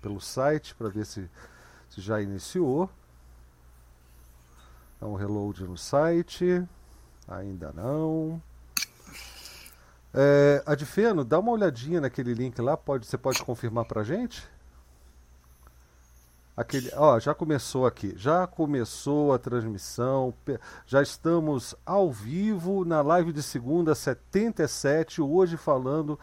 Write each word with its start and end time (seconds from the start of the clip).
pelo 0.00 0.20
site 0.20 0.74
para 0.74 0.88
ver 0.88 1.04
se, 1.04 1.28
se 1.88 2.00
já 2.00 2.20
iniciou. 2.20 2.90
Dá 5.00 5.06
um 5.06 5.14
reload 5.14 5.64
no 5.64 5.76
site. 5.76 6.66
Ainda 7.28 7.72
não. 7.72 8.42
É, 10.12 10.62
Adfeno, 10.66 11.24
dá 11.24 11.38
uma 11.38 11.52
olhadinha 11.52 12.00
naquele 12.00 12.32
link 12.32 12.60
lá, 12.60 12.76
pode, 12.76 13.06
você 13.06 13.18
pode 13.18 13.42
confirmar 13.44 13.84
para 13.84 14.02
gente? 14.02 14.48
Aquele, 16.56 16.90
ó, 16.96 17.20
já 17.20 17.32
começou 17.34 17.86
aqui, 17.86 18.14
já 18.16 18.44
começou 18.44 19.32
a 19.32 19.38
transmissão, 19.38 20.34
já 20.86 21.00
estamos 21.00 21.72
ao 21.86 22.10
vivo 22.10 22.84
na 22.84 23.00
live 23.00 23.32
de 23.32 23.44
segunda 23.44 23.94
77, 23.94 25.22
hoje 25.22 25.56
falando 25.56 26.18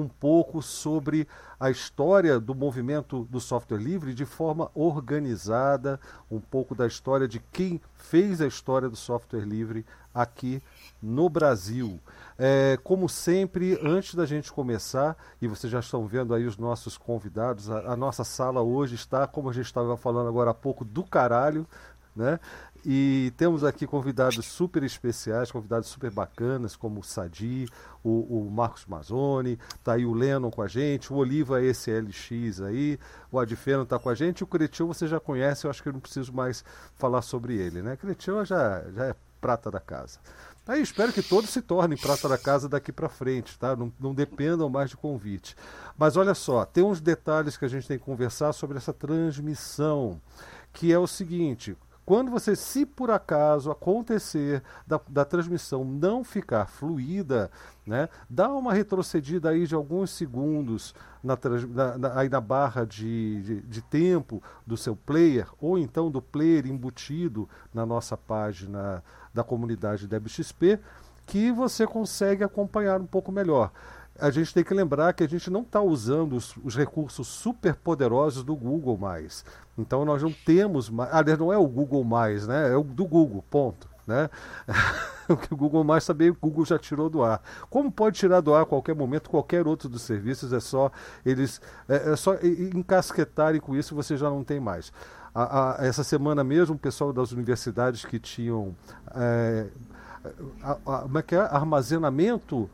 um 0.00 0.08
pouco 0.08 0.62
sobre 0.62 1.26
a 1.58 1.70
história 1.70 2.38
do 2.38 2.54
movimento 2.54 3.26
do 3.30 3.40
software 3.40 3.78
livre 3.78 4.14
de 4.14 4.24
forma 4.24 4.70
organizada, 4.74 5.98
um 6.30 6.40
pouco 6.40 6.74
da 6.74 6.86
história 6.86 7.26
de 7.26 7.40
quem 7.52 7.80
fez 7.94 8.40
a 8.40 8.46
história 8.46 8.88
do 8.88 8.96
software 8.96 9.44
livre 9.44 9.84
aqui 10.14 10.62
no 11.02 11.28
Brasil. 11.28 11.98
É, 12.38 12.78
como 12.84 13.08
sempre, 13.08 13.78
antes 13.82 14.14
da 14.14 14.24
gente 14.24 14.52
começar, 14.52 15.16
e 15.42 15.48
vocês 15.48 15.70
já 15.70 15.80
estão 15.80 16.06
vendo 16.06 16.32
aí 16.32 16.46
os 16.46 16.56
nossos 16.56 16.96
convidados, 16.96 17.68
a, 17.68 17.92
a 17.92 17.96
nossa 17.96 18.22
sala 18.22 18.62
hoje 18.62 18.94
está, 18.94 19.26
como 19.26 19.50
a 19.50 19.52
gente 19.52 19.66
estava 19.66 19.96
falando 19.96 20.28
agora 20.28 20.52
há 20.52 20.54
pouco, 20.54 20.84
do 20.84 21.02
caralho, 21.02 21.66
né? 22.14 22.38
E 22.84 23.32
temos 23.36 23.64
aqui 23.64 23.86
convidados 23.86 24.44
super 24.46 24.82
especiais, 24.82 25.50
convidados 25.50 25.88
super 25.88 26.10
bacanas, 26.10 26.76
como 26.76 27.00
o 27.00 27.02
Sadi, 27.02 27.66
o, 28.02 28.46
o 28.46 28.50
Marcos 28.50 28.86
Mazzoni, 28.86 29.58
tá 29.82 29.94
aí 29.94 30.06
o 30.06 30.14
Lennon 30.14 30.50
com 30.50 30.62
a 30.62 30.68
gente, 30.68 31.12
o 31.12 31.16
Oliva 31.16 31.60
SLX 31.62 32.60
aí, 32.60 32.98
o 33.30 33.38
Adfeno 33.38 33.84
tá 33.84 33.98
com 33.98 34.08
a 34.08 34.14
gente, 34.14 34.44
o 34.44 34.46
Cretil 34.46 34.86
você 34.86 35.06
já 35.06 35.18
conhece, 35.18 35.66
eu 35.66 35.70
acho 35.70 35.82
que 35.82 35.88
eu 35.88 35.92
não 35.92 36.00
preciso 36.00 36.32
mais 36.32 36.64
falar 36.94 37.22
sobre 37.22 37.56
ele, 37.56 37.82
né? 37.82 37.96
Cretil 37.96 38.44
já, 38.44 38.82
já 38.90 39.06
é 39.06 39.14
prata 39.40 39.70
da 39.70 39.80
casa. 39.80 40.18
Aí 40.66 40.82
espero 40.82 41.12
que 41.14 41.22
todos 41.22 41.48
se 41.48 41.62
tornem 41.62 41.96
prata 41.96 42.28
da 42.28 42.36
casa 42.36 42.68
daqui 42.68 42.92
para 42.92 43.08
frente, 43.08 43.58
tá? 43.58 43.74
Não, 43.74 43.90
não, 43.98 44.14
dependam 44.14 44.68
mais 44.68 44.90
de 44.90 44.98
convite. 44.98 45.56
Mas 45.96 46.14
olha 46.14 46.34
só, 46.34 46.64
tem 46.66 46.84
uns 46.84 47.00
detalhes 47.00 47.56
que 47.56 47.64
a 47.64 47.68
gente 47.68 47.88
tem 47.88 47.98
que 47.98 48.04
conversar 48.04 48.52
sobre 48.52 48.76
essa 48.76 48.92
transmissão, 48.92 50.20
que 50.70 50.92
é 50.92 50.98
o 50.98 51.06
seguinte: 51.06 51.74
quando 52.08 52.30
você, 52.30 52.56
se 52.56 52.86
por 52.86 53.10
acaso 53.10 53.70
acontecer 53.70 54.62
da, 54.86 54.98
da 55.10 55.26
transmissão 55.26 55.84
não 55.84 56.24
ficar 56.24 56.64
fluida, 56.64 57.50
né, 57.86 58.08
dá 58.30 58.48
uma 58.48 58.72
retrocedida 58.72 59.50
aí 59.50 59.66
de 59.66 59.74
alguns 59.74 60.12
segundos 60.12 60.94
na, 61.22 61.38
na, 61.68 61.98
na 61.98 62.18
aí 62.18 62.30
na 62.30 62.40
barra 62.40 62.86
de, 62.86 63.42
de, 63.42 63.60
de, 63.60 63.82
tempo 63.82 64.42
do 64.66 64.74
seu 64.74 64.96
player, 64.96 65.48
ou 65.60 65.76
então 65.78 66.10
do 66.10 66.22
player 66.22 66.66
embutido 66.66 67.46
na 67.74 67.84
nossa 67.84 68.16
página 68.16 69.04
da 69.34 69.44
comunidade 69.44 70.08
DebXP, 70.08 70.80
que 71.26 71.52
você 71.52 71.86
consegue 71.86 72.42
acompanhar 72.42 73.02
um 73.02 73.06
pouco 73.06 73.30
melhor 73.30 73.70
a 74.20 74.30
gente 74.30 74.52
tem 74.52 74.64
que 74.64 74.74
lembrar 74.74 75.12
que 75.12 75.22
a 75.22 75.28
gente 75.28 75.48
não 75.50 75.62
está 75.62 75.80
usando 75.80 76.34
os, 76.34 76.56
os, 76.64 76.74
recursos 76.74 77.26
super 77.26 77.74
poderosos 77.74 78.42
do 78.42 78.54
Google 78.56 78.96
mais. 78.96 79.44
Então 79.76 80.04
nós 80.04 80.22
não 80.22 80.32
temos 80.32 80.90
mais. 80.90 81.12
Aliás, 81.14 81.38
não 81.38 81.52
é 81.52 81.56
o 81.56 81.66
Google 81.66 82.02
mais, 82.04 82.46
né? 82.46 82.72
É 82.72 82.76
o 82.76 82.82
do 82.82 83.04
Google, 83.06 83.44
ponto. 83.48 83.88
Né? 84.06 84.28
o 85.28 85.36
que 85.36 85.52
o 85.52 85.56
Google 85.56 85.84
mais 85.84 86.04
também 86.06 86.30
o 86.30 86.36
Google 86.40 86.64
já 86.64 86.78
tirou 86.78 87.10
do 87.10 87.22
ar. 87.22 87.42
Como 87.68 87.92
pode 87.92 88.18
tirar 88.18 88.40
do 88.40 88.54
ar 88.54 88.62
a 88.62 88.66
qualquer 88.66 88.94
momento 88.94 89.28
qualquer 89.28 89.66
outro 89.66 89.88
dos 89.88 90.02
serviços? 90.02 90.52
É 90.52 90.60
só 90.60 90.90
eles 91.24 91.60
é, 91.88 92.12
é 92.12 92.16
só 92.16 92.34
encasquetarem 92.74 93.60
com 93.60 93.76
isso 93.76 93.94
você 93.94 94.16
já 94.16 94.28
não 94.30 94.42
tem 94.42 94.58
mais. 94.58 94.92
A, 95.34 95.82
a, 95.82 95.86
essa 95.86 96.02
semana 96.02 96.42
mesmo, 96.42 96.74
o 96.74 96.78
pessoal 96.78 97.12
das 97.12 97.32
universidades 97.32 98.04
que 98.04 98.18
tinham 98.18 98.74
é, 99.14 99.66
a, 100.62 101.04
é 101.14 101.34
é? 101.34 101.38
armazenamento 101.38 102.68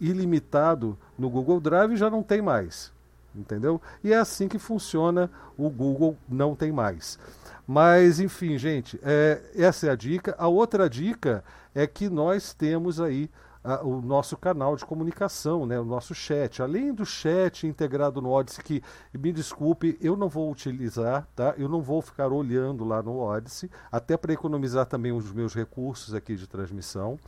ilimitado 0.00 0.98
no 1.18 1.28
Google 1.30 1.60
Drive 1.60 1.96
já 1.96 2.10
não 2.10 2.22
tem 2.22 2.42
mais. 2.42 2.92
Entendeu? 3.34 3.80
E 4.02 4.12
é 4.12 4.16
assim 4.16 4.48
que 4.48 4.58
funciona 4.58 5.30
o 5.56 5.70
Google 5.70 6.16
Não 6.28 6.56
Tem 6.56 6.72
Mais. 6.72 7.18
Mas, 7.66 8.18
enfim, 8.18 8.58
gente, 8.58 8.98
é, 9.04 9.40
essa 9.54 9.86
é 9.86 9.90
a 9.90 9.94
dica. 9.94 10.34
A 10.36 10.48
outra 10.48 10.90
dica 10.90 11.44
é 11.72 11.86
que 11.86 12.08
nós 12.08 12.52
temos 12.52 13.00
aí 13.00 13.30
a, 13.62 13.84
o 13.84 14.00
nosso 14.00 14.36
canal 14.36 14.74
de 14.74 14.84
comunicação, 14.84 15.66
né, 15.66 15.78
o 15.78 15.84
nosso 15.84 16.14
chat. 16.14 16.60
Além 16.60 16.92
do 16.92 17.06
chat 17.06 17.66
integrado 17.66 18.20
no 18.20 18.30
Odyssey, 18.30 18.64
que, 18.64 18.82
me 19.16 19.32
desculpe, 19.32 19.96
eu 20.00 20.16
não 20.16 20.28
vou 20.28 20.50
utilizar, 20.50 21.28
tá? 21.36 21.54
Eu 21.56 21.68
não 21.68 21.80
vou 21.80 22.02
ficar 22.02 22.28
olhando 22.28 22.84
lá 22.84 23.02
no 23.02 23.18
Odyssey, 23.18 23.70
até 23.92 24.16
para 24.16 24.32
economizar 24.32 24.86
também 24.86 25.12
os 25.12 25.30
meus 25.32 25.54
recursos 25.54 26.14
aqui 26.14 26.34
de 26.34 26.48
transmissão. 26.48 27.18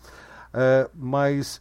É, 0.52 0.91
mas 0.94 1.60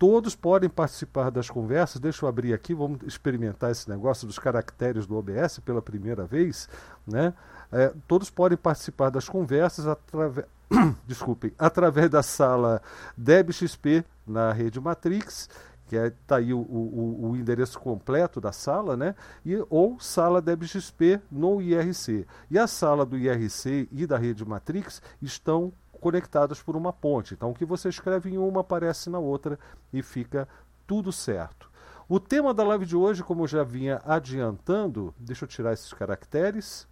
Todos 0.00 0.34
podem 0.34 0.70
participar 0.70 1.30
das 1.30 1.50
conversas. 1.50 2.00
Deixa 2.00 2.24
eu 2.24 2.28
abrir 2.30 2.54
aqui, 2.54 2.72
vamos 2.72 3.02
experimentar 3.02 3.70
esse 3.70 3.86
negócio 3.86 4.26
dos 4.26 4.38
caracteres 4.38 5.06
do 5.06 5.14
OBS 5.14 5.58
pela 5.58 5.82
primeira 5.82 6.24
vez. 6.24 6.70
Né? 7.06 7.34
É, 7.70 7.92
todos 8.08 8.30
podem 8.30 8.56
participar 8.56 9.10
das 9.10 9.28
conversas 9.28 9.86
através. 9.86 10.46
Desculpem, 11.06 11.52
através 11.58 12.08
da 12.08 12.22
sala 12.22 12.80
DebXP 13.14 14.02
na 14.26 14.52
rede 14.52 14.80
Matrix, 14.80 15.50
que 15.86 15.96
está 15.96 16.06
é, 16.06 16.12
tá 16.26 16.36
aí 16.36 16.54
o, 16.54 16.60
o, 16.60 17.30
o, 17.32 17.36
endereço 17.36 17.78
completo 17.78 18.40
da 18.40 18.52
sala, 18.52 18.96
né? 18.96 19.14
E, 19.44 19.62
ou 19.68 20.00
sala 20.00 20.40
DebXP 20.40 21.20
no 21.30 21.60
IRC. 21.60 22.26
E 22.50 22.58
a 22.58 22.66
sala 22.66 23.04
do 23.04 23.18
IRC 23.18 23.86
e 23.92 24.06
da 24.06 24.16
rede 24.16 24.46
Matrix 24.46 25.02
estão 25.20 25.74
conectadas 26.00 26.62
por 26.62 26.76
uma 26.76 26.92
ponte. 26.92 27.34
Então, 27.34 27.50
o 27.50 27.54
que 27.54 27.64
você 27.64 27.88
escreve 27.88 28.30
em 28.30 28.38
uma 28.38 28.62
aparece 28.62 29.10
na 29.10 29.18
outra 29.18 29.58
e 29.92 30.02
fica 30.02 30.48
tudo 30.86 31.12
certo. 31.12 31.70
O 32.08 32.18
tema 32.18 32.52
da 32.52 32.64
live 32.64 32.84
de 32.84 32.96
hoje, 32.96 33.22
como 33.22 33.44
eu 33.44 33.46
já 33.46 33.62
vinha 33.62 34.02
adiantando, 34.04 35.14
deixa 35.16 35.44
eu 35.44 35.48
tirar 35.48 35.72
esses 35.72 35.92
caracteres. 35.92 36.88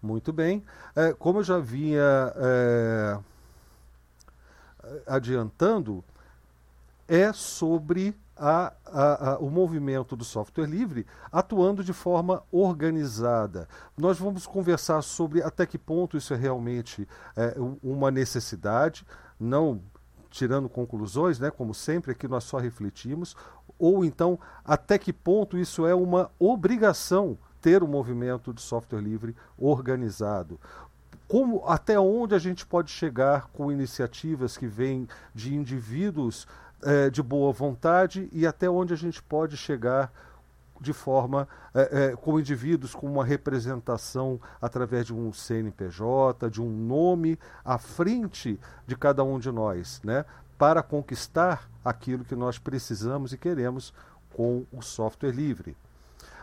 Muito 0.00 0.32
bem. 0.32 0.64
É, 0.94 1.12
como 1.12 1.40
eu 1.40 1.42
já 1.42 1.58
vinha 1.58 2.32
é, 2.36 3.18
adiantando, 5.06 6.04
é 7.08 7.32
sobre 7.32 8.16
a, 8.38 8.72
a, 8.86 9.30
a, 9.30 9.38
o 9.38 9.50
movimento 9.50 10.14
do 10.14 10.24
software 10.24 10.66
livre 10.66 11.06
atuando 11.30 11.82
de 11.82 11.92
forma 11.92 12.42
organizada. 12.50 13.68
Nós 13.96 14.18
vamos 14.18 14.46
conversar 14.46 15.02
sobre 15.02 15.42
até 15.42 15.66
que 15.66 15.78
ponto 15.78 16.16
isso 16.16 16.32
é 16.32 16.36
realmente 16.36 17.06
é, 17.36 17.54
uma 17.82 18.10
necessidade, 18.10 19.06
não 19.38 19.80
tirando 20.30 20.68
conclusões, 20.68 21.38
né, 21.38 21.50
como 21.50 21.74
sempre 21.74 22.12
aqui 22.12 22.28
nós 22.28 22.44
só 22.44 22.58
refletimos, 22.58 23.34
ou 23.78 24.04
então 24.04 24.38
até 24.64 24.98
que 24.98 25.12
ponto 25.12 25.56
isso 25.56 25.86
é 25.86 25.94
uma 25.94 26.30
obrigação 26.38 27.38
ter 27.60 27.82
o 27.82 27.86
um 27.86 27.88
movimento 27.88 28.52
de 28.52 28.60
software 28.60 29.00
livre 29.00 29.34
organizado. 29.56 30.60
Como, 31.26 31.62
até 31.66 32.00
onde 32.00 32.34
a 32.34 32.38
gente 32.38 32.64
pode 32.64 32.90
chegar 32.90 33.48
com 33.48 33.70
iniciativas 33.70 34.56
que 34.56 34.66
vêm 34.66 35.06
de 35.34 35.54
indivíduos 35.54 36.46
é, 36.82 37.10
de 37.10 37.22
boa 37.22 37.52
vontade 37.52 38.28
e 38.32 38.46
até 38.46 38.68
onde 38.68 38.92
a 38.92 38.96
gente 38.96 39.22
pode 39.22 39.56
chegar 39.56 40.12
de 40.80 40.92
forma 40.92 41.48
é, 41.74 42.10
é, 42.12 42.16
com 42.16 42.38
indivíduos 42.38 42.94
com 42.94 43.06
uma 43.06 43.24
representação 43.24 44.40
através 44.60 45.06
de 45.06 45.14
um 45.14 45.32
CNPJ, 45.32 46.48
de 46.50 46.62
um 46.62 46.70
nome 46.70 47.38
à 47.64 47.78
frente 47.78 48.58
de 48.86 48.96
cada 48.96 49.24
um 49.24 49.38
de 49.38 49.50
nós, 49.50 50.00
né, 50.04 50.24
para 50.56 50.82
conquistar 50.82 51.68
aquilo 51.84 52.24
que 52.24 52.36
nós 52.36 52.58
precisamos 52.58 53.32
e 53.32 53.38
queremos 53.38 53.92
com 54.34 54.64
o 54.72 54.80
software 54.82 55.32
livre. 55.32 55.76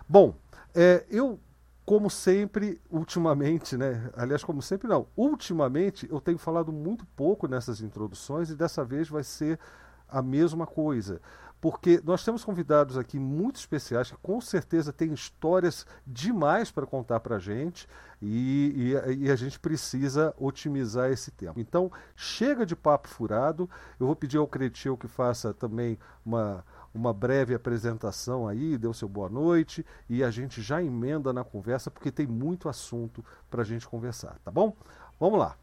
Bom, 0.07 0.35
é, 0.73 1.05
eu 1.09 1.39
como 1.85 2.09
sempre, 2.09 2.81
ultimamente, 2.89 3.77
né? 3.77 4.09
Aliás, 4.17 4.43
como 4.43 4.59
sempre 4.59 4.87
não. 4.87 5.05
Ultimamente 5.15 6.07
eu 6.09 6.19
tenho 6.19 6.37
falado 6.37 6.71
muito 6.73 7.05
pouco 7.15 7.47
nessas 7.47 7.79
introduções 7.79 8.49
e 8.49 8.55
dessa 8.55 8.83
vez 8.83 9.07
vai 9.07 9.23
ser 9.23 9.59
a 10.07 10.21
mesma 10.21 10.65
coisa. 10.65 11.21
Porque 11.61 11.99
nós 12.03 12.23
temos 12.23 12.43
convidados 12.43 12.97
aqui 12.97 13.17
muito 13.17 13.55
especiais 13.55 14.11
que 14.11 14.17
com 14.17 14.39
certeza 14.39 14.93
têm 14.93 15.13
histórias 15.13 15.85
demais 16.05 16.69
para 16.69 16.85
contar 16.85 17.19
para 17.21 17.37
a 17.37 17.39
gente 17.39 17.87
e, 18.21 18.93
e, 19.09 19.25
e, 19.25 19.31
a 19.31 19.35
gente 19.35 19.59
precisa 19.59 20.33
otimizar 20.37 21.11
esse 21.11 21.31
tempo. 21.31 21.59
Então, 21.59 21.91
chega 22.15 22.65
de 22.65 22.75
papo 22.75 23.07
furado. 23.07 23.69
Eu 23.99 24.05
vou 24.05 24.15
pedir 24.15 24.37
ao 24.37 24.47
Cretil 24.47 24.95
que 24.95 25.07
faça 25.07 25.53
também 25.53 25.97
uma, 26.23 26.63
uma 26.93 27.13
breve 27.13 27.53
apresentação 27.53 28.47
aí, 28.47 28.77
dê 28.77 28.87
o 28.87 28.93
seu 28.93 29.09
boa 29.09 29.29
noite 29.29 29.85
e 30.09 30.23
a 30.23 30.29
gente 30.29 30.61
já 30.61 30.83
emenda 30.83 31.33
na 31.33 31.43
conversa 31.43 31.89
porque 31.89 32.11
tem 32.11 32.27
muito 32.27 32.69
assunto 32.69 33.23
para 33.49 33.63
a 33.63 33.65
gente 33.65 33.87
conversar, 33.87 34.37
tá 34.43 34.51
bom? 34.51 34.75
Vamos 35.19 35.39
lá. 35.39 35.57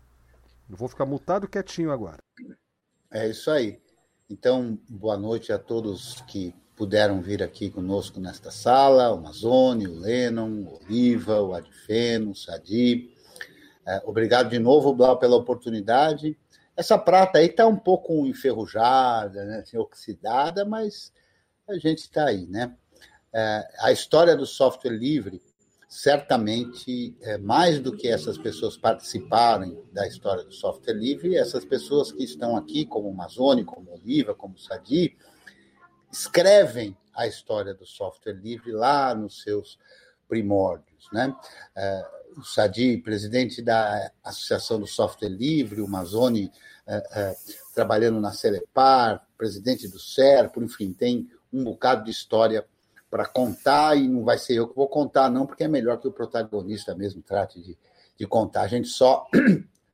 Eu 0.69 0.77
vou 0.77 0.89
ficar 0.89 1.07
mutado 1.07 1.49
quietinho 1.49 1.93
agora. 1.93 2.19
É 3.11 3.29
isso 3.29 3.51
aí. 3.51 3.81
Então, 4.33 4.79
boa 4.89 5.19
noite 5.19 5.53
a 5.53 5.59
todos 5.59 6.23
que 6.23 6.55
puderam 6.75 7.21
vir 7.21 7.43
aqui 7.43 7.69
conosco 7.69 8.19
nesta 8.19 8.51
sala, 8.51 9.13
o 9.13 9.21
Mazone, 9.21 9.87
o 9.87 9.95
Lennon, 9.95 10.63
o 10.63 10.81
Oliva, 10.83 11.43
o 11.43 11.53
Adfeno, 11.53 12.31
o 12.31 12.35
Sadi. 12.35 13.15
É, 13.87 14.01
obrigado 14.07 14.49
de 14.49 14.59
novo, 14.59 14.95
Blau, 14.95 15.19
pela 15.19 15.37
oportunidade. 15.37 16.35
Essa 16.75 16.97
prata 16.97 17.41
aí 17.41 17.49
está 17.49 17.67
um 17.67 17.77
pouco 17.77 18.27
enferrujada, 18.27 19.45
né, 19.45 19.59
assim, 19.59 19.77
oxidada, 19.77 20.65
mas 20.65 21.13
a 21.69 21.75
gente 21.75 21.99
está 21.99 22.25
aí, 22.25 22.47
né? 22.47 22.75
É, 23.35 23.69
a 23.81 23.93
história 23.93 24.35
do 24.35 24.47
software 24.47 24.97
livre, 24.97 25.43
certamente, 25.95 27.15
é, 27.21 27.37
mais 27.37 27.79
do 27.79 27.95
que 27.95 28.09
essas 28.09 28.39
pessoas 28.39 28.79
participarem 28.79 29.79
da 29.93 30.09
história 30.09 30.43
do 30.43 30.51
software 30.51 30.95
livre, 30.95 31.37
essas 31.37 31.67
pessoas 31.67 32.11
que 32.11 32.25
estão 32.25 32.57
aqui, 32.57 32.87
como 32.87 33.11
o 33.11 33.15
Mazone, 33.15 33.63
como 33.63 33.93
Oliva, 33.93 34.35
como 34.35 34.59
Sadi, 34.59 35.15
escrevem 36.11 36.97
a 37.15 37.27
história 37.27 37.75
do 37.75 37.85
software 37.85 38.33
livre 38.33 38.73
lá 38.73 39.15
nos 39.15 39.43
seus 39.43 39.79
primórdios. 40.27 41.11
Né? 41.13 41.37
É, 41.77 42.07
o 42.39 42.43
Sadi, 42.43 42.97
presidente 42.97 43.61
da 43.61 44.11
Associação 44.25 44.81
do 44.81 44.87
Software 44.87 45.29
Livre, 45.29 45.83
o 45.83 45.89
Mazone, 45.89 46.51
é, 46.87 47.03
é, 47.13 47.37
trabalhando 47.75 48.19
na 48.19 48.33
Celepar, 48.33 49.27
presidente 49.37 49.87
do 49.89 49.99
SERPO, 49.99 50.65
enfim, 50.65 50.95
tem 50.95 51.29
um 51.53 51.63
bocado 51.63 52.05
de 52.05 52.11
história 52.11 52.67
para 53.13 53.27
contar 53.27 53.95
e 53.95 54.09
não 54.09 54.25
vai 54.25 54.39
ser 54.39 54.55
eu 54.55 54.67
que 54.67 54.75
vou 54.75 54.89
contar, 54.89 55.29
não, 55.29 55.47
porque 55.47 55.65
é 55.65 55.69
melhor 55.69 55.99
que 55.99 56.09
o 56.09 56.13
protagonista 56.13 56.95
mesmo 56.95 57.21
trate 57.21 57.61
de, 57.61 57.79
de 58.17 58.27
contar. 58.27 58.63
A 58.63 58.67
gente 58.67 58.89
só 58.89 59.29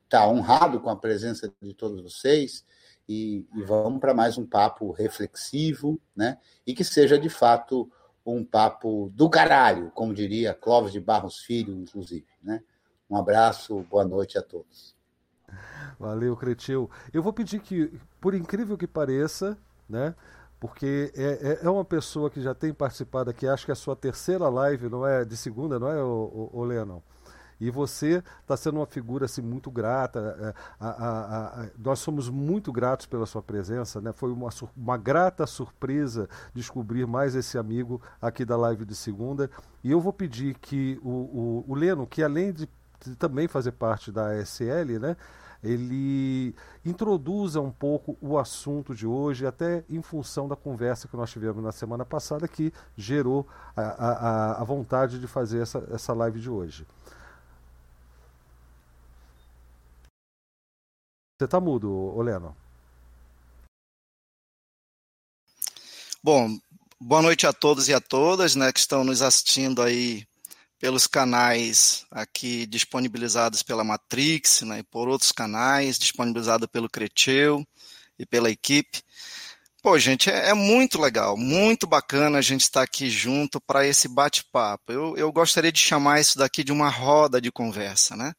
está 0.05 0.23
honrado 0.31 0.79
com 0.79 0.89
a 0.89 0.95
presença 0.95 1.53
de 1.61 1.75
todos 1.75 2.01
vocês 2.01 2.65
e, 3.09 3.45
e 3.57 3.63
vamos 3.65 3.99
para 3.99 4.15
mais 4.15 4.39
um 4.39 4.47
papo 4.47 4.93
reflexivo, 4.93 6.01
né? 6.15 6.39
E 6.65 6.73
que 6.73 6.85
seja 6.85 7.19
de 7.19 7.29
fato 7.29 7.91
um 8.25 8.45
papo 8.45 9.11
do 9.13 9.29
caralho, 9.29 9.91
como 9.97 10.15
diria 10.15 10.55
Clóvis 10.55 10.93
de 10.93 11.01
Barros 11.01 11.41
Filho, 11.41 11.75
inclusive, 11.75 12.29
né? 12.41 12.63
Um 13.11 13.17
abraço, 13.17 13.85
boa 13.91 14.05
noite 14.05 14.39
a 14.39 14.43
todos. 14.43 14.95
Valeu, 15.99 16.37
Cretil. 16.37 16.89
Eu 17.13 17.21
vou 17.21 17.33
pedir 17.33 17.59
que, 17.59 18.01
por 18.21 18.33
incrível 18.33 18.79
que 18.79 18.87
pareça, 18.87 19.59
né? 19.89 20.15
Porque 20.61 21.13
é, 21.17 21.59
é, 21.63 21.67
é 21.67 21.71
uma 21.71 21.85
pessoa 21.85 22.29
que 22.29 22.41
já 22.41 22.55
tem 22.55 22.75
participado 22.75 23.31
aqui, 23.31 23.47
acho 23.47 23.65
que 23.65 23.71
é 23.71 23.75
a 23.75 23.77
sua 23.77 23.95
terceira 23.95 24.49
live, 24.49 24.89
não 24.89 25.07
é? 25.07 25.25
De 25.25 25.37
segunda, 25.37 25.79
não 25.79 25.89
é, 25.89 26.03
o, 26.03 26.51
o, 26.53 26.61
o? 26.61 27.03
E 27.61 27.71
você 27.71 28.23
está 28.41 28.57
sendo 28.57 28.79
uma 28.79 28.87
figura 28.87 29.25
assim, 29.25 29.43
muito 29.43 29.71
grata. 29.71 30.37
É, 30.41 30.55
a, 30.79 30.89
a, 30.89 31.63
a, 31.63 31.67
nós 31.77 31.99
somos 31.99 32.29
muito 32.29 32.73
gratos 32.73 33.07
pela 33.07 33.27
sua 33.27 33.43
presença. 33.43 34.01
Né? 34.01 34.13
Foi 34.13 34.31
uma, 34.31 34.49
uma 34.77 34.97
grata 34.97 35.47
surpresa 35.47 36.29
descobrir 36.55 37.07
mais 37.07 37.35
esse 37.35 37.59
amigo 37.59 38.01
aqui 38.21 38.45
da 38.45 38.57
live 38.57 38.85
de 38.85 38.95
segunda. 38.95 39.51
E 39.83 39.91
eu 39.91 40.01
vou 40.01 40.13
pedir 40.13 40.57
que 40.59 41.01
o, 41.03 41.11
o, 41.11 41.65
o 41.69 41.75
Leno, 41.75 42.07
que 42.07 42.23
além 42.23 42.53
de, 42.53 42.69
de 43.05 43.17
também 43.17 43.49
fazer 43.49 43.73
parte 43.73 44.13
da 44.13 44.29
ASL, 44.31 44.99
né? 45.01 45.17
Ele 45.63 46.55
introduza 46.85 47.61
um 47.61 47.71
pouco 47.71 48.17
o 48.21 48.39
assunto 48.39 48.95
de 48.95 49.07
hoje, 49.07 49.47
até 49.47 49.85
em 49.89 50.01
função 50.01 50.47
da 50.47 50.55
conversa 50.55 51.09
que 51.09 51.17
nós 51.17 51.31
tivemos 51.31 51.63
na 51.63 51.73
semana 51.73 52.05
passada, 52.05 52.47
que 52.47 52.73
gerou 52.97 53.47
a, 53.77 53.83
a, 53.83 54.63
a 54.63 54.65
vontade 54.65 55.19
de 55.19 55.27
fazer 55.27 55.63
essa, 55.63 55.87
essa 55.91 56.13
live 56.13 56.41
de 56.41 56.49
hoje. 56.49 56.87
Você 61.39 61.45
está 61.45 61.61
mudo, 61.61 61.91
Oleno. 62.17 62.57
Bom, 66.23 66.49
boa 67.01 67.23
noite 67.23 67.47
a 67.47 67.53
todos 67.53 67.89
e 67.89 67.95
a 67.95 68.01
todas 68.01 68.57
né, 68.57 68.73
que 68.73 68.81
estão 68.81 69.05
nos 69.05 69.23
assistindo 69.23 69.81
aí 69.81 70.27
pelos 70.79 71.07
canais 71.07 72.07
aqui 72.11 72.67
disponibilizados 72.67 73.63
pela 73.63 73.85
Matrix 73.85 74.63
né, 74.63 74.81
e 74.81 74.83
por 74.83 75.09
outros 75.09 75.33
canais, 75.33 75.99
disponibilizado 75.99 76.69
pelo 76.69 76.89
Creteu 76.89 77.67
e 78.19 78.25
pela 78.25 78.51
equipe. 78.51 79.03
Pô, 79.83 79.99
gente, 79.99 80.31
é, 80.31 80.51
é, 80.51 80.55
muito 80.55 81.01
legal, 81.01 81.37
muito 81.37 81.87
bacana 81.87 82.39
a 82.39 82.43
gente 82.43 82.63
estar 82.63 82.83
aqui 82.83 83.09
junto 83.09 83.61
para 83.61 83.87
esse 83.87 84.09
bate-papo. 84.09 84.93
Eu, 84.93 85.17
eu 85.17 85.33
gostaria 85.33 85.73
de 85.73 85.81
chamar 85.81 86.21
isso 86.21 86.39
daqui 86.39 86.65
de 86.65 86.73
uma 86.73 86.89
roda 86.89 87.41
de 87.41 87.51
conversa, 87.51 88.17
né? 88.17 88.33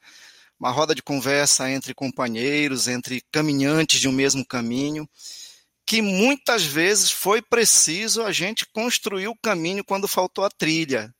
uma 0.59 0.71
roda 0.71 0.93
de 0.93 1.01
conversa 1.01 1.71
entre 1.71 1.93
companheiros, 1.93 2.87
entre 2.87 3.23
caminhantes 3.31 4.01
de 4.01 4.09
um 4.09 4.11
mesmo 4.11 4.45
caminho, 4.45 5.09
que 5.85 6.01
muitas 6.01 6.63
vezes 6.63 7.09
foi 7.09 7.41
preciso 7.41 8.21
a 8.23 8.31
gente 8.31 8.67
construir 8.73 9.27
o 9.27 9.37
caminho 9.41 9.83
quando 9.83 10.07
faltou 10.07 10.43
a 10.43 10.49
trilha. 10.49 11.13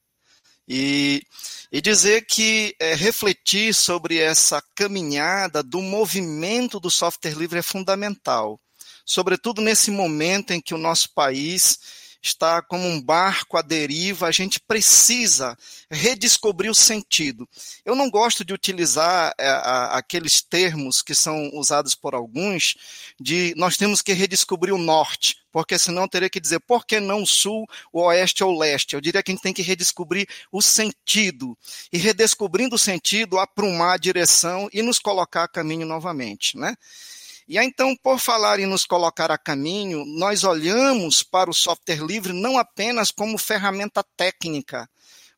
E, 0.72 1.24
e 1.72 1.82
dizer 1.82 2.28
que 2.28 2.76
é, 2.80 2.94
refletir 2.94 3.74
sobre 3.74 4.20
essa 4.20 4.62
caminhada 4.76 5.64
do 5.64 5.82
movimento 5.82 6.80
do 6.80 6.92
software 6.92 7.34
livre 7.34 7.58
é 7.58 7.64
fundamental, 7.64 8.62
sobretudo 9.04 9.64
nesse 9.64 9.90
momento 9.90 10.52
em 10.52 10.62
que 10.62 10.76
o 10.76 10.78
nosso 10.78 11.12
país 11.16 11.80
está 12.22 12.62
como 12.62 12.86
um 12.86 13.02
barco 13.02 13.58
à 13.58 13.62
deriva, 13.62 14.28
a 14.28 14.32
gente 14.32 14.60
precisa 14.60 15.58
redescobrir 15.90 16.70
o 16.70 16.76
sentido. 16.76 17.48
Eu 17.84 17.96
não 17.96 18.10
gosto 18.10 18.46
de 18.46 18.54
utilizar 18.54 19.34
é, 19.40 19.50
a, 19.50 19.98
aqueles 19.98 20.42
termos 20.42 21.02
que 21.02 21.16
são 21.16 21.50
usados 21.54 21.96
por 21.96 22.14
alguns, 22.14 22.76
de 23.20 23.54
nós 23.56 23.78
temos 23.78 24.02
que 24.02 24.14
redescobrir 24.14 24.74
o 24.74 24.78
norte, 24.78 25.38
porque 25.52 25.78
senão 25.78 26.08
teria 26.08 26.30
que 26.30 26.40
dizer 26.40 26.60
por 26.60 26.86
que 26.86 27.00
não 27.00 27.26
sul, 27.26 27.66
o 27.92 28.02
oeste 28.02 28.44
ou 28.44 28.58
leste. 28.58 28.94
Eu 28.94 29.02
diria 29.02 29.22
que 29.24 29.32
a 29.32 29.34
gente 29.34 29.44
tem 29.44 29.54
que 29.54 29.62
redescobrir 29.62 30.28
o 30.52 30.62
sentido. 30.62 31.58
E 31.92 31.98
redescobrindo 31.98 32.76
o 32.76 32.80
sentido, 32.80 33.40
aprumar 33.40 33.96
a 33.96 33.98
direção 33.98 34.70
e 34.74 34.82
nos 34.82 35.00
colocar 35.00 35.44
a 35.44 35.48
caminho 35.48 35.86
novamente. 35.86 36.58
Né? 36.58 36.76
E 37.48 37.58
aí, 37.58 37.66
então, 37.66 37.96
por 37.96 38.20
falar 38.20 38.60
em 38.60 38.68
nos 38.68 38.86
colocar 38.86 39.32
a 39.32 39.38
caminho, 39.38 40.06
nós 40.06 40.44
olhamos 40.44 41.24
para 41.24 41.50
o 41.50 41.54
software 41.54 42.06
livre 42.06 42.32
não 42.32 42.60
apenas 42.60 43.10
como 43.10 43.40
ferramenta 43.40 44.04
técnica, 44.16 44.88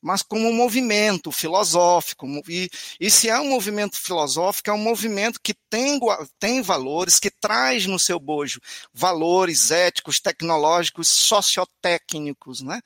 mas 0.01 0.21
como 0.21 0.47
um 0.47 0.53
movimento 0.53 1.31
filosófico. 1.31 2.27
E, 2.49 2.69
e 2.99 3.11
se 3.11 3.29
é 3.29 3.39
um 3.39 3.49
movimento 3.49 3.97
filosófico, 3.97 4.69
é 4.69 4.73
um 4.73 4.77
movimento 4.77 5.39
que 5.41 5.53
tem, 5.69 5.99
tem 6.39 6.61
valores, 6.61 7.19
que 7.19 7.29
traz 7.29 7.85
no 7.85 7.99
seu 7.99 8.19
bojo 8.19 8.59
valores 8.93 9.71
éticos, 9.71 10.19
tecnológicos, 10.19 11.07
sociotécnicos, 11.07 12.61
né? 12.61 12.81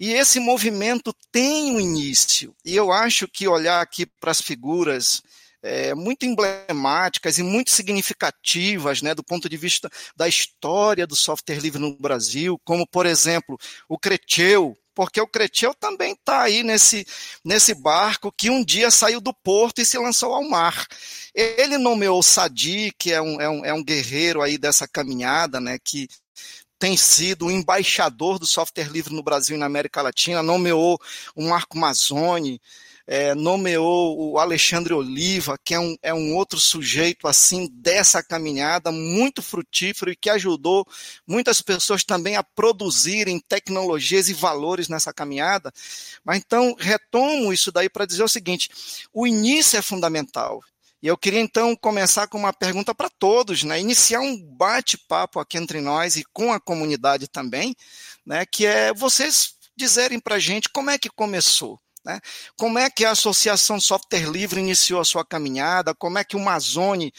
E 0.00 0.12
esse 0.12 0.38
movimento 0.38 1.12
tem 1.32 1.74
um 1.74 1.80
início. 1.80 2.54
E 2.64 2.74
eu 2.76 2.92
acho 2.92 3.26
que 3.26 3.48
olhar 3.48 3.80
aqui 3.80 4.06
para 4.06 4.30
as 4.30 4.40
figuras 4.40 5.22
é, 5.62 5.94
muito 5.94 6.24
emblemáticas 6.24 7.38
e 7.38 7.42
muito 7.42 7.70
significativas 7.74 9.02
né, 9.02 9.14
do 9.14 9.24
ponto 9.24 9.48
de 9.48 9.56
vista 9.56 9.90
da 10.16 10.28
história 10.28 11.06
do 11.06 11.16
software 11.16 11.58
livre 11.58 11.80
no 11.80 11.96
Brasil, 11.96 12.60
como, 12.64 12.86
por 12.86 13.06
exemplo, 13.06 13.58
o 13.88 13.98
Creteu, 13.98 14.76
porque 14.98 15.20
o 15.20 15.28
Creteu 15.28 15.72
também 15.72 16.12
está 16.12 16.42
aí 16.42 16.64
nesse, 16.64 17.06
nesse 17.44 17.72
barco 17.72 18.32
que 18.36 18.50
um 18.50 18.64
dia 18.64 18.90
saiu 18.90 19.20
do 19.20 19.32
porto 19.32 19.80
e 19.80 19.86
se 19.86 19.96
lançou 19.96 20.34
ao 20.34 20.42
mar. 20.42 20.88
Ele 21.32 21.78
nomeou 21.78 22.20
Sadi, 22.20 22.92
que 22.98 23.12
é 23.12 23.22
um, 23.22 23.40
é 23.40 23.48
um, 23.48 23.64
é 23.64 23.72
um 23.72 23.84
guerreiro 23.84 24.42
aí 24.42 24.58
dessa 24.58 24.88
caminhada, 24.88 25.60
né, 25.60 25.78
que 25.78 26.08
tem 26.80 26.96
sido 26.96 27.46
o 27.46 27.50
embaixador 27.52 28.40
do 28.40 28.46
software 28.46 28.90
livre 28.90 29.14
no 29.14 29.22
Brasil 29.22 29.54
e 29.54 29.60
na 29.60 29.66
América 29.66 30.02
Latina, 30.02 30.42
nomeou 30.42 31.00
o 31.32 31.48
Marco 31.48 31.78
Mazzoni, 31.78 32.60
é, 33.10 33.34
nomeou 33.34 34.32
o 34.32 34.38
Alexandre 34.38 34.92
Oliva, 34.92 35.56
que 35.64 35.72
é 35.72 35.80
um, 35.80 35.96
é 36.02 36.12
um 36.12 36.36
outro 36.36 36.60
sujeito 36.60 37.26
assim 37.26 37.66
dessa 37.72 38.22
caminhada, 38.22 38.92
muito 38.92 39.40
frutífero 39.40 40.12
e 40.12 40.16
que 40.16 40.28
ajudou 40.28 40.86
muitas 41.26 41.62
pessoas 41.62 42.04
também 42.04 42.36
a 42.36 42.44
produzirem 42.44 43.40
tecnologias 43.40 44.28
e 44.28 44.34
valores 44.34 44.90
nessa 44.90 45.10
caminhada. 45.10 45.72
Mas 46.22 46.36
então 46.36 46.76
retomo 46.78 47.50
isso 47.50 47.72
daí 47.72 47.88
para 47.88 48.04
dizer 48.04 48.24
o 48.24 48.28
seguinte: 48.28 48.68
o 49.10 49.26
início 49.26 49.78
é 49.78 49.82
fundamental. 49.82 50.62
E 51.02 51.06
eu 51.06 51.16
queria 51.16 51.40
então 51.40 51.74
começar 51.76 52.26
com 52.26 52.36
uma 52.36 52.52
pergunta 52.52 52.94
para 52.94 53.08
todos, 53.08 53.62
né? 53.62 53.80
Iniciar 53.80 54.20
um 54.20 54.36
bate-papo 54.36 55.40
aqui 55.40 55.56
entre 55.56 55.80
nós 55.80 56.16
e 56.16 56.24
com 56.30 56.52
a 56.52 56.60
comunidade 56.60 57.26
também, 57.26 57.74
né? 58.26 58.44
Que 58.44 58.66
é 58.66 58.92
vocês 58.92 59.54
dizerem 59.74 60.20
para 60.20 60.34
a 60.34 60.40
gente 60.40 60.68
como 60.68 60.90
é 60.90 60.98
que 60.98 61.08
começou. 61.08 61.80
Né? 62.08 62.20
Como 62.56 62.78
é 62.78 62.88
que 62.88 63.04
a 63.04 63.10
Associação 63.10 63.78
Software 63.78 64.30
Livre 64.30 64.60
iniciou 64.60 64.98
a 64.98 65.04
sua 65.04 65.26
caminhada? 65.26 65.94
Como 65.94 66.18
é 66.18 66.24
que 66.24 66.36
o 66.36 66.40
Mazone 66.40 67.12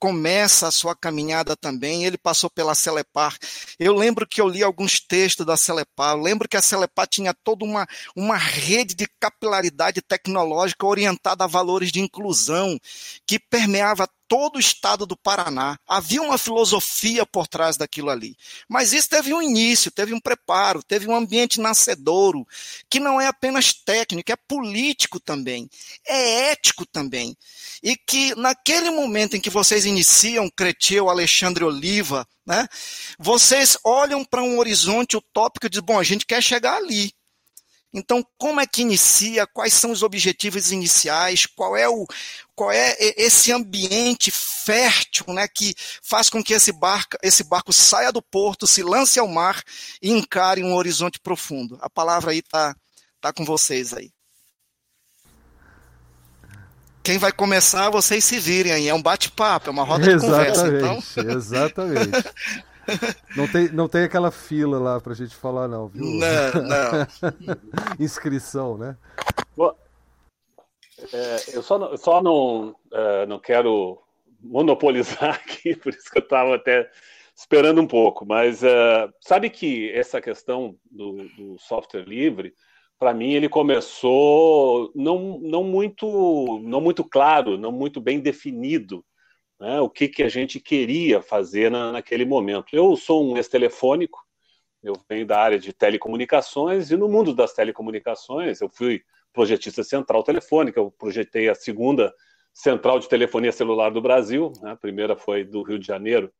começa 0.00 0.66
a 0.66 0.70
sua 0.70 0.96
caminhada 0.96 1.54
também. 1.54 2.06
Ele 2.06 2.16
passou 2.16 2.48
pela 2.48 2.74
Celepar. 2.74 3.36
Eu 3.78 3.94
lembro 3.94 4.26
que 4.26 4.40
eu 4.40 4.48
li 4.48 4.62
alguns 4.62 4.98
textos 4.98 5.44
da 5.44 5.58
Celepar. 5.58 6.16
Eu 6.16 6.22
lembro 6.22 6.48
que 6.48 6.56
a 6.56 6.62
Celepar 6.62 7.06
tinha 7.06 7.34
toda 7.44 7.66
uma, 7.66 7.86
uma 8.16 8.38
rede 8.38 8.94
de 8.94 9.06
capilaridade 9.20 10.00
tecnológica 10.00 10.86
orientada 10.86 11.44
a 11.44 11.46
valores 11.46 11.92
de 11.92 12.00
inclusão 12.00 12.80
que 13.26 13.38
permeava 13.38 14.08
todo 14.30 14.56
o 14.56 14.60
estado 14.60 15.04
do 15.04 15.16
Paraná. 15.16 15.76
Havia 15.88 16.22
uma 16.22 16.38
filosofia 16.38 17.26
por 17.26 17.48
trás 17.48 17.76
daquilo 17.76 18.10
ali. 18.10 18.36
Mas 18.68 18.92
isso 18.92 19.08
teve 19.08 19.34
um 19.34 19.42
início, 19.42 19.90
teve 19.90 20.14
um 20.14 20.20
preparo, 20.20 20.84
teve 20.84 21.08
um 21.08 21.16
ambiente 21.16 21.60
nascedouro, 21.60 22.46
que 22.88 23.00
não 23.00 23.20
é 23.20 23.26
apenas 23.26 23.72
técnico, 23.72 24.30
é 24.30 24.36
político 24.36 25.18
também, 25.18 25.68
é 26.06 26.52
ético 26.52 26.86
também. 26.86 27.36
E 27.82 27.96
que 27.96 28.32
naquele 28.36 28.90
momento 28.90 29.36
em 29.36 29.40
que 29.40 29.50
vocês 29.50 29.84
iniciam 29.84 30.48
Creteu, 30.48 31.10
Alexandre 31.10 31.64
Oliva, 31.64 32.24
né, 32.46 32.68
vocês 33.18 33.76
olham 33.84 34.24
para 34.24 34.42
um 34.42 34.60
horizonte 34.60 35.16
utópico 35.16 35.66
e 35.66 35.68
dizem, 35.68 35.84
bom, 35.84 35.98
a 35.98 36.04
gente 36.04 36.24
quer 36.24 36.40
chegar 36.40 36.76
ali. 36.76 37.12
Então, 37.92 38.24
como 38.38 38.60
é 38.60 38.66
que 38.66 38.82
inicia? 38.82 39.46
Quais 39.46 39.74
são 39.74 39.90
os 39.90 40.02
objetivos 40.02 40.70
iniciais? 40.70 41.44
Qual 41.44 41.76
é 41.76 41.88
o 41.88 42.06
qual 42.54 42.70
é 42.70 42.94
esse 43.16 43.50
ambiente 43.52 44.30
fértil, 44.30 45.24
né, 45.28 45.48
que 45.48 45.74
faz 46.02 46.28
com 46.28 46.44
que 46.44 46.52
esse 46.52 46.72
barco, 46.72 47.16
esse 47.22 47.42
barco 47.42 47.72
saia 47.72 48.12
do 48.12 48.20
porto, 48.20 48.66
se 48.66 48.82
lance 48.82 49.18
ao 49.18 49.26
mar 49.26 49.62
e 50.02 50.12
encare 50.12 50.62
um 50.62 50.74
horizonte 50.74 51.18
profundo? 51.18 51.78
A 51.80 51.88
palavra 51.88 52.32
aí 52.32 52.42
tá 52.42 52.76
tá 53.20 53.32
com 53.32 53.44
vocês 53.44 53.92
aí. 53.92 54.10
Quem 57.02 57.18
vai 57.18 57.32
começar, 57.32 57.90
vocês 57.90 58.22
se 58.24 58.38
virem 58.38 58.72
aí. 58.72 58.88
É 58.88 58.94
um 58.94 59.02
bate-papo, 59.02 59.68
é 59.68 59.72
uma 59.72 59.84
roda 59.84 60.06
de 60.06 60.20
conversa. 60.20 60.68
Então... 60.68 61.02
Exatamente. 61.16 62.10
Não 63.36 63.46
tem, 63.46 63.68
não 63.68 63.88
tem 63.88 64.02
aquela 64.02 64.30
fila 64.30 64.78
lá 64.78 65.00
pra 65.00 65.14
gente 65.14 65.36
falar, 65.36 65.68
não, 65.68 65.86
viu? 65.86 66.04
Não, 66.04 66.62
não. 66.62 67.06
Inscrição, 68.00 68.76
né? 68.76 68.96
Bom, 69.56 69.72
é, 71.12 71.56
eu 71.56 71.62
só, 71.62 71.96
só 71.96 72.22
não, 72.22 72.74
é, 72.92 73.26
não 73.26 73.38
quero 73.38 73.98
monopolizar 74.42 75.40
aqui, 75.44 75.74
por 75.76 75.92
isso 75.92 76.10
que 76.10 76.18
eu 76.18 76.22
estava 76.22 76.56
até 76.56 76.90
esperando 77.36 77.80
um 77.80 77.86
pouco, 77.86 78.26
mas 78.26 78.62
é, 78.62 79.08
sabe 79.20 79.48
que 79.48 79.90
essa 79.92 80.20
questão 80.20 80.76
do, 80.90 81.28
do 81.36 81.58
software 81.58 82.04
livre, 82.04 82.54
para 82.98 83.14
mim, 83.14 83.32
ele 83.32 83.48
começou 83.48 84.92
não, 84.94 85.38
não, 85.40 85.64
muito, 85.64 86.60
não 86.62 86.80
muito 86.80 87.02
claro, 87.02 87.56
não 87.56 87.72
muito 87.72 87.98
bem 88.00 88.20
definido 88.20 89.04
né, 89.60 89.78
o 89.80 89.90
que, 89.90 90.08
que 90.08 90.22
a 90.22 90.28
gente 90.28 90.58
queria 90.58 91.20
fazer 91.20 91.70
na, 91.70 91.92
naquele 91.92 92.24
momento. 92.24 92.74
Eu 92.74 92.96
sou 92.96 93.30
um 93.30 93.36
ex-telefônico, 93.36 94.18
eu 94.82 94.94
venho 95.08 95.26
da 95.26 95.38
área 95.38 95.58
de 95.58 95.72
telecomunicações, 95.72 96.90
e 96.90 96.96
no 96.96 97.08
mundo 97.08 97.34
das 97.34 97.52
telecomunicações, 97.52 98.62
eu 98.62 98.70
fui 98.70 99.02
projetista 99.32 99.84
central 99.84 100.22
telefônica, 100.22 100.80
eu 100.80 100.90
projetei 100.90 101.48
a 101.50 101.54
segunda 101.54 102.12
central 102.52 102.98
de 102.98 103.08
telefonia 103.08 103.52
celular 103.52 103.90
do 103.90 104.00
Brasil, 104.00 104.52
né, 104.62 104.72
a 104.72 104.76
primeira 104.76 105.14
foi 105.14 105.44
do 105.44 105.62
Rio 105.62 105.78
de 105.78 105.86
Janeiro, 105.86 106.32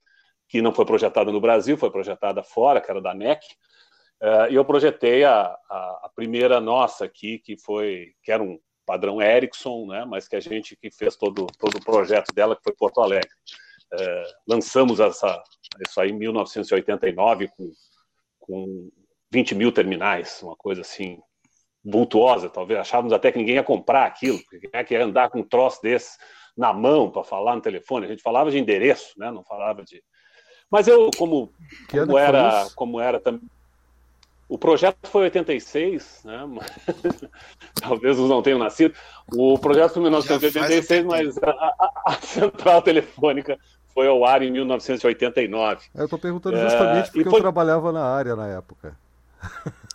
que 0.48 0.62
não 0.62 0.72
foi 0.72 0.86
projetada 0.86 1.30
no 1.30 1.40
Brasil, 1.40 1.76
foi 1.76 1.90
projetada 1.90 2.42
fora, 2.42 2.80
que 2.80 2.90
era 2.90 3.00
da 3.00 3.14
NEC, 3.14 3.44
uh, 4.20 4.50
e 4.50 4.54
eu 4.54 4.64
projetei 4.64 5.22
a, 5.22 5.42
a, 5.42 6.00
a, 6.04 6.10
primeira 6.12 6.58
nossa 6.58 7.04
aqui, 7.04 7.38
que 7.38 7.56
foi, 7.56 8.14
que 8.22 8.32
era 8.32 8.42
um 8.42 8.58
padrão 8.90 9.22
Ericsson, 9.22 9.86
né, 9.86 10.04
mas 10.04 10.26
que 10.26 10.34
a 10.34 10.40
gente 10.40 10.74
que 10.74 10.90
fez 10.90 11.14
todo, 11.14 11.46
todo 11.60 11.76
o 11.76 11.84
projeto 11.84 12.34
dela, 12.34 12.56
que 12.56 12.62
foi 12.64 12.74
Porto 12.74 13.00
Alegre. 13.00 13.30
É, 13.92 14.24
lançamos 14.48 14.98
essa, 14.98 15.40
isso 15.86 16.00
aí 16.00 16.10
em 16.10 16.18
1989 16.18 17.48
com, 17.56 17.70
com 18.40 18.90
20 19.32 19.54
mil 19.54 19.70
terminais, 19.70 20.42
uma 20.42 20.56
coisa 20.56 20.80
assim 20.80 21.20
vultuosa, 21.84 22.50
talvez 22.50 22.80
achávamos 22.80 23.12
até 23.12 23.30
que 23.30 23.38
ninguém 23.38 23.54
ia 23.54 23.62
comprar 23.62 24.06
aquilo, 24.06 24.40
quem 24.50 24.70
é 24.72 24.82
que 24.82 24.94
ia 24.94 25.04
andar 25.04 25.30
com 25.30 25.38
um 25.38 25.48
troço 25.48 25.80
desse 25.80 26.18
na 26.56 26.72
mão 26.72 27.08
para 27.12 27.22
falar 27.22 27.54
no 27.54 27.62
telefone, 27.62 28.06
a 28.06 28.08
gente 28.08 28.22
falava 28.22 28.50
de 28.50 28.58
endereço, 28.58 29.12
né? 29.16 29.30
não 29.30 29.44
falava 29.44 29.84
de... 29.84 30.02
Mas 30.68 30.88
eu, 30.88 31.10
como, 31.16 31.52
como 31.88 32.18
era, 32.18 32.66
como 32.74 33.00
era 33.00 33.20
também 33.20 33.48
o 34.50 34.58
projeto 34.58 35.08
foi 35.08 35.22
86, 35.22 36.22
né? 36.24 36.40
talvez 37.80 38.18
os 38.18 38.28
não 38.28 38.42
tenham 38.42 38.58
nascido. 38.58 38.92
O 39.32 39.56
projeto 39.56 39.92
foi 39.92 40.00
em 40.00 40.06
1986, 40.06 41.04
mas 41.04 41.38
a, 41.38 41.50
a, 41.50 42.02
a, 42.06 42.12
central 42.14 42.82
telefônica 42.82 43.56
foi 43.94 44.08
ao 44.08 44.24
ar 44.24 44.42
em 44.42 44.50
1989. 44.50 45.86
Eu 45.94 46.04
estou 46.04 46.18
perguntando 46.18 46.56
justamente 46.58 47.10
é, 47.10 47.12
porque 47.12 47.30
foi... 47.30 47.38
eu 47.38 47.42
trabalhava 47.42 47.92
na 47.92 48.04
área 48.04 48.34
na 48.34 48.48
época. 48.48 48.96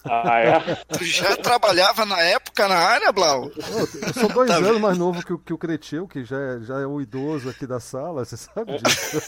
Ah, 0.06 0.40
é? 0.40 0.76
Tu 0.98 1.04
já 1.04 1.36
trabalhava 1.36 2.06
na 2.06 2.22
época 2.22 2.68
na 2.70 2.78
área, 2.78 3.12
Blau? 3.12 3.52
Eu, 3.58 4.08
eu 4.08 4.14
sou 4.14 4.30
dois 4.30 4.50
tá 4.50 4.56
anos 4.56 4.80
mais 4.80 4.98
novo 4.98 5.26
que, 5.26 5.34
o, 5.34 5.38
que 5.38 5.52
o 5.52 5.58
Cretil, 5.58 6.08
que 6.08 6.24
já 6.24 6.40
é, 6.40 6.60
já 6.62 6.80
é 6.80 6.86
o 6.86 7.02
idoso 7.02 7.50
aqui 7.50 7.68
da 7.68 7.82
sala, 7.82 8.24
você 8.24 8.38
sabe 8.38 8.78
disso. 8.78 9.20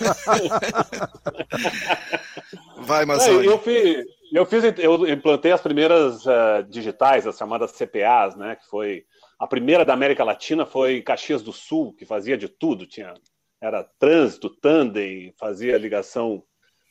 Vai, 2.77 3.05
Mazoni. 3.05 3.45
Eu 3.45 3.59
fiz, 3.59 4.05
eu 4.37 4.45
fiz, 4.45 4.63
eu 4.77 5.07
implantei 5.07 5.51
as 5.51 5.61
primeiras 5.61 6.25
uh, 6.25 6.63
digitais, 6.69 7.25
as 7.25 7.37
chamadas 7.37 7.71
CPAs, 7.71 8.35
né? 8.35 8.55
Que 8.55 8.65
foi 8.67 9.05
a 9.39 9.47
primeira 9.47 9.83
da 9.83 9.93
América 9.93 10.23
Latina 10.23 10.65
foi 10.65 11.01
Caxias 11.01 11.41
do 11.41 11.51
Sul, 11.51 11.93
que 11.93 12.05
fazia 12.05 12.37
de 12.37 12.47
tudo, 12.47 12.85
tinha 12.85 13.13
era 13.59 13.83
trânsito, 13.97 14.49
tandem, 14.49 15.33
fazia 15.39 15.77
ligação 15.77 16.43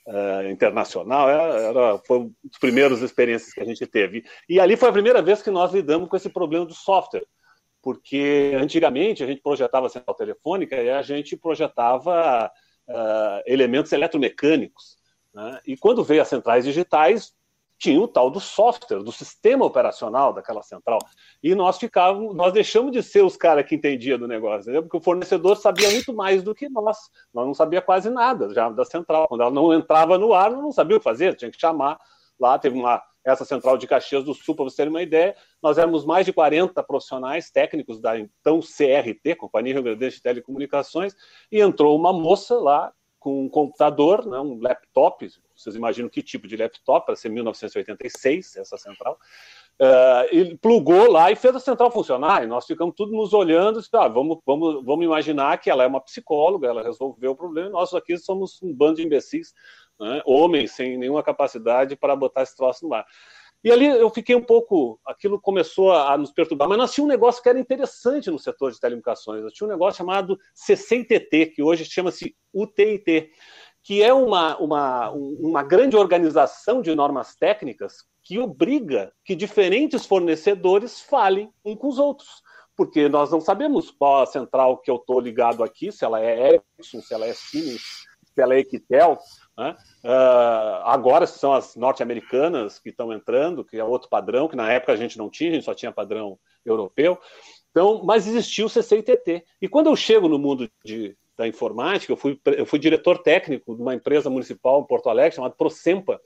uh, 0.07 0.51
internacional, 0.51 1.29
era, 1.29 1.43
era, 1.61 1.99
foi 1.99 2.19
uma 2.19 2.31
das 2.43 2.59
primeiras 2.59 3.03
experiências 3.03 3.53
que 3.53 3.61
a 3.61 3.65
gente 3.65 3.87
teve. 3.87 4.25
E 4.49 4.59
ali 4.59 4.77
foi 4.77 4.89
a 4.89 4.93
primeira 4.93 5.23
vez 5.23 5.43
que 5.43 5.51
nós 5.51 5.73
lidamos 5.73 6.09
com 6.09 6.17
esse 6.17 6.29
problema 6.29 6.67
do 6.67 6.75
software, 6.75 7.25
porque 7.81 8.53
antigamente 8.61 9.23
a 9.23 9.27
gente 9.27 9.41
projetava 9.41 9.89
central 9.89 10.17
telefônica 10.17 10.75
e 10.75 10.91
a 10.91 11.03
gente 11.03 11.37
projetava 11.37 12.51
uh, 12.89 13.43
elementos 13.47 13.93
eletromecânicos. 13.93 14.97
Né? 15.37 15.61
E 15.67 15.77
quando 15.77 16.03
veio 16.03 16.23
as 16.23 16.29
centrais 16.29 16.65
digitais, 16.65 17.35
tinha 17.79 18.01
o 18.01 18.09
tal 18.09 18.31
do 18.31 18.41
software, 18.41 19.03
do 19.03 19.13
sistema 19.13 19.67
operacional 19.67 20.33
daquela 20.33 20.63
central. 20.63 20.99
E 21.43 21.55
nós 21.55 21.77
ficávamos, 21.77 22.35
nós 22.35 22.55
deixamos 22.55 22.91
de 22.91 23.03
ser 23.03 23.23
os 23.23 23.37
caras 23.37 23.67
que 23.67 23.75
entendiam 23.75 24.19
do 24.19 24.27
negócio, 24.27 24.63
entendeu? 24.63 24.83
porque 24.83 24.97
o 24.97 25.01
fornecedor 25.01 25.55
sabia 25.59 25.91
muito 25.91 26.15
mais 26.15 26.43
do 26.43 26.55
que 26.55 26.71
nós. 26.71 26.97
Nós 27.35 27.47
não 27.47 27.53
sabia 27.53 27.83
quase 27.83 28.09
nada 28.09 28.49
já 28.55 28.71
da 28.71 28.83
central. 28.87 29.29
Quando 29.29 29.43
ela 29.43 29.51
não 29.51 29.75
entrava 29.75 30.17
no 30.17 30.33
ar, 30.33 30.51
não 30.51 30.73
sabia 30.73 30.97
o 30.97 31.01
que 31.01 31.05
fazer, 31.05 31.37
tinha 31.37 31.51
que 31.51 31.61
chamar. 31.61 31.99
Lá 32.41 32.59
teve 32.59 32.79
uma 32.79 33.03
essa 33.23 33.45
central 33.45 33.77
de 33.77 33.89
Caxias 33.89 34.23
do 34.23 34.33
Sul, 34.33 34.55
para 34.55 34.65
você 34.65 34.77
ter 34.77 34.89
uma 34.89 35.03
ideia, 35.03 35.35
nós 35.61 35.79
éramos 35.79 36.05
mais 36.05 36.25
de 36.25 36.33
40 36.33 36.81
profissionais 36.85 37.51
técnicos 37.51 38.01
da 38.01 38.17
então 38.17 38.61
CRT, 38.61 39.35
Companhia 39.35 39.75
Rio 39.75 39.83
Grande 39.83 40.11
de 40.11 40.23
Telecomunicações, 40.23 41.13
e 41.51 41.61
entrou 41.61 41.99
uma 41.99 42.13
moça 42.13 42.55
lá 42.55 42.93
com 43.27 43.43
um 43.43 43.49
computador, 43.49 44.25
né, 44.25 44.39
um 44.39 44.61
laptop, 44.63 45.29
vocês 45.53 45.75
imaginam 45.75 46.09
que 46.09 46.23
tipo 46.23 46.47
de 46.47 46.57
laptop, 46.57 47.07
para 47.07 47.17
ser 47.17 47.29
1986, 47.29 48.55
essa 48.55 48.77
central, 48.77 49.19
uh, 49.83 50.29
ele 50.31 50.57
plugou 50.57 51.11
lá 51.11 51.29
e 51.33 51.35
fez 51.35 51.57
a 51.57 51.59
central 51.59 51.91
funcionar, 51.91 52.45
e 52.45 52.47
nós 52.47 52.67
ficamos 52.67 52.95
tudo 52.95 53.11
nos 53.11 53.35
olhando, 53.35 53.81
e, 53.81 53.83
ah, 53.95 54.07
vamos, 54.07 54.39
vamos, 54.47 54.85
vamos 54.85 55.05
imaginar 55.05 55.59
que 55.59 55.69
ela 55.69 55.83
é 55.83 55.89
uma 55.89 56.01
psicóloga, 56.01 56.69
ela 56.69 56.85
resolveu 56.85 57.33
o 57.33 57.37
problema, 57.37 57.69
nós 57.69 57.93
aqui 57.95 58.17
somos 58.17 58.63
um 58.63 58.73
bando 58.73 58.99
de 58.99 59.03
imbecis, 59.03 59.53
né, 59.99 60.23
homens 60.25 60.71
sem 60.71 60.97
nenhuma 60.97 61.21
capacidade 61.21 61.97
para 61.97 62.15
botar 62.15 62.43
esse 62.43 62.57
troço 62.57 62.87
no 62.87 62.95
ar. 62.95 63.05
E 63.65 63.73
ali 63.73 63.87
eu 63.87 64.09
fiquei 64.11 64.37
um 64.37 64.43
pouco, 64.43 65.01
aquilo 65.05 65.41
começou 65.41 65.93
a, 65.93 66.17
nos 66.17 66.31
perturbar, 66.31 66.69
mas 66.69 66.79
nós 66.79 66.93
tinha 66.93 67.05
um 67.05 67.09
negócio 67.09 67.43
que 67.43 67.49
era 67.49 67.59
interessante 67.59 68.31
no 68.31 68.39
setor 68.39 68.71
de 68.71 68.79
telecomunicações. 68.79 69.43
Nós 69.43 69.53
tinha 69.53 69.67
um 69.67 69.71
negócio 69.71 69.99
chamado 69.99 70.39
CCTT, 70.55 71.47
que 71.47 71.63
hoje 71.63 71.85
chama-se 71.85 72.37
UTIT, 72.55 73.31
que 73.83 74.03
é 74.03 74.13
uma, 74.13 74.57
uma, 74.59 75.11
uma 75.11 75.63
grande 75.63 75.97
organização 75.97 76.83
de 76.83 76.95
normas 76.95 77.37
técnicas 77.37 78.05
que 78.23 78.39
obriga 78.39 79.13
que 79.25 79.37
diferentes 79.37 80.05
fornecedores 80.05 81.01
falem 81.01 81.51
um 81.65 81.77
com 81.77 81.87
os 81.87 81.99
outros. 81.99 82.43
Porque 82.77 83.09
nós 83.09 83.31
não 83.31 83.41
sabemos 83.41 83.91
qual 83.91 84.23
a 84.23 84.27
central 84.27 84.79
que 84.79 84.91
eu 84.91 84.97
estou 84.97 85.21
ligado 85.21 85.63
aqui, 85.63 85.91
se 85.91 86.05
ela 86.05 86.21
é 86.21 86.55
Ericsson, 86.55 87.01
se 87.01 87.15
ela 87.15 87.27
é 87.27 87.33
Siemens, 87.33 87.83
se 88.35 88.43
ela 88.43 88.55
é 88.55 88.59
Equitel, 88.59 89.17
né? 89.57 89.77
Uh, 90.05 90.83
agora 90.85 91.27
são 91.27 91.53
as 91.53 91.77
norte-americanas 91.77 92.79
que 92.79 92.91
estão 92.91 93.13
entrando, 93.13 93.65
que 93.65 93.79
é 93.79 93.85
outro 93.85 94.09
padrão, 94.09 94.49
que 94.49 94.57
na 94.57 94.71
época 94.71 94.93
a 94.93 94.97
gente 94.97 95.17
não 95.17 95.31
tinha, 95.31 95.51
a 95.51 95.55
gente 95.55 95.65
só 95.65 95.75
tinha 95.75 95.91
padrão 95.91 96.39
europeu. 96.65 97.19
Então, 97.71 98.03
mas 98.05 98.27
existiu 98.27 98.67
o 98.67 98.71
CCITT. 98.71 99.45
E 99.61 99.69
quando 99.69 99.89
eu 99.89 99.97
chego 99.97 100.29
no 100.29 100.39
mundo 100.39 100.71
de, 100.85 101.17
da 101.37 101.49
informática, 101.49 102.13
eu 102.13 102.17
fui, 102.17 102.41
eu 102.45 102.67
fui 102.67 102.79
diretor 102.79 103.19
técnico 103.19 103.75
de 103.75 103.83
uma 103.83 103.95
empresa 103.95 104.29
municipal 104.29 104.81
em 104.81 104.87
Porto 104.87 105.09
Alegre 105.09 105.37
chamada 105.37 105.55
Procempa, 105.55 106.21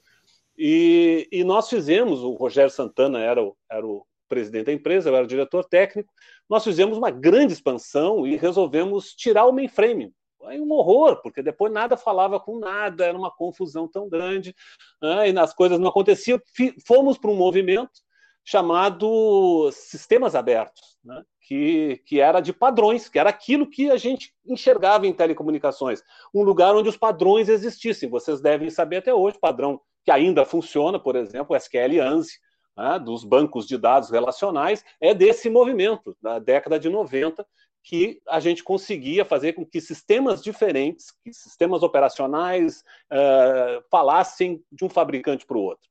e, 0.63 1.27
e 1.33 1.43
nós 1.43 1.71
fizemos, 1.71 2.23
o 2.23 2.35
Rogério 2.35 2.71
Santana 2.71 3.19
era 3.19 3.43
o, 3.43 3.57
era 3.71 3.87
o 3.87 4.05
presidente 4.29 4.67
da 4.67 4.73
empresa, 4.73 5.09
eu 5.09 5.17
era 5.17 5.25
o 5.25 5.29
diretor 5.29 5.65
técnico, 5.65 6.13
nós 6.49 6.63
fizemos 6.63 6.99
uma 6.99 7.11
grande 7.11 7.55
expansão 7.55 8.27
e 8.27 8.37
resolvemos 8.37 9.15
tirar 9.15 9.47
o 9.47 9.53
mainframe 9.53 10.13
Aí 10.45 10.61
um 10.61 10.73
horror, 10.73 11.21
porque 11.23 11.43
depois 11.43 11.73
nada 11.73 11.97
falava 11.97 12.41
com 12.41 12.59
nada, 12.59 13.05
era 13.05 13.17
uma 13.17 13.31
confusão 13.31 13.87
tão 13.87 14.09
grande, 14.09 14.55
né, 15.03 15.31
e 15.31 15.39
as 15.39 15.53
coisas 15.53 15.79
não 15.79 15.89
aconteciam. 15.89 16.41
Fomos 16.87 17.19
para 17.19 17.31
um 17.31 17.37
movimento 17.37 18.01
chamado 18.45 19.71
Sistemas 19.73 20.35
Abertos, 20.35 20.99
né, 21.05 21.23
que, 21.43 22.03
que 22.07 22.21
era 22.21 22.41
de 22.41 22.53
padrões, 22.53 23.09
que 23.09 23.19
era 23.19 23.31
aquilo 23.31 23.69
que 23.69 23.91
a 23.91 23.97
gente 23.97 24.35
enxergava 24.47 25.07
em 25.07 25.13
telecomunicações, 25.13 26.03
um 26.35 26.43
lugar 26.43 26.75
onde 26.75 26.89
os 26.89 26.97
padrões 26.97 27.49
existissem. 27.49 28.09
Vocês 28.09 28.41
devem 28.41 28.71
saber 28.71 28.99
até 28.99 29.15
hoje, 29.15 29.39
padrão 29.39 29.81
que 30.05 30.11
ainda 30.11 30.45
funciona, 30.45 30.99
por 30.99 31.17
exemplo, 31.17 31.55
o 31.55 31.57
SQL 31.57 32.01
ANSI, 32.01 32.39
né, 32.77 32.99
dos 32.99 33.25
bancos 33.25 33.67
de 33.67 33.77
dados 33.77 34.11
relacionais, 34.11 34.85
é 35.01 35.15
desse 35.15 35.51
movimento, 35.51 36.17
da 36.21 36.39
década 36.39 36.79
de 36.79 36.89
90, 36.89 37.47
que 37.83 38.21
a 38.29 38.41
gente 38.41 38.63
conseguia 38.63 39.25
fazer 39.25 39.55
com 39.55 39.65
que 39.65 39.81
sistemas 39.81 40.43
diferentes, 40.43 41.13
que 41.25 41.33
sistemas 41.33 41.83
operacionais, 41.83 42.85
uh, 43.11 43.83
falassem 43.91 44.63
de 44.71 44.85
um 44.85 44.89
fabricante 44.89 45.47
para 45.47 45.57
o 45.57 45.63
outro. 45.63 45.89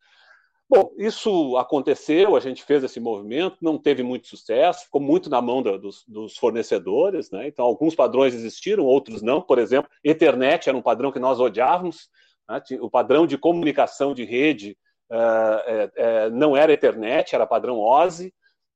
Bom, 0.70 0.92
isso 1.00 1.58
aconteceu, 1.58 2.36
a 2.36 2.40
gente 2.40 2.64
fez 2.64 2.84
esse 2.84 3.00
movimento, 3.00 3.58
não 3.60 3.76
teve 3.76 4.04
muito 4.04 4.28
sucesso, 4.28 4.84
ficou 4.84 5.02
muito 5.02 5.28
na 5.28 5.42
mão 5.42 5.64
da, 5.64 5.78
dos, 5.78 6.06
dos, 6.08 6.38
fornecedores, 6.38 7.32
né? 7.32 7.48
então 7.48 7.66
alguns 7.66 7.96
padrões 7.96 8.36
existiram, 8.36 8.86
outros 8.86 9.24
não. 9.24 9.42
Por 9.42 9.58
exemplo, 9.58 9.90
Ethernet 10.04 10.70
era 10.70 10.78
um 10.78 10.82
padrão 10.82 11.12
que 11.12 11.18
nós 11.18 11.40
odiávamos, 11.40 12.08
né? 12.48 12.62
o 12.82 12.90
padrão 12.90 13.26
de 13.26 13.36
comunicação 13.36 14.14
de 14.14 14.24
rede 14.24 14.78
uh, 15.10 16.28
uh, 16.28 16.30
não 16.32 16.56
era 16.56 16.72
Ethernet, 16.72 17.34
era 17.34 17.48
padrão 17.48 17.80
OSI, 17.80 18.32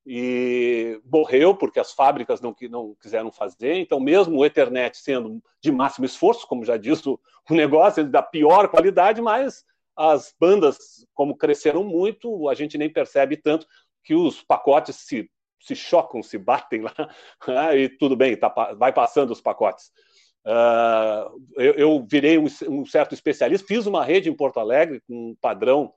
e 0.05 0.99
morreu 1.05 1.55
porque 1.55 1.79
as 1.79 1.93
fábricas 1.93 2.41
não, 2.41 2.55
não 2.69 2.95
quiseram 3.01 3.31
fazer. 3.31 3.75
Então, 3.75 3.99
mesmo 3.99 4.37
o 4.37 4.45
Ethernet 4.45 4.97
sendo 4.97 5.41
de 5.61 5.71
máximo 5.71 6.05
esforço, 6.05 6.47
como 6.47 6.65
já 6.65 6.77
disse 6.77 7.07
o, 7.07 7.19
negócio, 7.49 8.07
da 8.09 8.21
pior 8.21 8.67
qualidade, 8.67 9.21
mas 9.21 9.65
as 9.95 10.33
bandas, 10.39 11.05
como 11.13 11.37
cresceram 11.37 11.83
muito, 11.83 12.49
a 12.49 12.53
gente 12.53 12.77
nem 12.77 12.91
percebe 12.91 13.37
tanto 13.37 13.67
que 14.03 14.15
os 14.15 14.41
pacotes 14.41 14.95
se, 14.97 15.29
se 15.61 15.75
chocam, 15.75 16.21
se 16.21 16.37
batem 16.37 16.81
lá, 16.81 16.93
né, 17.47 17.77
e 17.77 17.89
tudo 17.89 18.15
bem, 18.15 18.35
tá, 18.35 18.49
vai 18.77 18.91
passando 18.91 19.31
os 19.31 19.39
pacotes. 19.41 19.91
Uh, 20.45 21.41
eu, 21.55 21.73
eu, 21.75 22.05
virei 22.05 22.37
um, 22.37 22.47
um, 22.67 22.85
certo 22.85 23.13
especialista, 23.13 23.65
fiz 23.65 23.85
uma 23.85 24.03
rede 24.03 24.29
em 24.29 24.35
Porto 24.35 24.59
Alegre 24.59 25.01
com 25.07 25.29
um 25.29 25.35
padrão 25.39 25.93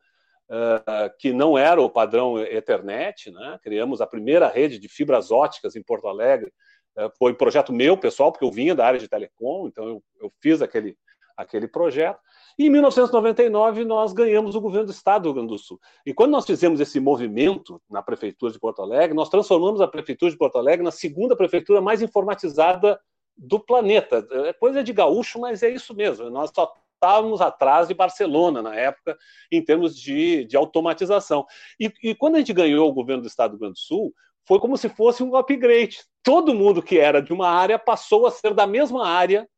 que 1.18 1.32
não 1.32 1.58
era 1.58 1.80
o 1.80 1.90
padrão 1.90 2.38
Ethernet, 2.38 3.30
né? 3.30 3.58
criamos 3.62 4.00
a 4.00 4.06
primeira 4.06 4.48
rede 4.48 4.78
de 4.78 4.88
fibras 4.88 5.30
óticas 5.30 5.74
em 5.76 5.82
Porto 5.82 6.06
Alegre, 6.06 6.52
foi 7.18 7.34
projeto 7.34 7.72
meu, 7.72 7.96
pessoal, 7.96 8.32
porque 8.32 8.44
eu 8.44 8.50
vinha 8.50 8.74
da 8.74 8.86
área 8.86 8.98
de 8.98 9.08
telecom, 9.08 9.66
então 9.66 9.86
eu, 9.86 10.02
eu 10.20 10.32
fiz 10.40 10.62
aquele, 10.62 10.96
aquele 11.36 11.68
projeto, 11.68 12.18
e 12.58 12.66
em 12.66 12.70
1999, 12.70 13.84
nós 13.84 14.14
ganhamos 14.14 14.54
o 14.54 14.60
governo 14.60 14.86
do 14.86 14.92
Estado 14.92 15.24
do 15.24 15.28
Rio 15.28 15.34
Grande 15.34 15.52
do 15.52 15.58
Sul. 15.58 15.78
E 16.06 16.14
quando 16.14 16.30
nós 16.30 16.46
fizemos 16.46 16.80
esse 16.80 16.98
movimento 16.98 17.80
na 17.88 18.02
Prefeitura 18.02 18.50
de 18.50 18.58
Porto 18.58 18.80
Alegre, 18.80 19.14
nós 19.14 19.28
transformamos 19.28 19.82
a 19.82 19.86
Prefeitura 19.86 20.30
de 20.30 20.38
Porto 20.38 20.56
Alegre 20.56 20.82
na 20.82 20.90
segunda 20.90 21.36
prefeitura 21.36 21.82
mais 21.82 22.00
informatizada 22.00 22.98
do 23.36 23.60
planeta. 23.60 24.26
É 24.46 24.54
coisa 24.54 24.82
de 24.82 24.90
gaúcho, 24.90 25.38
mas 25.38 25.62
é 25.62 25.68
isso 25.68 25.94
mesmo. 25.94 26.30
Nós 26.30 26.50
só 26.54 26.72
estávamos 26.96 27.40
atrás 27.40 27.88
de 27.88 27.94
Barcelona 27.94 28.60
na 28.60 28.74
época, 28.74 29.16
em 29.52 29.62
termos 29.62 29.96
de, 29.96 30.44
de 30.44 30.56
automatização. 30.56 31.46
E, 31.78 31.92
e 32.02 32.14
quando 32.14 32.36
a 32.36 32.38
gente 32.38 32.52
ganhou 32.52 32.88
o 32.88 32.92
governo 32.92 33.22
do 33.22 33.28
Estado 33.28 33.50
do 33.50 33.54
Rio 33.54 33.60
Grande 33.60 33.74
do 33.74 33.78
Sul, 33.78 34.12
foi 34.46 34.58
como 34.58 34.76
se 34.76 34.88
fosse 34.88 35.22
um 35.22 35.36
upgrade. 35.36 36.00
Todo 36.22 36.54
mundo 36.54 36.82
que 36.82 36.98
era 36.98 37.20
de 37.20 37.32
uma 37.32 37.48
área 37.48 37.78
passou 37.78 38.26
a 38.26 38.30
ser 38.30 38.54
da 38.54 38.66
mesma 38.66 39.06
área 39.06 39.48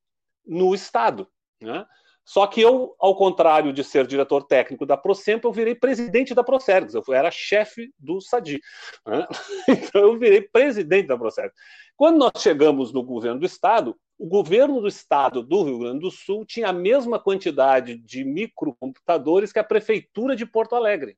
no 0.46 0.74
Estado. 0.74 1.28
Né? 1.60 1.84
Só 2.24 2.46
que 2.46 2.60
eu, 2.60 2.94
ao 2.98 3.16
contrário 3.16 3.72
de 3.72 3.82
ser 3.82 4.06
diretor 4.06 4.44
técnico 4.44 4.84
da 4.84 4.96
Procemp, 4.96 5.44
eu 5.44 5.52
virei 5.52 5.74
presidente 5.74 6.34
da 6.34 6.44
Procergs, 6.44 6.94
eu 6.94 7.02
era 7.14 7.30
chefe 7.30 7.90
do 7.98 8.20
SADI. 8.20 8.60
Né? 9.06 9.26
Então 9.68 10.02
eu 10.02 10.18
virei 10.18 10.42
presidente 10.42 11.06
da 11.06 11.16
Procergs. 11.16 11.54
Quando 11.96 12.18
nós 12.18 12.32
chegamos 12.38 12.92
no 12.92 13.02
governo 13.02 13.40
do 13.40 13.46
Estado, 13.46 13.96
o 14.18 14.26
governo 14.26 14.80
do 14.80 14.88
Estado 14.88 15.42
do 15.42 15.62
Rio 15.62 15.78
Grande 15.78 16.00
do 16.00 16.10
Sul 16.10 16.44
tinha 16.44 16.68
a 16.68 16.72
mesma 16.72 17.18
quantidade 17.18 17.96
de 17.96 18.24
microcomputadores 18.24 19.52
que 19.52 19.58
a 19.58 19.64
Prefeitura 19.64 20.34
de 20.34 20.44
Porto 20.44 20.74
Alegre 20.74 21.16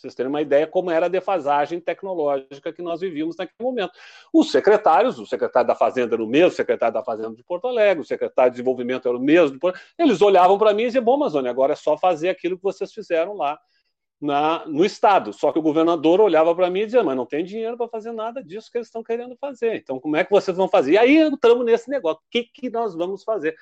vocês 0.00 0.14
terem 0.14 0.30
uma 0.30 0.40
ideia 0.40 0.66
como 0.66 0.90
era 0.90 1.06
a 1.06 1.10
defasagem 1.10 1.78
tecnológica 1.78 2.72
que 2.72 2.80
nós 2.80 3.00
vivíamos 3.00 3.36
naquele 3.36 3.62
momento. 3.62 3.92
Os 4.32 4.50
secretários, 4.50 5.18
o 5.18 5.26
secretário 5.26 5.68
da 5.68 5.74
Fazenda 5.74 6.14
era 6.14 6.24
o 6.24 6.26
mesmo, 6.26 6.48
o 6.48 6.56
secretário 6.56 6.94
da 6.94 7.04
Fazenda 7.04 7.34
de 7.34 7.44
Porto 7.44 7.68
Alegre, 7.68 8.02
o 8.02 8.06
secretário 8.06 8.50
de 8.50 8.56
Desenvolvimento 8.56 9.06
era 9.06 9.16
o 9.16 9.20
mesmo, 9.20 9.58
eles 9.98 10.22
olhavam 10.22 10.56
para 10.56 10.72
mim 10.72 10.84
e 10.84 10.86
diziam, 10.86 11.04
bom, 11.04 11.14
Amazônia, 11.14 11.50
agora 11.50 11.74
é 11.74 11.76
só 11.76 11.98
fazer 11.98 12.30
aquilo 12.30 12.56
que 12.56 12.62
vocês 12.62 12.92
fizeram 12.92 13.34
lá 13.34 13.58
na, 14.20 14.66
no 14.66 14.84
Estado. 14.84 15.32
Só 15.32 15.52
que 15.52 15.58
o 15.58 15.62
governador 15.62 16.20
olhava 16.20 16.54
para 16.54 16.68
mim 16.70 16.80
e 16.80 16.86
dizia, 16.86 17.02
mas 17.02 17.16
não 17.16 17.26
tem 17.26 17.44
dinheiro 17.44 17.76
para 17.76 17.88
fazer 17.88 18.12
nada 18.12 18.42
disso 18.42 18.70
que 18.70 18.78
eles 18.78 18.88
estão 18.88 19.02
querendo 19.02 19.36
fazer. 19.36 19.76
Então, 19.76 19.98
como 19.98 20.16
é 20.16 20.24
que 20.24 20.30
vocês 20.30 20.56
vão 20.56 20.68
fazer? 20.68 20.92
E 20.92 20.98
aí 20.98 21.16
entramos 21.16 21.64
nesse 21.64 21.88
negócio, 21.88 22.20
o 22.20 22.30
que, 22.30 22.44
que 22.44 22.68
nós 22.68 22.94
vamos 22.94 23.24
fazer? 23.24 23.56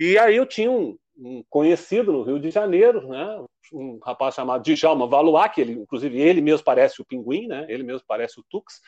E 0.00 0.18
aí 0.18 0.36
eu 0.36 0.46
tinha 0.46 0.70
um, 0.70 0.98
um 1.16 1.44
conhecido 1.48 2.12
no 2.12 2.22
Rio 2.22 2.40
de 2.40 2.50
Janeiro, 2.50 3.08
né? 3.08 3.44
um 3.72 3.98
rapaz 4.02 4.34
chamado 4.34 4.62
Djalma 4.62 5.48
que 5.48 5.60
ele, 5.60 5.72
inclusive 5.72 6.20
ele 6.20 6.40
mesmo 6.40 6.64
parece 6.64 7.00
o 7.00 7.04
Pinguim, 7.04 7.46
né? 7.46 7.64
ele 7.68 7.82
mesmo 7.82 8.04
parece 8.06 8.38
o 8.40 8.44
Tux. 8.50 8.80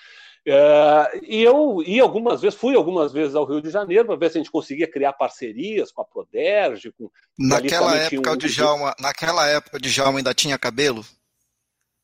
Uh, 0.47 1.25
e 1.25 1.43
eu 1.43 1.83
ia 1.85 2.05
algumas 2.05 2.41
vezes, 2.41 2.57
fui 2.57 2.77
algumas 2.77 3.13
vezes 3.13 3.35
ao 3.35 3.45
Rio 3.45 3.61
de 3.61 3.69
Janeiro 3.69 4.07
para 4.07 4.15
ver 4.15 4.31
se 4.31 4.39
a 4.39 4.41
gente 4.41 4.51
conseguia 4.51 4.89
criar 4.89 5.13
parcerias 5.13 5.91
com 5.91 6.03
a 6.03 6.05
Proderge. 6.05 6.93
Com, 6.93 7.11
naquela 7.37 7.97
época, 7.97 8.31
um... 8.31 8.35
o 8.35 8.37
Djalma, 8.37 8.95
naquela 9.01 9.49
época, 9.49 9.77
o 9.77 9.81
Djalma 9.81 10.21
ainda 10.21 10.33
tinha 10.33 10.57
cabelo? 10.57 11.05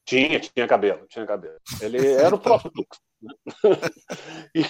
Tinha, 0.05 0.40
tinha 0.40 0.66
cabelo, 0.66 1.07
tinha 1.07 1.24
cabelo. 1.24 1.55
Ele 1.81 2.05
era 2.14 2.35
o 2.35 2.38
próprio 2.38 2.72
Tux. 2.72 2.98
E, 4.54 4.62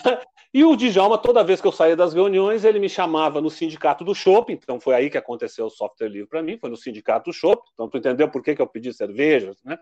e, 0.54 0.64
o 0.64 0.76
Djalma, 0.76 1.18
toda 1.18 1.42
vez 1.42 1.60
que 1.60 1.66
eu 1.66 1.72
saía 1.72 1.96
das 1.96 2.14
reuniões, 2.14 2.64
ele 2.64 2.78
me 2.78 2.88
chamava 2.88 3.40
no 3.40 3.50
sindicato 3.50 4.04
do 4.04 4.14
shopping, 4.14 4.52
então 4.52 4.78
foi 4.80 4.94
aí 4.94 5.10
que 5.10 5.18
aconteceu 5.18 5.66
o 5.66 5.70
software 5.70 6.08
livre 6.08 6.28
para 6.28 6.42
mim, 6.42 6.58
foi 6.58 6.70
no 6.70 6.76
sindicato 6.76 7.30
do 7.30 7.34
shopping, 7.34 7.68
então 7.72 7.88
tu 7.88 7.98
entendeu 7.98 8.30
por 8.30 8.42
que, 8.42 8.54
que 8.54 8.62
eu 8.62 8.66
pedi 8.66 8.92
cervejas, 8.92 9.56
né? 9.64 9.78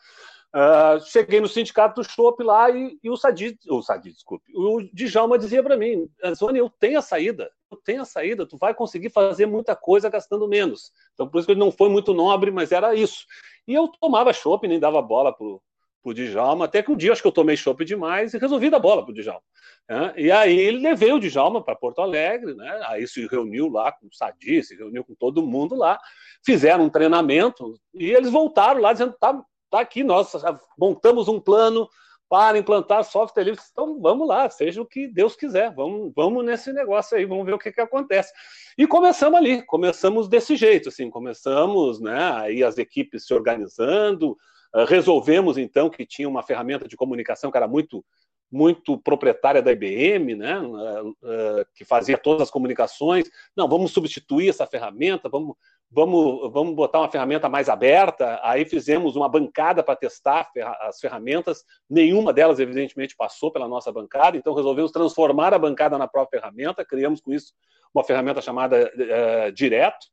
Uh, 0.53 1.01
cheguei 1.07 1.41
no 1.41 1.47
sindicato 1.47 2.01
do 2.01 2.09
shopping 2.09 2.43
lá 2.43 2.71
e, 2.71 2.99
e 3.05 3.11
o 3.11 3.17
Sadi, 3.17 3.57
o 3.69 3.83
Sadi, 3.83 4.11
desculpe, 4.11 4.51
o 4.55 4.83
Djalma 4.93 5.39
dizia 5.39 5.63
para 5.63 5.77
mim, 5.77 6.09
Zone, 6.35 6.59
eu 6.59 6.69
tenho 6.69 6.99
a 6.99 7.03
saída, 7.03 7.51
eu 7.71 7.77
tenho 7.77 8.03
a 8.03 8.05
saída, 8.05 8.47
tu 8.47 8.57
vai 8.57 8.75
conseguir 8.75 9.11
fazer 9.11 9.47
muita 9.47 9.77
coisa 9.77 10.09
gastando 10.09 10.49
menos. 10.49 10.91
Então 11.15 11.29
por 11.29 11.39
isso 11.39 11.47
que 11.47 11.53
ele 11.53 11.61
não 11.61 11.71
foi 11.71 11.89
muito 11.89 12.13
nobre, 12.13 12.51
mas 12.51 12.73
era 12.73 12.95
isso. 12.95 13.27
E 13.67 13.75
eu 13.75 13.87
tomava 13.87 14.33
shopping, 14.33 14.67
nem 14.67 14.81
dava 14.81 15.01
bola 15.01 15.33
pro, 15.33 15.63
pro 16.03 16.15
Djalma, 16.15 16.65
até 16.65 16.83
que 16.83 16.91
um 16.91 16.97
dia 16.97 17.13
acho 17.13 17.23
que 17.23 17.29
eu 17.29 17.33
tomei 17.33 17.57
chopp 17.57 17.85
demais 17.85 18.33
e 18.33 18.39
resolvi 18.39 18.71
dar 18.71 18.79
bola 18.79 19.05
pro 19.05 19.15
Djalma. 19.15 19.43
Né? 19.89 20.13
E 20.17 20.33
aí 20.33 20.59
ele 20.59 20.79
levei 20.79 21.13
o 21.13 21.19
Djalma 21.19 21.63
para 21.63 21.77
Porto 21.77 22.01
Alegre, 22.01 22.55
né? 22.55 22.81
aí 22.87 23.07
se 23.07 23.27
reuniu 23.27 23.69
lá 23.69 23.93
com 23.93 24.07
o 24.07 24.15
Sadi, 24.15 24.63
se 24.63 24.75
reuniu 24.75 25.05
com 25.05 25.15
todo 25.15 25.47
mundo 25.47 25.75
lá, 25.75 25.99
fizeram 26.45 26.85
um 26.85 26.91
treinamento 26.91 27.75
e 27.95 28.11
eles 28.11 28.31
voltaram 28.31 28.81
lá 28.81 28.93
dizendo, 28.93 29.15
tá, 29.21 29.41
tá 29.71 29.81
aqui, 29.81 30.03
nós 30.03 30.33
montamos 30.79 31.29
um 31.29 31.41
plano 31.41 31.89
para 32.31 32.59
implantar 32.59 33.03
software 33.03 33.43
livre, 33.43 33.61
então 33.73 34.01
vamos 34.01 34.29
lá, 34.29 34.49
seja 34.49 34.81
o 34.81 34.87
que 34.87 35.09
Deus 35.09 35.35
quiser, 35.35 35.75
vamos, 35.75 36.13
vamos 36.15 36.45
nesse 36.45 36.73
negócio 36.73 37.17
aí, 37.17 37.25
vamos 37.27 37.45
ver 37.45 37.55
o 37.55 37.59
que, 37.59 37.73
que 37.73 37.81
acontece. 37.81 38.33
E 38.79 38.87
começamos 38.87 39.37
ali, 39.37 39.63
começamos 39.63 40.29
desse 40.29 40.55
jeito, 40.55 40.91
assim, 40.91 41.11
começamos, 41.11 42.01
né, 42.01 42.33
aí 42.35 42.63
as 42.63 42.79
equipes 42.79 43.27
se 43.27 43.35
organizando, 43.35 44.39
resolvemos, 44.87 45.59
então, 45.59 45.91
que 45.91 46.07
tinha 46.07 46.29
uma 46.29 46.43
ferramenta 46.43 46.87
de 46.87 46.97
comunicação 46.97 47.51
que 47.51 47.57
era 47.57 47.69
muito 47.69 48.05
muito 48.51 48.99
proprietária 48.99 49.63
da 49.63 49.71
IBM, 49.71 50.35
né, 50.35 50.55
ah, 50.55 51.03
ah, 51.23 51.65
que 51.75 51.85
fazia 51.85 52.19
todas 52.19 52.43
as 52.43 52.51
comunicações. 52.51 53.31
Não, 53.57 53.69
vamos 53.69 53.93
substituir 53.93 54.49
essa 54.49 54.67
ferramenta, 54.67 55.29
vamos, 55.29 55.55
vamos, 55.89 56.53
vamos 56.53 56.75
botar 56.75 56.99
uma 56.99 57.11
ferramenta 57.11 57.49
mais 57.49 57.69
aberta. 57.69 58.41
Aí 58.43 58.65
fizemos 58.65 59.15
uma 59.15 59.29
bancada 59.29 59.83
para 59.83 59.95
testar 59.95 60.51
as 60.81 60.99
ferramentas. 60.99 61.65
Nenhuma 61.89 62.33
delas, 62.33 62.59
evidentemente, 62.59 63.15
passou 63.17 63.53
pela 63.53 63.69
nossa 63.69 63.93
bancada, 63.93 64.37
então 64.37 64.53
resolvemos 64.53 64.91
transformar 64.91 65.55
a 65.55 65.59
bancada 65.59 65.97
na 65.97 66.09
própria 66.09 66.41
ferramenta. 66.41 66.85
Criamos 66.85 67.21
com 67.21 67.33
isso 67.33 67.53
uma 67.95 68.05
ferramenta 68.05 68.41
chamada 68.41 68.91
uh, 68.95 69.53
Direto, 69.53 70.07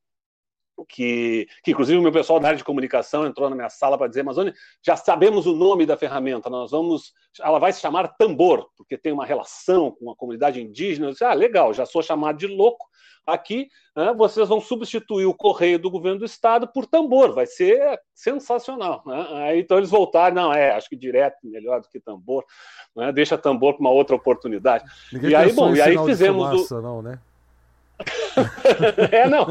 que, 0.85 1.47
que 1.63 1.71
inclusive 1.71 1.97
o 1.97 2.01
meu 2.01 2.11
pessoal 2.11 2.39
da 2.39 2.49
área 2.49 2.57
de 2.57 2.63
comunicação 2.63 3.25
entrou 3.25 3.49
na 3.49 3.55
minha 3.55 3.69
sala 3.69 3.97
para 3.97 4.07
dizer, 4.07 4.21
Amazônia, 4.21 4.53
já 4.85 4.95
sabemos 4.95 5.45
o 5.45 5.55
nome 5.55 5.85
da 5.85 5.97
ferramenta, 5.97 6.49
nós 6.49 6.71
vamos, 6.71 7.13
ela 7.39 7.59
vai 7.59 7.73
se 7.73 7.81
chamar 7.81 8.09
Tambor, 8.09 8.69
porque 8.75 8.97
tem 8.97 9.11
uma 9.11 9.25
relação 9.25 9.91
com 9.91 10.11
a 10.11 10.15
comunidade 10.15 10.61
indígena. 10.61 11.07
Eu 11.07 11.11
disse, 11.11 11.23
ah, 11.23 11.33
legal, 11.33 11.73
já 11.73 11.85
sou 11.85 12.01
chamado 12.03 12.37
de 12.37 12.47
louco. 12.47 12.85
Aqui, 13.25 13.67
né, 13.93 14.13
vocês 14.17 14.47
vão 14.47 14.61
substituir 14.61 15.25
o 15.25 15.33
correio 15.33 15.77
do 15.77 15.91
governo 15.91 16.19
do 16.19 16.25
estado 16.25 16.65
por 16.65 16.85
tambor, 16.85 17.33
vai 17.33 17.45
ser 17.45 17.99
sensacional. 18.13 19.03
Né? 19.05 19.27
Aí, 19.33 19.59
então 19.59 19.77
eles 19.77 19.89
voltaram, 19.89 20.33
não, 20.33 20.53
é, 20.53 20.71
acho 20.71 20.87
que 20.87 20.95
direto 20.95 21.35
melhor 21.43 21.81
do 21.81 21.89
que 21.89 21.99
tambor, 21.99 22.45
né? 22.95 23.11
deixa 23.11 23.37
tambor 23.37 23.73
para 23.73 23.81
uma 23.81 23.91
outra 23.91 24.15
oportunidade. 24.15 24.85
Ninguém 25.11 25.31
e 25.31 25.35
aí, 25.35 25.51
bom, 25.51 25.75
e 25.75 25.81
aí 25.81 25.97
fizemos 26.05 26.49
fumaça, 26.49 26.77
o... 26.77 26.81
não, 26.81 27.01
né? 27.01 27.19
é, 29.11 29.27
não. 29.27 29.45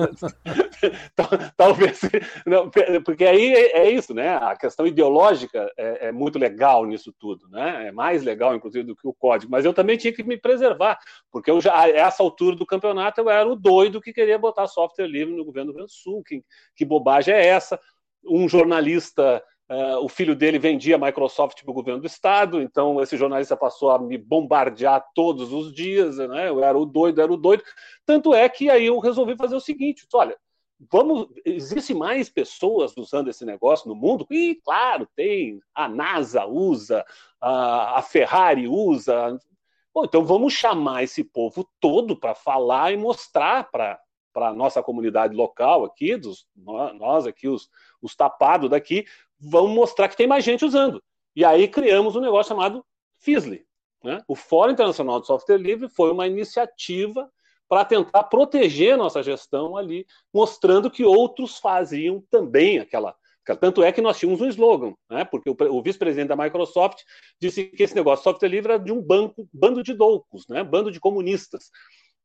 Talvez. 1.56 2.00
Não, 2.46 2.70
porque 3.04 3.24
aí 3.24 3.54
é, 3.54 3.78
é, 3.78 3.90
isso, 3.90 4.14
né? 4.14 4.36
A 4.36 4.56
questão 4.56 4.86
ideológica 4.86 5.70
é, 5.76 6.08
é, 6.08 6.12
muito 6.12 6.38
legal 6.38 6.84
nisso 6.84 7.12
tudo, 7.18 7.48
né? 7.48 7.88
É 7.88 7.92
mais 7.92 8.22
legal, 8.22 8.54
inclusive, 8.54 8.86
do 8.86 8.96
que 8.96 9.06
o 9.06 9.14
código. 9.14 9.50
Mas 9.50 9.64
eu 9.64 9.74
também 9.74 9.96
tinha 9.96 10.12
que 10.12 10.22
me 10.22 10.36
preservar, 10.36 10.98
porque 11.30 11.50
eu 11.50 11.60
já, 11.60 11.78
a 11.78 11.88
essa 11.88 12.22
altura 12.22 12.56
do 12.56 12.66
campeonato, 12.66 13.20
eu 13.20 13.30
era 13.30 13.48
o 13.48 13.56
doido 13.56 14.00
que 14.00 14.12
queria 14.12 14.38
botar 14.38 14.66
software 14.66 15.06
livre 15.06 15.34
no 15.34 15.44
governo 15.44 15.72
do 15.72 15.76
Rio 15.76 15.78
Grande 15.78 15.92
do 15.92 15.96
Sul. 15.96 16.22
Que, 16.22 16.42
que 16.74 16.84
bobagem 16.84 17.34
é 17.34 17.46
essa? 17.46 17.80
Um 18.24 18.48
jornalista 18.48 19.42
Uh, 19.68 19.98
o 20.04 20.08
filho 20.08 20.36
dele 20.36 20.60
vendia 20.60 20.96
Microsoft 20.96 21.64
para 21.64 21.70
o 21.72 21.74
governo 21.74 22.00
do 22.00 22.06
estado, 22.06 22.62
então 22.62 23.02
esse 23.02 23.16
jornalista 23.16 23.56
passou 23.56 23.90
a 23.90 23.98
me 23.98 24.16
bombardear 24.16 25.04
todos 25.12 25.52
os 25.52 25.74
dias, 25.74 26.18
né? 26.18 26.48
Eu 26.48 26.62
era 26.62 26.78
o 26.78 26.86
doido, 26.86 27.20
era 27.20 27.32
o 27.32 27.36
doido. 27.36 27.64
Tanto 28.04 28.32
é 28.32 28.48
que 28.48 28.70
aí 28.70 28.86
eu 28.86 29.00
resolvi 29.00 29.34
fazer 29.36 29.56
o 29.56 29.60
seguinte: 29.60 30.06
olha, 30.14 30.38
vamos, 30.78 31.26
existem 31.44 31.96
mais 31.96 32.30
pessoas 32.30 32.96
usando 32.96 33.28
esse 33.28 33.44
negócio 33.44 33.88
no 33.88 33.96
mundo? 33.96 34.24
E 34.30 34.54
claro, 34.64 35.08
tem. 35.16 35.60
A 35.74 35.88
NASA 35.88 36.46
usa, 36.46 37.04
a, 37.40 37.98
a 37.98 38.02
Ferrari 38.02 38.68
usa. 38.68 39.36
Bom, 39.92 40.04
então 40.04 40.24
vamos 40.24 40.52
chamar 40.52 41.02
esse 41.02 41.24
povo 41.24 41.68
todo 41.80 42.16
para 42.16 42.36
falar 42.36 42.92
e 42.92 42.96
mostrar 42.96 43.68
para 43.68 43.98
para 44.36 44.48
a 44.48 44.54
nossa 44.54 44.82
comunidade 44.82 45.34
local 45.34 45.82
aqui, 45.82 46.14
dos, 46.14 46.46
nós 46.54 47.26
aqui, 47.26 47.48
os, 47.48 47.70
os 48.02 48.14
tapados 48.14 48.68
daqui, 48.68 49.06
vamos 49.40 49.72
mostrar 49.72 50.08
que 50.08 50.16
tem 50.16 50.26
mais 50.26 50.44
gente 50.44 50.64
usando. 50.64 51.02
E 51.34 51.44
aí 51.44 51.68
criamos 51.68 52.16
um 52.16 52.20
negócio 52.20 52.48
chamado 52.48 52.84
FISLI. 53.20 53.64
Né? 54.02 54.22
O 54.26 54.34
Fórum 54.34 54.72
Internacional 54.72 55.20
de 55.20 55.26
Software 55.26 55.58
Livre 55.58 55.88
foi 55.88 56.10
uma 56.10 56.26
iniciativa 56.26 57.30
para 57.68 57.84
tentar 57.84 58.24
proteger 58.24 58.96
nossa 58.96 59.22
gestão 59.22 59.76
ali, 59.76 60.06
mostrando 60.32 60.90
que 60.90 61.04
outros 61.04 61.58
faziam 61.58 62.22
também 62.30 62.78
aquela. 62.78 63.14
Tanto 63.60 63.82
é 63.82 63.92
que 63.92 64.00
nós 64.00 64.18
tínhamos 64.18 64.40
um 64.40 64.48
slogan, 64.48 64.94
né? 65.08 65.24
porque 65.24 65.48
o, 65.48 65.56
o 65.70 65.82
vice-presidente 65.82 66.28
da 66.28 66.36
Microsoft 66.36 67.02
disse 67.40 67.64
que 67.64 67.82
esse 67.82 67.94
negócio 67.94 68.22
de 68.22 68.24
software 68.24 68.48
livre 68.48 68.72
era 68.72 68.82
de 68.82 68.90
um 68.90 69.00
banco, 69.00 69.48
bando 69.52 69.84
de 69.84 69.94
doucos, 69.94 70.48
né? 70.48 70.64
bando 70.64 70.90
de 70.90 70.98
comunistas. 70.98 71.70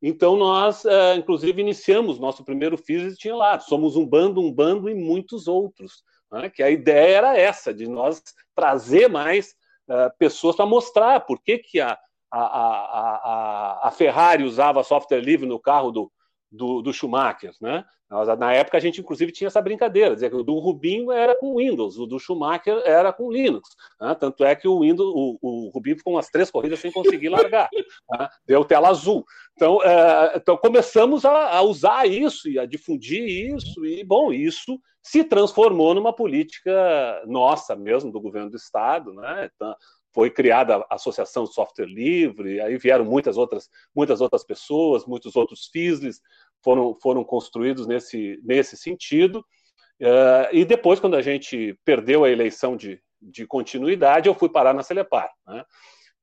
Então 0.01 0.35
nós, 0.35 0.83
é, 0.83 1.15
inclusive, 1.15 1.61
iniciamos 1.61 2.19
nosso 2.19 2.43
primeiro 2.43 2.75
FIS 2.75 3.13
e 3.13 3.17
tinha 3.17 3.35
lá, 3.35 3.59
somos 3.59 3.95
um 3.95 4.05
bando, 4.05 4.41
um 4.41 4.51
bando 4.51 4.89
e 4.89 4.95
muitos 4.95 5.47
outros. 5.47 6.03
Né? 6.31 6.49
Que 6.49 6.63
a 6.63 6.69
ideia 6.69 7.17
era 7.17 7.37
essa, 7.37 7.73
de 7.73 7.87
nós 7.87 8.21
trazer 8.55 9.09
mais 9.09 9.53
uh, 9.87 10.15
pessoas 10.17 10.55
para 10.55 10.65
mostrar 10.65 11.19
por 11.21 11.41
que, 11.41 11.57
que 11.57 11.79
a, 11.79 11.97
a, 12.31 12.39
a, 12.39 13.87
a, 13.87 13.91
Ferrari 13.91 14.43
usava 14.43 14.83
software 14.83 15.19
livre 15.19 15.45
no 15.45 15.59
carro 15.59 15.91
do, 15.91 16.11
do, 16.51 16.81
do 16.81 16.93
Schumacher. 16.93 17.53
Né? 17.61 17.85
Na 18.37 18.53
época, 18.53 18.77
a 18.77 18.79
gente, 18.81 18.99
inclusive, 18.99 19.31
tinha 19.31 19.47
essa 19.47 19.61
brincadeira, 19.61 20.13
dizer 20.13 20.29
que 20.29 20.35
o 20.35 20.43
do 20.43 20.59
Rubinho 20.59 21.11
era 21.11 21.33
com 21.33 21.55
Windows, 21.55 21.97
o 21.97 22.05
do 22.05 22.19
Schumacher 22.19 22.81
era 22.83 23.13
com 23.13 23.31
Linux. 23.31 23.69
Né? 23.99 24.13
Tanto 24.15 24.43
é 24.43 24.53
que 24.53 24.67
o, 24.67 24.81
Windows, 24.81 25.13
o, 25.15 25.39
o 25.41 25.69
Rubinho 25.73 25.95
ficou 25.95 26.13
umas 26.13 26.27
três 26.27 26.51
corridas 26.51 26.79
sem 26.79 26.91
conseguir 26.91 27.29
largar. 27.29 27.69
Né? 28.11 28.29
Deu 28.45 28.65
tela 28.65 28.89
azul. 28.89 29.23
Então, 29.55 29.81
é, 29.81 30.33
então 30.35 30.57
começamos 30.57 31.23
a, 31.23 31.55
a, 31.55 31.61
usar 31.61 32.05
isso 32.05 32.49
e 32.49 32.59
a 32.59 32.65
difundir 32.65 33.55
isso, 33.55 33.85
e, 33.85 34.03
bom, 34.03 34.33
isso 34.33 34.77
se 35.01 35.23
transformou 35.23 35.93
numa 35.93 36.13
política 36.13 37.23
nossa 37.25 37.75
mesmo, 37.75 38.11
do 38.11 38.19
governo 38.19 38.49
do 38.49 38.57
Estado. 38.57 39.13
Né? 39.13 39.49
Então, 39.55 39.73
foi 40.13 40.29
criada 40.29 40.77
a 40.89 40.95
Associação 40.95 41.45
de 41.45 41.53
Software 41.53 41.85
Livre, 41.85 42.59
aí 42.61 42.77
vieram 42.77 43.05
muitas 43.05 43.37
outras, 43.37 43.69
muitas 43.95 44.21
outras 44.21 44.43
pessoas, 44.43 45.05
muitos 45.05 45.35
outros 45.35 45.69
FISLs 45.71 46.21
foram, 46.63 46.95
foram 47.01 47.23
construídos 47.23 47.87
nesse, 47.87 48.39
nesse 48.43 48.77
sentido. 48.77 49.39
Uh, 50.01 50.49
e 50.51 50.65
depois, 50.65 50.99
quando 50.99 51.15
a 51.15 51.21
gente 51.21 51.77
perdeu 51.85 52.23
a 52.23 52.29
eleição 52.29 52.75
de, 52.75 53.01
de 53.21 53.45
continuidade, 53.45 54.27
eu 54.27 54.35
fui 54.35 54.49
parar 54.49 54.73
na 54.73 54.83
Celepar. 54.83 55.31
Né? 55.47 55.63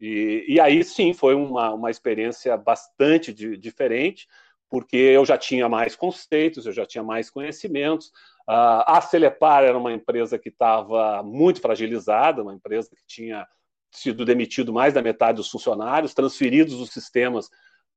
E, 0.00 0.44
e, 0.48 0.60
aí 0.60 0.82
sim 0.84 1.12
foi 1.12 1.34
uma, 1.34 1.72
uma 1.72 1.90
experiência 1.90 2.56
bastante 2.56 3.32
de, 3.32 3.56
diferente, 3.56 4.26
porque 4.68 4.96
eu 4.96 5.24
já 5.24 5.38
tinha 5.38 5.68
mais 5.68 5.96
conceitos, 5.96 6.66
eu 6.66 6.72
já 6.72 6.84
tinha 6.84 7.02
mais 7.02 7.30
conhecimentos. 7.30 8.08
Uh, 8.48 8.84
a 8.86 9.00
Celepar 9.00 9.64
era 9.64 9.78
uma 9.78 9.92
empresa 9.92 10.38
que 10.38 10.48
estava 10.48 11.22
muito 11.22 11.60
fragilizada, 11.60 12.42
uma 12.42 12.54
empresa 12.54 12.90
que 12.90 13.06
tinha 13.06 13.46
sido 13.90 14.24
demitido 14.24 14.72
mais 14.72 14.94
da 14.94 15.02
metade 15.02 15.36
dos 15.36 15.50
funcionários, 15.50 16.14
transferidos 16.14 16.74
os 16.74 16.90
sistemas 16.90 17.48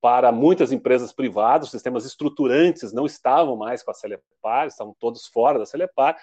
para 0.01 0.31
muitas 0.31 0.71
empresas 0.71 1.13
privadas, 1.13 1.67
os 1.67 1.71
sistemas 1.71 2.05
estruturantes 2.05 2.91
não 2.91 3.05
estavam 3.05 3.55
mais 3.55 3.83
com 3.83 3.91
a 3.91 3.93
Celepar, 3.93 4.67
estavam 4.67 4.95
todos 4.99 5.27
fora 5.27 5.59
da 5.59 5.65
Celepar. 5.65 6.17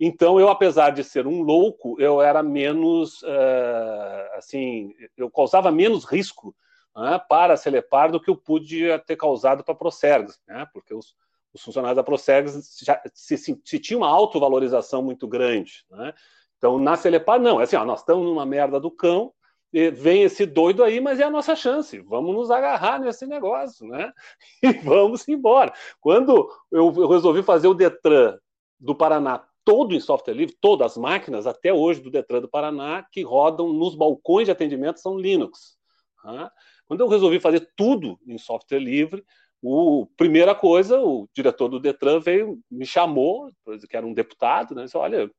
Então, 0.00 0.40
eu, 0.40 0.48
apesar 0.48 0.90
de 0.90 1.04
ser 1.04 1.26
um 1.26 1.42
louco, 1.42 1.94
eu 2.00 2.20
era 2.20 2.42
menos, 2.42 3.22
uh, 3.22 4.34
assim, 4.34 4.92
eu 5.16 5.30
causava 5.30 5.70
menos 5.70 6.04
risco 6.04 6.56
uh, 6.96 7.20
para 7.28 7.54
a 7.54 7.56
Celepar 7.56 8.10
do 8.10 8.20
que 8.20 8.30
eu 8.30 8.36
podia 8.36 8.98
ter 8.98 9.14
causado 9.16 9.62
para 9.62 9.74
a 9.74 9.76
Procergs, 9.76 10.40
né? 10.48 10.66
porque 10.72 10.92
os, 10.92 11.14
os, 11.52 11.62
funcionários 11.62 11.96
da 11.96 12.02
Procergs 12.02 12.78
já, 12.82 13.00
se, 13.14 13.36
se, 13.36 13.60
se 13.62 13.78
tinham 13.78 14.00
uma 14.00 14.08
autovalorização 14.08 15.02
muito 15.02 15.28
grande. 15.28 15.84
Né? 15.90 16.14
Então, 16.60 16.78
na 16.78 16.94
Celepar, 16.94 17.40
não. 17.40 17.58
É 17.58 17.64
assim, 17.64 17.76
ó, 17.76 17.86
nós 17.86 18.00
estamos 18.00 18.22
numa 18.22 18.44
merda 18.44 18.78
do 18.78 18.90
cão, 18.90 19.32
vem 19.72 20.24
esse 20.24 20.44
doido 20.44 20.84
aí, 20.84 21.00
mas 21.00 21.18
é 21.18 21.24
a 21.24 21.30
nossa 21.30 21.56
chance. 21.56 21.98
Vamos 22.00 22.34
nos 22.34 22.50
agarrar 22.50 23.00
nesse 23.00 23.26
negócio, 23.26 23.86
né? 23.86 24.12
E 24.62 24.70
vamos 24.72 25.26
embora. 25.26 25.72
Quando 26.00 26.50
eu 26.70 26.90
resolvi 27.08 27.42
fazer 27.42 27.66
o 27.66 27.72
Detran 27.72 28.38
do 28.78 28.94
Paraná 28.94 29.42
todo 29.64 29.94
em 29.94 30.00
software 30.00 30.34
livre, 30.34 30.54
todas 30.60 30.92
as 30.92 30.98
máquinas, 30.98 31.46
até 31.46 31.72
hoje, 31.72 32.02
do 32.02 32.10
Detran 32.10 32.42
do 32.42 32.48
Paraná, 32.48 33.06
que 33.10 33.22
rodam 33.22 33.72
nos 33.72 33.94
balcões 33.94 34.46
de 34.46 34.52
atendimento 34.52 35.00
são 35.00 35.18
Linux. 35.18 35.78
Tá? 36.22 36.52
Quando 36.86 37.00
eu 37.00 37.08
resolvi 37.08 37.40
fazer 37.40 37.72
tudo 37.74 38.18
em 38.26 38.36
software 38.36 38.80
livre, 38.80 39.24
o 39.62 40.06
primeira 40.14 40.54
coisa, 40.54 41.00
o 41.00 41.26
diretor 41.34 41.68
do 41.68 41.80
Detran 41.80 42.20
veio, 42.20 42.58
me 42.70 42.84
chamou, 42.84 43.50
que 43.88 43.96
era 43.96 44.06
um 44.06 44.12
deputado, 44.12 44.74
né? 44.74 44.84
Disse, 44.84 44.96
olha, 44.96 45.30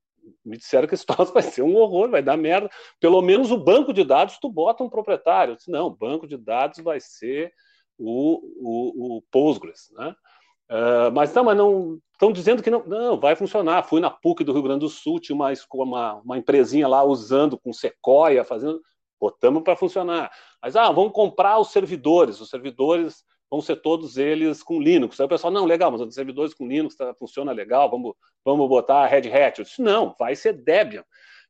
me 0.45 0.57
disseram 0.57 0.87
que 0.87 0.93
esse 0.93 1.05
troço 1.05 1.33
vai 1.33 1.43
ser 1.43 1.61
um 1.61 1.75
horror, 1.75 2.09
vai 2.09 2.21
dar 2.21 2.37
merda. 2.37 2.69
Pelo 2.99 3.21
menos 3.21 3.51
o 3.51 3.57
banco 3.57 3.93
de 3.93 4.03
dados 4.03 4.37
tu 4.39 4.49
bota 4.49 4.83
um 4.83 4.89
proprietário. 4.89 5.53
Eu 5.53 5.55
disse, 5.55 5.71
não, 5.71 5.87
o 5.87 5.95
banco 5.95 6.27
de 6.27 6.37
dados 6.37 6.79
vai 6.79 6.99
ser 6.99 7.53
o, 7.97 8.39
o, 8.57 9.17
o 9.17 9.21
Postgres, 9.31 9.91
né? 9.93 10.15
Uh, 10.71 11.11
mas 11.13 11.33
não, 11.33 11.43
mas 11.43 11.57
não 11.57 11.99
estão 12.13 12.31
dizendo 12.31 12.63
que 12.63 12.69
não, 12.69 12.81
não 12.85 13.19
vai 13.19 13.35
funcionar. 13.35 13.83
Fui 13.83 13.99
na 13.99 14.09
PUC 14.09 14.43
do 14.43 14.53
Rio 14.53 14.63
Grande 14.63 14.79
do 14.79 14.89
Sul, 14.89 15.19
tinha 15.19 15.35
uma, 15.35 15.51
uma, 15.73 16.13
uma 16.15 16.37
empresinha 16.37 16.87
lá 16.87 17.03
usando 17.03 17.59
com 17.59 17.73
Sequoia, 17.73 18.45
fazendo, 18.45 18.81
botamos 19.19 19.63
para 19.63 19.75
funcionar. 19.75 20.31
Mas 20.61 20.77
ah, 20.77 20.89
vamos 20.91 21.11
comprar 21.11 21.59
os 21.59 21.71
servidores. 21.71 22.39
Os 22.39 22.49
servidores 22.49 23.25
vão 23.51 23.61
ser 23.61 23.75
todos 23.75 24.17
eles 24.17 24.63
com 24.63 24.81
Linux. 24.81 25.19
Aí 25.19 25.25
o 25.25 25.29
pessoal, 25.29 25.51
não, 25.51 25.65
legal, 25.65 25.91
mas 25.91 25.99
os 25.99 26.15
servidores 26.15 26.53
com 26.53 26.65
Linux 26.65 26.95
tá, 26.95 27.13
funciona 27.13 27.51
legal, 27.51 27.91
vamos, 27.91 28.15
vamos 28.45 28.69
botar 28.69 29.05
Red 29.07 29.29
Hat. 29.29 29.59
Eu 29.59 29.65
disse, 29.65 29.81
não, 29.81 30.15
vai 30.17 30.35
ser 30.37 30.53
Debian. 30.53 31.03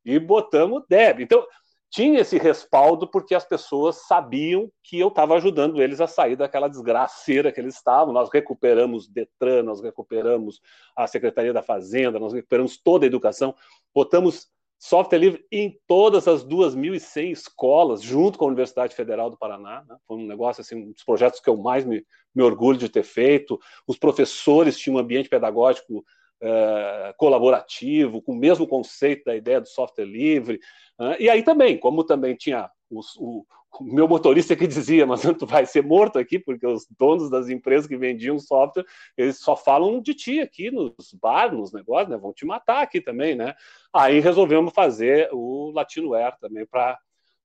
E 0.04 0.18
botamos 0.18 0.84
Debian. 0.90 1.24
Então, 1.24 1.46
tinha 1.92 2.22
esse 2.22 2.38
respaldo 2.38 3.06
porque 3.06 3.36
as 3.36 3.46
pessoas 3.46 4.08
sabiam 4.08 4.72
que 4.82 4.98
eu 4.98 5.10
estava 5.10 5.36
ajudando 5.36 5.82
eles 5.82 6.00
a 6.00 6.08
sair 6.08 6.38
daquela 6.38 6.70
desgraceira 6.70 7.52
que 7.52 7.60
eles 7.60 7.76
estavam. 7.76 8.14
Nós 8.14 8.30
recuperamos 8.34 9.08
Detran, 9.08 9.62
nós 9.64 9.82
recuperamos 9.82 10.62
a 10.96 11.06
Secretaria 11.06 11.54
da 11.54 11.62
Fazenda, 11.62 12.18
nós 12.18 12.34
recuperamos 12.34 12.78
toda 12.78 13.06
a 13.06 13.08
educação, 13.08 13.54
botamos 13.94 14.50
software 14.82 15.20
livre 15.20 15.46
em 15.52 15.80
todas 15.88 16.28
as 16.28 16.44
2.100 16.44 17.32
escolas, 17.32 18.02
junto 18.02 18.40
com 18.40 18.46
a 18.46 18.48
Universidade 18.48 18.96
Federal 18.96 19.30
do 19.30 19.38
Paraná. 19.38 19.86
Né? 19.88 19.96
Foi 20.08 20.18
um 20.18 20.26
negócio, 20.26 20.62
assim, 20.62 20.76
um 20.76 20.92
dos 20.92 21.04
projetos 21.04 21.40
que 21.40 21.48
eu 21.48 21.56
mais 21.56 21.86
me, 21.86 22.04
me 22.34 22.42
orgulho 22.42 22.80
de 22.80 22.90
ter 22.90 23.04
feito. 23.04 23.60
Os 23.88 24.00
professores 24.00 24.76
tinham 24.76 24.96
um 24.96 25.00
ambiente 25.00 25.30
pedagógico 25.30 26.00
uh, 26.00 27.14
colaborativo, 27.16 28.24
com 28.24 28.32
o 28.32 28.36
mesmo 28.36 28.68
conceito 28.68 29.26
da 29.26 29.36
ideia 29.36 29.62
do 29.62 29.68
software 29.68 30.06
livre. 30.06 30.60
Uh, 31.00 31.16
e 31.20 31.30
aí 31.30 31.44
também, 31.44 31.78
como 31.78 32.04
também 32.04 32.36
tinha 32.36 32.68
os, 32.92 33.16
o, 33.18 33.46
o, 33.80 33.84
meu 33.84 34.08
motorista 34.08 34.56
que 34.56 34.68
dizia, 34.68 35.06
mas 35.06 35.22
tu 35.40 35.46
vai 35.46 35.66
ser 35.66 35.84
morto 35.84 36.20
aqui, 36.20 36.38
porque 36.38 36.68
os 36.68 36.86
donos 36.98 37.30
das 37.30 37.50
empresas 37.50 37.88
que 37.88 37.98
vendiam 37.98 38.38
software, 38.38 38.86
eles 39.18 39.40
só 39.40 39.56
falam 39.56 40.02
de 40.02 40.14
ti 40.14 40.40
aqui 40.40 40.70
nos 40.70 41.14
bar, 41.14 41.54
nos 41.54 41.72
negócios, 41.72 42.10
né? 42.10 42.18
Vão 42.18 42.34
te 42.34 42.46
matar 42.46 42.82
aqui 42.82 43.00
também, 43.00 43.36
né? 43.36 43.56
Aí 43.94 44.20
resolvemos 44.20 44.74
fazer 44.74 45.30
o 45.32 45.72
Latinoware 45.72 46.38
também 46.40 46.66
para 46.66 46.98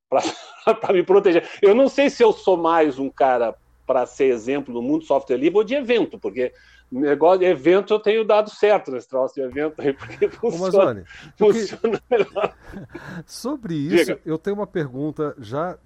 para 0.09 0.23
me 0.95 1.03
proteger. 1.03 1.49
Eu 1.61 1.75
não 1.75 1.89
sei 1.89 2.09
se 2.09 2.23
eu 2.23 2.33
sou 2.33 2.57
mais 2.57 2.97
um 2.99 3.11
cara 3.11 3.57
para 3.87 4.05
ser 4.05 4.27
exemplo 4.27 4.75
no 4.75 4.83
mundo 4.83 5.05
software 5.05 5.37
livre 5.37 5.59
ou 5.59 5.65
de 5.65 5.75
evento, 5.75 6.19
porque 6.19 6.53
negócio 6.91 7.41
de 7.41 7.45
evento 7.47 7.93
eu 7.93 7.99
tenho 7.99 8.25
dado 8.25 8.51
certo 8.51 8.91
nesse 8.91 9.09
troço 9.09 9.35
de 9.35 9.41
evento 9.41 9.81
aí, 9.81 9.93
porque 9.93 10.29
funciona, 10.29 11.05
porque... 11.37 11.61
funciona 11.61 12.03
melhor. 12.11 12.57
Sobre 13.27 13.75
isso, 13.75 14.05
Diga. 14.05 14.21
eu 14.25 14.39
tenho 14.39 14.57
uma 14.57 14.67
pergunta 14.67 15.35
já 15.39 15.79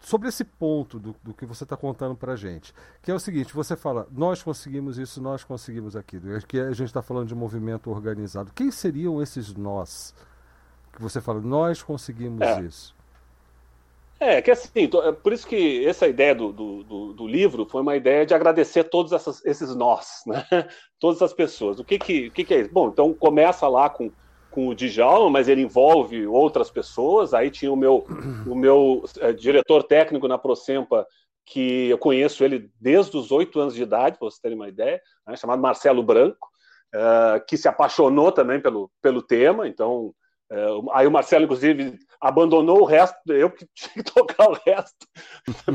sobre 0.00 0.28
esse 0.28 0.44
ponto 0.44 0.98
do, 0.98 1.14
do 1.22 1.34
que 1.34 1.44
você 1.44 1.64
está 1.64 1.76
contando 1.76 2.14
para 2.14 2.32
a 2.32 2.36
gente, 2.36 2.72
que 3.02 3.10
é 3.10 3.14
o 3.14 3.18
seguinte: 3.18 3.54
você 3.54 3.76
fala, 3.76 4.06
nós 4.10 4.42
conseguimos 4.42 4.98
isso, 4.98 5.20
nós 5.20 5.44
conseguimos 5.44 5.96
aquilo, 5.96 6.34
é 6.36 6.40
que 6.40 6.58
a 6.58 6.72
gente 6.72 6.88
está 6.88 7.02
falando 7.02 7.28
de 7.28 7.34
movimento 7.34 7.90
organizado. 7.90 8.52
Quem 8.54 8.70
seriam 8.70 9.22
esses 9.22 9.54
nós? 9.54 10.14
Que 10.92 11.02
você 11.02 11.20
fala, 11.20 11.40
nós 11.40 11.82
conseguimos 11.82 12.40
é. 12.40 12.62
isso. 12.62 12.97
É, 14.20 14.42
que 14.42 14.50
assim, 14.50 14.70
é 15.04 15.12
por 15.12 15.32
isso 15.32 15.46
que 15.46 15.86
essa 15.86 16.08
ideia 16.08 16.34
do, 16.34 16.52
do, 16.52 17.12
do, 17.12 17.26
livro 17.26 17.64
foi 17.64 17.82
uma 17.82 17.94
ideia 17.94 18.26
de 18.26 18.34
agradecer 18.34 18.84
todos 18.84 19.12
essas, 19.12 19.44
esses 19.44 19.74
nós, 19.76 20.22
né? 20.26 20.44
todas 20.98 21.22
as 21.22 21.32
pessoas. 21.32 21.78
O 21.78 21.84
que 21.84 21.98
que, 21.98 22.26
o 22.26 22.32
que 22.32 22.44
que 22.44 22.54
é 22.54 22.60
isso? 22.62 22.72
Bom, 22.72 22.88
então 22.88 23.14
começa 23.14 23.68
lá 23.68 23.88
com, 23.88 24.10
com 24.50 24.68
o 24.68 24.74
Djalma, 24.74 25.30
mas 25.30 25.48
ele 25.48 25.62
envolve 25.62 26.26
outras 26.26 26.68
pessoas. 26.68 27.32
Aí 27.32 27.48
tinha 27.48 27.72
o 27.72 27.76
meu, 27.76 28.04
o 28.44 28.56
meu 28.56 29.04
é, 29.20 29.32
diretor 29.32 29.84
técnico 29.84 30.26
na 30.26 30.36
Procempa, 30.36 31.06
que 31.46 31.88
eu 31.88 31.96
conheço 31.96 32.44
ele 32.44 32.70
desde 32.80 33.16
os 33.16 33.30
oito 33.30 33.60
anos 33.60 33.74
de 33.74 33.82
idade, 33.84 34.18
para 34.18 34.28
vocês 34.28 34.40
terem 34.40 34.58
uma 34.58 34.68
ideia, 34.68 35.00
né? 35.26 35.36
chamado 35.36 35.62
Marcelo 35.62 36.02
Branco, 36.02 36.48
uh, 36.92 37.44
que 37.46 37.56
se 37.56 37.68
apaixonou 37.68 38.32
também 38.32 38.60
pelo, 38.60 38.90
pelo 39.00 39.22
tema, 39.22 39.68
então 39.68 40.12
Uh, 40.50 40.90
aí 40.92 41.06
o 41.06 41.10
Marcelo, 41.10 41.44
inclusive, 41.44 41.98
abandonou 42.20 42.80
o 42.80 42.84
resto, 42.84 43.16
eu 43.28 43.50
que 43.50 43.66
tinha 43.74 43.92
que 43.94 44.02
tocar 44.02 44.50
o 44.50 44.58
resto, 44.66 45.06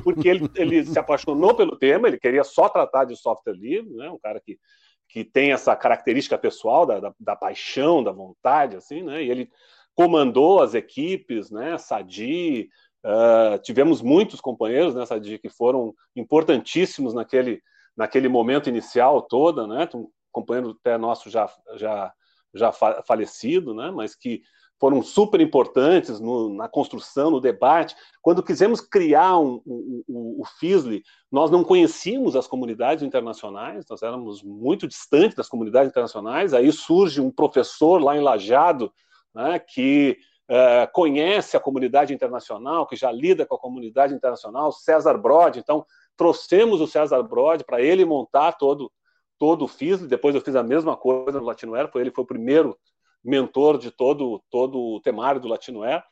porque 0.04 0.28
ele, 0.28 0.50
ele 0.56 0.86
se 0.86 0.98
apaixonou 1.00 1.56
pelo 1.56 1.78
tema, 1.78 2.08
ele 2.08 2.20
queria 2.20 2.44
só 2.44 2.68
tratar 2.70 3.06
de 3.06 3.16
software 3.16 3.54
livre, 3.54 3.94
né? 3.94 4.10
um 4.10 4.20
cara 4.20 4.40
que, 4.40 4.60
que 5.08 5.24
tem 5.24 5.52
essa 5.52 5.76
característica 5.76 6.38
pessoal 6.38 6.86
da, 6.86 7.00
da, 7.00 7.14
da 7.20 7.36
paixão, 7.36 8.04
da 8.04 8.12
vontade, 8.12 8.76
assim, 8.76 9.02
né? 9.02 9.24
e 9.24 9.30
ele 9.30 9.50
comandou 9.96 10.62
as 10.62 10.74
equipes, 10.74 11.52
né? 11.52 11.78
Sadi, 11.78 12.70
uh, 13.06 13.60
tivemos 13.62 14.02
muitos 14.02 14.42
companheiros 14.42 14.96
né, 14.96 15.04
que 15.42 15.50
foram 15.50 15.94
importantíssimos 16.16 17.14
naquele, 17.14 17.62
naquele 17.96 18.28
momento 18.28 18.70
inicial 18.70 19.22
toda, 19.22 19.68
né? 19.68 19.88
Um 19.94 20.10
companheiro 20.32 20.76
até 20.80 20.98
nosso 20.98 21.30
já, 21.30 21.48
já, 21.76 22.12
já 22.54 22.72
falecido, 22.72 23.74
né? 23.74 23.92
Mas 23.92 24.16
que 24.16 24.42
foram 24.84 25.02
super 25.02 25.40
importantes 25.40 26.20
no, 26.20 26.54
na 26.54 26.68
construção, 26.68 27.32
no 27.32 27.40
debate. 27.40 27.96
Quando 28.22 28.44
quisemos 28.44 28.82
criar 28.82 29.40
um, 29.40 29.62
um, 29.66 30.04
um, 30.10 30.36
o 30.42 30.44
FISLE, 30.60 31.04
nós 31.32 31.50
não 31.50 31.64
conhecíamos 31.64 32.36
as 32.36 32.48
comunidades 32.48 33.02
internacionais, 33.02 33.86
nós 33.90 34.04
éramos 34.04 34.44
muito 34.44 34.86
distantes 34.86 35.38
das 35.38 35.48
comunidades 35.48 35.90
internacionais. 35.90 36.54
Aí 36.54 36.70
surge 36.74 37.22
um 37.22 37.32
professor 37.32 38.04
lá 38.04 38.18
em 38.18 38.20
Lajado, 38.20 38.92
né, 39.34 39.58
que 39.58 40.18
uh, 40.52 40.92
conhece 40.92 41.56
a 41.56 41.62
comunidade 41.62 42.14
internacional, 42.14 42.86
que 42.86 42.98
já 42.98 43.10
lida 43.10 43.46
com 43.46 43.56
a 43.56 43.60
comunidade 43.60 44.14
internacional, 44.14 44.70
César 44.74 45.18
Brod. 45.18 45.56
Então, 45.56 45.86
trouxemos 46.18 46.82
o 46.82 46.88
César 46.88 47.24
Brod 47.24 47.64
para 47.64 47.82
ele 47.82 48.04
montar 48.04 48.52
todo, 48.58 48.92
todo 49.40 49.64
o 49.64 49.68
FISLE. 49.70 50.10
Depois 50.10 50.36
eu 50.36 50.42
fiz 50.42 50.58
a 50.58 50.62
mesma 50.62 50.98
coisa 50.98 51.40
no 51.40 51.46
Latinoair, 51.46 51.90
foi 51.90 52.02
ele 52.02 52.12
foi 52.12 52.26
o 52.26 52.28
primeiro 52.28 52.78
mentor 53.24 53.78
de 53.78 53.92
todo, 53.92 54.44
todo 54.50 54.80
o 54.80 55.02
temário 55.02 55.40
do 55.40 55.48
Latinoé. 55.48 56.04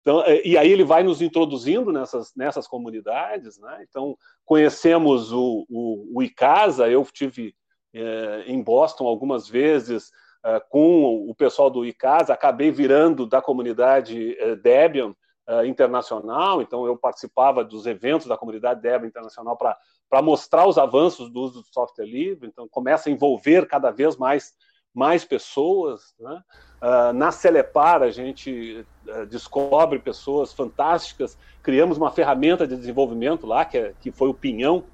Então, 0.00 0.22
é, 0.22 0.46
e 0.46 0.58
aí 0.58 0.70
ele 0.70 0.84
vai 0.84 1.02
nos 1.02 1.22
introduzindo 1.22 1.92
nessas, 1.92 2.32
nessas 2.36 2.66
comunidades, 2.66 3.58
né? 3.58 3.84
Então, 3.88 4.16
conhecemos 4.44 5.32
o, 5.32 5.64
o, 5.68 6.18
o 6.18 6.22
ICASA, 6.22 6.88
eu 6.88 7.04
tive 7.04 7.54
é, 7.94 8.44
em 8.46 8.62
Boston 8.62 9.06
algumas 9.06 9.48
vezes 9.48 10.10
é, 10.44 10.58
com 10.58 11.28
o 11.28 11.34
pessoal 11.34 11.70
do 11.70 11.86
ICASA, 11.86 12.32
acabei 12.32 12.70
virando 12.70 13.26
da 13.26 13.40
comunidade 13.40 14.36
é, 14.38 14.56
Debian 14.56 15.14
é, 15.46 15.66
internacional, 15.66 16.60
então 16.60 16.84
eu 16.84 16.96
participava 16.96 17.64
dos 17.64 17.86
eventos 17.86 18.26
da 18.26 18.36
comunidade 18.36 18.82
Debian 18.82 19.06
internacional 19.06 19.56
para 19.56 20.22
mostrar 20.22 20.66
os 20.66 20.78
avanços 20.78 21.30
do 21.30 21.40
uso 21.40 21.62
do 21.62 21.68
software 21.72 22.06
livre, 22.06 22.48
então 22.48 22.66
começa 22.68 23.08
a 23.08 23.12
envolver 23.12 23.68
cada 23.68 23.92
vez 23.92 24.16
mais 24.16 24.52
mais 24.94 25.24
pessoas. 25.24 26.14
Né? 26.18 26.42
Uh, 26.80 27.12
na 27.12 27.30
Celepar, 27.30 28.02
a 28.02 28.10
gente 28.10 28.84
uh, 29.06 29.26
descobre 29.26 29.98
pessoas 29.98 30.52
fantásticas. 30.52 31.38
Criamos 31.62 31.96
uma 31.96 32.10
ferramenta 32.10 32.66
de 32.66 32.76
desenvolvimento 32.76 33.46
lá, 33.46 33.64
que, 33.64 33.78
é, 33.78 33.94
que 34.00 34.10
foi 34.10 34.28
o 34.28 34.34
Pinhão, 34.34 34.84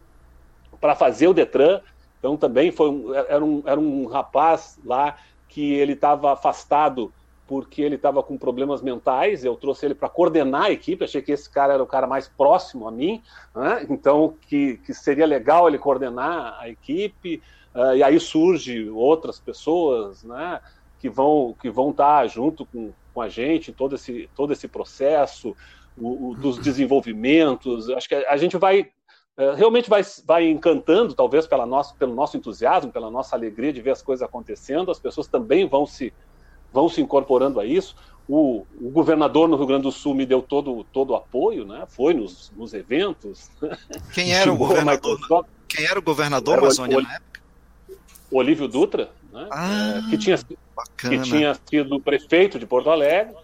para 0.80 0.94
fazer 0.94 1.28
o 1.28 1.34
Detran. 1.34 1.80
Então, 2.18 2.36
também 2.36 2.70
foi 2.70 2.90
um, 2.90 3.14
era, 3.14 3.44
um, 3.44 3.62
era 3.64 3.80
um 3.80 4.06
rapaz 4.06 4.78
lá 4.84 5.16
que 5.48 5.72
ele 5.74 5.92
estava 5.92 6.32
afastado 6.32 7.12
porque 7.48 7.80
ele 7.80 7.94
estava 7.94 8.22
com 8.22 8.36
problemas 8.36 8.82
mentais. 8.82 9.42
Eu 9.42 9.56
trouxe 9.56 9.86
ele 9.86 9.94
para 9.94 10.08
coordenar 10.10 10.64
a 10.64 10.70
equipe. 10.70 11.02
Achei 11.02 11.22
que 11.22 11.32
esse 11.32 11.48
cara 11.48 11.72
era 11.72 11.82
o 11.82 11.86
cara 11.86 12.06
mais 12.06 12.28
próximo 12.28 12.86
a 12.86 12.92
mim, 12.92 13.22
né? 13.56 13.86
então 13.88 14.34
que, 14.42 14.76
que 14.84 14.92
seria 14.92 15.26
legal 15.26 15.66
ele 15.66 15.78
coordenar 15.78 16.58
a 16.60 16.68
equipe. 16.68 17.42
Uh, 17.74 17.96
e 17.96 18.02
aí 18.02 18.18
surge 18.18 18.88
outras 18.90 19.38
pessoas, 19.38 20.24
né, 20.24 20.60
que 20.98 21.08
vão 21.08 21.54
que 21.60 21.70
vão 21.70 21.90
estar 21.90 22.26
junto 22.26 22.64
com, 22.66 22.92
com 23.14 23.22
a 23.22 23.28
gente 23.28 23.72
todo 23.72 23.94
esse 23.94 24.28
todo 24.34 24.52
esse 24.52 24.66
processo 24.66 25.54
o, 25.96 26.30
o, 26.30 26.34
dos 26.34 26.58
desenvolvimentos. 26.62 27.88
Acho 27.90 28.08
que 28.08 28.14
a, 28.14 28.32
a 28.32 28.36
gente 28.36 28.56
vai 28.56 28.90
uh, 29.38 29.54
realmente 29.56 29.88
vai, 29.88 30.02
vai 30.24 30.48
encantando, 30.48 31.14
talvez 31.14 31.46
pela 31.46 31.66
nosso, 31.66 31.94
pelo 31.96 32.14
nosso 32.14 32.36
entusiasmo, 32.36 32.90
pela 32.90 33.10
nossa 33.10 33.36
alegria 33.36 33.72
de 33.72 33.80
ver 33.80 33.92
as 33.92 34.02
coisas 34.02 34.26
acontecendo. 34.26 34.90
As 34.90 34.98
pessoas 34.98 35.26
também 35.26 35.68
vão 35.68 35.86
se 35.86 36.12
vão 36.72 36.88
se 36.88 37.00
incorporando 37.00 37.60
a 37.60 37.64
isso. 37.64 37.96
O, 38.28 38.66
o, 38.78 38.90
governador 38.90 39.48
no 39.48 39.56
Rio 39.56 39.66
Grande 39.66 39.84
do 39.84 39.92
Sul 39.92 40.14
me 40.14 40.26
deu 40.26 40.42
todo, 40.42 40.84
todo 40.92 41.10
o 41.10 41.16
apoio, 41.16 41.64
né? 41.64 41.86
foi 41.88 42.12
nos, 42.12 42.52
nos 42.54 42.74
eventos. 42.74 43.50
Quem 44.12 44.34
era 44.34 44.52
o 44.52 44.56
governador? 44.56 45.46
Quem 45.66 45.86
era 45.86 45.98
o 45.98 46.02
governador 46.02 46.58
Amazônia 46.58 47.00
na 47.00 47.14
época? 47.14 47.27
Olívio 48.30 48.68
Dutra, 48.68 49.10
né? 49.32 49.48
ah, 49.50 50.02
é, 50.06 50.10
que, 50.10 50.18
tinha, 50.18 50.36
que 50.36 51.20
tinha 51.22 51.54
sido 51.68 52.00
prefeito 52.00 52.58
de 52.58 52.66
Porto 52.66 52.90
Alegre. 52.90 53.34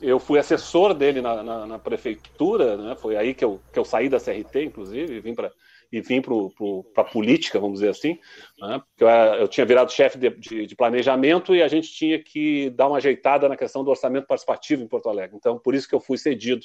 Eu 0.00 0.18
fui 0.18 0.38
assessor 0.38 0.94
dele 0.94 1.20
na, 1.20 1.42
na, 1.42 1.66
na 1.66 1.78
prefeitura, 1.78 2.76
né? 2.76 2.96
foi 2.96 3.16
aí 3.16 3.34
que 3.34 3.44
eu, 3.44 3.60
que 3.72 3.78
eu 3.78 3.84
saí 3.84 4.08
da 4.08 4.18
CRT, 4.18 4.64
inclusive, 4.64 5.14
e 5.14 5.20
vim 5.20 5.34
para 5.34 5.50
e 5.92 6.00
vim 6.00 6.22
para 6.22 7.02
a 7.02 7.04
política, 7.04 7.60
vamos 7.60 7.80
dizer 7.80 7.90
assim, 7.90 8.18
né? 8.58 8.80
porque 8.88 9.04
eu, 9.04 9.08
eu 9.08 9.46
tinha 9.46 9.66
virado 9.66 9.92
chefe 9.92 10.16
de, 10.16 10.30
de, 10.30 10.66
de, 10.66 10.74
planejamento 10.74 11.54
e 11.54 11.62
a 11.62 11.68
gente 11.68 11.92
tinha 11.92 12.18
que 12.18 12.70
dar 12.70 12.88
uma 12.88 12.96
ajeitada 12.96 13.46
na 13.46 13.58
questão 13.58 13.84
do 13.84 13.90
orçamento 13.90 14.26
participativo 14.26 14.82
em 14.82 14.88
Porto 14.88 15.10
Alegre. 15.10 15.36
Então, 15.36 15.58
por 15.58 15.74
isso 15.74 15.86
que 15.86 15.94
eu 15.94 16.00
fui 16.00 16.16
cedido 16.16 16.64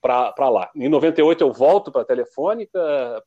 para 0.00 0.48
lá. 0.48 0.70
Em 0.74 0.88
98 0.88 1.42
eu 1.42 1.52
volto 1.52 1.92
para 1.92 2.02
a 2.02 2.04
Telefônica, 2.04 2.78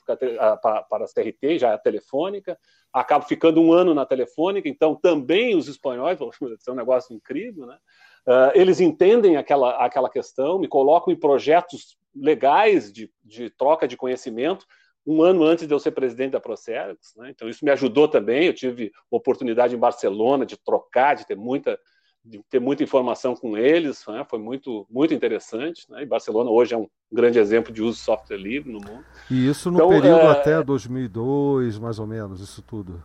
para 0.05 0.86
a 0.91 1.07
CRT, 1.07 1.59
já 1.59 1.69
é 1.69 1.73
a 1.73 1.77
Telefônica, 1.77 2.57
acabo 2.91 3.25
ficando 3.25 3.62
um 3.62 3.71
ano 3.71 3.93
na 3.93 4.05
Telefônica, 4.05 4.67
então 4.67 4.95
também 4.95 5.55
os 5.55 5.67
espanhóis, 5.67 6.19
é 6.67 6.71
um 6.71 6.75
negócio 6.75 7.15
incrível, 7.15 7.65
né? 7.65 7.77
Uh, 8.25 8.51
eles 8.55 8.79
entendem 8.79 9.36
aquela, 9.36 9.86
aquela 9.86 10.09
questão, 10.09 10.57
me 10.57 10.67
colocam 10.67 11.13
em 11.13 11.19
projetos 11.19 11.97
legais 12.15 12.91
de, 12.91 13.12
de 13.21 13.49
troca 13.49 13.86
de 13.86 13.97
conhecimento, 13.97 14.65
um 15.05 15.21
ano 15.21 15.43
antes 15.43 15.67
de 15.67 15.73
eu 15.73 15.79
ser 15.79 15.91
presidente 15.91 16.31
da 16.31 16.39
Procerx, 16.39 17.13
né? 17.17 17.29
então 17.29 17.49
isso 17.49 17.65
me 17.65 17.71
ajudou 17.71 18.07
também, 18.07 18.45
eu 18.45 18.53
tive 18.53 18.93
oportunidade 19.12 19.75
em 19.75 19.79
Barcelona 19.79 20.45
de 20.45 20.55
trocar, 20.55 21.15
de 21.15 21.27
ter 21.27 21.36
muita 21.36 21.77
de 22.25 22.39
ter 22.49 22.59
muita 22.59 22.83
informação 22.83 23.36
com 23.36 23.57
eles, 23.57 24.03
né? 24.07 24.25
foi 24.29 24.39
muito, 24.39 24.88
muito 24.89 25.13
interessante. 25.13 25.86
Né? 25.89 26.03
E 26.03 26.05
Barcelona 26.05 26.49
hoje 26.49 26.73
é 26.73 26.77
um 26.77 26.88
grande 27.12 27.38
exemplo 27.38 27.73
de 27.73 27.81
uso 27.81 27.97
de 27.97 28.03
software 28.03 28.38
livre 28.38 28.71
no 28.71 28.79
mundo. 28.79 29.03
E 29.29 29.47
isso 29.47 29.69
no 29.69 29.77
então, 29.77 29.89
período 29.89 30.21
é... 30.21 30.31
até 30.31 30.63
2002, 30.63 31.77
mais 31.79 31.99
ou 31.99 32.07
menos, 32.07 32.39
isso 32.39 32.62
tudo? 32.62 33.03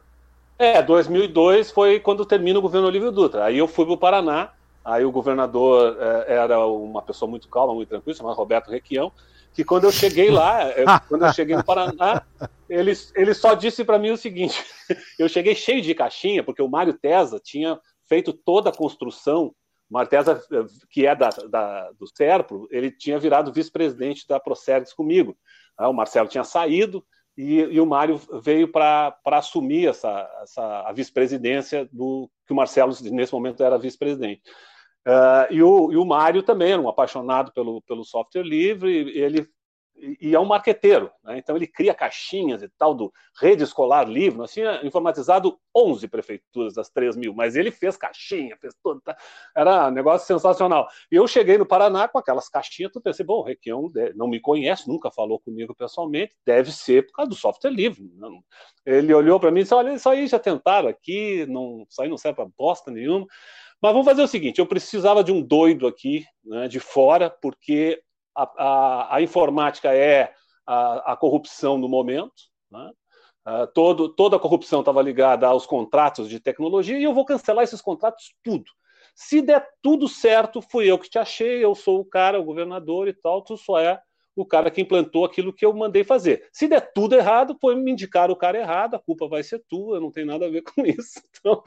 É, 0.59 0.83
2002 0.83 1.71
foi 1.71 2.01
quando 2.01 2.25
termina 2.25 2.59
o 2.59 2.63
governo 2.63 2.87
Olívio 2.87 3.11
Dutra. 3.11 3.45
Aí 3.45 3.59
eu 3.59 3.67
fui 3.67 3.85
para 3.85 3.95
o 3.95 3.99
Paraná, 3.99 4.51
aí 4.85 5.05
o 5.05 5.11
governador 5.13 5.97
é, 6.01 6.35
era 6.35 6.65
uma 6.67 7.03
pessoa 7.03 7.29
muito 7.29 7.49
calma, 7.49 7.75
muito 7.75 7.89
tranquila, 7.89 8.17
chamado 8.17 8.37
Roberto 8.37 8.71
Requião, 8.71 9.13
que 9.53 9.65
quando 9.65 9.85
eu 9.85 9.93
cheguei 9.93 10.31
lá, 10.31 10.71
eu, 10.71 10.87
quando 11.09 11.25
eu 11.25 11.33
cheguei 11.33 11.57
no 11.57 11.65
Paraná, 11.65 12.23
ele, 12.69 12.93
ele 13.15 13.35
só 13.35 13.55
disse 13.55 13.85
para 13.85 13.99
mim 13.99 14.11
o 14.11 14.17
seguinte: 14.17 14.65
eu 15.19 15.29
cheguei 15.29 15.55
cheio 15.55 15.83
de 15.83 15.95
caixinha, 15.95 16.45
porque 16.45 16.63
o 16.63 16.69
Mário 16.69 16.93
Tesa 16.93 17.41
tinha 17.43 17.79
feito 18.09 18.33
toda 18.33 18.71
a 18.71 18.77
construção. 18.77 19.55
Martesa, 19.91 20.43
que 20.91 21.07
é 21.07 21.15
da, 21.15 21.31
da, 21.49 21.91
do 21.93 22.07
Serpro, 22.07 22.69
ele 22.71 22.91
tinha 22.91 23.19
virado 23.19 23.53
vice-presidente 23.53 24.29
da 24.29 24.39
Procergs 24.39 24.93
comigo. 24.93 25.35
Ah, 25.79 25.89
o 25.89 25.95
Marcelo 25.95 26.29
tinha 26.29 26.45
saído 26.45 27.03
e, 27.37 27.61
e 27.61 27.81
o 27.81 27.87
Mário 27.87 28.21
veio 28.43 28.69
para 28.69 29.17
assumir 29.27 29.89
essa, 29.89 30.29
essa, 30.43 30.83
a 30.83 30.93
vice-presidência 30.93 31.89
do 31.91 32.29
que 32.47 32.53
o 32.53 32.57
Marcelo, 32.57 32.93
nesse 33.11 33.33
momento, 33.33 33.63
era 33.63 33.79
vice-presidente. 33.79 34.43
Uh, 35.07 35.49
e, 35.51 35.63
o, 35.63 35.93
e 35.93 35.97
o 35.97 36.05
Mário 36.05 36.43
também 36.43 36.73
era 36.73 36.83
um 36.83 36.89
apaixonado 36.89 37.51
pelo, 37.53 37.81
pelo 37.83 38.05
software 38.05 38.43
livre, 38.43 38.93
ele 39.19 39.49
e 40.21 40.35
é 40.35 40.41
um 40.41 40.45
marqueteiro, 40.45 41.11
né? 41.25 41.39
então 41.39 41.57
ele 41.57 41.67
cria 41.67 41.95
caixinhas 41.95 42.63
e 42.63 42.69
tal 42.69 42.95
do 42.95 43.13
Rede 43.41 43.65
Escolar 43.65 44.09
Livre. 44.09 44.39
Nós 44.39 44.53
tinha 44.53 44.85
informatizado 44.85 45.59
11 45.75 46.07
prefeituras 46.09 46.75
das 46.75 46.89
3 46.91 47.17
mil, 47.17 47.35
mas 47.35 47.57
ele 47.57 47.71
fez 47.71 47.97
caixinha, 47.97 48.57
fez 48.61 48.75
tudo. 48.83 49.01
Tá? 49.01 49.17
Era 49.57 49.89
um 49.89 49.91
negócio 49.91 50.27
sensacional. 50.27 50.89
E 51.11 51.17
eu 51.17 51.27
cheguei 51.27 51.59
no 51.59 51.67
Paraná 51.67 52.07
com 52.09 52.19
aquelas 52.19 52.49
caixinhas, 52.49 52.93
tu 52.93 53.01
pensei, 53.01 53.25
bom, 53.25 53.41
o 53.41 53.43
Requião 53.43 53.91
não 54.15 54.29
me 54.29 54.41
conhece, 54.41 54.89
nunca 54.89 55.11
falou 55.11 55.41
comigo 55.41 55.75
pessoalmente, 55.75 56.35
deve 56.47 56.71
ser 56.73 57.07
por 57.07 57.13
causa 57.13 57.31
do 57.31 57.37
software 57.37 57.71
livre. 57.71 58.11
Ele 58.87 59.13
olhou 59.13 59.39
para 59.41 59.51
mim 59.51 59.61
e 59.61 59.63
disse: 59.65 59.75
olha, 59.75 59.93
isso 59.93 60.09
aí 60.09 60.27
já 60.27 60.39
tentaram 60.39 60.89
aqui, 60.89 61.45
não, 61.47 61.85
isso 61.89 62.01
aí 62.01 62.09
não 62.09 62.17
serve 62.17 62.37
para 62.37 62.51
bosta 62.57 62.91
nenhuma. 62.91 63.27
Mas 63.81 63.93
vamos 63.93 64.07
fazer 64.07 64.23
o 64.23 64.29
seguinte: 64.29 64.59
eu 64.59 64.67
precisava 64.67 65.23
de 65.23 65.33
um 65.33 65.41
doido 65.41 65.87
aqui, 65.87 66.25
né, 66.45 66.69
de 66.69 66.81
fora, 66.81 67.31
porque 67.31 68.03
a, 68.39 68.53
a, 68.57 69.17
a 69.17 69.23
informática 69.23 69.93
é 69.93 70.33
a, 70.67 71.13
a, 71.13 71.17
corrupção 71.17 71.77
no 71.77 71.89
momento. 71.89 72.35
Né? 72.71 72.91
Uh, 73.47 73.67
todo, 73.75 74.09
toda 74.09 74.37
a 74.37 74.41
corrupção 74.41 74.81
estava 74.81 75.03
ligada 75.03 75.47
aos 75.47 75.67
contratos 75.67 76.29
de 76.29 76.39
tecnologia 76.39 76.99
e 76.99 77.05
eu 77.05 77.15
vou 77.15 77.25
cancelar 77.25 77.65
esses 77.65 77.81
contratos 77.81 78.35
tudo. 78.45 78.71
Se 79.15 79.43
der 79.43 79.67
tudo 79.83 80.07
certo, 80.07 80.63
fui 80.63 80.89
eu 80.89 80.99
que 80.99 81.11
te 81.11 81.19
achei, 81.19 81.65
eu 81.65 81.75
sou 81.75 82.01
o 82.01 82.05
cara, 82.05 82.39
o 82.39 82.45
governador 82.45 83.09
e 83.09 83.13
tal, 83.13 83.43
tu 83.43 83.57
só 83.57 83.81
é 83.81 84.01
o 84.37 84.47
cara 84.47 84.71
que 84.71 84.81
implantou 84.81 85.25
aquilo 85.25 85.53
que 85.53 85.67
eu 85.67 85.73
mandei 85.73 86.05
fazer. 86.05 86.49
Se 86.53 86.69
der 86.69 86.93
tudo 86.93 87.17
errado, 87.17 87.57
foi 87.61 87.75
me 87.75 87.91
indicar 87.91 88.31
o 88.31 88.37
cara 88.37 88.59
errado, 88.59 88.95
a 88.95 88.99
culpa 89.01 89.27
vai 89.27 89.43
ser 89.43 89.65
tua, 89.69 89.99
não 89.99 90.13
tem 90.13 90.25
nada 90.25 90.47
a 90.47 90.49
ver 90.49 90.63
com 90.63 90.87
isso. 90.87 91.21
Então, 91.41 91.63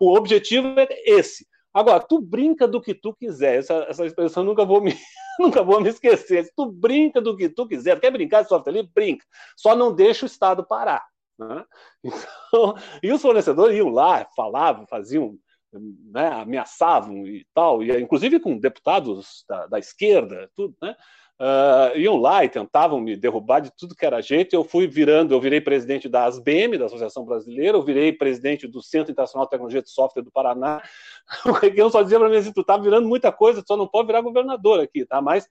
o 0.00 0.16
objetivo 0.16 0.80
é 0.80 0.88
esse. 1.04 1.46
Agora, 1.72 2.00
tu 2.00 2.20
brinca 2.20 2.66
do 2.66 2.80
que 2.80 2.94
tu 2.94 3.14
quiser. 3.14 3.58
Essa, 3.58 3.86
essa 3.88 4.04
expressão 4.04 4.42
nunca 4.42 4.64
vou 4.64 4.80
me 4.80 4.94
nunca 5.38 5.62
vou 5.62 5.80
me 5.80 5.88
esquecer. 5.88 6.50
Tu 6.56 6.66
brinca 6.66 7.20
do 7.20 7.36
que 7.36 7.48
tu 7.48 7.66
quiser. 7.66 8.00
Quer 8.00 8.10
brincar 8.10 8.42
de 8.42 8.48
software 8.48 8.72
livre? 8.72 8.90
Brinca. 8.94 9.24
Só 9.56 9.76
não 9.76 9.94
deixa 9.94 10.24
o 10.24 10.26
Estado 10.26 10.66
parar. 10.66 11.04
Né? 11.38 11.64
Então, 12.52 12.74
e 13.00 13.12
os 13.12 13.22
fornecedores 13.22 13.76
iam 13.76 13.90
lá, 13.90 14.26
falavam, 14.34 14.84
faziam, 14.88 15.38
né, 15.72 16.26
ameaçavam 16.26 17.24
e 17.24 17.46
tal, 17.54 17.80
e 17.80 17.96
inclusive 18.00 18.40
com 18.40 18.58
deputados 18.58 19.44
da, 19.48 19.68
da 19.68 19.78
esquerda, 19.78 20.50
tudo, 20.56 20.74
né? 20.82 20.96
Uh, 21.40 21.96
iam 21.98 22.16
lá 22.16 22.44
e 22.44 22.48
tentavam 22.48 23.00
me 23.00 23.16
derrubar 23.16 23.60
de 23.60 23.70
tudo 23.74 23.94
que 23.94 24.04
era 24.04 24.20
jeito. 24.20 24.54
Eu 24.54 24.62
fui 24.62 24.86
virando, 24.86 25.32
eu 25.32 25.40
virei 25.40 25.60
presidente 25.60 26.08
da 26.08 26.24
ASBM, 26.26 26.76
da 26.76 26.84
Associação 26.86 27.24
Brasileira, 27.24 27.78
eu 27.78 27.82
virei 27.82 28.12
presidente 28.12 28.68
do 28.68 28.82
Centro 28.82 29.10
Internacional 29.10 29.46
de 29.46 29.50
Tecnologia 29.50 29.82
de 29.82 29.90
Software 29.90 30.22
do 30.22 30.30
Paraná. 30.30 30.82
O 31.46 31.52
Requião 31.52 31.88
só 31.88 32.02
dizia 32.02 32.18
para 32.18 32.28
mim 32.28 32.36
assim: 32.36 32.52
tu 32.52 32.62
tá 32.62 32.76
virando 32.76 33.08
muita 33.08 33.32
coisa, 33.32 33.62
só 33.66 33.76
não 33.76 33.86
pode 33.86 34.08
virar 34.08 34.20
governador 34.20 34.80
aqui, 34.80 35.06
tá? 35.06 35.22
Mas 35.22 35.48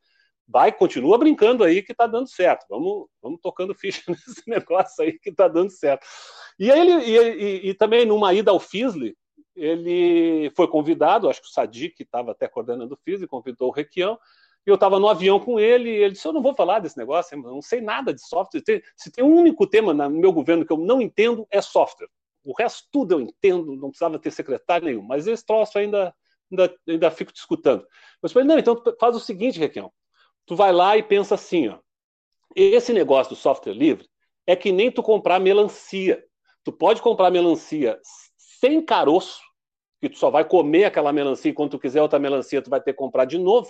vai, 0.47 0.71
continua 0.71 1.17
brincando 1.17 1.63
aí 1.63 1.81
que 1.81 1.93
tá 1.93 2.05
dando 2.05 2.27
certo. 2.27 2.65
Vamos, 2.69 3.07
vamos 3.21 3.39
tocando 3.41 3.73
ficha 3.73 4.01
nesse 4.09 4.47
negócio 4.47 5.03
aí 5.03 5.17
que 5.17 5.31
tá 5.31 5.47
dando 5.47 5.71
certo. 5.71 6.05
E 6.59 6.69
ele, 6.69 6.91
e, 6.91 7.17
e, 7.17 7.69
e 7.69 7.73
também 7.73 8.05
numa 8.05 8.33
ida 8.33 8.51
ao 8.51 8.59
FISLE, 8.59 9.15
ele 9.55 10.51
foi 10.55 10.67
convidado, 10.67 11.29
acho 11.29 11.41
que 11.41 11.47
o 11.47 11.51
Sadi, 11.51 11.89
que 11.89 12.03
estava 12.03 12.31
até 12.31 12.47
coordenando 12.47 12.93
o 12.93 12.99
FISLE, 13.03 13.27
convidou 13.27 13.69
o 13.69 13.73
Requião, 13.73 14.17
eu 14.65 14.75
estava 14.75 14.99
no 14.99 15.07
avião 15.07 15.39
com 15.39 15.59
ele, 15.59 15.89
e 15.89 16.03
ele 16.03 16.11
disse: 16.13 16.27
Eu 16.27 16.33
não 16.33 16.41
vou 16.41 16.55
falar 16.55 16.79
desse 16.79 16.97
negócio, 16.97 17.35
eu 17.35 17.41
não 17.41 17.61
sei 17.61 17.81
nada 17.81 18.13
de 18.13 18.21
software. 18.21 18.61
Se 18.95 19.11
tem 19.11 19.23
um 19.23 19.35
único 19.35 19.65
tema 19.65 19.93
no 19.93 20.09
meu 20.09 20.31
governo 20.31 20.65
que 20.65 20.71
eu 20.71 20.77
não 20.77 21.01
entendo, 21.01 21.47
é 21.49 21.61
software. 21.61 22.09
O 22.43 22.53
resto 22.57 22.87
tudo 22.91 23.13
eu 23.13 23.21
entendo, 23.21 23.75
não 23.75 23.89
precisava 23.89 24.19
ter 24.19 24.31
secretário 24.31 24.85
nenhum, 24.85 25.01
mas 25.01 25.27
esse 25.27 25.45
troço 25.45 25.77
ainda, 25.77 26.13
ainda, 26.51 26.75
ainda 26.87 27.11
fico 27.11 27.31
te 27.31 27.37
escutando. 27.37 27.85
Eu 28.21 28.29
falei: 28.29 28.47
Não, 28.47 28.57
então 28.57 28.81
faz 28.99 29.15
o 29.15 29.19
seguinte, 29.19 29.59
Requião. 29.59 29.91
Tu 30.45 30.55
vai 30.55 30.71
lá 30.71 30.97
e 30.97 31.03
pensa 31.03 31.35
assim: 31.35 31.67
ó, 31.67 31.77
esse 32.55 32.91
negócio 32.91 33.35
do 33.35 33.39
software 33.39 33.73
livre 33.73 34.07
é 34.47 34.55
que 34.55 34.71
nem 34.71 34.91
tu 34.91 35.03
comprar 35.03 35.39
melancia. 35.39 36.23
Tu 36.63 36.71
pode 36.71 37.01
comprar 37.01 37.29
melancia 37.29 37.99
sem 38.35 38.81
caroço, 38.83 39.39
que 40.01 40.09
tu 40.09 40.17
só 40.17 40.29
vai 40.29 40.43
comer 40.43 40.85
aquela 40.85 41.13
melancia 41.13 41.51
e 41.51 41.53
quando 41.53 41.71
tu 41.71 41.79
quiser 41.79 42.01
outra 42.01 42.17
melancia, 42.17 42.61
tu 42.61 42.69
vai 42.69 42.81
ter 42.81 42.93
que 42.93 42.97
comprar 42.97 43.25
de 43.25 43.37
novo. 43.37 43.69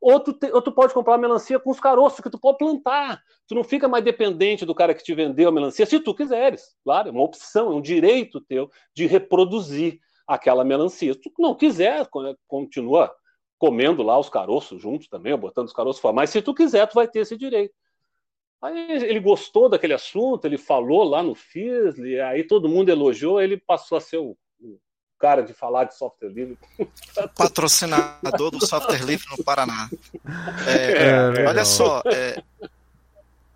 Ou 0.00 0.18
tu, 0.18 0.32
te, 0.32 0.50
ou 0.50 0.62
tu 0.62 0.72
pode 0.72 0.94
comprar 0.94 1.18
melancia 1.18 1.58
com 1.58 1.70
os 1.70 1.78
caroços 1.78 2.20
que 2.20 2.30
tu 2.30 2.38
pode 2.38 2.56
plantar. 2.56 3.22
Tu 3.46 3.54
não 3.54 3.62
fica 3.62 3.86
mais 3.86 4.02
dependente 4.02 4.64
do 4.64 4.74
cara 4.74 4.94
que 4.94 5.04
te 5.04 5.14
vendeu 5.14 5.48
a 5.48 5.52
melancia, 5.52 5.84
se 5.84 6.00
tu 6.00 6.14
quiseres. 6.14 6.74
Claro, 6.82 7.08
é 7.08 7.12
uma 7.12 7.22
opção, 7.22 7.72
é 7.72 7.74
um 7.74 7.82
direito 7.82 8.40
teu 8.40 8.70
de 8.94 9.06
reproduzir 9.06 10.00
aquela 10.26 10.64
melancia. 10.64 11.12
Se 11.12 11.20
tu 11.20 11.32
não 11.38 11.54
quiser, 11.54 12.08
continua 12.48 13.12
comendo 13.58 14.02
lá 14.02 14.18
os 14.18 14.30
caroços 14.30 14.80
juntos 14.80 15.06
também, 15.06 15.36
botando 15.36 15.66
os 15.66 15.72
caroços 15.72 16.00
fora. 16.00 16.14
Mas 16.14 16.30
se 16.30 16.40
tu 16.40 16.54
quiser, 16.54 16.86
tu 16.86 16.94
vai 16.94 17.06
ter 17.06 17.20
esse 17.20 17.36
direito. 17.36 17.74
Aí 18.62 18.92
ele 18.92 19.20
gostou 19.20 19.68
daquele 19.68 19.94
assunto, 19.94 20.44
ele 20.46 20.58
falou 20.58 21.04
lá 21.04 21.22
no 21.22 21.34
FISLE, 21.34 22.20
aí 22.20 22.44
todo 22.44 22.68
mundo 22.68 22.90
elogiou, 22.90 23.40
ele 23.40 23.56
passou 23.58 23.98
a 23.98 24.00
ser 24.00 24.18
o 24.18 24.36
cara 25.20 25.42
de 25.42 25.52
falar 25.52 25.84
de 25.84 25.94
software 25.94 26.30
livre. 26.30 26.58
Patrocinador 27.36 28.50
do 28.50 28.66
software 28.66 29.04
livre 29.04 29.26
no 29.30 29.44
Paraná. 29.44 29.90
É, 30.66 31.42
é, 31.42 31.46
olha 31.46 31.64
só, 31.64 32.02
é, 32.06 32.42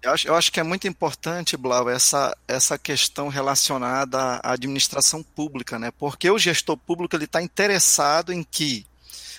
eu, 0.03 0.13
acho, 0.13 0.29
eu 0.29 0.35
acho 0.35 0.53
que 0.53 0.61
é 0.61 0.63
muito 0.63 0.87
importante, 0.87 1.57
Blau, 1.57 1.89
essa, 1.89 2.37
essa 2.47 2.79
questão 2.79 3.29
relacionada 3.29 4.19
à 4.43 4.53
administração 4.53 5.23
pública, 5.23 5.79
né? 5.79 5.91
Porque 5.99 6.31
o 6.31 6.39
gestor 6.39 6.77
público 6.77 7.17
ele 7.17 7.25
está 7.25 7.43
interessado 7.43 8.33
em 8.33 8.43
que 8.43 8.87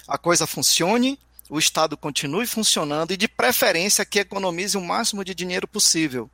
a 0.08 0.18
coisa 0.18 0.48
funcione, 0.48 1.20
o 1.48 1.60
Estado 1.60 1.96
continue 1.96 2.48
funcionando 2.48 3.12
e, 3.12 3.18
de 3.18 3.28
preferência, 3.28 4.04
que 4.04 4.20
economize 4.20 4.76
o 4.76 4.82
máximo 4.82 5.24
de 5.24 5.36
dinheiro 5.36 5.68
possível. 5.68 6.30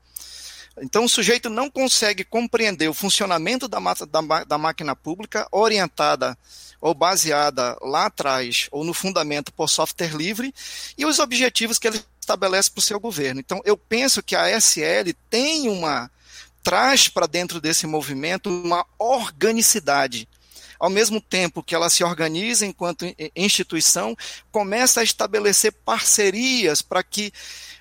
Então, 0.81 1.05
o 1.05 1.09
sujeito 1.09 1.49
não 1.49 1.69
consegue 1.69 2.23
compreender 2.23 2.87
o 2.87 2.93
funcionamento 2.93 3.67
da, 3.67 3.79
da, 3.79 4.43
da 4.43 4.57
máquina 4.57 4.95
pública 4.95 5.47
orientada 5.51 6.35
ou 6.81 6.95
baseada 6.95 7.77
lá 7.81 8.07
atrás 8.07 8.67
ou 8.71 8.83
no 8.83 8.93
fundamento 8.93 9.53
por 9.53 9.69
software 9.69 10.15
livre 10.15 10.51
e 10.97 11.05
os 11.05 11.19
objetivos 11.19 11.77
que 11.77 11.87
ele 11.87 12.03
estabelece 12.19 12.71
para 12.71 12.79
o 12.79 12.83
seu 12.83 12.99
governo. 12.99 13.39
Então, 13.39 13.61
eu 13.63 13.77
penso 13.77 14.23
que 14.23 14.35
a 14.35 14.49
SL 14.59 15.13
tem 15.29 15.69
uma 15.69 16.09
traz 16.63 17.07
para 17.07 17.27
dentro 17.27 17.61
desse 17.61 17.85
movimento 17.85 18.49
uma 18.49 18.85
organicidade. 18.97 20.27
Ao 20.81 20.89
mesmo 20.89 21.21
tempo 21.21 21.61
que 21.61 21.75
ela 21.75 21.91
se 21.91 22.03
organiza 22.03 22.65
enquanto 22.65 23.05
instituição, 23.35 24.17
começa 24.51 25.01
a 25.01 25.03
estabelecer 25.03 25.71
parcerias 25.85 26.81
para 26.81 27.03
que 27.03 27.31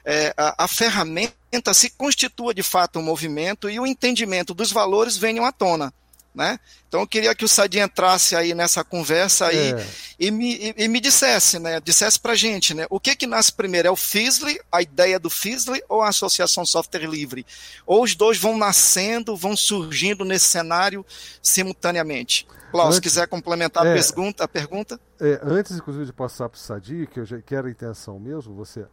é, 0.04 0.34
a, 0.36 0.64
a 0.64 0.68
ferramenta 0.68 1.72
se 1.72 1.88
constitua 1.88 2.52
de 2.52 2.62
fato 2.62 2.98
um 2.98 3.02
movimento 3.02 3.70
e 3.70 3.80
o 3.80 3.86
entendimento 3.86 4.52
dos 4.52 4.70
valores 4.70 5.16
venham 5.16 5.46
à 5.46 5.50
tona. 5.50 5.90
Né? 6.34 6.60
Então 6.86 7.00
eu 7.00 7.06
queria 7.06 7.34
que 7.34 7.44
o 7.44 7.48
Sadi 7.48 7.78
entrasse 7.78 8.36
aí 8.36 8.52
nessa 8.52 8.84
conversa 8.84 9.46
aí 9.46 9.72
é. 9.72 9.86
e, 10.18 10.30
me, 10.30 10.56
e, 10.56 10.74
e, 10.76 10.86
me 10.86 11.00
dissesse, 11.00 11.58
né? 11.58 11.80
Dissesse 11.80 12.20
pra 12.20 12.36
gente, 12.36 12.74
né? 12.74 12.86
O 12.88 13.00
que 13.00 13.16
que 13.16 13.26
nasce 13.26 13.50
primeiro? 13.50 13.88
É 13.88 13.90
o 13.90 13.96
FISLE, 13.96 14.60
a 14.70 14.80
ideia 14.80 15.18
do 15.18 15.30
FISLE 15.30 15.82
ou 15.88 16.02
a 16.02 16.10
Associação 16.10 16.66
Software 16.66 17.08
Livre? 17.08 17.44
Ou 17.84 18.04
os 18.04 18.14
dois 18.14 18.38
vão 18.38 18.58
nascendo, 18.58 19.36
vão 19.36 19.56
surgindo 19.56 20.24
nesse 20.24 20.50
cenário 20.50 21.04
simultaneamente? 21.42 22.46
Klaus, 22.70 22.94
se 22.94 23.00
quiser 23.00 23.26
complementar 23.26 23.86
é, 23.86 23.90
a 23.90 23.94
pergunta, 23.94 24.44
a 24.44 24.48
pergunta. 24.48 25.00
É, 25.20 25.40
antes, 25.42 25.76
inclusive, 25.76 26.06
de 26.06 26.12
passar 26.12 26.48
para 26.48 26.56
o 26.56 26.60
Sadi, 26.60 27.06
que, 27.06 27.20
eu 27.20 27.24
já, 27.24 27.40
que 27.40 27.54
era 27.54 27.68
a 27.68 27.70
intenção 27.70 28.18
mesmo, 28.18 28.54
você 28.54 28.86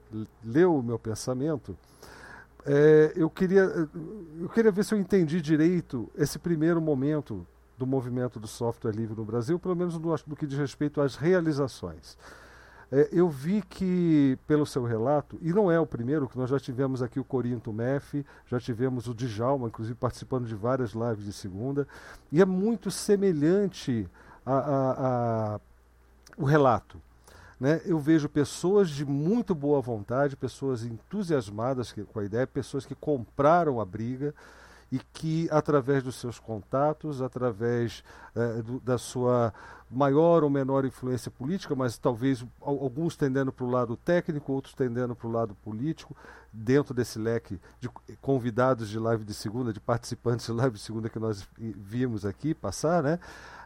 leu 0.44 0.76
o 0.76 0.84
meu 0.84 0.98
pensamento, 0.98 1.78
é, 2.66 3.14
eu, 3.16 3.30
queria, 3.30 3.62
eu 4.42 4.50
queria 4.50 4.72
ver 4.72 4.84
se 4.84 4.94
eu 4.94 5.00
entendi 5.00 5.40
direito 5.40 6.10
esse 6.18 6.38
primeiro 6.38 6.82
momento 6.82 7.48
do 7.78 7.86
movimento 7.86 8.40
do 8.40 8.48
software 8.48 8.92
livre 8.92 9.16
no 9.16 9.24
Brasil, 9.24 9.58
pelo 9.60 9.76
menos 9.76 9.98
no, 9.98 10.16
no 10.28 10.36
que 10.36 10.48
diz 10.48 10.58
respeito 10.58 11.00
às 11.00 11.16
realizações. 11.16 12.18
É, 12.92 13.10
eu 13.12 13.30
vi 13.30 13.62
que, 13.62 14.38
pelo 14.48 14.66
seu 14.66 14.84
relato, 14.86 15.38
e 15.42 15.52
não 15.52 15.70
é 15.70 15.80
o 15.80 15.86
primeiro, 15.86 16.28
que 16.28 16.38
nós 16.38 16.50
já 16.50 16.60
tivemos 16.60 17.02
aqui 17.02 17.20
o 17.20 17.24
Corinto 17.24 17.74
Mef, 17.74 18.26
já 18.46 18.60
tivemos 18.60 19.08
o 19.08 19.14
Djalma, 19.14 19.68
inclusive 19.68 19.96
participando 19.96 20.48
de 20.48 20.56
várias 20.56 20.92
lives 20.92 21.26
de 21.26 21.34
segunda, 21.34 21.88
e 22.32 22.42
é 22.42 22.46
muito 22.46 22.90
semelhante 22.90 24.08
a, 24.46 24.58
a, 24.58 25.56
a 25.56 25.60
o 26.38 26.46
relato. 26.46 27.02
Né? 27.60 27.82
Eu 27.84 28.00
vejo 28.00 28.30
pessoas 28.30 28.90
de 28.90 29.04
muito 29.04 29.56
boa 29.56 29.82
vontade, 29.82 30.36
pessoas 30.36 30.84
entusiasmadas 30.84 31.92
com 32.14 32.20
a 32.20 32.24
ideia, 32.24 32.46
pessoas 32.46 32.86
que 32.86 32.94
compraram 32.94 33.82
a 33.82 33.86
briga, 33.86 34.34
e 34.92 35.00
que, 35.14 35.48
através 35.52 36.04
dos 36.04 36.16
seus 36.16 36.40
contatos, 36.40 37.22
através 37.22 38.04
eh, 38.36 38.62
do, 38.62 38.80
da 38.80 38.98
sua 38.98 39.54
maior 39.90 40.44
ou 40.44 40.50
menor 40.50 40.86
influência 40.86 41.32
política, 41.32 41.76
mas 41.76 41.98
talvez 41.98 42.46
alguns 42.62 43.16
tendendo 43.16 43.52
para 43.52 43.66
o 43.66 43.70
lado 43.70 43.96
técnico, 43.98 44.52
outros 44.52 44.74
tendendo 44.74 45.16
para 45.16 45.28
o 45.28 45.32
lado 45.32 45.56
político, 45.56 46.16
dentro 46.52 46.94
desse 46.94 47.20
leque 47.20 47.60
de 47.80 47.90
convidados 48.22 48.90
de 48.90 49.00
live 49.00 49.24
de 49.24 49.34
segunda, 49.34 49.72
de 49.72 49.80
participantes 49.80 50.46
de 50.46 50.52
live 50.52 50.76
de 50.76 50.82
segunda 50.82 51.10
que 51.10 51.20
nós 51.20 51.48
vimos 51.58 52.26
aqui 52.26 52.54
passar, 52.54 53.04
né? 53.04 53.20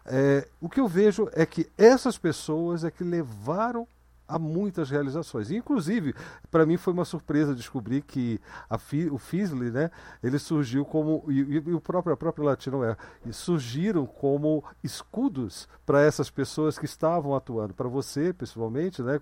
É, 0.05 0.48
o 0.60 0.67
que 0.67 0.79
eu 0.79 0.87
vejo 0.87 1.29
é 1.33 1.46
que 1.46 1.69
essas 1.77 2.17
pessoas 2.17 2.83
é 2.83 2.91
que 2.91 3.04
levaram 3.04 3.87
há 4.32 4.40
muitas 4.40 4.90
realizações. 4.90 5.52
Inclusive, 5.52 6.15
para 6.50 6.65
mim 6.65 6.77
foi 6.77 6.94
uma 6.94 7.06
surpresa 7.06 7.54
descobrir 7.54 8.02
que 8.02 8.40
Fi, 8.79 9.10
o 9.10 9.17
Fisley, 9.17 9.69
né, 9.69 9.92
ele 10.23 10.40
surgiu 10.40 10.86
como, 10.86 11.25
e, 11.29 11.40
e 11.40 11.73
o 11.73 11.82
próprio, 11.82 12.13
a 12.13 12.17
própria 12.17 12.46
Latinoer, 12.46 12.98
surgiram 13.32 14.06
como 14.06 14.63
escudos 14.84 15.67
para 15.86 16.02
essas 16.02 16.29
pessoas 16.29 16.79
que 16.79 16.86
estavam 16.86 17.36
atuando. 17.36 17.73
Para 17.73 17.90
você, 17.90 18.34
pessoalmente, 18.34 19.02
né, 19.04 19.19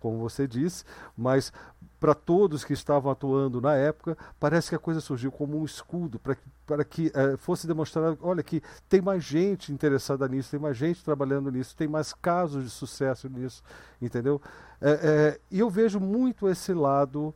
como 0.00 0.18
você 0.18 0.46
disse, 0.46 0.84
mas 1.16 1.52
para 2.00 2.14
todos 2.14 2.64
que 2.64 2.72
estavam 2.72 3.10
atuando 3.10 3.60
na 3.60 3.74
época, 3.74 4.16
parece 4.38 4.68
que 4.70 4.74
a 4.74 4.78
coisa 4.78 5.00
surgiu 5.00 5.32
como 5.32 5.58
um 5.58 5.64
escudo 5.64 6.18
para 6.18 6.34
que, 6.34 6.42
para 6.66 6.84
que 6.84 7.12
é, 7.14 7.36
fosse 7.36 7.66
demonstrado, 7.66 8.18
olha 8.22 8.42
que 8.42 8.62
tem 8.88 9.00
mais 9.00 9.24
gente 9.24 9.72
interessada 9.72 10.28
nisso, 10.28 10.50
tem 10.50 10.60
mais 10.60 10.76
gente 10.76 11.04
trabalhando 11.04 11.50
nisso, 11.50 11.76
tem 11.76 11.88
mais 11.88 12.12
casos 12.12 12.64
de 12.64 12.70
sucesso 12.70 13.28
nisso, 13.28 13.62
entendeu? 14.00 14.40
É, 14.80 14.90
é, 14.90 15.40
e 15.50 15.58
eu 15.58 15.68
vejo 15.68 15.98
muito 15.98 16.48
esse 16.48 16.72
lado, 16.72 17.34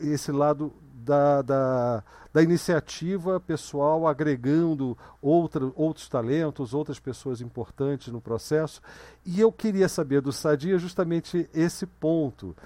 esse 0.00 0.32
lado 0.32 0.72
da, 1.04 1.42
da, 1.42 2.04
da, 2.32 2.42
iniciativa 2.42 3.40
pessoal 3.40 4.06
agregando 4.06 4.96
outra, 5.20 5.70
outros 5.74 6.08
talentos, 6.08 6.72
outras 6.72 6.98
pessoas 6.98 7.40
importantes 7.40 8.12
no 8.12 8.20
processo. 8.20 8.80
E 9.26 9.40
eu 9.40 9.52
queria 9.52 9.88
saber 9.88 10.20
do 10.20 10.32
Sadia 10.32 10.78
justamente 10.78 11.48
esse 11.52 11.86
ponto. 11.86 12.56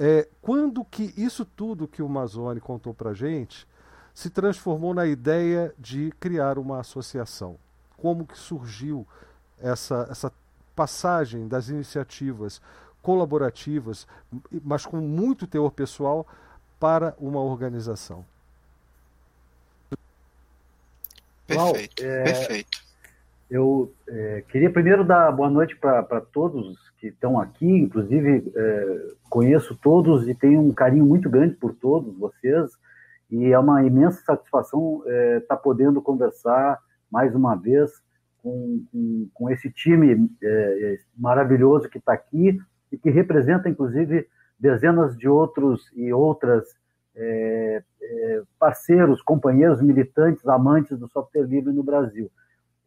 É, 0.00 0.28
quando 0.40 0.84
que 0.84 1.12
isso 1.16 1.44
tudo 1.44 1.88
que 1.88 2.00
o 2.00 2.08
Mazone 2.08 2.60
contou 2.60 2.94
para 2.94 3.12
gente 3.12 3.66
se 4.14 4.30
transformou 4.30 4.94
na 4.94 5.06
ideia 5.06 5.74
de 5.76 6.12
criar 6.20 6.56
uma 6.56 6.78
associação? 6.78 7.56
Como 7.96 8.24
que 8.24 8.38
surgiu 8.38 9.04
essa, 9.58 10.06
essa 10.08 10.32
passagem 10.76 11.48
das 11.48 11.68
iniciativas 11.68 12.62
colaborativas, 13.02 14.06
mas 14.62 14.86
com 14.86 14.98
muito 14.98 15.48
teor 15.48 15.72
pessoal, 15.72 16.24
para 16.78 17.16
uma 17.18 17.40
organização? 17.40 18.24
Perfeito, 21.44 22.04
é, 22.04 22.22
perfeito. 22.22 22.78
Eu 23.50 23.92
é, 24.06 24.44
queria 24.48 24.70
primeiro 24.70 25.04
dar 25.04 25.32
boa 25.32 25.50
noite 25.50 25.74
para 25.74 26.20
todos 26.20 26.87
que 26.98 27.08
estão 27.08 27.40
aqui, 27.40 27.66
inclusive 27.66 28.52
é, 28.54 29.06
conheço 29.30 29.76
todos 29.82 30.28
e 30.28 30.34
tenho 30.34 30.60
um 30.60 30.72
carinho 30.72 31.06
muito 31.06 31.30
grande 31.30 31.54
por 31.54 31.74
todos 31.74 32.16
vocês, 32.18 32.70
e 33.30 33.52
é 33.52 33.58
uma 33.58 33.84
imensa 33.84 34.22
satisfação 34.24 35.02
estar 35.04 35.12
é, 35.12 35.40
tá 35.40 35.56
podendo 35.56 36.02
conversar 36.02 36.78
mais 37.10 37.34
uma 37.34 37.54
vez 37.54 37.90
com, 38.42 38.82
com, 38.90 39.28
com 39.34 39.50
esse 39.50 39.70
time 39.70 40.30
é, 40.42 40.98
maravilhoso 41.16 41.88
que 41.88 41.98
está 41.98 42.12
aqui 42.12 42.58
e 42.90 42.96
que 42.96 43.10
representa, 43.10 43.68
inclusive, 43.68 44.26
dezenas 44.58 45.16
de 45.16 45.28
outros 45.28 45.90
e 45.94 46.12
outras 46.12 46.64
é, 47.14 47.82
é, 48.00 48.42
parceiros, 48.58 49.20
companheiros, 49.22 49.82
militantes, 49.82 50.46
amantes 50.46 50.98
do 50.98 51.08
software 51.08 51.42
livre 51.42 51.72
no 51.72 51.82
Brasil. 51.82 52.30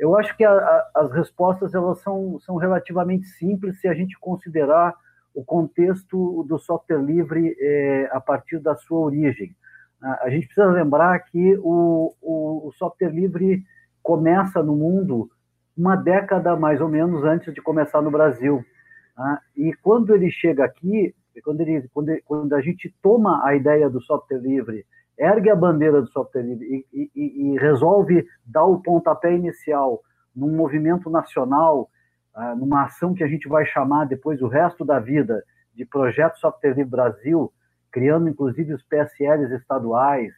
Eu 0.02 0.18
acho 0.18 0.36
que 0.36 0.44
a, 0.44 0.52
a, 0.52 0.92
as 0.96 1.12
respostas 1.12 1.76
elas 1.76 2.02
são, 2.02 2.40
são 2.40 2.56
relativamente 2.56 3.28
simples 3.28 3.80
se 3.80 3.88
a 3.88 3.94
gente 3.94 4.20
considerar 4.20 4.96
o 5.32 5.46
contexto 5.46 6.44
do 6.50 6.58
software 6.58 6.98
livre 6.98 7.56
é, 7.60 8.10
a 8.12 8.20
partir 8.20 8.58
da 8.58 8.76
sua 8.76 8.98
origem. 8.98 9.56
A, 10.02 10.28
gente 10.32 10.48
precisa 10.48 10.66
lembrar 10.66 11.20
que 11.20 11.56
o, 11.60 12.16
o, 12.20 12.68
o, 12.68 12.72
software 12.72 13.12
livre 13.12 13.64
começa 14.02 14.64
no 14.64 14.76
mundo 14.76 15.30
uma 15.78 15.96
década 15.96 16.56
mais 16.56 16.82
ou 16.82 16.90
menos 16.90 17.24
antes 17.24 17.54
de 17.54 17.62
começar 17.62 18.02
no 18.02 18.10
Brasil. 18.10 18.66
Né? 19.16 19.38
E 19.56 19.74
quando 19.84 20.16
ele 20.16 20.32
chega 20.32 20.66
aqui, 20.66 21.14
quando, 21.44 21.62
ele, 21.62 21.88
quando, 21.94 22.12
quando 22.26 22.54
a 22.54 22.62
gente 22.62 22.92
toma 23.04 23.46
a 23.46 23.56
ideia 23.56 23.88
do 23.88 24.02
software 24.02 24.40
livre 24.40 24.84
ergue 25.18 25.50
a 25.50 25.56
bandeira 25.56 26.02
do 26.02 26.08
software 26.08 26.44
livre 26.44 26.86
e, 26.92 27.12
e, 27.16 27.54
e 27.54 27.60
resolve 27.60 28.26
dar 28.46 28.66
o 28.66 28.82
pontapé 28.82 29.34
inicial 29.34 30.02
num 30.36 30.56
movimento 30.56 31.10
nacional, 31.10 31.90
uh, 32.36 32.56
numa 32.56 32.86
ação 32.86 33.14
que 33.14 33.24
a 33.24 33.28
gente 33.28 33.48
vai 33.48 33.66
chamar 33.66 34.06
depois 34.06 34.42
o 34.42 34.48
resto 34.48 34.86
da 34.86 35.00
vida 35.00 35.44
de 35.74 35.86
Projeto 35.86 36.38
Software 36.38 36.74
Livre 36.74 36.86
Brasil, 36.86 37.52
criando 37.92 38.30
inclusive 38.30 38.74
os 38.74 38.84
PSLs 38.84 39.54
estaduais, 39.54 40.34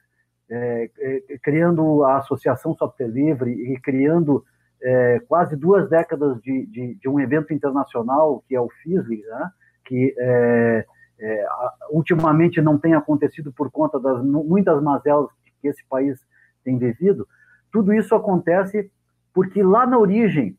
é, 0.50 0.90
é, 1.00 1.38
criando 1.42 2.04
a 2.04 2.18
Associação 2.18 2.76
Software 2.76 3.08
Livre 3.08 3.52
e 3.52 3.80
criando 3.80 4.44
é, 4.82 5.20
quase 5.28 5.56
duas 5.56 5.90
décadas 5.90 6.40
de, 6.42 6.66
de, 6.68 6.96
de, 6.96 7.10
um 7.10 7.20
evento 7.20 7.54
internacional 7.54 8.44
que 8.48 8.56
é 8.56 8.60
o 8.60 8.70
FISLI, 8.70 9.22
né? 9.22 9.50
que 9.86 10.14
é, 10.18 10.86
é, 11.20 11.46
ultimamente 11.90 12.62
não 12.62 12.78
tem 12.78 12.94
acontecido 12.94 13.52
por 13.54 13.72
conta 13.72 14.00
das 14.00 14.24
muitas 14.24 14.82
mazelas 14.82 15.30
que 15.62 15.68
esse 15.68 15.84
país 15.88 16.20
tem 16.64 16.78
vivido, 16.78 17.28
tudo 17.72 17.94
isso 17.94 18.14
acontece 18.14 18.92
porque 19.34 19.64
lá 19.64 19.86
na 19.88 19.98
origem 19.98 20.58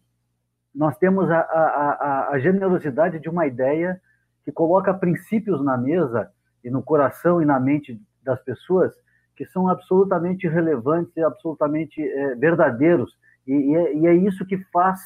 nós 0.75 0.99
temos 0.99 1.31
a, 1.31 1.39
a, 1.39 2.29
a, 2.33 2.39
generosidade 2.41 3.21
de 3.21 3.29
uma 3.29 3.47
ideia 3.47 4.01
que 4.45 4.51
coloca 4.51 4.93
princípios 4.93 5.65
na 5.65 5.79
mesa 5.79 6.31
e 6.65 6.71
no 6.71 6.83
coração 6.83 7.41
e 7.41 7.45
na 7.45 7.61
mente 7.61 8.01
das 8.23 8.43
pessoas 8.43 8.93
que 9.37 9.47
são 9.47 9.69
absolutamente 9.69 10.49
relevantes 10.49 11.17
e 11.17 11.23
absolutamente 11.23 12.03
é, 12.03 12.35
verdadeiros. 12.35 13.17
E, 13.47 13.53
e, 13.53 13.77
é, 13.77 13.97
e, 13.97 14.07
é, 14.07 14.15
isso 14.15 14.45
que 14.45 14.59
faz 14.73 15.01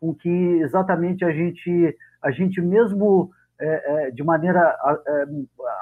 com 0.00 0.12
que 0.12 0.28
exatamente 0.28 1.24
a 1.24 1.30
gente 1.30 1.96
a 2.20 2.30
gente 2.30 2.60
mesmo 2.60 3.30
é, 3.62 4.06
é, 4.06 4.10
de 4.10 4.24
maneira 4.24 4.76
é, 5.06 5.24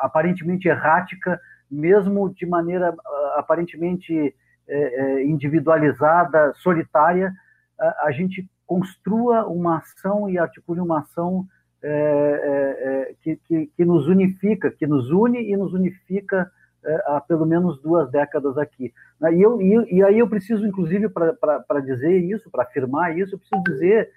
aparentemente 0.03 0.69
errática, 0.69 1.41
mesmo 1.71 2.29
de 2.29 2.45
maneira 2.45 2.95
aparentemente 3.37 4.35
é, 4.69 5.25
individualizada, 5.25 6.53
solitária, 6.57 7.33
a, 7.81 8.09
a, 8.09 8.13
gente 8.13 8.47
construa 8.67 9.47
uma 9.47 9.79
ação 9.79 10.29
e 10.29 10.39
articule 10.39 10.81
uma 10.81 11.01
ação 11.01 11.47
que, 13.23 13.37
que, 13.47 13.67
que, 13.75 13.85
nos 13.87 14.07
unifica, 14.07 14.71
que 14.71 14.87
nos 14.87 15.11
une 15.11 15.51
e 15.51 15.57
nos 15.57 15.73
unifica 15.73 16.51
há 17.07 17.23
pelo 17.23 17.47
menos 17.47 17.81
duas 17.81 18.11
décadas 18.11 18.59
aqui. 18.59 18.93
E, 19.33 19.41
eu, 19.41 19.63
e, 19.63 19.95
e 19.97 20.05
aí 20.05 20.19
eu 20.19 20.29
preciso, 20.29 20.67
inclusive, 20.67 21.09
para 21.09 21.81
dizer 21.81 22.19
isso, 22.19 22.51
para 22.51 22.65
afirmar 22.65 23.17
isso, 23.17 23.35
eu 23.35 23.39
preciso 23.39 23.63
dizer 23.63 24.11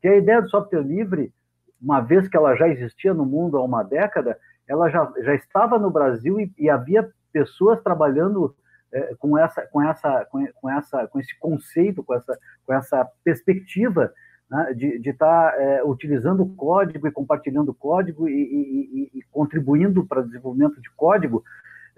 que 0.00 0.06
a 0.06 0.16
ideia 0.16 0.40
do 0.40 0.48
software 0.48 0.82
livre 0.82 1.32
uma 1.80 2.00
vez 2.00 2.28
que 2.28 2.36
ela 2.36 2.54
já 2.56 2.68
existia 2.68 3.14
no 3.14 3.24
mundo 3.24 3.56
há 3.56 3.64
uma 3.64 3.82
década, 3.82 4.38
ela 4.66 4.88
já, 4.88 5.10
já 5.22 5.34
estava 5.34 5.78
no 5.78 5.90
Brasil 5.90 6.40
e, 6.40 6.52
e 6.58 6.68
havia 6.68 7.08
pessoas 7.32 7.80
trabalhando 7.80 8.54
é, 8.92 9.14
com, 9.18 9.38
essa, 9.38 9.62
com, 9.66 9.82
essa, 9.82 10.26
com, 10.26 10.70
essa, 10.70 11.06
com 11.06 11.20
esse 11.20 11.38
conceito, 11.38 12.02
com 12.02 12.14
essa, 12.14 12.38
com 12.66 12.74
essa 12.74 13.08
perspectiva 13.22 14.12
né, 14.50 14.72
de 14.74 15.10
estar 15.10 15.52
tá, 15.52 15.62
é, 15.62 15.84
utilizando 15.84 16.42
o 16.42 16.54
código 16.54 17.06
e 17.06 17.12
compartilhando 17.12 17.70
o 17.70 17.74
código 17.74 18.28
e, 18.28 18.32
e, 18.32 19.18
e 19.18 19.22
contribuindo 19.30 20.04
para 20.06 20.20
o 20.20 20.26
desenvolvimento 20.26 20.80
de 20.80 20.90
código, 20.90 21.44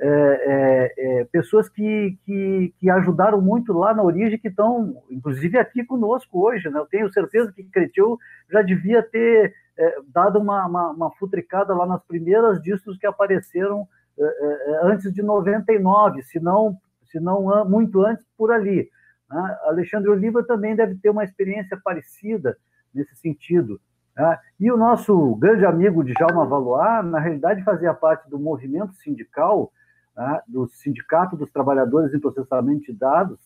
é, 0.03 0.09
é, 0.09 0.95
é, 0.97 1.25
pessoas 1.27 1.69
que, 1.69 2.19
que, 2.25 2.75
que, 2.79 2.89
ajudaram 2.89 3.39
muito 3.41 3.71
lá 3.75 3.93
na 3.93 4.03
origem, 4.03 4.39
que 4.39 4.49
estão, 4.49 4.97
inclusive, 5.11 5.59
aqui 5.59 5.85
conosco 5.85 6.41
hoje. 6.41 6.71
Né? 6.71 6.79
Eu 6.79 6.87
tenho 6.87 7.13
certeza 7.13 7.53
que 7.53 7.63
Cretil 7.65 8.19
já 8.51 8.63
devia 8.63 9.03
ter 9.03 9.55
é, 9.79 9.97
dado 10.09 10.39
uma, 10.39 10.67
uma, 10.67 10.91
uma, 10.91 11.11
futricada 11.13 11.75
lá 11.75 11.87
nas 11.87 12.03
primeiras 12.05 12.61
discos 12.63 12.99
que 12.99 13.07
apareceram 13.07 13.87
é, 14.19 14.23
é, 14.23 14.71
é 14.73 14.81
antes 14.85 15.13
de 15.13 15.23
99, 15.23 16.23
se 16.23 16.39
não, 16.39 16.77
se 17.05 17.19
não 17.19 17.65
muito 17.69 18.05
antes 18.05 18.25
por 18.37 18.53
ali. 18.53 18.91
Né? 19.31 19.59
Alexandre 19.65 20.11
Oliva 20.11 20.43
também 20.43 20.75
deve 20.75 20.97
ter 20.97 21.11
uma 21.11 21.25
experiência 21.25 21.81
parecida 21.83 22.57
nesse 22.93 23.15
sentido. 23.17 23.81
Né? 24.17 24.39
E 24.59 24.71
o 24.71 24.77
nosso 24.77 25.35
grande 25.37 25.65
amigo 25.65 26.05
Djalma 26.05 26.45
Valois, 26.45 27.05
na 27.07 27.19
realidade, 27.19 27.63
fazia 27.63 27.95
parte 27.95 28.29
do 28.29 28.39
movimento 28.39 28.93
sindical, 28.95 29.73
né? 30.17 30.41
do 30.47 30.67
Sindicato 30.67 31.37
dos 31.37 31.51
Trabalhadores 31.51 32.13
em 32.13 32.21
Processamento 32.21 32.83
de 32.83 32.93
Dados, 32.93 33.39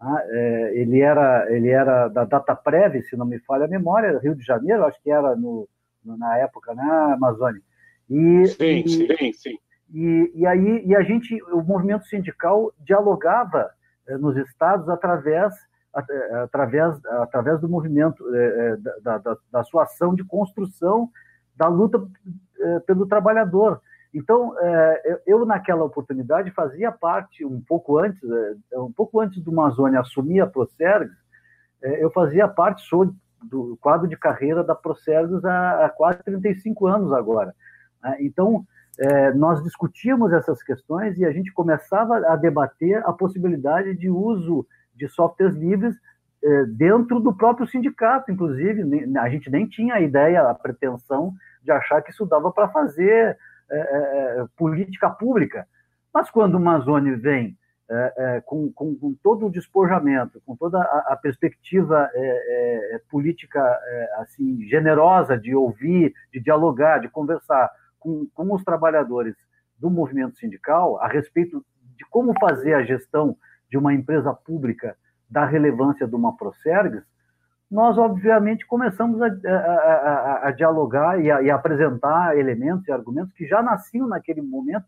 né? 0.00 0.22
é, 0.30 0.80
ele 0.80 1.00
era 1.00 1.46
ele 1.52 1.68
era 1.68 2.08
da 2.08 2.24
DataPrev, 2.24 3.02
se 3.02 3.16
não 3.16 3.26
me 3.26 3.38
falha 3.40 3.64
a 3.64 3.68
memória, 3.68 4.18
Rio 4.18 4.34
de 4.34 4.44
Janeiro, 4.44 4.84
acho 4.84 5.00
que 5.02 5.10
era 5.10 5.36
no, 5.36 5.68
na 6.04 6.38
época, 6.38 6.74
né, 6.74 6.84
Amazônia? 7.14 7.60
E, 8.08 8.46
sim, 8.48 8.82
e, 8.84 9.16
sim, 9.16 9.32
sim. 9.32 9.58
E, 9.92 10.32
e 10.34 10.46
aí 10.46 10.84
e 10.86 10.94
a 10.94 11.02
gente, 11.02 11.40
o 11.52 11.62
movimento 11.62 12.04
sindical 12.06 12.72
dialogava 12.78 13.70
eh, 14.06 14.16
nos 14.16 14.36
estados 14.36 14.88
através 14.88 15.52
eh, 15.96 16.34
através 16.44 17.04
através 17.06 17.60
do 17.60 17.68
movimento 17.68 18.24
eh, 18.34 18.76
da, 19.02 19.18
da, 19.18 19.36
da, 19.50 19.64
sua 19.64 19.82
ação 19.82 20.14
de 20.14 20.24
construção 20.24 21.10
da 21.56 21.68
luta 21.68 22.00
pelo 22.86 23.06
trabalhador. 23.06 23.80
Então, 24.12 24.54
eu 25.26 25.46
naquela 25.46 25.84
oportunidade 25.84 26.50
fazia 26.50 26.90
parte 26.90 27.44
um 27.44 27.60
pouco 27.60 27.98
antes, 27.98 28.20
um 28.74 28.92
pouco 28.92 29.20
antes 29.20 29.40
do 29.42 29.52
Amazônia 29.52 30.00
assumir 30.00 30.40
a 30.40 30.46
Procergs, 30.46 31.16
eu 31.82 32.10
fazia 32.10 32.48
parte, 32.48 32.82
sou 32.82 33.14
do 33.42 33.78
quadro 33.80 34.06
de 34.06 34.16
carreira 34.16 34.62
da 34.62 34.74
Procerdos 34.74 35.44
há, 35.44 35.90
quase 35.96 36.22
35 36.24 36.86
anos 36.86 37.12
agora. 37.12 37.54
Né? 38.02 38.16
Então, 38.20 38.64
nós 39.36 39.62
discutíamos 39.62 40.32
essas 40.32 40.62
questões 40.62 41.16
e 41.16 41.24
a 41.24 41.32
gente 41.32 41.52
começava 41.52 42.16
a 42.26 42.36
debater 42.36 43.02
a 43.06 43.12
possibilidade 43.12 43.94
de 43.94 44.10
uso 44.10 44.66
de 44.94 45.08
softwares 45.08 45.54
livres 45.54 45.96
dentro 46.76 47.20
do 47.20 47.34
próprio 47.34 47.66
sindicato, 47.66 48.30
inclusive. 48.30 48.82
A 49.18 49.28
gente 49.30 49.48
nem 49.48 49.66
tinha 49.66 49.94
a 49.94 50.00
ideia, 50.00 50.42
a 50.42 50.54
pretensão 50.54 51.32
de 51.62 51.70
achar 51.70 52.02
que 52.02 52.10
isso 52.10 52.26
dava 52.26 52.50
para 52.50 52.68
fazer 52.68 53.38
é, 53.70 54.40
é, 54.40 54.46
política 54.56 55.10
pública. 55.10 55.66
Mas 56.12 56.30
quando 56.30 56.56
o 56.56 56.60
Mazone 56.60 57.14
vem 57.14 57.56
é, 57.90 58.14
é, 58.16 58.40
com, 58.42 58.72
com, 58.72 58.94
com, 58.94 59.14
todo 59.20 59.46
o 59.46 59.50
despojamento, 59.50 60.40
com 60.46 60.56
toda 60.56 60.78
a, 60.78 61.12
a 61.12 61.16
perspectiva 61.16 62.08
é, 62.14 62.94
é 62.94 63.00
política 63.10 63.60
é, 63.60 64.10
assim 64.18 64.62
generosa 64.68 65.36
de 65.36 65.54
ouvir, 65.54 66.14
de 66.32 66.40
dialogar, 66.40 66.98
de 66.98 67.08
conversar 67.08 67.68
com, 67.98 68.26
com 68.32 68.54
os 68.54 68.62
trabalhadores 68.62 69.34
do 69.78 69.90
movimento 69.90 70.38
sindical 70.38 71.00
a 71.00 71.08
respeito 71.08 71.64
de 71.96 72.04
como 72.10 72.32
fazer 72.38 72.74
a 72.74 72.84
gestão 72.84 73.36
de 73.68 73.76
uma 73.76 73.92
empresa 73.92 74.32
pública 74.32 74.96
da 75.28 75.44
relevância 75.44 76.06
de 76.06 76.14
uma 76.14 76.36
Procergs, 76.36 77.02
nós, 77.70 77.96
obviamente, 77.96 78.66
começamos 78.66 79.22
a, 79.22 79.26
a, 79.26 79.50
a, 79.54 80.48
a 80.48 80.50
dialogar 80.50 81.20
e, 81.20 81.26
e 81.26 81.50
apresentar 81.50 82.36
elementos 82.36 82.88
e 82.88 82.92
argumentos 82.92 83.32
que 83.34 83.46
já 83.46 83.62
nasciam 83.62 84.08
naquele 84.08 84.42
momento 84.42 84.84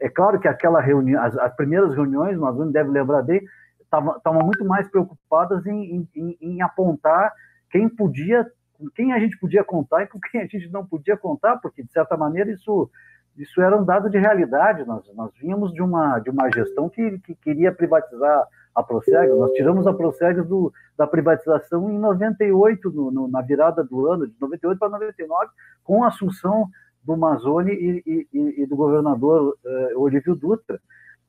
é 0.00 0.08
claro 0.08 0.38
que 0.38 0.46
aquela 0.46 0.80
reunião, 0.80 1.22
as, 1.22 1.36
as 1.38 1.54
primeiras 1.56 1.94
reuniões, 1.94 2.38
nós 2.38 2.56
não 2.56 2.70
deve 2.70 2.90
lembrar 2.90 3.22
bem, 3.22 3.42
estavam 3.82 4.44
muito 4.44 4.64
mais 4.64 4.88
preocupadas 4.88 5.66
em, 5.66 6.06
em, 6.14 6.38
em, 6.40 6.62
apontar 6.62 7.32
quem 7.70 7.88
podia, 7.88 8.46
com 8.74 8.88
quem 8.90 9.12
a 9.12 9.18
gente 9.18 9.38
podia 9.38 9.64
contar 9.64 10.02
e 10.02 10.06
com 10.06 10.20
quem 10.20 10.42
a 10.42 10.46
gente 10.46 10.70
não 10.70 10.86
podia 10.86 11.16
contar, 11.16 11.56
porque 11.56 11.82
de 11.82 11.92
certa 11.92 12.16
maneira 12.16 12.50
isso 12.50 12.90
isso 13.36 13.62
era 13.62 13.76
um 13.76 13.84
dado 13.84 14.10
de 14.10 14.18
realidade. 14.18 14.84
Nós, 14.84 15.08
nós 15.14 15.30
vínhamos 15.40 15.72
de 15.72 15.80
uma 15.80 16.18
de 16.18 16.28
uma 16.28 16.50
gestão 16.50 16.88
que, 16.88 17.18
que 17.20 17.34
queria 17.36 17.72
privatizar 17.72 18.46
a 18.78 18.82
Prosegs. 18.82 19.36
Nós 19.36 19.52
tiramos 19.52 19.86
a 19.86 19.92
Prosegs 19.92 20.46
do, 20.46 20.72
da 20.96 21.06
privatização 21.06 21.90
em 21.90 21.98
98, 21.98 22.90
no, 22.90 23.10
no, 23.10 23.28
na 23.28 23.42
virada 23.42 23.82
do 23.82 24.06
ano, 24.06 24.28
de 24.28 24.34
98 24.40 24.78
para 24.78 24.88
99, 24.88 25.50
com 25.82 26.04
a 26.04 26.08
assunção 26.08 26.68
do 27.02 27.16
Mazzoni 27.16 27.72
e, 27.72 28.26
e, 28.32 28.62
e 28.62 28.66
do 28.66 28.76
governador 28.76 29.56
uh, 29.64 30.00
Olívio 30.00 30.36
Dutra. 30.36 30.80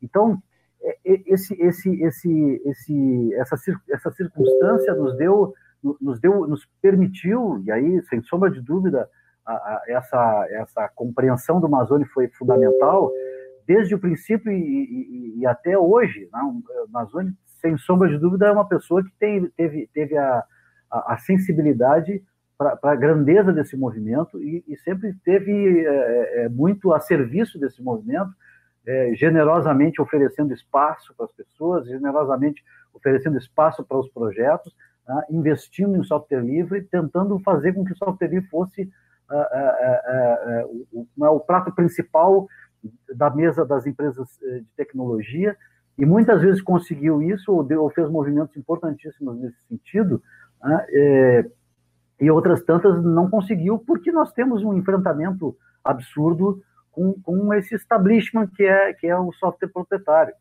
Então, 0.01 0.41
é, 0.81 0.97
é, 1.05 1.21
esse, 1.25 1.59
esse, 1.59 2.03
esse, 2.03 2.61
esse, 2.65 3.33
essa, 3.33 3.55
essa 3.89 4.11
circunstância 4.11 4.93
nos 4.93 5.17
deu, 5.17 5.53
nos 5.99 6.19
deu, 6.19 6.47
nos 6.47 6.67
permitiu, 6.81 7.61
e 7.65 7.71
aí, 7.71 8.01
sem 8.03 8.21
sombra 8.23 8.51
de 8.51 8.61
dúvida, 8.61 9.09
a, 9.45 9.53
a, 9.53 9.83
essa, 9.87 10.47
essa 10.51 10.89
compreensão 10.89 11.59
do 11.59 11.67
Mazzoni 11.67 12.05
foi 12.05 12.27
fundamental, 12.27 13.11
desde 13.69 13.93
o 13.93 13.99
princípio 13.99 14.51
e, 14.51 14.55
e, 14.57 15.39
e 15.41 15.45
até 15.45 15.77
hoje. 15.77 16.27
Não? 16.33 16.57
O 16.57 16.91
Mazzoni, 16.91 17.31
sem 17.61 17.77
sombra 17.77 18.09
de 18.09 18.17
dúvida, 18.17 18.47
é 18.47 18.51
uma 18.51 18.67
pessoa 18.67 19.03
que 19.03 19.11
tem, 19.19 19.45
teve, 19.55 19.87
teve 19.93 20.17
a, 20.17 20.43
a, 20.89 21.13
a 21.13 21.17
sensibilidade 21.19 22.23
para 22.57 22.79
a 22.81 22.95
grandeza 22.95 23.53
desse 23.53 23.77
movimento 23.77 24.41
e, 24.41 24.63
e 24.67 24.75
sempre 24.77 25.13
teve 25.23 25.85
é, 25.85 26.45
é, 26.45 26.49
muito 26.49 26.91
a 26.91 26.99
serviço 26.99 27.59
desse 27.59 27.79
movimento, 27.83 28.31
é, 28.87 29.13
generosamente 29.13 30.01
oferecendo 30.01 30.51
espaço 30.51 31.13
para 31.15 31.27
as 31.27 31.31
pessoas, 31.31 31.85
generosamente 31.85 32.63
oferecendo 32.91 33.37
espaço 33.37 33.85
para 33.85 33.99
os 33.99 34.09
projetos, 34.09 34.75
né, 35.07 35.25
investindo 35.29 35.95
em 35.95 36.03
software 36.03 36.41
livre, 36.41 36.81
tentando 36.81 37.39
fazer 37.41 37.73
com 37.73 37.85
que 37.85 37.93
o 37.93 37.97
software 37.97 38.29
livre 38.29 38.49
fosse 38.49 38.89
o, 40.91 41.05
o, 41.05 41.35
o 41.35 41.39
prato 41.39 41.71
principal 41.75 42.47
da 43.15 43.29
mesa 43.29 43.65
das 43.65 43.85
empresas 43.85 44.27
de 44.39 44.65
tecnologia, 44.75 45.55
e 45.97 46.05
muitas 46.05 46.41
vezes 46.41 46.61
conseguiu 46.61 47.21
isso 47.21 47.51
ou, 47.51 47.63
deu, 47.63 47.83
ou 47.83 47.89
fez 47.89 48.09
movimentos 48.09 48.55
importantíssimos 48.55 49.37
nesse 49.37 49.61
sentido, 49.67 50.23
né, 50.63 50.85
é, 50.89 51.45
e 52.21 52.31
outras 52.31 52.63
tantas 52.63 53.03
não 53.03 53.29
conseguiu, 53.29 53.77
porque 53.79 54.11
nós 54.11 54.31
temos 54.31 54.63
um 54.63 54.73
enfrentamento 54.73 55.57
absurdo 55.83 56.61
com, 56.91 57.13
com 57.21 57.53
esse 57.53 57.75
establishment 57.75 58.47
que 58.47 58.63
é, 58.63 58.93
que 58.93 59.07
é 59.07 59.17
o 59.17 59.31
software 59.33 59.69
proprietário. 59.69 60.33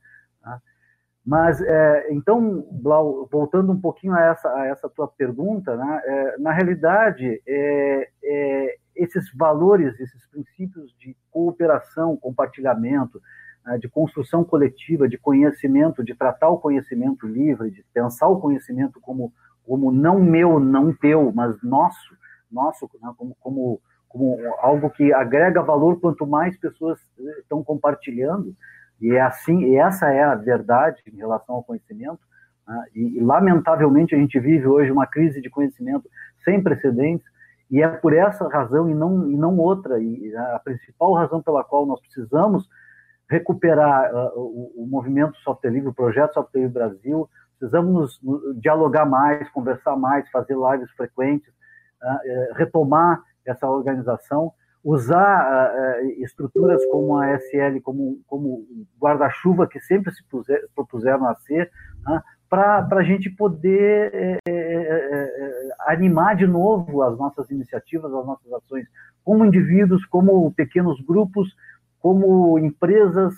Mas, 1.28 1.60
é, 1.60 2.06
então, 2.10 2.66
Blau, 2.72 3.28
voltando 3.30 3.70
um 3.70 3.78
pouquinho 3.78 4.14
a 4.14 4.22
essa, 4.22 4.48
a 4.48 4.66
essa 4.66 4.88
tua 4.88 5.06
pergunta, 5.06 5.76
né, 5.76 6.02
é, 6.02 6.38
na 6.38 6.52
realidade, 6.52 7.42
é, 7.46 8.08
é 8.24 8.76
esses 8.96 9.30
valores, 9.34 10.00
esses 10.00 10.26
princípios 10.28 10.90
de 10.98 11.14
cooperação, 11.30 12.16
compartilhamento, 12.16 13.20
né, 13.62 13.76
de 13.76 13.90
construção 13.90 14.42
coletiva, 14.42 15.06
de 15.06 15.18
conhecimento, 15.18 16.02
de 16.02 16.14
tratar 16.14 16.48
o 16.48 16.58
conhecimento 16.58 17.26
livre, 17.26 17.70
de 17.70 17.84
pensar 17.92 18.28
o 18.28 18.40
conhecimento 18.40 18.98
como 18.98 19.30
como 19.66 19.92
não 19.92 20.18
meu, 20.18 20.58
não 20.58 20.94
teu, 20.94 21.30
mas 21.30 21.54
nosso, 21.62 22.16
nosso, 22.50 22.88
né, 23.02 23.12
como, 23.18 23.36
como, 23.38 23.80
como 24.08 24.38
algo 24.60 24.88
que 24.88 25.12
agrega 25.12 25.60
valor 25.60 26.00
quanto 26.00 26.26
mais 26.26 26.56
pessoas 26.56 26.98
eh, 27.20 27.40
estão 27.40 27.62
compartilhando. 27.62 28.56
E 29.00 29.12
é 29.12 29.20
assim, 29.20 29.60
e 29.64 29.76
essa 29.76 30.10
é 30.10 30.22
a 30.22 30.34
verdade 30.34 31.00
em 31.06 31.16
relação 31.16 31.56
ao 31.56 31.64
conhecimento. 31.64 32.20
Né, 32.66 32.84
e, 32.94 33.18
e, 33.18 33.20
lamentavelmente 33.20 34.14
a 34.14 34.18
gente 34.18 34.38
vive 34.38 34.66
hoje 34.66 34.90
uma 34.90 35.06
crise 35.06 35.40
de 35.40 35.50
conhecimento 35.50 36.08
sem 36.44 36.62
precedentes. 36.62 37.26
E 37.70 37.82
é 37.82 37.88
por 37.88 38.14
essa 38.14 38.48
razão 38.48 38.88
e 38.88 38.94
não, 38.94 39.30
e 39.30 39.36
não 39.36 39.58
outra, 39.58 40.00
e 40.00 40.34
a 40.34 40.60
principal 40.64 41.12
razão 41.12 41.42
pela 41.42 41.62
qual 41.62 41.84
nós 41.84 42.00
precisamos 42.00 42.66
recuperar 43.28 44.10
uh, 44.14 44.32
o, 44.36 44.84
o, 44.84 44.86
movimento 44.86 45.36
Software 45.38 45.70
Livre, 45.70 45.90
o 45.90 45.94
projeto 45.94 46.32
Software 46.32 46.62
Livre 46.62 46.72
Brasil, 46.72 47.28
precisamos 47.58 48.18
nos, 48.22 48.58
dialogar 48.58 49.04
mais, 49.04 49.48
conversar 49.50 49.96
mais, 49.96 50.28
fazer 50.30 50.56
lives 50.56 50.90
frequentes, 50.92 51.52
uh, 52.02 52.54
retomar 52.54 53.22
essa 53.44 53.68
organização, 53.68 54.52
usar 54.82 55.70
uh, 55.70 56.22
estruturas 56.22 56.84
como 56.86 57.16
a 57.16 57.38
SL, 57.38 57.80
como, 57.82 58.20
como 58.26 58.64
guarda-chuva 59.00 59.66
que 59.66 59.80
sempre 59.80 60.12
se 60.12 60.24
puser, 60.24 60.66
propuseram 60.74 61.26
a 61.26 61.34
ser, 61.36 61.70
uh, 62.06 62.20
para 62.48 62.86
a 62.92 63.02
gente 63.02 63.28
poder 63.28 64.10
é, 64.14 64.38
é, 64.48 65.68
animar 65.80 66.34
de 66.34 66.46
novo 66.46 67.02
as 67.02 67.18
nossas 67.18 67.50
iniciativas, 67.50 68.10
as 68.12 68.26
nossas 68.26 68.50
ações, 68.50 68.86
como 69.22 69.44
indivíduos, 69.44 70.06
como 70.06 70.50
pequenos 70.52 70.98
grupos, 71.02 71.54
como 72.00 72.58
empresas, 72.58 73.34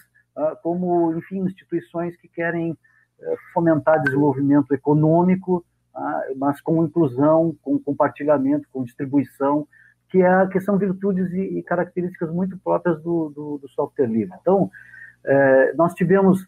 como, 0.62 1.12
enfim, 1.16 1.40
instituições 1.40 2.16
que 2.18 2.28
querem 2.28 2.78
fomentar 3.52 4.00
desenvolvimento 4.00 4.72
econômico, 4.72 5.64
mas 6.36 6.60
com 6.60 6.84
inclusão, 6.84 7.56
com 7.62 7.80
compartilhamento, 7.80 8.68
com 8.72 8.84
distribuição, 8.84 9.66
que, 10.10 10.22
é, 10.22 10.46
que 10.48 10.60
são 10.60 10.76
virtudes 10.76 11.32
e, 11.32 11.58
e 11.58 11.62
características 11.62 12.30
muito 12.30 12.58
próprias 12.58 13.00
do, 13.02 13.30
do, 13.30 13.58
do 13.58 13.68
software 13.68 14.06
livre. 14.06 14.36
Então, 14.40 14.70
é, 15.24 15.72
nós 15.74 15.94
tivemos 15.94 16.46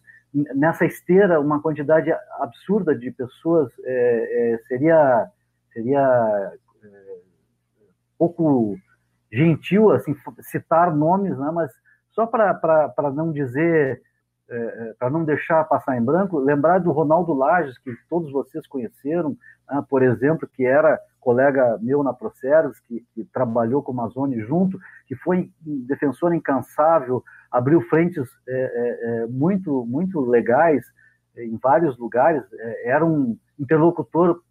nessa 0.55 0.85
esteira 0.85 1.41
uma 1.41 1.61
quantidade 1.61 2.11
absurda 2.41 2.95
de 2.95 3.11
pessoas, 3.11 3.71
é, 3.85 4.55
é, 4.55 4.59
seria, 4.67 5.29
seria 5.73 6.53
é, 6.83 6.89
pouco 8.19 8.77
gentil 9.31 9.91
assim 9.91 10.15
citar 10.41 10.95
nomes, 10.95 11.39
né, 11.39 11.51
mas 11.53 11.71
só 12.11 12.27
para 12.27 13.11
não 13.15 13.33
dizer 13.33 14.03
é, 14.51 14.57
é 14.57 14.95
para 14.99 15.11
não 15.11 15.25
deixar 15.25 15.65
passar 15.65 15.97
em 15.97 16.05
branco, 16.05 16.39
lembrar 16.39 16.79
do 16.79 16.93
Ronaldo 16.93 17.33
Lages, 17.33 17.79
que 17.79 17.93
todos 18.09 18.31
vocês 18.33 18.67
conheceram, 18.67 19.37
né, 19.71 19.85
por 19.89 20.03
exemplo, 20.03 20.49
que 20.53 20.65
era 20.65 20.99
colega 21.21 21.79
meu 21.81 22.03
na 22.03 22.13
Proceros, 22.13 22.81
que, 22.81 23.05
que, 23.15 23.25
trabalhou 23.33 23.83
com 23.83 23.93
o 23.93 23.95
Amazônia 23.95 24.45
junto, 24.45 24.79
que 25.07 25.15
foi 25.15 25.51
defensor 25.61 26.35
incansável, 26.35 27.23
abriu 27.51 27.81
frentes 27.83 28.29
é, 28.49 28.53
é, 28.53 29.23
é 29.23 29.27
muito, 29.27 29.87
muito 29.87 30.21
legais 30.21 30.85
em 31.37 31.57
vários 31.63 31.97
lugares, 31.97 32.43
é, 32.53 32.91
era 32.91 33.07
um 33.07 33.37
interlocutor 33.59 34.43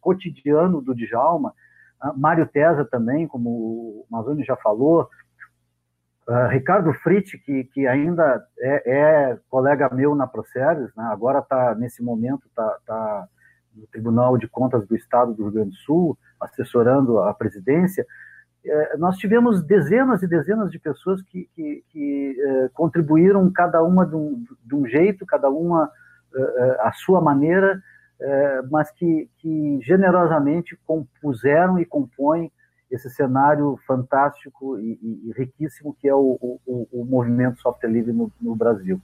cotidiano 0.00 0.80
do 0.80 0.94
Djalma, 0.94 1.52
ah, 2.00 2.12
Mário 2.16 2.46
Tesa 2.46 2.84
também, 2.84 3.26
como 3.26 3.50
o 3.50 4.06
Amazônia 4.10 4.44
já 4.44 4.56
falou, 4.56 5.08
Uh, 6.28 6.46
Ricardo 6.48 6.92
Fritz, 6.92 7.32
que, 7.42 7.64
que 7.64 7.86
ainda 7.86 8.46
é, 8.58 8.82
é, 8.84 9.38
colega 9.48 9.88
meu 9.88 10.14
na 10.14 10.26
Proceres, 10.26 10.94
né, 10.94 11.04
agora 11.04 11.38
está, 11.38 11.74
nesse 11.74 12.02
momento, 12.02 12.46
está 12.46 12.78
tá 12.86 13.28
no 13.74 13.86
Tribunal 13.86 14.36
de 14.36 14.46
Contas 14.46 14.86
do 14.86 14.94
Estado 14.94 15.32
do 15.32 15.44
Rio 15.44 15.52
Grande 15.52 15.70
do 15.70 15.76
Sul, 15.76 16.18
assessorando 16.38 17.18
a 17.20 17.32
presidência. 17.32 18.04
É, 18.62 18.96
nós 18.98 19.16
tivemos 19.16 19.62
dezenas 19.62 20.22
e 20.22 20.26
dezenas 20.26 20.70
de 20.70 20.78
pessoas 20.78 21.22
que, 21.22 21.48
que, 21.54 21.82
que 21.88 22.36
é, 22.38 22.68
contribuíram, 22.74 23.50
cada 23.50 23.82
uma 23.82 24.04
de 24.04 24.14
um, 24.14 24.44
de 24.64 24.74
um, 24.74 24.86
jeito, 24.86 25.24
cada 25.24 25.48
uma 25.48 25.90
é, 26.34 26.40
é, 26.40 26.76
à 26.82 26.92
sua 26.92 27.22
maneira, 27.22 27.82
é, 28.20 28.62
mas 28.70 28.90
que, 28.90 29.30
que 29.38 29.80
generosamente 29.82 30.78
compuseram 30.84 31.78
e 31.78 31.86
compõem 31.86 32.52
esse 32.90 33.10
cenário 33.10 33.78
fantástico 33.86 34.78
e, 34.78 34.98
e, 35.02 35.28
e 35.28 35.32
riquíssimo 35.32 35.94
que 36.00 36.08
é 36.08 36.14
o, 36.14 36.38
o, 36.66 36.88
o, 36.92 37.04
movimento 37.04 37.60
software 37.60 37.90
livre 37.90 38.12
no, 38.12 38.32
no 38.40 38.54
Brasil. 38.54 39.00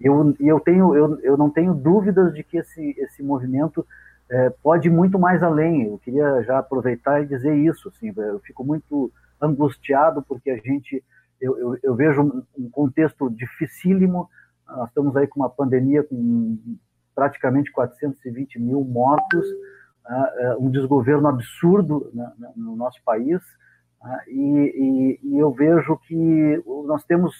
Eu, 0.00 0.34
eu, 0.40 0.58
tenho, 0.58 0.94
eu, 0.94 1.20
eu 1.20 1.36
não 1.36 1.50
tenho 1.50 1.74
dúvidas 1.74 2.32
de 2.34 2.42
que 2.42 2.58
esse, 2.58 2.94
esse 2.98 3.22
movimento 3.22 3.86
é, 4.30 4.50
pode 4.50 4.88
ir 4.88 4.90
muito 4.90 5.18
mais 5.18 5.42
além. 5.42 5.86
Eu 5.86 5.98
queria 5.98 6.42
já 6.42 6.58
aproveitar 6.58 7.22
e 7.22 7.26
dizer 7.26 7.54
isso. 7.56 7.88
Assim, 7.88 8.12
eu 8.16 8.40
fico 8.40 8.64
muito 8.64 9.12
angustiado 9.40 10.22
porque 10.22 10.50
a 10.50 10.56
gente, 10.56 11.04
eu, 11.40 11.58
eu, 11.58 11.78
eu 11.82 11.94
vejo 11.94 12.44
um 12.56 12.70
contexto 12.70 13.28
dificílimo. 13.30 14.28
Nós 14.66 14.88
estamos 14.88 15.16
aí 15.16 15.26
com 15.26 15.40
uma 15.40 15.50
pandemia 15.50 16.02
com 16.02 16.58
praticamente 17.14 17.70
420 17.72 18.58
mil 18.58 18.82
mortos, 18.82 19.46
um 20.58 20.70
desgoverno 20.70 21.28
absurdo 21.28 22.10
né, 22.12 22.32
no 22.56 22.74
nosso 22.76 23.02
país, 23.04 23.40
e, 24.28 25.18
e, 25.22 25.28
e, 25.28 25.38
eu 25.38 25.52
vejo 25.52 25.96
que 25.98 26.62
nós 26.86 27.04
temos 27.04 27.34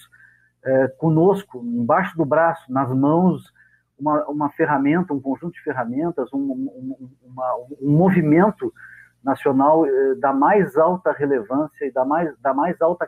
uh, 0.63 0.95
conosco, 0.97 1.59
embaixo 1.65 2.15
do 2.15 2.23
braço, 2.23 2.71
nas 2.71 2.89
mãos, 2.93 3.51
uma, 3.97 4.25
uma 4.27 4.49
ferramenta, 4.51 5.13
um 5.13 5.19
conjunto 5.19 5.53
de 5.53 5.63
ferramentas, 5.63 6.31
um, 6.31 6.37
um, 6.37 7.09
uma, 7.23 7.55
um 7.81 7.91
movimento 7.91 8.71
nacional 9.23 9.85
eh, 9.85 10.15
da 10.15 10.33
mais 10.33 10.75
alta 10.75 11.11
relevância 11.11 11.85
e 11.85 11.91
da 11.91 12.03
mais, 12.03 12.35
da 12.39 12.55
mais 12.55 12.81
alta 12.81 13.07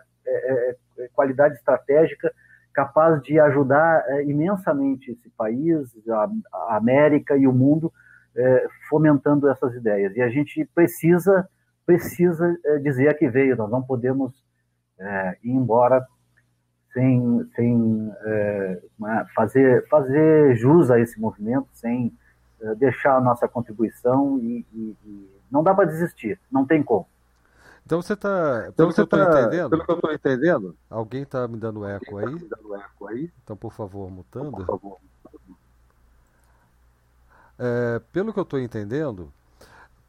qualidade 1.13 1.55
estratégica 1.55 2.31
capaz 2.73 3.21
de 3.21 3.39
ajudar 3.39 4.03
é, 4.07 4.23
imensamente 4.23 5.11
esse 5.11 5.29
país, 5.37 5.87
a, 6.09 6.75
América 6.75 7.37
e 7.37 7.47
o 7.47 7.53
mundo 7.53 7.93
é, 8.35 8.67
fomentando 8.89 9.49
essas 9.49 9.73
ideias. 9.75 10.15
E 10.15 10.21
a 10.21 10.29
gente 10.29 10.65
precisa 10.73 11.47
precisa 11.85 12.57
é, 12.63 12.77
dizer 12.79 13.09
a 13.09 13.13
que 13.13 13.29
veio. 13.29 13.57
Nós 13.57 13.69
não 13.69 13.81
podemos 13.81 14.43
é, 14.97 15.37
ir 15.43 15.51
embora 15.51 16.05
sem, 16.93 17.49
sem 17.55 18.13
é, 18.23 18.81
né, 18.99 19.25
fazer 19.35 19.87
fazer 19.87 20.55
jus 20.55 20.89
a 20.91 20.99
esse 20.99 21.19
movimento, 21.19 21.67
sem 21.73 22.15
é, 22.61 22.75
deixar 22.75 23.17
a 23.17 23.21
nossa 23.21 23.47
contribuição 23.47 24.39
e, 24.39 24.65
e, 24.71 24.97
e 25.05 25.29
não 25.51 25.63
dá 25.63 25.73
para 25.73 25.85
desistir, 25.85 26.39
não 26.51 26.65
tem 26.65 26.81
como. 26.81 27.07
Então 27.85 28.01
você 28.01 28.13
está. 28.13 28.65
Então 28.69 28.89
você 28.89 29.03
está 29.03 29.41
entendendo? 29.41 29.69
Pelo 29.69 29.85
que 29.85 29.91
eu 29.91 29.95
estou 29.95 30.13
entendendo. 30.13 30.77
Alguém 30.89 31.23
está 31.23 31.47
me 31.47 31.57
dando 31.57 31.85
eco 31.85 32.17
aí? 32.17 32.25
Tá 32.25 32.31
me 32.31 32.49
dando 32.49 32.75
eco 32.75 33.07
aí? 33.07 33.31
Então, 33.43 33.57
por 33.57 33.73
favor, 33.73 34.09
mutando. 34.09 34.51
Por 34.51 34.65
favor. 34.65 34.97
É, 37.65 38.01
pelo 38.11 38.33
que 38.33 38.39
eu 38.39 38.43
estou 38.43 38.59
entendendo, 38.59 39.31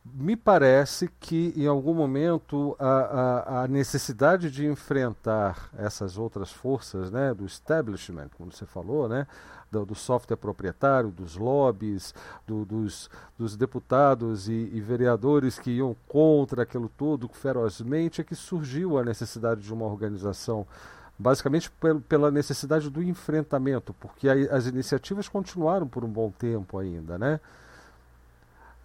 me 0.05 0.35
parece 0.35 1.09
que 1.21 1.55
em 1.57 1.69
algum 1.69 1.95
momento 1.95 2.75
a, 2.81 2.89
a, 2.89 3.63
a, 3.63 3.69
necessidade 3.69 4.51
de 4.51 4.67
enfrentar 4.67 5.71
essas 5.79 6.19
outras 6.19 6.51
forças 6.51 7.13
né, 7.13 7.33
do 7.33 7.47
establishment, 7.47 8.29
como 8.37 8.51
você 8.51 8.67
falou, 8.67 9.09
né, 9.09 9.25
do, 9.71 9.87
do 9.87 9.95
software 9.95 10.37
proprietário, 10.37 11.13
dos 11.13 11.37
lobbies, 11.37 12.13
do, 12.45 12.65
dos, 12.65 13.09
dos, 13.39 13.57
deputados 13.57 14.49
e, 14.49 14.71
e, 14.73 14.81
vereadores 14.81 15.57
que 15.57 15.71
iam 15.71 15.95
contra 16.09 16.65
aquilo 16.65 16.91
tudo 16.99 17.29
ferozmente, 17.29 18.21
é 18.21 18.25
que 18.25 18.35
surgiu 18.35 18.99
a 18.99 19.05
necessidade 19.05 19.61
de 19.61 19.73
uma 19.73 19.87
organização. 19.87 20.67
Basicamente 21.17 21.71
pela 22.09 22.31
necessidade 22.31 22.91
do 22.91 23.03
enfrentamento, 23.03 23.95
porque 23.95 24.29
as 24.29 24.67
iniciativas 24.67 25.29
continuaram 25.29 25.87
por 25.87 26.05
um 26.05 26.09
bom 26.09 26.31
tempo 26.31 26.77
ainda, 26.77 27.17
né? 27.17 27.41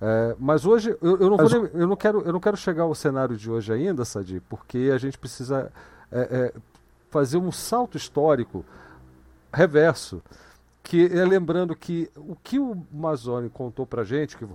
É, 0.01 0.35
mas 0.39 0.65
hoje 0.65 0.95
eu, 1.01 1.17
eu 1.19 1.29
não 1.29 1.37
mas... 1.37 1.51
vou, 1.51 1.65
eu, 1.65 1.87
não 1.87 1.95
quero, 1.95 2.21
eu 2.21 2.31
não 2.31 2.39
quero 2.39 2.55
chegar 2.55 2.83
ao 2.83 2.95
cenário 2.95 3.35
de 3.35 3.51
hoje 3.51 3.73
ainda, 3.73 4.05
Sadi, 4.05 4.41
porque 4.47 4.91
a 4.93 4.97
gente 4.97 5.17
precisa 5.17 5.71
é, 6.11 6.19
é, 6.19 6.53
fazer 7.09 7.37
um 7.37 7.51
salto 7.51 7.97
histórico 7.97 8.63
reverso, 9.51 10.21
que 10.83 11.05
é 11.05 11.25
lembrando 11.25 11.75
que 11.75 12.09
o 12.15 12.35
que 12.35 12.59
o 12.59 12.85
Mazzoni 12.91 13.49
contou 13.49 13.85
para 13.85 14.03
gente, 14.03 14.37
que, 14.37 14.47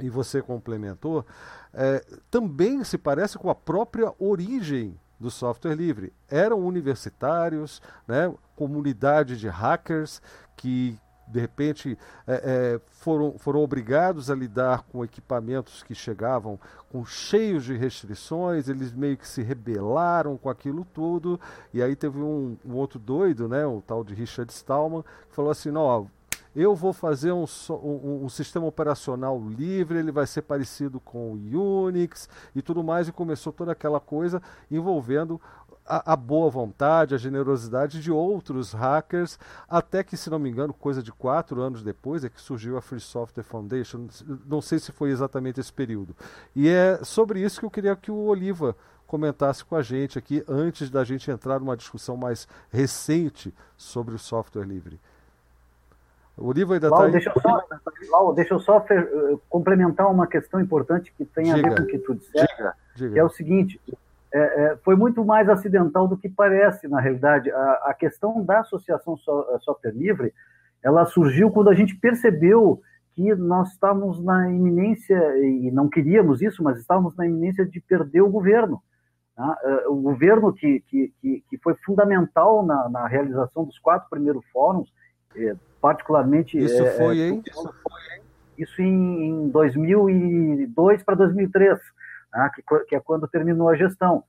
e 0.00 0.10
você 0.10 0.42
complementou, 0.42 1.24
é, 1.72 2.04
também 2.30 2.82
se 2.82 2.98
parece 2.98 3.38
com 3.38 3.50
a 3.50 3.54
própria 3.54 4.12
origem 4.18 4.98
do 5.18 5.30
software 5.30 5.74
livre. 5.74 6.12
Eram 6.28 6.60
universitários, 6.60 7.82
né, 8.06 8.32
comunidade 8.54 9.36
de 9.36 9.48
hackers 9.48 10.22
que 10.56 10.98
de 11.30 11.40
repente 11.40 11.98
é, 12.26 12.34
é, 12.34 12.80
foram, 12.86 13.38
foram 13.38 13.60
obrigados 13.60 14.30
a 14.30 14.34
lidar 14.34 14.82
com 14.84 15.04
equipamentos 15.04 15.82
que 15.82 15.94
chegavam 15.94 16.58
com 16.90 17.04
cheios 17.04 17.64
de 17.64 17.76
restrições, 17.76 18.68
eles 18.68 18.94
meio 18.94 19.16
que 19.16 19.28
se 19.28 19.42
rebelaram 19.42 20.38
com 20.38 20.48
aquilo 20.48 20.86
tudo, 20.86 21.38
e 21.72 21.82
aí 21.82 21.94
teve 21.94 22.18
um, 22.18 22.56
um 22.64 22.74
outro 22.74 22.98
doido, 22.98 23.46
né, 23.46 23.66
o 23.66 23.82
tal 23.86 24.02
de 24.02 24.14
Richard 24.14 24.50
Stallman, 24.50 25.04
que 25.28 25.34
falou 25.34 25.50
assim, 25.50 25.70
não, 25.70 26.10
eu 26.58 26.74
vou 26.74 26.92
fazer 26.92 27.30
um, 27.30 27.44
um, 27.70 28.24
um, 28.24 28.28
sistema 28.28 28.66
operacional 28.66 29.40
livre, 29.40 29.98
ele 29.98 30.10
vai 30.10 30.26
ser 30.26 30.42
parecido 30.42 30.98
com 30.98 31.32
o 31.32 31.84
Unix 31.84 32.28
e 32.52 32.60
tudo 32.60 32.82
mais, 32.82 33.06
e 33.06 33.12
começou 33.12 33.52
toda 33.52 33.70
aquela 33.70 34.00
coisa 34.00 34.42
envolvendo 34.68 35.40
a, 35.86 36.14
a, 36.14 36.16
boa 36.16 36.50
vontade, 36.50 37.14
a 37.14 37.18
generosidade 37.18 38.02
de 38.02 38.10
outros 38.10 38.72
hackers, 38.72 39.38
até 39.68 40.02
que, 40.02 40.16
se 40.16 40.28
não 40.28 40.38
me 40.38 40.50
engano, 40.50 40.74
coisa 40.74 41.00
de 41.00 41.12
quatro 41.12 41.62
anos 41.62 41.82
depois 41.82 42.24
é 42.24 42.28
que 42.28 42.40
surgiu 42.40 42.76
a 42.76 42.82
Free 42.82 43.00
Software 43.00 43.44
Foundation. 43.44 44.08
Não 44.44 44.60
sei 44.60 44.80
se 44.80 44.90
foi 44.90 45.10
exatamente 45.10 45.60
esse 45.60 45.72
período. 45.72 46.14
E 46.56 46.68
é 46.68 46.98
sobre 47.04 47.40
isso 47.40 47.60
que 47.60 47.66
eu 47.66 47.70
queria 47.70 47.94
que 47.94 48.10
o 48.10 48.26
Oliva 48.26 48.76
comentasse 49.06 49.64
com 49.64 49.76
a 49.76 49.82
gente 49.82 50.18
aqui, 50.18 50.44
antes 50.46 50.90
da 50.90 51.04
gente 51.04 51.30
entrar 51.30 51.60
numa 51.60 51.76
discussão 51.76 52.16
mais 52.16 52.48
recente 52.68 53.54
sobre 53.76 54.14
o 54.14 54.18
software 54.18 54.66
livre. 54.66 55.00
O 56.38 56.48
Oliva 56.48 56.74
ainda 56.74 56.86
está 56.86 57.04
aí. 57.04 57.12
Deixa 57.12 57.32
eu 57.34 57.40
só, 57.40 57.64
Lau, 58.10 58.34
deixa 58.34 58.54
eu 58.54 58.60
só 58.60 58.84
eh, 58.90 59.36
complementar 59.48 60.10
uma 60.10 60.26
questão 60.26 60.60
importante 60.60 61.12
que 61.16 61.24
tem 61.24 61.44
diga, 61.44 61.58
a 61.58 61.70
ver 61.70 61.76
com 61.76 61.82
o 61.82 61.86
que 61.86 61.98
tu 61.98 62.14
disseste, 62.14 62.56
diga, 62.56 62.74
diga. 62.96 63.12
que 63.12 63.18
é 63.18 63.24
o 63.24 63.28
seguinte, 63.28 63.80
é, 64.32 64.38
é, 64.38 64.76
foi 64.84 64.94
muito 64.94 65.24
mais 65.24 65.48
acidental 65.48 66.06
do 66.06 66.16
que 66.16 66.28
parece, 66.28 66.86
na 66.86 67.00
realidade. 67.00 67.50
A, 67.50 67.72
a 67.86 67.94
questão 67.94 68.42
da 68.44 68.60
Associação 68.60 69.16
so, 69.16 69.58
Software 69.60 69.92
Livre, 69.92 70.32
ela 70.82 71.04
surgiu 71.06 71.50
quando 71.50 71.70
a 71.70 71.74
gente 71.74 71.96
percebeu 71.96 72.80
que 73.14 73.34
nós 73.34 73.72
estávamos 73.72 74.22
na 74.22 74.48
iminência, 74.48 75.18
e 75.38 75.70
não 75.72 75.88
queríamos 75.88 76.40
isso, 76.40 76.62
mas 76.62 76.78
estávamos 76.78 77.16
na 77.16 77.26
iminência 77.26 77.66
de 77.66 77.80
perder 77.80 78.20
o 78.20 78.30
governo. 78.30 78.80
Tá? 79.34 79.58
É, 79.64 79.88
o 79.88 79.96
governo 79.96 80.52
que, 80.52 80.80
que, 80.88 81.12
que 81.20 81.58
foi 81.62 81.74
fundamental 81.84 82.64
na, 82.64 82.88
na 82.88 83.08
realização 83.08 83.64
dos 83.64 83.78
quatro 83.78 84.08
primeiros 84.08 84.44
fóruns, 84.52 84.92
é, 85.46 85.56
particularmente... 85.80 86.58
Isso 86.58 86.82
é, 86.82 86.90
foi, 86.92 87.20
hein? 87.20 87.42
Isso, 87.46 87.74
foi, 87.82 88.16
hein? 88.16 88.22
Isso 88.58 88.82
em, 88.82 89.28
em 89.28 89.48
2002 89.48 91.02
para 91.02 91.14
2003 91.14 91.78
né, 92.32 92.50
que, 92.54 92.62
que, 92.86 92.96
é 92.96 93.00
quando 93.00 93.28
terminou 93.28 93.68
a 93.68 93.76
gestão. 93.76 94.24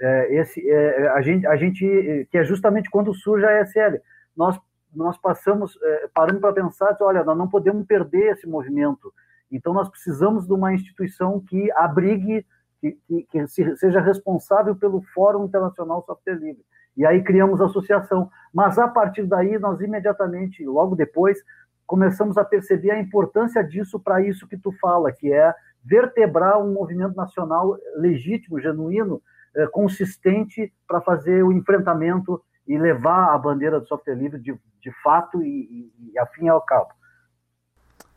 É, 0.00 0.34
esse, 0.34 0.68
é, 0.68 1.08
a, 1.08 1.22
gente, 1.22 1.46
a 1.46 1.56
gente, 1.56 2.28
que 2.30 2.38
é 2.38 2.44
justamente 2.44 2.90
quando 2.90 3.14
surge 3.14 3.44
a 3.44 3.60
ESL. 3.62 4.00
Nós, 4.36 4.58
nós 4.94 5.16
passamos, 5.18 5.78
é, 5.82 6.08
paramos 6.12 6.40
para 6.40 6.52
pensar, 6.52 6.96
olha, 7.00 7.22
nós 7.22 7.36
não 7.36 7.48
podemos 7.48 7.86
perder 7.86 8.32
esse 8.32 8.46
movimento. 8.46 9.12
Então, 9.50 9.72
nós 9.72 9.88
precisamos 9.88 10.46
de 10.46 10.52
uma 10.52 10.72
instituição 10.72 11.40
que 11.40 11.70
abrigue, 11.72 12.44
que, 12.80 12.98
que, 13.06 13.22
que 13.30 13.46
seja 13.46 14.00
responsável 14.00 14.74
pelo 14.74 15.02
Fórum 15.14 15.44
Internacional 15.44 16.04
Software 16.04 16.34
Livre. 16.34 16.64
E 16.96 17.04
aí 17.04 17.22
criamos 17.22 17.60
a 17.60 17.66
associação. 17.66 18.30
Mas, 18.52 18.78
a 18.78 18.88
partir 18.88 19.24
daí, 19.26 19.58
nós 19.58 19.80
imediatamente, 19.80 20.64
logo 20.64 20.94
depois, 20.94 21.38
começamos 21.86 22.38
a 22.38 22.44
perceber 22.44 22.90
a 22.90 23.00
importância 23.00 23.62
disso 23.62 23.98
para 24.00 24.22
isso 24.22 24.46
que 24.46 24.56
tu 24.56 24.72
fala, 24.80 25.12
que 25.12 25.32
é 25.32 25.52
vertebrar 25.84 26.58
um 26.58 26.72
movimento 26.72 27.14
nacional 27.14 27.76
legítimo, 27.96 28.60
genuíno, 28.60 29.20
é, 29.54 29.66
consistente 29.66 30.72
para 30.88 31.00
fazer 31.00 31.44
o 31.44 31.52
enfrentamento 31.52 32.42
e 32.66 32.78
levar 32.78 33.34
a 33.34 33.38
bandeira 33.38 33.78
do 33.78 33.86
software 33.86 34.14
livre 34.14 34.40
de, 34.40 34.58
de 34.80 35.02
fato 35.02 35.42
e, 35.42 35.92
e, 35.98 36.12
e 36.12 36.18
afim 36.18 36.48
ao 36.48 36.62
cabo. 36.62 36.90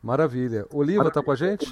Maravilha. 0.02 0.64
Oliva 0.72 1.08
está 1.08 1.22
com 1.22 1.30
a 1.30 1.36
gente? 1.36 1.70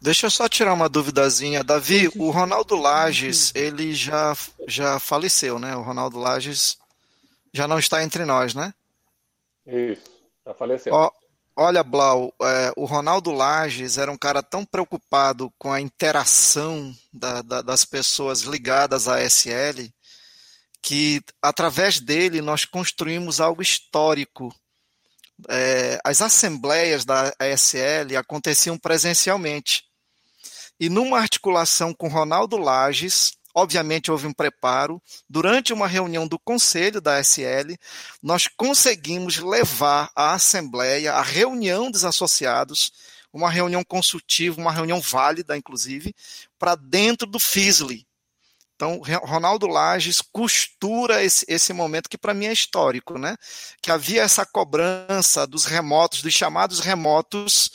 De, 0.00 0.04
deixa 0.04 0.26
eu 0.26 0.30
só 0.30 0.48
tirar 0.48 0.72
uma 0.72 0.88
duvidazinha. 0.88 1.62
Davi, 1.62 2.10
o 2.16 2.30
Ronaldo 2.30 2.76
Lages, 2.76 3.52
ele 3.54 3.94
já, 3.94 4.36
já 4.66 4.98
faleceu, 4.98 5.58
né? 5.58 5.76
O 5.76 5.82
Ronaldo 5.82 6.18
Lages 6.18 6.78
já 7.52 7.68
não 7.68 7.78
está 7.78 8.02
entre 8.02 8.24
nós, 8.24 8.54
né? 8.54 8.72
Isso, 9.66 10.10
já 10.46 10.54
faleceu. 10.54 10.92
Ó, 10.92 11.10
Olha, 11.56 11.82
Blau, 11.82 12.32
é, 12.40 12.72
o 12.74 12.86
Ronaldo 12.86 13.30
Lages 13.30 13.98
era 13.98 14.10
um 14.10 14.16
cara 14.16 14.42
tão 14.42 14.64
preocupado 14.64 15.52
com 15.58 15.70
a 15.70 15.80
interação 15.80 16.94
da, 17.12 17.42
da, 17.42 17.60
das 17.60 17.84
pessoas 17.84 18.42
ligadas 18.42 19.06
à 19.08 19.20
SL 19.20 19.90
que, 20.80 21.20
através 21.42 22.00
dele, 22.00 22.40
nós 22.40 22.64
construímos 22.64 23.40
algo 23.40 23.60
histórico 23.60 24.54
é, 25.48 25.98
as 26.04 26.20
assembleias 26.20 27.04
da 27.04 27.32
ASL 27.38 28.16
aconteciam 28.18 28.76
presencialmente. 28.78 29.84
E 30.80 30.88
numa 30.88 31.18
articulação 31.18 31.92
com 31.92 32.08
Ronaldo 32.08 32.56
Lages, 32.56 33.34
obviamente 33.54 34.10
houve 34.10 34.26
um 34.26 34.32
preparo. 34.32 35.00
Durante 35.28 35.72
uma 35.72 35.86
reunião 35.86 36.26
do 36.26 36.38
conselho 36.38 37.00
da 37.00 37.18
ASL, 37.18 37.76
nós 38.22 38.48
conseguimos 38.48 39.36
levar 39.36 40.10
a 40.16 40.32
assembleia, 40.32 41.12
a 41.12 41.22
reunião 41.22 41.90
dos 41.90 42.04
associados, 42.04 42.90
uma 43.30 43.50
reunião 43.50 43.84
consultiva, 43.84 44.60
uma 44.60 44.72
reunião 44.72 45.00
válida, 45.00 45.56
inclusive, 45.56 46.14
para 46.58 46.74
dentro 46.74 47.28
do 47.28 47.38
FISLI, 47.38 48.06
então, 48.80 48.98
Ronaldo 49.24 49.66
Lages 49.66 50.22
costura 50.32 51.22
esse, 51.22 51.44
esse 51.46 51.70
momento 51.70 52.08
que 52.08 52.16
para 52.16 52.32
mim 52.32 52.46
é 52.46 52.52
histórico, 52.54 53.18
né? 53.18 53.36
Que 53.82 53.90
havia 53.90 54.22
essa 54.22 54.46
cobrança 54.46 55.46
dos 55.46 55.66
remotos, 55.66 56.22
dos 56.22 56.32
chamados 56.32 56.80
remotos, 56.80 57.70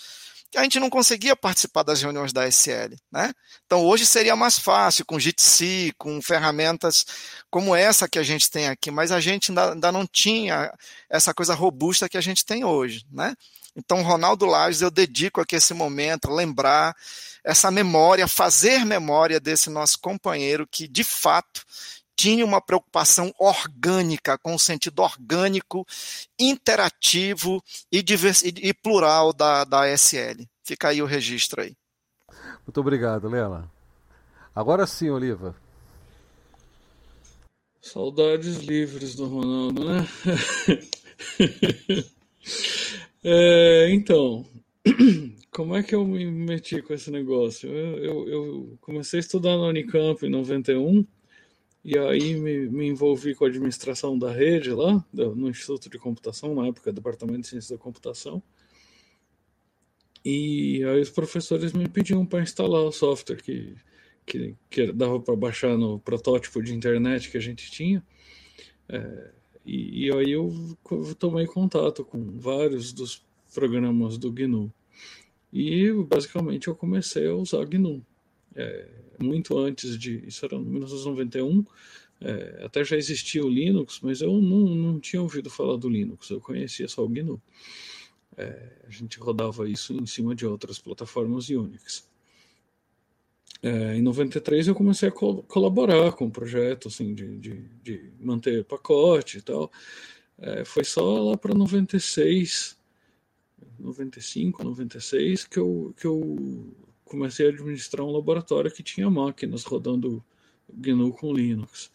a 0.56 0.64
gente 0.64 0.80
não 0.80 0.90
conseguia 0.90 1.36
participar 1.36 1.84
das 1.84 2.02
reuniões 2.02 2.32
da 2.34 2.48
SL, 2.48 2.96
né? 3.12 3.34
Então, 3.66 3.84
hoje 3.84 4.06
seria 4.06 4.36
mais 4.36 4.58
fácil 4.60 5.06
com 5.06 5.20
Jitsi, 5.20 5.94
com 5.98 6.22
ferramentas 6.22 7.06
como 7.50 7.76
essa 7.76 8.08
que 8.08 8.20
a 8.20 8.24
gente 8.24 8.50
tem 8.50 8.68
aqui, 8.68 8.92
mas 8.92 9.12
a 9.12 9.20
gente 9.20 9.52
ainda, 9.52 9.92
não 9.92 10.06
tinha 10.06 10.72
essa 11.10 11.34
coisa 11.34 11.54
robusta 11.54 12.10
que 12.10 12.18
a 12.18 12.22
gente 12.22 12.46
tem 12.46 12.64
hoje, 12.64 13.06
né? 13.12 13.34
Então, 13.76 14.02
Ronaldo 14.02 14.46
Lages, 14.46 14.82
eu 14.82 14.90
dedico 14.90 15.42
aqui 15.42 15.58
esse 15.58 15.74
momento, 15.74 16.32
lembrar 16.32 16.96
essa 17.44 17.70
memória, 17.70 18.28
fazer 18.28 18.86
memória 18.86 19.40
desse 19.40 19.70
nosso 19.70 20.00
companheiro 20.00 20.66
que, 20.66 20.88
de 20.88 21.04
fato, 21.04 21.62
tinha 22.16 22.46
uma 22.46 22.62
preocupação 22.62 23.34
orgânica, 23.38 24.38
com 24.38 24.56
o 24.56 24.60
sentido 24.60 25.02
orgânico, 25.02 25.86
interativo 26.40 27.62
e, 27.92 28.02
divers, 28.02 28.44
e 28.44 28.74
plural 28.74 29.34
da, 29.34 29.64
da 29.64 29.88
SL. 29.96 30.44
Fica 30.64 30.90
aí 30.90 31.02
o 31.02 31.06
registro 31.06 31.62
aí. 31.62 31.76
Muito 32.66 32.80
obrigado, 32.80 33.28
Lela. 33.28 33.70
Agora 34.56 34.88
sim, 34.88 35.10
Oliva. 35.10 35.56
Saudades 37.82 38.58
livres 38.58 39.16
do 39.16 39.28
Ronaldo, 39.28 39.86
né? 39.86 40.08
É, 43.28 43.92
então, 43.92 44.46
como 45.52 45.76
é 45.76 45.82
que 45.82 45.96
eu 45.96 46.06
me 46.06 46.30
meti 46.30 46.80
com 46.84 46.94
esse 46.94 47.10
negócio? 47.10 47.68
Eu, 47.68 47.98
eu, 47.98 48.30
eu, 48.30 48.78
comecei 48.80 49.18
a 49.18 49.22
estudar 49.22 49.58
na 49.58 49.64
Unicamp 49.64 50.24
em 50.24 50.30
91 50.30 51.04
e 51.86 51.96
aí 52.00 52.34
me, 52.40 52.68
me 52.68 52.88
envolvi 52.88 53.36
com 53.36 53.46
a 53.46 53.48
administração 53.48 54.18
da 54.18 54.32
rede 54.32 54.72
lá, 54.72 55.06
no 55.14 55.48
Instituto 55.48 55.88
de 55.88 56.00
Computação, 56.00 56.56
na 56.56 56.66
época, 56.66 56.92
Departamento 56.92 57.42
de 57.42 57.48
Ciência 57.48 57.78
da 57.78 57.82
Computação. 57.82 58.42
E 60.26 60.84
aí 60.84 61.00
os 61.00 61.12
professores 61.12 61.74
me 61.74 61.88
pediam 61.88 62.26
para 62.26 62.42
instalar 62.42 62.82
o 62.82 62.92
software 62.92 63.40
que, 63.40 63.76
que, 64.26 64.56
que 64.68 64.92
dava 64.92 65.20
para 65.20 65.36
baixar 65.36 65.78
no 65.78 66.00
protótipo 66.00 66.60
de 66.64 66.74
internet 66.74 67.30
que 67.30 67.38
a 67.38 67.42
gente 67.42 67.70
tinha. 67.70 68.04
É, 68.90 69.32
e, 69.64 70.08
e, 70.08 70.12
aí 70.12 70.32
eu 70.32 70.52
tomei 71.20 71.46
contato 71.46 72.04
com 72.04 72.40
vários 72.40 72.94
dos 72.94 73.24
programas 73.54 74.18
do 74.18 74.32
GNU. 74.32 74.74
E 75.54 75.92
basicamente 75.92 76.68
eu 76.68 76.76
comecei 76.76 77.28
a 77.28 77.36
usar 77.36 77.64
GNU. 77.66 78.04
É, 78.56 78.88
muito 79.20 79.58
antes 79.58 79.98
de. 79.98 80.26
Isso 80.28 80.46
era 80.46 80.56
em 80.56 80.64
1991. 80.64 81.66
É, 82.22 82.64
até 82.66 82.84
já 82.84 82.96
existia 82.96 83.46
o 83.46 83.50
Linux, 83.50 84.00
mas 84.02 84.22
eu 84.22 84.40
não, 84.40 84.74
não 84.74 85.00
tinha 85.00 85.22
ouvido 85.22 85.50
falar 85.50 85.76
do 85.78 85.90
Linux, 85.90 86.30
eu 86.30 86.40
conhecia 86.40 86.88
só 86.88 87.04
o 87.04 87.10
GNU. 87.10 87.42
É, 88.38 88.72
a 88.88 88.90
gente 88.90 89.20
rodava 89.20 89.68
isso 89.70 89.94
em 89.94 90.06
cima 90.06 90.36
de 90.36 90.46
outras 90.46 90.80
plataformas 90.80 91.50
Unix. 91.50 92.08
É, 93.62 93.96
em 93.96 94.02
93 94.02 94.68
eu 94.68 94.76
comecei 94.76 95.10
a 95.10 95.12
co 95.12 95.42
colaborar 95.44 96.12
com 96.14 96.28
o 96.28 96.32
projeto, 96.32 96.88
assim, 96.88 97.14
de, 97.14 97.38
de, 97.38 97.70
de 97.82 98.12
manter 98.20 98.64
pacote 98.66 99.40
e 99.40 99.42
tal. 99.42 99.72
É, 100.38 100.66
foi 100.66 100.84
só 100.84 101.32
lá 101.32 101.38
para 101.38 101.54
96, 101.54 102.78
95, 103.80 104.64
96 104.64 105.46
que 105.46 105.58
eu, 105.58 105.94
que 105.98 106.06
eu 106.06 106.76
comecei 107.06 107.46
a 107.46 107.50
administrar 107.50 108.06
um 108.06 108.12
laboratório 108.12 108.72
que 108.72 108.84
tinha 108.84 109.10
máquinas 109.10 109.64
rodando 109.64 110.24
GNU 110.74 111.14
com 111.14 111.34
Linux. 111.34 111.92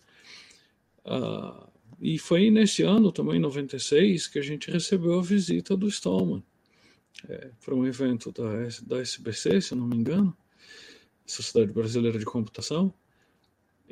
Ah, 1.04 1.68
e 2.00 2.18
foi 2.18 2.50
nesse 2.50 2.82
ano, 2.82 3.12
também, 3.12 3.38
96, 3.38 4.28
que 4.28 4.38
a 4.38 4.42
gente 4.42 4.70
recebeu 4.70 5.18
a 5.18 5.22
visita 5.22 5.76
do 5.76 5.88
Stallman 5.88 6.42
é, 7.28 7.50
para 7.62 7.74
um 7.74 7.86
evento 7.86 8.32
da, 8.32 8.68
da 8.86 9.00
SBC, 9.02 9.60
se 9.60 9.74
não 9.74 9.86
me 9.86 9.96
engano. 9.96 10.34
Sociedade 11.26 11.72
Brasileira 11.72 12.18
de 12.18 12.24
Computação. 12.24 12.92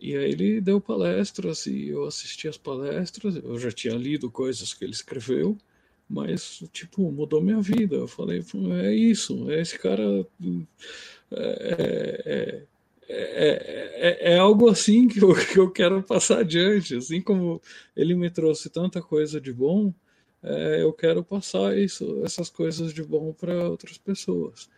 E 0.00 0.16
aí 0.16 0.30
ele 0.30 0.60
deu 0.60 0.80
palestras 0.80 1.66
e 1.66 1.88
eu 1.88 2.04
assisti 2.06 2.48
as 2.48 2.56
palestras. 2.56 3.36
Eu 3.36 3.58
já 3.58 3.70
tinha 3.70 3.94
lido 3.94 4.30
coisas 4.30 4.72
que 4.72 4.84
ele 4.84 4.92
escreveu, 4.92 5.58
mas, 6.08 6.64
tipo, 6.72 7.10
mudou 7.12 7.42
minha 7.42 7.60
vida. 7.60 7.96
Eu 7.96 8.08
falei, 8.08 8.42
é 8.82 8.92
isso, 8.94 9.50
é 9.50 9.60
esse 9.60 9.78
cara. 9.78 10.26
É, 11.30 12.24
é, 12.24 12.66
é, 13.10 14.34
é, 14.34 14.38
algo 14.38 14.68
assim 14.68 15.08
que 15.08 15.22
eu, 15.22 15.34
que 15.52 15.58
eu 15.58 15.70
quero 15.70 16.02
passar 16.02 16.40
adiante. 16.40 16.96
Assim 16.96 17.20
como 17.20 17.60
ele 17.94 18.14
me 18.14 18.30
trouxe 18.30 18.70
tanta 18.70 19.02
coisa 19.02 19.40
de 19.40 19.52
bom, 19.52 19.92
eu 20.80 20.92
quero 20.92 21.22
passar 21.24 21.76
isso, 21.76 22.22
essas 22.24 22.48
coisas 22.48 22.94
de 22.94 23.02
bom 23.02 23.32
para 23.32 23.68
outras 23.68 23.98
pessoas. 23.98 24.70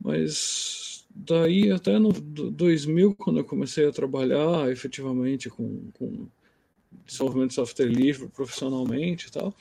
Mas 0.00 1.04
daí 1.14 1.70
até 1.70 1.98
no 1.98 2.12
2000, 2.12 3.14
quando 3.16 3.40
eu 3.40 3.44
comecei 3.44 3.86
a 3.86 3.92
trabalhar 3.92 4.70
efetivamente 4.70 5.50
com, 5.50 5.90
com 5.92 6.28
desenvolvimento 7.04 7.50
de 7.50 7.54
software 7.54 7.86
livre 7.86 8.28
profissionalmente 8.28 9.28
e 9.28 9.30
tal, 9.30 9.54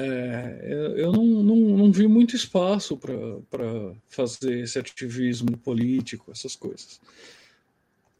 é, 0.00 0.94
eu 0.96 1.10
não, 1.10 1.24
não, 1.24 1.56
não 1.56 1.92
vi 1.92 2.06
muito 2.06 2.36
espaço 2.36 2.96
para 2.96 3.94
fazer 4.08 4.60
esse 4.60 4.78
ativismo 4.78 5.56
político, 5.58 6.30
essas 6.30 6.54
coisas. 6.54 7.00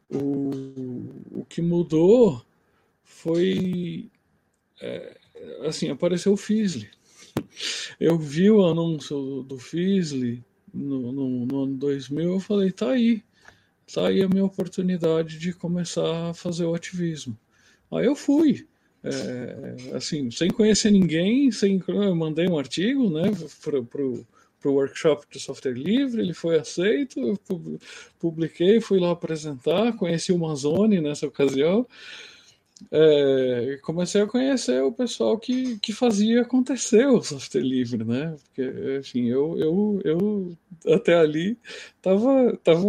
O, 0.09 1.39
o 1.39 1.45
que 1.47 1.61
mudou 1.61 2.43
foi. 3.03 4.09
É, 4.81 5.17
assim, 5.65 5.89
apareceu 5.89 6.33
o 6.33 6.37
Fizzly. 6.37 6.89
Eu 7.99 8.17
vi 8.17 8.51
o 8.51 8.65
anúncio 8.65 9.43
do 9.43 9.57
Fizzly 9.57 10.43
no, 10.73 11.11
no, 11.13 11.45
no 11.45 11.63
ano 11.63 11.77
2000, 11.77 12.33
eu 12.33 12.39
falei, 12.39 12.71
tá 12.71 12.91
aí, 12.91 13.23
tá 13.93 14.07
aí 14.07 14.21
a 14.21 14.27
minha 14.27 14.45
oportunidade 14.45 15.37
de 15.37 15.53
começar 15.53 16.29
a 16.29 16.33
fazer 16.33 16.65
o 16.65 16.75
ativismo. 16.75 17.37
Aí 17.91 18.05
eu 18.05 18.15
fui, 18.15 18.67
é, 19.03 19.95
assim, 19.95 20.29
sem 20.29 20.49
conhecer 20.49 20.91
ninguém, 20.91 21.51
sem, 21.51 21.81
eu 21.87 22.15
mandei 22.15 22.47
um 22.47 22.57
artigo, 22.57 23.09
né, 23.09 23.31
pro, 23.61 23.85
pro, 23.85 24.27
pro 24.59 24.73
workshop 24.73 25.25
de 25.31 25.39
software 25.39 25.73
livre, 25.73 26.21
ele 26.21 26.33
foi 26.33 26.59
aceito, 26.59 27.39
publiquei, 28.19 28.81
fui 28.81 28.99
lá 28.99 29.11
apresentar, 29.11 29.95
conheci 29.95 30.31
o 30.31 30.37
Mazone 30.37 30.99
nessa 30.99 31.27
ocasião, 31.27 31.87
é, 32.91 33.77
comecei 33.81 34.21
a 34.21 34.27
conhecer 34.27 34.81
o 34.81 34.91
pessoal 34.91 35.37
que, 35.37 35.77
que 35.79 35.91
fazia 35.91 36.41
acontecer 36.41 37.07
o 37.07 37.21
software 37.21 37.61
livre, 37.61 38.05
né? 38.05 38.35
Porque, 38.45 38.97
enfim, 38.99 39.25
eu, 39.27 39.57
eu, 39.57 40.01
eu 40.05 40.57
até 40.93 41.15
ali 41.15 41.57
tava, 42.01 42.57
tava, 42.63 42.85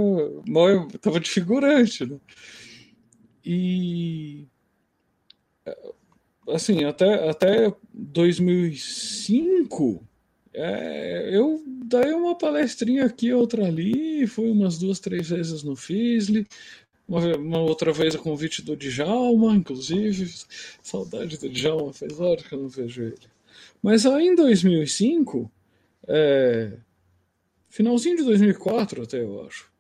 tava 1.01 1.19
de 1.19 1.29
figurante, 1.29 2.07
né? 2.07 2.17
E 3.45 4.47
assim, 6.53 6.85
até, 6.85 7.29
até 7.29 7.75
2005 7.93 10.09
é, 10.53 11.31
eu 11.33 11.63
dei 11.67 12.13
uma 12.13 12.37
palestrinha 12.37 13.05
aqui, 13.05 13.33
outra 13.33 13.67
ali, 13.67 14.27
fui 14.27 14.51
umas 14.51 14.79
duas, 14.79 14.99
três 14.99 15.31
vezes 15.31 15.63
no 15.63 15.77
Fisley, 15.77 16.47
uma, 17.09 17.37
uma, 17.37 17.59
outra 17.61 17.93
vez 17.93 18.15
a 18.15 18.19
convite 18.19 18.63
do 18.63 18.77
Djalma, 18.77 19.55
inclusive. 19.55 20.33
Saudade 20.83 21.39
do 21.39 21.49
Djalma, 21.49 21.93
faz 21.93 22.21
horas 22.21 22.47
que 22.47 22.55
eu 22.55 22.63
não 22.63 22.69
vejo 22.69 23.03
ele. 23.03 23.17
Mas 23.83 24.07
aí 24.07 24.29
em 24.29 24.35
2005, 24.35 25.51
é, 26.07 26.73
finalzinho 27.69 28.17
de 28.17 28.25
2004 28.25 29.03
até 29.03 29.21
eu 29.21 29.45
acho, 29.47 29.71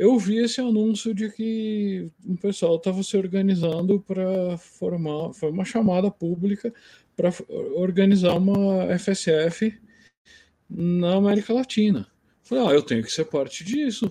eu 0.00 0.18
vi 0.18 0.38
esse 0.38 0.62
anúncio 0.62 1.12
de 1.12 1.30
que 1.30 2.10
o 2.24 2.34
pessoal 2.38 2.76
estava 2.76 3.02
se 3.02 3.18
organizando 3.18 4.00
para 4.00 4.56
formar, 4.56 5.34
foi 5.34 5.50
uma 5.50 5.62
chamada 5.62 6.10
pública 6.10 6.72
para 7.14 7.28
organizar 7.74 8.32
uma 8.32 8.98
FSF 8.98 9.78
na 10.70 11.16
América 11.16 11.52
Latina. 11.52 12.08
Falei, 12.42 12.66
ah, 12.66 12.70
eu 12.70 12.82
tenho 12.82 13.02
que 13.02 13.12
ser 13.12 13.26
parte 13.26 13.62
disso. 13.62 14.10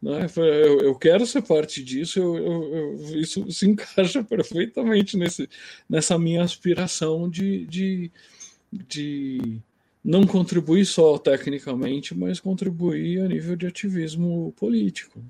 Né? 0.00 0.24
Eu, 0.36 0.80
eu 0.82 0.94
quero 0.94 1.26
ser 1.26 1.42
parte 1.42 1.82
disso, 1.82 2.20
eu, 2.20 2.36
eu, 2.36 3.20
isso 3.20 3.50
se 3.50 3.66
encaixa 3.66 4.22
perfeitamente 4.22 5.16
nesse, 5.16 5.48
nessa 5.88 6.16
minha 6.16 6.44
aspiração 6.44 7.28
de, 7.28 7.66
de, 7.66 8.12
de 8.70 9.60
não 10.04 10.26
contribuir 10.26 10.84
só 10.84 11.16
tecnicamente, 11.16 12.14
mas 12.14 12.38
contribuir 12.38 13.20
a 13.22 13.28
nível 13.28 13.56
de 13.56 13.66
ativismo 13.66 14.52
político. 14.56 15.24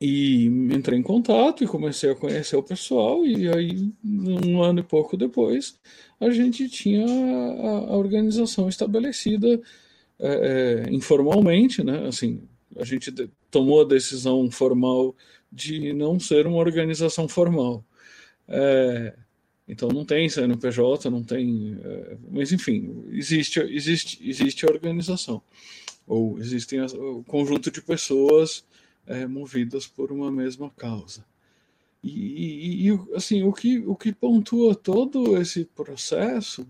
E 0.00 0.46
entrei 0.46 0.98
em 0.98 1.02
contato 1.02 1.64
e 1.64 1.66
comecei 1.66 2.10
a 2.10 2.14
conhecer 2.14 2.56
o 2.56 2.62
pessoal, 2.62 3.24
e 3.24 3.48
aí, 3.48 3.90
um 4.04 4.62
ano 4.62 4.80
e 4.80 4.82
pouco 4.82 5.16
depois, 5.16 5.78
a 6.20 6.30
gente 6.30 6.68
tinha 6.68 7.06
a, 7.06 7.92
a 7.92 7.96
organização 7.96 8.68
estabelecida 8.68 9.60
é, 10.18 10.84
é, 10.86 10.92
informalmente, 10.92 11.82
né? 11.82 12.06
Assim, 12.06 12.42
a 12.76 12.84
gente 12.84 13.10
tomou 13.50 13.82
a 13.82 13.88
decisão 13.88 14.50
formal 14.50 15.16
de 15.50 15.92
não 15.92 16.20
ser 16.20 16.46
uma 16.46 16.58
organização 16.58 17.28
formal. 17.28 17.84
É, 18.48 19.14
então 19.66 19.88
não 19.88 20.04
tem 20.04 20.28
CNPJ, 20.28 21.10
não 21.10 21.22
tem. 21.22 21.78
É, 21.82 22.16
mas 22.30 22.52
enfim, 22.52 23.04
existe, 23.10 23.60
existe, 23.60 24.18
existe 24.28 24.66
a 24.66 24.70
organização. 24.70 25.42
Ou 26.06 26.38
existem 26.38 26.80
o 26.82 27.22
conjunto 27.24 27.70
de 27.70 27.80
pessoas 27.80 28.64
é, 29.06 29.26
movidas 29.26 29.86
por 29.86 30.12
uma 30.12 30.30
mesma 30.30 30.70
causa. 30.70 31.24
E, 32.02 32.10
e, 32.10 32.90
e, 32.90 33.00
assim, 33.14 33.42
o 33.42 33.52
que, 33.52 33.78
o 33.78 33.96
que 33.96 34.12
pontua 34.12 34.74
todo 34.74 35.40
esse 35.40 35.64
processo 35.64 36.66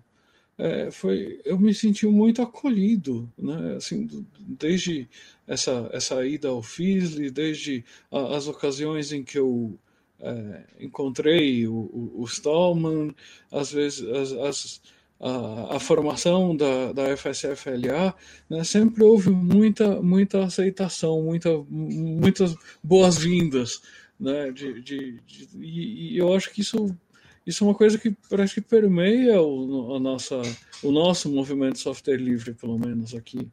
é, 0.56 0.90
foi 0.90 1.40
eu 1.44 1.58
me 1.58 1.74
senti 1.74 2.06
muito 2.06 2.40
acolhido, 2.40 3.28
né? 3.36 3.74
Assim, 3.76 4.08
desde 4.38 5.08
essa, 5.46 5.90
essa 5.92 6.24
ida 6.24 6.48
ao 6.48 6.62
FISLE, 6.62 7.30
desde 7.30 7.84
a, 8.10 8.36
as 8.36 8.46
ocasiões 8.46 9.12
em 9.12 9.24
que 9.24 9.38
eu 9.38 9.76
é, 10.24 10.64
encontrei 10.80 11.68
o, 11.68 11.74
o, 11.74 12.22
o, 12.22 12.24
Stallman, 12.24 13.14
às 13.52 13.70
vezes 13.70 14.08
as, 14.08 14.32
as, 14.32 14.82
a, 15.20 15.76
a, 15.76 15.80
formação 15.80 16.56
da, 16.56 16.92
da 16.92 17.16
FSFLA, 17.16 18.14
né? 18.48 18.64
sempre 18.64 19.04
houve 19.04 19.28
muita, 19.28 20.00
muita 20.00 20.44
aceitação, 20.44 21.22
muita, 21.22 21.50
muitas 21.68 22.56
boas-vindas. 22.82 23.82
Né, 24.18 24.52
de, 24.52 24.80
de, 24.80 25.20
de, 25.26 25.48
e, 25.58 26.14
e 26.14 26.18
eu 26.18 26.32
acho 26.32 26.52
que 26.52 26.60
isso 26.60 26.96
isso 27.44 27.62
é 27.62 27.66
uma 27.66 27.74
coisa 27.74 27.98
que 27.98 28.16
parece 28.30 28.54
que 28.54 28.60
permeia 28.60 29.42
o, 29.42 29.96
a 29.96 30.00
nossa, 30.00 30.40
o 30.82 30.90
nosso 30.90 31.28
movimento 31.28 31.78
software 31.78 32.16
livre, 32.16 32.54
pelo 32.54 32.78
menos 32.78 33.12
aqui, 33.12 33.50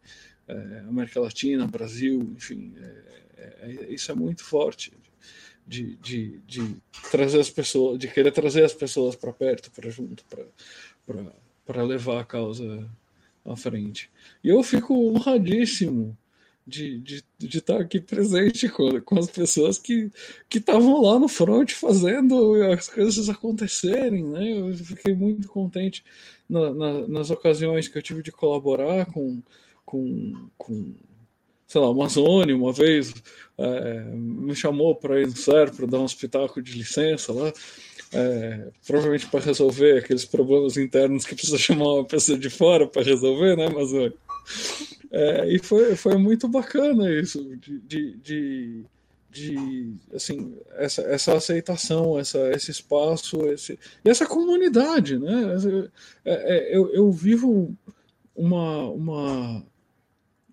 é, 0.48 0.84
América 0.88 1.20
Latina, 1.20 1.68
Brasil, 1.68 2.32
enfim, 2.38 2.74
é, 2.78 3.56
é 3.64 3.94
isso 3.94 4.12
é 4.12 4.16
muito 4.16 4.44
forte 4.44 4.94
de, 5.68 5.96
de, 5.98 6.40
de, 6.48 6.76
trazer 7.10 7.40
as 7.40 7.50
pessoas, 7.50 7.98
de 7.98 8.08
querer 8.08 8.32
trazer 8.32 8.64
as 8.64 8.74
pessoas 8.74 9.16
para 9.16 9.32
perto, 9.32 9.72
para 9.72 9.90
junto, 9.90 10.24
para 11.66 11.84
levar 11.84 12.22
a 12.22 12.26
causa 12.26 12.90
à 13.46 13.56
frente. 13.56 14.10
E 14.44 14.50
eu 14.50 14.62
fico 14.64 14.94
honradíssimo 14.94 16.18
de, 16.66 17.00
de, 17.00 17.24
de 17.40 17.58
estar 17.58 17.82
aqui 17.82 18.00
presente 18.00 18.70
com, 18.70 19.02
com 19.02 19.20
as 19.20 19.30
pessoas 19.30 19.78
que 19.78 20.12
estavam 20.54 21.02
lá 21.02 21.20
no 21.20 21.28
front 21.28 21.72
fazendo 21.72 22.62
as 22.72 22.88
coisas 22.88 23.30
acontecerem, 23.30 24.24
né? 24.24 24.60
Eu 24.60 24.74
fiquei 24.76 25.14
muito 25.14 25.48
contente 25.48 26.04
na, 26.50 26.74
na, 26.74 27.08
nas 27.08 27.32
ocasiões 27.32 27.88
que 27.88 27.98
eu 27.98 28.02
tive 28.02 28.22
de 28.22 28.32
colaborar 28.32 29.06
com, 29.08 29.42
com, 29.86 30.50
com 30.58 30.94
sei 31.72 31.80
lá, 31.80 31.88
Amazônia 31.88 32.54
uma 32.54 32.74
vez 32.74 33.14
é, 33.58 34.04
me 34.14 34.54
chamou 34.54 34.94
para 34.94 35.22
ir 35.22 35.28
no 35.28 35.38
SER 35.38 35.74
para 35.74 35.88
dar 35.88 36.00
um 36.00 36.06
espetáculo 36.06 36.62
de 36.62 36.74
licença 36.74 37.32
lá, 37.32 37.54
é, 38.12 38.68
provavelmente 38.86 39.26
para 39.28 39.40
resolver 39.40 40.00
aqueles 40.00 40.26
problemas 40.26 40.76
internos 40.76 41.26
que 41.26 41.34
precisa 41.34 41.56
chamar 41.58 41.94
uma 41.94 42.06
pessoa 42.06 42.38
de 42.38 42.50
fora 42.50 42.86
para 42.86 43.04
resolver, 43.04 43.56
né, 43.56 43.68
Amazônia? 43.68 44.14
É, 45.10 45.48
e 45.48 45.60
foi, 45.60 45.96
foi 45.96 46.18
muito 46.18 46.46
bacana 46.50 47.10
isso, 47.10 47.42
de, 47.56 47.80
de, 47.80 48.18
de, 48.18 48.86
de, 49.30 49.94
assim, 50.14 50.54
essa, 50.74 51.04
essa 51.04 51.38
aceitação, 51.38 52.20
essa, 52.20 52.52
esse 52.52 52.70
espaço, 52.70 53.46
esse, 53.46 53.80
e 54.04 54.10
essa 54.10 54.26
comunidade, 54.26 55.18
né? 55.18 55.56
É, 56.26 56.34
é, 56.34 56.78
eu, 56.78 56.94
eu 56.94 57.10
vivo 57.14 57.74
uma, 58.36 58.90
uma, 58.90 59.66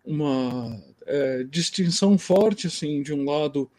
uma 0.04 0.88
é, 1.08 1.44
distinção 1.44 2.18
forte, 2.18 2.66
assim, 2.66 3.02
de 3.02 3.12
um 3.12 3.24
lado, 3.24 3.70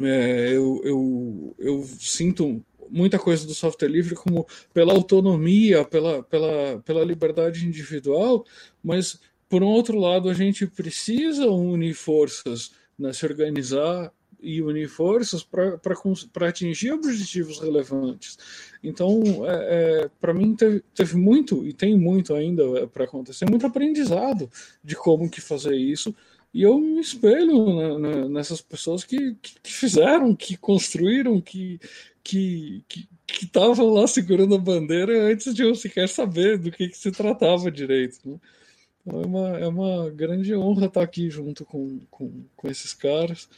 é, 0.00 0.48
eu, 0.52 0.80
eu, 0.84 1.54
eu 1.58 1.84
sinto 1.98 2.64
muita 2.88 3.18
coisa 3.18 3.46
do 3.46 3.54
software 3.54 3.88
livre 3.88 4.14
como 4.14 4.46
pela 4.72 4.92
autonomia, 4.92 5.84
pela, 5.84 6.22
pela, 6.22 6.78
pela 6.84 7.04
liberdade 7.04 7.66
individual, 7.66 8.44
mas 8.84 9.18
por 9.48 9.62
um 9.62 9.66
outro 9.66 9.98
lado, 9.98 10.30
a 10.30 10.34
gente 10.34 10.66
precisa 10.66 11.46
unir 11.46 11.94
forças, 11.94 12.72
né, 12.98 13.12
se 13.12 13.26
organizar 13.26 14.12
e 14.42 14.60
unir 14.60 14.88
forças 14.88 15.42
para 15.42 16.48
atingir 16.48 16.92
objetivos 16.92 17.60
relevantes. 17.60 18.38
Então, 18.82 19.22
é, 19.46 20.02
é, 20.04 20.10
para 20.20 20.34
mim, 20.34 20.54
teve, 20.54 20.82
teve, 20.94 21.16
muito, 21.16 21.66
e 21.66 21.72
tem 21.72 21.96
muito 21.98 22.34
ainda 22.34 22.62
é, 22.80 22.86
para 22.86 23.04
acontecer, 23.04 23.48
muito 23.48 23.66
aprendizado 23.66 24.50
de 24.82 24.96
como 24.96 25.30
que 25.30 25.40
fazer 25.40 25.76
isso, 25.76 26.14
e 26.52 26.62
eu 26.62 26.78
me 26.78 27.00
espelho 27.00 27.74
né, 27.74 27.98
né, 27.98 28.28
nessas 28.28 28.60
pessoas 28.60 29.04
que, 29.04 29.34
que, 29.40 29.54
que, 29.62 29.72
fizeram, 29.72 30.34
que 30.36 30.56
construíram, 30.56 31.40
que 31.40 31.80
que 32.22 32.84
estavam 33.42 33.88
lá 33.90 34.06
segurando 34.06 34.54
a 34.54 34.58
bandeira 34.58 35.30
antes 35.30 35.54
de 35.54 35.62
eu 35.62 35.74
sequer 35.74 36.08
saber 36.08 36.58
do 36.58 36.70
que, 36.70 36.88
que 36.88 36.96
se 36.96 37.10
tratava 37.10 37.70
direito. 37.70 38.18
Né? 38.24 38.38
Então 39.00 39.20
é 39.20 39.26
uma, 39.26 39.48
é 39.58 39.66
uma 39.66 40.10
grande 40.10 40.54
honra 40.54 40.86
estar 40.86 41.02
aqui 41.02 41.28
junto 41.28 41.64
com, 41.64 42.00
com, 42.10 42.44
com 42.54 42.68
esses 42.68 42.92
caras 42.94 43.48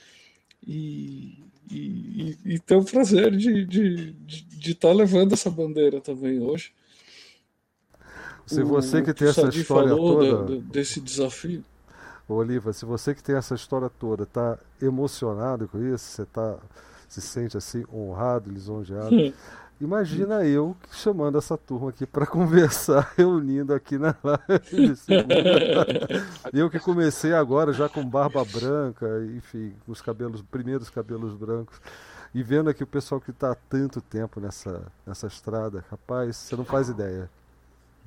e, 0.66 1.44
e, 1.70 2.38
e, 2.44 2.58
ter 2.58 2.76
o 2.76 2.84
prazer 2.84 3.36
de 3.36 3.62
estar 3.62 3.70
de, 3.70 4.12
de, 4.12 4.42
de 4.42 4.72
estar 4.72 4.92
levando 4.92 5.32
essa 5.32 5.50
bandeira 5.50 6.00
também 6.00 6.40
hoje. 6.40 6.72
Se 8.46 8.62
você 8.62 9.02
que 9.02 9.12
tem 9.12 9.28
essa 9.28 9.48
história 9.48 9.90
toda. 9.90 10.42
Da, 10.42 10.62
desse 10.70 11.00
desafio. 11.00 11.64
Oliva, 12.28 12.72
se 12.72 12.84
você 12.84 13.14
que 13.14 13.22
tem 13.22 13.36
essa 13.36 13.54
história 13.54 13.90
toda 13.90 14.22
está 14.24 14.58
emocionado 14.80 15.68
com 15.68 15.78
isso, 15.94 16.04
você 16.04 16.24
tá, 16.24 16.58
se 17.08 17.20
sente 17.20 17.56
assim 17.56 17.84
honrado, 17.92 18.50
lisonjeado. 18.50 19.10
Imagina 19.80 20.44
eu 20.46 20.76
chamando 20.92 21.36
essa 21.36 21.58
turma 21.58 21.90
aqui 21.90 22.06
para 22.06 22.26
conversar, 22.26 23.12
reunindo 23.16 23.74
aqui 23.74 23.98
na 23.98 24.14
live. 24.22 24.94
eu 26.52 26.70
que 26.70 26.78
comecei 26.78 27.32
agora 27.32 27.72
já 27.72 27.88
com 27.88 28.04
barba 28.04 28.44
branca, 28.44 29.06
enfim, 29.36 29.74
os 29.86 30.00
cabelos, 30.00 30.42
primeiros 30.42 30.88
cabelos 30.90 31.34
brancos, 31.34 31.80
e 32.34 32.42
vendo 32.42 32.70
aqui 32.70 32.82
o 32.82 32.86
pessoal 32.86 33.20
que 33.20 33.30
está 33.30 33.52
há 33.52 33.54
tanto 33.54 34.00
tempo 34.00 34.40
nessa, 34.40 34.90
nessa 35.06 35.26
estrada, 35.26 35.84
rapaz, 35.90 36.36
você 36.36 36.56
não 36.56 36.64
faz 36.64 36.88
ideia. 36.88 37.28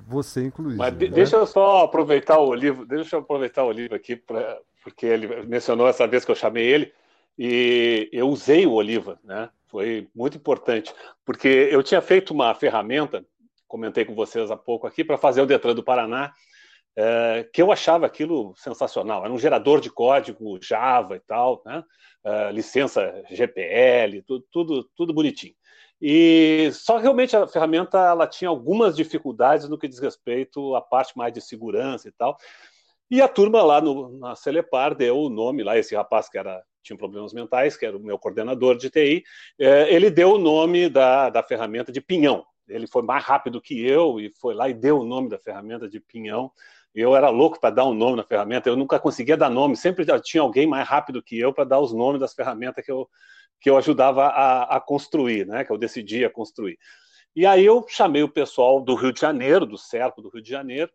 Você 0.06 0.44
inclusive. 0.44 0.78
Mas 0.78 0.94
né? 0.94 1.08
deixa 1.08 1.36
eu 1.36 1.46
só 1.46 1.84
aproveitar 1.84 2.38
o 2.38 2.54
livro, 2.54 2.86
deixa 2.86 3.16
eu 3.16 3.20
aproveitar 3.20 3.64
o 3.64 3.72
livro 3.72 3.94
aqui, 3.94 4.16
pra, 4.16 4.58
porque 4.82 5.04
ele 5.04 5.44
mencionou 5.46 5.86
essa 5.88 6.06
vez 6.06 6.24
que 6.24 6.30
eu 6.30 6.36
chamei 6.36 6.64
ele, 6.64 6.92
e 7.38 8.08
eu 8.12 8.28
usei 8.28 8.66
o 8.66 8.72
Oliva, 8.72 9.20
né? 9.22 9.48
Foi 9.68 10.08
muito 10.14 10.36
importante, 10.36 10.92
porque 11.24 11.68
eu 11.70 11.82
tinha 11.82 12.00
feito 12.00 12.32
uma 12.32 12.54
ferramenta, 12.54 13.24
comentei 13.66 14.04
com 14.04 14.14
vocês 14.14 14.50
há 14.50 14.56
pouco 14.56 14.86
aqui, 14.86 15.04
para 15.04 15.18
fazer 15.18 15.42
o 15.42 15.46
Detran 15.46 15.74
do 15.74 15.84
Paraná, 15.84 16.32
é, 16.96 17.48
que 17.52 17.62
eu 17.62 17.70
achava 17.70 18.06
aquilo 18.06 18.54
sensacional. 18.56 19.24
Era 19.24 19.32
um 19.32 19.38
gerador 19.38 19.80
de 19.80 19.90
código 19.90 20.58
Java 20.60 21.16
e 21.16 21.20
tal, 21.20 21.62
né? 21.64 21.84
É, 22.24 22.50
licença 22.50 23.22
GPL, 23.30 24.22
tudo, 24.26 24.44
tudo, 24.50 24.90
tudo 24.96 25.14
bonitinho. 25.14 25.54
E 26.00 26.70
só 26.72 26.96
realmente 26.96 27.36
a 27.36 27.46
ferramenta 27.46 27.98
ela 27.98 28.26
tinha 28.26 28.48
algumas 28.48 28.96
dificuldades 28.96 29.68
no 29.68 29.78
que 29.78 29.88
diz 29.88 29.98
respeito 29.98 30.74
à 30.74 30.80
parte 30.80 31.16
mais 31.16 31.32
de 31.32 31.40
segurança 31.40 32.08
e 32.08 32.12
tal. 32.12 32.36
E 33.10 33.22
a 33.22 33.28
turma 33.28 33.62
lá 33.62 33.80
no, 33.80 34.18
na 34.18 34.34
Celepar 34.34 34.94
deu 34.94 35.18
o 35.18 35.30
nome 35.30 35.62
lá, 35.62 35.78
esse 35.78 35.94
rapaz 35.94 36.28
que 36.28 36.36
era 36.36 36.62
tinha 36.88 36.98
problemas 36.98 37.32
mentais, 37.32 37.76
que 37.76 37.86
era 37.86 37.96
o 37.96 38.00
meu 38.00 38.18
coordenador 38.18 38.76
de 38.76 38.90
TI, 38.90 39.22
é, 39.58 39.92
ele 39.94 40.10
deu 40.10 40.32
o 40.32 40.38
nome 40.38 40.88
da, 40.88 41.30
da 41.30 41.42
ferramenta 41.42 41.92
de 41.92 42.00
Pinhão. 42.00 42.44
Ele 42.68 42.86
foi 42.86 43.02
mais 43.02 43.24
rápido 43.24 43.60
que 43.60 43.86
eu 43.86 44.20
e 44.20 44.30
foi 44.40 44.54
lá 44.54 44.68
e 44.68 44.74
deu 44.74 45.00
o 45.00 45.04
nome 45.04 45.28
da 45.28 45.38
ferramenta 45.38 45.88
de 45.88 46.00
Pinhão. 46.00 46.50
Eu 46.94 47.14
era 47.14 47.28
louco 47.28 47.60
para 47.60 47.70
dar 47.70 47.84
um 47.84 47.94
nome 47.94 48.16
na 48.16 48.24
ferramenta, 48.24 48.68
eu 48.68 48.76
nunca 48.76 48.98
conseguia 48.98 49.36
dar 49.36 49.50
nome, 49.50 49.76
sempre 49.76 50.04
tinha 50.22 50.42
alguém 50.42 50.66
mais 50.66 50.86
rápido 50.88 51.22
que 51.22 51.38
eu 51.38 51.52
para 51.52 51.64
dar 51.64 51.80
os 51.80 51.92
nomes 51.92 52.20
das 52.20 52.34
ferramentas 52.34 52.84
que 52.84 52.90
eu, 52.90 53.08
que 53.60 53.70
eu 53.70 53.76
ajudava 53.76 54.26
a, 54.26 54.76
a 54.76 54.80
construir, 54.80 55.46
né, 55.46 55.64
que 55.64 55.70
eu 55.70 55.78
decidia 55.78 56.28
construir. 56.30 56.78
E 57.36 57.46
aí 57.46 57.64
eu 57.64 57.84
chamei 57.88 58.22
o 58.22 58.28
pessoal 58.28 58.80
do 58.80 58.94
Rio 58.94 59.12
de 59.12 59.20
Janeiro, 59.20 59.64
do 59.64 59.78
Cerco 59.78 60.20
do 60.22 60.28
Rio 60.28 60.42
de 60.42 60.50
Janeiro, 60.50 60.90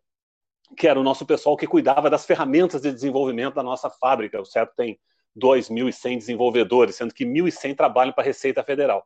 que 0.76 0.88
era 0.88 0.98
o 0.98 1.02
nosso 1.02 1.24
pessoal 1.24 1.56
que 1.56 1.66
cuidava 1.66 2.10
das 2.10 2.26
ferramentas 2.26 2.82
de 2.82 2.92
desenvolvimento 2.92 3.54
da 3.54 3.62
nossa 3.62 3.88
fábrica. 3.88 4.40
O 4.40 4.44
Cerco 4.44 4.74
tem 4.76 4.98
2.100 5.36 6.18
desenvolvedores, 6.18 6.96
sendo 6.96 7.14
que 7.14 7.24
1.100 7.24 7.76
trabalham 7.76 8.12
para 8.12 8.22
a 8.22 8.26
Receita 8.26 8.62
Federal. 8.62 9.04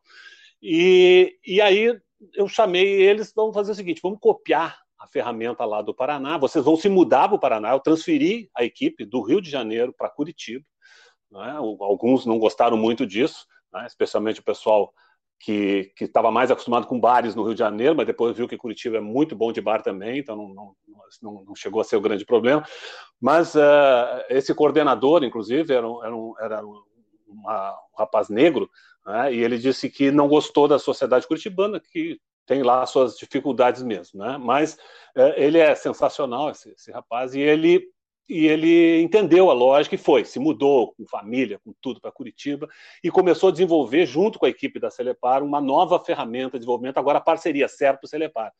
E, 0.61 1.37
e 1.45 1.61
aí 1.61 1.97
eu 2.33 2.47
chamei 2.47 3.01
eles, 3.01 3.31
vamos 3.35 3.53
fazer 3.53 3.71
o 3.71 3.75
seguinte, 3.75 4.01
vamos 4.01 4.19
copiar 4.19 4.79
a 4.99 5.07
ferramenta 5.07 5.63
lá 5.63 5.81
do 5.81 5.93
Paraná, 5.93 6.37
vocês 6.37 6.63
vão 6.63 6.75
se 6.75 6.89
mudar 6.89 7.29
para 7.29 7.35
o 7.35 7.39
Paraná, 7.39 7.71
eu 7.71 7.79
transferi 7.79 8.49
a 8.53 8.65
equipe 8.65 9.05
do 9.05 9.21
Rio 9.21 9.41
de 9.41 9.49
Janeiro 9.49 9.93
para 9.97 10.09
Curitiba, 10.09 10.65
né? 11.31 11.55
alguns 11.57 12.25
não 12.25 12.37
gostaram 12.37 12.75
muito 12.75 13.05
disso, 13.05 13.45
né? 13.71 13.85
especialmente 13.87 14.41
o 14.41 14.43
pessoal 14.43 14.93
que 15.39 15.93
estava 16.01 16.29
mais 16.29 16.51
acostumado 16.51 16.85
com 16.85 16.99
bares 16.99 17.33
no 17.33 17.43
Rio 17.43 17.53
de 17.53 17.59
Janeiro, 17.59 17.95
mas 17.95 18.05
depois 18.05 18.35
viu 18.35 18.47
que 18.47 18.57
Curitiba 18.57 18.97
é 18.97 19.01
muito 19.01 19.35
bom 19.35 19.51
de 19.51 19.61
bar 19.61 19.81
também, 19.81 20.19
então 20.19 20.35
não, 20.35 20.75
não, 21.21 21.43
não 21.45 21.55
chegou 21.55 21.79
a 21.79 21.83
ser 21.83 21.95
o 21.95 22.01
grande 22.01 22.25
problema. 22.25 22.63
Mas 23.19 23.55
uh, 23.55 23.59
esse 24.29 24.53
coordenador, 24.53 25.23
inclusive, 25.23 25.73
era, 25.73 25.89
um, 25.89 26.03
era, 26.03 26.15
um, 26.15 26.33
era 26.39 26.61
uma, 27.27 27.71
um 27.71 27.97
rapaz 27.97 28.29
negro, 28.29 28.69
né, 29.05 29.33
e 29.33 29.41
ele 29.41 29.57
disse 29.57 29.89
que 29.89 30.11
não 30.11 30.27
gostou 30.27 30.67
da 30.67 30.77
sociedade 30.77 31.25
curitibana, 31.25 31.79
que 31.79 32.19
tem 32.45 32.61
lá 32.61 32.85
suas 32.85 33.15
dificuldades 33.15 33.83
mesmo, 33.83 34.19
né? 34.19 34.37
Mas 34.37 34.73
uh, 35.15 35.33
ele 35.37 35.57
é 35.57 35.73
sensacional, 35.73 36.49
esse, 36.49 36.71
esse 36.71 36.91
rapaz, 36.91 37.33
e 37.33 37.39
ele 37.39 37.87
e 38.29 38.45
ele 38.45 39.01
entendeu 39.01 39.49
a 39.49 39.53
lógica 39.53 39.95
e 39.95 39.97
foi, 39.97 40.23
se 40.23 40.37
mudou 40.37 40.93
com 40.93 41.07
família, 41.07 41.59
com 41.65 41.73
tudo 41.81 41.99
para 41.99 42.11
Curitiba 42.11 42.69
e 43.03 43.09
começou 43.09 43.49
a 43.49 43.51
desenvolver, 43.51 44.05
junto 44.05 44.37
com 44.37 44.45
a 44.45 44.49
equipe 44.49 44.79
da 44.79 44.91
Celepar, 44.91 45.41
uma 45.41 45.59
nova 45.59 45.99
ferramenta 45.99 46.51
de 46.51 46.59
desenvolvimento, 46.59 46.99
agora 46.99 47.19
parceria, 47.19 47.67
certo, 47.67 48.07
Celepar. 48.07 48.53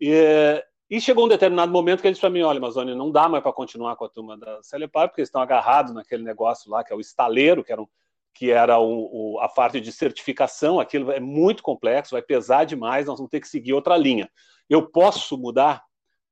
E, 0.00 0.64
e, 0.88 0.98
chegou 0.98 1.26
um 1.26 1.28
determinado 1.28 1.70
momento 1.70 2.00
que 2.00 2.06
ele 2.06 2.12
disse 2.12 2.22
para 2.22 2.30
mim, 2.30 2.40
olha, 2.40 2.56
Amazônia, 2.56 2.94
não 2.94 3.10
dá 3.10 3.28
mais 3.28 3.42
para 3.42 3.52
continuar 3.52 3.96
com 3.96 4.06
a 4.06 4.08
turma 4.08 4.38
da 4.38 4.62
Celepar, 4.62 5.08
porque 5.08 5.20
eles 5.20 5.28
estão 5.28 5.42
agarrados 5.42 5.92
naquele 5.92 6.22
negócio 6.22 6.70
lá, 6.70 6.82
que 6.82 6.90
é 6.90 6.96
o 6.96 7.00
estaleiro, 7.00 7.62
que 7.62 7.70
era, 7.70 7.82
um, 7.82 7.86
que 8.32 8.50
era 8.50 8.78
o, 8.78 9.34
o, 9.34 9.40
a 9.40 9.48
parte 9.48 9.78
de 9.78 9.92
certificação, 9.92 10.80
aquilo 10.80 11.12
é 11.12 11.20
muito 11.20 11.62
complexo, 11.62 12.14
vai 12.14 12.22
pesar 12.22 12.64
demais, 12.64 13.06
nós 13.06 13.18
vamos 13.18 13.30
ter 13.30 13.40
que 13.40 13.48
seguir 13.48 13.74
outra 13.74 13.94
linha. 13.94 14.30
Eu 14.70 14.90
posso 14.90 15.36
mudar? 15.36 15.82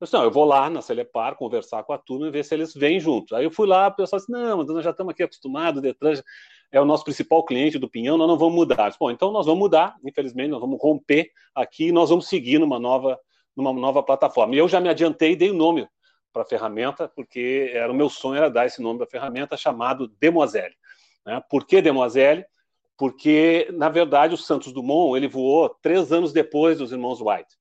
Eu 0.01 0.07
disse, 0.07 0.15
não, 0.15 0.25
eu 0.25 0.31
vou 0.31 0.47
lá 0.47 0.71
na 0.71 0.81
Celepar 0.81 1.37
conversar 1.37 1.83
com 1.85 1.93
a 1.93 1.99
turma 1.99 2.27
e 2.27 2.31
ver 2.31 2.43
se 2.43 2.55
eles 2.55 2.73
vêm 2.73 2.99
juntos. 2.99 3.35
Aí 3.35 3.45
eu 3.45 3.51
fui 3.51 3.67
lá, 3.69 3.89
o 3.89 3.95
pessoal 3.95 4.19
disse, 4.19 4.33
não, 4.33 4.65
nós 4.65 4.83
já 4.83 4.91
estamos 4.91 5.11
aqui 5.11 5.23
acostumados, 5.23 5.79
o 5.79 5.83
Detran 5.83 6.15
é 6.73 6.81
o 6.81 6.87
nosso 6.87 7.05
principal 7.05 7.45
cliente 7.45 7.79
do 7.79 7.89
Pinhão, 7.89 8.17
nós 8.17 8.27
não 8.27 8.39
vamos 8.39 8.55
mudar. 8.55 8.89
Disse, 8.89 8.99
Bom, 8.99 9.11
então 9.11 9.31
nós 9.31 9.45
vamos 9.45 9.61
mudar, 9.61 9.97
infelizmente, 10.03 10.49
nós 10.49 10.61
vamos 10.61 10.81
romper 10.81 11.31
aqui 11.55 11.89
e 11.89 11.93
nós 11.93 12.09
vamos 12.09 12.29
seguir 12.29 12.59
numa 12.59 12.79
nova, 12.79 13.21
numa 13.55 13.75
nova 13.75 14.03
plataforma. 14.03 14.55
E 14.55 14.59
eu 14.59 14.69
já 14.69 14.81
me 14.81 14.89
adiantei 14.89 15.33
e 15.33 15.37
dei 15.37 15.51
o 15.51 15.55
um 15.55 15.57
nome 15.59 15.87
para 16.33 16.43
a 16.43 16.47
ferramenta, 16.47 17.07
porque 17.15 17.71
era 17.75 17.93
o 17.93 17.95
meu 17.95 18.09
sonho 18.09 18.39
era 18.39 18.49
dar 18.49 18.65
esse 18.65 18.81
nome 18.81 19.01
para 19.01 19.07
a 19.07 19.11
ferramenta 19.11 19.55
chamado 19.55 20.09
Demoiselle. 20.19 20.75
Né? 21.27 21.43
Por 21.51 21.67
que 21.67 21.83
Demoiselle? 21.83 22.47
Porque, 22.97 23.69
na 23.73 23.91
verdade, 23.91 24.35
o 24.35 24.39
Santos 24.39 24.73
Dumont 24.73 25.17
ele 25.17 25.29
voou 25.29 25.69
três 25.83 26.11
anos 26.11 26.33
depois 26.33 26.79
dos 26.79 26.91
irmãos 26.91 27.21
White. 27.21 27.60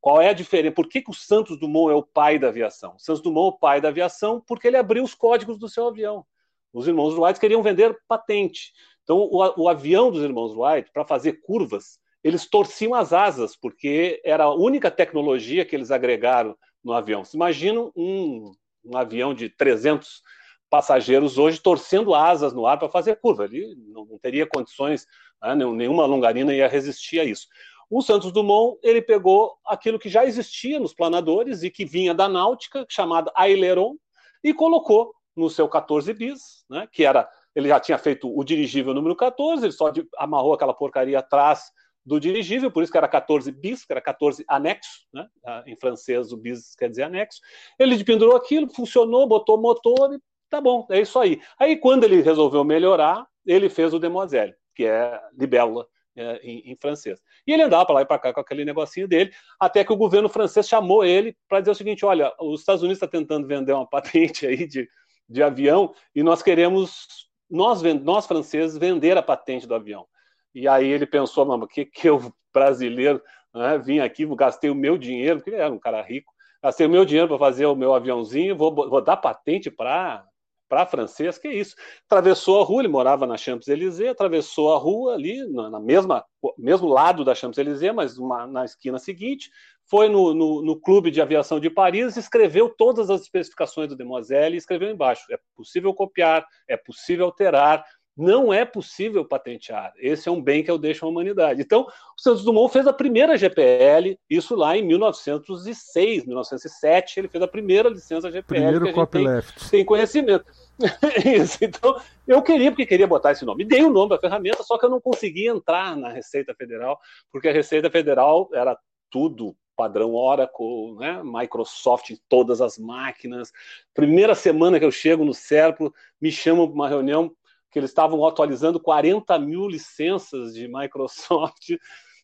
Qual 0.00 0.20
é 0.20 0.28
a 0.28 0.32
diferença? 0.32 0.74
Por 0.74 0.88
que, 0.88 1.02
que 1.02 1.10
o 1.10 1.14
Santos 1.14 1.58
Dumont 1.58 1.92
é 1.92 1.94
o 1.94 2.02
pai 2.02 2.38
da 2.38 2.48
aviação? 2.48 2.94
O 2.96 2.98
Santos 2.98 3.22
Dumont 3.22 3.52
é 3.52 3.56
o 3.56 3.58
pai 3.58 3.80
da 3.80 3.88
aviação 3.88 4.42
porque 4.46 4.66
ele 4.66 4.76
abriu 4.76 5.04
os 5.04 5.14
códigos 5.14 5.58
do 5.58 5.68
seu 5.68 5.86
avião. 5.88 6.24
Os 6.72 6.86
irmãos 6.88 7.14
Wright 7.14 7.38
queriam 7.38 7.62
vender 7.62 7.96
patente. 8.08 8.72
Então, 9.02 9.18
o, 9.18 9.64
o 9.64 9.68
avião 9.68 10.10
dos 10.10 10.22
irmãos 10.22 10.54
Wright, 10.56 10.90
para 10.92 11.04
fazer 11.04 11.40
curvas, 11.42 11.98
eles 12.22 12.46
torciam 12.46 12.94
as 12.94 13.12
asas, 13.12 13.56
porque 13.56 14.20
era 14.24 14.44
a 14.44 14.54
única 14.54 14.90
tecnologia 14.90 15.64
que 15.64 15.74
eles 15.74 15.90
agregaram 15.90 16.56
no 16.82 16.92
avião. 16.92 17.24
Você 17.24 17.36
imagina 17.36 17.80
um, 17.96 18.52
um 18.84 18.96
avião 18.96 19.34
de 19.34 19.48
300 19.48 20.22
passageiros 20.68 21.36
hoje 21.36 21.58
torcendo 21.60 22.14
asas 22.14 22.52
no 22.52 22.66
ar 22.66 22.78
para 22.78 22.88
fazer 22.88 23.16
curva. 23.16 23.44
Ele 23.44 23.74
não, 23.88 24.04
não 24.04 24.18
teria 24.18 24.46
condições, 24.46 25.06
né, 25.42 25.54
nenhuma 25.54 26.06
longarina 26.06 26.54
ia 26.54 26.68
resistir 26.68 27.20
a 27.20 27.24
isso. 27.24 27.48
O 27.90 28.00
Santos 28.00 28.30
Dumont 28.30 28.78
ele 28.84 29.02
pegou 29.02 29.56
aquilo 29.66 29.98
que 29.98 30.08
já 30.08 30.24
existia 30.24 30.78
nos 30.78 30.94
planadores 30.94 31.64
e 31.64 31.70
que 31.70 31.84
vinha 31.84 32.14
da 32.14 32.28
náutica, 32.28 32.86
chamada 32.88 33.32
aileron, 33.34 33.96
e 34.44 34.54
colocou 34.54 35.12
no 35.36 35.50
seu 35.50 35.68
14 35.68 36.14
bis, 36.14 36.64
né, 36.70 36.88
que 36.90 37.04
era 37.04 37.28
ele 37.54 37.68
já 37.68 37.80
tinha 37.80 37.98
feito 37.98 38.32
o 38.32 38.44
dirigível 38.44 38.94
número 38.94 39.16
14, 39.16 39.64
ele 39.64 39.72
só 39.72 39.92
amarrou 40.16 40.52
aquela 40.52 40.72
porcaria 40.72 41.18
atrás 41.18 41.64
do 42.06 42.20
dirigível, 42.20 42.70
por 42.70 42.82
isso 42.82 42.92
que 42.92 42.98
era 42.98 43.08
14 43.08 43.50
bis, 43.50 43.84
que 43.84 43.92
era 43.92 44.00
14 44.00 44.44
anexo, 44.48 45.06
né? 45.12 45.26
em 45.66 45.76
francês 45.76 46.32
o 46.32 46.36
bis 46.36 46.74
quer 46.76 46.88
dizer 46.88 47.02
anexo. 47.02 47.40
Ele 47.76 48.02
pendurou 48.04 48.36
aquilo, 48.36 48.72
funcionou, 48.72 49.26
botou 49.26 49.60
motor 49.60 50.14
e 50.14 50.20
tá 50.48 50.60
bom, 50.60 50.86
é 50.90 51.00
isso 51.00 51.18
aí. 51.18 51.40
Aí 51.58 51.76
quando 51.76 52.04
ele 52.04 52.22
resolveu 52.22 52.62
melhorar, 52.62 53.26
ele 53.44 53.68
fez 53.68 53.92
o 53.92 53.98
Demoiselle, 53.98 54.54
que 54.74 54.84
é 54.84 55.20
libélula 55.36 55.86
é, 56.20 56.38
em, 56.42 56.70
em, 56.70 56.76
francês. 56.76 57.18
E 57.46 57.52
ele 57.52 57.62
andava 57.62 57.86
para 57.86 57.94
lá 57.94 58.02
e 58.02 58.04
para 58.04 58.18
cá 58.18 58.32
com 58.34 58.40
aquele 58.40 58.62
negocinho 58.62 59.08
dele, 59.08 59.32
até 59.58 59.82
que 59.82 59.92
o 59.92 59.96
governo 59.96 60.28
francês 60.28 60.68
chamou 60.68 61.02
ele 61.02 61.34
para 61.48 61.60
dizer 61.60 61.70
o 61.70 61.74
seguinte: 61.74 62.04
olha, 62.04 62.30
os 62.38 62.60
Estados 62.60 62.82
Unidos 62.82 62.98
está 62.98 63.08
tentando 63.08 63.46
vender 63.46 63.72
uma 63.72 63.88
patente 63.88 64.46
aí 64.46 64.66
de, 64.66 64.86
de 65.26 65.42
avião 65.42 65.94
e 66.14 66.22
nós 66.22 66.42
queremos, 66.42 67.06
nós, 67.48 67.82
nós 68.02 68.26
franceses, 68.26 68.76
vender 68.76 69.16
a 69.16 69.22
patente 69.22 69.66
do 69.66 69.74
avião. 69.74 70.06
E 70.54 70.68
aí 70.68 70.86
ele 70.86 71.06
pensou, 71.06 71.46
mano, 71.46 71.66
que, 71.66 71.86
que 71.86 72.08
eu, 72.08 72.32
brasileiro, 72.52 73.22
né, 73.54 73.78
vim 73.78 74.00
aqui, 74.00 74.26
gastei 74.36 74.68
o 74.68 74.74
meu 74.74 74.98
dinheiro, 74.98 75.36
porque 75.36 75.50
ele 75.50 75.62
era 75.62 75.72
um 75.72 75.78
cara 75.78 76.02
rico, 76.02 76.30
gastei 76.62 76.86
o 76.86 76.90
meu 76.90 77.06
dinheiro 77.06 77.28
para 77.28 77.38
fazer 77.38 77.64
o 77.64 77.74
meu 77.74 77.94
aviãozinho, 77.94 78.56
vou, 78.56 78.74
vou 78.74 79.00
dar 79.00 79.16
patente 79.16 79.70
para 79.70 80.22
para 80.70 80.86
francês, 80.86 81.36
que 81.36 81.48
é 81.48 81.54
isso. 81.54 81.74
Atravessou 82.06 82.62
a 82.62 82.64
rua, 82.64 82.80
ele 82.80 82.88
morava 82.88 83.26
na 83.26 83.36
Champs-Élysées, 83.36 84.12
atravessou 84.12 84.72
a 84.72 84.78
rua 84.78 85.14
ali, 85.14 85.44
na, 85.52 85.80
mesma 85.80 86.24
mesmo 86.56 86.88
lado 86.88 87.24
da 87.24 87.34
Champs-Élysées, 87.34 87.92
mas 87.92 88.16
uma, 88.16 88.46
na 88.46 88.64
esquina 88.64 88.98
seguinte, 88.98 89.50
foi 89.90 90.08
no, 90.08 90.32
no, 90.32 90.62
no, 90.62 90.80
Clube 90.80 91.10
de 91.10 91.20
Aviação 91.20 91.58
de 91.58 91.68
Paris, 91.68 92.16
escreveu 92.16 92.68
todas 92.68 93.10
as 93.10 93.22
especificações 93.22 93.88
do 93.88 93.96
Demoiselle 93.96 94.54
e 94.54 94.58
escreveu 94.58 94.88
embaixo: 94.88 95.24
é 95.32 95.38
possível 95.56 95.92
copiar, 95.92 96.46
é 96.68 96.76
possível 96.76 97.26
alterar, 97.26 97.84
não 98.16 98.52
é 98.52 98.64
possível 98.64 99.24
patentear. 99.24 99.92
Esse 99.96 100.28
é 100.28 100.32
um 100.32 100.42
bem 100.42 100.62
que 100.62 100.70
eu 100.70 100.78
deixo 100.78 101.04
à 101.04 101.08
humanidade. 101.08 101.62
Então, 101.62 101.82
o 101.82 102.20
Santos 102.20 102.44
Dumont 102.44 102.72
fez 102.72 102.86
a 102.86 102.92
primeira 102.92 103.36
GPL, 103.36 104.18
isso 104.28 104.54
lá 104.54 104.76
em 104.76 104.84
1906, 104.86 106.26
1907, 106.26 107.20
ele 107.20 107.28
fez 107.28 107.42
a 107.42 107.48
primeira 107.48 107.88
licença 107.88 108.30
GPL 108.30 108.44
Primeiro 108.46 108.86
gente 108.86 109.06
tem, 109.08 109.24
tem, 109.70 109.84
conhecimento. 109.84 110.44
isso, 111.24 111.58
então, 111.62 112.00
eu 112.26 112.42
queria, 112.42 112.70
porque 112.70 112.86
queria 112.86 113.06
botar 113.06 113.32
esse 113.32 113.44
nome. 113.44 113.64
Dei 113.64 113.82
o 113.82 113.90
nome 113.90 114.10
da 114.10 114.18
ferramenta, 114.18 114.62
só 114.62 114.76
que 114.76 114.84
eu 114.84 114.90
não 114.90 115.00
conseguia 115.00 115.50
entrar 115.50 115.96
na 115.96 116.10
Receita 116.10 116.54
Federal, 116.54 116.98
porque 117.32 117.48
a 117.48 117.52
Receita 117.52 117.90
Federal 117.90 118.48
era 118.52 118.76
tudo 119.10 119.56
padrão 119.80 120.14
Oracle, 120.14 120.94
né? 120.98 121.22
Microsoft 121.24 122.10
em 122.10 122.18
todas 122.28 122.60
as 122.60 122.76
máquinas. 122.76 123.50
Primeira 123.94 124.34
semana 124.34 124.78
que 124.78 124.84
eu 124.84 124.90
chego 124.90 125.24
no 125.24 125.32
Serpo, 125.32 125.90
me 126.20 126.30
chamam 126.30 126.66
para 126.66 126.74
uma 126.74 126.88
reunião 126.88 127.34
que 127.70 127.78
eles 127.78 127.90
estavam 127.90 128.26
atualizando 128.26 128.80
40 128.80 129.38
mil 129.38 129.68
licenças 129.68 130.54
de 130.54 130.68
Microsoft, 130.68 131.70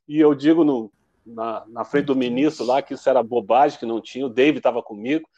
e 0.09 0.21
eu 0.21 0.35
digo 0.35 0.65
no, 0.65 0.93
na, 1.25 1.65
na, 1.69 1.85
frente 1.85 2.07
do 2.07 2.17
ministro 2.17 2.65
lá 2.65 2.83
que 2.83 2.95
isso 2.95 3.09
era 3.09 3.23
bobagem, 3.23 3.79
que 3.79 3.87
não 3.87 4.01
tinha, 4.01 4.27
o 4.27 4.31
David 4.31 4.59
estava 4.59 4.83
comigo, 4.83 5.29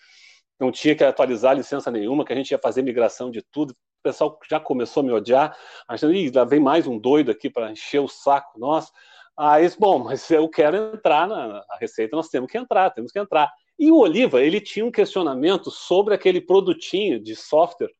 não 0.58 0.72
tinha 0.72 0.94
que 0.94 1.04
atualizar 1.04 1.56
licença 1.56 1.90
nenhuma, 1.90 2.24
que 2.24 2.32
a 2.32 2.36
gente 2.36 2.50
ia 2.50 2.58
fazer 2.58 2.82
migração 2.82 3.30
de 3.30 3.42
tudo. 3.42 3.70
O 3.70 4.02
pessoal 4.02 4.38
já 4.48 4.58
começou 4.58 5.02
a 5.02 5.06
me 5.06 5.12
odiar, 5.12 5.56
achando, 5.86 6.14
ih, 6.14 6.30
lá 6.30 6.44
vem 6.44 6.60
mais 6.60 6.86
um 6.86 6.98
doido 6.98 7.30
aqui 7.30 7.48
para 7.48 7.70
encher 7.70 8.00
o 8.00 8.08
saco 8.08 8.58
nosso. 8.58 8.92
Aí, 9.36 9.70
bom, 9.78 10.00
mas 10.00 10.28
eu 10.30 10.48
quero 10.48 10.76
entrar 10.94 11.28
na, 11.28 11.48
na 11.48 11.76
Receita, 11.80 12.16
nós 12.16 12.28
temos 12.28 12.50
que 12.50 12.58
entrar, 12.58 12.90
temos 12.90 13.12
que 13.12 13.18
entrar. 13.18 13.50
E 13.78 13.92
o 13.92 13.98
Oliva, 13.98 14.42
ele 14.42 14.60
tinha 14.60 14.84
um 14.84 14.90
questionamento 14.90 15.70
sobre 15.70 16.12
aquele 16.12 16.40
produtinho 16.40 17.20
de 17.20 17.36
software 17.36 17.90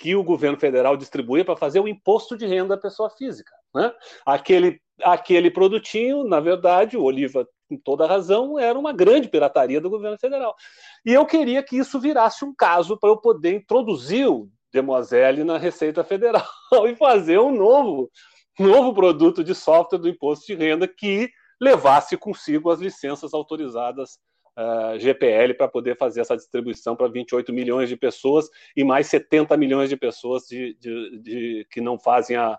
que 0.00 0.16
o 0.16 0.24
governo 0.24 0.58
federal 0.58 0.96
distribuía 0.96 1.44
para 1.44 1.56
fazer 1.56 1.78
o 1.78 1.86
imposto 1.86 2.34
de 2.34 2.46
renda 2.46 2.74
da 2.74 2.78
pessoa 2.78 3.10
física. 3.10 3.52
Né? 3.74 3.92
Aquele, 4.24 4.80
aquele 5.02 5.50
produtinho, 5.50 6.24
na 6.24 6.40
verdade, 6.40 6.96
o 6.96 7.02
Oliva, 7.02 7.46
com 7.68 7.76
toda 7.76 8.06
razão, 8.06 8.58
era 8.58 8.78
uma 8.78 8.94
grande 8.94 9.28
pirataria 9.28 9.78
do 9.78 9.90
governo 9.90 10.16
federal. 10.18 10.56
E 11.04 11.12
eu 11.12 11.26
queria 11.26 11.62
que 11.62 11.76
isso 11.76 12.00
virasse 12.00 12.46
um 12.46 12.54
caso 12.54 12.98
para 12.98 13.10
eu 13.10 13.18
poder 13.18 13.54
introduzir 13.54 14.26
o 14.26 14.48
Demoiselle 14.72 15.44
na 15.44 15.58
Receita 15.58 16.02
Federal 16.02 16.48
e 16.88 16.96
fazer 16.96 17.38
um 17.38 17.54
novo, 17.54 18.10
novo 18.58 18.94
produto 18.94 19.44
de 19.44 19.54
software 19.54 19.98
do 19.98 20.08
imposto 20.08 20.46
de 20.46 20.54
renda 20.54 20.88
que 20.88 21.28
levasse 21.60 22.16
consigo 22.16 22.70
as 22.70 22.80
licenças 22.80 23.34
autorizadas 23.34 24.18
uh, 24.56 24.98
GPL 24.98 25.54
para 25.54 25.68
poder 25.68 25.96
fazer 25.96 26.20
essa 26.20 26.36
distribuição 26.36 26.96
para 26.96 27.08
28 27.08 27.52
milhões 27.52 27.88
de 27.88 27.96
pessoas 27.96 28.48
e 28.76 28.84
mais 28.84 29.06
70 29.06 29.56
milhões 29.56 29.88
de 29.88 29.96
pessoas 29.96 30.46
de, 30.46 30.76
de, 30.80 31.18
de 31.18 31.66
que 31.70 31.80
não 31.80 31.98
fazem 31.98 32.36
a, 32.36 32.58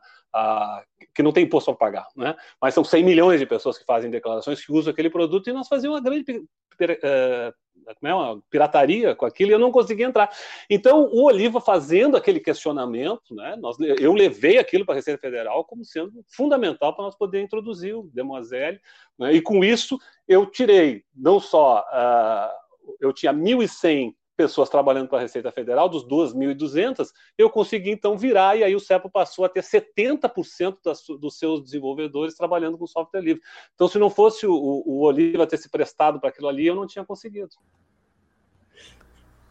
que 1.14 1.24
não 1.24 1.32
tem 1.32 1.44
imposto 1.44 1.72
a 1.72 1.76
pagar, 1.76 2.08
né? 2.16 2.36
Mas 2.62 2.74
são 2.74 2.84
100 2.84 3.04
milhões 3.04 3.40
de 3.40 3.46
pessoas 3.46 3.78
que 3.78 3.86
fazem 3.86 4.10
declarações 4.10 4.66
que 4.66 4.72
usam 4.72 4.92
aquele 4.92 5.10
produto 5.10 5.50
e 5.50 5.54
nós 5.54 5.68
fazíamos 5.68 6.00
uma 6.00 6.04
grande 6.04 6.24
uh, 6.32 7.54
né, 8.02 8.14
uma 8.14 8.42
pirataria 8.50 9.16
com 9.16 9.26
aquilo 9.26 9.52
e 9.52 9.54
eu 9.54 9.60
não 9.60 9.72
conseguia 9.72 10.06
entrar. 10.06 10.30
Então, 10.70 11.10
o 11.12 11.24
Oliva 11.24 11.60
fazendo 11.60 12.16
aquele 12.16 12.40
questionamento, 12.40 13.34
né, 13.34 13.56
nós, 13.60 13.78
eu 13.80 14.14
levei 14.14 14.58
aquilo 14.58 14.86
para 14.86 14.96
a 14.96 14.98
Receita 14.98 15.20
Federal 15.20 15.66
como 15.66 15.84
sendo 15.84 16.24
fundamental 16.28 16.96
para 16.96 17.06
nós 17.06 17.16
poder 17.16 17.42
introduzir 17.42 17.96
o 17.96 18.10
Demoiselle, 18.14 18.80
né, 19.18 19.34
e 19.34 19.42
com 19.42 19.64
isso 19.64 19.98
eu 20.28 20.46
tirei 20.46 21.04
não 21.16 21.40
só, 21.40 21.80
uh, 21.82 22.96
eu 23.00 23.12
tinha 23.14 23.34
1.100 23.34 24.14
pessoas 24.42 24.70
trabalhando 24.70 25.08
para 25.08 25.20
a 25.20 25.22
Receita 25.22 25.52
Federal, 25.52 25.88
dos 25.88 26.04
2.200, 26.04 27.10
eu 27.38 27.48
consegui 27.48 27.92
então 27.92 28.18
virar, 28.18 28.58
e 28.58 28.64
aí 28.64 28.76
o 28.76 28.80
CEPO 28.80 29.08
passou 29.08 29.46
a 29.46 29.50
ter 29.50 29.62
70% 29.62 30.78
das, 30.84 31.04
dos 31.20 31.38
seus 31.38 31.64
desenvolvedores 31.64 32.34
trabalhando 32.34 32.76
com 32.76 32.88
software 32.88 33.22
livre. 33.22 33.42
Então, 33.76 33.88
se 33.88 34.00
não 34.00 34.10
fosse 34.10 34.48
o, 34.48 34.54
o 34.54 35.02
Oliva 35.04 35.46
ter 35.46 35.58
se 35.58 35.70
prestado 35.70 36.20
para 36.20 36.30
aquilo 36.30 36.48
ali, 36.48 36.66
eu 36.66 36.76
não 36.76 36.88
tinha 36.88 37.06
conseguido. 37.06 37.52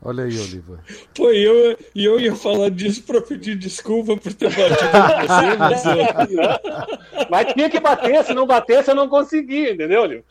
Olha 0.03 0.25
aí, 0.25 0.37
Oliva. 0.41 0.83
Pô, 1.15 1.31
e 1.31 1.45
eu, 1.45 1.79
eu 1.95 2.19
ia 2.19 2.35
falar 2.35 2.71
disso 2.71 3.05
para 3.05 3.21
pedir 3.21 3.55
desculpa 3.57 4.17
por 4.17 4.33
ter 4.33 4.49
batido 4.49 5.59
você, 5.69 6.03
mas... 6.19 7.29
mas 7.31 7.53
tinha 7.53 7.71
que 7.71 7.79
bater, 7.79 8.25
se 8.25 8.35
não 8.35 8.47
batesse 8.47 8.91
eu 8.91 8.95
não 8.97 9.09
conseguia, 9.09 9.73
entendeu, 9.73 10.03
Oliva? 10.03 10.25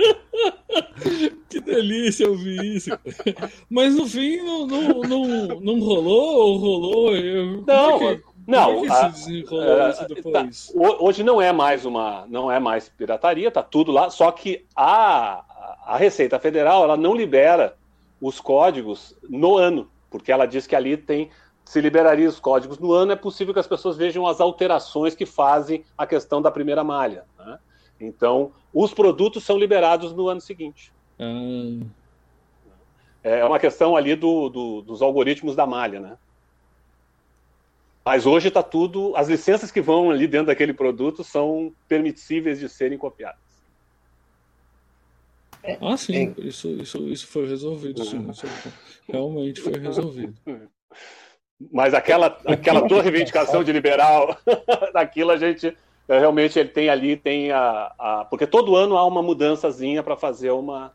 que 1.48 1.60
delícia 1.60 2.28
ouvir 2.28 2.76
isso. 2.76 2.90
Mas 3.68 3.94
no 3.94 4.06
fim 4.06 4.38
não, 4.38 4.66
não, 4.66 5.00
não, 5.00 5.60
não 5.60 5.80
rolou 5.80 6.50
ou 6.50 6.56
rolou? 6.56 7.16
Eu, 7.16 7.64
não, 7.66 7.98
que, 7.98 8.22
não. 8.46 8.84
A, 8.90 9.06
a, 9.06 9.10
tá, 10.32 10.48
hoje 10.74 11.22
não 11.22 11.40
é 11.40 11.52
mais 11.52 11.84
uma, 11.84 12.26
não 12.28 12.50
é 12.50 12.58
mais 12.58 12.88
pirataria, 12.88 13.50
tá 13.50 13.62
tudo 13.62 13.92
lá. 13.92 14.10
Só 14.10 14.30
que 14.30 14.64
a, 14.74 15.44
a 15.86 15.96
Receita 15.96 16.38
Federal 16.38 16.84
ela 16.84 16.96
não 16.96 17.14
libera 17.14 17.76
os 18.20 18.40
códigos 18.40 19.16
no 19.28 19.56
ano, 19.56 19.88
porque 20.10 20.30
ela 20.32 20.46
diz 20.46 20.66
que 20.66 20.76
ali 20.76 20.96
tem 20.96 21.30
se 21.70 21.80
liberaria 21.80 22.28
os 22.28 22.40
códigos 22.40 22.80
no 22.80 22.92
ano, 22.92 23.12
é 23.12 23.16
possível 23.16 23.54
que 23.54 23.60
as 23.60 23.66
pessoas 23.66 23.96
vejam 23.96 24.26
as 24.26 24.40
alterações 24.40 25.14
que 25.14 25.24
fazem 25.24 25.84
a 25.96 26.04
questão 26.04 26.42
da 26.42 26.50
primeira 26.50 26.82
malha. 26.82 27.24
Então, 28.00 28.52
os 28.72 28.94
produtos 28.94 29.44
são 29.44 29.58
liberados 29.58 30.12
no 30.12 30.28
ano 30.28 30.40
seguinte. 30.40 30.92
Hum. 31.18 31.86
É 33.22 33.44
uma 33.44 33.58
questão 33.58 33.94
ali 33.94 34.14
do, 34.14 34.48
do, 34.48 34.80
dos 34.80 35.02
algoritmos 35.02 35.54
da 35.54 35.66
malha, 35.66 36.00
né? 36.00 36.18
Mas 38.02 38.24
hoje 38.24 38.48
está 38.48 38.62
tudo. 38.62 39.14
As 39.14 39.28
licenças 39.28 39.70
que 39.70 39.80
vão 39.80 40.10
ali 40.10 40.26
dentro 40.26 40.46
daquele 40.46 40.72
produto 40.72 41.22
são 41.22 41.72
permissíveis 41.86 42.58
de 42.58 42.68
serem 42.68 42.96
copiadas. 42.96 43.38
Ah, 45.82 45.96
sim, 45.98 46.34
é. 46.38 46.46
isso, 46.46 46.68
isso, 46.70 46.98
isso 47.08 47.26
foi 47.26 47.46
resolvido, 47.46 48.02
sim. 48.02 48.30
Isso 48.30 48.46
realmente 49.06 49.60
foi 49.60 49.78
resolvido. 49.78 50.34
Mas 51.70 51.92
aquela, 51.92 52.38
aquela 52.46 52.88
tua 52.88 53.02
reivindicação 53.02 53.62
de 53.62 53.70
liberal, 53.70 54.38
daquilo 54.94 55.30
a 55.30 55.36
gente 55.36 55.76
então, 56.10 56.18
realmente 56.18 56.58
ele 56.58 56.70
tem 56.70 56.90
ali, 56.90 57.16
tem 57.16 57.52
a, 57.52 57.92
a, 57.96 58.26
Porque 58.28 58.44
todo 58.44 58.74
ano 58.74 58.96
há 58.96 59.06
uma 59.06 59.22
mudançazinha 59.22 60.02
para 60.02 60.16
fazer 60.16 60.50
uma, 60.50 60.92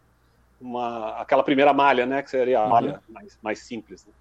uma. 0.59 1.11
aquela 1.21 1.41
primeira 1.41 1.71
malha, 1.73 2.05
né? 2.05 2.21
Que 2.21 2.29
seria 2.29 2.59
a 2.59 2.63
uhum. 2.63 2.69
malha 2.69 3.01
mais, 3.07 3.39
mais 3.41 3.59
simples. 3.59 4.05
Né? 4.05 4.11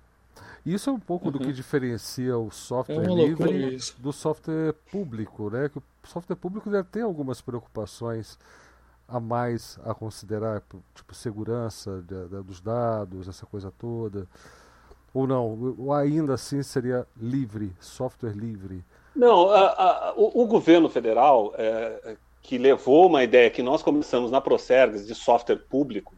Isso 0.65 0.89
é 0.89 0.93
um 0.93 1.01
pouco 1.01 1.27
uhum. 1.27 1.33
do 1.33 1.39
que 1.41 1.47
uhum. 1.47 1.53
diferencia 1.53 2.39
o 2.39 2.49
software 2.49 3.11
é 3.11 3.13
livre 3.13 3.77
do 3.99 4.13
software 4.13 4.73
público, 4.93 5.51
né? 5.51 5.69
Que 5.69 5.79
o 5.79 5.83
software 6.05 6.37
público 6.37 6.71
deve 6.71 6.87
ter 6.89 7.01
algumas 7.01 7.41
preocupações 7.41 8.39
a 9.09 9.19
mais 9.19 9.81
a 9.85 9.95
considerar, 9.95 10.63
tipo 10.95 11.13
segurança 11.13 12.05
de, 12.07 12.29
de, 12.29 12.41
dos 12.41 12.61
dados, 12.61 13.27
essa 13.27 13.45
coisa 13.45 13.73
toda. 13.73 14.29
Ou 15.13 15.27
não, 15.27 15.75
ou 15.77 15.93
ainda 15.93 16.35
assim 16.35 16.63
seria 16.63 17.05
livre, 17.17 17.73
software 17.81 18.37
livre. 18.37 18.85
Não, 19.15 19.49
a, 19.49 19.67
a, 19.69 20.15
o, 20.17 20.43
o, 20.43 20.47
governo 20.47 20.89
federal, 20.89 21.55
é, 21.57 22.17
que 22.43 22.59
levou 22.59 23.07
uma 23.07 23.23
ideia 23.23 23.49
que 23.49 23.63
nós 23.63 23.83
começamos 23.83 24.31
na 24.31 24.41
Procergs 24.41 25.07
de 25.07 25.15
software 25.15 25.57
público, 25.57 26.15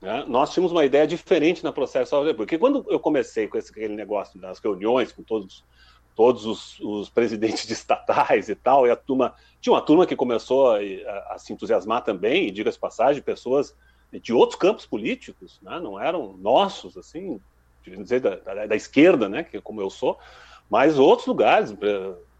né, 0.00 0.24
nós 0.28 0.52
tínhamos 0.52 0.72
uma 0.72 0.84
ideia 0.84 1.06
diferente 1.06 1.64
na 1.64 1.72
Procergs 1.72 2.08
software 2.08 2.32
público. 2.32 2.38
Porque 2.38 2.58
quando 2.58 2.84
eu 2.88 3.00
comecei 3.00 3.48
com 3.48 3.58
esse, 3.58 3.70
aquele 3.70 3.94
negócio 3.94 4.40
das 4.40 4.58
reuniões 4.58 5.12
com 5.12 5.22
todos, 5.22 5.64
todos 6.14 6.46
os, 6.46 6.80
os, 6.80 7.10
presidentes 7.10 7.66
de 7.66 7.72
estatais 7.74 8.48
e 8.48 8.54
tal, 8.54 8.86
e 8.86 8.90
a 8.90 8.96
turma. 8.96 9.34
Tinha 9.60 9.74
uma 9.74 9.82
turma 9.82 10.06
que 10.06 10.16
começou 10.16 10.70
a, 10.70 10.78
a, 11.30 11.38
se 11.38 11.52
entusiasmar 11.52 12.02
também, 12.04 12.46
e 12.46 12.50
diga-se 12.50 12.78
passagem, 12.78 13.22
pessoas 13.22 13.76
de 14.12 14.32
outros 14.32 14.58
campos 14.58 14.86
políticos, 14.86 15.58
né, 15.60 15.78
não 15.80 16.00
eram 16.00 16.36
nossos, 16.38 16.96
assim, 16.96 17.40
dizer, 17.84 18.20
da, 18.20 18.36
da, 18.36 18.66
da 18.66 18.76
esquerda, 18.76 19.28
né, 19.28 19.44
que 19.44 19.60
como 19.60 19.80
eu 19.80 19.90
sou, 19.90 20.18
mas 20.70 20.98
outros 20.98 21.26
lugares, 21.26 21.74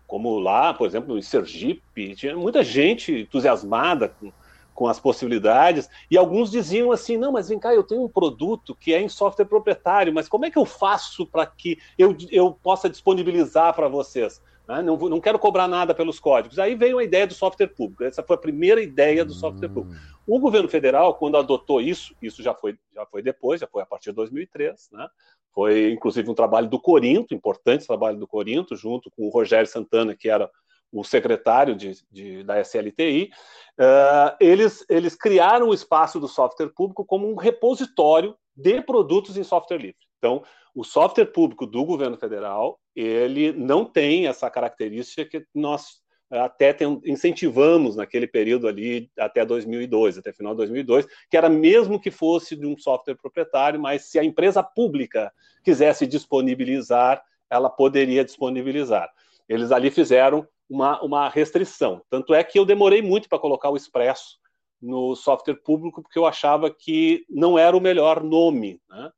como 0.06 0.38
lá, 0.38 0.72
por 0.72 0.86
exemplo, 0.86 1.18
em 1.18 1.22
Sergipe, 1.22 2.14
tinha 2.14 2.36
muita 2.36 2.62
gente 2.62 3.12
entusiasmada 3.12 4.08
com, 4.08 4.32
com 4.74 4.86
as 4.86 5.00
possibilidades, 5.00 5.88
e 6.10 6.16
alguns 6.16 6.50
diziam 6.50 6.92
assim: 6.92 7.16
não, 7.16 7.32
mas 7.32 7.48
vem 7.48 7.58
cá, 7.58 7.74
eu 7.74 7.82
tenho 7.82 8.04
um 8.04 8.08
produto 8.08 8.74
que 8.74 8.94
é 8.94 9.00
em 9.00 9.08
software 9.08 9.46
proprietário, 9.46 10.12
mas 10.12 10.28
como 10.28 10.44
é 10.44 10.50
que 10.50 10.58
eu 10.58 10.64
faço 10.64 11.26
para 11.26 11.46
que 11.46 11.78
eu, 11.98 12.16
eu 12.30 12.52
possa 12.52 12.88
disponibilizar 12.88 13.74
para 13.74 13.88
vocês? 13.88 14.40
Né? 14.68 14.82
Não, 14.82 14.96
não 14.96 15.20
quero 15.20 15.38
cobrar 15.38 15.68
nada 15.68 15.94
pelos 15.94 16.18
códigos. 16.18 16.58
Aí 16.58 16.74
veio 16.74 16.98
a 16.98 17.04
ideia 17.04 17.26
do 17.26 17.34
software 17.34 17.68
público. 17.68 18.04
Essa 18.04 18.22
foi 18.22 18.36
a 18.36 18.38
primeira 18.38 18.82
ideia 18.82 19.24
do 19.24 19.32
software 19.32 19.68
público. 19.68 19.94
Hum. 19.94 20.16
O 20.26 20.40
governo 20.40 20.68
federal, 20.68 21.14
quando 21.14 21.36
adotou 21.36 21.80
isso, 21.80 22.14
isso 22.20 22.42
já 22.42 22.52
foi, 22.52 22.76
já 22.92 23.06
foi 23.06 23.22
depois, 23.22 23.60
já 23.60 23.66
foi 23.66 23.82
a 23.82 23.86
partir 23.86 24.10
de 24.10 24.16
2003, 24.16 24.90
né? 24.92 25.08
Foi, 25.56 25.90
inclusive, 25.90 26.30
um 26.30 26.34
trabalho 26.34 26.68
do 26.68 26.78
Corinto, 26.78 27.34
importante 27.34 27.86
trabalho 27.86 28.18
do 28.18 28.28
Corinto, 28.28 28.76
junto 28.76 29.10
com 29.10 29.26
o 29.26 29.30
Rogério 29.30 29.66
Santana, 29.66 30.14
que 30.14 30.28
era 30.28 30.50
o 30.92 31.02
secretário 31.02 31.74
de, 31.74 31.92
de 32.12 32.44
da 32.44 32.60
SLTI. 32.60 33.30
Uh, 33.78 33.82
eh, 33.82 34.36
eles, 34.38 34.84
eles 34.86 35.16
criaram 35.16 35.68
o 35.68 35.74
espaço 35.74 36.20
do 36.20 36.28
software 36.28 36.68
público 36.76 37.06
como 37.06 37.26
um 37.26 37.34
repositório 37.34 38.36
de 38.54 38.82
produtos 38.82 39.38
em 39.38 39.42
software 39.42 39.78
livre. 39.78 39.96
Então, 40.18 40.42
o 40.74 40.84
software 40.84 41.32
público 41.32 41.66
do 41.66 41.86
governo 41.86 42.18
federal, 42.18 42.78
ele 42.94 43.50
não 43.52 43.82
tem 43.82 44.26
essa 44.26 44.50
característica 44.50 45.24
que 45.24 45.46
nós 45.54 46.02
até 46.30 46.72
tem, 46.72 47.00
incentivamos 47.04 47.96
naquele 47.96 48.26
período 48.26 48.66
ali 48.66 49.10
até 49.18 49.44
2002, 49.44 50.18
até 50.18 50.32
final 50.32 50.52
de 50.52 50.58
2002, 50.58 51.06
que 51.30 51.36
era 51.36 51.48
mesmo 51.48 52.00
que 52.00 52.10
fosse 52.10 52.56
de 52.56 52.66
um 52.66 52.76
software 52.76 53.14
proprietário, 53.14 53.80
mas 53.80 54.06
se 54.06 54.18
a 54.18 54.24
empresa 54.24 54.62
pública 54.62 55.32
quisesse 55.62 56.06
disponibilizar, 56.06 57.22
ela 57.48 57.70
poderia 57.70 58.24
disponibilizar. 58.24 59.08
Eles 59.48 59.70
ali 59.70 59.90
fizeram 59.90 60.46
uma, 60.68 61.00
uma 61.02 61.28
restrição. 61.28 62.02
Tanto 62.10 62.34
é 62.34 62.42
que 62.42 62.58
eu 62.58 62.64
demorei 62.64 63.00
muito 63.00 63.28
para 63.28 63.38
colocar 63.38 63.70
o 63.70 63.76
Expresso 63.76 64.38
no 64.82 65.14
software 65.14 65.54
público, 65.62 66.02
porque 66.02 66.18
eu 66.18 66.26
achava 66.26 66.70
que 66.70 67.24
não 67.30 67.58
era 67.58 67.76
o 67.76 67.80
melhor 67.80 68.22
nome 68.22 68.80
né, 68.88 69.10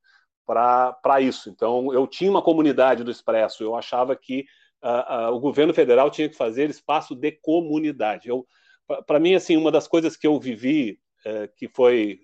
para 0.47 1.21
isso. 1.21 1.51
Então, 1.51 1.93
eu 1.93 2.07
tinha 2.07 2.31
uma 2.31 2.43
comunidade 2.43 3.03
do 3.03 3.11
Expresso, 3.11 3.63
eu 3.63 3.75
achava 3.75 4.15
que 4.15 4.47
uh, 4.83 5.31
uh, 5.31 5.35
o 5.35 5.41
governo 5.41 5.75
federal 5.75 6.11
tinha 6.11 6.29
que 6.29 6.37
fazer 6.37 6.71
espaço 6.71 7.15
de 7.15 7.33
comunidade. 7.33 8.29
Para 9.07 9.21
mim, 9.21 9.35
assim, 9.35 9.57
uma 9.57 9.71
das 9.71 9.87
coisas 9.87 10.17
que 10.17 10.27
eu 10.27 10.39
vivi, 10.39 10.99
uh, 11.27 11.49
que 11.57 11.69
foi 11.69 12.21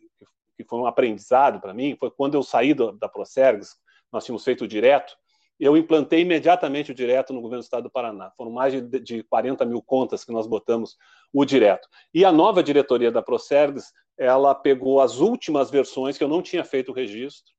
que 0.57 0.65
foi 0.65 0.79
um 0.79 0.87
aprendizado 0.87 1.61
para 1.61 1.75
mim, 1.75 1.97
foi 1.99 2.13
quando 2.13 2.35
eu 2.37 2.43
saí 2.43 2.75
do, 2.75 2.93
da 2.93 3.09
Procergs, 3.09 3.75
nós 4.13 4.25
tínhamos 4.25 4.45
feito 4.45 4.63
o 4.63 4.69
direto, 4.69 5.17
eu 5.59 5.77
implantei 5.77 6.21
imediatamente 6.21 6.91
o 6.93 6.95
direto 6.95 7.33
no 7.33 7.41
governo 7.41 7.63
do 7.63 7.65
estado 7.65 7.85
do 7.85 7.91
Paraná. 7.91 8.31
Foram 8.37 8.51
mais 8.51 8.73
de, 8.73 9.01
de 9.01 9.23
40 9.25 9.65
mil 9.65 9.83
contas 9.83 10.25
que 10.25 10.33
nós 10.33 10.47
botamos 10.47 10.97
o 11.33 11.45
direto. 11.45 11.89
E 12.13 12.25
a 12.25 12.33
nova 12.33 12.63
diretoria 12.63 13.11
da 13.11 13.23
Procergs, 13.23 13.93
ela 14.17 14.55
pegou 14.55 15.01
as 15.01 15.19
últimas 15.19 15.71
versões 15.71 16.19
que 16.19 16.25
eu 16.25 16.29
não 16.29 16.43
tinha 16.43 16.65
feito 16.65 16.91
o 16.91 16.95
registro, 16.95 17.53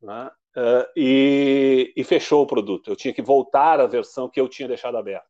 né? 0.00 0.30
Uh, 0.56 0.86
e, 0.96 1.92
e, 1.96 2.04
fechou 2.04 2.42
o 2.42 2.46
produto. 2.46 2.90
Eu 2.90 2.96
tinha 2.96 3.12
que 3.12 3.22
voltar 3.22 3.80
à 3.80 3.86
versão 3.86 4.28
que 4.28 4.40
eu 4.40 4.48
tinha 4.48 4.68
deixado 4.68 4.96
aberta. 4.96 5.26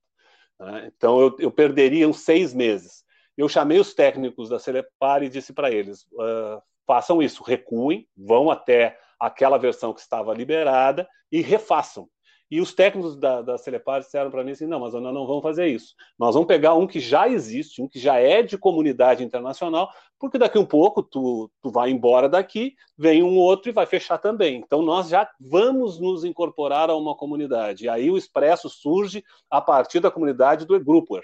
Né? 0.58 0.90
Então 0.94 1.20
eu, 1.20 1.36
eu, 1.38 1.50
perderia 1.50 2.08
uns 2.08 2.20
seis 2.20 2.52
meses. 2.54 3.04
Eu 3.36 3.48
chamei 3.48 3.78
os 3.78 3.94
técnicos 3.94 4.48
da 4.48 4.58
Celepar 4.58 5.22
e 5.22 5.28
disse 5.28 5.52
para 5.52 5.70
eles: 5.70 6.02
uh, 6.12 6.62
façam 6.86 7.22
isso, 7.22 7.42
recuem, 7.42 8.06
vão 8.16 8.50
até 8.50 8.98
aquela 9.18 9.58
versão 9.58 9.92
que 9.92 10.00
estava 10.00 10.34
liberada 10.34 11.08
e 11.30 11.40
refaçam. 11.40 12.08
E 12.52 12.60
os 12.60 12.74
técnicos 12.74 13.16
da, 13.16 13.40
da 13.40 13.56
Celepar 13.56 14.00
disseram 14.00 14.30
para 14.30 14.44
mim 14.44 14.50
assim: 14.50 14.66
não, 14.66 14.78
mas 14.78 14.92
nós 14.92 15.02
não 15.02 15.26
vamos 15.26 15.42
fazer 15.42 15.68
isso. 15.68 15.94
Nós 16.18 16.34
vamos 16.34 16.46
pegar 16.46 16.74
um 16.74 16.86
que 16.86 17.00
já 17.00 17.26
existe, 17.26 17.80
um 17.80 17.88
que 17.88 17.98
já 17.98 18.16
é 18.18 18.42
de 18.42 18.58
comunidade 18.58 19.24
internacional, 19.24 19.90
porque 20.18 20.36
daqui 20.36 20.58
um 20.58 20.66
pouco 20.66 21.02
tu, 21.02 21.50
tu 21.62 21.70
vai 21.70 21.88
embora 21.88 22.28
daqui, 22.28 22.74
vem 22.98 23.22
um 23.22 23.38
outro 23.38 23.70
e 23.70 23.72
vai 23.72 23.86
fechar 23.86 24.18
também. 24.18 24.56
Então 24.56 24.82
nós 24.82 25.08
já 25.08 25.26
vamos 25.40 25.98
nos 25.98 26.24
incorporar 26.24 26.90
a 26.90 26.94
uma 26.94 27.16
comunidade. 27.16 27.86
E 27.86 27.88
aí 27.88 28.10
o 28.10 28.18
Expresso 28.18 28.68
surge 28.68 29.24
a 29.50 29.58
partir 29.58 30.00
da 30.00 30.10
comunidade 30.10 30.66
do 30.66 30.76
eGrouper. 30.76 31.22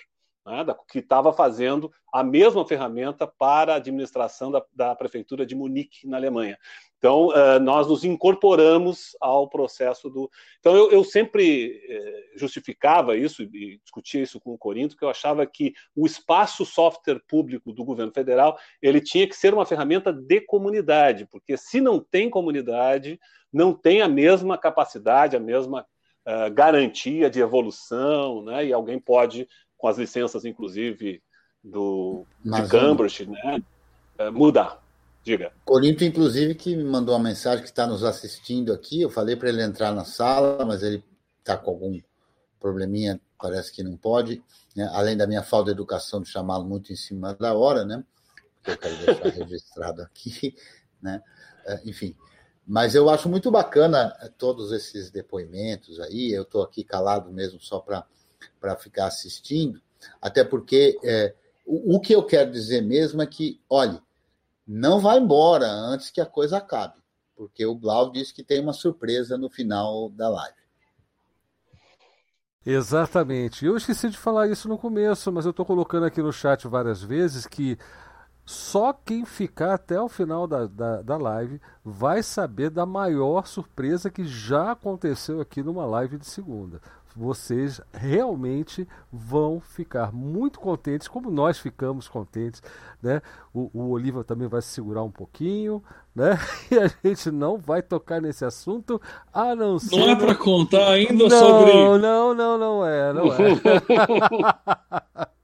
Né, 0.48 0.64
que 0.90 1.00
estava 1.00 1.32
fazendo 1.32 1.92
a 2.12 2.24
mesma 2.24 2.66
ferramenta 2.66 3.26
para 3.26 3.74
a 3.74 3.76
administração 3.76 4.50
da, 4.50 4.64
da 4.74 4.94
prefeitura 4.94 5.44
de 5.44 5.54
Munique, 5.54 6.06
na 6.06 6.16
Alemanha. 6.16 6.58
Então, 6.96 7.28
uh, 7.28 7.60
nós 7.60 7.86
nos 7.86 8.02
incorporamos 8.02 9.16
ao 9.20 9.48
processo 9.48 10.10
do. 10.10 10.28
Então, 10.58 10.74
eu, 10.74 10.90
eu 10.90 11.04
sempre 11.04 11.80
uh, 11.88 12.38
justificava 12.38 13.16
isso 13.16 13.42
e 13.42 13.78
discutia 13.84 14.22
isso 14.22 14.40
com 14.40 14.52
o 14.52 14.58
Corinto, 14.58 14.96
que 14.96 15.04
eu 15.04 15.08
achava 15.08 15.46
que 15.46 15.74
o 15.94 16.06
espaço 16.06 16.64
software 16.64 17.20
público 17.28 17.72
do 17.72 17.84
governo 17.84 18.12
federal 18.12 18.58
ele 18.82 19.00
tinha 19.00 19.28
que 19.28 19.36
ser 19.36 19.54
uma 19.54 19.66
ferramenta 19.66 20.12
de 20.12 20.40
comunidade, 20.40 21.26
porque 21.30 21.56
se 21.56 21.80
não 21.80 22.00
tem 22.00 22.28
comunidade, 22.28 23.20
não 23.52 23.72
tem 23.72 24.02
a 24.02 24.08
mesma 24.08 24.58
capacidade, 24.58 25.36
a 25.36 25.40
mesma 25.40 25.86
uh, 26.26 26.52
garantia 26.52 27.30
de 27.30 27.40
evolução, 27.40 28.42
né? 28.42 28.66
e 28.66 28.72
alguém 28.72 28.98
pode, 28.98 29.48
com 29.78 29.88
as 29.88 29.96
licenças, 29.96 30.44
inclusive, 30.44 31.22
do, 31.62 32.26
de 32.44 32.68
Cambridge, 32.68 33.26
né? 33.26 33.62
mudar. 34.32 34.82
Diga. 35.22 35.52
Corinto, 35.64 36.04
inclusive, 36.04 36.54
que 36.54 36.74
me 36.74 36.84
mandou 36.84 37.14
uma 37.14 37.28
mensagem 37.28 37.62
que 37.62 37.70
está 37.70 37.86
nos 37.86 38.02
assistindo 38.02 38.72
aqui. 38.72 39.00
Eu 39.00 39.10
falei 39.10 39.36
para 39.36 39.48
ele 39.48 39.62
entrar 39.62 39.92
na 39.92 40.04
sala, 40.04 40.64
mas 40.64 40.82
ele 40.82 41.04
está 41.38 41.56
com 41.56 41.70
algum 41.70 42.00
probleminha, 42.58 43.20
parece 43.40 43.72
que 43.72 43.82
não 43.82 43.96
pode. 43.96 44.42
Né? 44.74 44.88
Além 44.92 45.16
da 45.16 45.26
minha 45.26 45.42
falta 45.42 45.66
de 45.66 45.72
educação 45.72 46.22
de 46.22 46.28
chamá-lo 46.28 46.64
muito 46.64 46.92
em 46.92 46.96
cima 46.96 47.34
da 47.34 47.54
hora, 47.54 47.84
né? 47.84 48.04
Que 48.62 48.72
eu 48.72 48.78
quero 48.78 48.96
deixar 48.96 49.28
registrado 49.44 50.02
aqui, 50.02 50.56
né? 51.00 51.22
É, 51.66 51.80
enfim. 51.84 52.16
Mas 52.66 52.94
eu 52.94 53.08
acho 53.08 53.28
muito 53.28 53.50
bacana 53.50 54.16
é, 54.20 54.28
todos 54.28 54.72
esses 54.72 55.10
depoimentos 55.10 56.00
aí. 56.00 56.32
Eu 56.32 56.42
estou 56.42 56.62
aqui 56.62 56.82
calado 56.82 57.30
mesmo 57.30 57.60
só 57.60 57.80
para 57.80 58.04
ficar 58.78 59.06
assistindo, 59.06 59.80
até 60.20 60.44
porque 60.44 60.98
é, 61.02 61.34
o, 61.66 61.96
o 61.96 62.00
que 62.00 62.14
eu 62.14 62.22
quero 62.22 62.50
dizer 62.50 62.80
mesmo 62.82 63.22
é 63.22 63.26
que, 63.26 63.60
olhe, 63.68 64.00
não 64.66 65.00
vai 65.00 65.18
embora 65.18 65.66
antes 65.66 66.10
que 66.10 66.20
a 66.20 66.26
coisa 66.26 66.58
acabe, 66.58 67.00
porque 67.36 67.64
o 67.64 67.74
Blau 67.74 68.10
disse 68.10 68.34
que 68.34 68.44
tem 68.44 68.60
uma 68.60 68.72
surpresa 68.72 69.38
no 69.38 69.48
final 69.48 70.10
da 70.10 70.28
live. 70.28 70.58
Exatamente. 72.66 73.64
Eu 73.64 73.76
esqueci 73.76 74.10
de 74.10 74.18
falar 74.18 74.48
isso 74.48 74.68
no 74.68 74.76
começo, 74.76 75.32
mas 75.32 75.46
eu 75.46 75.52
estou 75.52 75.64
colocando 75.64 76.04
aqui 76.04 76.20
no 76.20 76.32
chat 76.32 76.68
várias 76.68 77.02
vezes 77.02 77.46
que 77.46 77.78
só 78.44 78.92
quem 78.92 79.24
ficar 79.24 79.74
até 79.74 80.00
o 80.00 80.08
final 80.08 80.46
da, 80.46 80.66
da, 80.66 81.02
da, 81.02 81.16
live 81.16 81.60
vai 81.84 82.22
saber 82.22 82.70
da 82.70 82.84
maior 82.84 83.46
surpresa 83.46 84.10
que 84.10 84.24
já 84.24 84.72
aconteceu 84.72 85.40
aqui 85.40 85.62
numa 85.62 85.84
live 85.84 86.18
de 86.18 86.26
segunda 86.26 86.80
vocês 87.14 87.80
realmente 87.92 88.86
vão 89.12 89.60
ficar 89.60 90.12
muito 90.12 90.60
contentes, 90.60 91.08
como 91.08 91.30
nós 91.30 91.58
ficamos 91.58 92.08
contentes, 92.08 92.62
né? 93.02 93.20
O, 93.52 93.70
o 93.72 93.90
Oliva 93.90 94.22
também 94.22 94.48
vai 94.48 94.62
se 94.62 94.68
segurar 94.68 95.02
um 95.02 95.10
pouquinho, 95.10 95.82
né? 96.14 96.38
E 96.70 96.78
a 96.78 96.88
gente 97.04 97.30
não 97.30 97.56
vai 97.56 97.82
tocar 97.82 98.20
nesse 98.20 98.44
assunto, 98.44 99.00
a 99.32 99.54
não 99.54 99.78
ser. 99.78 99.96
Não 99.96 100.10
é 100.10 100.16
para 100.16 100.34
contar 100.34 100.90
ainda 100.90 101.28
não, 101.28 101.38
sobre. 101.38 101.72
Não, 101.98 102.34
não, 102.34 102.58
não 102.58 102.86
é, 102.86 103.12
não 103.12 103.26
é. 103.32 103.38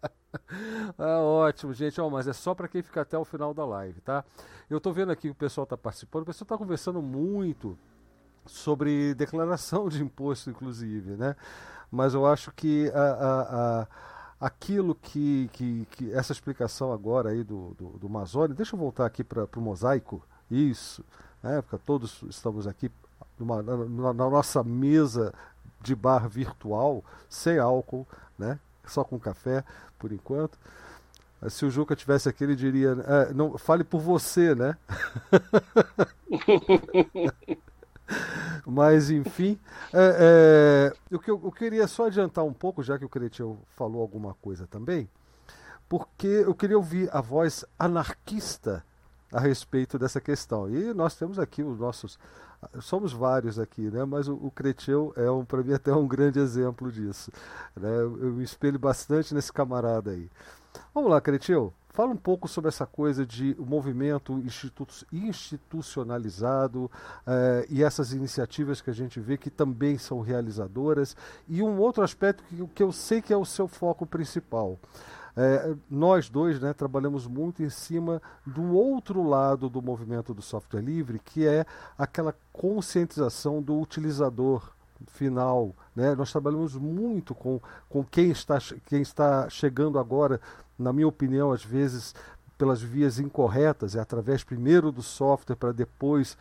Ah, 0.97 1.19
ótimo, 1.19 1.75
gente. 1.75 2.01
Oh, 2.01 2.09
mas 2.09 2.29
é 2.29 2.33
só 2.33 2.55
para 2.55 2.69
quem 2.69 2.81
fica 2.83 3.01
até 3.01 3.19
o 3.19 3.25
final 3.25 3.53
da 3.53 3.65
live, 3.65 4.01
tá? 4.01 4.25
Eu 4.71 4.81
tô 4.81 4.93
vendo 4.93 5.11
aqui 5.11 5.23
que 5.23 5.31
o 5.31 5.35
pessoal 5.35 5.67
tá 5.67 5.77
participando, 5.77 6.23
o 6.23 6.27
pessoal 6.27 6.47
tá 6.47 6.57
conversando 6.57 7.03
muito 7.03 7.77
sobre 8.47 9.15
declaração 9.15 9.89
de 9.89 10.03
imposto, 10.03 10.51
inclusive, 10.51 11.13
né? 11.13 11.35
Mas 11.91 12.15
eu 12.15 12.27
acho 12.27 12.53
que 12.53 12.91
a, 12.95 13.01
a, 13.01 13.81
a 13.81 13.87
aquilo 14.41 14.95
que, 14.95 15.49
que, 15.53 15.87
que, 15.91 16.13
essa 16.13 16.33
explicação 16.33 16.93
agora 16.93 17.31
aí 17.31 17.43
do, 17.43 17.75
do, 17.79 17.99
do 17.99 18.55
deixa 18.55 18.75
eu 18.75 18.79
voltar 18.79 19.07
aqui 19.07 19.25
para 19.25 19.49
o 19.57 19.61
mosaico, 19.61 20.23
isso, 20.51 21.05
né, 21.43 21.63
porque 21.63 21.85
todos 21.87 22.23
estamos 22.29 22.67
aqui 22.67 22.91
numa, 23.39 23.63
na, 23.63 24.13
na, 24.13 24.13
nossa 24.13 24.63
mesa 24.63 25.33
de 25.81 25.95
bar 25.95 26.29
virtual, 26.29 27.03
sem 27.29 27.59
álcool, 27.59 28.07
né, 28.39 28.59
só 28.87 29.03
com 29.03 29.19
café, 29.19 29.65
por 29.99 30.13
enquanto. 30.13 30.59
Se 31.49 31.65
o 31.65 31.71
Juca 31.71 31.95
tivesse 31.95 32.29
aqui, 32.29 32.45
ele 32.45 32.57
diria: 32.57 32.97
é, 33.07 33.35
não, 33.35 33.59
fale 33.59 33.85
por 33.85 34.01
você, 34.01 34.55
né? 34.55 34.77
Mas, 38.67 39.11
enfim, 39.11 39.59
é, 39.93 40.93
é, 40.93 40.97
eu, 41.11 41.21
eu, 41.27 41.53
queria 41.53 41.87
só 41.87 42.07
adiantar 42.07 42.45
um 42.45 42.53
pouco, 42.53 42.83
já 42.83 42.99
que 42.99 43.05
o 43.05 43.09
Cretil 43.09 43.59
falou 43.77 44.01
alguma 44.01 44.35
coisa 44.35 44.67
também, 44.67 45.09
porque 45.89 46.27
eu 46.27 46.55
queria 46.55 46.77
ouvir 46.77 47.09
a 47.13 47.21
voz 47.21 47.65
anarquista 47.79 48.85
a 49.33 49.41
respeito 49.41 49.99
dessa 49.99 50.21
questão. 50.21 50.71
E 50.71 50.95
nós 50.95 51.17
temos 51.17 51.39
aqui 51.39 51.63
os 51.63 51.79
nossos. 51.79 52.19
Somos 52.81 53.13
vários 53.13 53.59
aqui, 53.59 53.83
né? 53.91 54.05
mas 54.05 54.27
o, 54.27 54.35
o 54.35 54.53
é, 55.17 55.31
um, 55.31 55.45
para 55.45 55.63
mim, 55.63 55.75
até 55.75 55.93
um 55.93 56.09
grande 56.09 56.39
exemplo 56.39 56.91
disso. 56.91 57.31
Né? 57.77 57.91
Eu 57.99 58.33
me 58.33 58.45
espelho 58.45 58.79
bastante 58.79 59.35
nesse 59.35 59.53
camarada 59.53 60.13
aí. 60.13 60.31
Vamos 60.95 61.11
lá, 61.11 61.21
Cretil. 61.21 61.73
Fala 61.91 62.11
um 62.11 62.17
pouco 62.17 62.49
sobre 62.49 62.69
essa 62.69 62.85
coisa 62.85 63.25
de 63.25 63.55
movimento 63.57 64.43
institucionalizado 65.13 66.91
eh, 67.25 67.67
e 67.71 67.85
essas 67.85 68.13
iniciativas 68.13 68.81
que 68.81 68.91
a 68.91 68.93
gente 68.93 69.21
vê 69.21 69.37
que 69.37 69.49
também 69.49 69.97
são 69.97 70.21
realizadoras. 70.21 71.17
E 71.49 71.63
um 71.63 71.79
outro 71.79 72.03
aspecto 72.03 72.43
que, 72.49 72.67
que 72.75 72.83
eu 72.83 72.91
sei 72.91 73.23
que 73.23 73.33
é 73.33 73.37
o 73.37 73.45
seu 73.45 73.69
foco 73.69 74.05
principal. 74.05 74.77
É, 75.37 75.75
nós 75.91 76.29
dois 76.29 76.61
né, 76.61 76.73
trabalhamos 76.73 77.27
muito 77.27 77.63
em 77.63 77.71
cima 77.71 78.23
do 78.47 78.73
outro 78.73 79.23
lado 79.23 79.69
do 79.69 79.83
movimento 79.83 80.33
do 80.33 80.41
software 80.41 80.81
livre, 80.81 81.19
que 81.19 81.47
é 81.47 81.67
aquela 81.99 82.35
conscientização 82.53 83.61
do 83.61 83.79
utilizador 83.81 84.75
final. 85.09 85.75
Né? 85.95 86.15
Nós 86.15 86.31
trabalhamos 86.31 86.77
muito 86.77 87.35
com, 87.35 87.61
com 87.89 88.05
quem, 88.05 88.31
está, 88.31 88.59
quem 88.87 89.03
está 89.03 89.49
chegando 89.49 89.99
agora 89.99 90.41
na 90.79 90.93
minha 90.93 91.09
opinião, 91.09 91.53
às 91.53 91.65
vezes 91.65 92.15
pelas 92.57 92.81
vias 92.81 93.19
incorretas, 93.19 93.97
é 93.97 94.01
através 94.01 94.45
primeiro 94.45 94.93
do 94.93 95.03
software 95.03 95.57
para 95.57 95.73
depois 95.73 96.37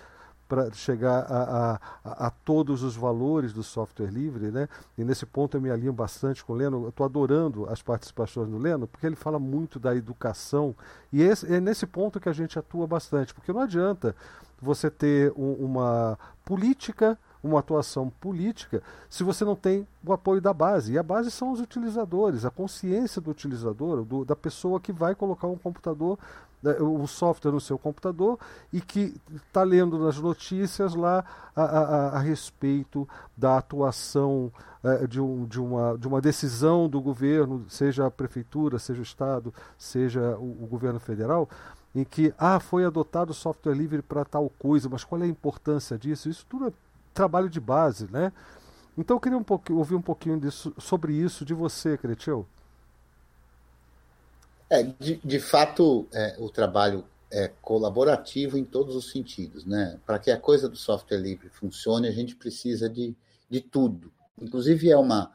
para 0.47 0.71
chegar 0.71 1.25
a, 1.27 1.79
a, 2.03 2.27
a, 2.27 2.29
todos 2.29 2.83
os 2.83 2.95
valores 2.95 3.53
do 3.53 3.63
software 3.63 4.11
livre, 4.11 4.51
né? 4.51 4.67
E 4.95 5.03
nesse 5.03 5.25
ponto 5.25 5.57
eu 5.57 5.61
me 5.61 5.71
alinho 5.71 5.93
bastante 5.93 6.45
com 6.45 6.53
o 6.53 6.55
Leno. 6.55 6.83
Eu 6.83 6.89
estou 6.89 7.05
adorando 7.05 7.67
as 7.69 7.81
participações 7.81 8.49
do 8.49 8.59
Leno, 8.59 8.87
porque 8.87 9.07
ele 9.07 9.15
fala 9.15 9.39
muito 9.39 9.79
da 9.79 9.95
educação 9.95 10.75
e 11.11 11.23
esse, 11.23 11.51
é 11.51 11.59
nesse 11.59 11.87
ponto 11.87 12.19
que 12.19 12.29
a 12.29 12.33
gente 12.33 12.59
atua 12.59 12.85
bastante, 12.85 13.33
porque 13.33 13.51
não 13.51 13.61
adianta 13.61 14.15
você 14.61 14.91
ter 14.91 15.33
um, 15.35 15.53
uma 15.53 16.19
política 16.45 17.17
uma 17.43 17.59
atuação 17.59 18.09
política 18.09 18.81
se 19.09 19.23
você 19.23 19.43
não 19.43 19.55
tem 19.55 19.85
o 20.03 20.13
apoio 20.13 20.39
da 20.39 20.53
base. 20.53 20.93
E 20.93 20.97
a 20.97 21.03
base 21.03 21.29
são 21.29 21.51
os 21.51 21.59
utilizadores, 21.59 22.45
a 22.45 22.49
consciência 22.49 23.21
do 23.21 23.31
utilizador, 23.31 24.03
do, 24.03 24.23
da 24.23 24.35
pessoa 24.35 24.79
que 24.79 24.93
vai 24.93 25.13
colocar 25.13 25.47
um 25.47 25.57
computador, 25.57 26.17
né, 26.63 26.77
o 26.79 27.05
software 27.05 27.51
no 27.51 27.59
seu 27.59 27.77
computador 27.77 28.39
e 28.71 28.79
que 28.79 29.13
está 29.35 29.63
lendo 29.63 29.99
nas 29.99 30.17
notícias 30.17 30.95
lá 30.95 31.25
a, 31.53 31.63
a, 31.63 32.07
a 32.17 32.19
respeito 32.19 33.07
da 33.35 33.57
atuação 33.57 34.49
é, 34.81 35.05
de, 35.05 35.19
um, 35.19 35.45
de, 35.45 35.59
uma, 35.59 35.97
de 35.97 36.07
uma 36.07 36.21
decisão 36.21 36.87
do 36.87 37.01
governo, 37.01 37.65
seja 37.67 38.07
a 38.07 38.11
prefeitura, 38.11 38.79
seja 38.79 39.01
o 39.01 39.03
Estado, 39.03 39.53
seja 39.77 40.37
o, 40.37 40.63
o 40.63 40.67
governo 40.67 41.01
federal 41.01 41.49
em 41.95 42.03
que 42.03 42.33
ah, 42.37 42.59
foi 42.59 42.85
adotado 42.85 43.33
software 43.33 43.75
livre 43.75 44.01
para 44.01 44.25
tal 44.25 44.49
coisa, 44.49 44.89
mas 44.89 45.03
qual 45.03 45.21
é 45.21 45.25
a 45.25 45.27
importância 45.27 45.97
disso? 45.97 46.27
Isso 46.27 46.45
tudo 46.49 46.67
é 46.67 46.73
trabalho 47.13 47.49
de 47.49 47.59
base, 47.59 48.09
né? 48.11 48.31
Então 48.97 49.17
eu 49.17 49.19
queria 49.21 49.37
um 49.37 49.43
pouco, 49.43 49.73
ouvir 49.73 49.95
um 49.95 50.01
pouquinho 50.01 50.39
disso, 50.39 50.73
sobre 50.77 51.13
isso 51.13 51.43
de 51.43 51.53
você, 51.53 51.97
Cretil. 51.97 52.45
É, 54.69 54.83
de, 54.83 55.19
de 55.23 55.39
fato, 55.39 56.07
é, 56.11 56.35
o 56.39 56.49
trabalho 56.49 57.05
é 57.31 57.47
colaborativo 57.61 58.57
em 58.57 58.63
todos 58.63 58.95
os 58.95 59.11
sentidos, 59.11 59.65
né? 59.65 59.99
Para 60.05 60.19
que 60.19 60.29
a 60.29 60.37
coisa 60.37 60.69
do 60.69 60.75
software 60.75 61.17
livre 61.17 61.49
funcione, 61.49 62.07
a 62.07 62.11
gente 62.11 62.35
precisa 62.35 62.87
de, 62.87 63.15
de 63.49 63.59
tudo. 63.59 64.11
Inclusive 64.39 64.89
é 64.89 64.97
uma 64.97 65.31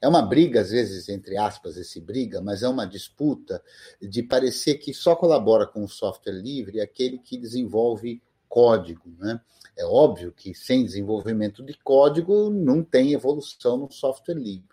é 0.00 0.08
uma 0.08 0.22
briga 0.22 0.62
às 0.62 0.70
vezes 0.70 1.08
entre 1.08 1.36
aspas 1.36 1.76
esse 1.76 2.00
briga, 2.00 2.40
mas 2.40 2.62
é 2.62 2.68
uma 2.68 2.86
disputa 2.86 3.62
de 4.00 4.22
parecer 4.22 4.74
que 4.74 4.92
só 4.92 5.14
colabora 5.14 5.66
com 5.66 5.84
o 5.84 5.88
software 5.88 6.32
livre 6.32 6.80
aquele 6.80 7.18
que 7.18 7.36
desenvolve 7.36 8.20
código, 8.48 9.14
né? 9.18 9.40
É 9.76 9.84
óbvio 9.84 10.32
que 10.32 10.54
sem 10.54 10.84
desenvolvimento 10.84 11.62
de 11.62 11.74
código 11.82 12.50
não 12.50 12.82
tem 12.82 13.12
evolução 13.12 13.76
no 13.76 13.90
software 13.90 14.34
livre. 14.34 14.72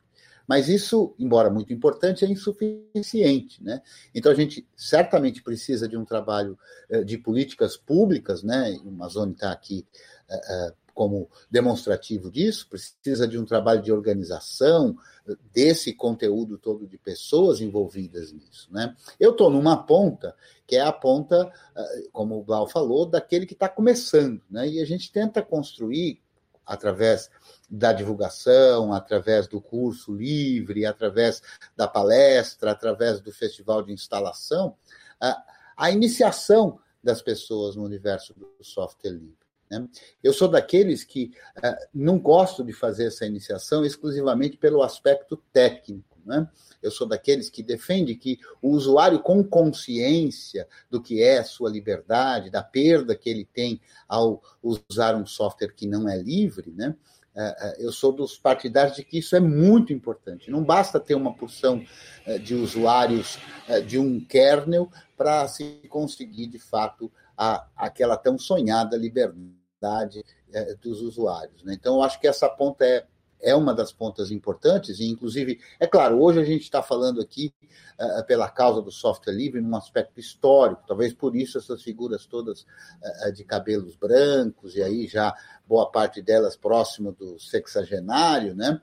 Mas 0.50 0.68
isso, 0.68 1.14
embora 1.20 1.48
muito 1.48 1.72
importante, 1.72 2.26
é 2.26 2.28
insuficiente. 2.28 3.64
Né? 3.64 3.84
Então, 4.16 4.32
a 4.32 4.36
gente 4.36 4.68
certamente 4.76 5.44
precisa 5.44 5.88
de 5.88 5.96
um 5.96 6.04
trabalho 6.04 6.58
eh, 6.90 7.04
de 7.04 7.20
políticas 7.20 7.78
públicas, 7.78 8.42
né? 8.42 8.72
o 8.84 8.90
Amazônia 8.90 9.34
está 9.34 9.52
aqui 9.52 9.86
eh, 10.28 10.42
eh, 10.50 10.74
como 11.00 11.30
demonstrativo 11.50 12.30
disso, 12.30 12.68
precisa 12.68 13.26
de 13.26 13.38
um 13.38 13.46
trabalho 13.46 13.82
de 13.82 13.90
organização 13.90 14.98
desse 15.50 15.94
conteúdo 15.94 16.58
todo 16.58 16.86
de 16.86 16.98
pessoas 16.98 17.62
envolvidas 17.62 18.34
nisso. 18.34 18.68
Né? 18.70 18.94
Eu 19.18 19.32
estou 19.32 19.50
numa 19.50 19.82
ponta, 19.82 20.36
que 20.68 20.76
é 20.76 20.82
a 20.82 20.92
ponta, 20.92 21.50
como 22.12 22.38
o 22.38 22.44
Blau 22.44 22.68
falou, 22.68 23.06
daquele 23.06 23.46
que 23.46 23.54
está 23.54 23.70
começando, 23.70 24.42
né? 24.52 24.68
e 24.68 24.82
a 24.82 24.86
gente 24.86 25.10
tenta 25.10 25.42
construir, 25.42 26.22
através 26.66 27.30
da 27.70 27.94
divulgação, 27.94 28.92
através 28.92 29.48
do 29.48 29.62
curso 29.62 30.14
livre, 30.14 30.86
através 30.86 31.42
da 31.78 31.88
palestra, 31.88 32.72
através 32.72 33.22
do 33.22 33.32
festival 33.32 33.82
de 33.84 33.94
instalação, 33.94 34.76
a, 35.18 35.42
a 35.78 35.92
iniciação 35.92 36.78
das 37.02 37.22
pessoas 37.22 37.78
no 37.78 37.86
universo 37.86 38.34
do 38.34 38.52
software 38.62 39.12
livre. 39.12 39.39
Né? 39.70 39.88
Eu 40.24 40.34
sou 40.34 40.48
daqueles 40.48 41.04
que 41.04 41.32
uh, 41.58 41.88
não 41.94 42.18
gosto 42.18 42.64
de 42.64 42.74
fazer 42.74 43.06
essa 43.06 43.26
iniciação 43.26 43.86
exclusivamente 43.86 44.58
pelo 44.58 44.82
aspecto 44.82 45.38
técnico. 45.54 46.18
Né? 46.26 46.48
Eu 46.82 46.92
sou 46.92 47.08
daqueles 47.08 47.50
que 47.50 47.62
defende 47.62 48.16
que 48.16 48.40
o 48.62 48.70
usuário, 48.70 49.20
com 49.20 49.44
consciência 49.44 50.68
do 50.90 51.02
que 51.02 51.22
é 51.22 51.44
sua 51.44 51.70
liberdade, 51.70 52.50
da 52.50 52.64
perda 52.64 53.16
que 53.16 53.30
ele 53.30 53.46
tem 53.46 53.80
ao 54.08 54.42
usar 54.62 55.16
um 55.16 55.26
software 55.26 55.74
que 55.74 55.88
não 55.88 56.10
é 56.10 56.18
livre, 56.18 56.72
né? 56.72 56.96
eu 57.78 57.92
sou 57.92 58.12
dos 58.12 58.38
partidários 58.38 58.98
de 58.98 59.04
que 59.04 59.20
isso 59.20 59.34
é 59.34 59.40
muito 59.40 59.94
importante. 59.94 60.52
Não 60.52 60.62
basta 60.62 61.00
ter 61.00 61.16
uma 61.16 61.34
porção 61.34 61.82
de 62.44 62.54
usuários 62.54 63.40
de 63.88 63.98
um 63.98 64.20
kernel 64.20 64.90
para 65.16 65.48
se 65.48 65.82
conseguir, 65.88 66.48
de 66.48 66.60
fato, 66.60 67.10
a, 67.38 67.66
aquela 67.78 68.18
tão 68.18 68.38
sonhada 68.38 68.98
liberdade 68.98 69.59
é, 70.52 70.76
dos 70.76 71.02
usuários. 71.02 71.64
Né? 71.64 71.74
Então, 71.74 71.96
eu 71.96 72.04
acho 72.04 72.20
que 72.20 72.28
essa 72.28 72.50
ponta 72.50 72.86
é, 72.86 73.06
é 73.42 73.56
uma 73.56 73.74
das 73.74 73.92
pontas 73.92 74.32
importantes, 74.32 75.00
e 75.00 75.06
inclusive, 75.06 75.60
é 75.80 75.88
claro, 75.88 76.22
hoje 76.22 76.40
a 76.40 76.44
gente 76.44 76.64
está 76.64 76.84
falando 76.84 77.22
aqui 77.22 77.54
uh, 77.98 78.26
pela 78.26 78.50
causa 78.50 78.82
do 78.82 78.92
software 78.92 79.34
livre 79.34 79.62
num 79.62 79.76
aspecto 79.78 80.20
histórico, 80.20 80.84
talvez 80.86 81.14
por 81.14 81.36
isso 81.36 81.58
essas 81.58 81.82
figuras 81.82 82.26
todas 82.26 82.62
uh, 82.62 83.32
de 83.34 83.46
cabelos 83.46 83.96
brancos, 83.96 84.76
e 84.76 84.84
aí 84.84 85.08
já 85.08 85.34
boa 85.66 85.90
parte 85.90 86.22
delas 86.22 86.58
próximo 86.58 87.14
do 87.14 87.40
sexagenário, 87.40 88.56
né? 88.56 88.82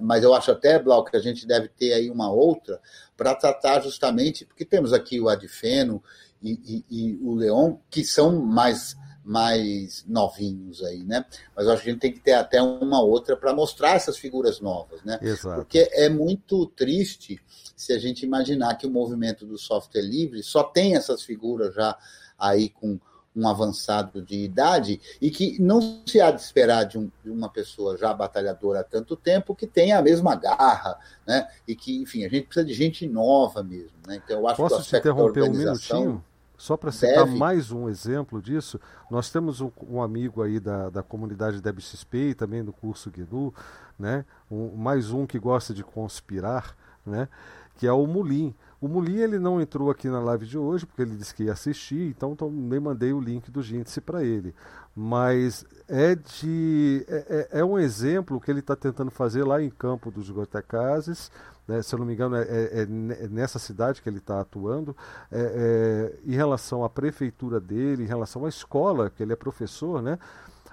Mas 0.00 0.22
eu 0.22 0.32
acho 0.32 0.52
até, 0.52 0.78
Blau, 0.78 1.02
que 1.02 1.16
a 1.16 1.20
gente 1.20 1.44
deve 1.44 1.66
ter 1.66 1.92
aí 1.92 2.08
uma 2.08 2.30
outra 2.30 2.80
para 3.16 3.34
tratar 3.34 3.80
justamente, 3.80 4.44
porque 4.44 4.64
temos 4.64 4.92
aqui 4.92 5.18
o 5.20 5.28
Adifeno 5.28 6.00
e, 6.40 6.84
e, 6.90 7.10
e 7.10 7.18
o 7.20 7.34
Leon, 7.34 7.76
que 7.90 8.04
são 8.04 8.38
mais 8.44 8.96
mais 9.24 10.04
novinhos 10.06 10.82
aí, 10.82 11.04
né? 11.04 11.24
Mas 11.56 11.68
acho 11.68 11.82
que 11.82 11.88
a 11.88 11.92
gente 11.92 12.00
tem 12.00 12.12
que 12.12 12.20
ter 12.20 12.32
até 12.32 12.60
uma 12.60 13.00
outra 13.00 13.36
para 13.36 13.54
mostrar 13.54 13.94
essas 13.94 14.16
figuras 14.16 14.60
novas, 14.60 15.02
né? 15.04 15.18
Exato. 15.22 15.56
Porque 15.56 15.88
é 15.92 16.08
muito 16.08 16.66
triste 16.66 17.40
se 17.76 17.92
a 17.92 17.98
gente 17.98 18.24
imaginar 18.24 18.76
que 18.76 18.86
o 18.86 18.90
movimento 18.90 19.46
do 19.46 19.56
software 19.56 20.02
livre 20.02 20.42
só 20.42 20.64
tem 20.64 20.96
essas 20.96 21.22
figuras 21.22 21.74
já 21.74 21.96
aí 22.38 22.68
com 22.68 22.98
um 23.34 23.48
avançado 23.48 24.20
de 24.20 24.44
idade 24.44 25.00
e 25.20 25.30
que 25.30 25.60
não 25.60 26.02
se 26.06 26.20
há 26.20 26.30
de 26.30 26.40
esperar 26.40 26.84
de, 26.84 26.98
um, 26.98 27.10
de, 27.24 27.30
uma 27.30 27.48
pessoa 27.48 27.96
já 27.96 28.12
batalhadora 28.12 28.80
há 28.80 28.84
tanto 28.84 29.16
tempo 29.16 29.54
que 29.54 29.66
tenha 29.66 29.98
a 29.98 30.02
mesma 30.02 30.34
garra, 30.34 30.98
né? 31.26 31.48
E 31.66 31.74
que, 31.74 32.02
enfim, 32.02 32.24
a 32.24 32.28
gente 32.28 32.46
precisa 32.46 32.66
de 32.66 32.74
gente 32.74 33.06
nova 33.06 33.62
mesmo, 33.62 33.96
né? 34.06 34.20
Então 34.22 34.38
eu 34.38 34.46
acho 34.46 34.56
Posso 34.58 34.76
que 34.76 34.82
o 34.82 34.84
te 34.84 34.96
interromper 34.96 35.42
um 35.44 35.52
minutinho? 35.52 36.24
Só 36.62 36.76
para 36.76 36.92
citar 36.92 37.24
Deve. 37.24 37.36
mais 37.36 37.72
um 37.72 37.88
exemplo 37.88 38.40
disso, 38.40 38.78
nós 39.10 39.32
temos 39.32 39.60
um, 39.60 39.68
um, 39.90 40.00
amigo 40.00 40.44
aí 40.44 40.60
da, 40.60 40.90
da 40.90 41.02
comunidade 41.02 41.60
DebXP 41.60 42.16
e 42.28 42.34
também 42.34 42.62
do 42.62 42.72
curso 42.72 43.10
GNU, 43.10 43.52
né? 43.98 44.24
Um, 44.48 44.76
mais 44.76 45.10
um 45.10 45.26
que 45.26 45.40
gosta 45.40 45.74
de 45.74 45.82
conspirar, 45.82 46.76
né? 47.04 47.28
que 47.76 47.86
é 47.88 47.92
o 47.92 48.06
Mulim. 48.06 48.54
O 48.80 48.86
Mulim 48.86 49.16
ele 49.16 49.40
não 49.40 49.60
entrou 49.60 49.90
aqui 49.90 50.08
na 50.08 50.20
live 50.20 50.46
de 50.46 50.56
hoje 50.56 50.86
porque 50.86 51.02
ele 51.02 51.16
disse 51.16 51.34
que 51.34 51.42
ia 51.42 51.52
assistir, 51.52 52.10
então, 52.10 52.30
então 52.30 52.48
nem 52.48 52.78
mandei 52.78 53.12
o 53.12 53.20
link 53.20 53.50
do 53.50 53.60
Gíndice 53.60 54.00
para 54.00 54.22
ele. 54.22 54.54
Mas 54.94 55.64
é 55.88 56.14
de 56.14 57.04
é, 57.08 57.48
é, 57.54 57.60
é 57.60 57.64
um 57.64 57.76
exemplo 57.76 58.40
que 58.40 58.52
ele 58.52 58.60
está 58.60 58.76
tentando 58.76 59.10
fazer 59.10 59.42
lá 59.42 59.60
em 59.60 59.68
Campo 59.68 60.12
dos 60.12 60.30
Goitacazes, 60.30 61.28
né, 61.72 61.82
se 61.82 61.94
eu 61.94 61.98
não 61.98 62.06
me 62.06 62.12
engano, 62.12 62.36
é, 62.36 62.42
é, 62.42 62.82
é 62.82 63.28
nessa 63.28 63.58
cidade 63.58 64.02
que 64.02 64.08
ele 64.08 64.18
está 64.18 64.40
atuando, 64.40 64.94
é, 65.30 66.12
é, 66.26 66.30
em 66.30 66.34
relação 66.34 66.84
à 66.84 66.90
prefeitura 66.90 67.58
dele, 67.58 68.04
em 68.04 68.06
relação 68.06 68.44
à 68.44 68.48
escola, 68.48 69.08
que 69.08 69.22
ele 69.22 69.32
é 69.32 69.36
professor, 69.36 70.02
né? 70.02 70.18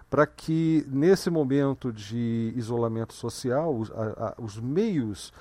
para 0.09 0.25
que 0.25 0.85
nesse 0.89 1.29
momento 1.29 1.93
de 1.93 2.51
isolamento 2.55 3.13
social, 3.13 3.73
os, 3.73 3.91
a, 3.91 4.35
a, 4.37 4.41
os 4.41 4.59
meios 4.59 5.31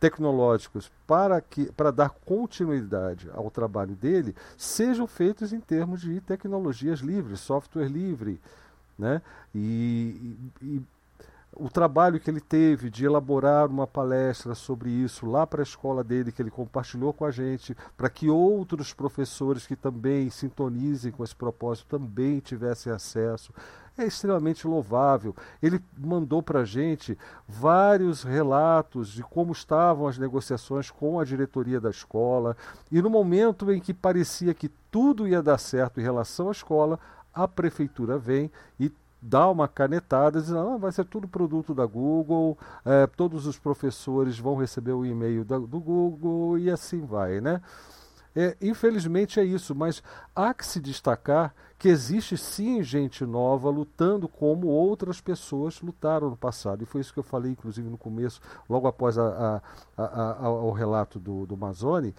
tecnológicos 0.00 0.90
para, 1.06 1.40
que, 1.40 1.70
para 1.72 1.92
dar 1.92 2.10
continuidade 2.10 3.30
ao 3.32 3.50
trabalho 3.52 3.94
dele 3.94 4.34
sejam 4.56 5.06
feitos 5.06 5.52
em 5.52 5.60
termos 5.60 6.00
de 6.00 6.20
tecnologias 6.22 6.98
livres, 7.00 7.38
software 7.38 7.86
livre. 7.86 8.40
Né? 8.98 9.22
E, 9.54 10.36
e, 10.60 10.82
o 11.54 11.68
trabalho 11.68 12.18
que 12.18 12.30
ele 12.30 12.40
teve 12.40 12.88
de 12.88 13.04
elaborar 13.04 13.68
uma 13.68 13.86
palestra 13.86 14.54
sobre 14.54 14.90
isso 14.90 15.26
lá 15.26 15.46
para 15.46 15.60
a 15.60 15.62
escola 15.62 16.02
dele, 16.02 16.32
que 16.32 16.40
ele 16.40 16.50
compartilhou 16.50 17.12
com 17.12 17.24
a 17.24 17.30
gente, 17.30 17.76
para 17.96 18.08
que 18.08 18.30
outros 18.30 18.94
professores 18.94 19.66
que 19.66 19.76
também 19.76 20.30
sintonizem 20.30 21.12
com 21.12 21.22
esse 21.22 21.36
propósito 21.36 21.86
também 21.88 22.40
tivessem 22.40 22.92
acesso, 22.92 23.52
é 23.98 24.06
extremamente 24.06 24.66
louvável. 24.66 25.36
Ele 25.62 25.78
mandou 25.98 26.42
para 26.42 26.60
a 26.60 26.64
gente 26.64 27.18
vários 27.46 28.22
relatos 28.22 29.08
de 29.08 29.22
como 29.22 29.52
estavam 29.52 30.06
as 30.06 30.16
negociações 30.16 30.90
com 30.90 31.20
a 31.20 31.24
diretoria 31.24 31.80
da 31.80 31.90
escola, 31.90 32.56
e 32.90 33.02
no 33.02 33.10
momento 33.10 33.70
em 33.70 33.78
que 33.78 33.92
parecia 33.92 34.54
que 34.54 34.70
tudo 34.90 35.28
ia 35.28 35.42
dar 35.42 35.58
certo 35.58 36.00
em 36.00 36.02
relação 36.02 36.48
à 36.48 36.52
escola, 36.52 36.98
a 37.34 37.46
prefeitura 37.46 38.18
vem 38.18 38.50
e 38.78 38.90
dá 39.22 39.48
uma 39.48 39.68
canetada 39.68 40.40
dizendo 40.40 40.58
ah, 40.58 40.76
vai 40.76 40.90
ser 40.90 41.04
tudo 41.04 41.28
produto 41.28 41.72
da 41.72 41.86
Google, 41.86 42.58
é, 42.84 43.06
todos 43.06 43.46
os 43.46 43.56
professores 43.58 44.38
vão 44.38 44.56
receber 44.56 44.92
o 44.92 45.06
e-mail 45.06 45.44
da, 45.44 45.58
do 45.58 45.78
Google 45.78 46.58
e 46.58 46.68
assim 46.68 47.06
vai, 47.06 47.40
né? 47.40 47.60
É, 48.34 48.56
infelizmente 48.62 49.38
é 49.38 49.44
isso, 49.44 49.74
mas 49.74 50.02
há 50.34 50.54
que 50.54 50.64
se 50.64 50.80
destacar 50.80 51.54
que 51.78 51.88
existe 51.88 52.36
sim 52.36 52.82
gente 52.82 53.26
nova 53.26 53.68
lutando 53.68 54.26
como 54.26 54.68
outras 54.68 55.20
pessoas 55.20 55.80
lutaram 55.82 56.30
no 56.30 56.36
passado. 56.36 56.82
E 56.82 56.86
foi 56.86 57.02
isso 57.02 57.12
que 57.12 57.18
eu 57.18 57.24
falei, 57.24 57.52
inclusive, 57.52 57.90
no 57.90 57.98
começo, 57.98 58.40
logo 58.70 58.86
após 58.86 59.18
a, 59.18 59.60
a, 59.96 60.46
a, 60.46 60.50
o 60.50 60.70
relato 60.70 61.18
do, 61.18 61.44
do 61.44 61.56
Mazzoni, 61.56 62.14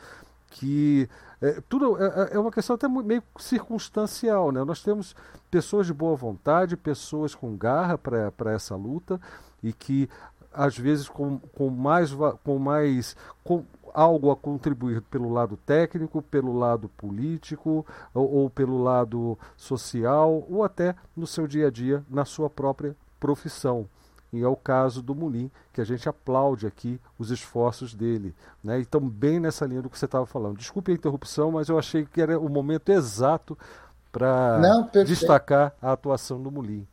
que 0.54 1.10
é, 1.42 1.60
tudo 1.68 1.98
é, 2.02 2.06
é, 2.06 2.36
é, 2.36 2.40
uma 2.40 2.52
questão 2.52 2.76
até 2.76 2.88
meio 2.88 3.24
circunstancial. 3.38 4.52
Né? 4.52 4.64
Nós 4.64 4.84
temos 4.84 5.16
pessoas 5.50 5.88
de 5.88 5.94
boa 5.94 6.16
vontade, 6.16 6.78
pessoas 6.78 7.34
com 7.34 7.58
garra 7.58 7.98
para 7.98 8.52
essa 8.54 8.76
luta 8.76 9.20
e 9.62 9.74
que 9.74 10.08
às 10.54 10.78
vezes 10.78 11.10
com, 11.10 11.40
com 11.40 11.70
mais, 11.70 12.12
com 12.44 12.60
mais 12.60 13.16
com 13.44 13.66
algo 13.94 14.30
a 14.30 14.36
contribuir 14.36 15.02
pelo 15.02 15.32
lado 15.34 15.58
técnico, 15.58 16.22
pelo 16.22 16.56
lado 16.56 16.88
político 16.90 17.86
ou, 18.14 18.32
ou 18.32 18.50
pelo 18.50 18.82
lado 18.82 19.38
social 19.58 20.46
ou 20.48 20.64
até 20.64 20.96
no 21.18 21.26
seu 21.26 21.48
dia 21.48 21.68
a 21.68 21.72
dia 21.72 22.06
na 22.08 22.26
sua 22.26 22.50
própria 22.50 22.96
profissão. 23.20 23.88
E 24.34 24.42
é 24.42 24.48
o 24.48 24.56
caso 24.56 25.04
do 25.04 25.14
Mulim, 25.14 25.52
que 25.72 25.80
a 25.80 25.84
gente 25.84 26.10
aplaude 26.10 26.66
aqui 26.66 27.00
os 27.20 27.30
esforços 27.30 27.94
dele. 27.94 28.34
Né? 28.64 28.80
Então, 28.80 29.00
bem 29.00 29.40
nessa 29.40 29.64
linha 29.66 29.84
do 29.84 29.92
que 29.92 29.98
você 29.98 30.06
estava 30.06 30.26
falando. 30.26 30.58
Desculpe 30.58 30.92
a 30.92 30.96
interrupção, 30.96 31.52
mas 31.52 31.70
eu 31.70 31.78
achei 31.78 32.04
que 32.04 32.20
era 32.20 32.40
o 32.40 32.50
momento 32.50 32.90
exato 32.90 33.56
para 34.12 34.60
destacar 35.06 35.76
a 35.80 35.92
atuação 35.92 36.42
do 36.42 36.50
Mulim. 36.50 36.88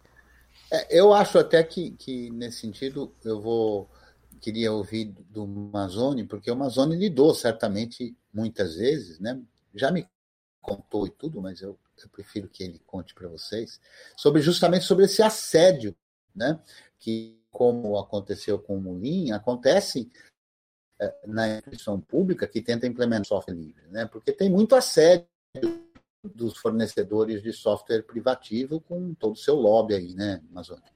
É, 0.71 0.99
eu 0.99 1.15
acho 1.15 1.39
até 1.39 1.63
que, 1.63 1.93
que, 1.93 2.31
nesse 2.31 2.61
sentido, 2.61 3.11
eu 3.25 3.41
vou 3.41 3.89
queria 4.39 4.73
ouvir 4.73 5.15
do 5.29 5.47
Mazone, 5.47 6.25
porque 6.25 6.51
o 6.51 6.57
Mazone 6.57 6.97
lidou 6.97 7.35
certamente 7.35 8.17
muitas 8.33 8.77
vezes, 8.77 9.21
né? 9.21 9.39
já 9.75 9.91
me 9.91 10.09
contou 10.63 11.07
e 11.07 11.11
tudo, 11.11 11.43
mas 11.43 11.61
eu, 11.61 11.79
eu 12.03 12.09
prefiro 12.09 12.49
que 12.49 12.63
ele 12.63 12.81
conte 12.87 13.15
para 13.15 13.29
vocês, 13.29 13.79
sobre 14.17 14.41
justamente 14.41 14.87
sobre 14.87 15.05
esse 15.05 15.23
assédio 15.23 15.95
né? 16.35 16.59
Que, 17.01 17.41
como 17.51 17.99
aconteceu 17.99 18.59
com 18.59 18.77
o 18.77 18.81
Mulim, 18.81 19.33
acontece 19.33 20.11
é, 21.01 21.15
na 21.27 21.49
instituição 21.49 22.01
pública 22.01 22.47
que 22.47 22.61
tenta 22.61 22.87
implementar 22.87 23.27
software 23.27 23.55
livre, 23.55 23.89
né? 23.89 24.07
Porque 24.07 24.33
tem 24.33 24.51
muito 24.51 24.77
assédio 24.77 25.27
dos 26.23 26.57
fornecedores 26.59 27.43
de 27.43 27.53
software 27.53 28.03
privativo 28.03 28.81
com 28.81 29.15
todo 29.15 29.33
o 29.33 29.39
seu 29.39 29.55
lobby 29.55 29.95
aí, 29.95 30.15
né, 30.15 30.43
Amazônia? 30.51 30.93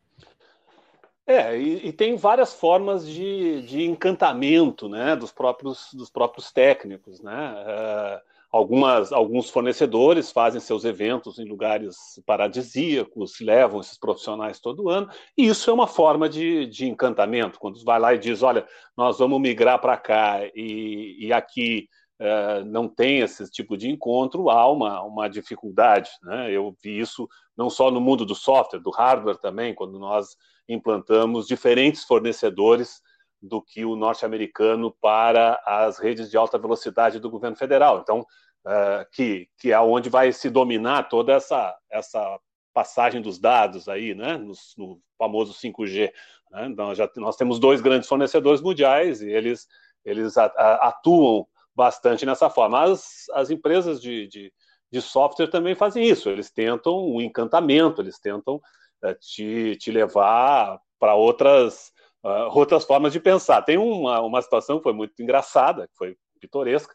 É, 1.27 1.59
e, 1.59 1.89
e, 1.89 1.93
tem 1.93 2.17
várias 2.17 2.53
formas 2.53 3.07
de, 3.07 3.63
de 3.63 3.83
encantamento 3.83 4.91
né, 4.91 5.17
dos, 5.17 5.33
próprios, 5.33 5.89
dos 5.95 6.11
próprios 6.11 6.53
técnicos. 6.53 7.23
Né? 7.23 7.33
Uh, 7.33 8.34
algumas, 8.55 9.13
alguns 9.13 9.51
fornecedores 9.51 10.31
fazem 10.31 10.61
seus 10.61 10.85
eventos 10.85 11.41
em 11.41 11.45
lugares 11.45 11.97
paradisíacos, 12.25 13.41
levam 13.41 13.81
esses 13.81 13.99
profissionais 13.99 14.61
todo 14.61 14.89
ano, 14.89 15.11
e 15.37 15.49
isso 15.49 15.69
é 15.69 15.73
uma 15.73 15.89
forma 15.89 16.29
de, 16.29 16.65
de 16.67 16.87
encantamento. 16.87 17.59
Quando 17.59 17.83
vai 17.85 17.99
lá 17.99 18.15
e 18.15 18.19
diz: 18.19 18.45
olha, 18.45 18.65
nós 18.97 19.19
vamos 19.19 19.41
migrar 19.41 19.81
para 19.81 19.97
cá 19.97 20.39
e, 20.55 21.17
e 21.19 21.33
aqui 21.33 21.89
uh, 22.21 22.65
não 22.65 22.87
tem 22.87 23.19
esse 23.19 23.51
tipo 23.51 23.77
de 23.77 23.91
encontro, 23.91 24.49
há 24.49 24.71
uma, 24.71 25.03
uma 25.03 25.29
dificuldade. 25.29 26.11
Né? 26.23 26.53
Eu 26.53 26.77
vi 26.81 27.01
isso 27.01 27.29
não 27.57 27.69
só 27.69 27.91
no 27.91 28.01
mundo 28.01 28.25
do 28.25 28.37
software, 28.37 28.79
do 28.79 28.91
hardware 28.91 29.39
também, 29.39 29.75
quando 29.75 29.99
nós 29.99 30.37
implantamos 30.69 31.49
diferentes 31.49 32.05
fornecedores 32.05 33.03
do 33.45 33.61
que 33.61 33.85
o 33.85 33.95
norte-americano 33.95 34.91
para 35.01 35.61
as 35.67 35.99
redes 35.99 36.31
de 36.31 36.37
alta 36.37 36.59
velocidade 36.59 37.21
do 37.21 37.31
governo 37.31 37.57
federal. 37.57 38.01
Então, 38.01 38.21
uh, 38.21 39.05
que, 39.13 39.49
que 39.59 39.71
é 39.71 39.79
onde 39.79 40.09
vai 40.09 40.33
se 40.33 40.49
dominar 40.49 41.09
toda 41.09 41.35
essa, 41.35 41.77
essa 41.91 42.39
passagem 42.73 43.21
dos 43.21 43.39
dados 43.39 43.89
aí, 43.89 44.15
né, 44.15 44.39
no, 44.39 44.55
no 44.79 45.01
famoso 45.19 45.53
5G. 45.53 46.11
Né? 46.51 46.67
Então, 46.67 46.95
já, 46.95 47.09
nós 47.17 47.37
temos 47.37 47.59
dois 47.59 47.81
grandes 47.81 48.09
fornecedores 48.09 48.63
mundiais 48.63 49.21
e 49.21 49.29
eles, 49.29 49.69
eles 50.05 50.37
atuam 50.39 51.47
bastante 51.75 52.25
nessa 52.25 52.49
forma. 52.49 52.83
As, 52.83 53.27
as 53.35 53.51
empresas 53.51 54.01
de, 54.01 54.27
de, 54.27 54.53
de, 54.91 55.03
software 55.03 55.49
também 55.49 55.75
fazem 55.75 56.03
isso, 56.03 56.31
eles 56.31 56.51
tentam 56.51 56.99
um 56.99 57.21
encantamento, 57.21 58.01
eles 58.01 58.19
tentam 58.19 58.57
uh, 58.57 59.15
te, 59.21 59.77
te 59.77 59.91
levar 59.91 60.81
para 60.99 61.15
outras 61.15 61.93
uh, 62.25 62.57
outras 62.57 62.85
formas 62.85 63.13
de 63.13 63.21
pensar. 63.21 63.63
Tem 63.63 63.77
uma, 63.77 64.21
uma 64.21 64.43
situação 64.43 64.79
que 64.79 64.83
foi 64.83 64.93
muito 64.93 65.23
engraçada, 65.23 65.87
que 65.87 65.97
foi 65.97 66.17
pitoresca, 66.41 66.95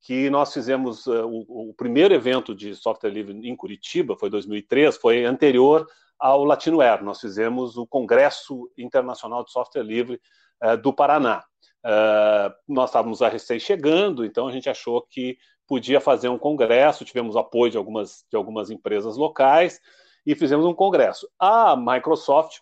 que 0.00 0.30
nós 0.30 0.52
fizemos 0.52 1.06
uh, 1.06 1.26
o, 1.26 1.70
o, 1.70 1.74
primeiro 1.74 2.14
evento 2.14 2.54
de 2.54 2.74
software 2.74 3.10
livre 3.10 3.36
em 3.48 3.56
Curitiba, 3.56 4.16
foi 4.16 4.30
2003, 4.30 4.96
foi 4.96 5.24
anterior 5.24 5.86
ao 6.18 6.44
Latinoware. 6.44 7.04
Nós 7.04 7.20
fizemos 7.20 7.76
o 7.76 7.86
Congresso 7.86 8.70
Internacional 8.78 9.44
de 9.44 9.50
Software 9.50 9.82
Livre 9.82 10.20
uh, 10.64 10.76
do 10.76 10.92
Paraná. 10.92 11.44
Uh, 11.84 12.54
nós 12.68 12.90
estávamos 12.90 13.22
a 13.22 13.28
recém 13.28 13.58
chegando, 13.58 14.24
então 14.24 14.46
a 14.46 14.52
gente 14.52 14.70
achou 14.70 15.02
que 15.02 15.36
podia 15.66 16.00
fazer 16.00 16.28
um 16.28 16.38
congresso, 16.38 17.04
tivemos 17.04 17.36
apoio 17.36 17.70
de 17.70 17.76
algumas, 17.76 18.24
de 18.30 18.36
algumas 18.36 18.70
empresas 18.70 19.16
locais 19.16 19.80
e 20.24 20.34
fizemos 20.34 20.66
um 20.66 20.74
congresso. 20.74 21.28
A 21.38 21.76
Microsoft 21.76 22.60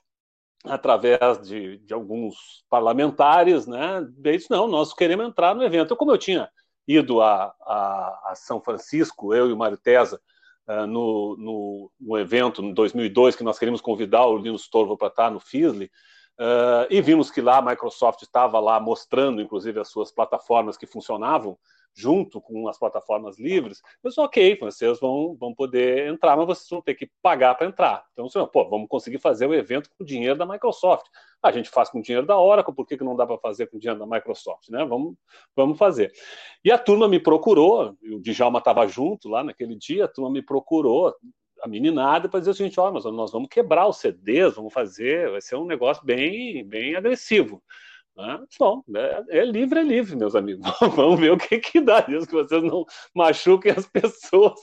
através 0.65 1.41
de, 1.41 1.79
de, 1.79 1.95
alguns 1.95 2.65
parlamentares, 2.69 3.67
né, 3.67 4.07
disse, 4.19 4.51
não, 4.51 4.67
nós 4.67 4.93
queremos 4.93 5.27
entrar 5.27 5.55
no 5.55 5.63
evento. 5.63 5.97
como 5.97 6.13
eu 6.13 6.19
tinha 6.19 6.51
ido 6.87 7.21
a, 7.23 7.55
a, 7.63 8.31
a 8.31 8.35
São 8.35 8.61
Francisco, 8.61 9.35
eu 9.35 9.49
e 9.49 9.53
o 9.53 9.57
Mário 9.57 9.79
Tesa, 9.79 10.21
uh, 10.69 10.87
no, 10.87 11.37
no, 11.39 11.93
no, 12.01 12.19
evento 12.19 12.63
em 12.63 12.75
2002, 12.75 13.37
que 13.37 13.45
nós 13.45 13.59
queríamos 13.59 13.81
convidar 13.81 14.27
o 14.27 14.37
Linus 14.37 14.69
Torvo 14.69 14.97
para 14.97 15.09
estar 15.09 15.31
no 15.31 15.41
FISLE, 15.41 15.91
uh, 16.39 16.87
e 16.91 17.01
vimos 17.01 17.31
que 17.31 17.41
lá 17.41 17.59
a 17.59 17.63
Microsoft 17.63 18.23
estava 18.23 18.59
lá 18.59 18.79
mostrando, 18.81 19.41
inclusive, 19.41 19.81
as 19.81 19.89
suas 19.89 20.11
plataformas 20.11 20.77
que 20.77 20.87
funcionavam, 20.87 21.57
junto 21.95 22.41
com 22.41 22.69
as 22.69 22.79
plataformas 22.79 23.39
livres, 23.39 23.83
eu 24.03 24.09
disse, 24.09 24.21
ok, 24.21 24.59
vocês 24.59 25.01
vão, 25.01 25.37
vão 25.39 25.55
poder 25.55 26.09
entrar, 26.09 26.37
mas 26.37 26.47
vocês 26.47 26.69
vão 26.69 26.81
ter 26.81 26.95
que 26.95 27.11
pagar 27.23 27.55
para 27.55 27.67
entrar. 27.67 28.05
Então, 28.13 28.27
assim, 28.27 28.45
pô, 28.53 28.69
vamos 28.69 28.89
conseguir 28.89 29.19
fazer 29.19 29.47
o 29.47 29.55
evento 29.55 29.91
com 29.91 30.05
o 30.05 30.07
dinheiro 30.07 30.39
da 30.39 30.47
Microsoft. 30.47 31.07
A 31.43 31.51
gente 31.51 31.71
faz 31.71 31.89
com 31.89 31.99
o 31.99 32.03
dinheiro 32.03 32.27
da 32.27 32.39
Oracle, 32.39 32.75
por 32.75 32.87
que, 32.87 32.97
que 32.97 33.05
não 33.05 33.17
dá 33.17 33.27
para 33.27 33.39
fazer 33.39 33.67
com 33.67 33.77
o 33.77 33.81
dinheiro 33.81 33.99
da 33.99 34.07
Microsoft? 34.07 34.69
Né? 34.69 34.85
Vamos, 34.85 35.15
vamos 35.57 35.79
fazer. 35.79 36.13
E 36.65 36.71
a 36.71 36.79
turma 36.79 37.09
me 37.09 37.19
procurou, 37.19 37.97
o 38.03 38.21
Djalma 38.21 38.59
estava 38.59 38.87
junto 38.87 39.29
lá 39.29 39.43
naquele 39.43 39.75
dia, 39.75 40.05
a 40.05 40.09
turma 40.09 40.31
me 40.31 40.43
procurou, 40.43 41.15
a 41.63 41.69
meninada, 41.69 42.29
para 42.29 42.41
dizer 42.41 42.51
o 42.53 42.55
seguinte, 42.55 42.81
ó, 42.81 42.91
mas 42.91 43.05
nós 43.05 43.33
vamos 43.33 43.49
quebrar 43.51 43.87
os 43.87 43.99
CDs, 43.99 44.55
vamos 44.55 44.73
fazer, 44.73 45.31
vai 45.31 45.41
ser 45.41 45.57
um 45.57 45.67
negócio 45.67 46.05
bem, 46.05 46.67
bem 46.67 46.97
agressivo. 46.97 47.63
Ah, 48.23 48.39
bom, 48.59 48.83
é, 48.95 49.39
é, 49.39 49.45
livre, 49.47 49.81
é 49.81 49.83
livre, 49.83 50.15
meus 50.15 50.35
amigos. 50.35 50.67
Vamos 50.95 51.19
ver 51.19 51.33
o 51.33 51.39
que 51.39 51.59
que 51.59 51.81
dá, 51.81 52.01
Deus 52.03 52.27
que 52.27 52.33
vocês 52.33 52.63
não 52.63 52.85
machuquem 53.15 53.73
as 53.73 53.87
pessoas. 53.89 54.61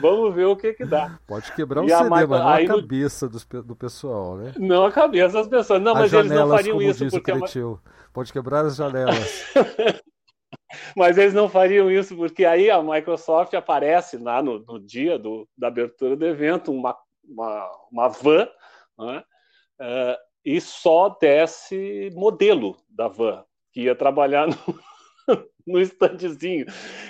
Vamos 0.00 0.34
ver 0.34 0.44
o 0.44 0.56
que 0.56 0.74
que 0.74 0.84
dá. 0.84 1.18
Pode 1.26 1.50
quebrar 1.52 1.82
o 1.82 1.88
CD, 1.88 2.08
mas 2.10 2.28
não 2.28 2.48
a 2.48 2.66
cabeça 2.66 3.28
do, 3.28 3.62
do 3.62 3.74
pessoal, 3.74 4.36
né? 4.36 4.52
Não 4.58 4.84
a 4.84 4.92
cabeça 4.92 5.38
das 5.38 5.48
pessoas. 5.48 5.80
Não, 5.80 5.92
as 5.92 6.00
mas 6.00 6.10
janelas, 6.10 6.30
eles 6.30 6.40
não 6.40 6.56
fariam 6.56 6.82
isso 6.82 7.08
porque... 7.08 7.30
É. 7.30 7.92
Pode 8.12 8.32
quebrar 8.32 8.66
as 8.66 8.76
janelas. 8.76 9.54
mas 10.94 11.16
eles 11.16 11.32
não 11.32 11.48
fariam 11.48 11.90
isso 11.90 12.14
porque 12.14 12.44
aí 12.44 12.70
a 12.70 12.82
Microsoft 12.82 13.54
aparece 13.54 14.18
lá 14.18 14.42
no, 14.42 14.58
no 14.58 14.78
dia 14.78 15.18
do, 15.18 15.48
da 15.56 15.68
abertura 15.68 16.14
do 16.14 16.26
evento, 16.26 16.70
uma, 16.70 16.94
uma, 17.26 17.70
uma 17.90 18.08
van, 18.08 18.46
né? 18.98 19.24
Uh, 19.80 20.31
e 20.44 20.60
só 20.60 21.08
desce 21.20 22.10
modelo 22.14 22.76
da 22.88 23.08
van, 23.08 23.44
que 23.72 23.82
ia 23.82 23.94
trabalhar 23.94 24.46
no, 25.26 25.46
no 25.66 25.80
estandezinho. 25.80 26.66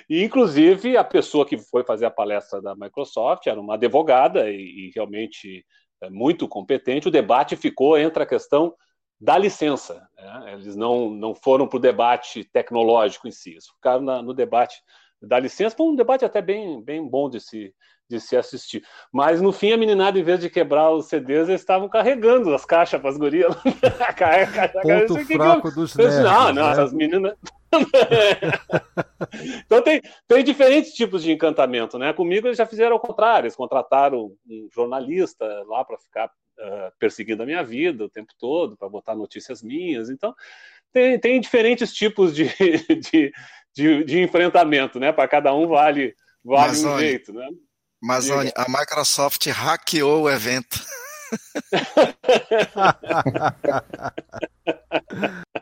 E, 0.09 0.23
inclusive, 0.23 0.97
a 0.97 1.05
pessoa 1.05 1.47
que 1.47 1.59
foi 1.59 1.85
fazer 1.85 2.07
a 2.07 2.11
palestra 2.11 2.61
da 2.61 2.75
Microsoft 2.75 3.47
era 3.47 3.61
uma 3.61 3.75
advogada 3.75 4.51
e, 4.51 4.89
e 4.89 4.93
realmente 4.95 5.65
é, 6.03 6.11
muito 6.11 6.47
competente. 6.47 7.09
O 7.09 7.13
debate 7.13 7.57
ficou 7.57 7.99
entre 7.99 8.23
a 8.23 8.27
questão 8.27 8.75
da 9.21 9.39
licença. 9.39 10.07
Né? 10.17 10.53
Eles 10.55 10.77
não, 10.77 11.11
não 11.11 11.35
foram 11.35 11.67
para 11.67 11.77
o 11.77 11.81
debate 11.81 12.45
tecnológico 12.45 13.29
em 13.29 13.31
si, 13.31 13.53
eles 13.53 13.69
ficaram 13.69 14.03
na, 14.03 14.21
no 14.21 14.35
debate 14.35 14.77
da 15.21 15.39
licença. 15.39 15.77
Foi 15.77 15.87
um 15.87 15.95
debate 15.95 16.25
até 16.25 16.43
bem, 16.43 16.83
bem 16.83 17.07
bom 17.09 17.31
de 17.31 17.41
se, 17.41 17.73
de 18.12 18.20
se 18.20 18.36
assistir. 18.36 18.84
Mas 19.12 19.40
no 19.40 19.52
fim, 19.52 19.72
a 19.72 19.76
meninada, 19.76 20.18
em 20.18 20.22
vez 20.22 20.40
de 20.40 20.51
quebrar 20.51 20.90
os 20.90 21.06
CDs, 21.06 21.48
eles 21.48 21.60
estavam 21.60 21.89
carregando 21.89 22.55
as 22.55 22.64
caixas 22.64 23.01
para 23.01 23.10
as 23.10 23.16
gurias. 23.16 23.55
Ponto 25.06 25.24
fraco 25.24 25.68
que 25.68 25.74
dos 25.74 25.94
nerds, 25.97 26.18
Não, 26.18 26.52
não, 26.52 26.66
né? 26.66 26.72
essas 26.72 26.93
meninas. 26.93 27.34
então 29.64 29.80
tem, 29.80 30.02
tem 30.28 30.44
diferentes 30.44 30.93
tipos 30.93 31.22
de 31.22 31.32
encantamento, 31.32 31.98
né? 31.98 32.12
Comigo 32.12 32.47
eles 32.47 32.59
já 32.59 32.66
fizeram 32.66 32.93
ao 32.93 33.01
contrário, 33.01 33.47
eles 33.47 33.56
contrataram 33.56 34.32
um 34.47 34.68
jornalista 34.70 35.47
lá 35.66 35.82
para 35.82 35.97
ficar 35.97 36.26
uh, 36.26 36.93
perseguindo 36.98 37.43
a 37.43 37.47
minha 37.47 37.64
vida 37.64 38.05
o 38.05 38.10
tempo 38.10 38.32
todo, 38.39 38.76
para 38.76 38.90
botar 38.90 39.14
notícias 39.14 39.62
minhas. 39.62 40.10
Então 40.10 40.34
tem, 40.93 41.18
tem 41.18 41.40
diferentes 41.40 41.94
tipos 41.94 42.34
de, 42.34 42.44
de, 43.01 43.32
de, 43.74 44.05
de 44.05 44.20
enfrentamento, 44.20 45.01
né? 45.01 45.10
Para 45.12 45.26
cada 45.26 45.55
um 45.55 45.66
vale, 45.66 46.14
vale 46.44 46.68
Mas, 46.68 46.84
um 46.84 46.90
olha, 46.90 47.06
jeito, 47.06 47.32
né? 47.32 47.48
Mas 48.03 48.31
a 48.31 48.66
Microsoft 48.69 49.47
hackeou 49.47 50.23
o 50.23 50.31
evento. 50.31 50.81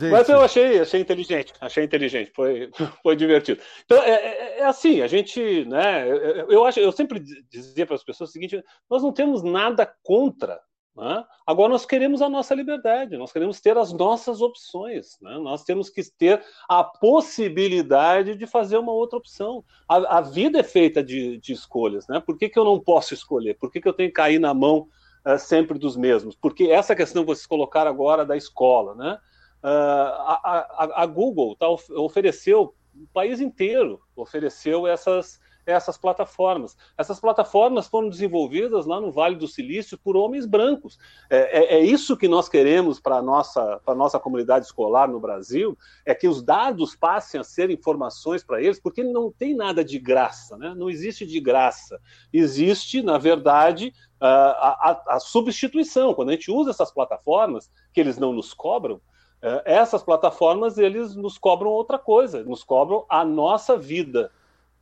Gente. 0.00 0.12
Mas 0.12 0.28
eu 0.28 0.40
achei, 0.40 0.78
achei 0.78 1.00
inteligente, 1.00 1.52
achei 1.60 1.82
inteligente, 1.82 2.30
foi, 2.34 2.70
foi 3.02 3.16
divertido. 3.16 3.60
Então, 3.84 4.00
é, 4.02 4.10
é, 4.10 4.58
é 4.60 4.64
assim, 4.64 5.00
a 5.00 5.08
gente, 5.08 5.64
né, 5.64 6.08
eu, 6.08 6.50
eu, 6.50 6.64
acho, 6.64 6.78
eu 6.78 6.92
sempre 6.92 7.20
dizia 7.50 7.84
para 7.84 7.96
as 7.96 8.04
pessoas 8.04 8.30
o 8.30 8.32
seguinte, 8.32 8.62
nós 8.88 9.02
não 9.02 9.12
temos 9.12 9.42
nada 9.42 9.92
contra 10.04 10.60
né? 10.98 11.24
Agora 11.46 11.68
nós 11.68 11.86
queremos 11.86 12.20
a 12.20 12.28
nossa 12.28 12.54
liberdade, 12.56 13.16
nós 13.16 13.32
queremos 13.32 13.60
ter 13.60 13.78
as 13.78 13.92
nossas 13.92 14.42
opções, 14.42 15.16
né? 15.22 15.38
nós 15.38 15.62
temos 15.62 15.88
que 15.88 16.02
ter 16.10 16.42
a 16.68 16.82
possibilidade 16.82 18.34
de 18.34 18.46
fazer 18.48 18.78
uma 18.78 18.90
outra 18.90 19.16
opção. 19.16 19.64
A, 19.88 20.18
a 20.18 20.20
vida 20.20 20.58
é 20.58 20.64
feita 20.64 21.02
de, 21.02 21.38
de 21.38 21.52
escolhas, 21.52 22.08
né? 22.08 22.18
por 22.18 22.36
que, 22.36 22.48
que 22.48 22.58
eu 22.58 22.64
não 22.64 22.80
posso 22.80 23.14
escolher? 23.14 23.54
Por 23.54 23.70
que, 23.70 23.80
que 23.80 23.88
eu 23.88 23.92
tenho 23.92 24.08
que 24.08 24.14
cair 24.14 24.40
na 24.40 24.52
mão 24.52 24.88
uh, 25.24 25.38
sempre 25.38 25.78
dos 25.78 25.96
mesmos? 25.96 26.34
Porque 26.34 26.64
essa 26.64 26.96
questão 26.96 27.22
que 27.22 27.28
vocês 27.28 27.46
colocaram 27.46 27.90
agora 27.90 28.26
da 28.26 28.36
escola, 28.36 28.94
né? 28.96 29.18
Uh, 29.62 29.66
a, 29.66 30.40
a, 30.44 31.02
a, 31.02 31.06
Google 31.06 31.56
tá, 31.56 31.68
ofereceu, 31.68 32.74
o 32.94 33.06
país 33.12 33.40
inteiro 33.40 34.00
ofereceu 34.14 34.86
essas 34.86 35.40
essas 35.72 35.98
plataformas. 35.98 36.76
Essas 36.96 37.20
plataformas 37.20 37.86
foram 37.86 38.08
desenvolvidas 38.08 38.86
lá 38.86 39.00
no 39.00 39.12
Vale 39.12 39.36
do 39.36 39.46
Silício 39.46 39.98
por 39.98 40.16
homens 40.16 40.46
brancos. 40.46 40.98
É, 41.28 41.76
é, 41.76 41.78
é 41.78 41.80
isso 41.80 42.16
que 42.16 42.26
nós 42.26 42.48
queremos 42.48 42.98
para 42.98 43.16
a 43.16 43.22
nossa, 43.22 43.80
nossa 43.88 44.18
comunidade 44.18 44.66
escolar 44.66 45.08
no 45.08 45.20
Brasil, 45.20 45.76
é 46.06 46.14
que 46.14 46.26
os 46.26 46.42
dados 46.42 46.96
passem 46.96 47.40
a 47.40 47.44
ser 47.44 47.70
informações 47.70 48.42
para 48.42 48.62
eles, 48.62 48.80
porque 48.80 49.04
não 49.04 49.30
tem 49.30 49.54
nada 49.54 49.84
de 49.84 49.98
graça, 49.98 50.56
né? 50.56 50.74
não 50.76 50.88
existe 50.88 51.26
de 51.26 51.40
graça. 51.40 52.00
Existe, 52.32 53.02
na 53.02 53.18
verdade, 53.18 53.92
a, 54.20 54.90
a, 54.90 55.16
a 55.16 55.20
substituição. 55.20 56.14
Quando 56.14 56.30
a 56.30 56.32
gente 56.32 56.50
usa 56.50 56.70
essas 56.70 56.90
plataformas, 56.90 57.70
que 57.92 58.00
eles 58.00 58.18
não 58.18 58.32
nos 58.32 58.54
cobram, 58.54 59.00
é, 59.40 59.62
essas 59.64 60.02
plataformas 60.02 60.78
eles 60.78 61.14
nos 61.14 61.38
cobram 61.38 61.70
outra 61.70 61.98
coisa, 61.98 62.42
nos 62.42 62.64
cobram 62.64 63.04
a 63.08 63.24
nossa 63.24 63.76
vida, 63.76 64.30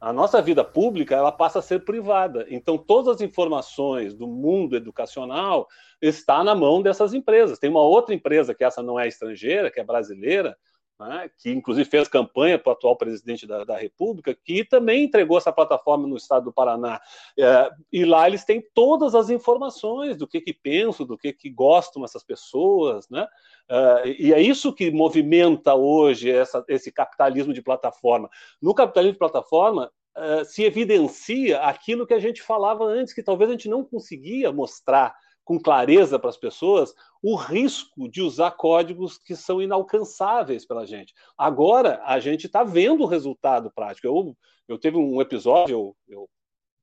a 0.00 0.12
nossa 0.12 0.42
vida 0.42 0.62
pública 0.62 1.14
ela 1.14 1.32
passa 1.32 1.60
a 1.60 1.62
ser 1.62 1.84
privada. 1.84 2.46
Então, 2.50 2.76
todas 2.76 3.16
as 3.16 3.20
informações 3.20 4.14
do 4.14 4.26
mundo 4.26 4.76
educacional 4.76 5.66
está 6.00 6.44
na 6.44 6.54
mão 6.54 6.82
dessas 6.82 7.14
empresas. 7.14 7.58
Tem 7.58 7.70
uma 7.70 7.82
outra 7.82 8.14
empresa 8.14 8.54
que 8.54 8.64
essa 8.64 8.82
não 8.82 9.00
é 9.00 9.08
estrangeira, 9.08 9.70
que 9.70 9.80
é 9.80 9.84
brasileira, 9.84 10.56
né, 10.98 11.30
que 11.38 11.50
inclusive 11.50 11.88
fez 11.88 12.08
campanha 12.08 12.58
para 12.58 12.70
o 12.70 12.72
atual 12.72 12.96
presidente 12.96 13.46
da, 13.46 13.64
da, 13.64 13.76
República, 13.76 14.34
que 14.34 14.64
também 14.64 15.04
entregou 15.04 15.36
essa 15.36 15.52
plataforma 15.52 16.06
no 16.06 16.16
estado 16.16 16.44
do 16.44 16.52
Paraná. 16.52 17.00
É, 17.38 17.70
e 17.92 18.04
lá 18.04 18.26
eles 18.26 18.44
têm 18.44 18.64
todas 18.74 19.14
as 19.14 19.28
informações 19.28 20.16
do 20.16 20.26
que, 20.26 20.40
que 20.40 20.54
pensam, 20.54 21.04
do 21.04 21.18
que, 21.18 21.32
que 21.32 21.50
gostam 21.50 22.04
essas 22.04 22.24
pessoas. 22.24 23.08
Né? 23.10 23.26
É, 23.68 24.08
e 24.18 24.32
é 24.32 24.40
isso 24.40 24.72
que 24.72 24.90
movimenta 24.90 25.74
hoje 25.74 26.30
essa, 26.30 26.64
esse 26.68 26.90
capitalismo 26.90 27.52
de 27.52 27.62
plataforma. 27.62 28.30
No 28.60 28.74
capitalismo 28.74 29.12
de 29.14 29.18
plataforma, 29.18 29.92
é, 30.16 30.44
se 30.44 30.64
evidencia 30.64 31.60
aquilo 31.60 32.06
que 32.06 32.14
a 32.14 32.18
gente 32.18 32.40
falava 32.40 32.84
antes, 32.84 33.12
que 33.12 33.22
talvez 33.22 33.50
a 33.50 33.52
gente 33.52 33.68
não 33.68 33.84
conseguia 33.84 34.50
mostrar 34.50 35.14
com 35.46 35.60
clareza 35.60 36.18
para 36.18 36.28
as 36.28 36.36
pessoas 36.36 36.92
o 37.22 37.36
risco 37.36 38.08
de 38.08 38.20
usar 38.20 38.50
códigos 38.50 39.16
que 39.16 39.36
são 39.36 39.62
inalcançáveis 39.62 40.66
pela 40.66 40.84
gente. 40.84 41.14
Agora 41.38 42.02
a 42.04 42.18
gente 42.18 42.46
está 42.46 42.64
vendo 42.64 43.04
o 43.04 43.06
resultado 43.06 43.70
prático. 43.70 44.08
Eu, 44.08 44.36
eu 44.66 44.76
teve 44.76 44.96
um 44.98 45.22
episódio, 45.22 45.94
eu, 46.08 46.28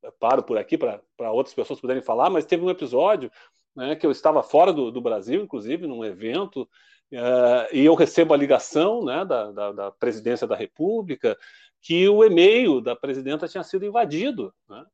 eu 0.02 0.12
paro 0.18 0.42
por 0.44 0.58
aqui 0.58 0.78
para 0.78 1.32
outras 1.32 1.54
pessoas 1.54 1.82
poderem 1.82 2.02
falar, 2.02 2.30
mas 2.30 2.46
teve 2.46 2.64
um 2.64 2.70
episódio 2.70 3.30
né, 3.76 3.98
que 3.98 4.06
eu 4.06 4.12
estava 4.12 4.42
fora 4.42 4.72
do, 4.72 4.90
do 4.90 5.02
Brasil, 5.02 5.44
inclusive, 5.44 5.86
num 5.86 6.06
evento, 6.06 6.62
uh, 7.12 7.68
e 7.74 7.84
eu 7.84 7.96
recebo 7.96 8.34
a 8.34 8.38
ligação 8.38 9.04
né, 9.04 9.26
da, 9.26 9.52
da, 9.52 9.72
da, 9.74 9.92
presidência 9.92 10.48
da 10.48 10.56
República 10.56 11.38
que 11.82 12.08
o 12.08 12.24
e-mail 12.24 12.80
da 12.80 12.96
presidenta 12.96 13.46
tinha 13.46 13.64
sido 13.64 13.86
invadido. 13.86 14.54
Né? 14.70 14.86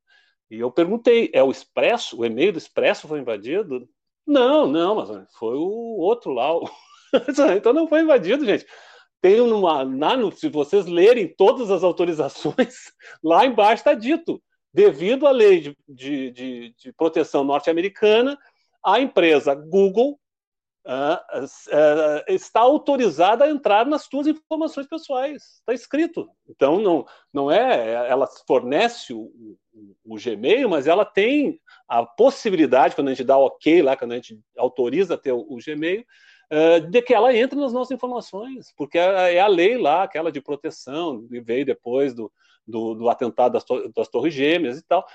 E 0.49 0.59
eu 0.59 0.71
perguntei, 0.71 1.29
é 1.33 1.43
o 1.43 1.51
Expresso? 1.51 2.19
O 2.19 2.25
e-mail 2.25 2.51
do 2.51 2.57
Expresso 2.57 3.07
foi 3.07 3.19
invadido? 3.19 3.87
Não, 4.25 4.67
não, 4.67 4.95
mas 4.95 5.09
foi 5.37 5.55
o 5.55 5.97
outro 5.97 6.31
lá. 6.31 6.49
então 7.55 7.73
não 7.73 7.87
foi 7.87 8.01
invadido, 8.01 8.45
gente. 8.45 8.65
Tem 9.21 9.41
uma. 9.41 9.83
Na, 9.83 10.31
se 10.31 10.49
vocês 10.49 10.85
lerem 10.85 11.33
todas 11.35 11.69
as 11.69 11.83
autorizações, 11.83 12.75
lá 13.23 13.45
embaixo 13.45 13.81
está 13.81 13.93
dito: 13.93 14.41
devido 14.73 15.27
à 15.27 15.31
lei 15.31 15.59
de, 15.59 15.77
de, 15.87 16.31
de, 16.31 16.75
de 16.77 16.93
proteção 16.93 17.43
norte-americana, 17.43 18.37
a 18.83 18.99
empresa 18.99 19.53
Google 19.53 20.18
uh, 20.89 21.43
uh, 21.43 22.23
está 22.27 22.61
autorizada 22.61 23.45
a 23.45 23.49
entrar 23.49 23.85
nas 23.85 24.03
suas 24.03 24.27
informações 24.27 24.87
pessoais. 24.87 25.43
Está 25.59 25.73
escrito. 25.73 26.27
Então, 26.49 26.79
não, 26.79 27.05
não 27.31 27.51
é. 27.51 28.09
Ela 28.09 28.27
fornece 28.47 29.13
o, 29.13 29.31
o, 29.73 29.95
o, 30.03 30.15
Gmail, 30.17 30.67
mas 30.67 30.87
ela 30.87 31.05
tem 31.05 31.59
a 31.87 32.03
possibilidade, 32.05 32.95
quando 32.95 33.09
a 33.09 33.13
gente 33.13 33.25
dá 33.25 33.37
OK 33.37 33.81
lá, 33.81 33.95
quando 33.95 34.13
a 34.13 34.15
gente 34.15 34.39
autoriza 34.57 35.17
ter 35.17 35.31
o, 35.31 35.45
o 35.47 35.57
Gmail, 35.63 36.03
uh, 36.51 36.81
de 36.89 37.01
que 37.01 37.13
ela 37.13 37.35
entre 37.35 37.59
nas 37.59 37.71
nossas 37.71 37.91
informações, 37.91 38.73
porque 38.75 38.97
é, 38.97 39.35
é 39.35 39.39
a 39.39 39.47
lei 39.47 39.77
lá, 39.77 40.03
aquela 40.03 40.31
de 40.31 40.41
proteção, 40.41 41.27
que 41.27 41.39
veio 41.39 41.65
depois 41.65 42.13
do, 42.15 42.31
do, 42.65 42.95
do 42.95 43.09
atentado 43.09 43.53
das, 43.53 43.65
das 43.95 44.07
Torres 44.07 44.33
Gêmeas 44.33 44.79
e 44.79 44.83
tal. 44.83 45.05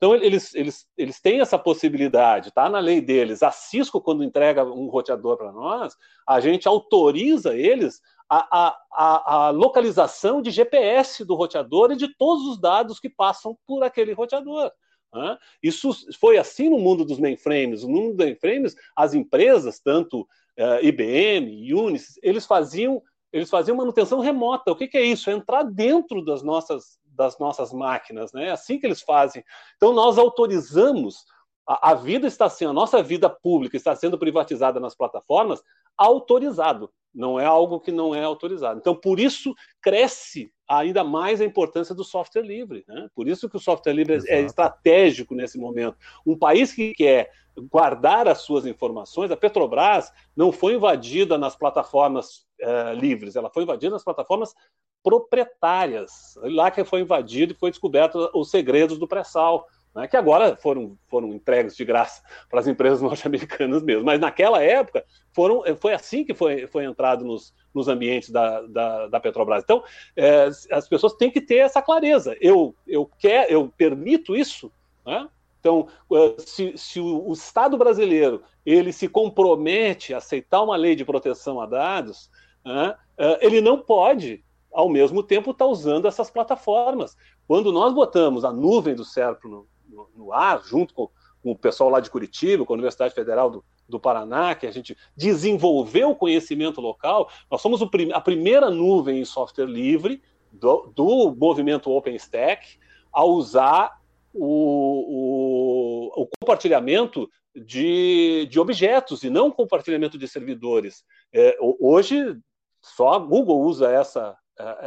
Então, 0.00 0.14
eles, 0.14 0.54
eles, 0.54 0.86
eles 0.96 1.20
têm 1.20 1.42
essa 1.42 1.58
possibilidade, 1.58 2.48
está 2.48 2.70
na 2.70 2.78
lei 2.78 3.02
deles. 3.02 3.42
A 3.42 3.50
Cisco, 3.50 4.00
quando 4.00 4.24
entrega 4.24 4.64
um 4.64 4.88
roteador 4.88 5.36
para 5.36 5.52
nós, 5.52 5.94
a 6.26 6.40
gente 6.40 6.66
autoriza 6.66 7.54
eles 7.54 8.00
a, 8.26 8.74
a, 8.90 9.46
a, 9.46 9.50
localização 9.50 10.40
de 10.40 10.50
GPS 10.50 11.22
do 11.22 11.34
roteador 11.34 11.92
e 11.92 11.96
de 11.96 12.08
todos 12.16 12.46
os 12.46 12.58
dados 12.58 12.98
que 12.98 13.10
passam 13.10 13.54
por 13.66 13.82
aquele 13.82 14.14
roteador. 14.14 14.72
Né? 15.12 15.36
Isso 15.62 15.90
foi 16.18 16.38
assim 16.38 16.70
no 16.70 16.78
mundo 16.78 17.04
dos 17.04 17.18
mainframes. 17.18 17.82
No 17.82 17.90
mundo 17.90 18.16
dos 18.16 18.24
mainframes, 18.24 18.74
as 18.96 19.12
empresas, 19.12 19.80
tanto 19.80 20.22
uh, 20.22 20.26
eh, 20.56 20.86
IBM, 20.86 21.74
Unisys, 21.74 22.18
eles 22.22 22.46
faziam 22.46 23.02
eles 23.32 23.48
faziam 23.48 23.76
manutenção 23.76 24.18
remota. 24.18 24.72
O 24.72 24.76
que, 24.76 24.88
que 24.88 24.98
é 24.98 25.04
isso? 25.04 25.30
É 25.30 25.32
entrar 25.32 25.62
dentro 25.62 26.24
das 26.24 26.42
nossas 26.42 26.98
das 27.20 27.38
nossas 27.38 27.70
máquinas, 27.72 28.32
né? 28.32 28.46
É 28.46 28.50
assim 28.50 28.78
que 28.78 28.86
eles 28.86 29.02
fazem. 29.02 29.44
Então 29.76 29.92
nós 29.92 30.16
autorizamos 30.16 31.26
a, 31.68 31.90
a 31.90 31.94
vida 31.94 32.26
está 32.26 32.48
sendo, 32.48 32.70
a 32.70 32.74
nossa 32.74 33.02
vida 33.02 33.28
pública 33.28 33.76
está 33.76 33.94
sendo 33.94 34.18
privatizada 34.18 34.80
nas 34.80 34.94
plataformas, 34.94 35.62
autorizado. 35.96 36.90
Não 37.14 37.38
é 37.38 37.44
algo 37.44 37.78
que 37.78 37.92
não 37.92 38.14
é 38.14 38.24
autorizado. 38.24 38.80
Então 38.80 38.94
por 38.94 39.20
isso 39.20 39.54
cresce 39.82 40.50
ainda 40.66 41.04
mais 41.04 41.40
a 41.40 41.44
importância 41.44 41.94
do 41.94 42.04
software 42.04 42.42
livre. 42.42 42.84
Né? 42.88 43.08
Por 43.14 43.28
isso 43.28 43.48
que 43.48 43.56
o 43.56 43.60
software 43.60 43.92
livre 43.92 44.14
é 44.14 44.16
Exato. 44.16 44.32
é 44.32 44.40
estratégico 44.40 45.34
nesse 45.34 45.58
momento. 45.58 45.98
Um 46.24 46.38
país 46.38 46.72
que 46.72 46.94
quer 46.94 47.30
guardar 47.70 48.26
as 48.28 48.38
suas 48.38 48.64
informações, 48.64 49.30
a 49.30 49.36
Petrobras 49.36 50.10
não 50.34 50.50
foi 50.50 50.74
invadida 50.74 51.36
nas 51.36 51.54
plataformas 51.56 52.46
uh, 52.62 52.94
livres, 52.94 53.36
ela 53.36 53.50
foi 53.50 53.64
invadida 53.64 53.92
nas 53.92 54.04
plataformas 54.04 54.54
proprietárias. 55.02 56.38
Lá 56.42 56.70
que 56.70 56.84
foi 56.84 57.00
invadido 57.00 57.52
e 57.52 57.56
foi 57.56 57.70
descoberto 57.70 58.30
os 58.34 58.50
segredos 58.50 58.98
do 58.98 59.08
pré-sal, 59.08 59.66
né, 59.94 60.06
que 60.06 60.16
agora 60.16 60.56
foram, 60.56 60.96
foram 61.08 61.28
entregues 61.28 61.76
de 61.76 61.84
graça 61.84 62.22
para 62.48 62.60
as 62.60 62.66
empresas 62.66 63.00
norte-americanas 63.02 63.82
mesmo. 63.82 64.04
Mas 64.04 64.20
naquela 64.20 64.62
época 64.62 65.04
foram, 65.32 65.62
foi 65.76 65.92
assim 65.92 66.24
que 66.24 66.34
foi, 66.34 66.66
foi 66.66 66.84
entrado 66.84 67.24
nos, 67.24 67.54
nos 67.74 67.88
ambientes 67.88 68.30
da, 68.30 68.62
da, 68.62 69.08
da 69.08 69.20
Petrobras. 69.20 69.62
Então, 69.62 69.82
é, 70.16 70.48
as 70.70 70.88
pessoas 70.88 71.14
têm 71.14 71.30
que 71.30 71.40
ter 71.40 71.58
essa 71.58 71.82
clareza. 71.82 72.36
Eu, 72.40 72.74
eu, 72.86 73.06
quer, 73.18 73.50
eu 73.50 73.72
permito 73.76 74.36
isso, 74.36 74.72
né? 75.04 75.28
Então, 75.58 75.88
é, 76.12 76.34
se, 76.38 76.72
se 76.76 77.00
o, 77.00 77.30
Estado 77.32 77.76
brasileiro 77.76 78.42
ele 78.64 78.92
se 78.92 79.06
compromete 79.08 80.14
a 80.14 80.18
aceitar 80.18 80.62
uma 80.62 80.74
lei 80.74 80.96
de 80.96 81.04
proteção 81.04 81.60
a 81.60 81.66
dados, 81.66 82.30
né, 82.64 82.94
ele 83.40 83.60
não 83.60 83.78
pode 83.78 84.42
ao 84.72 84.88
mesmo 84.88 85.22
tempo 85.22 85.50
está 85.50 85.66
usando 85.66 86.06
essas 86.06 86.30
plataformas. 86.30 87.16
Quando 87.46 87.72
nós 87.72 87.92
botamos 87.92 88.44
a 88.44 88.52
nuvem 88.52 88.94
do 88.94 89.04
Serpro 89.04 89.48
no, 89.48 89.68
no, 89.88 90.10
no 90.16 90.32
ar, 90.32 90.62
junto 90.64 90.94
com, 90.94 91.08
com, 91.42 91.50
o 91.52 91.58
pessoal 91.58 91.90
lá 91.90 92.00
de 92.00 92.10
Curitiba, 92.10 92.64
com 92.64 92.72
a 92.72 92.76
Universidade 92.76 93.14
Federal 93.14 93.50
do, 93.50 93.64
do 93.88 94.00
Paraná, 94.00 94.54
que 94.54 94.66
a 94.66 94.70
gente 94.70 94.96
desenvolveu 95.16 96.10
o 96.10 96.16
conhecimento 96.16 96.80
local, 96.80 97.30
nós 97.50 97.60
somos 97.60 97.82
prim 97.90 98.12
a 98.12 98.20
primeira 98.20 98.70
nuvem 98.70 99.20
em 99.20 99.24
software 99.24 99.66
livre 99.66 100.22
do, 100.52 100.92
do 100.94 101.34
movimento 101.36 101.90
OpenStack 101.90 102.78
a 103.12 103.24
usar 103.24 104.00
o, 104.32 106.12
o, 106.16 106.22
o 106.22 106.28
compartilhamento 106.40 107.28
de, 107.54 108.46
de, 108.48 108.60
objetos 108.60 109.24
e 109.24 109.30
não 109.30 109.50
compartilhamento 109.50 110.16
de 110.16 110.28
servidores. 110.28 111.04
É, 111.32 111.56
hoje, 111.60 112.38
só 112.80 113.14
a 113.14 113.18
Google 113.18 113.60
usa 113.60 113.90
essa, 113.90 114.36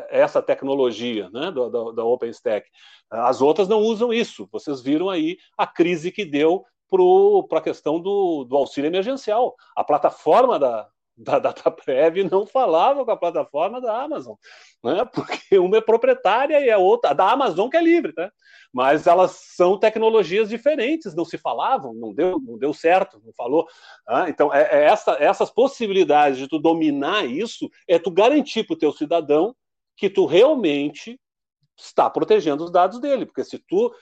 essa 0.09 0.41
tecnologia 0.41 1.29
né, 1.31 1.51
da, 1.51 1.69
da, 1.69 1.91
da 1.91 2.05
OpenStack. 2.05 2.67
As 3.09 3.41
outras 3.41 3.67
não 3.67 3.79
usam 3.79 4.13
isso. 4.13 4.47
Vocês 4.51 4.81
viram 4.81 5.09
aí 5.09 5.37
a 5.57 5.67
crise 5.67 6.11
que 6.11 6.25
deu 6.25 6.65
para 7.49 7.57
a 7.57 7.61
questão 7.61 7.99
do, 7.99 8.43
do, 8.43 8.55
auxílio 8.55 8.87
emergencial. 8.87 9.55
A 9.75 9.83
plataforma 9.83 10.59
da, 10.59 10.87
da 11.17 11.39
DataPrev 11.39 12.23
não 12.29 12.45
falava 12.45 13.05
com 13.05 13.11
a 13.11 13.17
plataforma 13.17 13.79
da 13.79 14.01
Amazon, 14.01 14.35
né? 14.83 15.05
porque 15.13 15.57
uma 15.57 15.77
é 15.77 15.81
proprietária 15.81 16.59
e 16.59 16.69
a 16.69 16.77
outra, 16.77 17.11
a 17.11 17.13
da 17.13 17.31
Amazon 17.31 17.69
que 17.69 17.77
é 17.77 17.81
livre, 17.81 18.13
né? 18.17 18.29
mas 18.71 19.05
elas 19.05 19.31
são 19.55 19.77
tecnologias 19.77 20.49
diferentes, 20.49 21.15
não 21.15 21.25
se 21.25 21.37
falavam, 21.37 21.93
não 21.93 22.13
deu, 22.13 22.39
não 22.39 22.57
deu 22.57 22.73
certo, 22.73 23.21
não 23.23 23.33
falou. 23.33 23.67
Né? 24.07 24.29
Então, 24.29 24.53
é, 24.53 24.61
é 24.63 24.83
essa, 24.85 25.13
essas 25.19 25.51
possibilidades 25.51 26.37
de 26.37 26.47
tu 26.47 26.59
dominar 26.59 27.25
isso, 27.25 27.69
é 27.87 27.99
tu 27.99 28.09
garantir 28.09 28.63
para 28.63 28.73
o 28.73 28.79
teu 28.79 28.91
cidadão 28.91 29.55
que 29.95 30.09
tu 30.09 30.25
realmente 30.25 31.19
está 31.77 32.09
protegendo 32.09 32.63
os 32.63 32.71
dados 32.71 32.99
dele, 32.99 33.25
porque 33.25 33.43
se 33.43 33.57
tu 33.59 33.93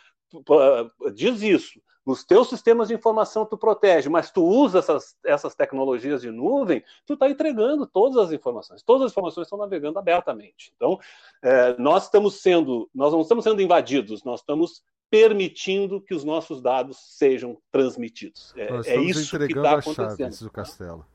diz 1.14 1.42
isso, 1.42 1.82
nos 2.06 2.24
teus 2.24 2.50
sistemas 2.50 2.88
de 2.88 2.96
informação 2.96 3.46
tu 3.46 3.58
protege, 3.58 4.10
mas 4.10 4.32
tu 4.32 4.44
usa 4.44 4.80
essas, 4.80 5.16
essas 5.24 5.56
tecnologias 5.56 6.22
de 6.22 6.32
nuvem, 6.32 6.84
tu 7.06 7.14
está 7.14 7.30
entregando 7.30 7.86
todas 7.86 8.18
as 8.18 8.32
informações. 8.32 8.82
Todas 8.82 9.06
as 9.06 9.12
informações 9.12 9.46
estão 9.46 9.60
navegando 9.60 10.00
abertamente. 10.00 10.74
Então, 10.76 11.00
é, 11.44 11.76
nós 11.78 12.06
estamos 12.06 12.42
sendo, 12.42 12.90
nós 12.94 13.14
não 13.14 13.22
estamos 13.22 13.44
sendo 13.44 13.62
invadidos, 13.62 14.24
nós 14.24 14.40
estamos 14.40 14.84
permitindo 15.12 16.02
que 16.02 16.16
os 16.16 16.24
nossos 16.24 16.62
dados 16.62 16.98
sejam 17.18 17.58
transmitidos. 17.72 18.54
É, 18.56 18.94
é 18.94 19.02
isso 19.02 19.38
que 19.38 19.46
está 19.46 19.78
acontecendo. 19.78 20.40
do 20.40 20.52
castelo. 20.52 21.06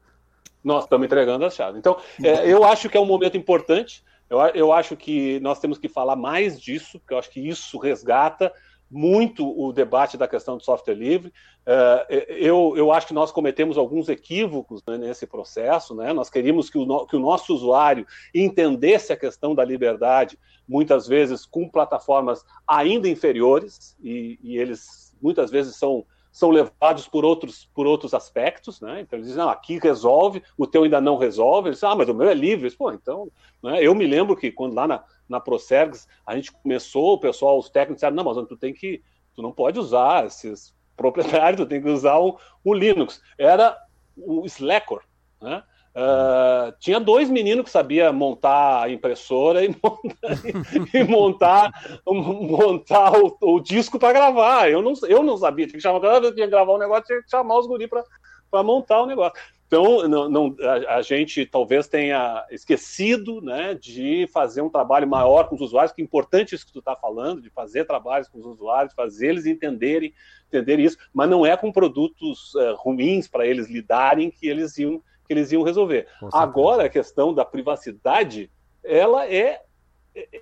Nós 0.62 0.84
estamos 0.84 1.06
entregando 1.06 1.44
as 1.44 1.54
chaves. 1.54 1.78
Então, 1.78 1.96
é, 2.22 2.46
eu 2.50 2.62
acho 2.64 2.88
que 2.88 2.96
é 2.96 3.00
um 3.00 3.06
momento 3.06 3.36
importante. 3.36 4.04
Eu, 4.28 4.38
eu 4.54 4.72
acho 4.72 4.96
que 4.96 5.38
nós 5.40 5.58
temos 5.60 5.78
que 5.78 5.88
falar 5.88 6.16
mais 6.16 6.60
disso, 6.60 6.98
porque 6.98 7.14
eu 7.14 7.18
acho 7.18 7.30
que 7.30 7.40
isso 7.40 7.78
resgata 7.78 8.52
muito 8.90 9.48
o 9.60 9.72
debate 9.72 10.16
da 10.16 10.28
questão 10.28 10.56
do 10.56 10.62
software 10.62 10.94
livre. 10.94 11.32
Uh, 11.66 12.12
eu, 12.28 12.74
eu 12.76 12.92
acho 12.92 13.08
que 13.08 13.14
nós 13.14 13.32
cometemos 13.32 13.76
alguns 13.76 14.08
equívocos 14.08 14.82
né, 14.86 14.96
nesse 14.96 15.26
processo. 15.26 15.94
Né? 15.94 16.12
Nós 16.12 16.30
queríamos 16.30 16.70
que 16.70 16.78
o, 16.78 17.06
que 17.06 17.16
o 17.16 17.20
nosso 17.20 17.52
usuário 17.54 18.06
entendesse 18.34 19.12
a 19.12 19.16
questão 19.16 19.54
da 19.54 19.64
liberdade, 19.64 20.38
muitas 20.68 21.06
vezes 21.06 21.44
com 21.44 21.68
plataformas 21.68 22.44
ainda 22.66 23.08
inferiores, 23.08 23.96
e, 24.00 24.38
e 24.42 24.56
eles 24.56 25.14
muitas 25.20 25.50
vezes 25.50 25.76
são 25.76 26.04
são 26.36 26.50
levados 26.50 27.08
por 27.08 27.24
outros, 27.24 27.64
por 27.74 27.86
outros 27.86 28.12
aspectos, 28.12 28.78
né? 28.78 29.00
Então 29.00 29.16
eles 29.16 29.28
dizem, 29.28 29.42
não, 29.42 29.48
aqui 29.48 29.78
resolve, 29.78 30.42
o 30.54 30.66
teu 30.66 30.82
ainda 30.82 31.00
não 31.00 31.16
resolve. 31.16 31.70
Eles 31.70 31.78
dizem, 31.78 31.88
ah, 31.88 31.96
mas 31.96 32.10
o 32.10 32.14
meu 32.14 32.28
é 32.28 32.34
livre. 32.34 32.70
Pô, 32.72 32.92
então, 32.92 33.32
né? 33.62 33.82
eu 33.82 33.94
me 33.94 34.06
lembro 34.06 34.36
que 34.36 34.52
quando 34.52 34.74
lá 34.74 34.86
na, 34.86 35.02
na 35.26 35.40
Procergs 35.40 36.06
a 36.26 36.36
gente 36.36 36.52
começou, 36.52 37.14
o 37.14 37.18
pessoal, 37.18 37.58
os 37.58 37.70
técnicos 37.70 37.96
disseram, 37.96 38.16
não, 38.16 38.22
mas 38.22 38.36
tu 38.46 38.54
tem 38.54 38.74
que, 38.74 39.02
tu 39.34 39.40
não 39.40 39.50
pode 39.50 39.78
usar 39.78 40.26
esses 40.26 40.74
proprietários, 40.94 41.56
tu 41.64 41.66
tem 41.66 41.80
que 41.80 41.88
usar 41.88 42.18
o, 42.18 42.38
o 42.62 42.74
Linux. 42.74 43.18
Era 43.38 43.74
o 44.14 44.44
Slacker, 44.44 44.98
né? 45.40 45.62
Uh, 45.96 46.76
tinha 46.78 47.00
dois 47.00 47.30
meninos 47.30 47.64
que 47.64 47.70
sabia 47.70 48.12
montar 48.12 48.82
a 48.82 48.90
impressora 48.90 49.64
e 49.64 49.68
montar, 49.82 50.92
e 50.92 51.04
montar, 51.04 52.00
montar 52.06 53.12
o, 53.18 53.34
o 53.40 53.60
disco 53.60 53.98
para 53.98 54.12
gravar. 54.12 54.70
Eu 54.70 54.82
não, 54.82 54.92
eu 55.08 55.22
não 55.22 55.38
sabia, 55.38 55.66
tinha 55.66 55.78
que 55.78 55.82
chamar, 55.82 56.00
cada 56.00 56.20
vez 56.20 56.34
que 56.34 56.46
gravar 56.48 56.74
um 56.74 56.78
negócio, 56.78 57.06
tinha 57.06 57.22
que 57.22 57.30
chamar 57.30 57.58
os 57.58 57.66
guris 57.66 57.88
para 57.88 58.62
montar 58.62 59.00
o 59.00 59.06
negócio. 59.06 59.40
Então, 59.66 60.06
não, 60.06 60.28
não 60.28 60.56
a, 60.60 60.96
a, 60.96 61.02
gente 61.02 61.46
talvez 61.46 61.88
tenha 61.88 62.44
esquecido 62.50 63.40
né, 63.40 63.74
de 63.74 64.28
fazer 64.32 64.60
um 64.60 64.68
trabalho 64.68 65.08
maior 65.08 65.48
com 65.48 65.54
os 65.56 65.62
usuários, 65.62 65.92
que 65.92 66.02
é 66.02 66.04
importante 66.04 66.54
isso 66.54 66.66
que 66.66 66.72
tu 66.74 66.80
está 66.80 66.94
falando, 66.94 67.40
de 67.40 67.48
fazer 67.48 67.86
trabalhos 67.86 68.28
com 68.28 68.38
os 68.38 68.44
usuários, 68.44 68.92
fazer 68.92 69.28
eles 69.28 69.46
entenderem, 69.46 70.12
entender 70.46 70.78
isso, 70.78 70.98
mas 71.12 71.28
não 71.28 71.44
é 71.44 71.56
com 71.56 71.72
produtos 71.72 72.54
uh, 72.54 72.74
ruins 72.76 73.26
para 73.26 73.46
eles 73.46 73.68
lidarem 73.68 74.30
que 74.30 74.46
eles 74.46 74.76
iam 74.76 75.02
que 75.26 75.32
eles 75.32 75.52
iam 75.52 75.62
resolver. 75.62 76.06
Agora, 76.32 76.84
a 76.84 76.88
questão 76.88 77.34
da 77.34 77.44
privacidade, 77.44 78.50
ela 78.82 79.26
é, 79.26 79.62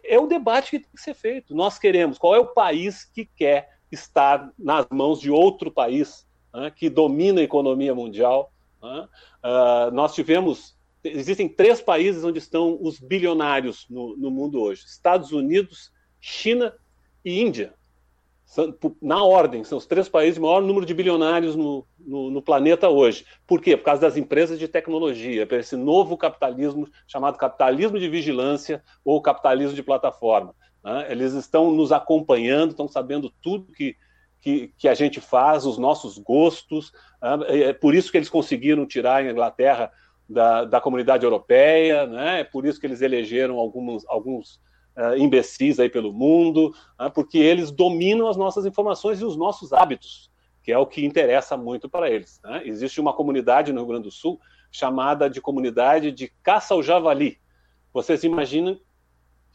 é 0.05 0.19
o 0.19 0.27
debate 0.27 0.71
que 0.71 0.79
tem 0.81 0.91
que 0.95 1.01
ser 1.01 1.15
feito. 1.15 1.55
Nós 1.55 1.79
queremos, 1.79 2.19
qual 2.19 2.35
é 2.35 2.39
o 2.39 2.47
país 2.47 3.05
que 3.05 3.25
quer 3.25 3.79
estar 3.91 4.53
nas 4.59 4.87
mãos 4.91 5.21
de 5.21 5.31
outro 5.31 5.71
país 5.71 6.27
né, 6.53 6.71
que 6.71 6.89
domina 6.89 7.41
a 7.41 7.45
economia 7.45 7.95
mundial? 7.95 8.53
Né? 8.83 9.09
Uh, 9.45 9.91
nós 9.93 10.15
tivemos, 10.15 10.77
existem 11.03 11.49
três 11.49 11.81
países 11.81 12.25
onde 12.25 12.39
estão 12.39 12.79
os 12.81 13.01
bilionários 13.01 13.87
no, 13.89 14.17
no 14.17 14.31
mundo 14.31 14.61
hoje: 14.61 14.85
Estados 14.85 15.33
Unidos, 15.33 15.91
China 16.21 16.75
e 17.25 17.41
Índia 17.41 17.75
na 19.03 19.23
ordem, 19.25 19.65
são 19.65 19.79
os 19.79 19.87
três 19.87 20.09
países 20.09 20.35
de 20.35 20.41
maior 20.41 20.63
número 20.63 20.87
de 20.87 20.95
bilionários 20.95 21.57
no, 21.57 21.87
no, 21.99 22.31
no, 22.31 22.43
planeta 22.43 22.89
hoje. 22.89 23.25
Por 23.47 23.61
quê? 23.61 23.77
Por 23.77 23.85
causa 23.85 24.03
das 24.03 24.17
empresas 24.17 24.59
de 24.59 24.69
tecnologia, 24.69 25.47
por 25.47 25.59
esse 25.59 25.77
novo 25.77 26.17
capitalismo 26.17 26.89
chamado 27.07 27.37
capitalismo 27.37 27.99
de 27.99 28.09
vigilância 28.09 28.83
ou 29.05 29.21
capitalismo 29.21 29.75
de 29.75 29.83
plataforma. 29.83 30.55
Né? 30.85 31.07
Eles 31.11 31.33
estão 31.33 31.73
nos 31.73 31.91
acompanhando, 31.91 32.71
estão 32.71 32.87
sabendo 32.87 33.33
tudo 33.43 33.73
que, 33.73 33.97
que, 34.41 34.73
que 34.79 34.89
a 34.89 34.95
gente 34.95 35.21
faz, 35.21 35.67
os 35.67 35.79
nossos 35.79 36.19
gostos. 36.19 36.93
Né? 37.21 37.61
É 37.69 37.73
por 37.73 37.95
isso 37.95 38.13
que 38.13 38.19
eles 38.19 38.31
conseguiram 38.31 38.87
tirar 38.87 39.17
a 39.17 39.31
Inglaterra 39.31 39.91
da, 40.29 40.65
da 40.65 40.81
comunidade 40.81 41.25
europeia, 41.25 42.07
né? 42.07 42.41
é 42.41 42.45
por 42.45 42.67
isso 42.67 42.81
que 42.81 42.87
eles 42.87 43.03
elegeram 43.03 43.59
alguns, 43.59 44.07
alguns 44.07 44.61
uh, 44.97 45.17
imbecis 45.17 45.79
aí 45.79 45.89
pelo 45.89 46.13
mundo, 46.13 46.75
uh, 47.01 47.11
porque 47.11 47.39
eles 47.39 47.71
dominam 47.71 48.29
as 48.29 48.37
nossas 48.37 48.67
informações 48.67 49.21
e 49.21 49.25
os 49.25 49.37
nossos 49.37 49.73
hábitos, 49.73 50.31
que 50.63 50.73
é 50.73 50.79
o 50.79 50.87
que 50.87 51.05
interessa 51.05 51.57
muito 51.57 51.89
para 51.89 52.11
eles. 52.11 52.41
Né? 52.43 52.63
Existe 52.65 53.01
uma 53.01 53.13
comunidade 53.13 53.73
no 53.73 53.81
Rio 53.81 53.89
Grande 53.89 54.05
do 54.05 54.11
Sul 54.11 54.41
chamada 54.71 55.31
de 55.31 55.41
comunidade 55.41 56.11
de 56.11 56.29
caça 56.43 56.75
ao 56.75 56.83
javali. 56.83 57.39
Vocês 57.93 58.25
imaginam 58.25 58.79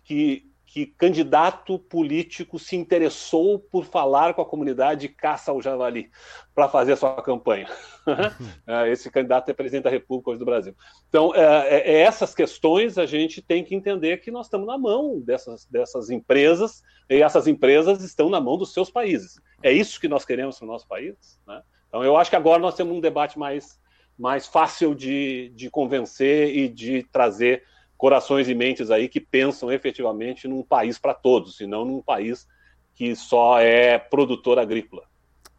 que 0.03 0.49
que 0.71 0.85
candidato 0.85 1.79
político 1.79 2.59
se 2.59 2.75
interessou 2.75 3.57
por 3.57 3.85
falar 3.85 4.35
com 4.35 4.41
a 4.43 4.45
comunidade 4.45 5.01
de 5.01 5.09
caça 5.09 5.49
ao 5.49 5.59
javali 5.59 6.11
para 6.53 6.69
fazer 6.69 6.93
a 6.93 6.95
sua 6.95 7.21
campanha. 7.21 7.67
É, 8.65 8.91
esse 8.91 9.11
candidato 9.11 9.49
é 9.49 9.53
presidente 9.53 9.83
da 9.83 9.89
República 9.89 10.31
hoje 10.31 10.39
do 10.39 10.45
Brasil. 10.45 10.75
Então, 11.07 11.35
é, 11.35 11.41
é, 11.41 11.91
é, 11.91 11.99
essas 12.01 12.33
questões 12.33 12.97
a 12.97 13.05
gente 13.05 13.39
tem 13.39 13.63
que 13.63 13.75
entender 13.75 14.17
que 14.17 14.31
nós 14.31 14.47
estamos 14.47 14.65
na 14.65 14.79
mão 14.79 15.19
dessas, 15.19 15.67
dessas 15.67 16.09
empresas 16.09 16.81
e 17.07 17.21
essas 17.21 17.45
empresas 17.45 18.03
estão 18.03 18.27
na 18.27 18.41
mão 18.41 18.57
dos 18.57 18.73
seus 18.73 18.89
países. 18.89 19.39
É 19.61 19.71
isso 19.71 19.99
que 19.99 20.07
nós 20.07 20.25
queremos 20.25 20.59
no 20.59 20.65
nosso 20.65 20.87
país. 20.87 21.39
Né? 21.47 21.61
Então, 21.87 22.03
eu 22.03 22.17
acho 22.17 22.31
que 22.31 22.35
agora 22.35 22.59
nós 22.59 22.73
temos 22.73 22.95
um 22.95 23.01
debate 23.01 23.37
mais, 23.37 23.79
mais 24.17 24.47
fácil 24.47 24.95
de, 24.95 25.51
de 25.53 25.69
convencer 25.69 26.55
e 26.55 26.67
de 26.67 27.03
trazer 27.11 27.63
corações 27.99 28.47
e 28.47 28.55
mentes 28.55 28.89
aí 28.89 29.09
que 29.09 29.19
pensam 29.19 29.69
efetivamente 29.69 30.47
num 30.47 30.63
país 30.63 30.97
para 30.97 31.13
todos, 31.13 31.59
e 31.59 31.67
não 31.67 31.83
num 31.83 32.01
país 32.01 32.47
que 32.95 33.13
só 33.13 33.59
é 33.59 33.99
produtor 33.99 34.57
agrícola. 34.57 35.03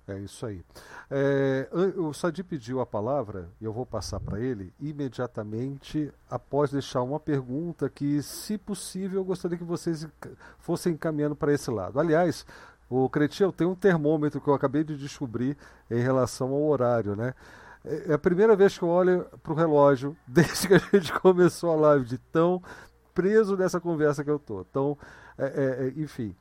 É 0.08 0.18
isso 0.18 0.46
aí. 0.46 0.62
É, 1.10 1.68
o 1.98 2.14
Sadi 2.14 2.42
pediu 2.42 2.80
a 2.80 2.86
palavra 2.86 3.50
e 3.60 3.64
eu 3.64 3.72
vou 3.72 3.84
passar 3.84 4.18
para 4.20 4.40
ele 4.40 4.72
imediatamente 4.80 6.10
após 6.30 6.70
deixar 6.70 7.02
uma 7.02 7.20
pergunta 7.20 7.90
que, 7.90 8.22
se 8.22 8.56
possível, 8.56 9.20
eu 9.20 9.24
gostaria 9.24 9.58
que 9.58 9.64
vocês 9.64 10.08
fossem 10.58 10.96
caminhando 10.96 11.36
para 11.36 11.52
esse 11.52 11.70
lado. 11.70 12.00
Aliás, 12.00 12.46
o 12.88 13.08
Cretil 13.10 13.52
tem 13.52 13.66
um 13.66 13.74
termômetro 13.74 14.40
que 14.40 14.48
eu 14.48 14.54
acabei 14.54 14.82
de 14.82 14.96
descobrir 14.96 15.58
em 15.90 16.00
relação 16.00 16.48
ao 16.52 16.62
horário, 16.62 17.14
né? 17.14 17.34
É, 17.84 18.10
é 18.10 18.14
a 18.14 18.18
primeira 18.18 18.54
vez 18.54 18.76
que 18.76 18.84
eu 18.84 18.88
olho 18.88 19.26
para 19.42 19.52
o 19.52 19.56
relógio 19.56 20.16
desde 20.26 20.68
que 20.68 20.74
a 20.74 20.78
gente 20.78 21.12
começou 21.20 21.72
a 21.72 21.76
live, 21.76 22.04
de 22.04 22.18
tão 22.18 22.62
preso 23.14 23.56
nessa 23.56 23.80
conversa 23.80 24.24
que 24.24 24.30
eu 24.30 24.38
tô. 24.38 24.60
Então, 24.62 24.96
é, 25.38 25.44
é, 25.44 25.86
é 25.86 25.92
enfim. 25.96 26.34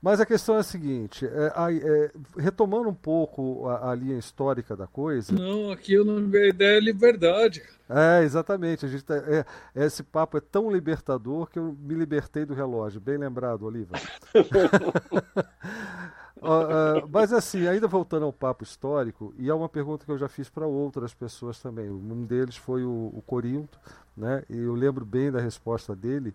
Mas 0.00 0.20
a 0.20 0.26
questão 0.26 0.56
é 0.56 0.58
a 0.58 0.62
seguinte, 0.62 1.26
é, 1.26 1.52
é, 1.56 2.10
retomando 2.38 2.88
um 2.88 2.94
pouco 2.94 3.66
a, 3.66 3.90
a, 3.90 3.94
linha 3.94 4.16
histórica 4.18 4.76
da 4.76 4.86
coisa. 4.86 5.32
Não, 5.32 5.72
aqui 5.72 5.94
eu 5.94 6.04
não 6.04 6.18
a 6.18 6.46
ideia 6.46 6.76
é 6.76 6.80
liberdade. 6.80 7.62
É, 7.88 8.22
exatamente. 8.22 8.84
A 8.84 8.88
gente 8.88 9.04
tá, 9.04 9.16
é, 9.16 9.44
esse 9.74 10.02
papo 10.02 10.36
é 10.36 10.40
tão 10.40 10.70
libertador 10.70 11.48
que 11.48 11.58
eu 11.58 11.76
me 11.80 11.94
libertei 11.94 12.44
do 12.44 12.54
relógio. 12.54 13.00
Bem 13.00 13.16
lembrado, 13.16 13.64
Oliva. 13.64 13.94
uh, 16.38 17.08
mas 17.10 17.32
assim, 17.32 17.66
ainda 17.66 17.88
voltando 17.88 18.24
ao 18.24 18.32
papo 18.32 18.64
histórico, 18.64 19.34
e 19.38 19.48
é 19.48 19.54
uma 19.54 19.68
pergunta 19.68 20.04
que 20.04 20.10
eu 20.10 20.18
já 20.18 20.28
fiz 20.28 20.48
para 20.48 20.66
outras 20.66 21.14
pessoas 21.14 21.60
também. 21.60 21.90
Um 21.90 22.24
deles 22.24 22.56
foi 22.56 22.84
o, 22.84 23.12
o 23.14 23.22
Corinto, 23.26 23.78
né? 24.16 24.42
E 24.48 24.56
eu 24.56 24.74
lembro 24.74 25.04
bem 25.04 25.30
da 25.30 25.40
resposta 25.40 25.94
dele, 25.94 26.34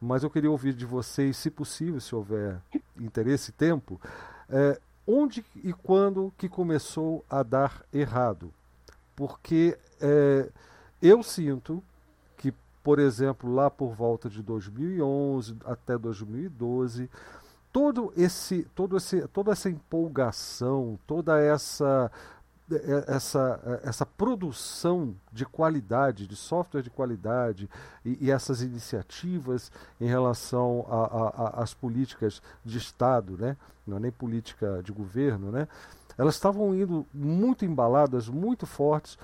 mas 0.00 0.22
eu 0.22 0.30
queria 0.30 0.50
ouvir 0.50 0.74
de 0.74 0.84
vocês, 0.84 1.36
se 1.36 1.50
possível, 1.50 2.00
se 2.00 2.14
houver 2.14 2.60
interesse 2.98 3.50
e 3.50 3.54
tempo, 3.54 4.00
é, 4.48 4.78
onde 5.06 5.44
e 5.62 5.72
quando 5.72 6.32
que 6.36 6.48
começou 6.48 7.24
a 7.30 7.42
dar 7.42 7.84
errado? 7.92 8.52
Porque 9.14 9.78
é, 10.00 10.50
eu 11.00 11.22
sinto 11.22 11.82
que, 12.36 12.52
por 12.82 12.98
exemplo, 12.98 13.52
lá 13.52 13.70
por 13.70 13.94
volta 13.94 14.28
de 14.28 14.42
2011 14.42 15.56
até 15.64 15.96
2012 15.96 17.08
todo 17.76 18.10
esse, 18.16 18.62
todo 18.74 18.96
esse, 18.96 19.28
toda 19.28 19.52
essa 19.52 19.68
empolgação, 19.68 20.98
toda 21.06 21.38
essa 21.38 22.10
é, 22.72 23.04
essa, 23.06 23.80
essa 23.84 24.06
produção 24.06 25.14
de 25.30 25.44
qualidade, 25.44 26.26
de 26.26 26.34
software 26.34 26.80
de 26.80 26.88
qualidade 26.88 27.68
e, 28.02 28.16
e 28.18 28.30
essas 28.30 28.62
iniciativas 28.62 29.70
em 30.00 30.06
relação 30.06 30.86
às 31.52 31.74
políticas 31.74 32.40
de 32.64 32.78
Estado, 32.78 33.36
né? 33.36 33.58
não 33.86 33.98
é 33.98 34.00
nem 34.00 34.10
política 34.10 34.80
de 34.82 34.90
governo, 34.90 35.52
né? 35.52 35.68
elas 36.16 36.34
estavam 36.34 36.74
indo 36.74 37.04
muito 37.12 37.66
embaladas, 37.66 38.26
muito 38.26 38.64
fortes, 38.64 39.18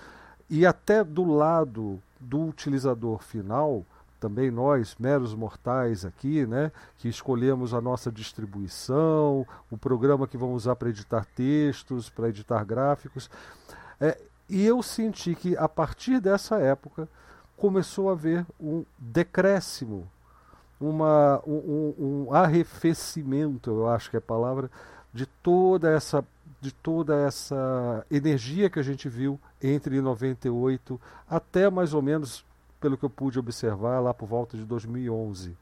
e 0.51 0.67
até 0.67 1.03
do 1.03 1.25
lado 1.25 1.99
do 2.21 2.49
utilizador 2.49 3.23
final, 3.23 3.83
também 4.23 4.53
nós, 4.53 4.95
meros 5.01 5.35
mortais 5.35 6.05
aqui, 6.05 6.47
né, 6.47 6.71
que 6.97 7.09
escolhemos 7.09 7.75
a 7.75 7.81
nossa 7.81 8.13
distribuição, 8.13 9.45
o 9.69 9.77
programa 9.77 10.29
que 10.29 10.37
vamos 10.37 10.63
usar 10.63 10.77
para 10.77 10.91
editar 10.91 11.27
textos, 11.35 12.09
para 12.09 12.29
editar 12.29 12.63
gráficos. 12.65 13.29
É, 14.01 14.17
e 14.49 14.65
eu 14.65 14.81
senti 14.81 15.35
que 15.35 15.57
a 15.57 15.69
partir 15.69 16.21
dessa 16.21 16.61
época 16.61 17.09
começou 17.57 18.11
a 18.11 18.13
haver 18.13 18.47
um 18.61 18.85
decréscimo, 18.97 20.09
uma, 20.81 21.43
um, 21.45 21.95
um 21.99 22.35
arrefecimento, 22.35 23.71
eu 23.71 23.89
acho 23.89 24.09
que 24.09 24.17
é 24.17 24.19
a 24.19 24.23
palavra, 24.23 24.71
de 25.13 25.27
toda 25.27 25.91
essa 25.91 26.25
de 26.61 26.73
toda 26.73 27.17
essa 27.17 28.07
energia 28.09 28.71
que 28.71 28.79
a 28.79 28.85
gente 28.85 29.09
viu 29.09 29.37
entre 29.61 30.01
98 30.01 31.01
até 31.29 31.69
mais 31.69 31.93
ou 31.93 32.01
menos 32.01 32.45
pelo 32.83 32.99
que 32.99 33.05
eu 33.05 33.11
pude 33.11 33.39
observar 33.39 34.01
lá 34.01 34.13
por 34.13 34.27
volta 34.27 34.57
de 34.57 34.65
2011. 34.65 35.57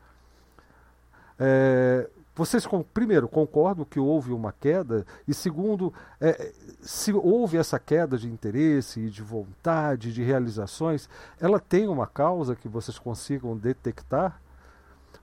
É, 1.39 2.09
vocês, 2.35 2.67
primeiro, 2.95 3.29
concordam 3.29 3.85
que 3.85 4.01
houve 4.01 4.33
uma 4.33 4.53
queda? 4.53 5.07
E 5.29 5.35
segundo, 5.35 5.93
é, 6.19 6.51
se 6.81 7.13
houve 7.13 7.59
essa 7.59 7.79
queda 7.79 8.17
de 8.17 8.27
interesse, 8.27 9.11
de 9.11 9.23
vontade, 9.23 10.15
de 10.15 10.23
realizações, 10.23 11.11
ela 11.39 11.61
tem 11.61 11.87
uma 11.87 12.07
causa 12.07 12.57
que 12.57 12.69
vocês 12.69 12.99
consigam 12.99 13.55
detectar? 13.55 14.41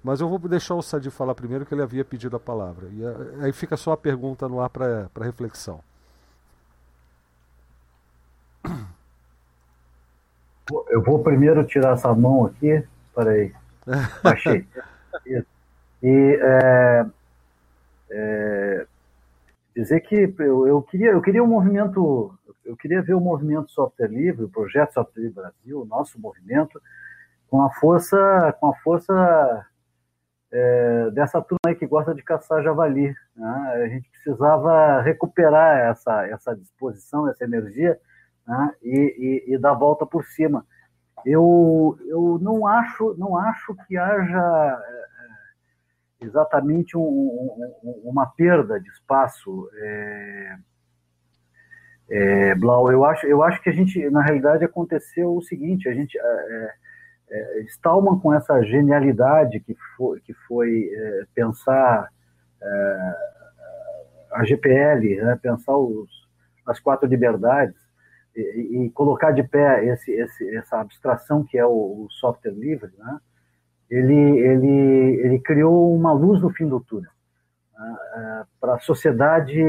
Mas 0.03 0.21
eu 0.21 0.29
vou 0.29 0.37
deixar 0.37 0.75
o 0.75 0.81
Sadi 0.83 1.09
falar 1.09 1.33
primeiro, 1.33 1.65
que 1.65 1.73
ele 1.73 1.81
havia 1.81 2.05
pedido 2.05 2.35
a 2.35 2.39
palavra. 2.39 2.87
E 2.91 3.01
aí 3.43 3.51
fica 3.51 3.75
só 3.75 3.93
a 3.93 3.97
pergunta 3.97 4.47
no 4.47 4.61
ar 4.61 4.69
para 4.69 5.09
reflexão. 5.19 5.81
Eu 10.89 11.01
vou 11.01 11.23
primeiro 11.23 11.65
tirar 11.65 11.93
essa 11.93 12.13
mão 12.13 12.45
aqui. 12.45 12.83
Peraí. 13.15 13.53
Baixei. 14.23 14.65
e 16.03 16.39
é, 16.41 17.05
é, 18.11 18.87
dizer 19.75 20.01
que 20.01 20.33
eu, 20.39 20.67
eu, 20.67 20.81
queria, 20.81 21.11
eu 21.11 21.21
queria 21.21 21.43
um 21.43 21.47
movimento, 21.47 22.33
eu 22.65 22.75
queria 22.75 23.01
ver 23.01 23.13
o 23.13 23.21
movimento 23.21 23.71
software 23.71 24.07
livre, 24.07 24.45
o 24.45 24.49
projeto 24.49 24.93
software 24.93 25.23
livre 25.23 25.41
Brasil, 25.41 25.81
o 25.81 25.85
nosso 25.85 26.19
movimento, 26.19 26.81
com 27.49 27.61
a 27.61 27.69
força, 27.69 28.55
com 28.59 28.67
a 28.67 28.75
força 28.75 29.65
é, 30.51 31.11
dessa 31.11 31.41
turma 31.41 31.59
aí 31.67 31.75
que 31.75 31.87
gosta 31.87 32.13
de 32.13 32.23
caçar 32.23 32.61
javali. 32.61 33.15
Né? 33.35 33.71
A 33.83 33.87
gente 33.87 34.09
precisava 34.09 35.01
recuperar 35.01 35.89
essa, 35.89 36.27
essa 36.27 36.55
disposição, 36.55 37.27
essa 37.29 37.43
energia 37.43 37.97
né? 38.47 38.73
e, 38.81 39.43
e, 39.47 39.53
e 39.53 39.57
dar 39.57 39.73
volta 39.73 40.05
por 40.05 40.23
cima. 40.25 40.65
Eu, 41.25 41.97
eu 42.07 42.39
não 42.41 42.65
acho 42.65 43.15
não 43.17 43.37
acho 43.37 43.75
que 43.87 43.97
haja 43.97 44.81
é, 44.87 46.25
exatamente 46.25 46.97
um, 46.97 47.01
um, 47.01 48.01
uma 48.05 48.25
perda 48.27 48.79
de 48.79 48.87
espaço. 48.89 49.69
É, 49.75 50.57
é, 52.09 52.55
Blau, 52.55 52.89
eu 52.91 53.03
acho, 53.03 53.25
eu 53.27 53.43
acho 53.43 53.61
que 53.61 53.69
a 53.69 53.73
gente, 53.73 54.09
na 54.09 54.21
realidade, 54.21 54.63
aconteceu 54.63 55.35
o 55.35 55.41
seguinte: 55.41 55.89
a 55.89 55.93
gente, 55.93 56.17
é, 56.17 56.73
é, 57.29 57.61
Stallman, 57.63 58.19
com 58.19 58.33
essa 58.33 58.61
genialidade 58.63 59.59
que 59.59 59.75
foi, 59.97 60.21
que 60.21 60.33
foi 60.47 60.89
é, 60.93 61.25
pensar 61.35 62.09
a 64.31 64.43
GPL, 64.43 65.21
né, 65.21 65.39
pensar 65.41 65.77
os, 65.77 66.09
as 66.65 66.79
quatro 66.79 67.07
liberdades 67.07 67.86
e, 68.39 68.85
e, 68.85 68.89
colocar 68.91 69.31
de 69.31 69.43
pé 69.43 69.85
esse, 69.85 70.11
esse, 70.11 70.55
essa 70.55 70.79
abstração 70.79 71.43
que 71.43 71.57
é 71.57 71.65
o, 71.65 72.05
o 72.05 72.07
software 72.11 72.51
livre, 72.51 72.91
né, 72.97 73.19
ele, 73.89 74.39
ele, 74.39 75.21
ele 75.25 75.39
criou 75.39 75.95
uma 75.95 76.11
luz 76.11 76.41
no 76.41 76.49
fim 76.49 76.67
do 76.67 76.79
túnel 76.79 77.11
né, 77.77 77.95
é, 78.15 78.43
para 78.59 78.75
a 78.75 78.79
sociedade 78.79 79.61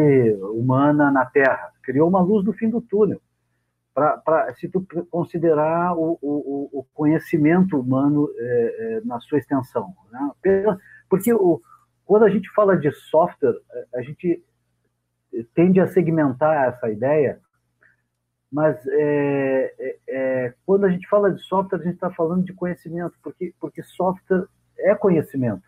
humana 0.55 1.11
na 1.11 1.25
Terra. 1.25 1.73
Criou 1.83 2.09
uma 2.09 2.21
luz 2.21 2.45
no 2.45 2.53
fim 2.53 2.69
do 2.69 2.81
túnel 2.81 3.21
para 3.95 4.55
se 4.55 4.69
tu 4.69 4.87
considerar 5.11 5.93
o, 5.97 6.17
o, 6.23 6.71
o 6.73 6.87
conhecimento 6.95 7.81
humano 7.81 8.31
é, 8.37 8.45
é, 8.45 9.01
na 9.05 9.19
sua 9.19 9.39
extensão. 9.39 9.93
Né? 10.13 10.71
Porque 11.09 11.33
o, 11.33 11.61
quando 12.05 12.25
a 12.25 12.31
gente 12.31 12.49
fala 12.51 12.77
de 12.77 12.93
software, 12.93 13.57
a 13.93 14.01
gente 14.03 14.41
tende 15.55 15.81
a 15.81 15.89
segmentar 15.89 16.69
essa 16.69 16.89
ideia, 16.89 17.41
mas 18.51 18.77
é, 18.87 19.75
é, 19.79 19.97
é 20.09 20.55
quando 20.65 20.85
a 20.85 20.91
gente 20.91 21.09
fala 21.09 21.31
de 21.31 21.43
software, 21.43 21.81
a 21.81 21.83
gente 21.83 21.95
está 21.95 22.11
falando 22.11 22.45
de 22.45 22.53
conhecimento, 22.53 23.15
porque, 23.23 23.55
porque 23.61 23.83
software 23.83 24.47
é 24.79 24.95
conhecimento. 24.95 25.63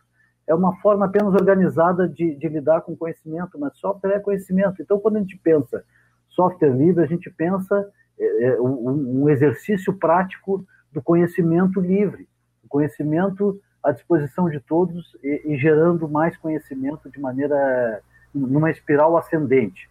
É 0.46 0.54
uma 0.54 0.74
forma 0.80 1.06
apenas 1.06 1.34
organizada 1.34 2.08
de, 2.08 2.34
de 2.34 2.48
lidar 2.48 2.80
com 2.80 2.96
conhecimento, 2.96 3.58
mas 3.58 3.76
software 3.78 4.14
é 4.14 4.20
conhecimento. 4.20 4.82
Então, 4.82 4.98
quando 4.98 5.16
a 5.16 5.20
gente 5.20 5.38
pensa 5.38 5.84
software 6.28 6.70
livre, 6.70 7.04
a 7.04 7.06
gente 7.06 7.30
pensa 7.30 7.88
é, 8.18 8.44
é 8.44 8.60
um, 8.60 9.22
um 9.22 9.28
exercício 9.28 9.92
prático 9.92 10.64
do 10.92 11.02
conhecimento 11.02 11.80
livre, 11.80 12.28
o 12.64 12.68
conhecimento 12.68 13.60
à 13.82 13.92
disposição 13.92 14.48
de 14.48 14.60
todos 14.60 15.16
e, 15.22 15.52
e, 15.52 15.58
gerando 15.58 16.08
mais 16.08 16.36
conhecimento 16.36 17.10
de 17.10 17.18
maneira 17.20 18.02
numa 18.34 18.70
espiral 18.70 19.16
ascendente. 19.16 19.88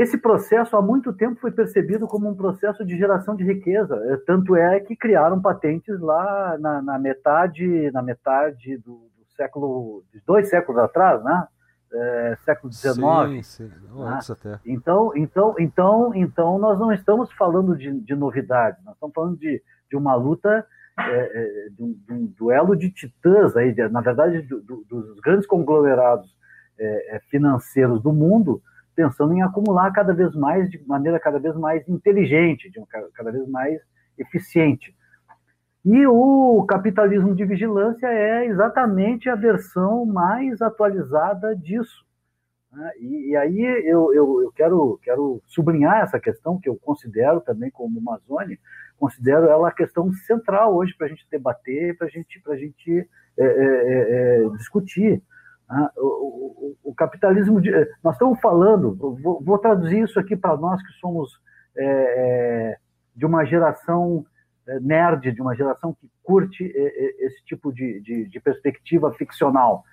Esse 0.00 0.18
processo 0.18 0.76
há 0.76 0.82
muito 0.82 1.12
tempo 1.12 1.40
foi 1.40 1.50
percebido 1.50 2.06
como 2.06 2.28
um 2.28 2.34
processo 2.34 2.84
de 2.84 2.96
geração 2.96 3.34
de 3.34 3.44
riqueza, 3.44 3.94
é, 4.06 4.16
tanto 4.18 4.54
é 4.54 4.78
que 4.80 4.94
criaram 4.94 5.40
patentes 5.40 5.98
lá 6.00 6.56
na, 6.58 6.80
na 6.82 6.98
metade 6.98 7.90
na 7.90 8.02
metade 8.02 8.76
do, 8.78 8.92
do 8.92 9.26
século 9.36 10.04
dois 10.24 10.48
séculos 10.48 10.80
atrás, 10.80 11.22
né? 11.24 11.46
é, 11.92 12.36
século 12.44 12.72
XIX. 12.72 12.96
Sim, 12.96 13.42
sim. 13.42 13.64
Né? 13.64 14.18
até. 14.30 14.60
Então, 14.64 15.12
então, 15.16 15.54
então, 15.58 16.12
então, 16.14 16.58
nós 16.58 16.78
não 16.78 16.92
estamos 16.92 17.32
falando 17.32 17.76
de, 17.76 17.92
de 18.00 18.14
novidade, 18.14 18.78
nós 18.84 18.94
estamos 18.94 19.14
falando 19.14 19.36
de, 19.38 19.62
de 19.90 19.96
uma 19.96 20.14
luta, 20.14 20.66
é, 20.98 21.02
é, 21.02 21.68
de, 21.70 21.82
um, 21.82 21.92
de, 21.92 22.12
um, 22.12 22.26
duelo 22.26 22.76
de 22.76 22.90
titãs, 22.90 23.56
aí, 23.56 23.72
de, 23.72 23.88
na 23.88 24.00
verdade, 24.00 24.42
do, 24.42 24.60
do, 24.60 24.84
dos 24.88 25.20
grandes 25.20 25.46
conglomerados 25.46 26.36
é, 26.78 27.16
é, 27.16 27.20
financeiros 27.30 28.02
do 28.02 28.12
mundo, 28.12 28.62
pensando 28.98 29.32
em 29.32 29.42
acumular 29.42 29.92
cada 29.92 30.12
vez 30.12 30.34
mais, 30.34 30.68
de 30.68 30.84
maneira 30.84 31.20
cada 31.20 31.38
vez 31.38 31.54
mais 31.54 31.88
inteligente, 31.88 32.68
de 32.68 32.80
um, 32.80 32.84
cada 33.14 33.30
vez 33.30 33.48
mais 33.48 33.80
eficiente. 34.18 34.92
E 35.84 36.04
o 36.04 36.64
capitalismo 36.68 37.32
de 37.32 37.44
vigilância 37.44 38.08
é 38.08 38.46
exatamente 38.46 39.30
a 39.30 39.36
versão 39.36 40.04
mais 40.04 40.60
atualizada 40.60 41.54
disso. 41.54 42.04
Né? 42.72 42.90
E, 42.98 43.30
e, 43.30 43.36
aí 43.36 43.60
eu, 43.86 44.12
eu, 44.12 44.42
eu, 44.42 44.52
quero, 44.52 44.98
quero 45.00 45.40
sublinhar 45.46 46.00
essa 46.00 46.18
questão, 46.18 46.58
que 46.58 46.68
eu 46.68 46.76
considero 46.76 47.40
também 47.40 47.70
como 47.70 48.00
Amazônia, 48.00 48.58
considero 48.98 49.46
ela 49.46 49.68
a 49.68 49.72
questão 49.72 50.12
central 50.26 50.74
hoje 50.74 50.92
para 50.98 51.06
a 51.06 51.10
gente 51.10 51.24
debater, 51.30 51.96
para 51.96 52.08
gente, 52.08 52.42
a 52.48 52.56
gente 52.56 53.08
é, 53.38 53.44
é, 53.44 53.46
é, 53.46 54.44
é, 54.44 54.48
discutir. 54.56 55.22
Né? 55.68 55.90
O, 55.96 56.76
o, 56.82 56.90
o, 56.90 56.94
capitalismo, 56.94 57.60
de, 57.60 57.70
nós 58.02 58.14
estamos 58.14 58.40
falando, 58.40 58.94
vou, 58.94 59.42
vou 59.42 59.58
traduzir 59.58 60.02
isso 60.02 60.18
aqui 60.18 60.36
para 60.36 60.56
nós 60.56 60.82
que 60.82 60.92
somos 60.94 61.38
é, 61.76 61.84
é, 61.84 62.78
de 63.14 63.26
uma 63.26 63.44
geração 63.44 64.24
é, 64.66 64.80
nerd, 64.80 65.32
de 65.32 65.42
uma 65.42 65.54
geração 65.54 65.94
que 65.94 66.10
curte 66.22 66.64
é, 66.64 67.26
esse 67.26 67.44
tipo 67.44 67.72
de, 67.72 68.00
de, 68.00 68.28
de 68.28 68.40
perspectiva 68.40 69.12
ficcional. 69.14 69.84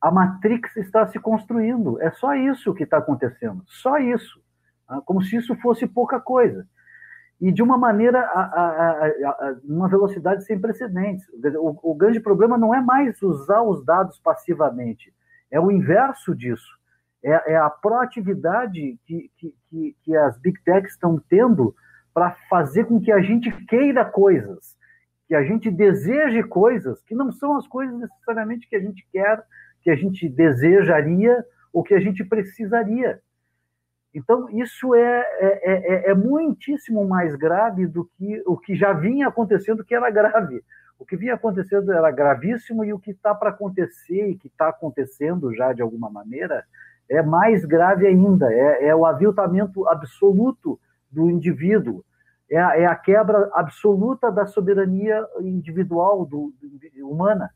A 0.00 0.10
Matrix 0.12 0.76
está 0.76 1.08
se 1.08 1.18
construindo, 1.18 2.00
é 2.00 2.12
só 2.12 2.34
isso 2.34 2.74
que 2.74 2.84
está 2.84 2.98
acontecendo, 2.98 3.64
só 3.66 3.98
isso, 3.98 4.40
tá? 4.86 5.00
como 5.04 5.20
se 5.20 5.36
isso 5.36 5.56
fosse 5.56 5.86
pouca 5.86 6.20
coisa. 6.20 6.66
E 7.40 7.52
de 7.52 7.62
uma 7.62 7.76
maneira, 7.76 8.20
a, 8.20 8.40
a, 8.40 9.08
a, 9.28 9.56
uma 9.64 9.88
velocidade 9.88 10.44
sem 10.44 10.58
precedentes. 10.58 11.26
O, 11.58 11.92
o 11.92 11.94
grande 11.94 12.18
problema 12.18 12.56
não 12.56 12.74
é 12.74 12.80
mais 12.80 13.20
usar 13.20 13.62
os 13.62 13.84
dados 13.84 14.18
passivamente, 14.20 15.12
é 15.50 15.60
o 15.60 15.70
inverso 15.70 16.34
disso. 16.34 16.76
É, 17.22 17.52
é, 17.52 17.56
a 17.56 17.68
proatividade 17.68 18.98
que, 19.04 19.30
que, 19.36 19.96
que, 20.02 20.16
as 20.16 20.38
big 20.38 20.62
techs 20.62 20.92
estão 20.92 21.20
tendo 21.28 21.74
para 22.14 22.30
fazer 22.48 22.84
com 22.84 23.00
que 23.00 23.10
a 23.10 23.20
gente 23.20 23.50
queira 23.66 24.04
coisas, 24.04 24.76
que 25.26 25.34
a 25.34 25.42
gente 25.42 25.70
deseje 25.70 26.42
coisas 26.44 27.02
que 27.02 27.14
não 27.14 27.32
são 27.32 27.56
as 27.56 27.66
coisas 27.66 27.98
necessariamente 27.98 28.68
que 28.68 28.76
a 28.76 28.80
gente 28.80 29.06
quer, 29.12 29.42
que 29.82 29.90
a 29.90 29.96
gente 29.96 30.28
desejaria 30.28 31.44
ou 31.72 31.82
que 31.82 31.94
a 31.94 32.00
gente 32.00 32.24
precisaria. 32.24 33.20
Então, 34.14 34.48
isso 34.50 34.94
é, 34.94 35.20
é, 35.38 35.60
é, 35.62 36.10
é, 36.10 36.14
muitíssimo 36.14 37.06
mais 37.06 37.36
grave 37.36 37.86
do 37.86 38.04
que 38.16 38.42
o 38.46 38.56
que 38.56 38.74
já 38.74 38.92
vinha 38.92 39.28
acontecendo, 39.28 39.84
que 39.84 39.94
era 39.94 40.10
grave. 40.10 40.62
O 40.98 41.04
que 41.04 41.16
vinha 41.16 41.34
acontecendo 41.34 41.92
era 41.92 42.10
gravíssimo 42.10 42.84
e 42.84 42.92
o 42.92 42.98
que 42.98 43.10
está 43.10 43.34
para 43.34 43.50
acontecer 43.50 44.30
e 44.30 44.36
que 44.36 44.48
está 44.48 44.68
acontecendo 44.68 45.54
já 45.54 45.72
de 45.72 45.82
alguma 45.82 46.08
maneira 46.08 46.64
é 47.08 47.22
mais 47.22 47.64
grave 47.64 48.06
ainda. 48.06 48.52
É, 48.52 48.88
é 48.88 48.94
o 48.94 49.04
aviltamento 49.04 49.86
absoluto 49.88 50.80
do 51.10 51.30
indivíduo, 51.30 52.04
é 52.50 52.58
a, 52.58 52.78
é 52.78 52.86
a 52.86 52.94
quebra 52.94 53.50
absoluta 53.54 54.30
da 54.30 54.46
soberania 54.46 55.24
individual 55.40 56.24
do, 56.24 56.52
do, 56.60 57.08
humana. 57.08 57.50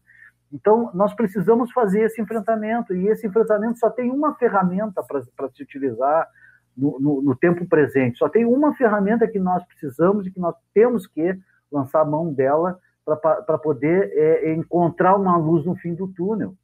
Então, 0.52 0.90
nós 0.94 1.14
precisamos 1.14 1.70
fazer 1.72 2.02
esse 2.02 2.20
enfrentamento, 2.20 2.94
e 2.94 3.08
esse 3.08 3.26
enfrentamento 3.26 3.78
só 3.78 3.88
tem 3.88 4.10
uma 4.10 4.34
ferramenta 4.34 5.02
para 5.02 5.48
se 5.50 5.62
utilizar 5.62 6.28
no, 6.76 6.98
no, 6.98 7.22
no, 7.22 7.36
tempo 7.36 7.66
presente, 7.66 8.18
só 8.18 8.28
tem 8.28 8.44
uma 8.44 8.74
ferramenta 8.74 9.28
que 9.28 9.38
nós 9.38 9.64
precisamos 9.64 10.26
e 10.26 10.30
que 10.30 10.40
nós 10.40 10.54
temos 10.72 11.06
que 11.06 11.38
lançar 11.70 12.00
a 12.00 12.04
mão 12.04 12.32
dela 12.32 12.78
para 13.04 13.58
poder 13.58 14.10
é, 14.12 14.52
encontrar 14.52 15.16
uma 15.16 15.36
luz 15.36 15.64
no 15.64 15.76
fim 15.76 15.94
do 15.94 16.08
túnel, 16.08 16.54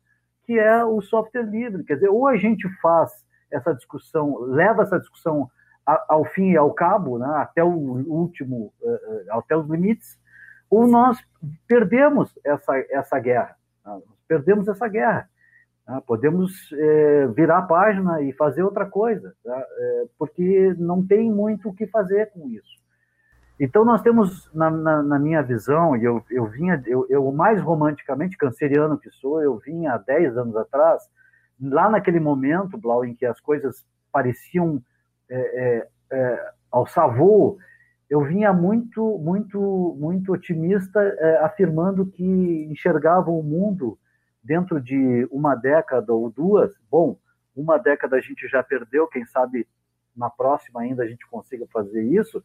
que 0.45 0.59
é 0.59 0.85
o 0.85 1.01
software 1.01 1.43
livre. 1.43 1.85
Quer 1.85 1.95
dizer, 1.95 2.09
ou 2.09 2.27
a 2.27 2.37
gente 2.37 2.69
faz 2.81 3.11
essa 3.51 3.75
discussão, 3.75 4.39
leva 4.41 4.83
essa 4.83 4.99
discussão 4.99 5.49
ao 6.09 6.25
fim 6.25 6.51
e 6.51 6.57
ao 6.57 6.73
cabo, 6.73 7.19
né, 7.19 7.29
até 7.37 7.63
o 7.63 7.69
último, 7.69 8.73
eh, 8.83 9.01
eh, 9.09 9.27
até 9.31 9.57
os 9.57 9.69
limites, 9.69 10.19
ou 10.69 10.87
nós 10.87 11.19
perdemos 11.69 12.37
essa, 12.45 12.77
essa 12.91 13.19
guerra. 13.21 13.56
Perdemos 14.29 14.69
essa 14.69 14.89
guerra. 14.89 15.29
Né, 15.87 16.03
podemos 16.07 16.73
é, 16.73 17.27
virar 17.29 17.59
a 17.59 17.63
página 17.63 18.23
e 18.23 18.33
fazer 18.33 18.63
outra 18.63 18.87
coisa, 18.87 19.35
tá, 19.45 19.67
é, 19.79 20.05
porque 20.19 20.75
não 20.79 21.07
tem 21.07 21.31
muito 21.31 21.69
o 21.69 21.75
que 21.75 21.87
fazer 21.87 22.31
com 22.31 22.49
isso. 22.49 22.77
Então, 23.59 23.85
nós 23.85 24.03
temos, 24.03 24.53
na, 24.53 24.71
na, 24.71 25.03
na 25.03 25.19
minha 25.19 25.43
visão, 25.43 25.97
e 25.97 26.05
eu, 26.05 26.23
eu 26.31 26.45
vinha, 26.47 26.83
eu, 26.87 27.07
eu, 27.09 27.33
mais 27.33 27.61
romanticamente 27.63 28.37
canceriano 28.37 28.99
que 28.99 29.11
sou, 29.11 29.43
eu 29.43 29.57
vinha 29.57 29.95
há 29.95 29.99
10 29.99 30.37
anos 30.37 30.57
atrás, 30.57 31.09
lá 31.59 31.89
naquele 31.89 32.21
momento, 32.21 32.77
Blau, 32.77 33.03
em 33.03 33.15
que 33.15 33.25
as 33.25 33.41
coisas 33.41 33.87
pareciam 34.13 34.83
é, 35.31 35.39
é, 35.39 35.89
é, 36.13 36.51
ao 36.71 36.87
Savô 36.87 37.59
eu 38.09 38.23
vinha 38.23 38.53
muito, 38.53 39.19
muito, 39.19 39.97
muito 39.99 40.33
otimista, 40.33 41.01
é, 41.01 41.39
afirmando 41.39 42.07
que 42.07 42.25
enxergava 42.71 43.31
o 43.31 43.43
mundo 43.43 43.99
dentro 44.47 44.81
de 44.81 45.29
uma 45.31 45.55
década 45.55 46.13
ou 46.13 46.31
duas. 46.31 46.73
Bom, 46.91 47.19
uma 47.55 47.79
década 47.79 48.17
a 48.17 48.21
gente 48.21 48.47
já 48.49 48.63
perdeu, 48.63 49.09
quem 49.09 49.25
sabe 49.27 49.67
na 50.17 50.31
próxima 50.31 50.81
ainda 50.81 51.03
a 51.03 51.07
gente 51.07 51.27
consiga 51.29 51.67
fazer 51.73 52.03
isso. 52.03 52.43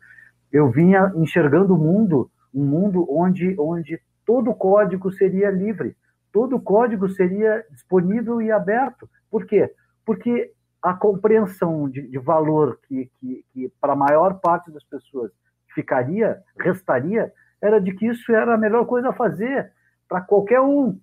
Eu 0.52 0.70
vinha 0.70 1.14
enxergando 1.16 1.76
o 1.76 1.78
mundo, 1.78 2.30
um 2.54 2.66
mundo 2.66 3.06
onde, 3.10 3.56
onde 3.58 4.02
todo 4.26 4.54
código 4.54 5.12
seria 5.12 5.50
livre, 5.50 5.96
todo 6.32 6.60
código 6.60 7.08
seria 7.08 7.64
disponível 7.70 8.42
e 8.42 8.52
aberto. 8.52 9.10
Por 9.30 9.46
quê? 9.46 9.74
Porque 10.06 10.52
a 10.82 10.94
compreensão 10.94 11.88
de, 11.88 12.02
de 12.02 12.18
valor 12.18 12.80
que, 12.88 13.10
que, 13.20 13.46
que 13.54 13.70
para 13.80 13.94
a 13.94 13.96
maior 13.96 14.40
parte 14.40 14.72
das 14.72 14.84
pessoas 14.84 15.32
ficaria, 15.74 16.42
restaria, 16.60 17.32
era 17.62 17.80
de 17.80 17.94
que 17.94 18.08
isso 18.08 18.34
era 18.34 18.56
a 18.56 18.58
melhor 18.58 18.86
coisa 18.86 19.10
a 19.10 19.14
fazer 19.14 19.72
para 20.10 20.20
qualquer 20.20 20.60
um, 20.60 21.00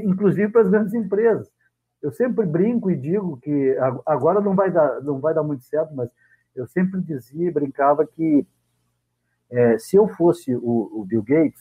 inclusive 0.00 0.50
para 0.50 0.62
as 0.62 0.70
grandes 0.70 0.94
empresas. 0.94 1.50
Eu 2.02 2.10
sempre 2.12 2.44
brinco 2.44 2.90
e 2.90 2.96
digo 2.96 3.36
que 3.38 3.76
agora 4.06 4.40
não 4.40 4.54
vai 4.54 4.70
dar, 4.70 5.00
não 5.02 5.20
vai 5.20 5.32
dar 5.32 5.42
muito 5.42 5.64
certo, 5.64 5.94
mas 5.94 6.10
eu 6.54 6.66
sempre 6.66 7.00
dizia, 7.00 7.52
brincava 7.52 8.06
que 8.06 8.46
é, 9.50 9.78
se 9.78 9.96
eu 9.96 10.08
fosse 10.08 10.54
o, 10.54 11.00
o 11.00 11.04
Bill 11.04 11.22
Gates, 11.22 11.60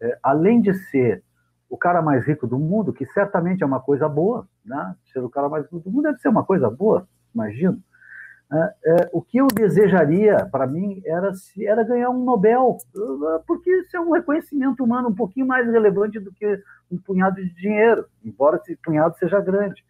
é, 0.00 0.18
além 0.22 0.60
de 0.60 0.74
ser 0.74 1.22
o 1.68 1.78
cara 1.78 2.02
mais 2.02 2.26
rico 2.26 2.46
do 2.46 2.58
mundo, 2.58 2.92
que 2.92 3.06
certamente 3.06 3.62
é 3.62 3.66
uma 3.66 3.80
coisa 3.80 4.08
boa, 4.08 4.48
né? 4.64 4.96
Ser 5.12 5.20
o 5.20 5.30
cara 5.30 5.48
mais 5.48 5.64
rico 5.64 5.78
do 5.78 5.90
mundo 5.90 6.02
deve 6.02 6.18
ser 6.18 6.28
uma 6.28 6.44
coisa 6.44 6.68
boa, 6.68 7.08
imagino. 7.32 7.80
É, 8.52 8.74
é, 8.84 9.10
o 9.12 9.22
que 9.22 9.38
eu 9.38 9.46
desejaria 9.46 10.44
para 10.50 10.66
mim 10.66 11.00
era 11.06 11.30
era 11.60 11.84
ganhar 11.84 12.10
um 12.10 12.24
Nobel, 12.24 12.78
porque 13.46 13.70
isso 13.70 13.96
é 13.96 14.00
um 14.00 14.10
reconhecimento 14.10 14.82
humano 14.82 15.08
um 15.08 15.14
pouquinho 15.14 15.46
mais 15.46 15.70
relevante 15.70 16.18
do 16.18 16.32
que 16.32 16.60
um 16.90 16.98
punhado 16.98 17.36
de 17.36 17.54
dinheiro, 17.54 18.06
embora 18.24 18.56
esse 18.56 18.74
punhado 18.76 19.16
seja 19.18 19.40
grande. 19.40 19.84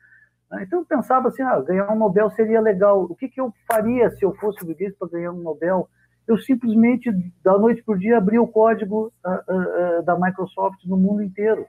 Né? 0.51 0.65
Então 0.65 0.81
eu 0.81 0.85
pensava 0.85 1.29
assim, 1.29 1.43
ah, 1.43 1.59
ganhar 1.61 1.91
um 1.91 1.99
Nobel 1.99 2.29
seria 2.33 2.61
legal. 2.61 3.05
O 3.05 3.15
que, 3.15 3.31
que 3.31 3.41
eu 3.41 3.51
faria 3.67 4.11
se 4.11 4.25
eu 4.25 4.35
fosse 4.35 4.63
o 4.63 4.67
Gates 4.67 4.95
para 4.99 5.09
ganhar 5.09 5.33
um 5.33 5.41
Nobel? 5.41 5.89
Eu 6.29 6.37
simplesmente, 6.39 7.11
da 7.43 7.59
noite 7.59 7.83
para 7.83 7.95
o 7.95 7.99
dia, 7.99 8.19
abria 8.19 8.43
o 8.43 8.47
código 8.47 9.11
uh, 9.25 9.53
uh, 9.53 10.01
uh, 10.01 10.03
da 10.03 10.19
Microsoft 10.19 10.85
no 10.85 10.99
mundo 10.99 11.23
inteiro 11.23 11.67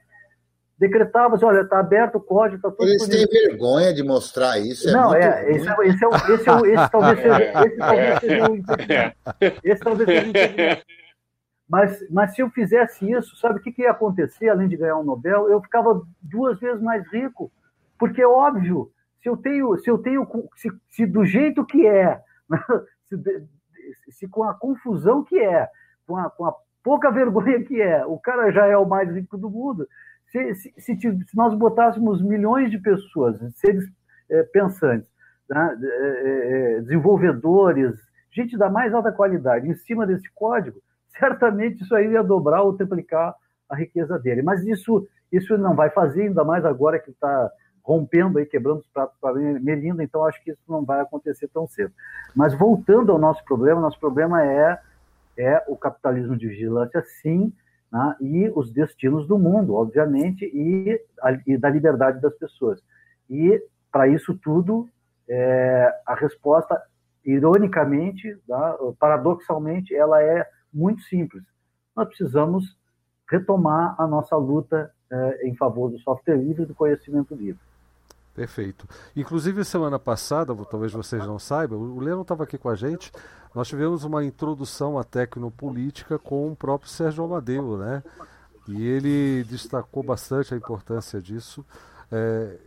decretava 0.82 1.36
assim, 1.36 1.45
olha, 1.45 1.62
está 1.62 1.80
aberto 1.80 2.16
o 2.16 2.20
código, 2.20 2.56
está 2.56 2.72
tudo 2.72 2.90
Eles 2.90 3.08
têm 3.08 3.28
vergonha 3.28 3.94
de 3.94 4.02
mostrar 4.02 4.58
isso. 4.58 4.90
É 4.90 4.91
não, 4.91 5.14
é, 5.14 5.52
esse, 5.52 5.70
é, 5.70 5.74
esse, 5.88 6.03
é, 6.03 6.10
esse, 6.34 6.49
é 6.49 6.74
esse 6.74 6.91
talvez 6.91 7.20
seja, 7.20 7.66
esse 7.66 7.78
talvez 7.78 8.20
seja 8.20 8.49
o 8.49 8.56
impedimento. 8.56 9.16
Esse 9.64 9.82
talvez 9.84 10.10
seja 10.10 10.26
o 10.26 10.30
impedimento. 10.30 10.86
Mas, 11.70 12.10
mas 12.10 12.34
se 12.34 12.41
eu 12.41 12.49
fizesse 12.49 13.10
isso, 13.10 13.36
sabe 13.38 13.60
o 13.60 13.62
que, 13.62 13.72
que 13.72 13.84
ia 13.84 13.91
acontecer, 13.91 14.49
além 14.49 14.68
de 14.68 14.76
ganhar 14.76 14.98
um 14.98 15.03
Nobel? 15.03 15.48
Eu 15.49 15.62
ficava 15.62 16.02
duas 16.20 16.60
vezes 16.60 16.82
mais 16.82 17.08
rico. 17.14 17.52
Porque 17.99 18.20
é 18.20 18.28
óbvio, 18.28 18.91
se 19.22 19.30
eu 19.30 19.38
tenho, 19.38 19.78
se 19.78 19.88
eu 19.88 19.99
tenho, 19.99 20.28
se, 20.56 20.72
se 20.90 21.06
do 21.06 21.24
jeito 21.24 21.64
que 21.64 21.86
é, 21.86 22.20
se, 23.06 24.12
se, 24.12 24.28
com 24.28 24.44
a 24.44 24.56
confusão 24.56 25.24
que 25.24 25.38
é, 25.38 25.70
com 26.08 26.18
a, 26.18 26.28
com 26.32 26.45
a 26.48 26.56
pouca 26.84 27.12
vergonha 27.12 27.64
que 27.64 27.80
é, 27.80 28.03
o 28.03 28.18
cara 28.18 28.52
já 28.52 28.66
é 28.66 28.76
o 28.76 28.88
mais 28.88 29.14
rico 29.14 29.38
do 29.38 29.48
mundo, 29.48 29.88
se, 30.32 30.56
se, 30.56 30.74
se, 30.78 30.95
se 30.95 31.36
nós 31.36 31.53
botássemos 31.53 32.22
milhões 32.22 32.72
de 32.72 32.78
pessoas, 32.80 33.38
seres 33.56 33.86
é, 34.30 34.44
pensantes, 34.44 35.10
né, 35.49 35.78
é, 35.84 36.78
é, 36.78 36.82
desenvolvedores, 36.82 37.95
gente 38.32 38.58
da 38.58 38.70
mais 38.70 38.94
alta 38.94 39.12
qualidade, 39.12 39.68
em 39.68 39.76
cima 39.76 40.08
desse 40.08 40.30
código, 40.34 40.80
certamente 41.20 41.84
isso 41.84 41.94
aí 41.94 42.12
ia 42.12 42.24
dobrar 42.24 42.62
ou 42.62 42.74
triplicar 42.74 43.36
a 43.70 43.76
riqueza 43.76 44.18
dele. 44.18 44.41
Mas 44.41 44.66
isso, 44.66 45.06
isso 45.32 45.58
não 45.58 45.76
vai 45.76 45.90
fazer, 45.90 46.24
ainda 46.24 46.44
mais 46.44 46.64
agora 46.64 46.99
que 46.99 47.12
está 47.12 47.52
rompendo 47.84 48.38
aí, 48.38 48.45
quebrando 48.45 48.80
os 48.80 48.88
pratos 48.88 49.18
para 49.20 49.34
Melinda, 49.34 50.03
então 50.03 50.24
acho 50.26 50.41
que 50.44 50.52
isso 50.52 50.62
não 50.68 50.86
vai 50.86 51.02
acontecer 51.02 51.49
tão 51.49 51.68
cedo. 51.68 51.91
Mas 52.34 52.53
voltando 52.53 53.12
ao 53.12 53.18
nosso 53.18 53.44
problema, 53.44 53.82
nosso 53.82 53.99
problema 53.99 54.45
é, 54.45 54.80
é 55.38 55.64
o 55.68 55.76
capitalismo 55.76 56.38
de 56.38 56.48
vigilância, 56.48 57.03
sim, 57.22 57.52
né, 57.91 58.15
e 58.22 58.51
os 58.55 58.72
destinos 58.72 59.27
do 59.27 59.38
mundo, 59.38 59.73
obviamente, 59.73 60.45
e, 60.45 60.99
a, 61.22 61.34
e 61.45 61.57
da 61.57 61.69
liberdade 61.69 62.22
das 62.22 62.34
pessoas. 62.35 62.81
E, 63.30 63.61
para 63.91 64.07
isso 64.07 64.34
tudo, 64.35 64.88
é, 65.27 65.93
a 66.05 66.15
resposta, 66.15 66.81
ironicamente, 67.26 68.38
tá, 68.47 68.77
paradoxalmente, 68.99 69.93
ela 69.95 70.22
é 70.22 70.47
muito 70.73 71.01
simples. 71.03 71.43
Nós 71.95 72.07
precisamos 72.07 72.77
retomar 73.30 73.95
a 73.99 74.07
nossa 74.07 74.35
luta 74.35 74.91
é, 75.09 75.47
em 75.47 75.55
favor 75.55 75.89
do 75.89 75.99
software 75.99 76.38
livre 76.38 76.63
e 76.63 76.65
do 76.65 76.76
conhecimento 76.76 77.35
livre. 77.35 77.59
Perfeito. 78.34 78.88
Inclusive, 79.16 79.64
semana 79.66 79.99
passada, 79.99 80.56
talvez 80.66 80.94
vocês 80.94 81.26
não 81.26 81.38
saibam, 81.38 81.80
o 81.80 81.99
Leandro 81.99 82.22
estava 82.22 82.44
aqui 82.44 82.58
com 82.58 82.70
a 82.70 82.76
gente, 82.76 83.12
nós 83.53 83.68
tivemos 83.68 84.06
uma 84.06 84.24
introdução 84.24 84.98
à 84.98 85.03
tecnopolítica 85.03 86.18
com 86.18 86.49
o 86.52 86.56
próprio 86.56 86.90
Sérgio 86.90 87.26
Amadeu, 87.26 87.78
né? 87.78 88.02
E 88.68 88.82
ele 88.82 89.44
destacou 89.44 90.02
bastante 90.02 90.53
a 90.53 90.58
importância 90.58 91.22
disso 91.22 91.66
é, 92.10 92.58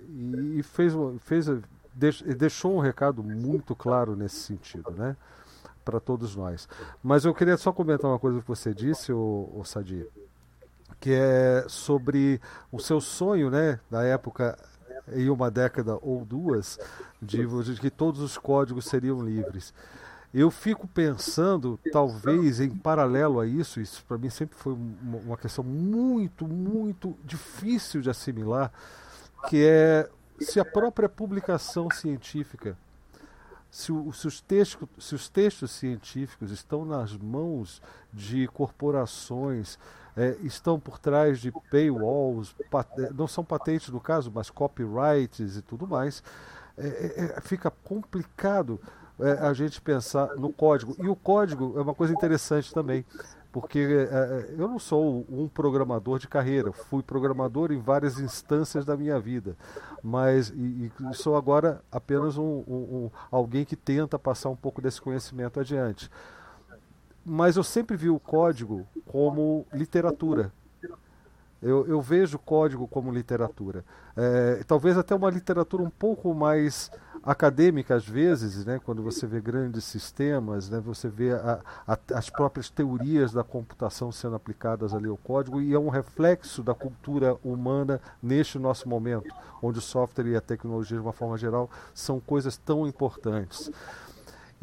e 0.57 0.62
fez, 0.62 0.93
fez, 1.20 1.47
deixou 1.95 2.77
um 2.77 2.81
recado 2.81 3.23
muito 3.23 3.74
claro 3.74 4.15
nesse 4.15 4.36
sentido, 4.36 4.91
né? 4.91 5.16
Para 5.82 5.99
todos 5.99 6.36
nós. 6.36 6.69
Mas 7.03 7.24
eu 7.24 7.35
queria 7.35 7.57
só 7.57 7.73
comentar 7.73 8.11
uma 8.11 8.19
coisa 8.19 8.41
que 8.43 8.49
você 8.49 8.74
disse, 8.74 9.12
o, 9.12 9.51
o 9.55 9.65
Sadi, 9.65 10.07
que 11.01 11.12
é 11.12 11.65
sobre 11.69 12.39
o 12.70 12.78
seu 12.78 13.01
sonho, 13.01 13.51
né? 13.51 13.81
Da 13.91 14.03
época 14.03 14.59
em 15.12 15.28
uma 15.28 15.51
década 15.51 15.98
ou 16.01 16.24
duas, 16.24 16.78
de, 17.20 17.47
de 17.47 17.81
que 17.81 17.90
todos 17.90 18.20
os 18.20 18.39
códigos 18.39 18.86
seriam 18.86 19.22
livres. 19.22 19.74
Eu 20.32 20.51
fico 20.51 20.89
pensando, 20.89 21.78
talvez 21.93 22.59
em 22.60 22.70
paralelo 22.70 23.39
a 23.39 23.47
isso, 23.47 23.81
isso 23.81 24.05
para 24.05 24.18
mim 24.18 24.31
sempre 24.31 24.56
foi 24.56 24.72
uma 24.72 25.36
questão 25.36 25.62
muito, 25.62 26.47
muito 26.47 27.16
difícil 27.24 28.01
de 28.01 28.10
assimilar, 28.10 28.72
que 29.48 29.64
é 29.64 30.10
se 30.40 30.59
a 30.59 30.64
própria 30.64 31.09
publicação 31.09 31.89
científica, 31.90 32.76
se, 33.70 33.93
o, 33.93 34.12
se, 34.12 34.26
os, 34.26 34.40
textos, 34.40 34.89
se 34.98 35.14
os 35.14 35.28
textos 35.28 35.70
científicos 35.70 36.51
estão 36.51 36.85
nas 36.85 37.16
mãos 37.16 37.81
de 38.12 38.48
corporações, 38.48 39.78
é, 40.16 40.36
estão 40.43 40.78
por 40.78 40.99
trás 40.99 41.41
de 41.41 41.53
paywalls, 41.70 42.55
pat, 42.70 42.89
é, 42.99 43.11
não 43.12 43.27
são 43.27 43.45
patentes 43.45 43.89
no 43.89 44.01
caso, 44.01 44.31
mas 44.32 44.51
copyrights 44.51 45.57
e 45.57 45.62
tudo 45.62 45.86
mais, 45.86 46.23
é, 46.78 46.86
é, 46.86 47.36
é 47.36 47.41
fica 47.41 47.70
complicado 47.70 48.81
é, 49.19 49.32
a 49.32 49.53
gente 49.53 49.81
pensar 49.81 50.35
no 50.36 50.53
código. 50.53 50.97
E 50.99 51.09
o 51.09 51.16
código 51.16 51.74
é 51.77 51.82
uma 51.82 51.95
coisa 51.95 52.12
interessante 52.12 52.73
também, 52.73 53.05
porque 53.53 53.78
eu 54.59 54.66
não 54.66 54.81
sou 54.81 55.24
um 55.31 55.47
programador 55.47 56.19
de 56.19 56.27
carreira, 56.27 56.73
fui 56.73 57.05
programador 57.05 57.70
em 57.70 57.78
várias 57.78 58.19
instâncias 58.19 58.85
da 58.85 58.97
minha 58.97 59.20
vida, 59.20 59.57
mas 60.03 60.49
e, 60.51 60.91
e 61.11 61.15
sou 61.15 61.36
agora 61.36 61.81
apenas 61.93 62.36
um, 62.36 62.65
um, 62.66 62.74
um, 62.74 63.11
alguém 63.31 63.65
que 63.65 63.77
tenta 63.77 64.19
passar 64.19 64.49
um 64.49 64.57
pouco 64.57 64.82
desse 64.82 65.01
conhecimento 65.01 65.61
adiante. 65.61 66.11
Mas 67.24 67.56
eu 67.56 67.64
sempre 67.64 67.96
vi 67.96 68.10
o 68.10 68.20
código 68.20 68.86
como 69.06 69.66
literatura. 69.72 70.52
Eu, 71.62 71.86
eu 71.86 72.02
vejo 72.02 72.36
o 72.36 72.40
código 72.40 72.86
como 72.86 73.10
literatura. 73.10 73.84
É, 74.14 74.62
talvez 74.66 74.98
até 74.98 75.14
uma 75.14 75.30
literatura 75.30 75.82
um 75.82 75.88
pouco 75.88 76.34
mais 76.34 76.90
acadêmica 77.22 77.94
às 77.94 78.06
vezes, 78.06 78.66
né, 78.66 78.78
quando 78.84 79.02
você 79.02 79.26
vê 79.26 79.40
grandes 79.40 79.84
sistemas, 79.84 80.68
né, 80.68 80.78
você 80.78 81.09
vê 81.09 81.32
a, 81.32 81.60
a, 81.86 81.98
as 82.12 82.28
próprias 82.28 82.68
teorias 82.68 83.32
da 83.32 83.42
computação 83.42 84.12
sendo 84.12 84.36
aplicadas 84.36 84.92
ali 84.92 85.09
ao 85.09 85.16
código 85.16 85.59
e 85.60 85.72
é 85.72 85.78
um 85.78 85.88
reflexo 85.88 86.62
da 86.62 86.74
cultura 86.74 87.34
humana 87.42 87.98
neste 88.22 88.59
nosso 88.59 88.86
momento, 88.86 89.34
onde 89.62 89.78
o 89.78 89.82
software 89.82 90.26
e 90.26 90.36
a 90.36 90.40
tecnologia 90.40 90.98
de 90.98 91.02
uma 91.02 91.14
forma 91.14 91.38
geral 91.38 91.70
são 91.94 92.20
coisas 92.20 92.59
tão 92.59 92.86
importantes. 92.86 93.70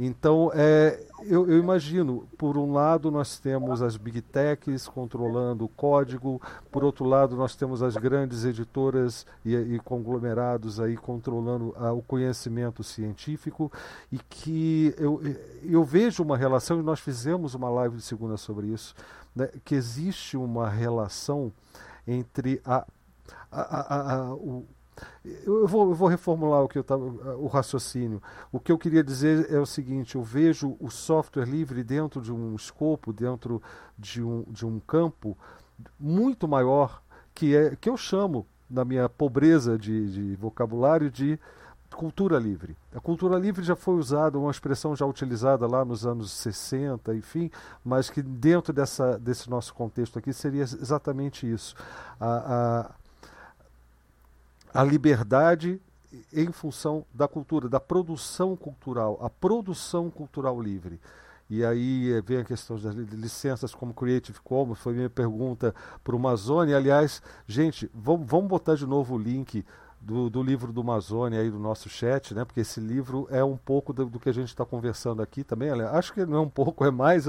Então, 0.03 0.49
é, 0.55 0.99
eu, 1.21 1.47
eu, 1.47 1.59
imagino, 1.59 2.27
por 2.35 2.57
um 2.57 2.73
lado 2.73 3.11
nós 3.11 3.37
temos 3.37 3.83
as 3.83 3.95
big 3.97 4.19
techs 4.19 4.87
controlando 4.87 5.65
o 5.65 5.69
código, 5.69 6.41
por 6.71 6.83
outro 6.83 7.05
lado 7.05 7.35
nós 7.35 7.55
temos 7.55 7.83
as 7.83 7.95
grandes 7.95 8.43
editoras 8.43 9.27
e, 9.45 9.55
e 9.55 9.79
conglomerados 9.81 10.79
aí 10.79 10.97
controlando 10.97 11.75
ah, 11.77 11.93
o 11.93 12.01
conhecimento 12.01 12.83
científico 12.83 13.71
e 14.11 14.17
que 14.27 14.91
eu, 14.97 15.21
eu 15.61 15.83
vejo 15.83 16.23
uma 16.23 16.35
relação, 16.35 16.79
e 16.79 16.81
nós 16.81 16.99
fizemos 16.99 17.53
uma 17.53 17.69
live 17.69 17.97
de 17.97 18.01
segunda 18.01 18.37
sobre 18.37 18.69
isso, 18.69 18.95
né, 19.35 19.49
que 19.63 19.75
existe 19.75 20.35
uma 20.35 20.67
relação 20.67 21.53
entre 22.07 22.59
a, 22.65 22.87
a, 23.51 24.15
a, 24.15 24.33
o 24.33 24.65
eu 25.23 25.67
vou, 25.67 25.89
eu 25.89 25.95
vou 25.95 26.07
reformular 26.07 26.63
o 26.63 26.67
que 26.67 26.77
eu 26.77 26.83
tava, 26.83 27.03
o 27.03 27.47
raciocínio. 27.47 28.21
O 28.51 28.59
que 28.59 28.71
eu 28.71 28.77
queria 28.77 29.03
dizer 29.03 29.51
é 29.51 29.59
o 29.59 29.65
seguinte: 29.65 30.15
eu 30.15 30.23
vejo 30.23 30.75
o 30.79 30.89
software 30.89 31.45
livre 31.45 31.83
dentro 31.83 32.21
de 32.21 32.31
um 32.31 32.55
escopo, 32.55 33.13
dentro 33.13 33.61
de 33.97 34.21
um, 34.21 34.43
de 34.47 34.65
um 34.65 34.79
campo 34.79 35.37
muito 35.99 36.47
maior 36.47 37.01
que 37.33 37.55
é 37.55 37.75
que 37.75 37.89
eu 37.89 37.97
chamo 37.97 38.45
na 38.69 38.85
minha 38.85 39.09
pobreza 39.09 39.77
de, 39.77 40.11
de 40.11 40.35
vocabulário 40.35 41.09
de 41.11 41.39
cultura 41.95 42.39
livre. 42.39 42.75
A 42.95 42.99
cultura 42.99 43.37
livre 43.37 43.63
já 43.63 43.75
foi 43.75 43.95
usada, 43.95 44.39
uma 44.39 44.51
expressão 44.51 44.95
já 44.95 45.05
utilizada 45.05 45.67
lá 45.67 45.83
nos 45.83 46.05
anos 46.05 46.31
60, 46.31 47.13
enfim, 47.15 47.51
mas 47.83 48.09
que 48.09 48.21
dentro 48.21 48.71
dessa, 48.71 49.19
desse 49.19 49.49
nosso 49.49 49.73
contexto 49.73 50.17
aqui 50.17 50.31
seria 50.31 50.63
exatamente 50.63 51.51
isso. 51.51 51.75
A, 52.19 52.91
a, 54.73 54.83
liberdade 54.83 55.81
em 56.33 56.51
função 56.51 57.05
da 57.13 57.27
cultura, 57.27 57.69
da 57.69 57.79
produção 57.79 58.55
cultural, 58.55 59.17
a 59.21 59.29
produção 59.29 60.09
cultural 60.09 60.61
livre. 60.61 60.99
E 61.49 61.65
aí 61.65 62.13
eh, 62.13 62.21
vem 62.21 62.37
a 62.37 62.45
questão 62.45 62.79
das 62.79 62.95
licenças 62.95 63.75
como 63.75 63.93
Creative 63.93 64.39
Commons, 64.41 64.79
foi 64.79 64.93
minha 64.93 65.09
pergunta 65.09 65.75
para 66.03 66.15
o 66.15 66.17
Amazônia. 66.17 66.77
Aliás, 66.77 67.21
gente, 67.45 67.89
vamos, 67.93 68.25
vamos 68.25 68.47
botar 68.47 68.75
de 68.75 68.85
novo 68.85 69.15
o 69.15 69.17
link 69.17 69.65
do, 70.01 70.29
do, 70.29 70.41
livro 70.41 70.73
do 70.73 70.81
Amazônia 70.81 71.39
aí 71.39 71.51
do 71.51 71.59
nosso 71.59 71.87
chat, 71.87 72.33
né? 72.33 72.43
Porque 72.43 72.61
esse 72.61 72.79
livro 72.79 73.27
é 73.29 73.43
um 73.43 73.55
pouco 73.55 73.93
do, 73.93 74.05
do 74.05 74.19
que 74.19 74.29
a 74.29 74.33
gente 74.33 74.47
está 74.47 74.65
conversando 74.65 75.21
aqui 75.21 75.43
também. 75.43 75.69
Acho 75.69 76.13
que 76.13 76.25
não 76.25 76.37
é 76.37 76.41
um 76.41 76.49
pouco, 76.49 76.83
é 76.85 76.91
mais 76.91 77.25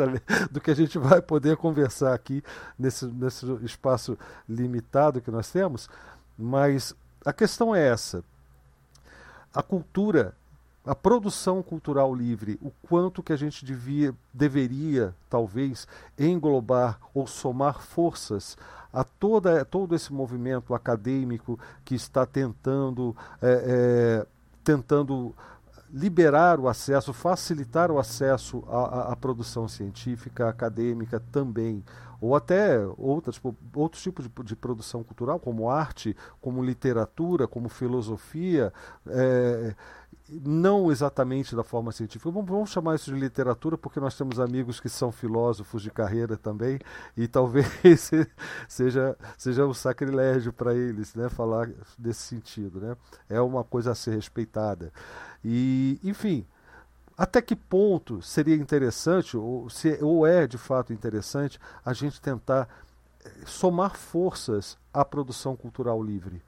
do 0.51 0.61
que 0.61 0.71
a 0.71 0.75
gente 0.75 0.99
vai 0.99 1.21
poder 1.21 1.57
conversar 1.57 2.15
aqui 2.15 2.43
nesse, 2.79 3.07
nesse 3.07 3.47
espaço 3.63 4.17
limitado 4.49 5.21
que 5.21 5.31
nós 5.31 5.51
temos. 5.51 5.89
Mas 6.39 6.97
a 7.25 7.33
questão 7.33 7.75
é 7.75 7.89
essa: 7.89 8.25
a 9.55 9.63
cultura, 9.63 10.35
a 10.85 10.95
produção 10.95 11.63
cultural 11.63 12.15
livre, 12.15 12.59
o 12.61 12.71
quanto 12.89 13.23
que 13.23 13.33
a 13.33 13.37
gente 13.37 13.65
devia, 13.65 14.15
deveria, 14.33 15.15
talvez, 15.31 15.87
englobar 16.19 16.99
ou 17.15 17.27
somar 17.27 17.81
forças 17.81 18.57
a 18.93 19.05
toda, 19.05 19.65
todo 19.65 19.95
esse 19.95 20.13
movimento 20.13 20.75
acadêmico 20.75 21.59
que 21.85 21.95
está 21.95 22.27
tentando, 22.27 23.17
é, 23.41 24.25
é, 24.25 24.27
tentando 24.63 25.35
liberar 25.93 26.59
o 26.59 26.69
acesso, 26.69 27.13
facilitar 27.13 27.91
o 27.91 27.99
acesso 27.99 28.65
à, 28.69 29.13
à, 29.13 29.17
produção 29.17 29.69
científica, 29.69 30.49
acadêmica 30.49 31.23
também, 31.31 31.85
ou 32.23 32.37
até 32.37 32.79
outras, 32.97 33.35
tipo, 33.35 33.57
outros 33.75 34.01
tipos 34.01 34.29
de, 34.29 34.45
de, 34.45 34.55
produção 34.55 35.03
cultural, 35.03 35.41
como 35.41 35.69
arte, 35.69 36.17
como 36.41 36.63
literatura, 36.63 37.49
como 37.49 37.69
filosofia. 37.69 38.73
É, 39.09 39.75
não 40.29 40.91
exatamente 40.93 41.57
da 41.57 41.65
forma 41.65 41.91
científica. 41.91 42.31
Vamos, 42.31 42.49
vamos, 42.49 42.71
chamar 42.71 42.95
isso 42.95 43.13
de 43.13 43.19
literatura, 43.19 43.77
porque 43.77 43.99
nós 43.99 44.17
temos 44.17 44.39
amigos 44.39 44.79
que 44.79 44.89
são 44.89 45.11
filósofos 45.11 45.83
de 45.83 45.91
carreira 45.91 46.37
também, 46.37 46.79
e 47.17 47.27
talvez 47.27 47.67
seja, 48.69 49.17
seja 49.37 49.67
um 49.67 49.75
sacrilégio 49.75 50.53
para 50.53 50.75
eles 50.75 51.17
né, 51.17 51.29
falar 51.29 51.69
desse 51.99 52.21
sentido. 52.21 52.81
Né? 52.81 52.97
É 53.29 53.41
uma 53.41 53.65
coisa 53.65 53.91
a 53.91 53.95
ser 53.97 54.15
respeitada. 54.15 54.93
E, 55.45 55.99
enfim, 56.05 56.47
até 57.17 57.43
que 57.43 57.55
ponto 57.55 58.23
seria 58.23 58.57
interessante, 58.57 59.37
ou, 59.37 59.69
se, 59.69 59.99
ou 60.03 60.27
é 60.27 60.47
de 60.47 60.59
fato 60.59 60.93
interessante, 60.93 61.59
a 61.85 61.93
gente 61.93 62.21
tentar 62.21 62.69
eh, 63.25 63.31
somar 63.47 63.97
forças 63.97 64.79
à 64.93 65.05
produção 65.05 65.57
cultural 65.57 66.03
livre? 66.03 66.43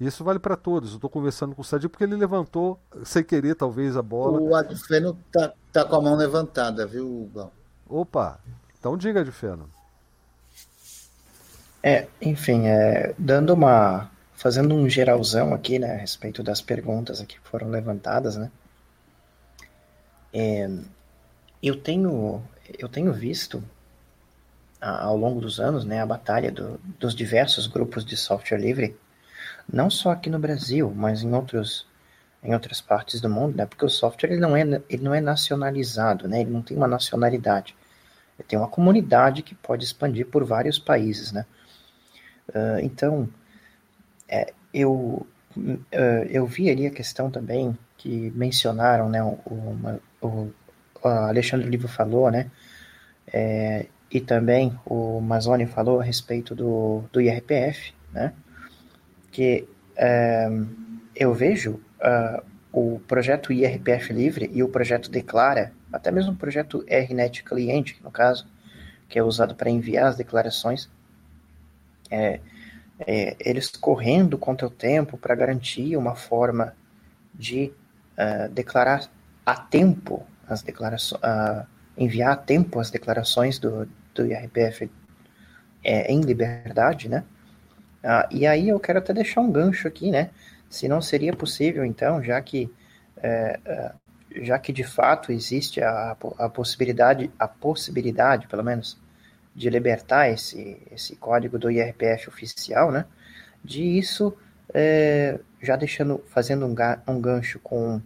Isso 0.00 0.24
vale 0.24 0.38
para 0.38 0.56
todos. 0.56 0.90
Eu 0.90 0.96
estou 0.96 1.10
conversando 1.10 1.54
com 1.54 1.60
o 1.60 1.64
Sadi 1.64 1.86
porque 1.86 2.04
ele 2.04 2.16
levantou, 2.16 2.80
sem 3.04 3.22
querer, 3.22 3.54
talvez, 3.54 3.98
a 3.98 4.02
bola. 4.02 4.40
O 4.40 4.54
Adfeno 4.54 5.18
tá, 5.30 5.52
tá 5.70 5.84
com 5.84 5.96
a 5.96 6.00
mão 6.00 6.16
levantada, 6.16 6.86
viu, 6.86 7.30
Gão? 7.34 7.50
Opa! 7.86 8.40
Então 8.78 8.96
diga, 8.96 9.20
Adfeno. 9.20 9.68
É, 11.82 12.08
enfim, 12.20 12.66
é, 12.66 13.14
dando 13.18 13.52
uma. 13.52 14.10
Fazendo 14.40 14.74
um 14.74 14.88
geralzão 14.88 15.52
aqui, 15.52 15.78
né, 15.78 15.92
a 15.92 15.98
respeito 15.98 16.42
das 16.42 16.62
perguntas 16.62 17.20
que 17.24 17.38
foram 17.40 17.68
levantadas, 17.68 18.36
né? 18.36 18.50
É, 20.32 20.66
eu 21.62 21.76
tenho. 21.76 22.42
Eu 22.78 22.88
tenho 22.88 23.12
visto 23.12 23.62
ao 24.80 25.14
longo 25.14 25.42
dos 25.42 25.60
anos, 25.60 25.84
né, 25.84 26.00
a 26.00 26.06
batalha 26.06 26.50
do, 26.50 26.80
dos 26.98 27.14
diversos 27.14 27.66
grupos 27.66 28.02
de 28.02 28.16
software 28.16 28.56
livre 28.56 28.96
não 29.70 29.90
só 29.90 30.10
aqui 30.10 30.30
no 30.30 30.38
Brasil, 30.38 30.90
mas 30.96 31.22
em 31.22 31.34
outros 31.34 31.86
em 32.42 32.54
outras 32.54 32.80
partes 32.80 33.20
do 33.20 33.28
mundo, 33.28 33.54
né? 33.58 33.66
Porque 33.66 33.84
o 33.84 33.90
software 33.90 34.30
ele 34.30 34.40
não 34.40 34.56
é 34.56 34.62
ele 34.88 35.02
não 35.02 35.14
é 35.14 35.20
nacionalizado, 35.20 36.26
né? 36.26 36.40
Ele 36.40 36.50
não 36.50 36.62
tem 36.62 36.74
uma 36.74 36.88
nacionalidade. 36.88 37.76
Ele 38.38 38.48
tem 38.48 38.58
uma 38.58 38.68
comunidade 38.68 39.42
que 39.42 39.54
pode 39.54 39.84
expandir 39.84 40.26
por 40.28 40.44
vários 40.44 40.78
países, 40.78 41.30
né? 41.30 41.44
Uh, 42.48 42.80
então, 42.82 43.28
é, 44.30 44.52
eu 44.72 45.26
uh, 45.56 46.24
eu 46.28 46.46
vi 46.46 46.70
ali 46.70 46.86
a 46.86 46.90
questão 46.90 47.30
também 47.30 47.76
que 47.96 48.30
mencionaram, 48.34 49.08
né? 49.08 49.22
O, 49.22 49.38
o, 50.22 50.52
o 51.02 51.08
Alexandre 51.08 51.68
Livro 51.68 51.88
falou, 51.88 52.30
né? 52.30 52.50
É, 53.32 53.86
e 54.10 54.20
também 54.20 54.76
o 54.84 55.20
Mazoni 55.20 55.66
falou 55.66 56.00
a 56.00 56.04
respeito 56.04 56.54
do, 56.54 57.04
do 57.12 57.20
IRPF, 57.20 57.94
né? 58.12 58.32
que 59.30 59.68
é, 59.96 60.48
eu 61.14 61.32
vejo 61.32 61.80
uh, 62.00 62.42
o 62.72 63.00
projeto 63.06 63.52
IRPF 63.52 64.12
Livre 64.12 64.50
e 64.52 64.62
o 64.62 64.68
projeto 64.68 65.10
Declara, 65.10 65.72
até 65.92 66.10
mesmo 66.10 66.32
o 66.32 66.36
projeto 66.36 66.84
RNet 66.88 67.44
Cliente, 67.44 68.00
no 68.02 68.10
caso, 68.10 68.46
que 69.08 69.18
é 69.18 69.22
usado 69.22 69.54
para 69.54 69.70
enviar 69.70 70.06
as 70.06 70.16
declarações, 70.16 70.90
é, 72.10 72.40
é, 73.06 73.36
eles 73.40 73.68
correndo 73.70 74.36
contra 74.38 74.66
o 74.66 74.70
tempo 74.70 75.16
para 75.16 75.34
garantir 75.34 75.96
uma 75.96 76.14
forma 76.14 76.74
de 77.34 77.72
uh, 78.18 78.48
declarar 78.50 79.08
a 79.44 79.56
tempo 79.56 80.26
as 80.46 80.62
declarações, 80.62 81.22
uh, 81.22 81.66
enviar 81.96 82.32
a 82.32 82.36
tempo 82.36 82.78
as 82.78 82.90
declarações 82.90 83.58
do, 83.58 83.88
do 84.14 84.26
IRPF 84.26 84.90
é, 85.82 86.12
em 86.12 86.20
liberdade, 86.20 87.08
né? 87.08 87.24
Ah, 88.02 88.28
e 88.30 88.46
aí 88.46 88.68
eu 88.68 88.80
quero 88.80 88.98
até 88.98 89.12
deixar 89.12 89.40
um 89.40 89.50
gancho 89.50 89.86
aqui, 89.86 90.10
né? 90.10 90.30
Se 90.68 90.88
não 90.88 91.00
seria 91.00 91.34
possível, 91.34 91.84
então, 91.84 92.22
já 92.22 92.40
que 92.40 92.70
é, 93.22 93.60
é, 93.64 93.92
já 94.42 94.58
que 94.58 94.72
de 94.72 94.84
fato 94.84 95.32
existe 95.32 95.82
a, 95.82 96.16
a 96.38 96.48
possibilidade, 96.48 97.30
a 97.38 97.48
possibilidade, 97.48 98.46
pelo 98.46 98.62
menos, 98.62 98.98
de 99.54 99.68
libertar 99.68 100.28
esse, 100.30 100.80
esse 100.90 101.16
código 101.16 101.58
do 101.58 101.70
IRPF 101.70 102.28
oficial, 102.28 102.90
né? 102.90 103.04
De 103.64 103.82
isso, 103.82 104.36
é, 104.72 105.38
já 105.60 105.76
deixando, 105.76 106.22
fazendo 106.28 106.66
um, 106.66 106.74
um 107.12 107.20
gancho 107.20 107.58
com, 107.58 108.00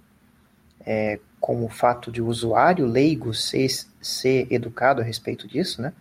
é, 0.85 1.21
com 1.41 1.65
o 1.65 1.69
fato 1.69 2.11
de 2.11 2.21
o 2.21 2.27
usuário 2.27 2.87
leigo 2.87 3.33
ser, 3.35 3.69
ser 4.01 4.47
educado 4.51 5.01
a 5.01 5.05
respeito 5.05 5.47
disso, 5.47 5.81
né? 5.83 5.93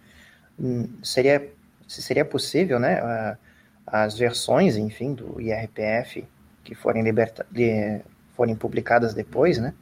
Hum, 0.60 0.88
seria, 1.04 1.52
seria 1.88 2.24
possível, 2.24 2.80
né? 2.80 3.38
as 3.86 4.18
versões, 4.18 4.78
enfim, 4.78 5.14
do 5.14 5.40
IRPF 5.42 6.26
que 6.64 6.74
forem, 6.74 7.04
liberta 7.04 7.46
de, 7.52 8.02
forem 8.36 8.56
publicadas 8.56 9.14
depois, 9.14 9.58
né, 9.58 9.74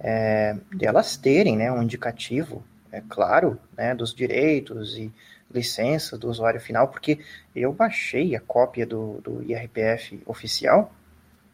é, 0.00 0.56
de 0.74 0.86
elas 0.86 1.16
terem, 1.16 1.56
né, 1.56 1.70
um 1.70 1.82
indicativo, 1.82 2.64
é 2.92 3.02
claro, 3.08 3.58
né, 3.76 3.94
dos 3.94 4.14
direitos 4.14 4.96
e 4.96 5.12
licenças 5.50 6.18
do 6.18 6.28
usuário 6.28 6.60
final, 6.60 6.88
porque 6.88 7.18
eu 7.54 7.72
baixei 7.72 8.36
a 8.36 8.40
cópia 8.40 8.86
do, 8.86 9.20
do 9.22 9.42
IRPF 9.42 10.20
oficial 10.26 10.92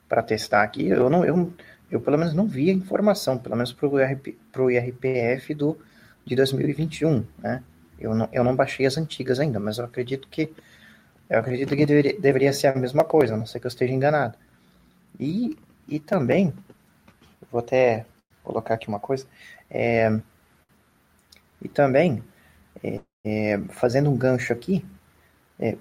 para 0.08 0.22
testar 0.22 0.62
aqui, 0.62 0.88
eu 0.88 1.08
não, 1.08 1.24
eu, 1.24 1.52
eu 1.90 2.00
pelo 2.00 2.18
menos 2.18 2.34
não 2.34 2.46
vi 2.46 2.70
a 2.70 2.72
informação, 2.72 3.38
pelo 3.38 3.56
menos 3.56 3.72
para 3.72 3.88
o 3.88 4.00
IRP, 4.00 4.36
IRPF 4.70 5.54
do, 5.54 5.78
de 6.24 6.34
2021, 6.34 7.24
né, 7.38 7.62
eu 7.98 8.14
não, 8.14 8.28
eu 8.32 8.44
não 8.44 8.54
baixei 8.54 8.86
as 8.86 8.98
antigas 8.98 9.38
ainda, 9.40 9.60
mas 9.60 9.78
eu 9.78 9.84
acredito 9.84 10.28
que 10.28 10.52
eu 11.28 11.38
acredito 11.38 11.74
que 11.74 11.86
deveria, 11.86 12.20
deveria 12.20 12.52
ser 12.52 12.68
a 12.68 12.74
mesma 12.74 13.02
coisa, 13.02 13.34
a 13.34 13.36
não 13.36 13.46
ser 13.46 13.58
que 13.58 13.66
eu 13.66 13.70
esteja 13.70 13.92
enganado. 13.92 14.36
E, 15.18 15.56
e 15.88 15.98
também, 15.98 16.52
vou 17.50 17.60
até 17.60 18.04
colocar 18.42 18.74
aqui 18.74 18.88
uma 18.88 19.00
coisa, 19.00 19.26
é, 19.70 20.20
e 21.64 21.68
também, 21.68 22.22
é, 22.82 23.00
é, 23.24 23.58
fazendo 23.70 24.10
um 24.10 24.16
gancho 24.16 24.52
aqui, 24.52 24.84
é, 25.58 25.76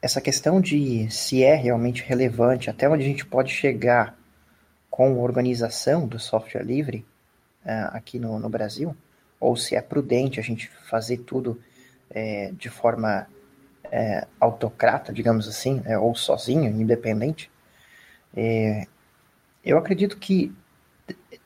essa 0.00 0.20
questão 0.20 0.60
de 0.60 1.10
se 1.10 1.44
é 1.44 1.54
realmente 1.54 2.02
relevante, 2.02 2.70
até 2.70 2.88
onde 2.88 3.04
a 3.04 3.06
gente 3.06 3.26
pode 3.26 3.52
chegar 3.52 4.16
com 4.90 5.12
a 5.12 5.22
organização 5.22 6.06
do 6.08 6.18
software 6.18 6.62
livre 6.64 7.06
é, 7.64 7.88
aqui 7.92 8.18
no, 8.18 8.38
no 8.38 8.48
Brasil, 8.48 8.96
ou 9.38 9.56
se 9.56 9.76
é 9.76 9.82
prudente 9.82 10.40
a 10.40 10.42
gente 10.42 10.68
fazer 10.88 11.18
tudo 11.18 11.60
é, 12.10 12.50
de 12.52 12.68
forma 12.68 13.26
é, 13.90 14.26
autocrata, 14.40 15.12
digamos 15.12 15.48
assim, 15.48 15.82
é, 15.84 15.98
ou 15.98 16.14
sozinho, 16.14 16.70
independente, 16.70 17.50
é, 18.36 18.86
eu 19.64 19.76
acredito 19.78 20.16
que 20.16 20.52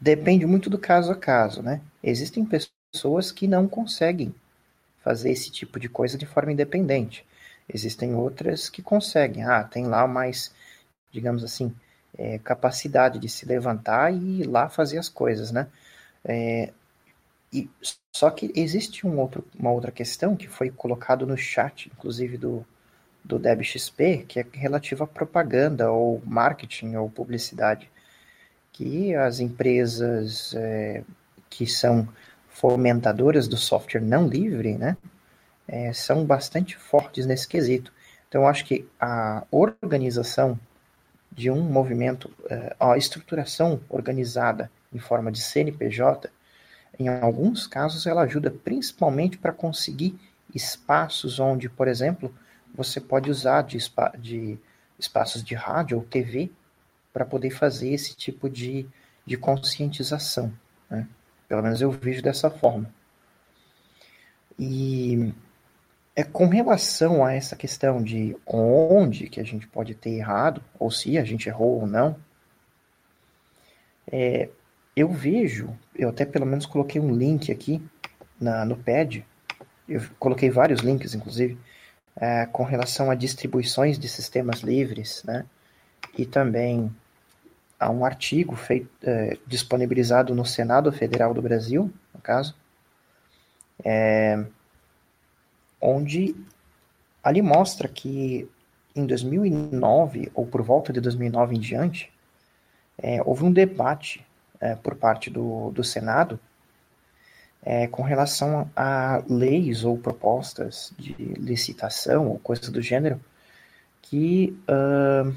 depende 0.00 0.46
muito 0.46 0.68
do 0.68 0.78
caso 0.78 1.12
a 1.12 1.16
caso, 1.16 1.62
né? 1.62 1.80
Existem 2.02 2.44
pessoas 2.44 2.81
que 3.35 3.48
não 3.48 3.66
conseguem 3.66 4.35
fazer 5.02 5.31
esse 5.31 5.51
tipo 5.51 5.81
de 5.81 5.89
coisa 5.89 6.19
de 6.19 6.27
forma 6.27 6.52
independente. 6.52 7.27
Existem 7.69 8.14
outras 8.14 8.69
que 8.69 8.82
conseguem. 8.82 9.44
Ah, 9.44 9.64
tem 9.64 9.86
lá 9.86 10.06
mais, 10.06 10.55
digamos 11.10 11.43
assim, 11.43 11.74
é, 12.16 12.39
capacidade 12.39 13.19
de 13.19 13.28
se 13.28 13.47
levantar 13.47 14.12
e 14.12 14.43
ir 14.43 14.47
lá 14.47 14.69
fazer 14.69 14.98
as 14.98 15.09
coisas, 15.09 15.51
né? 15.51 15.69
É, 16.24 16.70
e, 17.52 17.69
só 18.14 18.31
que 18.31 18.52
existe 18.55 19.06
um 19.06 19.19
outro, 19.19 19.44
uma 19.59 19.73
outra 19.73 19.90
questão 19.90 20.36
que 20.36 20.47
foi 20.48 20.70
colocado 20.70 21.27
no 21.27 21.36
chat, 21.36 21.90
inclusive 21.94 22.36
do, 22.36 22.64
do 23.24 23.39
DebXP, 23.39 24.24
que 24.28 24.39
é 24.40 24.47
relativa 24.52 25.05
à 25.05 25.06
propaganda 25.06 25.90
ou 25.90 26.23
marketing 26.27 26.97
ou 26.97 27.10
publicidade, 27.10 27.90
que 28.73 29.14
as 29.14 29.40
empresas 29.40 30.55
é, 30.55 31.02
que 31.51 31.66
são 31.66 32.09
fomentadoras 32.52 33.48
do 33.48 33.56
software 33.56 34.00
não 34.00 34.28
livre, 34.28 34.76
né, 34.76 34.96
é, 35.66 35.92
são 35.92 36.24
bastante 36.24 36.76
fortes 36.76 37.26
nesse 37.26 37.48
quesito. 37.48 37.92
Então, 38.28 38.46
acho 38.46 38.64
que 38.64 38.88
a 39.00 39.44
organização 39.50 40.58
de 41.30 41.50
um 41.50 41.62
movimento, 41.62 42.30
é, 42.48 42.76
a 42.78 42.96
estruturação 42.96 43.80
organizada 43.88 44.70
em 44.92 44.98
forma 44.98 45.32
de 45.32 45.40
CNPJ, 45.40 46.30
em 46.98 47.08
alguns 47.08 47.66
casos 47.66 48.06
ela 48.06 48.22
ajuda 48.22 48.50
principalmente 48.50 49.38
para 49.38 49.52
conseguir 49.52 50.18
espaços 50.54 51.40
onde, 51.40 51.68
por 51.68 51.88
exemplo, 51.88 52.34
você 52.74 53.00
pode 53.00 53.30
usar 53.30 53.62
de, 53.62 53.78
de 54.18 54.58
espaços 54.98 55.42
de 55.42 55.54
rádio 55.54 55.96
ou 55.96 56.04
TV 56.04 56.50
para 57.12 57.24
poder 57.24 57.50
fazer 57.50 57.92
esse 57.92 58.14
tipo 58.14 58.48
de, 58.48 58.86
de 59.26 59.36
conscientização. 59.36 60.52
Né? 60.90 61.06
Pelo 61.52 61.62
menos 61.62 61.82
eu 61.82 61.90
vejo 61.90 62.22
dessa 62.22 62.48
forma. 62.48 62.90
E 64.58 65.34
é 66.16 66.24
com 66.24 66.46
relação 66.46 67.22
a 67.22 67.34
essa 67.34 67.54
questão 67.54 68.02
de 68.02 68.34
onde 68.46 69.28
que 69.28 69.38
a 69.38 69.44
gente 69.44 69.66
pode 69.66 69.94
ter 69.94 70.12
errado, 70.12 70.64
ou 70.78 70.90
se 70.90 71.18
a 71.18 71.24
gente 71.24 71.50
errou 71.50 71.82
ou 71.82 71.86
não, 71.86 72.16
é, 74.10 74.48
eu 74.96 75.10
vejo, 75.10 75.78
eu 75.94 76.08
até 76.08 76.24
pelo 76.24 76.46
menos 76.46 76.64
coloquei 76.64 76.98
um 76.98 77.14
link 77.14 77.52
aqui 77.52 77.86
na, 78.40 78.64
no 78.64 78.74
pad, 78.74 79.22
eu 79.86 80.00
coloquei 80.18 80.48
vários 80.48 80.80
links, 80.80 81.14
inclusive, 81.14 81.58
é, 82.16 82.46
com 82.46 82.62
relação 82.62 83.10
a 83.10 83.14
distribuições 83.14 83.98
de 83.98 84.08
sistemas 84.08 84.60
livres, 84.60 85.22
né? 85.22 85.44
E 86.16 86.24
também 86.24 86.90
há 87.82 87.90
um 87.90 88.04
artigo 88.04 88.54
feito, 88.54 88.88
é, 89.02 89.36
disponibilizado 89.46 90.34
no 90.34 90.44
Senado 90.44 90.92
Federal 90.92 91.34
do 91.34 91.42
Brasil, 91.42 91.92
no 92.14 92.20
caso, 92.20 92.54
é, 93.84 94.44
onde 95.80 96.36
ali 97.22 97.42
mostra 97.42 97.88
que 97.88 98.48
em 98.94 99.06
2009, 99.06 100.30
ou 100.34 100.46
por 100.46 100.62
volta 100.62 100.92
de 100.92 101.00
2009 101.00 101.56
em 101.56 101.60
diante, 101.60 102.12
é, 102.98 103.20
houve 103.24 103.44
um 103.44 103.52
debate 103.52 104.24
é, 104.60 104.76
por 104.76 104.94
parte 104.94 105.28
do, 105.28 105.70
do 105.70 105.82
Senado 105.82 106.38
é, 107.64 107.86
com 107.86 108.02
relação 108.02 108.70
a 108.76 109.22
leis 109.28 109.84
ou 109.84 109.96
propostas 109.98 110.92
de 110.98 111.14
licitação 111.14 112.28
ou 112.28 112.38
coisas 112.38 112.68
do 112.68 112.82
gênero 112.82 113.20
que 114.02 114.56
uh, 114.68 115.34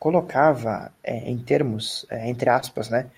colocava 0.00 0.90
é, 1.04 1.30
em 1.30 1.36
termos, 1.38 2.06
é, 2.08 2.26
entre 2.28 2.48
aspas, 2.48 2.88
né, 2.88 3.10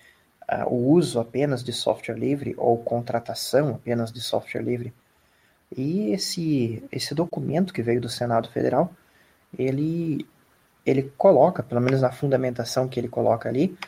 uh, 0.51 0.69
o 0.69 0.91
uso 0.91 1.21
apenas 1.21 1.63
de 1.63 1.73
software 1.73 2.17
livre 2.17 2.55
ou 2.59 2.77
contratação 2.77 3.77
apenas 3.77 4.13
de 4.13 4.21
software 4.21 4.63
livre. 4.63 4.93
E 5.75 6.11
esse, 6.11 6.83
esse 6.91 7.15
documento 7.15 7.73
que 7.73 7.83
veio 7.83 8.01
do 8.01 8.09
Senado 8.09 8.51
Federal, 8.51 8.93
ele, 9.57 10.27
ele 10.85 11.05
coloca, 11.17 11.63
pelo 11.63 11.81
menos 11.81 12.03
na 12.03 12.11
fundamentação 12.11 12.89
que 12.89 12.99
ele 12.99 13.09
coloca 13.09 13.49
ali, 13.49 13.79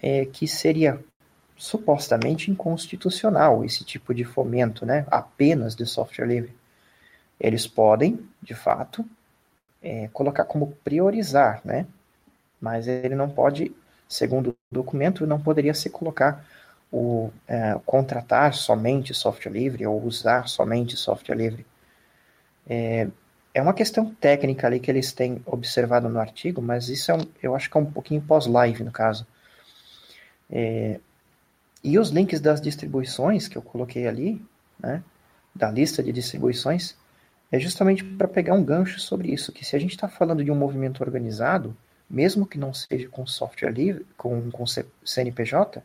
é, 0.00 0.24
que 0.24 0.46
seria 0.46 1.00
supostamente 1.56 2.52
inconstitucional 2.52 3.64
esse 3.64 3.84
tipo 3.84 4.14
de 4.14 4.24
fomento, 4.24 4.86
né, 4.86 5.04
apenas 5.10 5.74
de 5.74 5.84
software 5.84 6.26
livre. 6.26 6.56
Eles 7.38 7.66
podem, 7.66 8.20
de 8.40 8.54
fato, 8.54 9.04
é, 9.82 10.08
colocar 10.12 10.44
como 10.44 10.72
priorizar, 10.84 11.60
né, 11.64 11.84
mas 12.64 12.88
ele 12.88 13.14
não 13.14 13.28
pode, 13.28 13.70
segundo 14.08 14.50
o 14.50 14.56
documento, 14.72 15.26
não 15.26 15.38
poderia 15.38 15.74
se 15.74 15.90
colocar 15.90 16.42
o 16.90 17.30
é, 17.46 17.78
contratar 17.84 18.54
somente 18.54 19.12
software 19.12 19.52
livre 19.52 19.86
ou 19.86 20.02
usar 20.02 20.48
somente 20.48 20.96
software 20.96 21.36
livre. 21.36 21.66
É, 22.66 23.06
é 23.52 23.60
uma 23.60 23.74
questão 23.74 24.14
técnica 24.14 24.66
ali 24.66 24.80
que 24.80 24.90
eles 24.90 25.12
têm 25.12 25.42
observado 25.44 26.08
no 26.08 26.18
artigo, 26.18 26.62
mas 26.62 26.88
isso 26.88 27.10
é 27.10 27.14
um, 27.14 27.26
eu 27.42 27.54
acho 27.54 27.68
que 27.68 27.76
é 27.76 27.80
um 27.80 27.92
pouquinho 27.92 28.22
pós-live 28.22 28.82
no 28.82 28.90
caso. 28.90 29.26
É, 30.50 30.98
e 31.82 31.98
os 31.98 32.08
links 32.08 32.40
das 32.40 32.62
distribuições 32.62 33.46
que 33.46 33.58
eu 33.58 33.62
coloquei 33.62 34.08
ali, 34.08 34.42
né, 34.78 35.02
da 35.54 35.70
lista 35.70 36.02
de 36.02 36.12
distribuições, 36.12 36.96
é 37.52 37.58
justamente 37.58 38.02
para 38.02 38.26
pegar 38.26 38.54
um 38.54 38.64
gancho 38.64 38.98
sobre 39.00 39.30
isso, 39.30 39.52
que 39.52 39.66
se 39.66 39.76
a 39.76 39.78
gente 39.78 39.90
está 39.90 40.08
falando 40.08 40.42
de 40.42 40.50
um 40.50 40.56
movimento 40.56 41.02
organizado, 41.02 41.76
mesmo 42.08 42.46
que 42.46 42.58
não 42.58 42.72
seja 42.72 43.08
com 43.08 43.26
software 43.26 43.70
livre, 43.70 44.06
com, 44.16 44.50
com 44.50 44.64
CNPJ, 45.04 45.82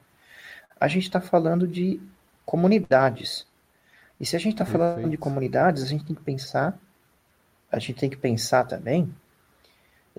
a 0.80 0.88
gente 0.88 1.04
está 1.04 1.20
falando 1.20 1.68
de 1.68 2.02
comunidades. 2.46 3.46
E 4.20 4.26
se 4.26 4.36
a 4.36 4.40
gente 4.40 4.54
está 4.54 4.66
falando 4.66 5.10
de 5.10 5.18
comunidades, 5.18 5.84
a 5.84 5.86
gente 5.86 6.06
tem 6.06 6.16
que 6.16 6.22
pensar, 6.22 6.78
a 7.72 7.80
gente 7.80 8.00
tem 8.00 8.10
que 8.10 8.18
pensar 8.18 8.66
também 8.66 9.14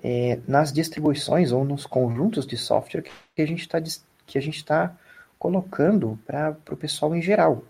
é, 0.03 0.39
nas 0.47 0.71
distribuições 0.71 1.51
ou 1.51 1.63
nos 1.63 1.85
conjuntos 1.85 2.45
de 2.45 2.57
software 2.57 3.03
que 3.35 3.41
a 3.41 3.45
gente 3.45 3.61
está 3.61 3.81
que 4.25 4.37
a 4.37 4.41
gente 4.41 4.57
está 4.57 4.95
colocando 5.37 6.17
para 6.25 6.55
o 6.71 6.77
pessoal 6.77 7.15
em 7.15 7.21
geral. 7.21 7.63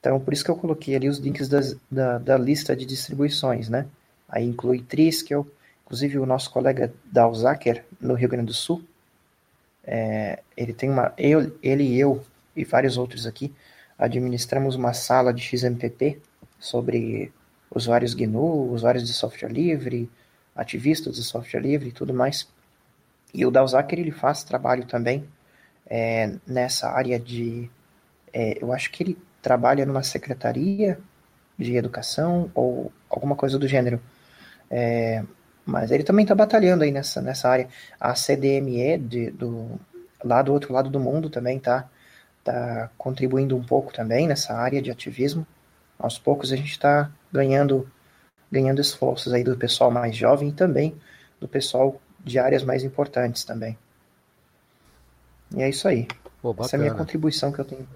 Então, 0.00 0.20
por 0.20 0.32
isso 0.32 0.44
que 0.44 0.50
eu 0.50 0.56
coloquei 0.56 0.94
ali 0.94 1.08
os 1.08 1.18
links 1.18 1.48
das, 1.48 1.76
da, 1.90 2.18
da 2.18 2.36
lista 2.36 2.76
de 2.76 2.84
distribuições, 2.84 3.68
né? 3.68 3.86
Aí 4.28 4.44
inclui 4.44 4.82
Triskel, 4.82 5.46
inclusive 5.86 6.18
o 6.18 6.26
nosso 6.26 6.50
colega 6.50 6.92
Dalzaker, 7.04 7.84
no 7.98 8.14
Rio 8.14 8.28
Grande 8.28 8.48
do 8.48 8.54
Sul, 8.54 8.82
é, 9.84 10.42
ele 10.56 10.74
tem 10.74 10.90
uma, 10.90 11.14
eu, 11.16 11.56
ele 11.62 11.84
e 11.84 11.98
eu 11.98 12.22
e 12.54 12.64
vários 12.64 12.98
outros 12.98 13.26
aqui 13.26 13.54
administramos 13.98 14.74
uma 14.74 14.92
sala 14.92 15.32
de 15.32 15.42
XMPP 15.42 16.20
sobre 16.58 17.32
usuários 17.74 18.14
GNU, 18.14 18.72
usuários 18.72 19.06
de 19.06 19.12
software 19.12 19.48
livre, 19.48 20.10
ativistas 20.54 21.16
de 21.16 21.22
software 21.22 21.60
livre 21.60 21.88
e 21.88 21.92
tudo 21.92 22.12
mais. 22.12 22.48
E 23.32 23.44
o 23.44 23.50
Dalzaker 23.50 23.98
ele 23.98 24.10
faz 24.10 24.42
trabalho 24.44 24.84
também 24.86 25.26
é, 25.86 26.34
nessa 26.46 26.90
área 26.90 27.18
de. 27.18 27.70
É, 28.32 28.62
eu 28.62 28.72
acho 28.72 28.90
que 28.90 29.02
ele 29.02 29.18
trabalha 29.40 29.86
numa 29.86 30.02
secretaria 30.02 30.98
de 31.58 31.76
educação 31.76 32.50
ou 32.54 32.92
alguma 33.08 33.36
coisa 33.36 33.58
do 33.58 33.68
gênero. 33.68 34.00
É, 34.70 35.22
mas 35.66 35.90
ele 35.90 36.04
também 36.04 36.22
está 36.22 36.34
batalhando 36.34 36.84
aí 36.84 36.92
nessa, 36.92 37.20
nessa 37.20 37.48
área. 37.48 37.68
A 37.98 38.14
CDME 38.14 38.96
de, 38.98 39.30
do, 39.32 39.80
lá 40.22 40.40
do 40.40 40.52
outro 40.52 40.72
lado 40.72 40.88
do 40.88 41.00
mundo 41.00 41.28
também 41.28 41.56
está 41.58 41.88
tá 42.44 42.88
contribuindo 42.96 43.56
um 43.56 43.64
pouco 43.64 43.92
também 43.92 44.28
nessa 44.28 44.54
área 44.54 44.80
de 44.80 44.92
ativismo. 44.92 45.44
Aos 45.98 46.18
poucos 46.18 46.52
a 46.52 46.56
gente 46.56 46.70
está 46.70 47.10
ganhando, 47.32 47.90
ganhando 48.50 48.80
esforços 48.80 49.32
aí 49.32 49.42
do 49.42 49.56
pessoal 49.56 49.90
mais 49.90 50.14
jovem 50.14 50.50
e 50.50 50.52
também 50.52 50.96
do 51.40 51.48
pessoal 51.48 52.00
de 52.22 52.38
áreas 52.38 52.62
mais 52.62 52.84
importantes 52.84 53.42
também. 53.42 53.76
E 55.54 55.62
é 55.62 55.68
isso 55.68 55.88
aí. 55.88 56.06
Pô, 56.40 56.54
Essa 56.60 56.76
é 56.76 56.78
a 56.78 56.80
minha 56.80 56.94
contribuição 56.94 57.50
que 57.50 57.58
eu 57.58 57.64
tenho. 57.64 57.88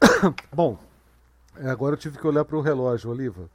Bom, 0.52 0.78
agora 1.64 1.94
eu 1.94 1.98
tive 1.98 2.18
que 2.18 2.26
olhar 2.26 2.44
para 2.44 2.56
o 2.56 2.60
relógio, 2.60 3.10
Oliva, 3.10 3.48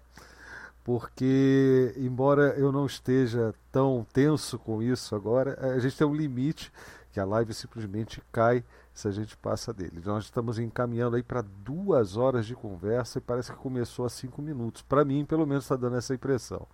porque 0.83 1.93
embora 1.97 2.55
eu 2.57 2.71
não 2.71 2.85
esteja 2.85 3.53
tão 3.71 4.05
tenso 4.11 4.57
com 4.57 4.81
isso 4.81 5.15
agora, 5.15 5.57
a 5.73 5.79
gente 5.79 5.97
tem 5.97 6.07
um 6.07 6.15
limite 6.15 6.71
que 7.11 7.19
a 7.19 7.25
live 7.25 7.53
simplesmente 7.53 8.21
cai 8.31 8.63
se 8.93 9.07
a 9.07 9.11
gente 9.11 9.35
passa 9.37 9.73
dele. 9.73 10.01
Nós 10.03 10.25
estamos 10.25 10.59
encaminhando 10.59 11.15
aí 11.15 11.23
para 11.23 11.41
duas 11.41 12.17
horas 12.17 12.45
de 12.45 12.55
conversa 12.55 13.19
e 13.19 13.21
parece 13.21 13.51
que 13.51 13.57
começou 13.57 14.05
há 14.05 14.09
cinco 14.09 14.41
minutos. 14.41 14.81
Para 14.81 15.03
mim, 15.05 15.25
pelo 15.25 15.45
menos, 15.45 15.63
está 15.65 15.75
dando 15.75 15.97
essa 15.97 16.13
impressão. 16.13 16.67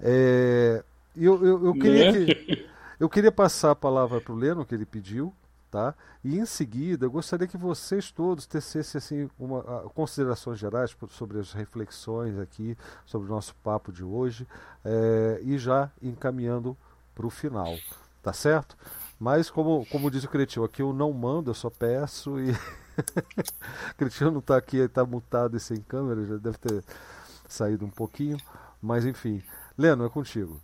É, 0.00 0.82
eu, 1.16 1.44
eu, 1.44 1.66
eu, 1.66 1.74
queria 1.74 2.12
né? 2.12 2.34
que, 2.34 2.68
eu 3.00 3.08
queria 3.08 3.32
passar 3.32 3.72
a 3.72 3.76
palavra 3.76 4.20
para 4.20 4.32
o 4.32 4.36
Leno, 4.36 4.64
que 4.64 4.74
ele 4.74 4.86
pediu, 4.86 5.32
tá? 5.70 5.94
E 6.24 6.38
em 6.38 6.46
seguida, 6.46 7.06
eu 7.06 7.10
gostaria 7.10 7.46
que 7.46 7.56
vocês 7.56 8.10
todos 8.10 8.46
tecessem 8.46 8.98
assim 8.98 9.30
uma, 9.38 9.62
considerações 9.94 10.58
gerais 10.58 10.96
sobre 11.10 11.38
as 11.38 11.52
reflexões 11.52 12.38
aqui 12.38 12.76
sobre 13.04 13.28
o 13.28 13.30
nosso 13.30 13.54
papo 13.56 13.92
de 13.92 14.04
hoje 14.04 14.46
é, 14.84 15.40
e 15.42 15.58
já 15.58 15.90
encaminhando 16.02 16.76
para 17.14 17.26
o 17.26 17.30
final, 17.30 17.74
tá 18.22 18.32
certo? 18.32 18.76
Mas 19.18 19.50
como, 19.50 19.84
como 19.86 20.10
diz 20.10 20.24
o 20.24 20.28
Cretinho, 20.28 20.64
aqui 20.64 20.82
eu 20.82 20.92
não 20.92 21.12
mando, 21.12 21.50
eu 21.50 21.54
só 21.54 21.68
peço 21.68 22.38
e 22.38 22.52
Cretinho 23.98 24.30
não 24.30 24.38
está 24.38 24.56
aqui, 24.56 24.78
está 24.78 25.04
mutado 25.04 25.56
e 25.56 25.60
sem 25.60 25.80
câmera, 25.80 26.24
já 26.24 26.36
deve 26.36 26.58
ter 26.58 26.84
saído 27.48 27.84
um 27.84 27.90
pouquinho, 27.90 28.38
mas 28.80 29.04
enfim. 29.04 29.42
Leno, 29.76 30.04
é 30.04 30.08
contigo. 30.08 30.60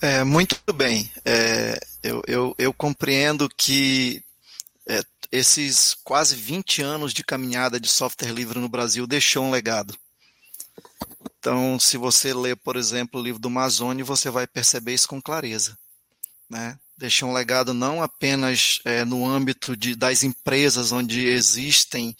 É, 0.00 0.24
muito 0.24 0.56
bem. 0.72 1.10
É, 1.24 1.78
eu, 2.02 2.22
eu, 2.26 2.54
eu, 2.58 2.72
compreendo 2.72 3.48
que 3.54 4.22
é, 4.88 5.02
esses 5.30 5.94
quase 6.02 6.34
20 6.34 6.80
anos 6.80 7.12
de 7.12 7.22
caminhada 7.22 7.78
de 7.78 7.88
software 7.88 8.32
livre 8.32 8.58
no 8.58 8.68
Brasil 8.68 9.06
deixou 9.06 9.44
um 9.44 9.50
legado. 9.50 9.94
Então, 11.38 11.78
se 11.78 11.98
você 11.98 12.32
ler, 12.32 12.56
por 12.56 12.76
exemplo, 12.76 13.20
o 13.20 13.22
livro 13.22 13.40
do 13.40 13.48
Amazônia, 13.48 14.04
você 14.04 14.30
vai 14.30 14.46
perceber 14.46 14.94
isso 14.94 15.08
com 15.08 15.20
clareza. 15.20 15.76
Né? 16.48 16.78
Deixou 16.96 17.28
um 17.28 17.34
legado 17.34 17.74
não 17.74 18.02
apenas 18.02 18.80
é, 18.84 19.04
no 19.04 19.26
âmbito 19.26 19.76
de, 19.76 19.94
das 19.94 20.22
empresas 20.22 20.92
onde 20.92 21.26
existem 21.26 22.16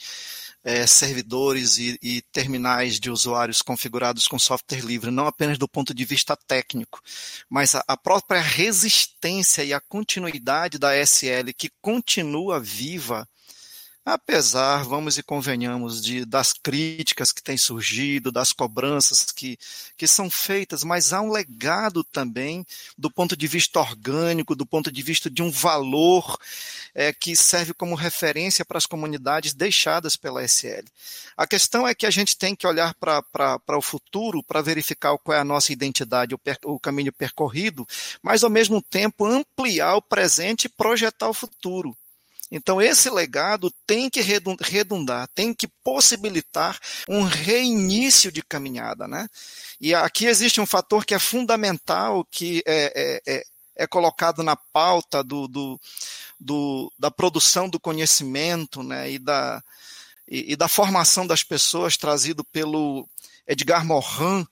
é, 0.62 0.86
servidores 0.86 1.78
e, 1.78 1.98
e, 2.02 2.22
terminais 2.32 3.00
de 3.00 3.10
usuários 3.10 3.62
configurados 3.62 4.26
com 4.26 4.38
software 4.38 4.80
livre, 4.80 5.10
não 5.10 5.26
apenas 5.26 5.58
do 5.58 5.68
ponto 5.68 5.94
de 5.94 6.04
vista 6.04 6.36
técnico, 6.36 7.00
mas 7.48 7.74
a, 7.74 7.82
a 7.88 7.96
própria 7.96 8.40
resistência 8.40 9.64
e 9.64 9.72
a 9.72 9.80
continuidade 9.80 10.78
da 10.78 10.94
SL 11.04 11.52
que 11.56 11.70
continua 11.80 12.60
viva 12.60 13.26
apesar, 14.04 14.84
vamos 14.84 15.18
e 15.18 15.22
convenhamos, 15.22 16.02
de, 16.02 16.24
das 16.24 16.52
críticas 16.52 17.32
que 17.32 17.42
têm 17.42 17.58
surgido, 17.58 18.32
das 18.32 18.52
cobranças 18.52 19.30
que, 19.30 19.58
que 19.96 20.06
são 20.06 20.30
feitas, 20.30 20.82
mas 20.82 21.12
há 21.12 21.20
um 21.20 21.30
legado 21.30 22.02
também 22.02 22.66
do 22.96 23.10
ponto 23.10 23.36
de 23.36 23.46
vista 23.46 23.78
orgânico, 23.78 24.56
do 24.56 24.66
ponto 24.66 24.90
de 24.90 25.02
vista 25.02 25.30
de 25.30 25.42
um 25.42 25.50
valor 25.50 26.38
é, 26.94 27.12
que 27.12 27.36
serve 27.36 27.74
como 27.74 27.94
referência 27.94 28.64
para 28.64 28.78
as 28.78 28.86
comunidades 28.86 29.52
deixadas 29.52 30.16
pela 30.16 30.42
SL. 30.42 30.84
A 31.36 31.46
questão 31.46 31.86
é 31.86 31.94
que 31.94 32.06
a 32.06 32.10
gente 32.10 32.36
tem 32.36 32.56
que 32.56 32.66
olhar 32.66 32.94
para 32.94 33.78
o 33.78 33.82
futuro 33.82 34.42
para 34.42 34.62
verificar 34.62 35.16
qual 35.18 35.36
é 35.36 35.40
a 35.40 35.44
nossa 35.44 35.72
identidade, 35.72 36.34
o, 36.34 36.38
per, 36.38 36.58
o 36.64 36.80
caminho 36.80 37.12
percorrido, 37.12 37.86
mas 38.22 38.42
ao 38.42 38.50
mesmo 38.50 38.82
tempo 38.82 39.26
ampliar 39.26 39.96
o 39.96 40.02
presente 40.02 40.64
e 40.64 40.68
projetar 40.68 41.28
o 41.28 41.34
futuro. 41.34 41.96
Então, 42.50 42.82
esse 42.82 43.08
legado 43.08 43.72
tem 43.86 44.10
que 44.10 44.20
redundar, 44.20 45.28
tem 45.34 45.54
que 45.54 45.68
possibilitar 45.84 46.78
um 47.08 47.22
reinício 47.22 48.32
de 48.32 48.42
caminhada. 48.42 49.06
Né? 49.06 49.28
E 49.80 49.94
aqui 49.94 50.26
existe 50.26 50.60
um 50.60 50.66
fator 50.66 51.04
que 51.04 51.14
é 51.14 51.18
fundamental, 51.18 52.26
que 52.28 52.62
é, 52.66 53.20
é, 53.26 53.34
é, 53.34 53.44
é 53.76 53.86
colocado 53.86 54.42
na 54.42 54.56
pauta 54.56 55.22
do, 55.22 55.46
do, 55.46 55.80
do, 56.40 56.92
da 56.98 57.10
produção 57.10 57.68
do 57.68 57.78
conhecimento 57.78 58.82
né? 58.82 59.12
e, 59.12 59.18
da, 59.18 59.62
e, 60.26 60.52
e 60.52 60.56
da 60.56 60.66
formação 60.66 61.24
das 61.24 61.44
pessoas, 61.44 61.96
trazido 61.96 62.42
pelo 62.42 63.08
Edgar 63.46 63.84
Morin, 63.84 64.44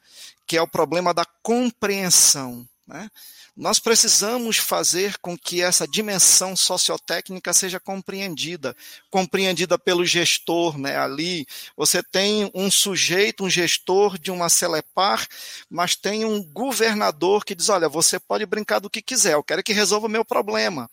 que 0.47 0.57
é 0.57 0.63
o 0.63 0.69
problema 0.69 1.13
da 1.13 1.25
compreensão. 1.43 2.67
Né? 2.87 3.11
Nós 3.59 3.81
precisamos 3.81 4.57
fazer 4.57 5.19
com 5.19 5.37
que 5.37 5.61
essa 5.61 5.85
dimensão 5.85 6.55
sociotécnica 6.55 7.53
seja 7.53 7.81
compreendida, 7.81 8.73
compreendida 9.11 9.77
pelo 9.77 10.05
gestor, 10.07 10.79
né? 10.79 10.97
Ali 10.97 11.45
você 11.77 12.01
tem 12.01 12.49
um 12.55 12.71
sujeito, 12.71 13.43
um 13.43 13.51
gestor 13.51 14.17
de 14.17 14.31
uma 14.31 14.49
Celepar, 14.49 15.27
mas 15.69 15.97
tem 15.97 16.25
um 16.25 16.41
governador 16.41 17.45
que 17.45 17.53
diz: 17.53 17.69
olha, 17.69 17.89
você 17.89 18.21
pode 18.21 18.47
brincar 18.47 18.79
do 18.79 18.89
que 18.89 19.03
quiser, 19.03 19.33
eu 19.33 19.43
quero 19.43 19.65
que 19.65 19.73
resolva 19.73 20.07
o 20.07 20.11
meu 20.11 20.25
problema. 20.25 20.89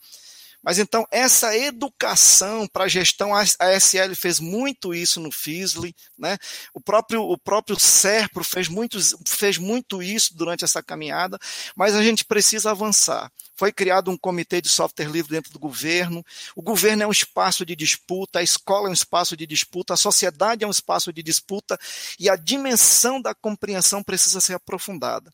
Mas 0.62 0.78
então, 0.78 1.06
essa 1.10 1.56
educação 1.56 2.66
para 2.66 2.84
a 2.84 2.88
gestão, 2.88 3.34
a 3.34 3.44
SL 3.44 4.14
fez 4.14 4.40
muito 4.40 4.94
isso 4.94 5.20
no 5.20 5.30
FISLE, 5.30 5.94
né? 6.18 6.36
o, 6.74 6.80
próprio, 6.80 7.22
o 7.22 7.38
próprio 7.38 7.78
SERPRO 7.78 8.44
fez 8.44 8.68
muito, 8.68 8.98
fez 9.26 9.58
muito 9.58 10.02
isso 10.02 10.36
durante 10.36 10.64
essa 10.64 10.82
caminhada, 10.82 11.38
mas 11.76 11.94
a 11.94 12.02
gente 12.02 12.24
precisa 12.24 12.70
avançar. 12.70 13.30
Foi 13.56 13.72
criado 13.72 14.10
um 14.10 14.16
comitê 14.16 14.60
de 14.60 14.68
software 14.68 15.08
livre 15.08 15.32
dentro 15.32 15.52
do 15.52 15.58
governo, 15.58 16.24
o 16.54 16.62
governo 16.62 17.02
é 17.02 17.06
um 17.06 17.12
espaço 17.12 17.64
de 17.64 17.74
disputa, 17.74 18.38
a 18.38 18.42
escola 18.42 18.88
é 18.88 18.90
um 18.90 18.94
espaço 18.94 19.36
de 19.36 19.46
disputa, 19.46 19.94
a 19.94 19.96
sociedade 19.96 20.62
é 20.62 20.66
um 20.66 20.70
espaço 20.70 21.12
de 21.12 21.22
disputa, 21.22 21.78
e 22.18 22.28
a 22.28 22.36
dimensão 22.36 23.20
da 23.20 23.34
compreensão 23.34 24.02
precisa 24.02 24.40
ser 24.40 24.54
aprofundada. 24.54 25.32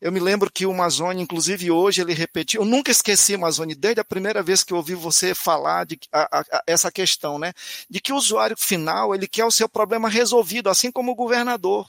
Eu 0.00 0.10
me 0.10 0.18
lembro 0.18 0.50
que 0.50 0.66
o 0.66 0.72
Amazônia, 0.72 1.22
inclusive 1.22 1.70
hoje, 1.70 2.00
ele 2.00 2.12
repetiu. 2.12 2.62
Eu 2.62 2.64
nunca 2.66 2.90
esqueci 2.90 3.34
Amazônia, 3.34 3.76
desde 3.76 4.00
a 4.00 4.04
primeira 4.04 4.42
vez 4.42 4.64
que 4.64 4.72
eu 4.72 4.76
ouvi 4.76 4.96
você 4.96 5.32
falar 5.32 5.86
de 5.86 5.96
a, 6.12 6.40
a, 6.40 6.62
essa 6.66 6.90
questão, 6.90 7.38
né? 7.38 7.52
De 7.88 8.00
que 8.00 8.12
o 8.12 8.16
usuário 8.16 8.56
final 8.58 9.14
ele 9.14 9.28
quer 9.28 9.44
o 9.44 9.50
seu 9.52 9.68
problema 9.68 10.08
resolvido, 10.08 10.68
assim 10.68 10.90
como 10.90 11.12
o 11.12 11.14
governador. 11.14 11.88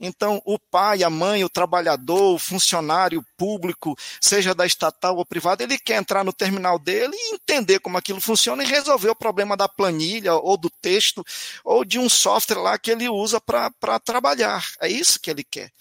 Então, 0.00 0.40
o 0.44 0.58
pai, 0.58 1.02
a 1.02 1.10
mãe, 1.10 1.44
o 1.44 1.48
trabalhador, 1.48 2.34
o 2.34 2.38
funcionário 2.38 3.24
público, 3.36 3.96
seja 4.20 4.54
da 4.54 4.64
estatal 4.64 5.16
ou 5.16 5.26
privada, 5.26 5.62
ele 5.62 5.78
quer 5.78 5.96
entrar 5.96 6.24
no 6.24 6.32
terminal 6.32 6.78
dele 6.78 7.14
e 7.14 7.34
entender 7.34 7.80
como 7.80 7.98
aquilo 7.98 8.20
funciona 8.20 8.62
e 8.62 8.66
resolver 8.66 9.10
o 9.10 9.16
problema 9.16 9.56
da 9.56 9.68
planilha 9.68 10.34
ou 10.34 10.56
do 10.56 10.70
texto 10.70 11.24
ou 11.64 11.84
de 11.84 11.98
um 11.98 12.08
software 12.08 12.60
lá 12.60 12.78
que 12.78 12.90
ele 12.90 13.08
usa 13.08 13.40
para 13.40 13.98
trabalhar. 13.98 14.64
É 14.80 14.88
isso 14.88 15.18
que 15.20 15.30
ele 15.30 15.44
quer. 15.44 15.72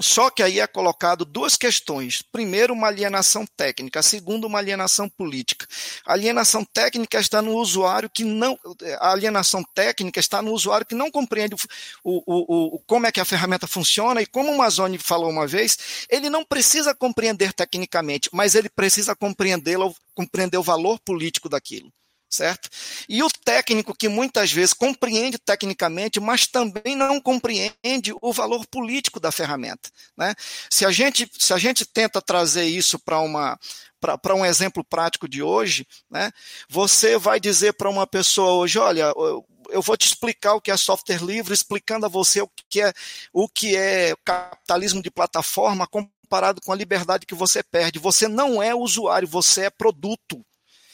Só 0.00 0.28
que 0.28 0.42
aí 0.42 0.58
é 0.58 0.66
colocado 0.66 1.24
duas 1.24 1.56
questões. 1.56 2.20
Primeiro, 2.20 2.74
uma 2.74 2.88
alienação 2.88 3.46
técnica. 3.56 4.02
Segundo, 4.02 4.46
uma 4.46 4.58
alienação 4.58 5.08
política. 5.08 5.68
A 6.04 6.14
alienação 6.14 6.64
técnica 6.64 7.20
está 7.20 7.40
no 7.40 7.52
usuário 7.52 8.10
que 8.10 8.24
não. 8.24 8.58
A 8.98 9.12
alienação 9.12 9.62
técnica 9.62 10.18
está 10.18 10.42
no 10.42 10.52
usuário 10.52 10.84
que 10.84 10.96
não 10.96 11.12
compreende 11.12 11.54
o, 12.02 12.22
o, 12.26 12.76
o, 12.76 12.78
como 12.80 13.06
é 13.06 13.12
que 13.12 13.20
a 13.20 13.24
ferramenta 13.24 13.68
funciona. 13.68 14.20
E 14.20 14.26
como 14.26 14.50
o 14.50 14.58
Mazoni 14.58 14.98
falou 14.98 15.30
uma 15.30 15.46
vez, 15.46 16.06
ele 16.10 16.28
não 16.28 16.44
precisa 16.44 16.92
compreender 16.92 17.52
tecnicamente, 17.52 18.28
mas 18.32 18.56
ele 18.56 18.68
precisa 18.68 19.14
compreendê-lo, 19.14 19.94
compreender 20.12 20.58
o 20.58 20.62
valor 20.62 20.98
político 20.98 21.48
daquilo 21.48 21.92
certo? 22.34 22.68
E 23.08 23.22
o 23.22 23.28
técnico 23.44 23.94
que 23.94 24.08
muitas 24.08 24.52
vezes 24.52 24.74
compreende 24.74 25.38
tecnicamente, 25.38 26.20
mas 26.20 26.46
também 26.46 26.96
não 26.96 27.20
compreende 27.20 28.12
o 28.20 28.32
valor 28.32 28.66
político 28.66 29.20
da 29.20 29.30
ferramenta, 29.30 29.90
né? 30.16 30.34
Se 30.70 30.84
a 30.84 30.90
gente 30.90 31.30
se 31.38 31.52
a 31.52 31.58
gente 31.58 31.86
tenta 31.86 32.20
trazer 32.20 32.64
isso 32.64 32.98
para 32.98 33.20
uma 33.20 33.58
para 34.00 34.34
um 34.34 34.44
exemplo 34.44 34.84
prático 34.84 35.26
de 35.26 35.42
hoje, 35.42 35.86
né? 36.10 36.30
Você 36.68 37.16
vai 37.16 37.40
dizer 37.40 37.72
para 37.72 37.88
uma 37.88 38.06
pessoa 38.06 38.52
hoje, 38.52 38.78
olha, 38.78 39.12
eu 39.70 39.80
vou 39.80 39.96
te 39.96 40.06
explicar 40.06 40.54
o 40.54 40.60
que 40.60 40.70
é 40.70 40.76
software 40.76 41.24
livre, 41.24 41.54
explicando 41.54 42.04
a 42.04 42.08
você 42.08 42.42
o 42.42 42.50
que 42.68 42.82
é 42.82 42.92
o 43.32 43.48
que 43.48 43.76
é 43.76 44.14
capitalismo 44.24 45.02
de 45.02 45.10
plataforma 45.10 45.86
comparado 45.86 46.60
com 46.60 46.72
a 46.72 46.76
liberdade 46.76 47.26
que 47.26 47.34
você 47.34 47.62
perde. 47.62 47.98
Você 47.98 48.28
não 48.28 48.62
é 48.62 48.74
usuário, 48.74 49.28
você 49.28 49.66
é 49.66 49.70
produto 49.70 50.44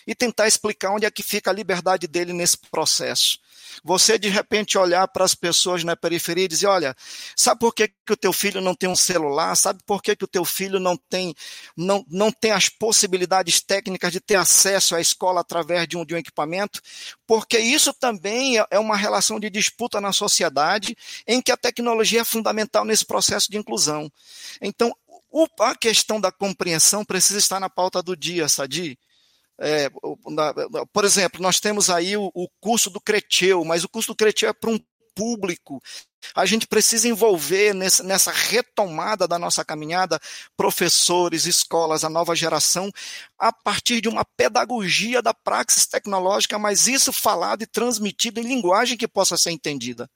e 0.07 0.15
tentar 0.15 0.47
explicar 0.47 0.93
onde 0.93 1.07
é 1.07 1.11
que 1.11 1.23
fica 1.23 1.51
a 1.51 1.55
liberdade 1.55 2.07
dele 2.07 2.33
nesse 2.33 2.59
processo. 2.71 3.39
Você, 3.85 4.19
de 4.19 4.29
repente, 4.29 4.77
olhar 4.77 5.07
para 5.09 5.25
as 5.25 5.35
pessoas 5.35 5.85
na 5.85 5.97
periferia 5.97 6.45
e 6.45 6.49
dizer: 6.49 6.67
olha, 6.67 6.95
sabe 7.37 7.61
por 7.61 7.75
que, 7.75 7.89
que 7.89 8.13
o 8.13 8.17
teu 8.17 8.33
filho 8.33 8.61
não 8.61 8.75
tem 8.75 8.89
um 8.89 8.97
celular? 8.97 9.55
Sabe 9.57 9.81
por 9.87 10.03
que, 10.03 10.17
que 10.17 10.25
o 10.25 10.29
teu 10.29 10.45
filho 10.45 10.81
não 10.81 10.97
tem, 10.97 11.35
não, 11.77 12.05
não 12.09 12.33
tem 12.33 12.53
as 12.53 12.69
possibilidades 12.69 13.61
técnicas 13.61 14.13
de 14.13 14.21
ter 14.21 14.37
acesso 14.37 14.95
à 14.95 15.01
escola 15.01 15.41
através 15.41 15.87
de 15.87 15.97
um, 15.97 16.05
de 16.05 16.15
um 16.15 16.19
equipamento? 16.19 16.81
Porque 17.27 17.59
isso 17.59 17.93
também 17.93 18.59
é, 18.59 18.67
é 18.71 18.79
uma 18.79 18.97
relação 18.97 19.39
de 19.39 19.49
disputa 19.49 20.01
na 20.01 20.13
sociedade 20.13 20.97
em 21.27 21.41
que 21.41 21.53
a 21.53 21.57
tecnologia 21.57 22.23
é 22.23 22.25
fundamental 22.25 22.85
nesse 22.85 23.05
processo 23.05 23.51
de 23.51 23.57
inclusão. 23.57 24.11
Então, 24.61 24.95
a 25.61 25.77
questão 25.77 26.21
da 26.21 26.33
compreensão 26.33 27.05
precisa 27.05 27.39
estar 27.39 27.61
na 27.61 27.71
pauta 27.71 28.03
do 28.03 28.17
dia, 28.17 28.49
Sadi. 28.49 28.99
É, 29.61 29.91
na, 30.27 30.55
por 30.91 31.05
exemplo, 31.05 31.43
nós 31.43 31.61
temos 31.61 31.91
aí 31.91 32.17
o, 32.17 32.31
o 32.35 32.49
curso 32.61 32.89
do 32.89 33.01
Creteu, 33.01 33.63
mas 33.63 33.85
o 33.85 33.89
curso 33.89 34.13
do 34.13 34.17
Creteu 34.17 34.49
é 34.49 34.53
para 34.55 34.71
um 34.71 34.81
público. 35.15 35.83
A 36.35 36.47
gente 36.47 36.67
precisa 36.67 37.09
envolver 37.09 37.75
nessa, 37.75 38.03
nessa, 38.03 38.31
retomada 38.31 39.29
da 39.29 39.39
nossa 39.39 39.63
caminhada 39.63 40.19
professores, 40.57 41.45
escolas, 41.45 42.05
a 42.05 42.09
nova 42.09 42.35
geração, 42.35 42.91
a 43.39 43.53
partir 43.53 44.01
de 44.01 44.09
uma 44.09 44.25
pedagogia 44.25 45.21
da 45.21 45.35
praxis 45.35 45.87
tecnológica, 45.87 46.59
mas 46.59 46.89
isso 46.89 47.13
falado 47.13 47.63
e 47.63 47.67
transmitido 47.67 48.41
em 48.41 48.45
linguagem 48.45 48.97
que 48.97 49.09
possa 49.09 49.37
ser 49.37 49.51
entendida. 49.51 50.09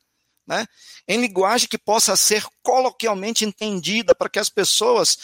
Né? 0.46 0.66
Em 1.08 1.20
linguagem 1.20 1.68
que 1.68 1.78
possa 1.78 2.16
ser 2.16 2.44
coloquialmente 2.62 3.44
entendida, 3.44 4.14
para 4.14 4.28
que 4.28 4.38
as 4.38 4.50
pessoas 4.50 5.16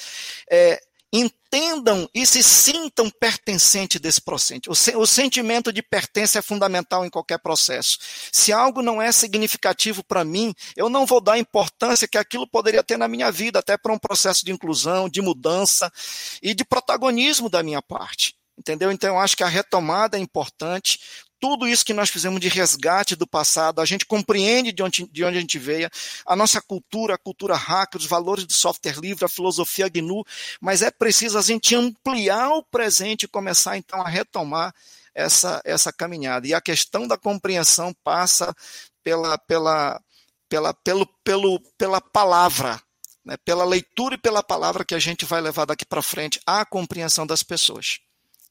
é, 0.51 0.81
entendam 1.13 2.09
e 2.15 2.25
se 2.25 2.43
sintam 2.43 3.11
pertencentes 3.11 4.01
desse 4.01 4.21
processo. 4.21 4.71
O, 4.97 5.07
sentimento 5.07 5.73
de 5.73 5.83
pertença 5.83 6.39
é 6.39 6.43
fundamental 6.43 7.05
em 7.05 7.11
qualquer 7.11 7.39
processo. 7.39 7.99
Se 8.33 8.53
algo 8.53 8.81
não 8.81 9.03
é 9.03 9.11
significativo 9.11 10.05
para 10.05 10.25
mim, 10.25 10.55
eu 10.77 10.89
não 10.89 11.05
vou 11.05 11.21
dar 11.21 11.33
a 11.33 11.39
importância 11.39 12.07
que 12.07 12.19
aquilo 12.19 12.49
poderia 12.49 12.83
ter 12.83 12.97
na 12.97 13.09
minha 13.09 13.31
vida, 13.31 13.59
até 13.59 13.77
para 13.77 13.93
um 13.93 13.99
processo 13.99 14.45
de 14.45 14.53
inclusão, 14.53 15.09
de 15.09 15.21
mudança 15.21 15.93
e 16.41 16.55
de 16.55 16.65
protagonismo 16.65 17.49
da 17.49 17.63
minha 17.63 17.83
parte. 17.83 18.35
Entendeu? 18.57 18.93
Então, 18.93 19.15
eu 19.15 19.19
acho 19.19 19.37
que 19.37 19.43
a 19.43 19.49
retomada 19.49 20.19
é 20.19 20.21
importante 20.21 21.01
tudo 21.41 21.67
isso 21.67 21.85
que 21.85 21.95
nós 21.95 22.11
fizemos 22.11 22.39
de 22.39 22.49
resgate 22.49 23.17
do 23.17 23.27
passado, 23.27 23.81
a 23.81 23.85
gente 23.87 24.05
compreende 24.05 24.71
de 24.71 24.83
onde, 24.83 25.09
de 25.11 25.25
onde 25.25 25.39
a 25.39 25.41
gente 25.41 25.59
veio, 25.59 25.89
a 26.27 26.37
nossa 26.37 26.61
cultura, 26.61 27.15
a 27.15 27.19
cultura 27.19 27.57
hacker, 27.57 28.01
os 28.01 28.07
valores 28.07 28.45
do 28.45 28.53
software 28.53 29.01
livre, 29.01 29.25
a 29.25 29.29
filosofia 29.29 29.89
GNU, 29.89 30.23
mas 30.61 30.83
é 30.83 30.91
preciso 30.91 31.39
a 31.39 31.43
gente 31.43 31.75
ampliar 31.75 32.51
o 32.51 32.63
presente 32.63 33.25
e 33.25 33.29
começar 33.29 33.77
então 33.79 34.03
a 34.03 34.09
retomar 34.09 34.75
essa, 35.15 35.61
essa 35.65 35.93
caminhada. 35.93 36.47
E 36.47 36.55
a 36.55 36.61
questão 36.61 37.09
da 37.09 37.17
compreensão 37.17 37.95
passa 38.05 38.55
pela, 39.03 39.39
pela, 39.39 40.01
pela, 40.49 40.75
pelo, 40.75 41.07
pelo, 41.25 41.61
pela 41.79 42.01
palavra, 42.01 42.81
né? 43.25 43.37
pela 43.45 43.65
leitura 43.65 44.15
e 44.15 44.19
pela 44.19 44.43
palavra 44.43 44.85
que 44.85 44.95
a 44.95 44.99
gente 44.99 45.25
vai 45.25 45.41
levar 45.41 45.65
daqui 45.65 45.87
para 45.87 46.03
frente 46.03 46.39
à 46.47 46.67
compreensão 46.67 47.27
das 47.27 47.43
pessoas. 47.43 47.99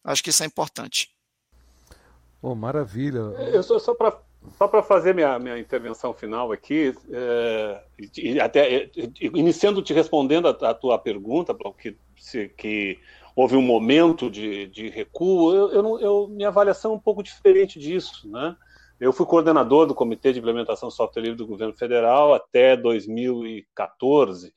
Acho 0.03 0.23
que 0.23 0.31
isso 0.31 0.41
é 0.41 0.45
importante. 0.45 1.09
Oh, 2.41 2.55
maravilha. 2.55 3.19
Eu 3.53 3.61
só, 3.63 3.77
só 3.79 3.93
para 3.93 4.17
só 4.57 4.67
para 4.67 4.81
fazer 4.81 5.13
minha, 5.13 5.37
minha 5.37 5.59
intervenção 5.59 6.13
final 6.13 6.51
aqui, 6.51 6.93
é, 7.11 7.83
até 8.41 8.89
iniciando 9.19 9.81
te 9.81 9.93
respondendo 9.93 10.47
a, 10.47 10.51
a 10.69 10.73
tua 10.73 10.97
pergunta, 10.97 11.55
que, 11.77 11.97
se, 12.17 12.47
que 12.49 12.97
houve 13.35 13.55
um 13.55 13.61
momento 13.61 14.29
de, 14.29 14.67
de 14.67 14.89
recuo, 14.89 15.53
eu, 15.53 15.69
eu, 15.71 15.99
eu, 15.99 16.27
minha 16.29 16.47
avaliação 16.47 16.91
é 16.91 16.95
um 16.95 16.99
pouco 16.99 17.21
diferente 17.21 17.77
disso, 17.77 18.29
né? 18.29 18.55
Eu 18.99 19.13
fui 19.13 19.25
coordenador 19.25 19.85
do 19.85 19.95
Comitê 19.95 20.33
de 20.33 20.39
Implementação 20.39 20.89
do 20.89 20.95
Software 20.95 21.21
Livre 21.21 21.37
do 21.37 21.47
Governo 21.47 21.73
Federal 21.73 22.33
até 22.33 22.75
2014 22.75 24.53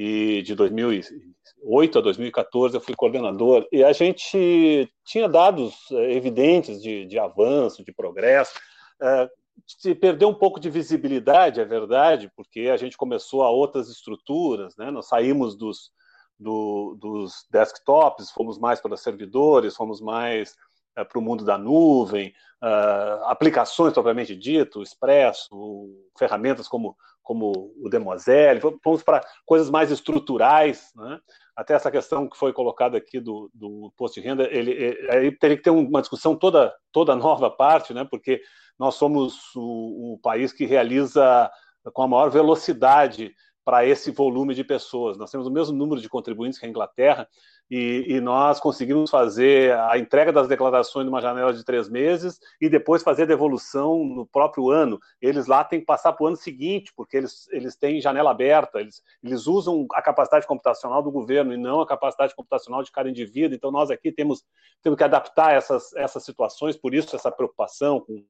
e 0.00 0.42
de 0.42 0.54
2008 0.54 1.98
a 1.98 2.00
2014 2.00 2.76
eu 2.76 2.80
fui 2.80 2.94
coordenador 2.94 3.66
e 3.72 3.82
a 3.82 3.92
gente 3.92 4.88
tinha 5.04 5.28
dados 5.28 5.74
eh, 5.90 6.12
evidentes 6.12 6.80
de, 6.80 7.04
de 7.04 7.18
avanço, 7.18 7.84
de 7.84 7.92
progresso. 7.92 8.54
É, 9.02 9.28
se 9.66 9.96
perdeu 9.96 10.28
um 10.28 10.34
pouco 10.34 10.60
de 10.60 10.70
visibilidade, 10.70 11.60
é 11.60 11.64
verdade, 11.64 12.30
porque 12.36 12.68
a 12.72 12.76
gente 12.76 12.96
começou 12.96 13.42
a 13.42 13.50
outras 13.50 13.88
estruturas, 13.88 14.76
né? 14.76 14.88
Nós 14.92 15.08
saímos 15.08 15.56
dos, 15.56 15.90
do, 16.38 16.96
dos 17.00 17.44
desktops, 17.50 18.30
fomos 18.30 18.56
mais 18.56 18.80
para 18.80 18.96
servidores, 18.96 19.74
fomos 19.74 20.00
mais 20.00 20.54
é, 20.96 21.04
para 21.04 21.18
o 21.18 21.22
mundo 21.22 21.44
da 21.44 21.56
nuvem, 21.56 22.32
uh, 22.62 23.24
aplicações 23.24 23.92
propriamente 23.92 24.34
dito, 24.34 24.82
Expresso, 24.82 25.88
ferramentas 26.16 26.68
como 26.68 26.96
como 27.28 27.74
o 27.78 27.90
Demoiselle, 27.90 28.58
vamos 28.82 29.02
para 29.02 29.22
coisas 29.44 29.68
mais 29.68 29.90
estruturais, 29.90 30.90
né? 30.96 31.20
até 31.54 31.74
essa 31.74 31.90
questão 31.90 32.26
que 32.26 32.38
foi 32.38 32.54
colocada 32.54 32.96
aqui 32.96 33.20
do, 33.20 33.50
do 33.52 33.92
posto 33.98 34.14
de 34.14 34.26
renda, 34.26 34.48
ele, 34.50 34.70
ele, 34.70 35.10
aí 35.10 35.30
teria 35.32 35.58
que 35.58 35.62
ter 35.62 35.68
uma 35.68 36.00
discussão 36.00 36.34
toda, 36.34 36.74
toda 36.90 37.14
nova 37.14 37.50
parte, 37.50 37.92
né? 37.92 38.06
porque 38.10 38.40
nós 38.78 38.94
somos 38.94 39.54
o, 39.54 40.14
o 40.14 40.18
país 40.22 40.54
que 40.54 40.64
realiza 40.64 41.50
com 41.92 42.02
a 42.02 42.08
maior 42.08 42.30
velocidade 42.30 43.34
para 43.62 43.84
esse 43.84 44.10
volume 44.10 44.54
de 44.54 44.64
pessoas. 44.64 45.18
Nós 45.18 45.30
temos 45.30 45.46
o 45.46 45.50
mesmo 45.50 45.76
número 45.76 46.00
de 46.00 46.08
contribuintes 46.08 46.58
que 46.58 46.64
a 46.64 46.68
Inglaterra, 46.70 47.28
e, 47.70 48.04
e, 48.08 48.20
nós 48.20 48.58
conseguimos 48.58 49.10
fazer 49.10 49.76
a 49.78 49.98
entrega 49.98 50.32
das 50.32 50.48
declarações 50.48 51.04
numa 51.04 51.20
janela 51.20 51.52
de 51.52 51.62
três 51.64 51.88
meses 51.88 52.40
e 52.60 52.68
depois 52.68 53.02
fazer 53.02 53.24
a 53.24 53.26
devolução 53.26 54.04
no 54.04 54.26
próprio 54.26 54.70
ano. 54.70 54.98
Eles 55.20 55.46
lá 55.46 55.62
têm 55.62 55.80
que 55.80 55.86
passar 55.86 56.14
para 56.14 56.24
o 56.24 56.28
ano 56.28 56.36
seguinte, 56.36 56.92
porque 56.96 57.16
eles, 57.16 57.46
eles 57.50 57.76
têm 57.76 58.00
janela 58.00 58.30
aberta, 58.30 58.80
eles, 58.80 59.02
eles 59.22 59.46
usam 59.46 59.86
a 59.92 60.00
capacidade 60.00 60.46
computacional 60.46 61.02
do 61.02 61.10
governo 61.10 61.52
e 61.52 61.58
não 61.58 61.80
a 61.80 61.86
capacidade 61.86 62.34
computacional 62.34 62.82
de 62.82 62.90
cada 62.90 63.10
indivíduo. 63.10 63.54
Então, 63.54 63.70
nós 63.70 63.90
aqui 63.90 64.10
temos, 64.10 64.44
temos 64.82 64.96
que 64.96 65.04
adaptar 65.04 65.54
essas, 65.54 65.94
essas 65.94 66.24
situações, 66.24 66.76
por 66.76 66.94
isso 66.94 67.14
essa 67.14 67.30
preocupação 67.30 68.00
com 68.00 68.24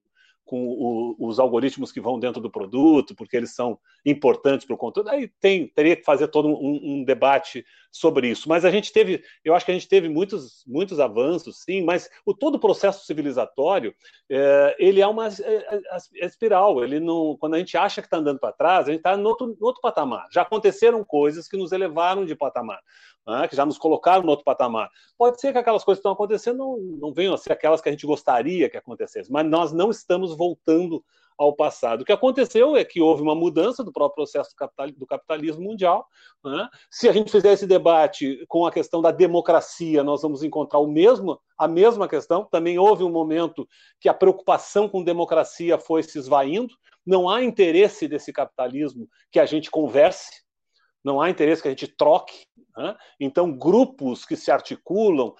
com 0.49 0.67
o, 0.67 1.15
os 1.19 1.39
algoritmos 1.39 1.93
que 1.93 2.01
vão 2.01 2.19
dentro 2.19 2.41
do 2.41 2.51
produto, 2.51 3.15
porque 3.15 3.37
eles 3.37 3.55
são 3.55 3.79
importantes 4.05 4.67
para 4.67 4.75
o 4.75 4.79
conteúdo. 4.79 5.11
Aí 5.11 5.29
tem, 5.41 5.69
teria 5.69 5.95
que 5.95 6.03
fazer 6.03 6.29
todo 6.29 6.49
um, 6.49 6.81
um, 6.83 7.05
debate 7.05 7.67
sobre 7.93 8.31
isso. 8.31 8.49
Mas 8.49 8.65
a 8.65 8.71
gente 8.71 8.91
teve, 8.91 9.23
eu 9.45 9.55
acho 9.55 9.67
que 9.67 9.71
a 9.71 9.75
gente 9.75 9.87
teve 9.87 10.09
muitos, 10.09 10.65
muitos 10.67 10.99
avanços, 10.99 11.63
sim, 11.63 11.85
mas 11.85 12.09
o 12.25 12.33
todo 12.33 12.55
o 12.55 12.59
processo 12.59 13.05
civilizatório, 13.05 13.95
é, 14.31 14.75
ele 14.79 15.03
é 15.03 15.07
uma 15.07 15.29
é, 15.29 15.31
é, 15.31 15.81
é, 16.17 16.27
espiral. 16.27 16.83
Ele 16.83 16.99
não, 16.99 17.37
quando 17.39 17.55
a 17.55 17.59
gente 17.59 17.77
acha 17.77 18.01
que 18.01 18.07
está 18.07 18.17
andando 18.17 18.41
para 18.41 18.51
trás, 18.51 18.89
a 18.89 18.91
gente 18.91 19.01
está 19.01 19.19
no 19.19 19.29
outro, 19.29 19.49
no 19.49 19.67
outro 19.67 19.83
patamar. 19.83 20.27
Já 20.33 20.43
aconteceram 20.43 21.05
coisas 21.05 21.47
que 21.47 21.59
nos 21.59 21.73
elevaram 21.73 22.25
de 22.25 22.35
patamar 22.35 22.81
né, 23.29 23.47
que 23.47 23.55
já 23.55 23.67
nos 23.67 23.77
colocaram 23.77 24.23
no 24.23 24.31
outro 24.31 24.45
patamar. 24.45 24.91
Pode 25.17 25.41
ser 25.41 25.53
que 25.53 25.59
aquelas 25.59 25.85
coisas 25.85 25.99
que 25.99 26.01
estão 26.01 26.13
acontecendo 26.13 26.57
não, 26.57 26.79
não 26.79 27.13
venham 27.13 27.35
a 27.35 27.39
ser 27.39 27.53
aquelas 27.53 27.81
que 27.81 27.89
a 27.89 27.93
gente 27.93 28.07
gostaria 28.07 28.71
que 28.71 28.77
acontecessem, 28.77 29.31
mas 29.31 29.47
nós 29.47 29.73
não 29.73 29.91
estamos 29.91 30.35
voltando 30.37 31.05
ao 31.37 31.55
passado. 31.55 32.01
O 32.01 32.05
que 32.05 32.13
aconteceu 32.13 32.77
é 32.77 32.85
que 32.85 33.01
houve 33.01 33.23
uma 33.23 33.35
mudança 33.35 33.85
do 33.85 33.93
próprio 33.93 34.25
processo 34.25 34.51
do 34.97 35.07
capitalismo 35.07 35.63
mundial. 35.63 36.05
Né? 36.45 36.69
Se 36.91 37.09
a 37.09 37.13
gente 37.13 37.31
fizer 37.31 37.53
esse 37.53 37.67
debate 37.67 38.45
com 38.49 38.67
a 38.67 38.73
questão 38.73 39.01
da 39.01 39.13
democracia, 39.13 40.03
nós 40.03 40.23
vamos 40.23 40.43
encontrar 40.43 40.81
o 40.81 40.89
mesmo, 40.89 41.39
a 41.57 41.69
mesma 41.69 42.09
questão. 42.09 42.45
Também 42.51 42.77
houve 42.77 43.05
um 43.05 43.13
momento 43.13 43.69
que 44.01 44.09
a 44.09 44.15
preocupação 44.15 44.89
com 44.89 45.05
democracia 45.05 45.79
foi 45.79 46.03
se 46.03 46.19
esvaindo. 46.19 46.75
Não 47.07 47.31
há 47.31 47.45
interesse 47.45 48.09
desse 48.09 48.33
capitalismo 48.33 49.09
que 49.31 49.39
a 49.39 49.47
gente 49.47 49.71
converse, 49.71 50.43
não 51.09 51.21
há 51.21 51.31
interesse 51.31 51.63
que 51.63 51.69
a 51.69 51.73
gente 51.73 51.89
troque. 51.89 52.47
Né? 52.77 52.97
Então, 53.19 53.53
grupos 53.53 54.25
que 54.25 54.37
se 54.37 54.51
articulam 54.51 55.35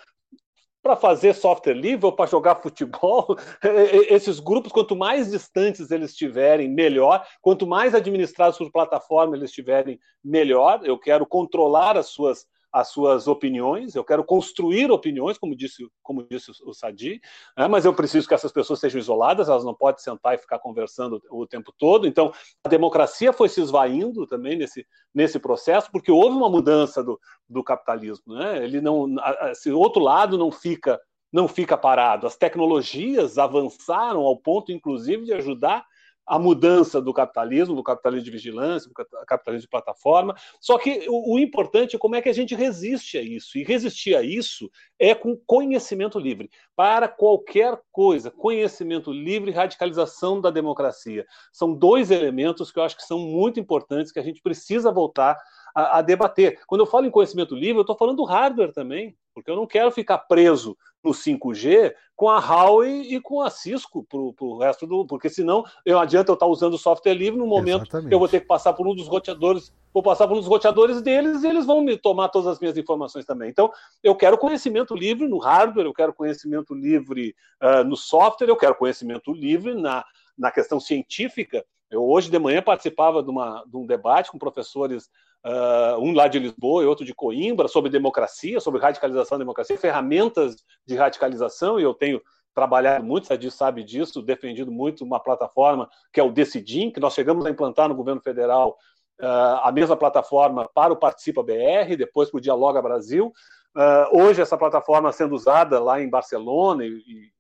para 0.83 0.97
fazer 0.97 1.35
software 1.35 1.75
livre 1.75 2.07
ou 2.07 2.13
para 2.13 2.31
jogar 2.31 2.57
futebol, 2.57 3.37
esses 4.09 4.41
grupos, 4.41 4.73
quanto 4.73 4.97
mais 4.97 5.31
distantes 5.31 5.91
eles 5.91 6.13
estiverem, 6.13 6.69
melhor. 6.69 7.27
Quanto 7.43 7.67
mais 7.67 7.95
administrados 7.95 8.57
por 8.57 8.73
plataforma 8.73 9.37
eles 9.37 9.51
estiverem, 9.51 10.01
melhor. 10.25 10.81
Eu 10.85 10.99
quero 10.99 11.27
controlar 11.27 11.97
as 11.97 12.07
suas 12.07 12.47
as 12.73 12.89
suas 12.89 13.27
opiniões, 13.27 13.95
eu 13.95 14.05
quero 14.05 14.23
construir 14.23 14.91
opiniões, 14.91 15.39
como 15.39 15.57
disse, 15.57 15.87
como 16.03 16.27
disse 16.29 16.51
o 16.65 16.73
Sadi, 16.75 17.21
né? 17.57 17.67
mas 17.67 17.85
eu 17.85 17.95
preciso 17.95 18.29
que 18.29 18.35
essas 18.35 18.53
pessoas 18.53 18.79
sejam 18.79 18.99
isoladas, 18.99 19.49
elas 19.49 19.65
não 19.65 19.75
podem 19.75 20.03
sentar 20.03 20.35
e 20.35 20.39
ficar 20.39 20.59
conversando 20.59 21.23
o 21.31 21.47
tempo 21.47 21.73
todo. 21.77 22.07
Então, 22.07 22.33
a 22.65 22.69
democracia 22.69 23.33
foi 23.33 23.49
se 23.49 23.61
esvaindo 23.61 24.27
também 24.27 24.57
nesse, 24.57 24.87
nesse 25.15 25.39
processo, 25.39 25.91
porque 25.91 26.13
houve 26.13 26.37
uma 26.37 26.51
mudança 26.51 27.03
do, 27.03 27.19
do 27.49 27.65
capitalismo. 27.65 28.35
Né? 28.35 28.65
Ele 28.65 28.81
não, 28.81 29.07
esse 29.51 29.71
outro 29.71 30.03
lado 30.03 30.37
não 30.37 30.51
fica 30.51 31.01
não 31.31 31.47
fica 31.47 31.77
parado. 31.77 32.27
As 32.27 32.39
tecnologias 32.39 33.37
avançaram 33.37 34.23
ao 34.23 34.35
ponto, 34.35 34.73
inclusive, 34.73 35.27
de 35.27 35.35
ajudar 35.35 35.85
a 36.29 36.39
mudança 36.39 37.01
do 37.01 37.13
capitalismo, 37.13 37.75
do 37.75 37.83
capitalismo 37.83 38.25
de 38.25 38.31
vigilância, 38.31 38.89
do 38.89 38.95
capitalismo 39.27 39.63
de 39.63 39.71
plataforma. 39.71 40.35
Só 40.61 40.77
que 40.77 41.07
o, 41.09 41.35
o, 41.35 41.39
importante 41.39 41.97
é 41.97 41.99
como 41.99 42.15
é 42.15 42.21
que 42.21 42.29
a 42.29 42.35
gente 42.35 42.55
resiste 42.55 43.17
a 43.17 43.23
isso. 43.23 43.57
E 43.57 43.65
resistir 43.65 44.15
a 44.15 44.23
isso 44.23 44.71
é 44.99 45.15
com 45.15 45.35
conhecimento 45.47 46.19
livre. 46.19 46.51
Para 46.77 47.09
qualquer 47.09 47.81
coisa, 47.91 48.31
conhecimento 48.31 49.11
livre 49.11 49.51
e 49.51 49.55
radicalização 49.55 50.41
da 50.41 50.51
democracia. 50.51 51.25
São 51.51 51.73
dois 51.73 52.11
elementos 52.11 52.71
que 52.71 52.79
eu 52.79 52.83
acho 52.83 52.97
que 52.97 53.05
são 53.05 53.19
muito 53.19 53.59
importantes, 53.59 54.13
que 54.13 54.19
a 54.19 54.25
gente 54.25 54.43
precisa 54.43 54.93
voltar 54.93 55.39
a, 55.75 55.99
a 55.99 56.03
debater. 56.03 56.61
Quando 56.67 56.83
eu 56.83 56.87
falo 56.87 57.07
em 57.07 57.11
conhecimento 57.11 57.55
livre, 57.55 57.79
eu 57.79 57.83
estou 57.83 57.97
falando 57.97 58.17
do 58.17 58.25
hardware 58.25 58.73
também, 58.73 59.17
porque 59.35 59.51
eu 59.51 59.57
não 59.57 59.67
quero 59.67 59.91
ficar 59.91 60.19
preso 60.19 60.77
no 61.03 61.13
5G 61.13 61.95
com 62.17 62.29
a 62.29 62.41
Huawei 62.41 63.03
e 63.03 63.21
com 63.21 63.41
a 63.41 63.49
Cisco 63.49 64.05
para 64.05 64.19
o 64.19 64.59
resto 64.59 64.87
do. 64.87 65.07
Porque 65.07 65.29
senão 65.29 65.65
eu 65.85 65.99
adianta 65.99 66.31
eu 66.31 66.35
estar 66.35 66.47
usando 66.47 66.75
o 66.75 66.79
software 66.79 67.15
livre 67.15 67.39
no 67.39 67.47
momento 67.47 67.83
Exatamente. 67.83 68.13
eu 68.13 68.19
vou 68.19 68.29
ter 68.29 68.41
que 68.41 68.47
passar 68.47 68.73
por 68.73 68.87
um 68.89 68.95
dos 68.95 69.07
roteadores, 69.07 69.73
vou 69.95 70.03
passar 70.03 70.27
por 70.27 70.35
um 70.35 70.41
dos 70.41 70.49
roteadores 70.49 71.01
deles 71.01 71.45
e 71.45 71.47
eles 71.47 71.65
vão 71.65 71.81
me 71.81 71.97
tomar 71.97 72.29
todas 72.29 72.49
as 72.49 72.59
minhas 72.59 72.77
informações 72.77 73.25
também. 73.25 73.49
Então, 73.49 73.71
eu 74.03 74.17
quero 74.17 74.37
conhecimento 74.37 74.95
livre 74.97 75.29
no 75.29 75.39
hardware, 75.39 75.87
eu 75.87 75.95
quero 75.95 76.13
conhecimento 76.13 76.75
livre 76.75 77.35
uh, 77.63 77.85
no 77.85 77.97
software, 77.97 78.49
eu 78.49 78.57
quero 78.57 78.75
conhecimento 78.75 79.33
livre 79.33 79.75
na, 79.75 80.05
na 80.37 80.51
questão 80.51 80.81
científica. 80.81 81.65
Eu 81.91 82.05
hoje 82.05 82.31
de 82.31 82.39
manhã 82.39 82.61
participava 82.61 83.23
de, 83.23 83.31
uma, 83.31 83.65
de 83.65 83.77
um 83.77 83.87
debate 83.87 84.31
com 84.31 84.39
professores 84.39 85.09
uh, 85.45 85.99
um 86.01 86.13
lá 86.13 86.29
de 86.29 86.39
Lisboa 86.39 86.83
e 86.83 86.87
outro 86.87 87.05
de 87.05 87.15
Coimbra, 87.15 87.69
sobre 87.69 87.91
democracia, 87.91 88.61
sobre 88.61 88.81
radicalização 88.81 89.39
da 89.39 89.45
democracia, 89.45 89.79
ferramentas 89.79 90.57
de 90.87 90.97
radicalização, 90.97 91.79
e 91.79 91.83
eu 91.83 91.95
tenho 91.95 92.21
trabalhado 92.55 93.05
muito, 93.05 93.27
Sadi 93.27 93.51
sabe 93.51 93.85
disso, 93.85 94.21
defendido 94.21 94.73
muito 94.73 95.05
uma 95.05 95.21
plataforma 95.21 95.89
que 96.13 96.19
é 96.19 96.23
o 96.23 96.33
Decidim, 96.33 96.91
que 96.91 96.99
nós 96.99 97.15
chegamos 97.15 97.47
a 97.47 97.51
implantar 97.51 97.89
no 97.89 97.95
governo 97.95 98.21
federal 98.21 98.77
uh, 99.21 99.63
a 99.63 99.71
mesma 99.73 99.97
plataforma 99.97 100.69
para 100.75 100.93
o 100.93 100.97
Participa 100.97 101.43
BR, 101.43 101.97
depois 101.97 102.31
para 102.31 102.39
o 102.39 102.41
Dialoga 102.41 102.83
Brasil. 102.83 103.33
Uh, 103.77 104.23
hoje 104.23 104.43
essa 104.43 104.59
plataforma 104.59 105.13
sendo 105.13 105.37
usada 105.37 105.79
lá 105.79 106.01
em 106.01 106.11
Barcelona 106.11 106.85
e, 106.85 106.89
e 106.89 107.31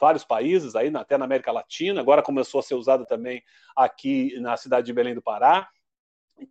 vários 0.00 0.24
países, 0.24 0.74
aí 0.74 0.90
até 0.96 1.16
na 1.18 1.26
América 1.26 1.52
Latina, 1.52 2.00
agora 2.00 2.22
começou 2.22 2.58
a 2.58 2.62
ser 2.62 2.74
usada 2.74 3.04
também 3.04 3.42
aqui 3.76 4.34
na 4.40 4.56
cidade 4.56 4.86
de 4.86 4.92
Belém 4.92 5.14
do 5.14 5.22
Pará, 5.22 5.68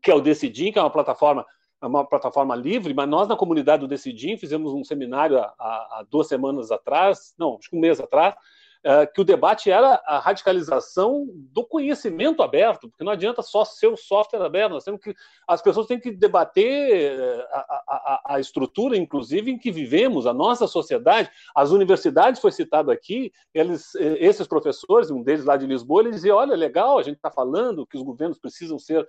que 0.02 0.12
é 0.12 0.16
o 0.16 0.22
Decidim, 0.22 0.72
que 0.72 0.80
é 0.80 0.82
uma 0.82 0.90
plataforma 0.90 1.46
uma 1.84 2.06
plataforma 2.06 2.56
livre, 2.56 2.94
mas 2.94 3.10
nós 3.10 3.28
na 3.28 3.36
comunidade 3.36 3.80
do 3.80 3.88
Decidim 3.88 4.38
fizemos 4.38 4.72
um 4.72 4.84
seminário 4.84 5.40
há, 5.40 5.48
há 5.58 6.06
duas 6.10 6.28
semanas 6.28 6.70
atrás, 6.70 7.34
não, 7.40 7.58
acho 7.58 7.72
que 7.72 7.76
um 7.76 7.80
mês 7.80 8.00
atrás, 8.00 8.36
é, 8.84 9.06
que 9.06 9.22
o 9.22 9.24
debate 9.24 9.70
era 9.70 10.02
a 10.08 10.18
radicalização 10.18 11.28
do 11.32 11.64
conhecimento 11.64 12.42
aberto, 12.42 12.90
porque 12.90 13.04
não 13.04 13.12
adianta 13.12 13.44
só 13.44 13.64
ser 13.64 13.86
o 13.86 13.98
software 13.98 14.44
aberto, 14.44 14.72
nós 14.72 14.84
temos 14.84 15.00
que, 15.00 15.14
as 15.48 15.62
pessoas 15.62 15.86
têm 15.86 16.00
que 16.00 16.10
debater 16.10 17.12
é, 17.12 17.48
a, 17.52 17.60
a, 17.88 18.22
a, 18.36 18.40
estrutura, 18.40 18.98
inclusive, 18.98 19.52
em 19.52 19.58
que 19.58 19.72
vivemos, 19.72 20.26
a 20.26 20.34
nossa 20.34 20.66
sociedade, 20.66 21.30
as 21.56 21.70
universidades, 21.70 22.42
foi 22.42 22.52
citado 22.52 22.90
aqui, 22.90 23.32
eles, 23.54 23.94
é, 23.96 24.26
esses 24.26 24.48
professores, 24.48 25.12
um 25.12 25.22
deles 25.22 25.46
lá 25.46 25.58
de 25.58 25.68
Lisboa, 25.68 26.02
eles 26.02 26.16
diziam, 26.16 26.38
olha, 26.38 26.56
legal, 26.56 26.98
a 26.98 27.04
gente 27.04 27.18
está 27.18 27.30
falando 27.30 27.86
que 27.86 27.98
os 27.98 28.04
governos 28.04 28.40
precisam 28.40 28.80
ser 28.80 29.08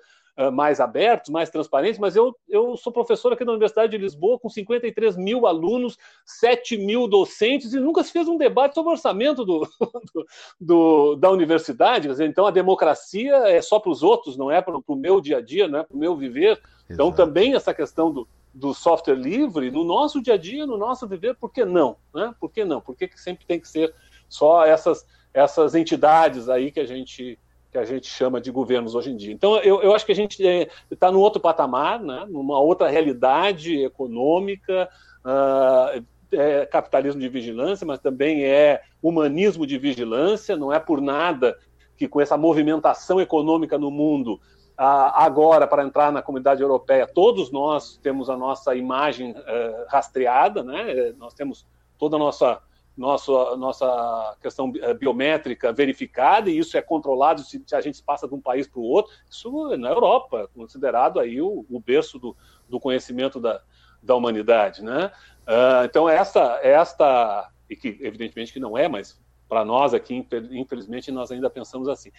mais 0.53 0.81
abertos, 0.81 1.31
mais 1.31 1.51
transparentes, 1.51 1.99
mas 1.99 2.17
eu, 2.17 2.35
eu 2.49 2.77
sou 2.77 2.93
professor 2.93 3.33
aqui 3.33 3.45
na 3.45 3.53
Universidade 3.53 3.93
de 3.93 3.99
Lisboa 3.99 4.39
com 4.39 4.49
53 4.49 5.17
mil 5.17 5.47
alunos, 5.47 5.99
7 6.25 6.79
mil 6.79 7.07
docentes, 7.07 7.75
e 7.75 7.81
nunca 7.81 8.03
se 8.03 8.13
fez 8.13 8.27
um 8.27 8.39
debate 8.39 8.75
sobre 8.75 8.91
o 8.91 8.93
orçamento 8.93 9.45
do, 9.45 9.61
do, 10.15 10.27
do 10.61 11.17
da 11.17 11.31
universidade. 11.31 12.09
Dizer, 12.09 12.27
então, 12.27 12.47
a 12.47 12.51
democracia 12.51 13.37
é 13.49 13.61
só 13.61 13.79
para 13.79 13.91
os 13.91 14.03
outros, 14.03 14.37
não 14.37 14.51
é 14.51 14.63
para 14.63 14.77
o 14.87 14.97
meu 14.97 15.21
dia 15.21 15.39
a 15.39 15.41
dia, 15.41 15.69
não 15.69 15.81
é 15.81 15.83
para 15.83 15.95
o 15.95 16.01
meu 16.01 16.17
viver. 16.17 16.53
Então, 16.53 16.63
Exato. 16.63 16.93
Então, 16.93 17.13
também 17.13 17.55
essa 17.55 17.75
questão 17.75 18.11
do, 18.11 18.27
do 18.55 18.75
software 18.75 19.15
livre, 19.15 19.71
no 19.71 19.85
nosso 19.85 20.23
dia 20.23 20.35
a 20.35 20.39
dia, 20.39 20.67
no 20.67 20.77
nosso 20.77 21.07
viver, 21.07 21.37
por 21.37 21.51
que 21.51 21.65
não? 21.65 21.97
Né? 22.15 22.35
Por 22.41 22.51
que 22.51 22.65
não? 22.65 22.81
Por 22.81 22.97
que, 22.97 23.09
que 23.09 23.21
sempre 23.21 23.47
tem 23.47 23.61
que 23.61 23.69
ser 23.69 23.95
só 24.29 24.65
essas, 24.65 25.07
essas 25.33 25.75
entidades 25.75 26.49
aí 26.49 26.71
que 26.71 26.81
a 26.81 26.87
gente 26.87 27.39
que 27.73 27.79
a 27.79 27.85
gente 27.85 28.07
chama 28.07 28.39
de 28.39 28.51
governos 28.51 28.95
hoje 28.95 29.11
em 29.11 29.17
dia. 29.17 29.33
Então, 29.33 29.57
eu, 29.61 29.83
eu 29.83 29.95
acho 29.95 30.05
que 30.05 30.13
a 30.13 30.15
gente 30.15 30.43
está 30.91 31.09
é, 31.09 31.11
num 31.11 31.19
outro 31.19 31.41
patamar, 31.41 31.99
né, 31.99 32.27
numa 32.29 32.61
outra 32.61 32.89
realidade 32.89 33.83
econômica, 33.83 34.91
uh, 35.25 36.05
é 36.31 36.67
capitalismo 36.67 37.21
de 37.21 37.31
vigilância, 37.31 37.87
mas 37.87 37.99
também 37.99 38.45
é 38.45 38.83
humanismo 39.03 39.67
de 39.67 39.79
vigilância, 39.79 40.55
não 40.55 40.71
é 40.71 40.79
por 40.79 41.01
nada 41.01 41.59
que 41.97 42.07
com 42.07 42.21
essa 42.21 42.37
movimentação 42.37 43.19
econômica 43.19 43.79
no 43.79 43.91
mundo, 43.91 44.35
uh, 44.79 45.09
agora, 45.15 45.67
para 45.67 45.83
entrar 45.83 46.13
na 46.13 46.21
comunidade 46.21 46.61
europeia, 46.61 47.07
todos 47.07 47.51
nós 47.51 47.99
temos 48.03 48.29
a 48.29 48.37
nossa 48.37 48.75
imagem 48.75 49.33
uh, 49.33 49.87
rastreada, 49.89 50.63
né, 50.63 51.15
nós 51.17 51.33
temos 51.33 51.67
toda 51.99 52.17
a 52.17 52.19
nossa 52.19 52.61
nossa, 52.97 53.57
nossa 53.57 54.37
questão 54.41 54.73
eh, 54.81 54.95
biométrica 54.95 55.73
verificada 55.73 56.51
e 56.51 56.59
isso 56.59 56.77
é 56.77 56.83
controlado 56.83 57.43
se 57.43 57.63
a 57.73 57.81
gente 57.81 58.03
passa 58.03 58.29
de 58.29 58.35
um 58.35 58.41
país 58.41 58.67
para 58.67 58.81
o 58.81 58.85
outro. 58.85 59.13
Isso 59.31 59.77
na 59.77 59.89
Europa, 59.91 60.51
considerado 60.55 61.19
aí 61.19 61.41
o, 61.41 61.65
o 61.71 61.81
berço 61.81 62.19
do, 62.19 62.37
do 62.69 62.79
conhecimento 62.79 63.41
da, 63.41 63.63
da 64.03 64.15
humanidade, 64.15 64.83
né? 64.83 65.11
Uh, 65.43 65.85
então 65.85 66.09
esta, 66.09 66.61
esta 66.63 67.51
e 67.69 67.77
que 67.77 67.99
evidentemente 68.01 68.53
que 68.53 68.61
não 68.61 68.77
é, 68.77 68.89
mas 68.89 69.21
para 69.53 69.67
nós 69.67 69.93
aqui 69.93 70.27
infelizmente 70.53 71.13
nós 71.13 71.31
ainda 71.31 71.51
pensamos 71.51 71.87
assim. 71.87 72.11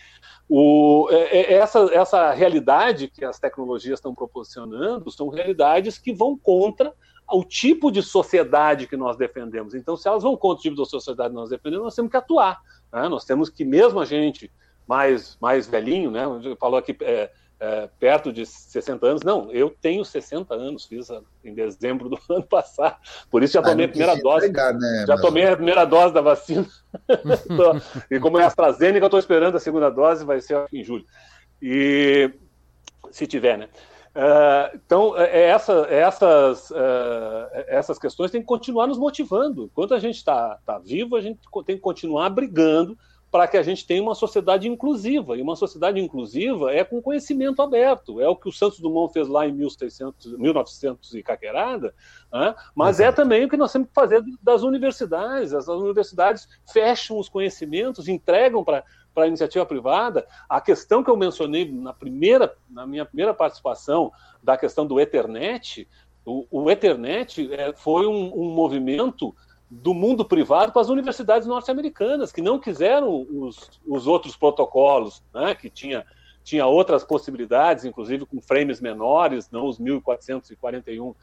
O, 0.47 1.07
é, 1.10 1.39
é, 1.39 1.53
essa, 1.53 1.80
essa 1.91 2.31
realidade 2.31 3.07
que 3.07 3.26
as 3.26 3.39
tecnologias 3.39 3.97
estão 3.97 4.14
proporcionando 4.14 5.10
são 5.10 5.30
realidades 5.30 5.97
que 5.97 6.14
vão 6.14 6.38
contra 6.38 6.93
o 7.31 7.43
tipo 7.43 7.91
de 7.91 8.03
sociedade 8.03 8.85
que 8.85 8.95
nós 8.95 9.18
defendemos. 9.18 9.73
Então, 9.73 9.97
se 9.97 10.07
elas 10.07 10.22
vão 10.22 10.38
contra 10.38 10.60
o 10.60 10.61
tipo 10.61 10.76
de 10.76 10.88
sociedade 10.88 11.30
que 11.30 11.35
nós 11.35 11.49
defendemos, 11.49 11.85
nós 11.85 11.95
temos 11.95 12.11
que 12.11 12.18
atuar. 12.18 12.61
Né? 12.91 13.10
Nós 13.10 13.26
temos 13.26 13.49
que, 13.49 13.65
mesmo 13.65 13.99
a 13.99 14.05
gente 14.05 14.51
mais, 14.88 15.35
mais 15.41 15.68
velhinho, 15.68 16.11
né? 16.11 16.26
falou 16.60 16.77
aqui 16.77 16.95
é, 17.01 17.31
é, 17.59 17.89
perto 17.99 18.34
de 18.34 18.45
60 18.45 19.05
anos, 19.05 19.23
não, 19.23 19.51
eu 19.51 19.69
tenho 19.69 20.03
60 20.03 20.53
anos, 20.53 20.85
fiz 20.85 21.07
em 21.43 21.53
dezembro 21.53 22.09
do 22.09 22.19
ano 22.30 22.43
passado, 22.43 22.97
por 23.30 23.41
isso 23.43 23.53
já 23.53 23.59
ah, 23.61 23.63
tomei 23.63 23.85
ah, 23.85 23.88
a 23.88 23.91
primeira 23.91 24.15
dose. 24.17 24.47
Pegar, 24.47 24.73
né, 24.73 25.05
já 25.07 25.13
mas... 25.13 25.21
tomei 25.21 25.47
a 25.47 25.55
primeira 25.55 25.85
dose 25.85 26.13
da 26.13 26.21
vacina. 26.21 26.67
e 28.11 28.19
como 28.19 28.38
é 28.38 28.43
a 28.43 28.47
AstraZeneca, 28.47 29.05
eu 29.05 29.07
estou 29.07 29.19
esperando 29.19 29.55
a 29.55 29.59
segunda 29.59 29.89
dose, 29.89 30.25
vai 30.25 30.41
ser 30.41 30.65
em 30.73 30.84
julho. 30.84 31.05
E 31.61 32.31
se 33.11 33.25
tiver, 33.25 33.57
né? 33.57 33.69
Uh, 34.15 34.75
então, 34.75 35.17
é, 35.17 35.23
é 35.23 35.41
essa, 35.47 35.88
é 35.89 35.99
essas, 36.01 36.69
uh, 36.69 37.47
essas 37.67 37.97
questões 37.97 38.30
têm 38.30 38.41
que 38.41 38.47
continuar 38.47 38.85
nos 38.85 38.97
motivando. 38.97 39.65
Enquanto 39.65 39.93
a 39.93 39.99
gente 39.99 40.17
está 40.17 40.59
tá 40.65 40.77
vivo, 40.77 41.15
a 41.15 41.21
gente 41.21 41.39
tem 41.65 41.75
que 41.75 41.81
continuar 41.81 42.30
brigando 42.30 42.97
para 43.34 43.47
que 43.47 43.57
a 43.57 43.64
gente 43.64 43.84
tenha 43.88 43.99
uma 43.99 44.14
sociedade 44.14 44.69
inclusiva. 44.69 45.35
E 45.35 45.41
uma 45.41 45.55
sociedade 45.55 45.99
inclusiva 45.99 46.72
é 46.72 46.84
com 46.84 47.01
conhecimento 47.01 47.64
aberto. 47.64 48.22
É 48.22 48.30
o 48.30 48.35
que 48.35 48.47
o 48.47 48.51
Santos 48.51 48.80
Dumont 48.80 49.11
fez 49.11 49.27
lá 49.27 49.47
em 49.47 49.51
1600, 49.51 50.38
1900 50.38 51.15
e 51.15 51.23
caquerada, 51.23 51.95
né? 52.31 52.53
mas 52.76 52.99
é 52.99 53.11
também 53.11 53.43
o 53.43 53.49
que 53.49 53.57
nós 53.57 53.72
temos 53.72 53.88
que 53.88 53.93
fazer 53.95 54.23
das 54.39 54.61
universidades. 54.61 55.51
As 55.51 55.68
universidades 55.68 56.47
fecham 56.72 57.18
os 57.18 57.27
conhecimentos, 57.27 58.07
entregam 58.07 58.64
para 58.64 58.84
para 59.15 59.26
a 59.26 59.27
iniciativa 59.27 59.64
privada, 59.64 60.26
a 60.49 60.60
questão 60.60 61.03
que 61.03 61.10
eu 61.11 61.15
mencionei 61.15 61.72
na 61.72 61.93
primeira, 61.93 62.51
na 62.68 62.88
minha 62.88 63.05
primeira 63.05 63.31
participação 63.31 64.11
da 64.41 64.57
questão 64.57 64.88
do 64.88 64.99
Ethernet, 64.99 65.88
o, 66.26 66.47
o 66.49 66.72
Ethernet 66.72 67.53
é, 67.53 67.73
foi 67.73 68.07
um, 68.07 68.34
um, 68.34 68.49
movimento 68.49 69.35
do 69.69 69.94
mundo 69.94 70.23
privado 70.23 70.72
para 70.72 70.81
as 70.81 70.90
universidades 70.90 71.48
norte-americanas 71.48 72.31
que 72.31 72.41
não 72.41 72.60
quiseram 72.60 73.26
os, 73.30 73.69
os 73.85 74.07
outros 74.07 74.35
protocolos, 74.35 75.23
né, 75.34 75.56
que 75.56 75.69
tinha 75.69 76.06
tinha 76.44 76.68
outras 76.68 77.06
possibilidades, 77.06 77.85
inclusive 77.85 78.26
com 78.26 78.41
frames 78.41 78.81
menores, 78.81 79.49
não 79.49 79.65
os 79.65 79.80
1441 79.80 81.10
uh, 81.10 81.15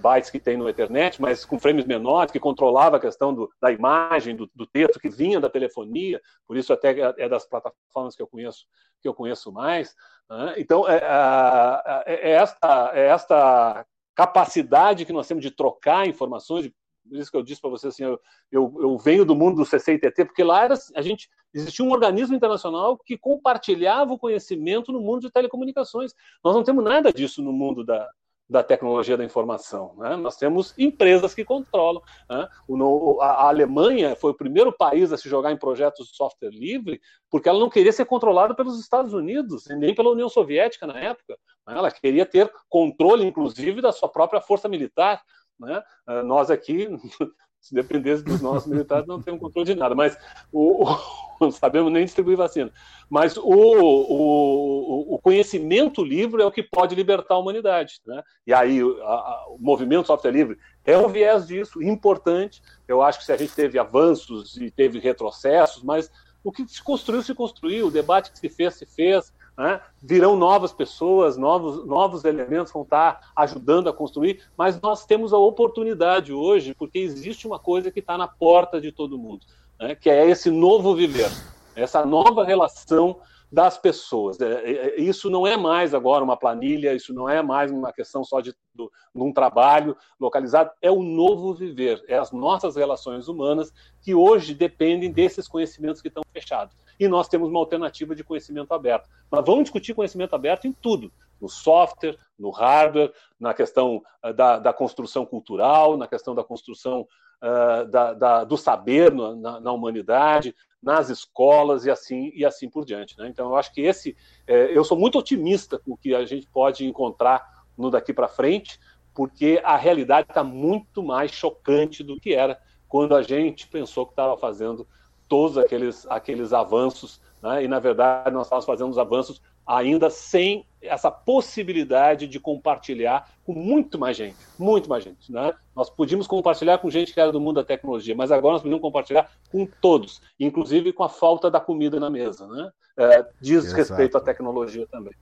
bytes 0.00 0.30
que 0.30 0.38
tem 0.38 0.56
no 0.56 0.68
Ethernet, 0.68 1.20
mas 1.20 1.44
com 1.44 1.58
frames 1.58 1.86
menores, 1.86 2.30
que 2.30 2.38
controlava 2.38 2.96
a 2.98 3.00
questão 3.00 3.32
do, 3.32 3.50
da 3.60 3.72
imagem, 3.72 4.36
do, 4.36 4.48
do, 4.54 4.66
texto 4.66 5.00
que 5.00 5.08
vinha 5.08 5.40
da 5.40 5.48
telefonia, 5.48 6.20
por 6.46 6.56
isso 6.56 6.72
até 6.72 7.00
é, 7.00 7.14
é 7.16 7.28
das 7.28 7.46
plataformas 7.46 8.14
que 8.14 8.22
eu 8.22 8.26
conheço 8.26 8.66
que 9.00 9.08
eu 9.08 9.14
conheço 9.14 9.52
mais. 9.52 9.94
Né? 10.30 10.54
Então, 10.56 10.88
é, 10.88 10.96
é, 10.96 12.14
é, 12.14 12.30
esta, 12.30 12.90
é 12.94 13.06
esta 13.06 13.86
capacidade 14.14 15.04
que 15.04 15.12
nós 15.12 15.28
temos 15.28 15.42
de 15.42 15.50
trocar 15.50 16.06
informações, 16.08 16.70
por 17.08 17.18
isso 17.18 17.30
que 17.30 17.36
eu 17.36 17.42
disse 17.42 17.60
para 17.60 17.70
você 17.70 17.88
assim, 17.88 18.04
eu, 18.04 18.20
eu, 18.50 18.74
eu, 18.80 18.98
venho 18.98 19.24
do 19.24 19.34
mundo 19.34 19.56
do 19.56 19.66
CCITT, 19.66 20.24
porque 20.24 20.42
lá 20.42 20.64
era, 20.64 20.74
a 20.94 21.02
gente 21.02 21.28
existia 21.52 21.84
um 21.84 21.92
organismo 21.92 22.34
internacional 22.34 22.98
que 22.98 23.16
compartilhava 23.16 24.12
o 24.12 24.18
conhecimento 24.18 24.90
no 24.90 25.00
mundo 25.00 25.22
de 25.22 25.30
telecomunicações. 25.30 26.12
Nós 26.42 26.54
não 26.54 26.64
temos 26.64 26.82
nada 26.82 27.12
disso 27.12 27.42
no 27.42 27.52
mundo 27.52 27.84
da, 27.84 28.08
da 28.48 28.62
tecnologia 28.62 29.16
da 29.16 29.24
informação. 29.24 29.94
Né? 29.96 30.16
Nós 30.16 30.36
temos 30.36 30.74
empresas 30.78 31.34
que 31.34 31.44
controlam. 31.44 32.02
Né? 32.28 32.46
O, 32.68 33.20
a, 33.20 33.26
a, 33.26 33.48
Alemanha 33.48 34.14
foi 34.16 34.32
o 34.32 34.36
primeiro 34.36 34.72
país 34.72 35.12
a 35.12 35.16
se 35.16 35.28
jogar 35.28 35.52
em 35.52 35.56
projetos 35.56 36.08
de 36.08 36.16
software 36.16 36.50
livre, 36.50 37.00
porque 37.30 37.48
ela 37.48 37.58
não 37.58 37.70
queria 37.70 37.92
ser 37.92 38.04
controlada 38.04 38.54
pelos 38.54 38.78
Estados 38.78 39.14
Unidos, 39.14 39.64
nem 39.68 39.94
pela 39.94 40.10
União 40.10 40.28
Soviética 40.28 40.86
na 40.86 40.98
época. 40.98 41.38
Né? 41.66 41.76
Ela 41.76 41.90
queria 41.90 42.26
ter 42.26 42.50
controle, 42.68 43.24
inclusive, 43.24 43.80
da 43.80 43.92
sua 43.92 44.08
própria 44.08 44.40
força 44.40 44.68
militar. 44.68 45.22
Né? 45.58 45.82
Ah, 46.06 46.22
nós 46.22 46.50
aqui 46.50 46.88
se 47.64 47.74
dependesse 47.74 48.22
dos 48.22 48.42
nossos 48.42 48.68
militares, 48.70 49.06
não 49.06 49.22
temos 49.22 49.40
controle 49.40 49.64
de 49.64 49.74
nada. 49.74 49.94
Mas 49.94 50.18
o, 50.52 50.84
o, 50.84 50.98
não 51.40 51.50
sabemos 51.50 51.90
nem 51.90 52.04
distribuir 52.04 52.36
vacina. 52.36 52.70
Mas 53.08 53.38
o, 53.38 53.42
o, 53.42 55.14
o, 55.14 55.18
conhecimento 55.18 56.04
livre 56.04 56.42
é 56.42 56.44
o 56.44 56.52
que 56.52 56.62
pode 56.62 56.94
libertar 56.94 57.34
a 57.34 57.38
humanidade. 57.38 58.00
Né? 58.06 58.22
E 58.46 58.52
aí 58.52 58.80
a, 58.80 59.14
a, 59.14 59.46
o 59.48 59.58
movimento 59.58 60.06
software 60.06 60.30
livre 60.30 60.58
é 60.84 60.98
um 60.98 61.08
viés 61.08 61.46
disso, 61.46 61.82
importante. 61.82 62.60
Eu 62.86 63.00
acho 63.00 63.20
que 63.20 63.24
se 63.24 63.32
a 63.32 63.36
gente 63.36 63.54
teve 63.54 63.78
avanços 63.78 64.58
e 64.58 64.70
teve 64.70 64.98
retrocessos, 64.98 65.82
mas 65.82 66.10
o 66.44 66.52
que 66.52 66.68
se 66.68 66.82
construiu, 66.82 67.22
se 67.22 67.34
construiu, 67.34 67.86
o 67.86 67.90
debate 67.90 68.30
que 68.30 68.38
se 68.38 68.50
fez, 68.50 68.74
se 68.74 68.84
fez. 68.84 69.32
Né? 69.56 69.80
Virão 70.02 70.36
novas 70.36 70.72
pessoas, 70.72 71.36
novos, 71.36 71.86
novos 71.86 72.24
elementos 72.24 72.72
vão 72.72 72.82
estar 72.82 73.32
ajudando 73.36 73.88
a 73.88 73.92
construir, 73.92 74.42
mas 74.56 74.80
nós 74.80 75.06
temos 75.06 75.32
a 75.32 75.38
oportunidade 75.38 76.32
hoje, 76.32 76.74
porque 76.74 76.98
existe 76.98 77.46
uma 77.46 77.58
coisa 77.58 77.90
que 77.90 78.00
está 78.00 78.18
na 78.18 78.26
porta 78.26 78.80
de 78.80 78.90
todo 78.90 79.18
mundo, 79.18 79.46
né? 79.78 79.94
que 79.94 80.10
é 80.10 80.28
esse 80.28 80.50
novo 80.50 80.94
viver, 80.94 81.30
essa 81.76 82.04
nova 82.04 82.44
relação 82.44 83.20
das 83.54 83.78
pessoas. 83.78 84.40
É, 84.40 84.52
é, 84.52 84.72
é, 84.72 85.00
isso 85.00 85.30
não 85.30 85.46
é 85.46 85.56
mais 85.56 85.94
agora 85.94 86.24
uma 86.24 86.36
planilha, 86.36 86.92
isso 86.92 87.14
não 87.14 87.28
é 87.28 87.40
mais 87.40 87.70
uma 87.70 87.92
questão 87.92 88.24
só 88.24 88.40
de, 88.40 88.52
de 88.74 88.88
um 89.14 89.32
trabalho 89.32 89.96
localizado, 90.18 90.72
é 90.82 90.90
o 90.90 91.00
novo 91.00 91.54
viver, 91.54 92.02
é 92.08 92.18
as 92.18 92.32
nossas 92.32 92.74
relações 92.74 93.28
humanas 93.28 93.72
que 94.02 94.12
hoje 94.12 94.52
dependem 94.52 95.12
desses 95.12 95.46
conhecimentos 95.46 96.02
que 96.02 96.08
estão 96.08 96.24
fechados. 96.32 96.76
E 96.98 97.08
nós 97.08 97.28
temos 97.28 97.48
uma 97.48 97.58
alternativa 97.58 98.14
de 98.14 98.24
conhecimento 98.24 98.72
aberto. 98.72 99.08
Mas 99.30 99.44
vamos 99.44 99.64
discutir 99.64 99.94
conhecimento 99.94 100.34
aberto 100.34 100.66
em 100.66 100.72
tudo. 100.72 101.12
no 101.40 101.48
software, 101.48 102.16
no 102.38 102.50
hardware, 102.50 103.12
na 103.38 103.52
questão 103.52 104.02
uh, 104.24 104.32
da, 104.32 104.58
da, 104.58 104.72
construção 104.72 105.26
cultural, 105.26 105.96
na 105.96 106.06
questão 106.06 106.34
da 106.34 106.44
construção 106.44 107.06
uh, 107.42 107.86
da, 107.90 108.14
da, 108.14 108.44
do 108.44 108.56
saber 108.56 109.12
na, 109.12 109.60
na, 109.60 109.72
humanidade, 109.72 110.54
nas 110.82 111.10
escolas 111.10 111.84
e 111.84 111.90
assim 111.90 112.30
e 112.34 112.44
assim 112.44 112.68
por 112.68 112.84
diante. 112.84 113.18
Né? 113.18 113.28
Então, 113.28 113.48
eu 113.48 113.56
acho 113.56 113.72
que 113.72 113.80
esse, 113.80 114.16
eh, 114.46 114.70
eu 114.72 114.84
sou 114.84 114.98
muito 114.98 115.18
otimista 115.18 115.78
com 115.78 115.92
o 115.92 115.96
que 115.96 116.14
a 116.14 116.24
gente 116.26 116.46
pode 116.46 116.86
encontrar 116.86 117.64
no 117.76 117.90
daqui 117.90 118.12
para 118.12 118.28
frente, 118.28 118.78
porque 119.14 119.60
a 119.64 119.76
realidade 119.76 120.28
está 120.28 120.44
muito 120.44 121.02
mais 121.02 121.30
chocante 121.30 122.02
do 122.02 122.20
que 122.20 122.34
era 122.34 122.60
quando 122.86 123.14
a 123.14 123.22
gente 123.22 123.66
pensou 123.66 124.04
que 124.04 124.12
estava 124.12 124.36
fazendo 124.36 124.86
todos 125.28 125.58
aqueles, 125.58 126.06
aqueles 126.08 126.52
avanços, 126.52 127.20
né? 127.42 127.64
e 127.64 127.68
na 127.68 127.78
verdade 127.78 128.34
nós 128.34 128.46
estávamos 128.46 128.66
fazendo 128.66 128.90
os 128.90 128.98
avanços 128.98 129.42
ainda 129.66 130.10
sem 130.10 130.66
essa 130.80 131.10
possibilidade 131.10 132.26
de 132.26 132.38
compartilhar 132.38 133.30
com 133.44 133.54
muito 133.54 133.98
mais 133.98 134.16
gente, 134.16 134.36
muito 134.58 134.88
mais 134.88 135.02
gente. 135.02 135.32
Né? 135.32 135.54
Nós 135.74 135.88
podíamos 135.88 136.26
compartilhar 136.26 136.78
com 136.78 136.90
gente 136.90 137.12
que 137.12 137.20
era 137.20 137.32
do 137.32 137.40
mundo 137.40 137.56
da 137.56 137.64
tecnologia, 137.64 138.14
mas 138.14 138.30
agora 138.30 138.54
nós 138.54 138.62
podemos 138.62 138.82
compartilhar 138.82 139.30
com 139.50 139.66
todos, 139.66 140.20
inclusive 140.38 140.92
com 140.92 141.02
a 141.02 141.08
falta 141.08 141.50
da 141.50 141.60
comida 141.60 141.98
na 141.98 142.10
mesa. 142.10 142.46
Né? 142.46 142.70
É, 142.98 143.26
diz 143.40 143.64
Exato. 143.64 143.76
respeito 143.76 144.18
à 144.18 144.20
tecnologia 144.20 144.86
também. 144.86 145.14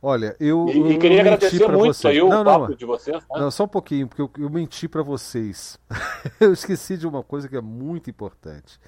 Olha, 0.00 0.36
eu. 0.38 0.68
E, 0.68 0.92
e 0.92 0.98
queria 0.98 1.20
agradecer 1.20 1.66
muito 1.68 1.94
vocês. 1.94 2.14
aí 2.14 2.22
o 2.22 2.28
não, 2.28 2.44
papo 2.44 2.68
não, 2.68 2.76
de 2.76 2.84
vocês. 2.84 3.16
Né? 3.16 3.22
Não, 3.32 3.50
só 3.50 3.64
um 3.64 3.68
pouquinho, 3.68 4.06
porque 4.06 4.22
eu, 4.22 4.30
eu 4.38 4.48
menti 4.48 4.86
para 4.86 5.02
vocês. 5.02 5.78
eu 6.40 6.52
esqueci 6.52 6.96
de 6.96 7.06
uma 7.06 7.22
coisa 7.22 7.48
que 7.48 7.56
é 7.56 7.60
muito 7.60 8.08
importante. 8.08 8.78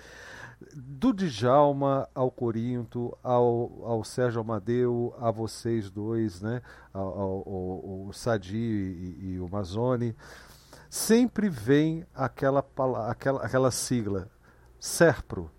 Do 0.73 1.13
Djalma 1.13 2.09
ao 2.15 2.31
Corinto, 2.31 3.17
ao, 3.25 3.83
ao 3.83 4.05
Sérgio 4.05 4.41
Amadeu, 4.41 5.15
a 5.19 5.31
vocês 5.31 5.91
dois, 5.91 6.41
né? 6.41 6.63
Ao, 6.93 7.03
ao, 7.03 7.49
ao, 7.49 8.05
ao 8.07 8.13
Sadi 8.13 8.57
e, 8.57 9.33
e 9.33 9.41
o 9.41 9.49
Mazone, 9.49 10.15
sempre 10.89 11.49
vem 11.49 12.07
aquela, 12.15 12.65
aquela, 13.09 13.45
aquela 13.45 13.71
sigla, 13.73 14.31
SERPRO. 14.79 15.51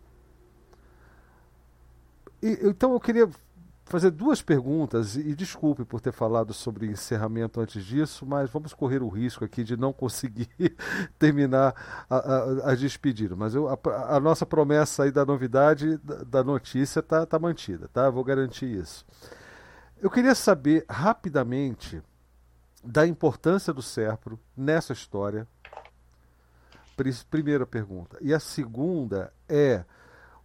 E, 2.41 2.59
então 2.63 2.93
eu 2.93 2.99
queria 2.99 3.29
fazer 3.91 4.11
duas 4.11 4.41
perguntas 4.41 5.17
e 5.17 5.35
desculpe 5.35 5.83
por 5.83 5.99
ter 5.99 6.13
falado 6.13 6.53
sobre 6.53 6.87
encerramento 6.87 7.59
antes 7.59 7.83
disso, 7.83 8.25
mas 8.25 8.49
vamos 8.49 8.73
correr 8.73 9.03
o 9.03 9.09
risco 9.09 9.43
aqui 9.43 9.63
de 9.63 9.75
não 9.75 9.91
conseguir 9.91 10.49
terminar 11.19 12.05
a, 12.09 12.15
a, 12.15 12.71
a 12.71 12.75
despedir. 12.75 13.35
Mas 13.35 13.53
eu, 13.53 13.67
a, 13.67 13.77
a, 14.15 14.19
nossa 14.19 14.45
promessa 14.45 15.03
aí 15.03 15.11
da 15.11 15.25
novidade, 15.25 15.97
da, 15.97 16.23
da 16.23 16.43
notícia, 16.43 17.01
está 17.01 17.25
tá 17.25 17.37
mantida, 17.37 17.89
tá? 17.89 18.09
vou 18.09 18.23
garantir 18.23 18.65
isso. 18.65 19.05
Eu 20.01 20.09
queria 20.09 20.33
saber 20.33 20.85
rapidamente 20.89 22.01
da 22.83 23.05
importância 23.05 23.73
do 23.73 23.81
Serpro 23.81 24.39
nessa 24.55 24.93
história. 24.93 25.47
Primeira 27.29 27.65
pergunta. 27.65 28.17
E 28.21 28.33
a 28.33 28.39
segunda 28.39 29.33
é 29.49 29.83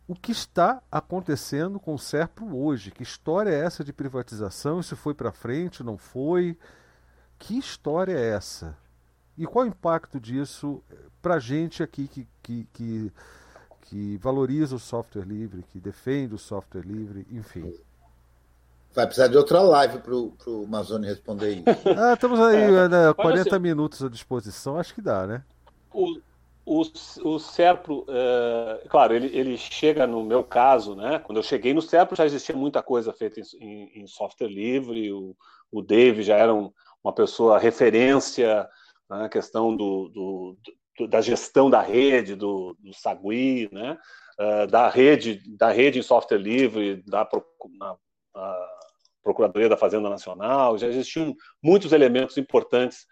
o 0.09 0.15
que 0.15 0.31
está 0.31 0.81
acontecendo 0.91 1.81
com 1.81 1.95
o 1.95 1.99
Serpro 1.99 2.57
hoje. 2.57 2.91
Que 2.91 3.03
história 3.03 3.51
é 3.51 3.65
essa 3.65 3.83
de 3.83 3.93
privatização? 3.93 4.81
Isso 4.81 4.97
foi 4.97 5.15
para 5.15 5.33
frente, 5.33 5.83
não 5.83 5.99
foi? 5.99 6.57
Que 7.39 7.59
história 7.59 8.12
é 8.12 8.31
essa? 8.31 8.77
E 9.37 9.47
qual 9.47 9.65
o 9.65 9.69
impacto 9.69 10.19
disso 10.19 10.83
para 11.20 11.35
a 11.35 11.39
gente 11.39 11.83
aqui 11.83 12.09
que, 12.09 12.27
que, 12.43 12.69
que, 12.73 13.12
que, 13.83 14.16
valoriza 14.19 14.77
o 14.77 14.78
software 14.78 15.24
livre, 15.24 15.65
que 15.70 15.78
defende 15.78 16.35
o 16.35 16.39
software 16.39 16.87
livre, 16.87 17.27
enfim? 17.31 17.74
Vai 18.95 19.05
precisar 19.07 19.28
de 19.28 19.37
outra 19.37 19.61
live 19.61 19.99
para 19.99 20.15
o 20.15 20.66
Mazone 20.66 21.07
responder 21.07 21.57
isso. 21.57 21.89
Ah, 21.99 22.15
estamos 22.15 22.41
aí, 22.41 22.62
é, 22.62 22.89
né, 22.89 23.12
40 23.12 23.59
minutos 23.59 24.03
à 24.03 24.09
disposição, 24.09 24.78
acho 24.78 24.95
que 24.95 25.03
dá, 25.03 25.27
né? 25.27 25.43
O, 25.93 26.19
o, 26.66 26.82
o 27.22 27.38
Serpro, 27.38 28.05
é, 28.09 28.88
claro, 28.88 29.14
ele, 29.14 29.28
ele 29.28 29.56
chega 29.56 30.05
no 30.05 30.24
meu 30.24 30.43
caso, 30.43 30.97
né? 30.97 31.20
Quando 31.20 31.38
eu 31.38 31.43
cheguei 31.43 31.72
no 31.72 31.80
Serpro 31.80 32.16
já 32.16 32.26
existia 32.26 32.56
muita 32.56 32.82
coisa 32.82 33.12
feita 33.12 33.40
em, 33.60 34.02
em 34.02 34.06
software 34.09 34.48
livre. 34.48 35.12
O, 35.12 35.36
o 35.70 35.80
Dave 35.80 36.24
já 36.24 36.36
era 36.36 36.52
um, 36.52 36.72
uma 37.05 37.14
pessoa 37.14 37.56
referência 37.56 38.68
na 39.09 39.22
né, 39.22 39.28
questão 39.28 39.76
do, 39.76 40.09
do, 40.09 40.56
do, 40.98 41.06
da 41.06 41.20
gestão 41.20 41.70
da 41.70 41.80
rede, 41.80 42.34
do, 42.34 42.76
do 42.80 42.93
Sagui, 42.93 43.68
né? 43.70 43.97
Uh, 44.38 44.66
da 44.66 44.88
rede, 44.88 45.40
da 45.56 45.70
rede 45.70 46.01
em 46.01 46.02
software 46.02 46.36
livre, 46.36 47.02
da 47.06 47.26
na, 47.78 47.97
Procuradoria 49.22 49.68
da 49.68 49.76
Fazenda 49.76 50.10
Nacional. 50.10 50.76
Já 50.76 50.88
existiam 50.88 51.32
muitos 51.62 51.93
elementos 51.93 52.36
importantes 52.36 53.06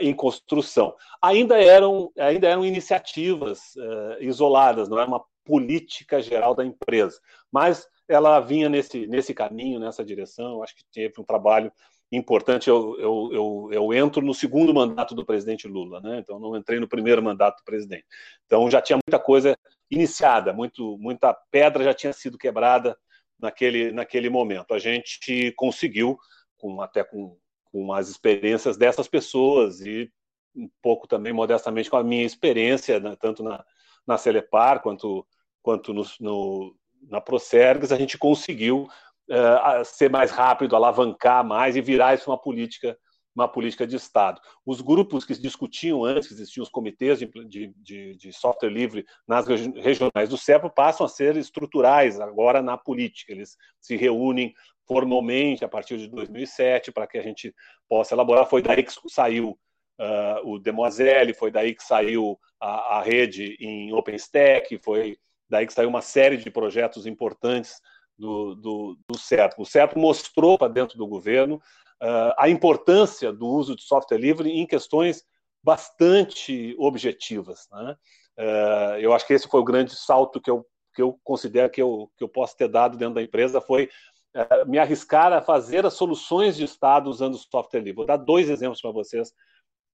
em 0.00 0.14
construção. 0.14 0.94
Ainda 1.20 1.58
eram, 1.62 2.10
ainda 2.18 2.48
eram 2.48 2.64
iniciativas 2.64 3.74
uh, 3.76 4.22
isoladas, 4.22 4.88
não 4.88 4.98
era 4.98 5.08
uma 5.08 5.24
política 5.44 6.20
geral 6.20 6.54
da 6.54 6.64
empresa, 6.64 7.18
mas 7.50 7.86
ela 8.08 8.38
vinha 8.40 8.68
nesse, 8.68 9.06
nesse 9.06 9.32
caminho, 9.32 9.80
nessa 9.80 10.04
direção. 10.04 10.62
Acho 10.62 10.76
que 10.76 10.84
teve 10.92 11.14
um 11.18 11.24
trabalho 11.24 11.72
importante. 12.10 12.68
Eu, 12.68 12.98
eu, 12.98 13.30
eu, 13.32 13.68
eu, 13.72 13.94
entro 13.94 14.22
no 14.22 14.34
segundo 14.34 14.74
mandato 14.74 15.14
do 15.14 15.24
presidente 15.24 15.66
Lula, 15.66 16.00
né? 16.00 16.18
então 16.18 16.38
não 16.38 16.56
entrei 16.56 16.78
no 16.78 16.88
primeiro 16.88 17.22
mandato 17.22 17.58
do 17.58 17.64
presidente. 17.64 18.04
Então 18.46 18.70
já 18.70 18.80
tinha 18.82 18.98
muita 19.04 19.18
coisa 19.18 19.56
iniciada, 19.90 20.52
muito, 20.52 20.96
muita 20.98 21.34
pedra 21.50 21.84
já 21.84 21.94
tinha 21.94 22.12
sido 22.12 22.38
quebrada 22.38 22.96
naquele, 23.38 23.92
naquele 23.92 24.28
momento. 24.28 24.74
A 24.74 24.78
gente 24.78 25.52
conseguiu, 25.56 26.18
com, 26.58 26.80
até 26.80 27.02
com 27.02 27.36
com 27.72 27.92
as 27.92 28.08
experiências 28.08 28.76
dessas 28.76 29.08
pessoas 29.08 29.80
e 29.80 30.12
um 30.54 30.68
pouco 30.82 31.08
também 31.08 31.32
modestamente 31.32 31.88
com 31.88 31.96
a 31.96 32.04
minha 32.04 32.24
experiência, 32.24 33.00
né, 33.00 33.16
tanto 33.18 33.42
na, 33.42 33.64
na 34.06 34.18
Celepar 34.18 34.82
quanto, 34.82 35.26
quanto 35.62 35.94
no, 35.94 36.04
no, 36.20 36.76
na 37.08 37.20
Procergs, 37.20 37.90
a 37.90 37.96
gente 37.96 38.18
conseguiu 38.18 38.86
uh, 39.30 39.84
ser 39.84 40.10
mais 40.10 40.30
rápido, 40.30 40.76
alavancar 40.76 41.42
mais 41.42 41.74
e 41.74 41.80
virar 41.80 42.14
isso 42.14 42.30
uma 42.30 42.38
política 42.38 42.96
uma 43.34 43.48
política 43.48 43.86
de 43.86 43.96
Estado. 43.96 44.40
Os 44.64 44.80
grupos 44.80 45.24
que 45.24 45.34
discutiam 45.34 46.04
antes, 46.04 46.28
que 46.28 46.34
existiam 46.34 46.62
os 46.62 46.68
comitês 46.68 47.18
de, 47.18 47.28
de, 47.76 48.16
de 48.16 48.32
software 48.32 48.70
livre 48.70 49.06
nas 49.26 49.46
regionais 49.46 50.28
do 50.28 50.36
CEPO, 50.36 50.70
passam 50.70 51.06
a 51.06 51.08
ser 51.08 51.36
estruturais 51.36 52.20
agora 52.20 52.60
na 52.60 52.76
política. 52.76 53.32
Eles 53.32 53.56
se 53.80 53.96
reúnem 53.96 54.52
formalmente 54.86 55.64
a 55.64 55.68
partir 55.68 55.96
de 55.96 56.08
2007 56.08 56.92
para 56.92 57.06
que 57.06 57.18
a 57.18 57.22
gente 57.22 57.54
possa 57.88 58.14
elaborar. 58.14 58.46
Foi 58.46 58.60
daí 58.60 58.82
que 58.82 58.92
saiu 59.08 59.58
uh, 59.98 60.50
o 60.50 60.58
Demoiselle, 60.58 61.34
foi 61.34 61.50
daí 61.50 61.74
que 61.74 61.82
saiu 61.82 62.38
a, 62.60 62.98
a, 62.98 63.02
rede 63.02 63.56
em 63.60 63.92
OpenStack, 63.92 64.78
foi 64.78 65.16
daí 65.48 65.66
que 65.66 65.72
saiu 65.72 65.88
uma 65.88 66.02
série 66.02 66.36
de 66.36 66.50
projetos 66.50 67.06
importantes 67.06 67.80
do, 68.18 68.54
do, 68.54 68.98
do. 69.08 69.16
O 69.58 69.64
CERP 69.64 69.96
mostrou 69.96 70.58
para 70.58 70.72
dentro 70.72 70.98
do 70.98 71.06
governo 71.06 71.60
uh, 72.02 72.34
a 72.36 72.48
importância 72.48 73.32
do 73.32 73.46
uso 73.46 73.76
de 73.76 73.84
software 73.84 74.18
livre 74.18 74.50
em 74.50 74.66
questões 74.66 75.24
bastante 75.62 76.74
objetivas. 76.78 77.68
Né? 77.70 77.96
Uh, 78.38 78.98
eu 78.98 79.12
acho 79.12 79.26
que 79.26 79.32
esse 79.32 79.48
foi 79.48 79.60
o 79.60 79.64
grande 79.64 79.94
salto 79.94 80.40
que 80.40 80.50
eu, 80.50 80.66
que 80.94 81.00
eu 81.00 81.18
considero 81.22 81.70
que 81.70 81.80
eu, 81.80 82.10
que 82.18 82.24
eu 82.24 82.28
posso 82.28 82.56
ter 82.56 82.68
dado 82.68 82.96
dentro 82.96 83.14
da 83.14 83.22
empresa, 83.22 83.60
foi 83.60 83.88
uh, 84.34 84.68
me 84.68 84.78
arriscar 84.78 85.32
a 85.32 85.40
fazer 85.40 85.86
as 85.86 85.94
soluções 85.94 86.56
de 86.56 86.64
Estado 86.64 87.08
usando 87.08 87.38
software 87.38 87.80
livre. 87.80 87.96
Vou 87.96 88.06
dar 88.06 88.16
dois 88.16 88.50
exemplos 88.50 88.80
para 88.80 88.90
vocês 88.90 89.32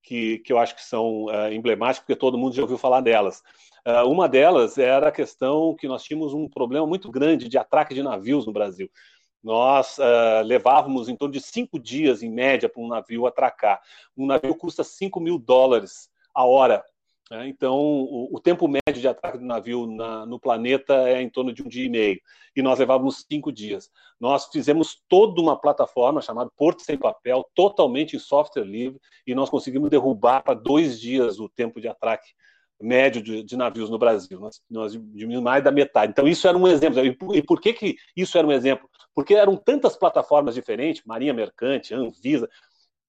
que, 0.03 0.39
que 0.39 0.53
eu 0.53 0.59
acho 0.59 0.75
que 0.75 0.83
são 0.83 1.25
uh, 1.25 1.53
emblemáticos, 1.53 2.07
porque 2.07 2.19
todo 2.19 2.39
mundo 2.39 2.55
já 2.55 2.63
ouviu 2.63 2.79
falar 2.79 3.03
delas. 3.03 3.43
uma 4.07 4.27
delas 4.27 4.79
era 4.79 5.09
a 5.09 5.13
questão 5.13 5.77
que 5.77 5.87
nós 5.87 6.03
tínhamos 6.03 6.33
um 6.33 6.49
problema 6.49 6.87
muito 6.87 7.11
grande 7.11 7.49
de 7.49 7.59
atraque 7.59 7.95
de 7.95 8.03
navios 8.03 8.47
no 8.47 8.53
Brasil 8.53 8.89
nós 9.43 9.99
uh, 9.99 10.43
levávamos 10.45 11.09
em 11.09 11.17
torno 11.17 11.33
de 11.33 11.41
cinco 11.41 11.79
dias, 11.79 12.23
em 12.23 12.31
média, 12.31 12.69
para 12.69 12.83
um 12.83 12.89
navio 12.89 13.27
atracar. 13.27 13.81
Um 14.17 14.27
navio 14.27 14.55
custa 14.55 14.83
5 14.83 15.21
mil 15.21 15.39
dólares 15.39 16.11
a 16.35 16.45
hora. 16.45 16.85
Né? 17.31 17.49
Então, 17.49 17.77
o, 17.77 18.35
o, 18.35 18.41
tempo 18.41 18.67
médio 18.67 19.01
de 19.01 19.07
atraque 19.07 19.39
do 19.39 19.45
navio 19.45 19.87
na, 19.87 20.25
no 20.25 20.41
planeta 20.41 21.09
é 21.09 21.21
em 21.21 21.29
torno 21.29 21.53
de 21.53 21.63
um 21.63 21.69
dia 21.69 21.85
e 21.85 21.91
meio. 21.91 22.21
E 22.57 22.63
nós 22.63 22.79
levávamos 22.79 23.25
cinco 23.31 23.53
dias. 23.53 23.91
Nós 24.19 24.47
fizemos 24.47 25.03
toda 25.09 25.41
uma 25.41 25.61
plataforma 25.61 26.21
chamada 26.21 26.51
Porto 26.57 26.83
Sem 26.83 26.97
Papel, 26.97 27.45
totalmente 27.55 28.17
em 28.17 28.19
software 28.19 28.65
livre, 28.65 28.99
e 29.27 29.35
nós 29.35 29.51
conseguimos 29.51 29.91
derrubar 29.91 30.43
para 30.43 30.55
dois 30.55 30.99
dias 31.01 31.39
o 31.39 31.49
tempo 31.49 31.81
de 31.81 31.89
atraque 31.89 32.29
médio 32.81 33.21
de, 33.21 33.43
de, 33.43 33.57
navios 33.57 33.91
no 33.91 33.99
Brasil. 33.99 34.41
Nós, 34.41 34.63
nós 34.71 34.93
diminuímos 34.93 35.43
mais 35.43 35.63
da 35.63 35.71
metade. 35.71 36.13
Então, 36.13 36.27
isso 36.27 36.47
era 36.49 36.57
um 36.57 36.67
exemplo. 36.67 37.05
E 37.05 37.15
por, 37.15 37.37
e 37.37 37.43
por, 37.43 37.61
que, 37.61 37.73
que 37.73 37.97
isso 38.17 38.39
era 38.39 38.47
um 38.47 38.53
exemplo? 38.53 38.89
Porque 39.19 39.35
eram 39.35 39.57
tantas 39.57 39.97
plataformas 39.97 40.55
diferentes, 40.55 41.03
Marinha 41.05 41.35
Mercante, 41.35 41.93
Anvisa, 41.93 42.49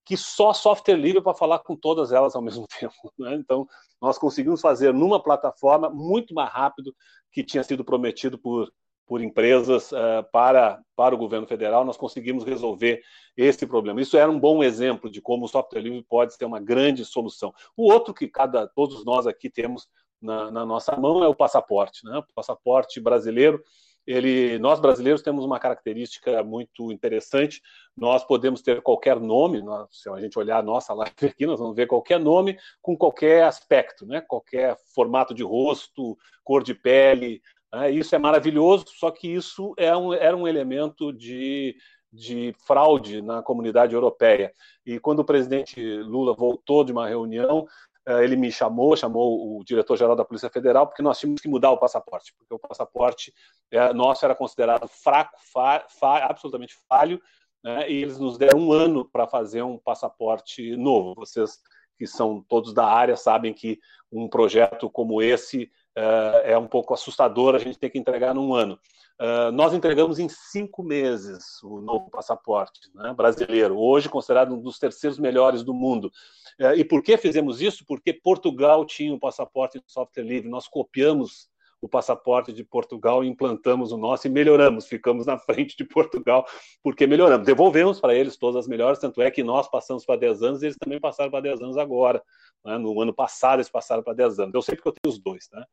que 0.04 0.16
só 0.16 0.52
software 0.52 0.96
livre 0.96 1.22
para 1.22 1.36
falar 1.36 1.60
com 1.60 1.76
todas 1.76 2.10
elas 2.10 2.34
ao 2.34 2.42
mesmo 2.42 2.66
tempo. 2.66 3.12
Né? 3.16 3.36
Então, 3.36 3.64
nós 4.02 4.18
conseguimos 4.18 4.60
fazer 4.60 4.92
numa 4.92 5.22
plataforma 5.22 5.88
muito 5.88 6.34
mais 6.34 6.50
rápido 6.50 6.92
que 7.30 7.44
tinha 7.44 7.62
sido 7.62 7.84
prometido 7.84 8.36
por, 8.36 8.72
por 9.06 9.20
empresas 9.20 9.92
uh, 9.92 10.28
para, 10.32 10.82
para 10.96 11.14
o 11.14 11.18
governo 11.18 11.46
federal, 11.46 11.84
nós 11.84 11.96
conseguimos 11.96 12.42
resolver 12.42 13.00
esse 13.36 13.64
problema. 13.64 14.00
Isso 14.00 14.16
era 14.16 14.28
um 14.28 14.40
bom 14.40 14.64
exemplo 14.64 15.08
de 15.08 15.22
como 15.22 15.44
o 15.44 15.48
software 15.48 15.80
livre 15.80 16.02
pode 16.02 16.34
ser 16.34 16.44
uma 16.44 16.58
grande 16.58 17.04
solução. 17.04 17.54
O 17.76 17.88
outro 17.88 18.12
que 18.12 18.26
cada 18.26 18.66
todos 18.66 19.04
nós 19.04 19.28
aqui 19.28 19.48
temos 19.48 19.86
na, 20.20 20.50
na 20.50 20.66
nossa 20.66 20.96
mão 20.96 21.22
é 21.22 21.28
o 21.28 21.36
passaporte. 21.36 22.04
Né? 22.04 22.18
O 22.18 22.34
passaporte 22.34 23.00
brasileiro 23.00 23.62
ele, 24.06 24.58
nós 24.58 24.80
brasileiros 24.80 25.22
temos 25.22 25.44
uma 25.44 25.58
característica 25.58 26.42
muito 26.42 26.90
interessante. 26.90 27.60
Nós 27.96 28.24
podemos 28.24 28.62
ter 28.62 28.82
qualquer 28.82 29.20
nome, 29.20 29.62
nós, 29.62 29.88
se 29.90 30.08
a 30.08 30.20
gente 30.20 30.38
olhar 30.38 30.58
a 30.58 30.62
nossa 30.62 30.92
live 30.94 31.12
aqui, 31.26 31.46
nós 31.46 31.60
vamos 31.60 31.76
ver 31.76 31.86
qualquer 31.86 32.18
nome 32.18 32.58
com 32.80 32.96
qualquer 32.96 33.44
aspecto, 33.44 34.06
né? 34.06 34.20
qualquer 34.20 34.76
formato 34.94 35.34
de 35.34 35.42
rosto, 35.42 36.16
cor 36.42 36.62
de 36.62 36.74
pele. 36.74 37.40
Né? 37.72 37.90
Isso 37.90 38.14
é 38.14 38.18
maravilhoso, 38.18 38.86
só 38.88 39.10
que 39.10 39.28
isso 39.28 39.74
é 39.76 39.96
um, 39.96 40.12
era 40.12 40.36
um 40.36 40.48
elemento 40.48 41.12
de, 41.12 41.76
de 42.12 42.54
fraude 42.66 43.22
na 43.22 43.42
comunidade 43.42 43.94
europeia. 43.94 44.52
E 44.84 44.98
quando 44.98 45.20
o 45.20 45.24
presidente 45.24 45.80
Lula 45.98 46.34
voltou 46.34 46.84
de 46.84 46.92
uma 46.92 47.08
reunião, 47.08 47.66
ele 48.06 48.36
me 48.36 48.50
chamou, 48.50 48.96
chamou 48.96 49.58
o 49.58 49.64
diretor-geral 49.64 50.16
da 50.16 50.24
Polícia 50.24 50.48
Federal, 50.48 50.86
porque 50.86 51.02
nós 51.02 51.18
tínhamos 51.18 51.40
que 51.40 51.48
mudar 51.48 51.70
o 51.70 51.78
passaporte, 51.78 52.34
porque 52.36 52.54
o 52.54 52.58
passaporte 52.58 53.32
é, 53.70 53.92
nosso 53.92 54.24
era 54.24 54.34
considerado 54.34 54.88
fraco, 54.88 55.36
fa, 55.52 55.84
fa, 55.88 56.24
absolutamente 56.24 56.74
falho, 56.88 57.20
né, 57.62 57.90
e 57.90 58.02
eles 58.02 58.18
nos 58.18 58.38
deram 58.38 58.58
um 58.58 58.72
ano 58.72 59.04
para 59.04 59.26
fazer 59.26 59.62
um 59.62 59.78
passaporte 59.78 60.76
novo. 60.76 61.14
Vocês 61.14 61.58
que 61.98 62.06
são 62.06 62.42
todos 62.48 62.72
da 62.72 62.86
área 62.86 63.14
sabem 63.14 63.52
que 63.52 63.78
um 64.10 64.26
projeto 64.26 64.88
como 64.88 65.20
esse 65.20 65.70
é 65.94 66.56
um 66.56 66.66
pouco 66.66 66.94
assustador, 66.94 67.54
a 67.54 67.58
gente 67.58 67.78
tem 67.78 67.90
que 67.90 67.98
entregar 67.98 68.34
num 68.34 68.54
ano. 68.54 68.78
Uh, 69.20 69.52
nós 69.52 69.74
entregamos 69.74 70.18
em 70.18 70.30
cinco 70.30 70.82
meses 70.82 71.62
o 71.62 71.78
novo 71.82 72.08
passaporte 72.08 72.80
né, 72.94 73.12
brasileiro, 73.12 73.78
hoje 73.78 74.08
considerado 74.08 74.54
um 74.54 74.62
dos 74.62 74.78
terceiros 74.78 75.18
melhores 75.18 75.62
do 75.62 75.74
mundo. 75.74 76.10
Uh, 76.58 76.72
e 76.74 76.82
por 76.82 77.02
que 77.02 77.18
fizemos 77.18 77.60
isso? 77.60 77.84
Porque 77.86 78.14
Portugal 78.14 78.82
tinha 78.86 79.12
um 79.12 79.18
passaporte 79.18 79.78
de 79.78 79.92
software 79.92 80.24
livre, 80.24 80.48
nós 80.48 80.66
copiamos 80.66 81.50
o 81.82 81.88
passaporte 81.88 82.50
de 82.50 82.64
Portugal, 82.64 83.22
implantamos 83.22 83.92
o 83.92 83.98
nosso 83.98 84.26
e 84.26 84.30
melhoramos, 84.30 84.86
ficamos 84.86 85.26
na 85.26 85.36
frente 85.38 85.76
de 85.76 85.84
Portugal, 85.84 86.46
porque 86.82 87.06
melhoramos. 87.06 87.46
Devolvemos 87.46 88.00
para 88.00 88.14
eles 88.14 88.38
todas 88.38 88.56
as 88.56 88.68
melhores, 88.68 88.98
tanto 88.98 89.20
é 89.20 89.30
que 89.30 89.42
nós 89.42 89.68
passamos 89.68 90.04
para 90.04 90.18
10 90.18 90.42
anos 90.42 90.62
e 90.62 90.66
eles 90.66 90.76
também 90.78 90.98
passaram 90.98 91.30
para 91.30 91.40
10 91.40 91.60
anos 91.60 91.76
agora. 91.76 92.22
Né? 92.64 92.78
No 92.78 93.00
ano 93.00 93.14
passado 93.14 93.58
eles 93.58 93.70
passaram 93.70 94.02
para 94.02 94.14
10 94.14 94.40
anos. 94.40 94.54
Eu 94.54 94.62
sei 94.62 94.76
porque 94.76 94.88
eu 94.88 94.92
tenho 94.92 95.14
os 95.14 95.20
dois. 95.20 95.48
Né? 95.52 95.64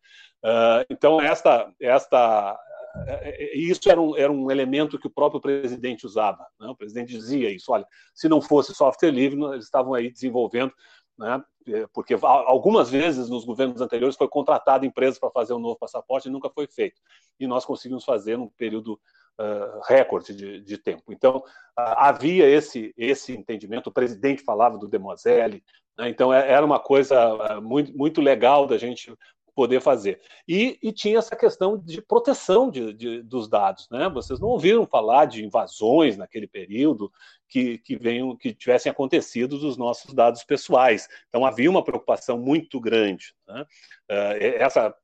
Uh, 0.44 0.86
então, 0.90 1.22
esta, 1.22 1.72
esta, 1.80 2.60
é, 3.08 3.30
é, 3.30 3.58
isso 3.58 3.90
era 3.90 4.00
um, 4.00 4.16
era 4.18 4.32
um 4.32 4.50
elemento 4.50 5.00
que 5.00 5.08
o 5.08 5.12
próprio 5.12 5.42
presidente 5.42 6.06
usava. 6.06 6.46
Né? 6.60 6.68
O 6.68 6.76
presidente 6.76 7.14
dizia 7.14 7.50
isso: 7.50 7.72
olha, 7.72 7.86
se 8.14 8.28
não 8.30 8.42
fosse 8.42 8.74
software 8.74 9.12
livre, 9.12 9.42
eles 9.54 9.66
estavam 9.66 9.94
aí 9.94 10.12
desenvolvendo 10.12 10.74
né? 11.18 11.44
É, 11.68 11.88
porque 11.88 12.16
algumas 12.22 12.90
vezes 12.90 13.28
nos 13.28 13.44
governos 13.44 13.82
anteriores 13.82 14.16
foi 14.16 14.28
contratada 14.30 14.86
empresas 14.86 15.20
para 15.20 15.32
fazer 15.32 15.54
um 15.54 15.60
novo 15.60 15.78
passaporte 15.78 16.28
e 16.28 16.32
nunca 16.32 16.50
foi 16.50 16.68
feito. 16.68 17.02
E 17.40 17.48
nós 17.48 17.66
conseguimos 17.66 18.06
fazer 18.06 18.38
num 18.38 18.48
período 18.50 19.00
uh, 19.40 19.82
recorde 19.88 20.36
de, 20.36 20.62
de, 20.62 20.78
tempo. 20.78 21.12
Então, 21.12 21.44
havia 21.76 22.48
esse, 22.50 22.94
esse 22.98 23.34
entendimento, 23.34 23.88
o 23.88 23.94
presidente 23.94 24.44
falava 24.44 24.78
do 24.78 24.88
Demoselle, 24.88 25.64
né? 25.98 26.10
então 26.10 26.34
é, 26.34 26.52
era 26.52 26.66
uma 26.66 26.80
coisa 26.80 27.58
uh, 27.58 27.62
muito, 27.62 27.96
muito 27.98 28.22
legal 28.22 28.66
da 28.66 28.78
gente 28.78 29.14
poder 29.58 29.82
fazer. 29.82 30.22
E, 30.48 30.78
e, 30.84 30.92
tinha 30.92 31.18
essa 31.18 31.36
questão 31.36 31.80
de 31.80 32.00
proteção 32.00 32.70
de, 32.70 32.94
de, 32.94 33.24
dos 33.24 33.50
dados. 33.50 33.90
Né? 33.90 34.08
Vocês 34.08 34.40
não 34.40 34.50
ouviram 34.50 34.86
falar 34.86 35.26
de 35.26 35.44
invasões 35.44 36.16
naquele 36.16 36.46
período 36.46 37.12
que, 37.50 37.80
que, 37.80 37.96
venham, 37.96 38.36
que 38.36 38.54
tivessem 38.54 38.92
acontecido 38.92 39.58
dos 39.58 39.76
nossos 39.76 40.14
dados 40.14 40.44
pessoais. 40.44 41.10
Então 41.28 41.44
havia 41.44 41.72
uma 41.72 41.84
preocupação 41.84 42.38
muito 42.38 42.80
grande. 42.80 43.34
Né? 43.48 43.66
Uh, 44.12 44.38
essa, 44.60 44.96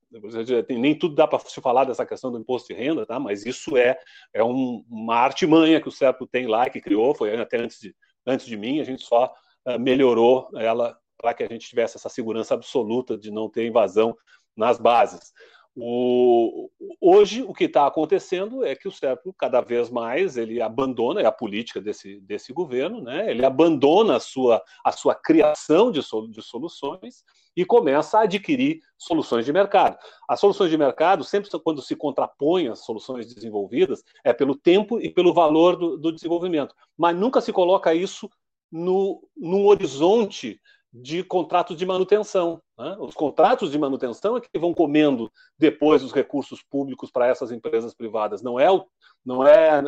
nem 0.70 0.98
tudo 0.98 1.16
dá 1.16 1.28
para 1.28 1.40
se 1.40 1.60
falar 1.62 1.86
dessa 1.86 2.06
questão 2.06 2.32
do 2.32 2.40
imposto 2.40 2.74
de 2.74 2.80
renda, 2.80 3.06
tá? 3.06 3.20
mas 3.20 3.46
isso 3.46 3.76
é, 3.78 3.98
é 4.34 4.44
um, 4.44 4.84
uma 4.90 5.16
artimanha 5.16 5.82
que 5.82 5.88
o 5.88 5.92
CEPO 5.92 6.28
tem 6.28 6.48
lá, 6.48 6.70
que 6.70 6.82
criou, 6.82 7.16
foi 7.16 7.36
até 7.36 7.58
antes 7.58 7.80
de, 7.80 7.96
antes 8.26 8.46
de 8.46 8.56
mim, 8.56 8.80
a 8.80 8.84
gente 8.84 9.04
só 9.04 9.34
uh, 9.68 9.80
melhorou 9.80 10.50
ela 10.56 10.98
para 11.18 11.34
que 11.34 11.44
a 11.44 11.48
gente 11.48 11.68
tivesse 11.68 11.98
essa 11.98 12.10
segurança 12.10 12.54
absoluta 12.54 13.18
de 13.18 13.32
não 13.32 13.50
ter 13.50 13.66
invasão 13.66 14.16
nas 14.56 14.78
bases. 14.78 15.32
O, 15.76 16.70
hoje, 17.02 17.42
o 17.42 17.52
que 17.52 17.64
está 17.64 17.88
acontecendo 17.88 18.64
é 18.64 18.76
que 18.76 18.88
o 18.88 18.92
CEPRO, 18.92 19.34
cada 19.34 19.60
vez 19.60 19.90
mais, 19.90 20.38
ele 20.38 20.62
abandona 20.62 21.22
é 21.22 21.26
a 21.26 21.32
política 21.32 21.82
desse, 21.82 22.20
desse 22.22 22.54
governo, 22.54 23.02
né? 23.02 23.30
ele 23.32 23.44
abandona 23.44 24.18
a 24.18 24.20
sua, 24.20 24.62
a 24.84 24.92
sua 24.92 25.16
criação 25.16 25.92
de, 25.92 26.00
de 26.30 26.42
soluções 26.44 27.24
e 27.58 27.66
começa 27.66 28.20
a 28.20 28.24
adquirir 28.24 28.82
soluções 28.98 29.46
de 29.46 29.54
mercado. 29.54 29.98
As 30.30 30.40
soluções 30.40 30.70
de 30.70 30.78
mercado, 30.78 31.24
sempre 31.24 31.50
quando 31.64 31.82
se 31.82 31.96
contrapõem 31.96 32.68
às 32.68 32.86
soluções 32.86 33.34
desenvolvidas, 33.34 34.04
é 34.24 34.32
pelo 34.32 34.56
tempo 34.56 35.00
e 35.00 35.10
pelo 35.10 35.34
valor 35.34 35.76
do, 35.76 35.98
do 35.98 36.12
desenvolvimento, 36.12 36.76
mas 36.96 37.16
nunca 37.16 37.42
se 37.42 37.52
coloca 37.52 37.96
isso 37.96 38.30
no, 38.72 39.28
num 39.36 39.66
horizonte 39.66 40.60
de 40.94 41.24
contratos 41.24 41.76
de 41.76 41.86
manutenção. 41.86 42.62
Né? 42.78 42.96
Os 43.00 43.16
contratos 43.16 43.72
de 43.72 43.80
manutenção 43.80 44.38
é 44.38 44.42
que 44.42 44.60
vão 44.60 44.74
comendo 44.74 45.32
depois 45.58 46.04
os 46.04 46.12
recursos 46.12 46.62
públicos 46.62 47.10
para 47.10 47.28
essas 47.28 47.52
empresas 47.52 47.96
privadas, 47.96 48.44
não 48.44 48.60
é 48.60 48.70
o, 48.70 48.86
não 49.26 49.46
é 49.46 49.82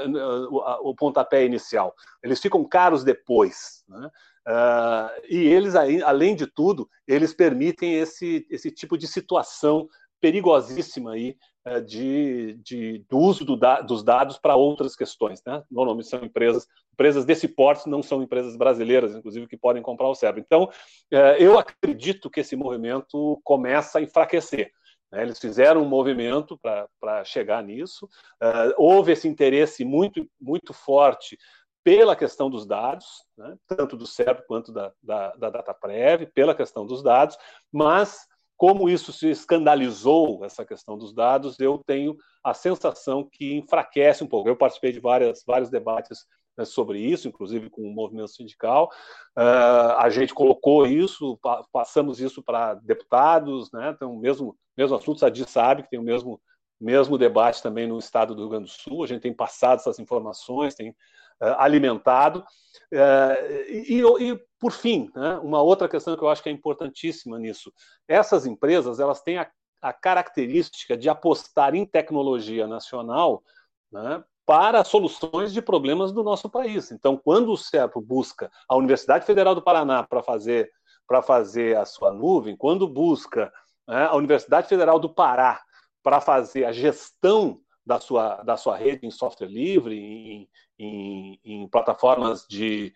o, 0.49 0.90
o 0.90 0.95
pontapé 0.95 1.45
inicial. 1.45 1.94
Eles 2.23 2.40
ficam 2.40 2.64
caros 2.64 3.03
depois. 3.03 3.84
Né? 3.88 4.10
Uh, 4.48 5.10
e 5.30 5.38
eles, 5.38 5.76
além 5.76 6.36
de 6.36 6.48
tudo, 6.48 6.90
eles 7.07 7.34
permitem 7.34 7.95
esse, 7.95 8.45
esse 8.49 8.72
tipo 8.72 8.98
de 8.98 9.07
situação 9.07 9.88
perigosíssima 10.22 11.14
aí 11.14 11.38
é, 11.66 11.82
de, 11.82 12.54
de, 12.64 13.06
do 13.10 13.18
uso 13.18 13.44
do 13.44 13.58
da, 13.58 13.82
dos 13.82 14.04
dados 14.04 14.38
para 14.38 14.56
outras 14.56 14.96
questões. 14.96 15.42
Né? 15.46 15.64
Normalmente 15.70 16.08
são 16.08 16.24
empresas, 16.24 16.68
empresas 16.94 17.26
desse 17.26 17.48
porte, 17.48 17.90
não 17.90 18.04
são 18.04 18.22
empresas 18.22 18.56
brasileiras, 18.56 19.16
inclusive, 19.16 19.48
que 19.48 19.58
podem 19.58 19.82
comprar 19.82 20.08
o 20.08 20.16
cérebro. 20.16 20.44
Então, 20.46 20.70
é, 21.12 21.42
eu 21.44 21.58
acredito 21.58 22.30
que 22.30 22.42
esse 22.42 22.56
movimento 22.56 23.40
começa 23.44 23.98
a 23.98 24.02
enfraquecer. 24.02 24.72
Né? 25.12 25.24
Eles 25.24 25.40
fizeram 25.40 25.82
um 25.82 25.90
movimento 25.90 26.60
para 27.00 27.24
chegar 27.24 27.64
nisso. 27.64 28.08
É, 28.42 28.76
houve 28.78 29.14
esse 29.14 29.28
interesse 29.28 29.84
muito, 29.84 30.30
muito 30.40 30.74
forte 30.74 31.38
pela 31.84 32.16
questão 32.16 32.50
dos 32.50 32.66
dados, 32.66 33.06
né? 33.38 33.56
tanto 33.68 33.96
do 33.96 34.08
cérebro 34.08 34.44
quanto 34.48 34.72
da, 34.72 34.92
da, 35.02 35.36
da 35.36 35.50
DataPrev, 35.52 36.26
pela 36.34 36.56
questão 36.56 36.85
dos 36.85 37.03
dados, 37.03 37.38
mas 37.72 38.27
como 38.58 38.90
isso 38.90 39.11
se 39.11 39.30
escandalizou, 39.30 40.43
essa 40.45 40.66
questão 40.66 40.98
dos 40.98 41.14
dados, 41.14 41.59
eu 41.59 41.82
tenho 41.85 42.16
a 42.43 42.53
sensação 42.53 43.27
que 43.30 43.53
enfraquece 43.53 44.24
um 44.24 44.27
pouco. 44.27 44.48
Eu 44.48 44.56
participei 44.56 44.92
de 44.92 45.00
várias, 45.00 45.43
vários 45.45 45.69
debates 45.69 46.25
né, 46.58 46.64
sobre 46.64 47.00
isso, 47.00 47.27
inclusive 47.27 47.69
com 47.69 47.82
o 47.82 47.93
movimento 47.93 48.30
sindical. 48.30 48.90
Uh, 49.38 49.98
a 49.98 50.09
gente 50.09 50.34
colocou 50.34 50.85
isso, 50.88 51.38
pa 51.42 51.64
passamos 51.72 52.19
isso 52.22 52.42
para 52.42 52.75
deputados, 52.75 53.72
né? 53.72 53.92
Então, 53.95 54.16
mesmo, 54.16 54.56
mesmo 54.77 54.95
assunto, 54.95 55.17
a 55.17 55.19
Sadi 55.19 55.50
sabe 55.50 55.84
que 55.84 55.90
tem 55.90 56.00
o 56.00 56.03
mesmo, 56.03 56.42
mesmo 56.80 57.18
debate 57.18 57.62
também 57.62 57.88
no 57.88 57.98
estado 57.98 58.36
do 58.36 58.42
Rio 58.42 58.50
Grande 58.50 58.66
do 58.66 58.72
Sul. 58.72 59.04
A 59.04 59.08
gente 59.08 59.22
tem 59.22 59.34
passado 59.34 59.80
essas 59.80 60.00
informações, 60.00 60.76
tem 60.76 60.90
uh, 60.90 61.56
alimentado. 61.58 62.44
Uh, 62.92 63.70
e, 63.70 64.02
e, 64.02 64.40
por 64.60 64.72
fim, 64.72 65.12
né, 65.16 65.38
uma 65.38 65.62
outra 65.62 65.88
questão 65.88 66.16
que 66.16 66.24
eu 66.24 66.30
acho 66.30 66.44
que 66.44 66.50
é 66.50 66.52
importantíssima 66.52 67.40
nisso: 67.40 67.72
essas 68.08 68.45
empresas 68.45 69.00
elas 69.00 69.22
têm 69.22 69.38
a, 69.38 69.50
a 69.82 69.94
característica 69.94 70.98
de 70.98 71.10
apostar 71.10 71.76
em 71.76 71.86
tecnologia 71.86 72.68
nacional 72.68 73.44
né, 73.92 74.24
para 74.45 74.84
soluções 74.84 75.54
de 75.54 75.62
problemas 75.62 76.12
do 76.12 76.24
nosso 76.24 76.50
país. 76.50 76.92
Então, 76.92 77.18
quando 77.18 77.52
o 77.52 77.58
CEPO 77.58 78.02
busca 78.02 78.52
a 78.68 78.76
Universidade 78.76 79.26
Federal 79.26 79.56
do 79.56 79.62
Paraná 79.62 80.04
para 80.04 80.22
fazer 80.22 80.72
para 81.08 81.22
fazer 81.22 81.78
a 81.78 81.86
sua 81.86 82.12
nuvem, 82.12 82.58
quando 82.58 82.88
busca 82.88 83.54
né, 83.88 84.06
a 84.06 84.16
Universidade 84.16 84.68
Federal 84.68 85.00
do 85.00 85.08
Pará 85.08 85.62
para 86.06 86.22
fazer 86.22 86.66
a 86.66 86.72
gestão 86.72 87.59
da 87.84 88.00
sua, 88.00 88.35
da 88.43 88.56
sua 88.56 88.77
rede 88.77 89.08
em 89.08 89.11
software 89.11 89.48
livre, 89.48 89.98
em, 89.98 90.50
em, 90.77 91.40
em 91.43 91.67
plataformas 91.67 92.45
de, 92.48 92.93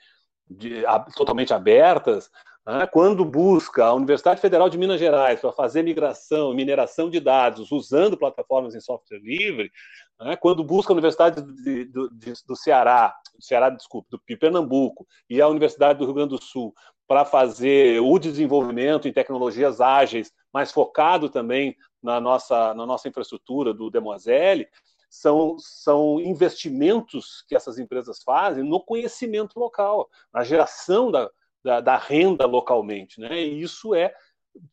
de, 0.48 0.84
totalmente 1.16 1.52
abertas, 1.52 2.30
né? 2.64 2.86
quando 2.86 3.26
busca 3.26 3.86
a 3.86 3.96
Universidade 3.96 4.40
Federal 4.40 4.70
de 4.70 4.78
Minas 4.78 5.00
Gerais 5.00 5.42
para 5.42 5.52
fazer 5.52 5.82
migração, 5.82 6.54
mineração 6.54 7.10
de 7.10 7.20
dados 7.20 7.72
usando 7.72 8.16
plataformas 8.16 8.76
em 8.76 8.80
software 8.80 9.18
livre, 9.18 9.72
né? 10.22 10.36
quando 10.36 10.64
busca 10.64 10.92
a 10.92 10.94
Universidade 10.94 11.42
de, 11.42 11.86
do, 11.86 12.12
de, 12.12 12.34
do 12.48 12.56
Ceará, 12.56 13.16
Ceará, 13.40 13.72
desculpe, 13.72 14.08
do 14.12 14.22
Pernambuco 14.38 15.08
e 15.28 15.42
a 15.42 15.48
Universidade 15.48 15.98
do 15.98 16.06
Rio 16.06 16.14
Grande 16.14 16.36
do 16.36 16.44
Sul 16.44 16.76
para 17.08 17.26
fazer 17.26 18.00
o 18.02 18.20
desenvolvimento 18.20 19.08
em 19.08 19.12
tecnologias 19.12 19.82
ágeis, 19.82 20.32
mas 20.54 20.72
focado 20.72 21.28
também 21.28 21.76
na 22.02 22.20
nossa, 22.20 22.74
na 22.74 22.86
nossa 22.86 23.08
infraestrutura 23.08 23.74
do 23.74 23.90
Demoiselle, 23.90 24.68
são, 25.10 25.58
são 25.58 26.20
investimentos 26.20 27.44
que 27.48 27.56
essas 27.56 27.80
empresas 27.80 28.22
fazem 28.22 28.64
no 28.64 28.80
conhecimento 28.80 29.60
local, 29.60 30.10
na 30.32 30.44
geração 30.44 31.10
da, 31.10 31.30
da, 31.64 31.82
da 31.82 31.98
renda 31.98 32.46
localmente. 32.46 33.20
Né? 33.20 33.42
E 33.42 33.62
isso 33.62 33.96
é 33.96 34.14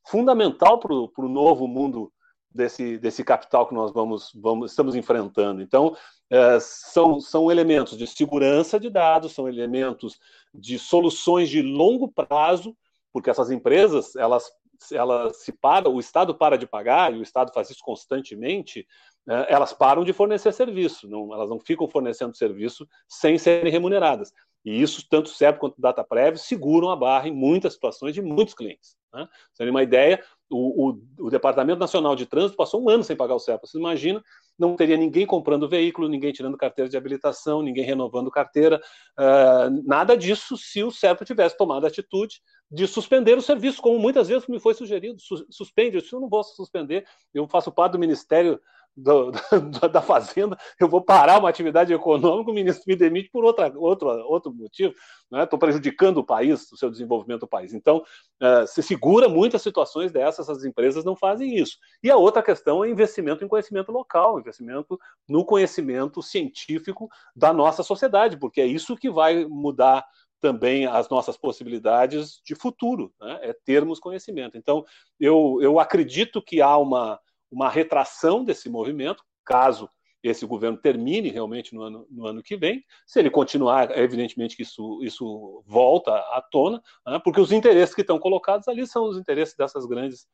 fundamental 0.04 0.78
para 0.78 0.92
o 0.92 1.28
novo 1.28 1.66
mundo 1.66 2.12
desse, 2.56 2.98
desse 2.98 3.24
capital 3.24 3.66
que 3.66 3.74
nós 3.74 3.92
vamos, 3.92 4.30
vamos 4.34 4.70
estamos 4.70 4.94
enfrentando. 4.94 5.62
Então, 5.62 5.96
é, 6.30 6.58
são, 6.60 7.20
são 7.20 7.50
elementos 7.50 7.96
de 7.96 8.06
segurança 8.06 8.80
de 8.80 8.90
dados, 8.90 9.32
são 9.32 9.48
elementos 9.48 10.18
de 10.52 10.78
soluções 10.78 11.48
de 11.48 11.62
longo 11.62 12.08
prazo, 12.08 12.76
porque 13.12 13.30
essas 13.30 13.50
empresas 13.50 14.16
elas 14.16 14.50
elas 14.92 15.38
se 15.38 15.52
para, 15.52 15.88
o 15.88 15.98
Estado 15.98 16.34
para 16.34 16.56
de 16.56 16.66
pagar, 16.66 17.12
e 17.12 17.18
o 17.18 17.22
Estado 17.22 17.52
faz 17.52 17.70
isso 17.70 17.80
constantemente, 17.82 18.86
né, 19.26 19.46
elas 19.48 19.72
param 19.72 20.04
de 20.04 20.12
fornecer 20.12 20.52
serviço, 20.52 21.08
não, 21.08 21.32
elas 21.34 21.50
não 21.50 21.58
ficam 21.58 21.88
fornecendo 21.88 22.36
serviço 22.36 22.86
sem 23.08 23.38
serem 23.38 23.72
remuneradas. 23.72 24.32
E 24.64 24.82
isso, 24.82 25.06
tanto 25.08 25.28
serve 25.28 25.60
quanto 25.60 25.80
data 25.80 26.02
prévia, 26.02 26.38
seguram 26.38 26.90
a 26.90 26.96
barra 26.96 27.28
em 27.28 27.32
muitas 27.32 27.74
situações 27.74 28.12
de 28.12 28.20
muitos 28.20 28.52
clientes. 28.52 28.96
Né? 29.12 29.26
Você 29.52 29.68
uma 29.70 29.82
ideia, 29.82 30.22
o, 30.50 30.90
o, 30.90 31.26
o, 31.26 31.30
Departamento 31.30 31.78
Nacional 31.78 32.16
de 32.16 32.26
Trânsito 32.26 32.56
passou 32.56 32.82
um 32.82 32.88
ano 32.88 33.04
sem 33.04 33.16
pagar 33.16 33.36
o 33.36 33.38
CEPA. 33.38 33.64
Você 33.64 33.78
imagina, 33.78 34.22
não 34.58 34.74
teria 34.76 34.96
ninguém 34.96 35.26
comprando 35.26 35.68
veículo, 35.68 36.08
ninguém 36.08 36.32
tirando 36.32 36.56
carteira 36.56 36.88
de 36.88 36.96
habilitação, 36.96 37.62
ninguém 37.62 37.84
renovando 37.84 38.30
carteira, 38.30 38.80
uh, 39.18 39.82
nada 39.84 40.16
disso 40.16 40.56
se 40.56 40.82
o 40.82 40.90
CEPA 40.90 41.24
tivesse 41.24 41.56
tomado 41.56 41.84
a 41.84 41.88
atitude 41.88 42.40
de 42.70 42.86
suspender 42.86 43.36
o 43.36 43.42
serviço, 43.42 43.80
como 43.80 43.98
muitas 43.98 44.28
vezes 44.28 44.48
me 44.48 44.58
foi 44.58 44.74
sugerido. 44.74 45.18
Suspende, 45.50 45.98
eu 46.12 46.20
não 46.20 46.28
vou 46.28 46.42
suspender, 46.42 47.06
eu 47.32 47.46
faço 47.46 47.70
parte 47.70 47.92
do 47.92 47.98
Ministério 47.98 48.60
do, 48.96 49.30
do, 49.30 49.40
da 49.92 50.00
Fazenda, 50.00 50.56
eu 50.80 50.88
vou 50.88 51.02
parar 51.02 51.38
uma 51.38 51.48
atividade 51.48 51.92
econômica, 51.92 52.50
o 52.50 52.54
ministro 52.54 52.84
me 52.86 52.96
demite 52.96 53.30
por 53.30 53.44
outra, 53.44 53.72
outro, 53.76 54.08
outro 54.26 54.52
motivo. 54.52 54.94
Estou 55.32 55.58
né? 55.58 55.60
prejudicando 55.60 56.18
o 56.18 56.24
país, 56.24 56.70
o 56.72 56.76
seu 56.76 56.90
desenvolvimento 56.90 57.40
do 57.40 57.48
país. 57.48 57.74
Então, 57.74 58.02
uh, 58.42 58.66
se 58.66 58.82
segura 58.82 59.28
muitas 59.28 59.60
situações 59.60 60.10
dessas, 60.12 60.48
as 60.48 60.64
empresas 60.64 61.04
não 61.04 61.14
fazem 61.14 61.56
isso. 61.56 61.76
E 62.02 62.10
a 62.10 62.16
outra 62.16 62.42
questão 62.42 62.82
é 62.82 62.88
investimento 62.88 63.44
em 63.44 63.48
conhecimento 63.48 63.92
local, 63.92 64.40
investimento 64.40 64.98
no 65.28 65.44
conhecimento 65.44 66.22
científico 66.22 67.08
da 67.34 67.52
nossa 67.52 67.82
sociedade, 67.82 68.38
porque 68.38 68.60
é 68.60 68.66
isso 68.66 68.96
que 68.96 69.10
vai 69.10 69.44
mudar 69.44 70.04
também 70.40 70.86
as 70.86 71.08
nossas 71.08 71.36
possibilidades 71.36 72.40
de 72.44 72.54
futuro, 72.54 73.12
né? 73.20 73.38
é 73.42 73.52
termos 73.64 73.98
conhecimento. 73.98 74.56
Então, 74.56 74.84
eu, 75.18 75.58
eu 75.60 75.80
acredito 75.80 76.42
que 76.42 76.60
há 76.60 76.76
uma, 76.76 77.18
uma 77.50 77.68
retração 77.68 78.44
desse 78.44 78.68
movimento, 78.68 79.22
caso 79.44 79.88
esse 80.22 80.44
governo 80.44 80.76
termine 80.76 81.28
realmente 81.30 81.74
no 81.74 81.82
ano, 81.82 82.06
no 82.10 82.26
ano 82.26 82.42
que 82.42 82.56
vem. 82.56 82.84
Se 83.06 83.18
ele 83.18 83.30
continuar, 83.30 83.96
evidentemente 83.96 84.56
que 84.56 84.62
isso, 84.62 85.00
isso 85.02 85.62
volta 85.66 86.10
à 86.12 86.42
tona, 86.50 86.82
né? 87.06 87.20
porque 87.22 87.40
os 87.40 87.52
interesses 87.52 87.94
que 87.94 88.00
estão 88.00 88.18
colocados 88.18 88.66
ali 88.68 88.86
são 88.86 89.04
os 89.04 89.16
interesses 89.16 89.54
dessas 89.56 89.86
grandes, 89.86 90.26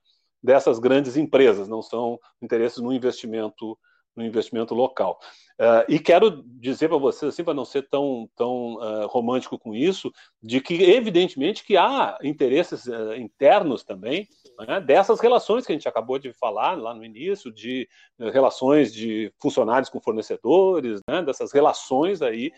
dessas 0.43 0.79
grandes 0.79 1.17
empresas, 1.17 1.69
não 1.69 1.83
são 1.83 2.19
interesses 2.41 2.79
no 2.79 2.93
investimento 2.93 3.79
no 4.15 4.25
investimento 4.25 4.75
local. 4.75 5.19
Uh, 5.59 5.85
e 5.89 5.99
quero 5.99 6.43
dizer 6.47 6.89
para 6.89 6.99
vocês, 6.99 7.33
assim, 7.33 7.45
para 7.45 7.55
não 7.55 7.65
ser 7.65 7.89
tão, 7.89 8.29
tão 8.37 8.75
uh, 8.75 9.07
romântico 9.07 9.59
com 9.59 9.75
isso, 9.75 10.13
de 10.43 10.61
que, 10.61 10.83
evidentemente, 10.83 11.65
que 11.65 11.77
há 11.77 12.19
interesses 12.23 12.87
uh, 12.87 13.15
internos 13.15 13.85
também 13.85 14.29
né, 14.67 14.81
dessas 14.81 15.21
relações 15.21 15.65
que 15.65 15.73
a 15.73 15.75
gente 15.75 15.89
acabou 15.89 16.19
de 16.19 16.33
falar 16.33 16.77
lá 16.77 16.95
no 16.95 17.05
início, 17.05 17.53
de 17.53 17.89
relações 18.33 18.93
de 18.93 19.33
funcionários 19.41 19.89
com 19.89 20.01
fornecedores, 20.01 21.01
né, 21.09 21.23
dessas 21.23 21.53
relações 21.53 22.23
aí 22.23 22.53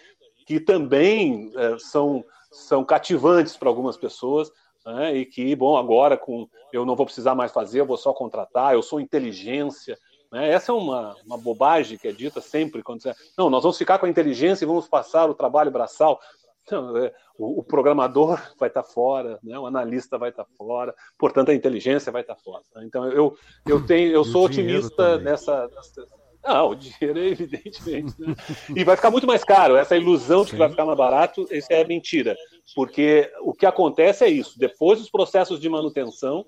que 0.46 0.60
também 0.60 1.50
são, 1.78 2.22
são 2.52 2.84
cativantes 2.84 3.56
para 3.56 3.70
algumas 3.70 3.96
pessoas, 3.96 4.50
né, 4.84 5.16
e 5.16 5.24
que, 5.24 5.56
bom, 5.56 5.76
agora 5.76 6.18
com 6.18 6.46
eu 6.70 6.84
não 6.84 6.96
vou 6.96 7.06
precisar 7.06 7.34
mais 7.34 7.52
fazer, 7.52 7.80
eu 7.80 7.86
vou 7.86 7.96
só 7.96 8.12
contratar, 8.12 8.74
eu 8.74 8.82
sou 8.82 9.00
inteligência, 9.00 9.96
né? 10.34 10.50
Essa 10.50 10.72
é 10.72 10.74
uma, 10.74 11.14
uma 11.24 11.38
bobagem 11.38 11.96
que 11.96 12.08
é 12.08 12.12
dita 12.12 12.40
sempre 12.40 12.82
quando 12.82 13.00
você. 13.00 13.14
Não, 13.38 13.48
nós 13.48 13.62
vamos 13.62 13.78
ficar 13.78 14.00
com 14.00 14.06
a 14.06 14.08
inteligência 14.08 14.64
e 14.64 14.66
vamos 14.66 14.88
passar 14.88 15.30
o 15.30 15.34
trabalho 15.34 15.70
braçal. 15.70 16.20
Não, 16.68 16.96
é, 16.96 17.12
o, 17.38 17.60
o, 17.60 17.62
programador 17.62 18.42
vai 18.58 18.68
estar 18.68 18.82
fora, 18.82 19.38
né? 19.44 19.56
o 19.56 19.66
analista 19.66 20.18
vai 20.18 20.30
estar 20.30 20.44
fora, 20.58 20.92
portanto 21.16 21.50
a 21.50 21.54
inteligência 21.54 22.10
vai 22.10 22.22
estar 22.22 22.34
fora. 22.34 22.64
Né? 22.74 22.84
Então 22.84 23.06
eu, 23.12 23.36
eu 23.64 23.86
tenho, 23.86 24.10
eu 24.10 24.24
sou 24.24 24.46
otimista 24.46 25.18
nessa, 25.18 25.68
nessa. 25.68 26.04
Ah, 26.42 26.64
o 26.64 26.74
dinheiro 26.74 27.16
é 27.16 27.28
evidentemente. 27.30 28.14
Né? 28.18 28.34
E 28.74 28.82
vai 28.82 28.96
ficar 28.96 29.12
muito 29.12 29.28
mais 29.28 29.44
caro. 29.44 29.76
Essa 29.76 29.96
ilusão 29.96 30.44
de 30.44 30.50
que 30.50 30.56
vai 30.56 30.68
ficar 30.68 30.84
mais 30.84 30.98
barato, 30.98 31.46
isso 31.48 31.72
é 31.72 31.84
mentira. 31.84 32.36
Porque 32.74 33.30
o 33.40 33.52
que 33.52 33.66
acontece 33.66 34.24
é 34.24 34.28
isso. 34.28 34.58
Depois 34.58 34.98
dos 34.98 35.10
processos 35.10 35.60
de 35.60 35.68
manutenção, 35.68 36.44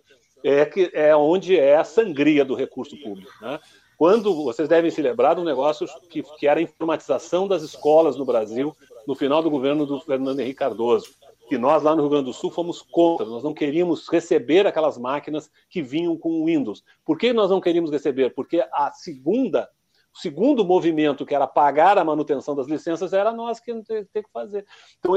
é, 0.47 0.65
que, 0.65 0.91
é 0.95 1.15
onde 1.17 1.59
é 1.59 1.77
a 1.77 1.85
sangria 1.85 2.45
do 2.45 2.55
recurso 2.55 2.97
público. 3.01 3.33
Né? 3.41 3.59
Quando 3.99 4.33
vocês 4.45 4.69
devem 4.69 4.91
se 4.91 5.03
lembrar 5.03 5.35
de 5.35 5.41
um 5.41 5.45
negócio 5.45 5.87
que, 6.09 6.23
que 6.39 6.47
era 6.47 6.61
a 6.61 6.63
informatização 6.63 7.49
das 7.49 7.63
escolas 7.63 8.17
no 8.17 8.25
Brasil 8.25 8.75
no 9.07 9.15
final 9.15 9.43
do 9.43 9.51
governo 9.51 9.85
do 9.85 9.99
Fernando 10.01 10.39
Henrique 10.39 10.59
Cardoso, 10.59 11.15
que 11.49 11.59
nós 11.59 11.83
lá 11.83 11.95
no 11.95 12.03
Rio 12.03 12.11
Grande 12.11 12.27
do 12.27 12.33
Sul 12.33 12.51
fomos 12.51 12.83
contra, 12.83 13.27
nós 13.27 13.43
não 13.43 13.55
queríamos 13.55 14.09
receber 14.09 14.67
aquelas 14.67 14.99
máquinas 14.99 15.51
que 15.69 15.83
vinham 15.83 16.17
com 16.17 16.45
Windows. 16.45 16.85
Por 17.05 17.19
que 17.19 17.33
nós 17.33 17.51
não 17.51 17.61
queríamos 17.61 17.91
receber? 17.91 18.35
Porque 18.35 18.65
a 18.73 18.93
segunda 18.93 19.69
o 20.17 20.19
segundo 20.19 20.65
movimento, 20.65 21.27
que 21.27 21.35
era 21.35 21.47
pagar 21.47 21.99
a 21.99 22.05
manutenção 22.05 22.55
das 22.55 22.67
licenças, 22.67 23.13
era 23.13 23.33
nós 23.33 23.61
que 23.61 23.71
ter 23.85 24.23
que 24.23 24.33
fazer. 24.33 24.65
Então, 24.99 25.13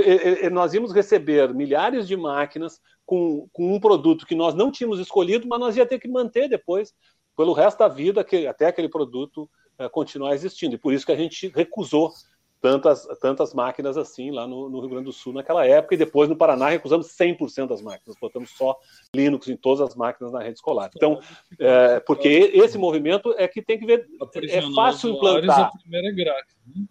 nós 0.51 0.73
íamos 0.73 0.91
receber 0.91 1.53
milhares 1.53 2.05
de 2.05 2.17
máquinas 2.17 2.81
com, 3.09 3.49
com, 3.51 3.73
um 3.73 3.79
produto 3.79 4.23
que 4.23 4.35
nós 4.35 4.53
não 4.53 4.71
tínhamos 4.71 4.99
escolhido, 4.99 5.47
mas 5.47 5.59
nós 5.59 5.75
ia 5.75 5.83
ter 5.83 5.97
que 5.97 6.07
manter 6.07 6.47
depois, 6.47 6.93
pelo 7.35 7.53
resto 7.53 7.79
da 7.79 7.87
vida, 7.87 8.23
que, 8.23 8.45
até 8.45 8.67
aquele 8.67 8.87
produto 8.87 9.49
é, 9.79 9.89
continuar 9.89 10.35
existindo. 10.35 10.75
E 10.75 10.77
por 10.77 10.93
isso 10.93 11.07
que 11.07 11.11
a 11.11 11.15
gente 11.15 11.51
recusou 11.55 12.13
tantas, 12.61 13.07
tantas 13.19 13.51
máquinas 13.51 13.97
assim 13.97 14.29
lá 14.29 14.45
no, 14.45 14.69
no, 14.69 14.79
Rio 14.79 14.89
Grande 14.89 15.05
do 15.05 15.11
Sul 15.11 15.33
naquela 15.33 15.65
época, 15.65 15.95
e 15.95 15.97
depois 15.97 16.29
no 16.29 16.35
Paraná 16.35 16.69
recusamos 16.69 17.07
100% 17.07 17.69
das 17.69 17.81
máquinas, 17.81 18.15
botamos 18.21 18.51
só 18.51 18.77
Linux 19.15 19.47
em 19.47 19.57
todas 19.57 19.89
as 19.89 19.95
máquinas 19.95 20.31
na 20.31 20.43
rede 20.43 20.57
escolar. 20.57 20.91
Então, 20.95 21.19
é, 21.57 21.99
porque 22.01 22.27
esse 22.27 22.77
movimento 22.77 23.33
é 23.39 23.47
que 23.47 23.59
tem 23.59 23.79
que 23.79 23.87
ver, 23.87 24.05
é 24.51 24.61
fácil 24.75 25.15
implantar. 25.15 25.71
A 25.73 25.77
primeira 25.79 26.15
grátis, 26.15 26.55
né? 26.67 26.85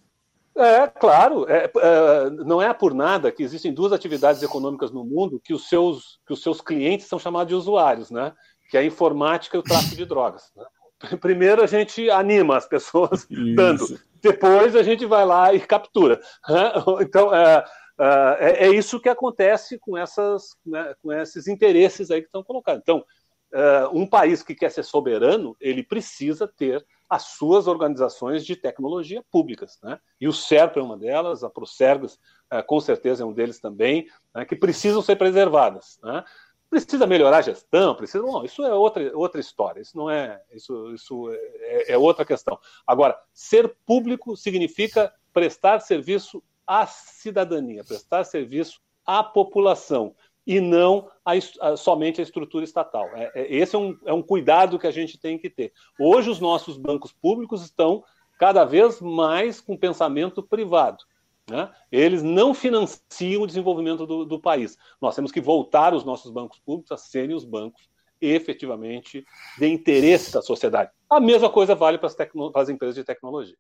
É, 0.58 0.88
claro. 0.88 1.48
É, 1.48 1.70
é, 1.76 2.30
não 2.30 2.60
é 2.60 2.72
por 2.74 2.92
nada 2.92 3.30
que 3.30 3.42
existem 3.42 3.72
duas 3.72 3.92
atividades 3.92 4.42
econômicas 4.42 4.90
no 4.90 5.04
mundo 5.04 5.40
que 5.42 5.54
os 5.54 5.68
seus, 5.68 6.18
que 6.26 6.32
os 6.32 6.42
seus 6.42 6.60
clientes 6.60 7.06
são 7.06 7.18
chamados 7.18 7.48
de 7.48 7.54
usuários, 7.54 8.10
né? 8.10 8.32
Que 8.68 8.76
é 8.76 8.80
a 8.80 8.84
informática 8.84 9.56
e 9.56 9.60
o 9.60 9.62
tráfico 9.62 9.96
de 9.96 10.04
drogas. 10.04 10.50
Né? 10.56 10.64
Primeiro 11.20 11.62
a 11.62 11.66
gente 11.66 12.10
anima 12.10 12.56
as 12.56 12.66
pessoas 12.66 13.26
Isso. 13.30 13.54
dando, 13.54 14.00
depois 14.20 14.74
a 14.74 14.82
gente 14.82 15.06
vai 15.06 15.24
lá 15.24 15.54
e 15.54 15.60
captura. 15.60 16.20
Né? 16.48 16.72
Então 17.00 17.32
é, 17.32 17.64
é, 18.00 18.66
é, 18.66 18.70
isso 18.70 19.00
que 19.00 19.08
acontece 19.08 19.78
com, 19.78 19.96
essas, 19.96 20.56
né, 20.64 20.94
com 21.02 21.12
esses 21.12 21.48
interesses 21.48 22.10
aí 22.10 22.20
que 22.20 22.26
estão 22.26 22.44
colocados. 22.44 22.80
Então, 22.82 23.04
é, 23.52 23.88
um 23.92 24.06
país 24.06 24.42
que 24.42 24.54
quer 24.54 24.70
ser 24.70 24.82
soberano, 24.82 25.56
ele 25.60 25.82
precisa 25.82 26.46
ter 26.46 26.84
as 27.08 27.22
suas 27.22 27.66
organizações 27.66 28.44
de 28.44 28.54
tecnologia 28.54 29.24
públicas. 29.30 29.78
Né? 29.82 29.98
E 30.20 30.28
o 30.28 30.32
CERP 30.32 30.76
é 30.76 30.82
uma 30.82 30.96
delas, 30.96 31.42
a 31.42 31.48
Procergas, 31.48 32.18
é, 32.50 32.60
com 32.62 32.80
certeza, 32.80 33.22
é 33.22 33.26
um 33.26 33.32
deles 33.32 33.58
também, 33.58 34.06
né, 34.34 34.44
que 34.44 34.54
precisam 34.54 35.00
ser 35.00 35.16
preservadas. 35.16 35.98
Né? 36.02 36.22
Precisa 36.68 37.06
melhorar 37.06 37.38
a 37.38 37.42
gestão, 37.42 37.94
precisa. 37.94 38.22
Isso 38.44 38.62
é 38.62 38.74
outra, 38.74 39.16
outra 39.16 39.40
história. 39.40 39.80
Isso 39.80 39.96
não 39.96 40.10
é. 40.10 40.38
Isso, 40.52 40.92
isso 40.92 41.30
é, 41.60 41.92
é 41.92 41.98
outra 41.98 42.26
questão. 42.26 42.58
Agora, 42.86 43.18
ser 43.32 43.74
público 43.86 44.36
significa 44.36 45.10
prestar 45.32 45.80
serviço 45.80 46.42
à 46.66 46.84
cidadania, 46.84 47.82
prestar 47.82 48.24
serviço 48.24 48.82
à 49.06 49.24
população 49.24 50.14
e 50.48 50.62
não 50.62 51.10
a, 51.22 51.32
a, 51.60 51.76
somente 51.76 52.22
a 52.22 52.24
estrutura 52.24 52.64
estatal. 52.64 53.06
É, 53.14 53.30
é, 53.34 53.54
esse 53.54 53.76
é 53.76 53.78
um, 53.78 53.98
é 54.06 54.12
um 54.14 54.22
cuidado 54.22 54.78
que 54.78 54.86
a 54.86 54.90
gente 54.90 55.20
tem 55.20 55.38
que 55.38 55.50
ter. 55.50 55.74
Hoje, 56.00 56.30
os 56.30 56.40
nossos 56.40 56.78
bancos 56.78 57.12
públicos 57.12 57.62
estão 57.62 58.02
cada 58.38 58.64
vez 58.64 58.98
mais 58.98 59.60
com 59.60 59.76
pensamento 59.76 60.42
privado. 60.42 61.04
Né? 61.50 61.70
Eles 61.92 62.22
não 62.22 62.54
financiam 62.54 63.42
o 63.42 63.46
desenvolvimento 63.46 64.06
do, 64.06 64.24
do, 64.24 64.40
país. 64.40 64.78
Nós 65.00 65.14
temos 65.14 65.30
que 65.30 65.40
voltar 65.40 65.92
os 65.92 66.04
nossos 66.04 66.30
bancos 66.30 66.58
públicos 66.60 66.92
a 66.92 66.96
serem 66.96 67.36
os 67.36 67.44
bancos 67.44 67.86
efetivamente 68.18 69.24
de 69.58 69.66
interesse 69.66 70.32
da 70.32 70.40
sociedade. 70.40 70.90
A 71.10 71.20
mesma 71.20 71.50
coisa 71.50 71.74
vale 71.74 71.98
para 71.98 72.06
as, 72.06 72.14
para 72.14 72.62
as 72.62 72.68
empresas 72.70 72.94
de 72.94 73.04
tecnologia. 73.04 73.56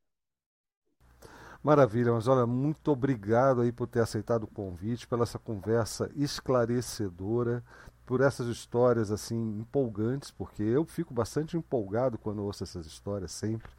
Maravilha, 1.62 2.12
mas 2.12 2.28
olha, 2.28 2.46
muito 2.46 2.90
obrigado 2.92 3.62
aí 3.62 3.72
por 3.72 3.86
ter 3.86 4.00
aceitado 4.00 4.44
o 4.44 4.46
convite, 4.46 5.08
pela 5.08 5.24
essa 5.24 5.38
conversa 5.38 6.10
esclarecedora, 6.14 7.64
por 8.06 8.20
essas 8.20 8.46
histórias 8.46 9.10
assim 9.10 9.58
empolgantes, 9.58 10.30
porque 10.30 10.62
eu 10.62 10.84
fico 10.84 11.12
bastante 11.12 11.56
empolgado 11.56 12.16
quando 12.16 12.42
ouço 12.42 12.62
essas 12.62 12.86
histórias 12.86 13.32
sempre. 13.32 13.70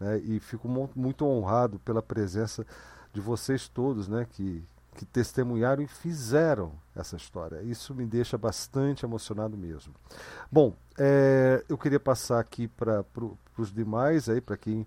né? 0.00 0.18
e 0.18 0.40
fico 0.40 0.66
muito 0.96 1.26
honrado 1.26 1.78
pela 1.80 2.02
presença 2.02 2.66
de 3.12 3.20
vocês 3.20 3.68
todos, 3.68 4.08
né? 4.08 4.26
que, 4.30 4.64
que 4.94 5.04
testemunharam 5.04 5.82
e 5.82 5.86
fizeram 5.86 6.72
essa 6.96 7.16
história. 7.16 7.62
Isso 7.62 7.94
me 7.94 8.06
deixa 8.06 8.38
bastante 8.38 9.04
emocionado 9.04 9.56
mesmo. 9.56 9.94
Bom, 10.50 10.74
é, 10.98 11.62
eu 11.68 11.76
queria 11.76 12.00
passar 12.00 12.40
aqui 12.40 12.66
para 12.66 13.04
pro, 13.04 13.36
os 13.58 13.70
demais, 13.70 14.28
aí 14.28 14.40
para 14.40 14.56
quem 14.56 14.86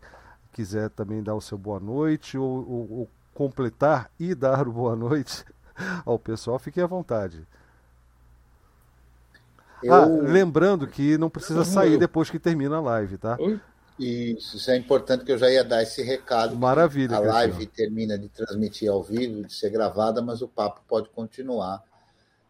quiser 0.53 0.89
também 0.89 1.21
dar 1.21 1.35
o 1.35 1.41
seu 1.41 1.57
boa 1.57 1.79
noite 1.79 2.37
ou, 2.37 2.47
ou, 2.47 2.91
ou 2.99 3.09
completar 3.33 4.09
e 4.19 4.33
dar 4.35 4.67
o 4.67 4.71
boa 4.71 4.95
noite 4.95 5.43
ao 6.05 6.17
pessoal, 6.19 6.59
fique 6.59 6.79
à 6.79 6.87
vontade. 6.87 7.45
Eu... 9.83 9.93
Ah, 9.93 10.05
lembrando 10.05 10.87
que 10.87 11.17
não 11.17 11.29
precisa 11.29 11.65
sair 11.65 11.97
depois 11.97 12.29
que 12.29 12.39
termina 12.39 12.77
a 12.77 12.81
live, 12.81 13.17
tá? 13.17 13.37
Isso, 13.99 14.57
isso 14.57 14.71
é 14.71 14.77
importante 14.77 15.25
que 15.25 15.31
eu 15.31 15.37
já 15.37 15.49
ia 15.49 15.63
dar 15.63 15.83
esse 15.83 16.01
recado. 16.01 16.55
Maravilha. 16.55 17.17
A 17.17 17.19
live 17.19 17.65
termina 17.67 18.17
de 18.17 18.29
transmitir 18.29 18.89
ao 18.89 19.03
vivo, 19.03 19.43
de 19.43 19.53
ser 19.53 19.69
gravada, 19.69 20.21
mas 20.21 20.41
o 20.41 20.47
papo 20.47 20.81
pode 20.87 21.09
continuar. 21.09 21.83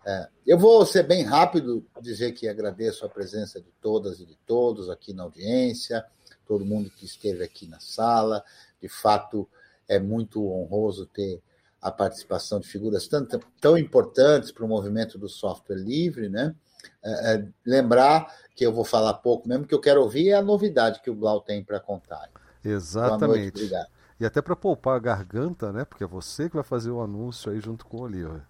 É, 0.06 0.28
eu 0.46 0.58
vou 0.58 0.86
ser 0.86 1.04
bem 1.04 1.24
rápido, 1.24 1.86
dizer 2.02 2.34
que 2.34 2.48
agradeço 2.48 3.06
a 3.06 3.10
presença 3.10 3.60
de 3.60 3.72
todas 3.82 4.20
e 4.20 4.26
de 4.26 4.38
todos 4.46 4.90
aqui 4.90 5.14
na 5.14 5.24
audiência, 5.24 6.06
todo 6.46 6.66
mundo 6.66 6.90
que 6.90 7.06
esteve 7.06 7.44
aqui 7.44 7.68
na 7.68 7.80
sala. 7.80 8.44
De 8.82 8.90
fato, 8.90 9.48
é 9.88 10.00
muito 10.00 10.46
honroso 10.46 11.06
ter 11.06 11.42
a 11.82 11.92
participação 11.92 12.60
de 12.60 12.68
figuras 12.68 13.08
tão, 13.08 13.28
tão 13.60 13.78
importantes 13.78 14.52
para 14.52 14.64
o 14.64 14.68
movimento 14.68 15.18
do 15.18 15.28
software 15.28 15.78
livre, 15.78 16.30
né? 16.30 16.56
É, 17.04 17.34
é, 17.36 17.48
lembrar 17.66 18.34
que 18.56 18.66
eu 18.66 18.72
vou 18.72 18.86
falar 18.86 19.14
pouco 19.16 19.48
mesmo, 19.48 19.66
que 19.66 19.74
eu 19.74 19.80
quero 19.80 20.02
ouvir 20.02 20.30
é 20.30 20.34
a 20.34 20.42
novidade 20.42 21.02
que 21.02 21.10
o 21.10 21.16
Blau 21.16 21.42
tem 21.42 21.64
para 21.64 21.80
contar. 21.80 22.30
Exatamente. 22.64 23.60
Noite, 23.60 23.88
e 24.20 24.26
até 24.26 24.42
para 24.42 24.56
poupar 24.56 24.96
a 24.96 25.00
garganta, 25.00 25.72
né? 25.72 25.84
Porque 25.84 26.04
é 26.04 26.08
você 26.08 26.48
que 26.50 26.56
vai 26.56 26.64
fazer 26.64 26.92
o 26.92 27.02
anúncio 27.02 27.52
aí 27.52 27.60
junto 27.60 27.86
com 27.86 27.98
o 27.98 28.02
Oliver. 28.04 28.44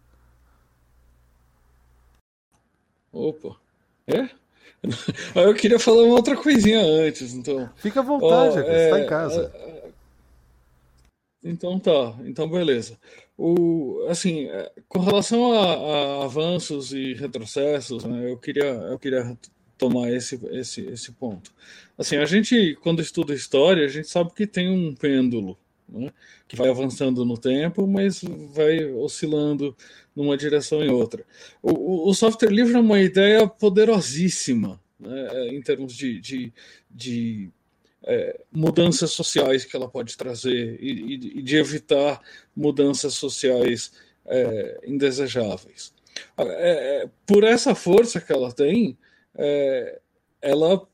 Opa. 3.11 3.55
É? 4.07 4.30
Eu 5.35 5.53
queria 5.53 5.80
falar 5.80 6.03
uma 6.03 6.16
outra 6.16 6.35
coisinha 6.35 6.82
antes, 6.82 7.33
então. 7.33 7.69
Fica 7.77 8.01
à 8.01 8.03
vontade, 8.03 8.58
oh, 8.58 8.69
é, 8.69 8.85
está 8.85 9.00
em 9.00 9.06
casa. 9.06 9.53
Então 11.43 11.77
tá, 11.77 12.16
então 12.25 12.50
beleza. 12.50 12.98
O, 13.38 14.06
assim, 14.09 14.45
é, 14.45 14.72
com 14.88 15.00
relação 15.00 15.51
a, 15.51 16.22
a 16.22 16.25
avanços 16.25 16.93
e 16.93 17.14
retrocessos, 17.14 18.06
né, 18.06 18.32
eu 18.32 18.38
queria, 18.38 18.64
eu 18.64 18.98
queria 18.98 19.38
tomar 19.77 20.11
esse, 20.11 20.40
esse, 20.51 20.82
esse 20.85 21.11
ponto. 21.11 21.51
Assim, 21.98 22.16
a 22.17 22.25
gente, 22.25 22.77
quando 22.82 23.01
estuda 23.01 23.33
história, 23.33 23.83
a 23.83 23.90
gente 23.90 24.08
sabe 24.08 24.32
que 24.33 24.48
tem 24.48 24.69
um 24.69 24.95
pêndulo, 24.95 25.58
né, 25.93 26.11
que 26.47 26.55
vai 26.55 26.69
avançando 26.69 27.23
no 27.23 27.38
tempo, 27.38 27.85
mas 27.88 28.22
vai 28.49 28.83
oscilando 28.85 29.75
numa 30.15 30.35
direção 30.35 30.83
em 30.83 30.89
outra. 30.89 31.23
O, 31.61 32.09
o 32.09 32.13
software 32.13 32.49
livre 32.49 32.75
é 32.75 32.80
uma 32.80 32.99
ideia 32.99 33.47
poderosíssima, 33.47 34.81
né, 34.99 35.47
em 35.49 35.61
termos 35.61 35.93
de, 35.95 36.19
de, 36.19 36.53
de 36.89 37.51
é, 38.03 38.41
mudanças 38.51 39.11
sociais 39.11 39.63
que 39.63 39.75
ela 39.75 39.88
pode 39.88 40.17
trazer 40.17 40.77
e, 40.81 41.13
e 41.39 41.41
de 41.41 41.55
evitar 41.55 42.19
mudanças 42.55 43.13
sociais 43.13 43.91
é, 44.25 44.81
indesejáveis. 44.85 45.93
É, 46.38 46.43
é, 47.03 47.09
por 47.25 47.43
essa 47.43 47.75
força 47.75 48.19
que 48.19 48.31
ela 48.31 48.51
tem, 48.51 48.97
é, 49.35 49.99
ela 50.41 50.85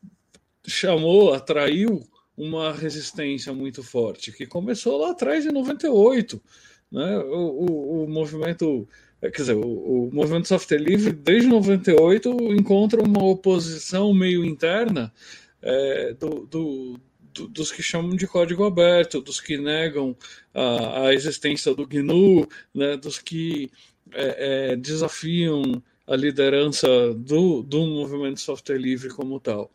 chamou, 0.66 1.34
atraiu 1.34 2.08
uma 2.40 2.72
resistência 2.72 3.54
muito 3.54 3.84
forte, 3.84 4.32
que 4.32 4.46
começou 4.46 4.98
lá 4.98 5.12
atrás, 5.12 5.46
em 5.46 5.52
98. 5.52 6.42
Né? 6.90 7.18
O, 7.20 7.66
o, 7.66 8.04
o 8.06 8.10
movimento 8.10 8.88
quer 9.22 9.42
dizer, 9.42 9.56
o, 9.56 10.08
o, 10.08 10.10
movimento 10.14 10.48
software 10.48 10.78
livre, 10.78 11.12
desde 11.12 11.50
98, 11.50 12.30
encontra 12.54 13.04
uma 13.04 13.22
oposição 13.22 14.14
meio 14.14 14.46
interna 14.46 15.14
é, 15.62 16.14
do, 16.14 16.46
do, 16.46 17.00
do, 17.34 17.48
dos 17.50 17.70
que 17.70 17.84
chamam 17.84 18.16
de 18.16 18.26
código 18.26 18.64
aberto, 18.64 19.20
dos 19.20 19.42
que 19.42 19.58
negam 19.58 20.16
a, 20.54 21.08
a 21.08 21.14
existência 21.14 21.76
do 21.76 21.86
GNU, 21.86 22.48
né, 22.74 22.96
dos 22.96 23.20
que 23.20 23.70
é, 24.14 24.72
é, 24.72 24.76
desafiam 24.78 25.84
a 26.08 26.16
liderança 26.16 27.14
do, 27.14 27.62
do 27.62 27.86
movimento 27.86 28.40
software 28.40 28.78
livre 28.78 29.10
como 29.10 29.38
tal. 29.42 29.70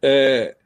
É, 0.00 0.56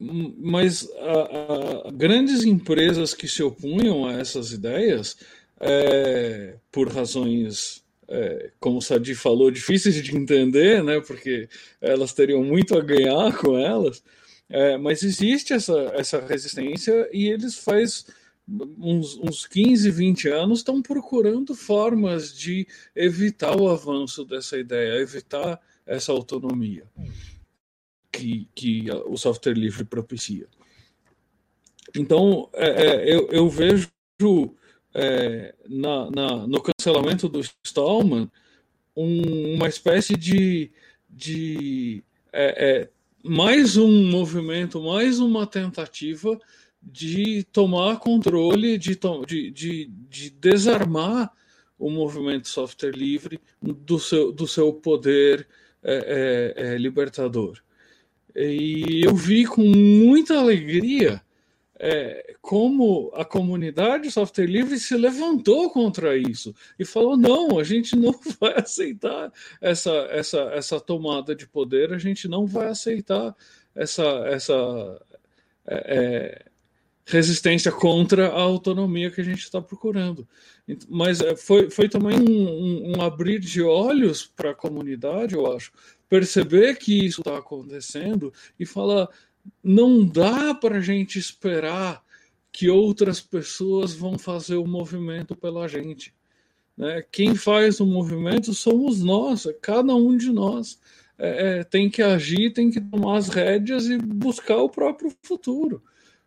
mas 0.00 0.88
a, 0.96 1.88
a, 1.88 1.90
grandes 1.90 2.44
empresas 2.44 3.12
que 3.12 3.28
se 3.28 3.42
opunham 3.42 4.06
a 4.06 4.14
essas 4.14 4.50
ideias, 4.50 5.16
é, 5.60 6.54
por 6.72 6.88
razões 6.88 7.84
é, 8.08 8.50
como 8.58 8.78
o 8.78 8.82
Sadi 8.82 9.14
falou, 9.14 9.50
difíceis 9.50 10.02
de 10.02 10.16
entender, 10.16 10.82
né, 10.82 11.00
porque 11.00 11.48
elas 11.80 12.14
teriam 12.14 12.42
muito 12.42 12.76
a 12.76 12.80
ganhar 12.80 13.32
com 13.38 13.58
elas, 13.58 14.02
é, 14.48 14.78
mas 14.78 15.02
existe 15.02 15.52
essa, 15.52 15.92
essa 15.94 16.18
resistência 16.20 17.08
e 17.12 17.28
eles 17.28 17.56
faz 17.56 18.06
uns, 18.48 19.16
uns 19.18 19.46
15, 19.46 19.90
20 19.90 20.28
anos 20.28 20.58
estão 20.58 20.82
procurando 20.82 21.54
formas 21.54 22.36
de 22.36 22.66
evitar 22.96 23.54
o 23.54 23.68
avanço 23.68 24.24
dessa 24.24 24.58
ideia, 24.58 25.00
evitar 25.00 25.60
essa 25.86 26.10
autonomia 26.10 26.84
que, 28.10 28.48
que 28.54 28.86
o 29.06 29.16
software 29.16 29.54
livre 29.54 29.84
propicia. 29.84 30.46
Então, 31.96 32.48
é, 32.52 32.68
é, 32.68 33.14
eu, 33.14 33.28
eu 33.30 33.48
vejo 33.48 33.90
é, 34.94 35.54
na, 35.68 36.10
na, 36.10 36.46
no 36.46 36.60
cancelamento 36.60 37.28
do 37.28 37.40
Stallman 37.64 38.30
um, 38.96 39.54
uma 39.54 39.68
espécie 39.68 40.16
de, 40.16 40.70
de 41.08 42.02
é, 42.32 42.80
é, 42.82 42.90
mais 43.22 43.76
um 43.76 44.10
movimento, 44.10 44.82
mais 44.82 45.20
uma 45.20 45.46
tentativa 45.46 46.38
de 46.82 47.44
tomar 47.52 47.98
controle, 47.98 48.78
de, 48.78 48.98
de, 49.26 49.50
de, 49.50 49.86
de 50.08 50.30
desarmar 50.30 51.32
o 51.78 51.90
movimento 51.90 52.48
software 52.48 52.92
livre 52.92 53.40
do 53.60 53.98
seu, 53.98 54.32
do 54.32 54.46
seu 54.46 54.72
poder 54.72 55.46
é, 55.82 56.76
libertador. 56.78 57.60
E 58.42 59.02
eu 59.04 59.14
vi 59.14 59.44
com 59.44 59.62
muita 59.62 60.38
alegria 60.38 61.22
é, 61.78 62.34
como 62.40 63.10
a 63.14 63.24
comunidade 63.24 64.10
software 64.10 64.46
livre 64.46 64.78
se 64.78 64.94
levantou 64.96 65.70
contra 65.70 66.16
isso 66.16 66.54
e 66.78 66.84
falou: 66.84 67.16
não, 67.16 67.58
a 67.58 67.64
gente 67.64 67.96
não 67.96 68.12
vai 68.40 68.54
aceitar 68.58 69.32
essa, 69.60 69.90
essa, 70.10 70.40
essa 70.52 70.80
tomada 70.80 71.34
de 71.34 71.46
poder, 71.46 71.92
a 71.92 71.98
gente 71.98 72.28
não 72.28 72.46
vai 72.46 72.68
aceitar 72.68 73.34
essa, 73.74 74.02
essa 74.26 75.02
é, 75.66 75.96
é 75.96 76.50
resistência 77.06 77.72
contra 77.72 78.28
a 78.28 78.40
autonomia 78.40 79.10
que 79.10 79.20
a 79.20 79.24
gente 79.24 79.42
está 79.42 79.60
procurando. 79.60 80.26
Mas 80.88 81.20
é, 81.20 81.34
foi, 81.34 81.68
foi 81.68 81.88
também 81.88 82.18
um, 82.18 82.48
um, 82.48 82.92
um 82.96 83.02
abrir 83.02 83.38
de 83.40 83.62
olhos 83.62 84.24
para 84.24 84.50
a 84.50 84.54
comunidade, 84.54 85.34
eu 85.34 85.52
acho, 85.52 85.72
perceber 86.10 86.76
que 86.76 87.06
isso 87.06 87.20
está 87.20 87.38
acontecendo 87.38 88.32
e 88.58 88.66
falar 88.66 89.08
não 89.62 90.04
dá 90.04 90.52
para 90.52 90.78
a 90.78 90.80
gente 90.80 91.18
esperar 91.18 92.02
que 92.52 92.68
outras 92.68 93.20
pessoas 93.20 93.94
vão 93.94 94.18
fazer 94.18 94.56
o 94.56 94.66
movimento 94.66 95.36
pela 95.36 95.68
gente. 95.68 96.12
Né? 96.76 97.04
Quem 97.12 97.36
faz 97.36 97.78
o 97.78 97.86
movimento 97.86 98.52
somos 98.52 99.00
nós, 99.00 99.46
cada 99.62 99.94
um 99.94 100.16
de 100.16 100.32
nós. 100.32 100.78
É, 101.16 101.60
é, 101.60 101.64
tem 101.64 101.88
que 101.88 102.02
agir, 102.02 102.52
tem 102.52 102.70
que 102.70 102.80
tomar 102.80 103.18
as 103.18 103.28
rédeas 103.28 103.86
e 103.86 103.96
buscar 103.96 104.56
o 104.56 104.70
próprio 104.70 105.12
futuro. 105.22 105.82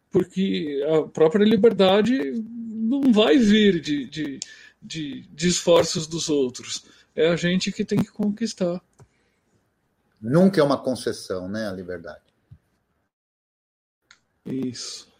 Porque 0.09 0.81
a 0.87 1.01
própria 1.09 1.43
liberdade 1.43 2.41
não 2.47 3.11
vai 3.11 3.37
vir 3.37 3.81
de, 3.81 4.05
de, 4.05 4.39
de, 4.81 5.21
de 5.27 5.47
esforços 5.47 6.07
dos 6.07 6.29
outros. 6.29 6.85
É 7.15 7.27
a 7.27 7.35
gente 7.35 7.71
que 7.71 7.83
tem 7.83 7.99
que 7.99 8.11
conquistar. 8.11 8.81
Nunca 10.23 10.61
é 10.61 10.63
uma 10.63 10.81
concessão, 10.81 11.49
né, 11.49 11.67
a 11.67 11.71
liberdade. 11.73 12.23
Isso. 14.45 15.11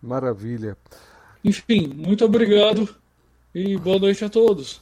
Maravilha. 0.00 0.76
Enfim, 1.42 1.88
muito 1.88 2.24
obrigado 2.24 2.88
e 3.52 3.76
boa 3.76 3.98
noite 3.98 4.24
a 4.24 4.30
todos. 4.30 4.80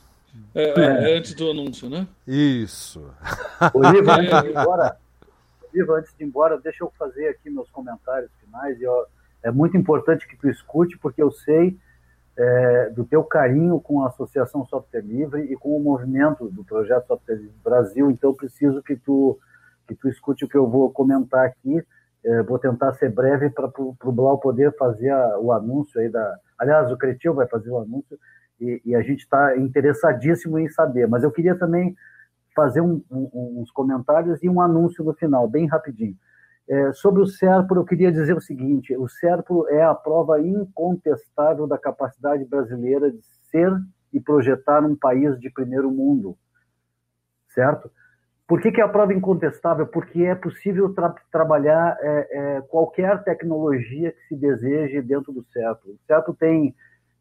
É, 0.55 0.79
é. 0.79 1.13
é 1.13 1.19
antes 1.19 1.33
do 1.33 1.51
anúncio, 1.51 1.89
né? 1.89 2.07
Isso. 2.27 3.11
Oliva, 3.73 4.17
antes 4.17 4.43
de 4.43 4.49
ir 4.49 4.51
embora, 4.61 4.99
Oliva, 5.73 5.95
antes 5.95 6.15
de 6.15 6.25
ir 6.25 6.27
embora, 6.27 6.61
deixa 6.61 6.85
eu 6.85 6.93
fazer 6.99 7.29
aqui 7.29 7.49
meus 7.49 7.71
comentários 7.71 8.31
finais. 8.45 8.79
E, 8.79 8.87
ó, 8.87 9.07
é 9.43 9.51
muito 9.51 9.79
importante 9.79 10.29
que 10.29 10.37
tu 10.37 10.47
escute, 10.51 10.99
porque 10.99 11.23
eu 11.23 11.33
sei 11.33 11.79
é, 12.39 12.91
do 12.91 13.05
teu 13.05 13.25
carinho 13.25 13.81
com 13.81 14.03
a 14.03 14.09
Associação 14.09 14.65
Software 14.67 15.01
Livre 15.01 15.43
e 15.43 15.57
com 15.57 15.77
o 15.77 15.83
movimento 15.83 16.49
do 16.51 16.65
Projeto 16.65 17.07
Software 17.07 17.37
Livre 17.37 17.57
Brasil, 17.65 18.11
então 18.11 18.35
preciso 18.35 18.83
que 18.83 18.97
tu 18.97 19.39
que 19.87 19.95
tu 19.95 20.09
escute 20.09 20.45
o 20.45 20.49
que 20.49 20.57
eu 20.57 20.69
vou 20.69 20.91
comentar 20.91 21.47
aqui. 21.47 21.85
É, 22.25 22.43
vou 22.43 22.59
tentar 22.59 22.93
ser 22.95 23.09
breve 23.09 23.49
para 23.51 23.71
o 23.79 24.13
Blau 24.13 24.39
poder 24.39 24.75
fazer 24.77 25.11
a, 25.11 25.39
o 25.39 25.53
anúncio 25.53 26.01
aí 26.01 26.09
da. 26.09 26.39
Aliás, 26.59 26.91
o 26.91 26.97
Cretil 26.97 27.35
vai 27.35 27.47
fazer 27.47 27.71
o 27.71 27.79
anúncio 27.79 28.19
e, 28.61 28.83
e 28.85 28.95
a 28.97 29.03
gente 29.03 29.21
está 29.21 29.57
interessadíssimo 29.57 30.59
em 30.59 30.69
saber. 30.69 31.07
Mas 31.07 31.23
eu 31.23 31.31
queria 31.31 31.57
também 31.57 31.95
fazer 32.55 32.81
um, 32.81 33.01
um, 33.11 33.61
uns 33.61 33.71
comentários 33.71 34.43
e 34.43 34.49
um 34.49 34.61
anúncio 34.61 35.05
no 35.05 35.15
final, 35.15 35.47
bem 35.47 35.67
rapidinho. 35.67 36.17
É, 36.69 36.93
sobre 36.95 37.23
o 37.23 37.27
SERPRO, 37.27 37.81
eu 37.81 37.85
queria 37.85 38.11
dizer 38.11 38.37
o 38.37 38.41
seguinte: 38.41 38.97
o 38.97 39.09
SERPRO 39.09 39.69
é 39.69 39.83
a 39.83 39.95
prova 39.95 40.41
incontestável 40.41 41.67
da 41.67 41.79
capacidade 41.79 42.45
brasileira 42.45 43.11
de 43.11 43.23
ser 43.51 43.73
e 44.13 44.21
projetar 44.21 44.85
um 44.85 44.97
país 44.97 45.39
de 45.39 45.49
primeiro 45.51 45.91
mundo, 45.91 46.37
certo? 47.49 47.91
Por 48.49 48.61
que, 48.61 48.71
que 48.71 48.81
é 48.81 48.85
a 48.85 48.89
prova 48.89 49.13
incontestável? 49.13 49.87
Porque 49.87 50.23
é 50.23 50.35
possível 50.35 50.93
tra 50.95 51.15
trabalhar 51.33 51.97
é, 52.01 52.29
é, 52.31 52.61
qualquer 52.63 53.23
tecnologia 53.25 54.13
que 54.13 54.29
se 54.29 54.37
deseje 54.37 55.03
dentro 55.03 55.33
do 55.33 55.45
SERPRO. 55.45 55.93
O 55.93 55.99
SERPRO 56.07 56.35
tem 56.35 56.75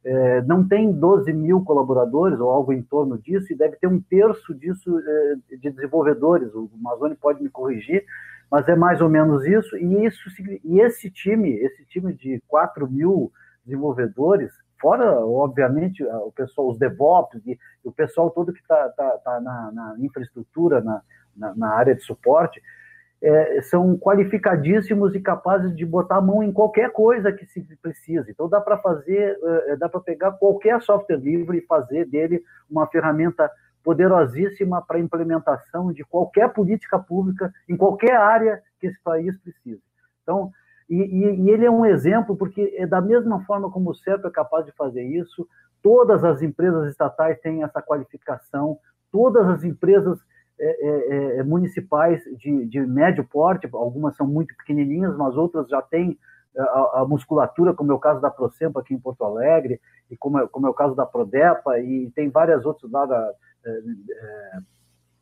é, 0.06 0.43
não 0.43 0.67
tem 0.67 0.91
12 0.91 1.33
mil 1.33 1.64
colaboradores 1.64 2.40
ou 2.40 2.51
algo 2.51 2.72
em 2.72 2.82
torno 2.83 3.17
disso, 3.17 3.51
e 3.51 3.56
deve 3.56 3.75
ter 3.77 3.88
um 3.88 3.99
terço 3.99 4.53
disso 4.53 4.99
é, 4.99 5.35
de 5.57 5.72
desenvolvedores. 5.72 6.53
O 6.53 6.69
Amazônia 6.80 7.17
pode 7.19 7.41
me 7.41 7.49
corrigir, 7.49 8.06
mas 8.51 8.67
é 8.67 8.75
mais 8.75 9.01
ou 9.01 9.09
menos 9.09 9.45
isso. 9.45 9.77
E, 9.77 10.06
isso, 10.06 10.30
e 10.64 10.80
esse 10.80 11.09
time, 11.09 11.51
esse 11.51 11.85
time 11.85 12.14
de 12.14 12.41
4 12.48 12.90
mil 12.90 13.32
desenvolvedores, 13.65 14.51
fora, 14.80 15.19
obviamente, 15.25 16.03
o 16.03 16.32
pessoal, 16.32 16.69
os 16.69 16.77
DevOps 16.77 17.41
e 17.45 17.57
o 17.83 17.91
pessoal 17.91 18.30
todo 18.30 18.53
que 18.53 18.59
está 18.59 18.90
tá, 18.90 19.17
tá 19.17 19.41
na, 19.41 19.72
na, 19.72 19.95
infraestrutura, 19.99 20.82
na, 20.82 21.01
na, 21.35 21.56
na 21.56 21.69
área 21.74 21.95
de 21.95 22.01
suporte, 22.03 22.61
é, 23.22 23.61
são 23.64 23.98
qualificadíssimos 23.98 25.15
e 25.15 25.19
capazes 25.19 25.75
de 25.75 25.85
botar 25.85 26.17
a 26.17 26.22
mão 26.22 26.43
em 26.43 26.51
qualquer 26.51 26.91
coisa 26.91 27.32
que 27.32 27.45
se 27.48 27.61
precise. 27.82 28.30
Então 28.30 28.48
dá 28.48 28.61
para 28.61 28.77
fazer, 28.77 29.38
é, 29.41 29.72
é 29.72 29.75
dá 29.75 29.90
para 29.90 29.99
pegar 29.99 30.33
qualquer 30.33 30.80
software 30.82 31.17
livre 31.17 31.57
e 31.57 31.65
fazer 31.65 32.06
dele 32.06 32.43
uma 32.69 32.85
ferramenta 32.88 33.49
poderosíssima 33.85 34.81
para 34.81 34.99
implementação 34.99 35.93
de 35.93 36.03
qualquer 36.03 36.51
política 36.51 36.97
pública 36.97 37.53
em 37.69 37.77
qualquer 37.77 38.17
área 38.17 38.59
que 38.80 38.88
esse 38.88 38.99
país 39.03 39.38
precise. 39.38 39.81
Então, 40.23 40.51
e, 40.89 40.95
e, 40.95 41.41
e 41.41 41.49
ele 41.51 41.65
é 41.65 41.72
um 41.72 41.85
exemplo 41.85 42.35
porque 42.35 42.75
é 42.77 42.88
da 42.88 42.99
mesma 42.99 43.41
forma 43.45 43.69
como 43.69 43.91
o 43.91 43.95
CEP 43.95 44.25
é 44.25 44.31
capaz 44.31 44.65
de 44.65 44.72
fazer 44.72 45.03
isso, 45.03 45.47
todas 45.83 46.23
as 46.23 46.41
empresas 46.41 46.89
estatais 46.89 47.39
têm 47.41 47.61
essa 47.61 47.80
qualificação, 47.80 48.80
todas 49.11 49.47
as 49.47 49.64
empresas 49.64 50.19
é, 50.59 50.88
é, 50.88 51.38
é, 51.38 51.43
municipais 51.43 52.23
de, 52.39 52.65
de, 52.65 52.80
médio 52.80 53.23
porte, 53.23 53.69
algumas 53.72 54.15
são 54.15 54.25
muito 54.25 54.55
pequenininhas, 54.57 55.15
mas 55.15 55.38
outras 55.38 55.67
já 55.69 55.81
têm 55.81 56.17
a, 56.57 57.01
a, 57.01 57.05
musculatura, 57.05 57.73
como 57.73 57.91
é 57.91 57.95
o 57.95 57.99
caso 57.99 58.22
da 58.22 58.31
Procempa 58.31 58.80
aqui 58.80 58.93
em 58.93 58.99
Porto 58.99 59.23
Alegre, 59.23 59.80
e 60.09 60.17
como 60.17 60.39
é, 60.39 60.47
como 60.47 60.65
é 60.65 60.69
o 60.69 60.73
caso 60.73 60.95
da 60.95 61.05
Prodepa, 61.05 61.80
e 61.80 62.09
tem 62.15 62.30
várias 62.30 62.65
outras 62.65 62.89
lá, 62.91 63.05
da, 63.05 63.15
é, 63.17 63.25
é, 63.25 63.55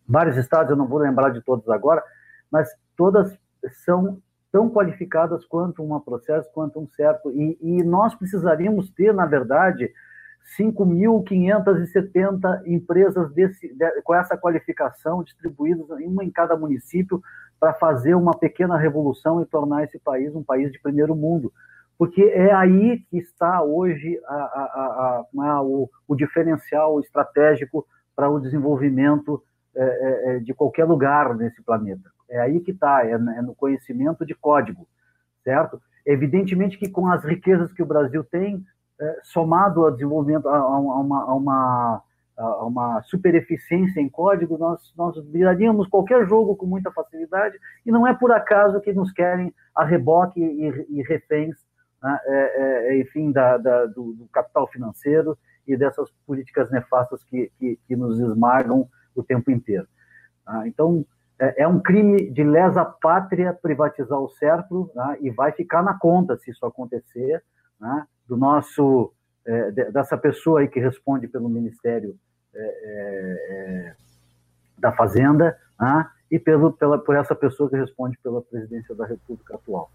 vários 0.08 0.38
estados, 0.38 0.70
eu 0.70 0.78
não 0.78 0.88
vou 0.88 1.00
lembrar 1.00 1.30
de 1.30 1.42
todos 1.42 1.68
agora, 1.70 2.04
mas 2.52 2.70
todas 2.96 3.36
são 3.86 4.22
tão 4.52 4.70
qualificadas 4.70 5.46
quanto 5.46 5.84
uma 5.84 6.00
processo, 6.00 6.52
quanto 6.54 6.80
um 6.80 6.88
certo, 6.88 7.32
e, 7.32 7.58
e 7.62 7.84
nós 7.84 8.14
precisaríamos 8.14 8.92
ter, 8.92 9.12
na 9.14 9.26
verdade, 9.26 9.92
5.570 10.60 12.68
empresas 12.68 13.34
desse, 13.34 13.74
de, 13.74 14.02
com 14.04 14.14
essa 14.14 14.38
qualificação 14.38 15.24
distribuídas, 15.24 15.90
uma 15.90 16.24
em 16.24 16.30
cada 16.30 16.56
município, 16.56 17.20
para 17.60 17.74
fazer 17.74 18.14
uma 18.14 18.38
pequena 18.38 18.78
revolução 18.78 19.42
e 19.42 19.46
tornar 19.46 19.86
esse 19.86 19.98
país 19.98 20.36
um 20.36 20.44
país 20.44 20.72
de 20.72 20.80
primeiro 20.80 21.16
mundo. 21.16 21.52
Porque 21.98 22.22
é 22.22 22.54
aí 22.54 23.00
que 23.10 23.18
está 23.18 23.64
hoje 23.64 24.22
a, 24.28 24.36
a, 24.36 25.26
a, 25.38 25.64
o, 25.64 25.90
o, 26.08 26.16
diferencial 26.16 27.00
estratégico 27.00 27.88
para 28.16 28.30
o 28.30 28.40
desenvolvimento 28.40 29.44
é, 29.76 29.84
é, 29.84 30.36
é, 30.36 30.40
de 30.40 30.54
qualquer 30.54 30.86
lugar 30.86 31.36
nesse 31.36 31.60
planeta. 31.64 32.12
É 32.30 32.40
aí 32.40 32.60
que 32.60 32.70
está, 32.70 33.04
é, 33.06 33.14
é 33.14 33.18
no 33.18 33.56
conhecimento 33.56 34.24
de 34.24 34.36
código, 34.36 34.88
certo? 35.44 35.82
Evidentemente 36.06 36.78
que 36.78 36.88
com 36.88 37.08
as 37.08 37.24
riquezas 37.24 37.74
que 37.74 37.82
o 37.82 37.86
Brasil 37.86 38.24
tem, 38.24 38.64
é, 39.02 39.20
somado 39.24 39.84
ao 39.84 39.92
desenvolvimento, 39.92 40.48
a, 40.48 40.58
a, 40.58 40.78
uma, 40.78 41.24
a 41.24 41.34
uma, 41.34 42.04
a 42.38 42.66
uma 42.66 43.02
super 43.02 43.34
eficiência 43.34 44.00
em 44.00 44.08
código, 44.08 44.60
nós, 44.60 44.94
nós 44.96 45.18
viraríamos 45.32 45.88
qualquer 45.88 46.24
jogo 46.28 46.56
com 46.56 46.68
muita 46.68 46.92
facilidade, 46.92 47.58
e 47.84 47.92
não 47.92 48.06
é 48.06 48.14
por 48.14 48.32
acaso 48.32 48.80
que 48.80 48.94
nos 48.94 49.12
querem 49.12 49.52
a 49.76 49.84
reboque 49.84 50.40
e, 50.40 51.00
e 51.00 51.02
reféns, 51.02 51.56
né, 52.02 53.00
enfim, 53.00 53.32
da, 53.32 53.58
da 53.58 53.86
do, 53.88 54.14
do, 54.14 54.28
capital 54.32 54.68
financeiro 54.68 55.36
e 55.68 55.78
dessas 55.78 56.10
políticas 56.26 56.70
nefastas 56.72 57.24
que, 57.24 57.52
que, 57.60 57.80
que 57.88 57.96
nos 57.96 58.20
esmagam 58.20 58.88
o 59.16 59.24
tempo 59.24 59.52
inteiro. 59.52 59.88
Tá? 60.46 60.68
Então, 60.68 61.06
é, 61.40 61.64
é 61.64 61.68
um 61.68 61.80
crime 61.80 62.30
de 62.30 62.44
lesa 62.44 62.86
pátria 62.86 63.54
privatizar 63.54 64.20
o 64.20 64.30
Serpro, 64.30 64.92
né, 64.96 65.18
e 65.22 65.30
vai 65.30 65.52
ficar 65.52 65.84
na 65.84 65.98
conta 65.98 66.38
se 66.38 66.52
isso 66.52 66.66
acontecer, 66.66 67.44
né, 67.80 68.06
do 68.28 68.38
nosso 68.38 69.14
é, 69.46 69.72
dessa 69.72 70.18
pessoa 70.18 70.62
aí 70.62 70.70
que 70.70 70.80
responde 70.80 71.28
pelo 71.28 71.50
Ministério 71.50 72.16
é, 72.56 72.60
é, 72.62 73.48
é 73.50 73.96
da 74.78 74.92
Fazenda 74.94 75.58
né, 75.80 76.10
e 76.32 76.40
pelo, 76.40 76.72
pela, 76.72 76.98
por 76.98 77.16
essa 77.16 77.36
pessoa 77.36 77.70
que 77.70 77.76
responde 77.76 78.18
pela 78.24 78.42
presidência 78.42 78.96
da 78.96 79.06
República 79.06 79.56
atual. 79.56 79.92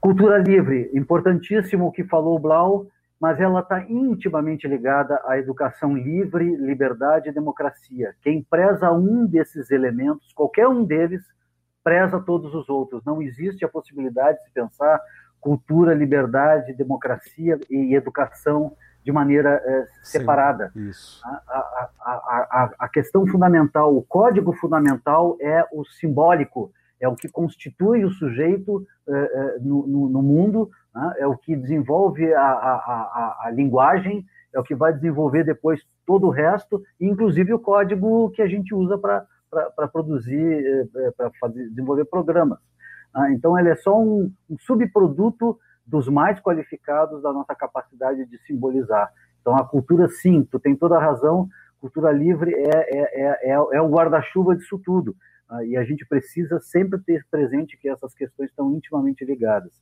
Cultura 0.00 0.36
livre, 0.38 0.90
importantíssimo 0.92 1.86
o 1.86 1.92
que 1.92 2.04
falou 2.04 2.36
o 2.36 2.38
Blau, 2.38 2.86
mas 3.24 3.40
ela 3.40 3.60
está 3.60 3.80
intimamente 3.88 4.68
ligada 4.68 5.18
à 5.24 5.38
educação 5.38 5.96
livre, 5.96 6.56
liberdade 6.56 7.30
e 7.30 7.32
democracia. 7.32 8.14
Quem 8.20 8.42
preza 8.42 8.92
um 8.92 9.24
desses 9.24 9.70
elementos, 9.70 10.30
qualquer 10.34 10.68
um 10.68 10.84
deles, 10.84 11.22
preza 11.82 12.20
todos 12.20 12.54
os 12.54 12.68
outros. 12.68 13.02
Não 13.02 13.22
existe 13.22 13.64
a 13.64 13.68
possibilidade 13.68 14.44
de 14.44 14.50
pensar 14.50 15.00
cultura, 15.40 15.94
liberdade, 15.94 16.74
democracia 16.74 17.58
e 17.70 17.94
educação 17.94 18.76
de 19.02 19.10
maneira 19.10 19.58
é, 19.64 19.86
separada. 20.02 20.70
Sim, 20.74 20.90
isso. 20.90 21.22
A, 21.24 21.30
a, 21.48 21.90
a, 22.04 22.70
a, 22.78 22.88
questão 22.90 23.26
fundamental, 23.26 23.96
o 23.96 24.02
código 24.02 24.52
fundamental 24.52 25.38
é 25.40 25.64
o 25.72 25.82
simbólico, 25.82 26.70
é 27.00 27.08
o 27.08 27.16
que 27.16 27.30
constitui 27.30 28.04
o 28.04 28.10
sujeito 28.10 28.86
é, 29.08 29.58
no, 29.62 29.86
no, 29.86 30.08
no, 30.10 30.22
mundo, 30.22 30.70
né? 30.94 31.14
é 31.18 31.26
o 31.26 31.36
que 31.36 31.56
desenvolve 31.56 32.32
a, 32.32 32.42
a, 32.42 33.50
linguagem, 33.52 34.24
é 34.54 34.60
o 34.60 34.62
que 34.62 34.74
vai 34.74 34.92
desenvolver 34.92 35.44
depois 35.44 35.80
todo 36.06 36.26
o 36.26 36.30
resto, 36.30 36.82
inclusive 37.00 37.52
o 37.52 37.58
código 37.58 38.30
que 38.30 38.42
a 38.42 38.46
gente 38.46 38.74
usa 38.74 38.98
para 38.98 39.88
produzir, 39.88 40.88
para 41.16 41.48
desenvolver 41.48 42.04
programas. 42.04 42.58
Ah, 43.14 43.30
então, 43.30 43.58
ele 43.58 43.70
é 43.70 43.76
só 43.76 43.98
um, 43.98 44.32
um 44.50 44.58
subproduto 44.58 45.58
dos 45.86 46.08
mais 46.08 46.40
qualificados 46.40 47.22
da 47.22 47.32
nossa 47.32 47.54
capacidade 47.54 48.26
de 48.26 48.38
simbolizar. 48.38 49.10
Então, 49.40 49.56
a 49.56 49.64
cultura, 49.64 50.08
sim, 50.08 50.46
tu 50.50 50.58
tem 50.58 50.74
toda 50.74 50.96
a 50.96 51.00
razão, 51.00 51.48
cultura 51.80 52.10
livre 52.10 52.52
é, 52.54 52.98
é, 52.98 53.22
é, 53.22 53.50
é, 53.50 53.52
é 53.52 53.80
o 53.80 53.90
guarda-chuva 53.90 54.56
disso 54.56 54.80
tudo. 54.82 55.14
Ah, 55.48 55.62
e 55.64 55.76
a 55.76 55.84
gente 55.84 56.06
precisa 56.06 56.58
sempre 56.58 56.98
ter 57.00 57.24
presente 57.30 57.76
que 57.76 57.88
essas 57.88 58.14
questões 58.14 58.48
estão 58.48 58.72
intimamente 58.74 59.24
ligadas. 59.24 59.72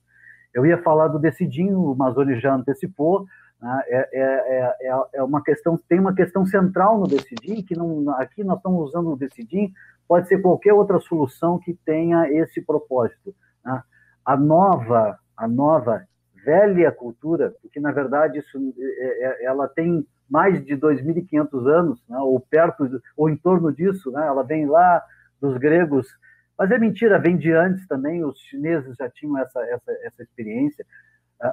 Eu 0.54 0.66
ia 0.66 0.78
falar 0.82 1.08
do 1.08 1.18
Decidim, 1.18 1.72
o 1.72 1.94
Mazzoni 1.94 2.38
já 2.40 2.54
antecipou, 2.54 3.26
né? 3.60 3.82
é, 3.86 4.08
é, 4.12 4.76
é, 4.82 5.02
é, 5.14 5.22
uma 5.22 5.42
questão, 5.42 5.78
tem 5.88 5.98
uma 5.98 6.14
questão 6.14 6.44
central 6.44 6.98
no 6.98 7.06
Decidim, 7.06 7.62
que 7.62 7.76
não, 7.76 8.10
aqui 8.16 8.44
nós 8.44 8.58
estamos 8.58 8.88
usando 8.88 9.12
o 9.12 9.16
Decidim 9.16 9.72
pode 10.12 10.28
ser 10.28 10.42
qualquer 10.42 10.74
outra 10.74 11.00
solução 11.00 11.58
que 11.58 11.72
tenha 11.86 12.30
esse 12.30 12.60
propósito. 12.60 13.34
Né? 13.64 13.82
A 14.24 14.36
nova, 14.36 15.18
a 15.34 15.48
nova 15.48 16.06
velha 16.44 16.92
cultura, 16.92 17.54
porque 17.62 17.80
na 17.80 17.92
verdade 17.92 18.38
isso, 18.38 18.58
é, 18.78 19.24
é, 19.24 19.44
ela 19.44 19.68
tem 19.68 20.06
mais 20.28 20.62
de 20.64 20.76
2.500 20.76 21.66
anos, 21.66 22.04
né? 22.08 22.18
ou 22.18 22.38
perto, 22.40 22.88
ou 23.16 23.30
em 23.30 23.36
torno 23.36 23.72
disso, 23.72 24.10
né? 24.10 24.26
ela 24.26 24.42
vem 24.42 24.66
lá 24.66 25.02
dos 25.40 25.56
gregos, 25.56 26.06
mas 26.58 26.70
é 26.70 26.78
mentira, 26.78 27.18
vem 27.18 27.36
de 27.36 27.52
antes 27.52 27.86
também, 27.86 28.24
os 28.24 28.38
chineses 28.38 28.96
já 28.96 29.08
tinham 29.10 29.38
essa, 29.38 29.60
essa, 29.62 29.92
essa 30.02 30.22
experiência. 30.22 30.84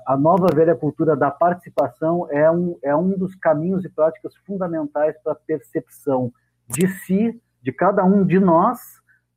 A 0.05 0.15
nova 0.15 0.47
velha 0.53 0.75
cultura 0.75 1.15
da 1.15 1.31
participação 1.31 2.27
é 2.29 2.49
um, 2.51 2.77
é 2.83 2.95
um 2.95 3.17
dos 3.17 3.33
caminhos 3.35 3.83
e 3.83 3.89
práticas 3.89 4.35
fundamentais 4.45 5.15
para 5.23 5.33
a 5.33 5.35
percepção 5.35 6.31
de 6.67 6.87
si 6.87 7.41
de 7.61 7.71
cada 7.71 8.03
um 8.03 8.25
de 8.25 8.39
nós 8.39 8.79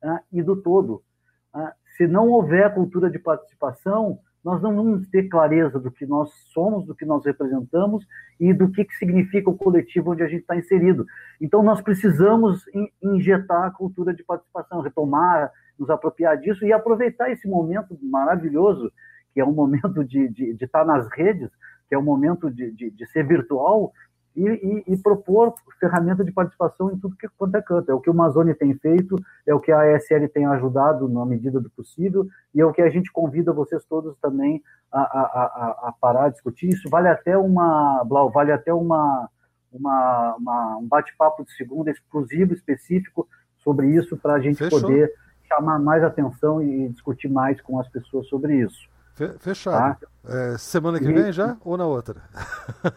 né, 0.01 0.19
e 0.31 0.43
do 0.43 0.55
todo. 0.61 1.03
Né? 1.53 1.73
Se 1.97 2.07
não 2.07 2.29
houver 2.29 2.73
cultura 2.73 3.09
de 3.09 3.19
participação, 3.19 4.19
nós 4.43 4.61
não 4.61 4.75
vamos 4.75 5.07
ter 5.07 5.29
clareza 5.29 5.79
do 5.79 5.89
que 5.89 6.05
nós 6.05 6.29
somos, 6.53 6.85
do 6.85 6.93
que 6.93 7.05
nós 7.05 7.25
representamos 7.25 8.05
e 8.39 8.53
do 8.53 8.69
que, 8.69 8.83
que 8.83 8.95
significa 8.95 9.49
o 9.49 9.57
coletivo 9.57 10.11
onde 10.11 10.21
a 10.21 10.27
gente 10.27 10.41
está 10.41 10.55
inserido. 10.55 11.05
Então, 11.39 11.63
nós 11.63 11.81
precisamos 11.81 12.65
injetar 13.01 13.63
a 13.63 13.71
cultura 13.71 14.13
de 14.13 14.23
participação, 14.23 14.81
retomar, 14.81 15.49
nos 15.79 15.89
apropriar 15.89 16.37
disso 16.37 16.65
e 16.65 16.73
aproveitar 16.73 17.31
esse 17.31 17.47
momento 17.47 17.97
maravilhoso, 18.01 18.91
que 19.33 19.39
é 19.39 19.45
um 19.45 19.53
momento 19.53 20.03
de, 20.03 20.27
de, 20.27 20.53
de 20.53 20.65
estar 20.65 20.85
nas 20.85 21.07
redes, 21.07 21.49
que 21.87 21.95
é 21.95 21.97
um 21.97 22.03
momento 22.03 22.51
de, 22.51 22.71
de, 22.71 22.89
de 22.91 23.05
ser 23.07 23.25
virtual, 23.25 23.93
e, 24.35 24.83
e, 24.87 24.93
e, 24.93 24.97
propor 24.97 25.53
ferramenta 25.79 26.23
de 26.23 26.31
participação 26.31 26.91
em 26.91 26.97
tudo 26.97 27.15
que 27.15 27.27
quanto 27.37 27.55
é 27.55 27.61
canto. 27.61 27.91
É 27.91 27.93
o 27.93 27.99
que 27.99 28.09
o 28.09 28.13
Amazônia 28.13 28.55
tem 28.55 28.73
feito, 28.75 29.15
é 29.45 29.53
o 29.53 29.59
que 29.59 29.71
a 29.71 29.95
ESL 29.95 30.27
tem 30.33 30.45
ajudado 30.45 31.07
na 31.07 31.25
medida 31.25 31.59
do 31.59 31.69
possível, 31.69 32.27
e 32.53 32.61
é 32.61 32.65
o 32.65 32.73
que 32.73 32.81
a 32.81 32.89
gente 32.89 33.11
convida 33.11 33.53
vocês 33.53 33.83
todos 33.85 34.17
também 34.17 34.61
a, 34.91 35.01
a, 35.01 35.21
a, 35.21 35.89
a 35.89 35.93
parar, 35.99 36.29
discutir. 36.29 36.69
Isso 36.69 36.89
vale 36.89 37.07
até 37.07 37.37
uma, 37.37 38.03
Blau, 38.05 38.31
vale 38.31 38.51
até 38.51 38.73
uma, 38.73 39.29
uma, 39.71 40.35
uma 40.37 40.77
um 40.77 40.87
bate-papo 40.87 41.43
de 41.45 41.51
segunda 41.53 41.91
exclusivo, 41.91 42.53
específico 42.53 43.27
sobre 43.59 43.87
isso, 43.89 44.17
para 44.17 44.33
a 44.33 44.39
gente 44.39 44.57
Fechou. 44.57 44.81
poder 44.81 45.11
chamar 45.47 45.79
mais 45.79 46.03
atenção 46.03 46.61
e 46.61 46.89
discutir 46.89 47.29
mais 47.29 47.61
com 47.61 47.79
as 47.79 47.87
pessoas 47.89 48.27
sobre 48.27 48.55
isso. 48.55 48.92
Fechado. 49.39 49.99
Tá? 49.99 50.07
É, 50.25 50.57
semana 50.57 50.99
que 50.99 51.05
e, 51.05 51.13
vem 51.13 51.31
já 51.31 51.57
ou 51.63 51.77
na 51.77 51.85
outra? 51.85 52.21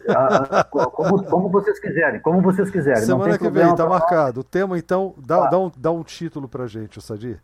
A, 0.07 0.59
a, 0.61 0.63
como, 0.63 1.23
como, 1.23 1.49
vocês 1.49 1.79
quiserem, 1.79 2.21
como 2.21 2.41
vocês 2.41 2.71
quiserem. 2.71 3.01
Semana 3.01 3.37
que 3.37 3.49
vem, 3.49 3.69
está 3.69 3.85
marcado. 3.85 4.39
O 4.39 4.43
tema, 4.43 4.77
então, 4.77 5.13
dá, 5.17 5.41
tá. 5.41 5.49
dá, 5.49 5.59
um, 5.59 5.71
dá 5.77 5.91
um 5.91 6.03
título 6.03 6.47
para 6.47 6.65
gente, 6.67 7.01
Sadir. 7.01 7.41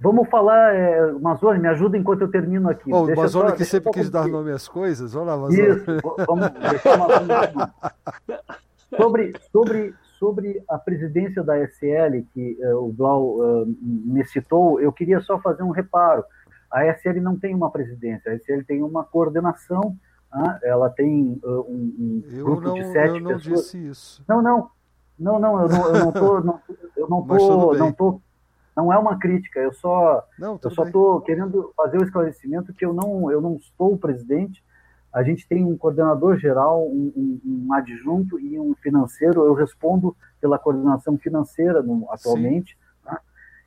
Vamos 0.00 0.28
falar, 0.28 0.74
é, 0.74 1.12
Mazone, 1.12 1.58
me 1.58 1.68
ajuda 1.68 1.96
enquanto 1.96 2.22
eu 2.22 2.30
termino 2.30 2.68
aqui. 2.68 2.92
Oh, 2.92 3.04
o 3.04 3.16
Mazone 3.16 3.52
que 3.52 3.64
sempre 3.64 3.90
quis 3.92 4.10
dar 4.10 4.26
nome 4.28 4.50
às 4.52 4.68
coisas, 4.68 5.12
vamos 5.12 5.28
lá, 5.28 5.36
Mazone. 5.36 5.68
Isso, 5.68 5.84
vamos 6.26 6.50
deixar 6.70 6.96
uma 6.96 7.74
sobre, 8.96 9.32
sobre, 9.50 9.94
sobre 10.18 10.62
a 10.68 10.78
presidência 10.78 11.42
da 11.42 11.56
SL, 11.66 12.22
que 12.32 12.56
uh, 12.60 12.86
o 12.86 12.92
Blau 12.92 13.38
uh, 13.38 13.66
me 13.86 14.24
citou, 14.24 14.80
eu 14.80 14.92
queria 14.92 15.20
só 15.20 15.38
fazer 15.38 15.62
um 15.62 15.70
reparo. 15.70 16.24
A 16.74 16.92
SL 16.92 17.20
não 17.20 17.38
tem 17.38 17.54
uma 17.54 17.70
presidência, 17.70 18.32
a 18.32 18.34
SL 18.34 18.64
tem 18.66 18.82
uma 18.82 19.04
coordenação, 19.04 19.96
ah, 20.32 20.58
ela 20.60 20.90
tem 20.90 21.40
uh, 21.44 21.60
um, 21.60 21.94
um 21.96 22.42
grupo 22.42 22.62
não, 22.62 22.74
de 22.74 22.84
sete 22.90 23.14
eu 23.14 23.20
não 23.20 23.36
pessoas. 23.36 23.60
Disse 23.60 23.86
isso. 23.86 24.24
Não, 24.26 24.42
não, 24.42 24.68
não, 25.16 25.38
não, 25.38 25.62
eu 25.62 25.68
não, 25.68 25.86
eu 25.86 26.04
não 26.04 26.12
tô, 26.12 26.40
não, 26.40 26.60
eu 26.96 27.08
não 27.08 27.22
tô, 27.24 27.74
não 27.74 27.92
tô, 27.92 28.20
não 28.76 28.92
é 28.92 28.98
uma 28.98 29.16
crítica. 29.20 29.60
Eu 29.60 29.72
só, 29.72 30.26
não, 30.36 30.58
eu 30.60 30.70
só 30.72 30.82
estou 30.82 31.20
querendo 31.20 31.72
fazer 31.76 31.98
o 31.98 32.02
esclarecimento 32.02 32.74
que 32.74 32.84
eu 32.84 32.92
não, 32.92 33.30
eu 33.30 33.40
não 33.40 33.54
estou 33.54 33.92
o 33.92 33.98
presidente. 33.98 34.60
A 35.12 35.22
gente 35.22 35.46
tem 35.46 35.64
um 35.64 35.76
coordenador 35.76 36.36
geral, 36.38 36.84
um, 36.88 37.12
um, 37.16 37.66
um 37.68 37.72
adjunto 37.72 38.36
e 38.40 38.58
um 38.58 38.74
financeiro. 38.82 39.46
Eu 39.46 39.54
respondo 39.54 40.16
pela 40.40 40.58
coordenação 40.58 41.16
financeira 41.16 41.80
no, 41.80 42.10
atualmente. 42.10 42.76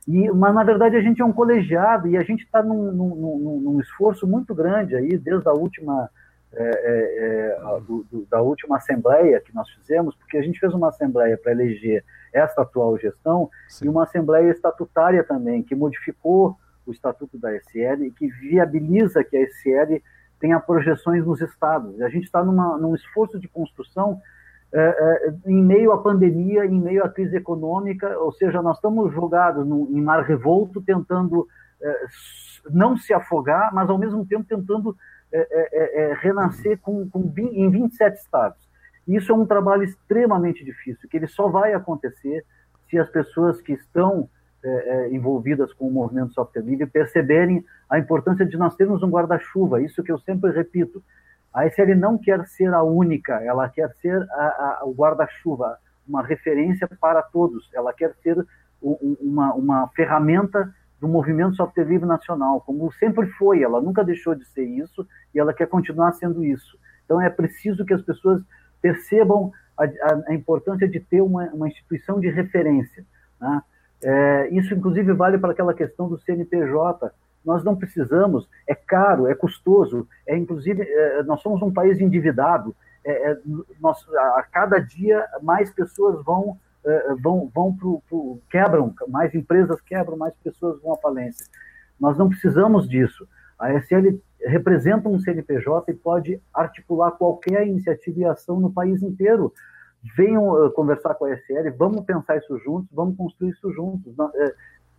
E, 0.08 0.30
mas, 0.30 0.54
na 0.54 0.64
verdade, 0.64 0.96
a 0.96 1.02
gente 1.02 1.20
é 1.20 1.24
um 1.24 1.32
colegiado 1.34 2.08
e 2.08 2.16
a 2.16 2.22
gente 2.22 2.42
está 2.42 2.62
num, 2.62 2.90
num, 2.90 3.60
num, 3.60 3.78
esforço 3.78 4.26
muito 4.26 4.54
grande 4.54 4.96
aí, 4.96 5.18
desde 5.18 5.46
a 5.46 5.52
última, 5.52 6.08
é, 6.50 6.62
é, 6.62 7.58
é 7.60 7.80
do, 7.80 8.06
do, 8.10 8.24
da 8.24 8.40
última 8.40 8.78
assembleia 8.78 9.38
que 9.38 9.54
nós 9.54 9.68
fizemos, 9.68 10.16
porque 10.16 10.38
a 10.38 10.42
gente 10.42 10.58
fez 10.58 10.72
uma 10.72 10.88
assembleia 10.88 11.36
para 11.36 11.52
eleger 11.52 12.02
esta 12.32 12.62
atual 12.62 12.96
gestão 12.96 13.50
Sim. 13.68 13.84
e 13.84 13.88
uma 13.90 14.04
assembleia 14.04 14.50
estatutária 14.50 15.22
também, 15.22 15.62
que 15.62 15.74
modificou 15.74 16.56
o 16.86 16.90
estatuto 16.90 17.36
da 17.38 17.54
SL 17.56 18.04
e 18.04 18.10
que 18.10 18.28
viabiliza 18.28 19.22
que 19.22 19.36
a 19.36 19.42
SL 19.42 20.02
tenha 20.40 20.58
projeções 20.58 21.22
nos 21.26 21.42
estados. 21.42 22.00
A 22.00 22.08
gente 22.08 22.24
está 22.24 22.42
num 22.42 22.94
esforço 22.94 23.38
de 23.38 23.46
construção 23.46 24.18
é, 24.72 24.80
é, 24.80 25.34
em 25.46 25.62
meio 25.62 25.92
à 25.92 26.02
pandemia, 26.02 26.66
em 26.66 26.80
meio 26.80 27.02
à 27.04 27.08
crise 27.08 27.36
econômica, 27.36 28.18
ou 28.18 28.32
seja, 28.32 28.60
nós 28.60 28.76
estamos 28.76 29.12
jogados 29.14 29.66
no, 29.66 29.88
em 29.90 30.00
mar 30.00 30.22
revolto, 30.22 30.82
tentando 30.82 31.46
é, 31.80 32.04
não 32.70 32.96
se 32.96 33.14
afogar, 33.14 33.72
mas 33.74 33.88
ao 33.88 33.96
mesmo 33.96 34.26
tempo 34.26 34.44
tentando 34.44 34.94
é, 35.32 35.38
é, 35.40 36.02
é, 36.02 36.14
renascer 36.14 36.78
com, 36.80 37.08
com, 37.08 37.32
em 37.36 37.70
27 37.70 38.16
estados. 38.16 38.58
Isso 39.06 39.32
é 39.32 39.34
um 39.34 39.46
trabalho 39.46 39.84
extremamente 39.84 40.62
difícil, 40.62 41.08
que 41.08 41.16
ele 41.16 41.28
só 41.28 41.48
vai 41.48 41.72
acontecer 41.72 42.44
se 42.90 42.98
as 42.98 43.08
pessoas 43.08 43.60
que 43.60 43.72
estão 43.72 44.28
envolvidas 45.12 45.72
com 45.72 45.86
o 45.86 45.90
movimento 45.90 46.34
software 46.34 46.62
livre 46.62 46.84
perceberem 46.84 47.64
a 47.88 47.98
importância 47.98 48.44
de 48.44 48.56
nós 48.56 48.74
termos 48.74 49.02
um 49.02 49.08
guarda-chuva, 49.08 49.80
isso 49.80 50.02
que 50.02 50.10
eu 50.10 50.18
sempre 50.18 50.50
repito, 50.50 51.02
a 51.52 51.66
SL 51.66 51.94
não 51.96 52.18
quer 52.18 52.46
ser 52.46 52.72
a 52.72 52.82
única, 52.82 53.34
ela 53.42 53.68
quer 53.68 53.90
ser 53.96 54.22
a, 54.30 54.78
a, 54.80 54.84
o 54.84 54.92
guarda-chuva, 54.92 55.78
uma 56.06 56.22
referência 56.22 56.88
para 57.00 57.22
todos. 57.22 57.68
Ela 57.74 57.92
quer 57.92 58.14
ser 58.22 58.38
um, 58.82 59.16
uma, 59.20 59.54
uma 59.54 59.88
ferramenta 59.88 60.72
do 61.00 61.08
movimento 61.08 61.56
software 61.56 61.84
livre 61.84 62.06
nacional, 62.06 62.60
como 62.60 62.90
sempre 62.92 63.26
foi. 63.32 63.62
Ela 63.62 63.80
nunca 63.80 64.04
deixou 64.04 64.34
de 64.34 64.44
ser 64.46 64.64
isso 64.64 65.06
e 65.34 65.38
ela 65.38 65.52
quer 65.52 65.66
continuar 65.66 66.12
sendo 66.12 66.44
isso. 66.44 66.78
Então 67.04 67.20
é 67.20 67.30
preciso 67.30 67.84
que 67.84 67.94
as 67.94 68.02
pessoas 68.02 68.42
percebam 68.80 69.50
a, 69.76 69.84
a 70.30 70.34
importância 70.34 70.88
de 70.88 71.00
ter 71.00 71.20
uma, 71.20 71.44
uma 71.46 71.68
instituição 71.68 72.20
de 72.20 72.28
referência. 72.28 73.04
Né? 73.40 73.62
É, 74.02 74.48
isso, 74.52 74.74
inclusive, 74.74 75.12
vale 75.12 75.38
para 75.38 75.52
aquela 75.52 75.74
questão 75.74 76.08
do 76.08 76.18
CNPJ 76.18 77.10
nós 77.48 77.64
não 77.64 77.74
precisamos, 77.74 78.46
é 78.66 78.74
caro, 78.74 79.26
é 79.26 79.34
custoso, 79.34 80.06
é 80.26 80.36
inclusive, 80.36 80.82
é, 80.82 81.22
nós 81.22 81.40
somos 81.40 81.62
um 81.62 81.72
país 81.72 81.98
endividado, 81.98 82.76
é, 83.02 83.30
é, 83.30 83.38
nós, 83.80 84.06
a, 84.36 84.42
cada 84.52 84.78
dia 84.78 85.26
mais 85.42 85.70
pessoas 85.70 86.22
vão, 86.22 86.58
é, 86.84 87.14
vão, 87.14 87.50
vão 87.54 87.74
pro, 87.74 88.02
pro, 88.06 88.38
quebram, 88.50 88.94
mais 89.08 89.34
empresas 89.34 89.80
quebram, 89.80 90.18
mais 90.18 90.34
pessoas 90.44 90.78
vão 90.82 90.92
à 90.92 90.98
falência. 90.98 91.46
Nós 91.98 92.18
não 92.18 92.28
precisamos 92.28 92.86
disso. 92.86 93.26
A 93.58 93.72
SL 93.80 94.20
representa 94.44 95.08
um 95.08 95.18
CNPJ 95.18 95.90
e 95.90 95.94
pode 95.94 96.42
articular 96.52 97.12
qualquer 97.12 97.66
iniciativa 97.66 98.20
e 98.20 98.24
ação 98.26 98.60
no 98.60 98.70
país 98.70 99.02
inteiro. 99.02 99.54
Venham 100.14 100.50
uh, 100.50 100.70
conversar 100.72 101.14
com 101.14 101.24
a 101.24 101.34
SL, 101.34 101.70
vamos 101.78 102.04
pensar 102.04 102.36
isso 102.36 102.58
juntos, 102.58 102.90
vamos 102.92 103.16
construir 103.16 103.50
isso 103.50 103.72
juntos. 103.72 104.14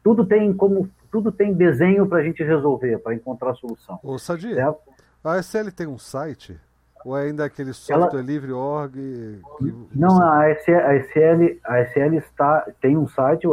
Tudo 0.04 0.26
tem 0.26 0.54
como 0.54 0.90
tudo 1.12 1.32
tem 1.32 1.54
desenho 1.54 2.08
para 2.08 2.20
a 2.20 2.24
gente 2.24 2.44
resolver, 2.44 3.00
para 3.00 3.16
encontrar 3.16 3.56
solução. 3.56 4.00
Ô, 4.04 4.18
Sadi, 4.20 4.54
certo? 4.54 4.80
a 5.24 5.42
SL 5.42 5.72
tem 5.76 5.88
um 5.88 5.98
site? 5.98 6.60
Ou 7.06 7.18
é 7.18 7.24
ainda 7.24 7.46
aquele 7.46 7.74
software 7.74 8.20
ela... 8.20 8.22
livre 8.22 8.52
org? 8.52 8.94
Que... 8.94 9.74
Não, 9.96 10.22
a 10.22 10.54
SL, 10.54 10.72
a 10.76 10.96
SL, 11.00 11.60
a 11.64 11.86
SL 11.86 12.14
está, 12.16 12.68
tem 12.82 12.98
um 12.98 13.08
site, 13.08 13.48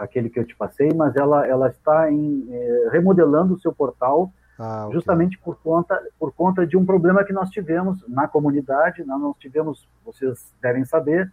aquele 0.00 0.30
que 0.30 0.38
eu 0.38 0.46
te 0.46 0.56
passei, 0.56 0.88
mas 0.94 1.14
ela, 1.16 1.46
ela 1.46 1.68
está 1.68 2.10
em, 2.10 2.46
eh, 2.50 2.88
remodelando 2.92 3.54
o 3.54 3.58
seu 3.58 3.72
portal 3.72 4.32
ah, 4.58 4.86
okay. 4.86 4.94
justamente 4.94 5.38
por 5.38 5.56
conta, 5.56 6.00
por 6.18 6.32
conta 6.32 6.66
de 6.66 6.76
um 6.76 6.84
problema 6.84 7.24
que 7.24 7.32
nós 7.32 7.48
tivemos 7.50 8.04
na 8.08 8.26
comunidade. 8.26 9.04
Nós 9.04 9.36
tivemos, 9.38 9.88
vocês 10.04 10.52
devem 10.60 10.84
saber, 10.84 11.30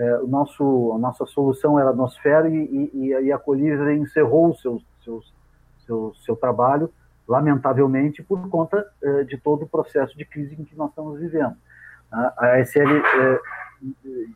é, 0.00 0.18
o 0.20 0.26
nosso, 0.26 0.92
a 0.94 0.98
nossa 0.98 1.26
solução 1.26 1.78
era 1.78 1.90
a 1.90 1.94
Nosfera 1.94 2.48
e, 2.48 2.90
e, 2.94 3.08
e 3.26 3.32
a 3.32 3.38
Colivre 3.38 3.98
encerrou 3.98 4.54
seu, 4.54 4.80
seu, 5.04 5.20
seu, 5.84 6.14
seu 6.24 6.36
trabalho, 6.36 6.90
lamentavelmente, 7.28 8.22
por 8.22 8.48
conta 8.48 8.82
é, 9.02 9.24
de 9.24 9.36
todo 9.36 9.64
o 9.64 9.68
processo 9.68 10.16
de 10.16 10.24
crise 10.24 10.56
em 10.58 10.64
que 10.64 10.74
nós 10.74 10.88
estamos 10.88 11.20
vivendo. 11.20 11.54
A, 12.10 12.34
a 12.38 12.64
SL 12.64 12.96
é, 12.96 13.40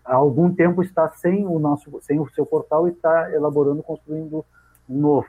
há 0.05 0.15
algum 0.15 0.55
tempo 0.55 0.83
está 0.83 1.09
sem 1.09 1.47
o 1.47 1.59
nosso 1.59 1.99
sem 2.03 2.21
o 2.21 2.29
seu 2.29 2.45
portal 2.45 2.87
e 2.87 2.91
está 2.91 3.33
elaborando, 3.33 3.83
construindo 3.83 4.45
um 4.87 5.01
novo. 5.01 5.29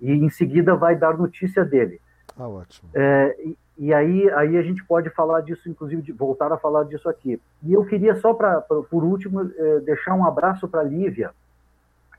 E 0.00 0.10
em 0.10 0.30
seguida 0.30 0.74
vai 0.74 0.96
dar 0.96 1.16
notícia 1.16 1.64
dele. 1.64 2.00
Ah, 2.38 2.48
ótimo. 2.48 2.90
É, 2.94 3.36
e, 3.40 3.56
e 3.80 3.94
aí, 3.94 4.30
aí 4.32 4.58
a 4.58 4.62
gente 4.62 4.84
pode 4.84 5.08
falar 5.10 5.40
disso, 5.40 5.68
inclusive, 5.68 6.02
de 6.02 6.12
voltar 6.12 6.52
a 6.52 6.58
falar 6.58 6.84
disso 6.84 7.08
aqui. 7.08 7.40
E 7.62 7.72
eu 7.72 7.82
queria 7.86 8.14
só, 8.16 8.34
pra, 8.34 8.60
pra 8.60 8.82
por 8.82 9.02
último, 9.02 9.40
eh, 9.56 9.80
deixar 9.80 10.14
um 10.14 10.26
abraço 10.26 10.68
para 10.68 10.80
a 10.80 10.84
Lívia. 10.84 11.30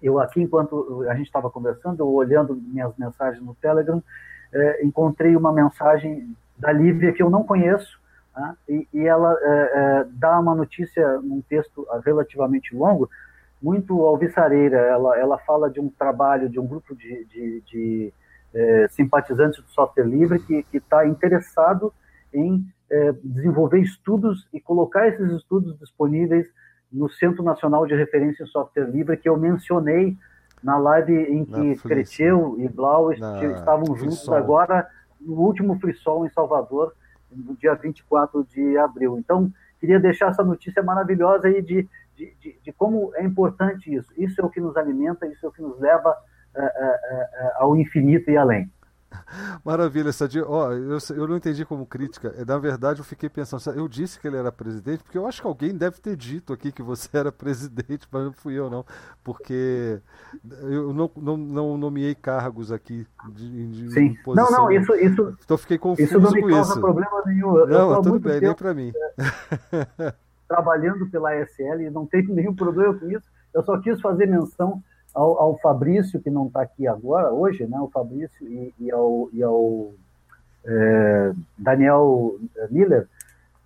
Eu 0.01 0.19
aqui, 0.19 0.41
enquanto 0.41 1.05
a 1.07 1.13
gente 1.13 1.27
estava 1.27 1.51
conversando, 1.51 2.07
olhando 2.07 2.55
minhas 2.55 2.91
mensagens 2.97 3.45
no 3.45 3.53
Telegram, 3.53 4.01
eh, 4.51 4.83
encontrei 4.83 5.35
uma 5.35 5.53
mensagem 5.53 6.35
da 6.57 6.71
Lívia 6.71 7.13
que 7.13 7.21
eu 7.21 7.29
não 7.29 7.43
conheço, 7.43 7.99
né? 8.35 8.55
e, 8.67 8.87
e, 8.91 9.05
ela 9.05 9.37
eh, 9.39 10.05
dá 10.13 10.39
uma 10.39 10.55
notícia 10.55 11.19
num 11.19 11.41
texto 11.41 11.85
relativamente 12.03 12.75
longo, 12.75 13.07
muito 13.61 14.01
alvissareira. 14.03 14.77
Ela, 14.77 15.19
ela 15.19 15.37
fala 15.37 15.69
de 15.69 15.79
um 15.79 15.89
trabalho, 15.89 16.49
de 16.49 16.59
um 16.59 16.65
grupo 16.65 16.95
de, 16.95 17.23
de, 17.25 17.61
de 17.67 18.13
é, 18.53 18.87
simpatizantes 18.89 19.61
do 19.61 19.69
software 19.69 20.05
livre 20.05 20.39
que 20.39 20.65
está 20.73 21.07
interessado 21.07 21.93
em 22.33 22.65
é, 22.89 23.13
desenvolver 23.23 23.79
estudos 23.79 24.47
e 24.53 24.59
colocar 24.59 25.07
esses 25.07 25.31
estudos 25.31 25.77
disponíveis 25.79 26.47
no 26.91 27.09
Centro 27.09 27.43
Nacional 27.43 27.85
de 27.85 27.95
Referência 27.95 28.43
em 28.43 28.47
Software 28.47 28.89
Livre, 28.89 29.15
que 29.15 29.29
eu 29.29 29.37
mencionei 29.37 30.17
na 30.61 30.77
live 30.77 31.13
em 31.13 31.45
que 31.45 31.75
Creteu 31.81 32.55
e 32.59 32.67
Blau 32.67 33.11
estavam 33.13 33.95
juntos 33.95 34.27
agora 34.29 34.87
no 35.19 35.33
último 35.35 35.79
Frisol 35.79 36.25
em 36.25 36.29
Salvador, 36.29 36.93
no 37.31 37.55
dia 37.55 37.73
24 37.75 38.43
de 38.43 38.77
abril. 38.77 39.17
Então, 39.17 39.51
queria 39.79 39.99
deixar 39.99 40.29
essa 40.29 40.43
notícia 40.43 40.83
maravilhosa 40.83 41.47
aí 41.47 41.61
de, 41.61 41.87
de, 42.15 42.35
de, 42.39 42.59
de 42.61 42.73
como 42.73 43.11
é 43.15 43.23
importante 43.23 43.93
isso. 43.93 44.11
Isso 44.17 44.41
é 44.41 44.45
o 44.45 44.49
que 44.49 44.59
nos 44.59 44.75
alimenta, 44.75 45.25
isso 45.25 45.45
é 45.45 45.49
o 45.49 45.51
que 45.51 45.61
nos 45.61 45.79
leva 45.79 46.11
uh, 46.11 46.15
ao 47.57 47.75
infinito 47.75 48.29
e 48.29 48.37
além. 48.37 48.69
Maravilha, 49.63 50.11
Sadia. 50.11 50.45
Ó, 50.47 50.71
eu, 50.71 50.97
eu 51.15 51.27
não 51.27 51.35
entendi 51.35 51.65
como 51.65 51.85
crítica. 51.85 52.33
Na 52.45 52.57
verdade, 52.57 52.99
eu 52.99 53.05
fiquei 53.05 53.29
pensando, 53.29 53.77
eu 53.77 53.87
disse 53.87 54.19
que 54.19 54.27
ele 54.27 54.37
era 54.37 54.51
presidente, 54.51 55.03
porque 55.03 55.17
eu 55.17 55.27
acho 55.27 55.41
que 55.41 55.47
alguém 55.47 55.75
deve 55.75 55.99
ter 55.99 56.15
dito 56.15 56.53
aqui 56.53 56.71
que 56.71 56.81
você 56.81 57.09
era 57.17 57.31
presidente, 57.31 58.07
mas 58.11 58.23
não 58.23 58.33
fui 58.33 58.53
eu, 58.57 58.69
não. 58.69 58.85
Porque 59.23 59.99
eu 60.63 60.93
não, 60.93 61.11
não, 61.17 61.37
não 61.37 61.77
nomeei 61.77 62.15
cargos 62.15 62.71
aqui 62.71 63.05
de, 63.29 63.67
de 63.67 63.91
Sim. 63.91 64.17
Não, 64.27 64.49
não, 64.49 64.71
isso, 64.71 64.93
isso. 64.95 65.37
Então 65.43 65.57
fiquei 65.57 65.77
confuso 65.77 66.03
isso 66.03 66.19
não 66.19 66.31
me 66.31 66.41
causa 66.41 66.71
isso. 66.71 66.81
problema 66.81 67.23
nenhum. 67.25 67.57
Eu 67.57 67.67
não, 67.67 68.01
tudo 68.01 68.19
bem, 68.19 68.41
nem 68.41 68.53
para 68.53 68.73
mim. 68.73 68.91
trabalhando 70.47 71.09
pela 71.09 71.33
ESL 71.39 71.81
e 71.81 71.89
não 71.89 72.05
tenho 72.05 72.33
nenhum 72.33 72.53
problema 72.53 72.93
com 72.93 73.09
isso. 73.09 73.25
Eu 73.53 73.63
só 73.63 73.79
quis 73.79 73.99
fazer 74.01 74.25
menção 74.25 74.83
ao, 75.13 75.39
ao 75.39 75.57
Fabrício, 75.59 76.21
que 76.21 76.29
não 76.29 76.47
está 76.47 76.61
aqui 76.61 76.87
agora, 76.87 77.31
hoje, 77.31 77.65
né, 77.65 77.79
o 77.79 77.89
Fabrício, 77.89 78.47
e, 78.47 78.73
e 78.79 78.91
ao, 78.91 79.29
e 79.33 79.43
ao 79.43 79.91
é, 80.65 81.33
Daniel 81.57 82.37
Miller, 82.69 83.07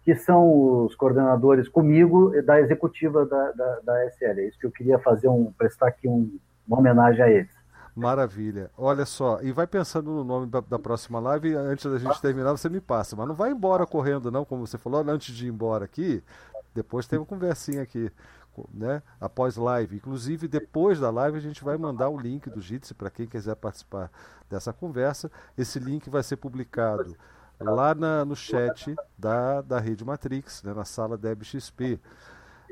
que 0.03 0.15
são 0.15 0.85
os 0.85 0.95
coordenadores 0.95 1.67
comigo 1.67 2.31
da 2.43 2.59
executiva 2.59 3.25
da, 3.25 3.51
da, 3.51 3.79
da 3.83 4.05
SL. 4.07 4.39
É 4.39 4.47
isso 4.47 4.59
que 4.59 4.65
eu 4.67 4.71
queria 4.71 4.99
fazer, 4.99 5.27
um, 5.27 5.51
prestar 5.57 5.87
aqui 5.87 6.07
um, 6.07 6.37
uma 6.67 6.77
homenagem 6.79 7.23
a 7.23 7.29
eles. 7.29 7.49
Maravilha. 7.95 8.69
Olha 8.77 9.05
só, 9.05 9.39
e 9.41 9.51
vai 9.51 9.65
pensando 9.65 10.11
no 10.11 10.23
nome 10.23 10.47
da, 10.47 10.59
da, 10.59 10.77
próxima 10.77 11.17
live, 11.19 11.55
antes 11.55 11.89
da 11.89 11.97
gente 11.97 12.21
terminar, 12.21 12.51
você 12.51 12.69
me 12.69 12.81
passa. 12.81 13.15
Mas 13.15 13.27
não 13.27 13.33
vai 13.33 13.51
embora 13.51 13.85
correndo, 13.87 14.29
não, 14.29 14.43
como 14.43 14.67
você 14.67 14.77
falou, 14.77 15.01
antes 15.07 15.33
de 15.33 15.47
ir 15.47 15.49
embora 15.49 15.85
aqui. 15.85 16.21
Depois 16.73 17.07
tem 17.07 17.17
uma 17.17 17.25
conversinha 17.25 17.81
aqui 17.81 18.11
né, 18.73 19.01
após 19.19 19.55
live. 19.55 19.95
Inclusive, 19.95 20.47
depois 20.47 20.99
da 20.99 21.09
live, 21.09 21.37
a 21.37 21.41
gente 21.41 21.63
vai 21.63 21.77
mandar 21.77 22.09
o 22.09 22.19
link 22.19 22.49
do 22.49 22.61
Jitsi 22.61 22.93
para 22.93 23.09
quem 23.09 23.25
quiser 23.25 23.55
participar 23.55 24.11
dessa 24.49 24.71
conversa. 24.71 25.31
Esse 25.57 25.79
link 25.79 26.09
vai 26.09 26.23
ser 26.23 26.37
publicado 26.37 27.15
lá 27.59 27.95
na, 27.95 28.25
no 28.25 28.35
chat 28.35 28.95
da, 29.17 29.61
da 29.61 29.79
Rede 29.79 30.03
Matrix, 30.03 30.63
né, 30.63 30.73
na 30.73 30.85
sala 30.85 31.17
DebXP. 31.17 31.99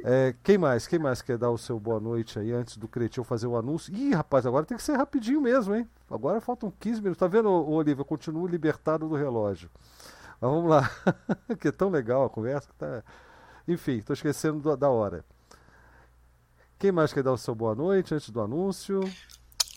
É, 0.05 0.35
quem 0.43 0.57
mais? 0.57 0.85
Quem 0.85 0.99
mais 0.99 1.21
quer 1.21 1.37
dar 1.37 1.49
o 1.49 1.57
seu 1.57 1.79
boa 1.79 1.99
noite 1.99 2.37
aí 2.37 2.51
antes 2.51 2.75
do 2.75 2.89
Cretinho 2.89 3.23
fazer 3.23 3.47
o 3.47 3.55
anúncio? 3.55 3.93
Ih, 3.95 4.13
rapaz, 4.13 4.45
agora 4.45 4.65
tem 4.65 4.75
que 4.75 4.83
ser 4.83 4.97
rapidinho 4.97 5.39
mesmo, 5.39 5.73
hein? 5.73 5.87
Agora 6.11 6.41
faltam 6.41 6.71
15 6.77 7.01
minutos. 7.01 7.19
Tá 7.19 7.27
vendo, 7.27 7.49
Olivia? 7.49 8.01
Eu 8.01 8.05
continuo 8.05 8.45
libertado 8.45 9.07
do 9.07 9.15
relógio. 9.15 9.69
Mas 10.41 10.51
vamos 10.51 10.69
lá. 10.69 10.91
que 11.57 11.69
é 11.69 11.71
tão 11.71 11.89
legal 11.89 12.25
a 12.25 12.29
conversa. 12.29 12.69
Tá... 12.77 13.01
Enfim, 13.65 13.99
estou 13.99 14.13
esquecendo 14.13 14.75
da 14.75 14.89
hora. 14.89 15.23
Quem 16.79 16.91
mais 16.91 17.13
quer 17.13 17.23
dar 17.23 17.33
o 17.33 17.37
seu 17.37 17.55
boa 17.55 17.73
noite 17.73 18.13
antes 18.13 18.29
do 18.29 18.41
anúncio? 18.41 19.01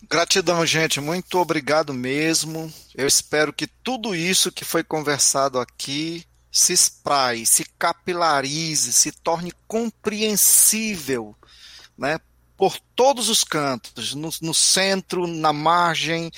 Gratidão, 0.08 0.65
gente. 0.66 1.00
Muito 1.00 1.39
obrigado 1.39 1.94
mesmo. 1.94 2.73
Eu 2.94 3.07
espero 3.07 3.52
que 3.52 3.66
tudo 3.66 4.15
isso 4.15 4.52
que 4.52 4.65
foi 4.65 4.84
conversado 4.84 5.58
aqui 5.58 6.25
se 6.50 6.73
espraie, 6.73 7.44
se 7.44 7.65
capilarize, 7.78 8.92
se 8.92 9.12
torne 9.12 9.52
compreensível, 9.66 11.36
né? 11.97 12.18
Por 12.57 12.78
todos 12.94 13.28
os 13.28 13.44
cantos, 13.44 14.15
no, 14.15 14.31
no 14.41 14.55
centro, 14.55 15.26
na 15.26 15.52
margem, 15.52 16.31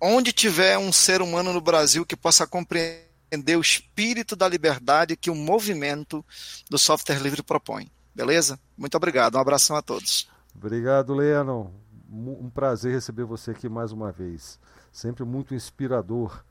onde 0.00 0.32
tiver 0.32 0.78
um 0.78 0.92
ser 0.92 1.20
humano 1.20 1.52
no 1.52 1.60
Brasil 1.60 2.06
que 2.06 2.16
possa 2.16 2.46
compreender 2.46 3.56
o 3.56 3.60
espírito 3.60 4.36
da 4.36 4.48
liberdade 4.48 5.16
que 5.16 5.30
o 5.30 5.34
movimento 5.34 6.24
do 6.70 6.78
software 6.78 7.18
livre 7.18 7.42
propõe. 7.42 7.90
Beleza? 8.18 8.58
Muito 8.76 8.96
obrigado. 8.96 9.36
Um 9.36 9.40
abração 9.40 9.76
a 9.76 9.80
todos. 9.80 10.28
Obrigado, 10.52 11.14
Lennon. 11.14 11.70
Um 12.10 12.50
prazer 12.50 12.92
receber 12.92 13.22
você 13.22 13.52
aqui 13.52 13.68
mais 13.68 13.92
uma 13.92 14.10
vez. 14.10 14.58
Sempre 14.90 15.24
muito 15.24 15.54
inspirador. 15.54 16.42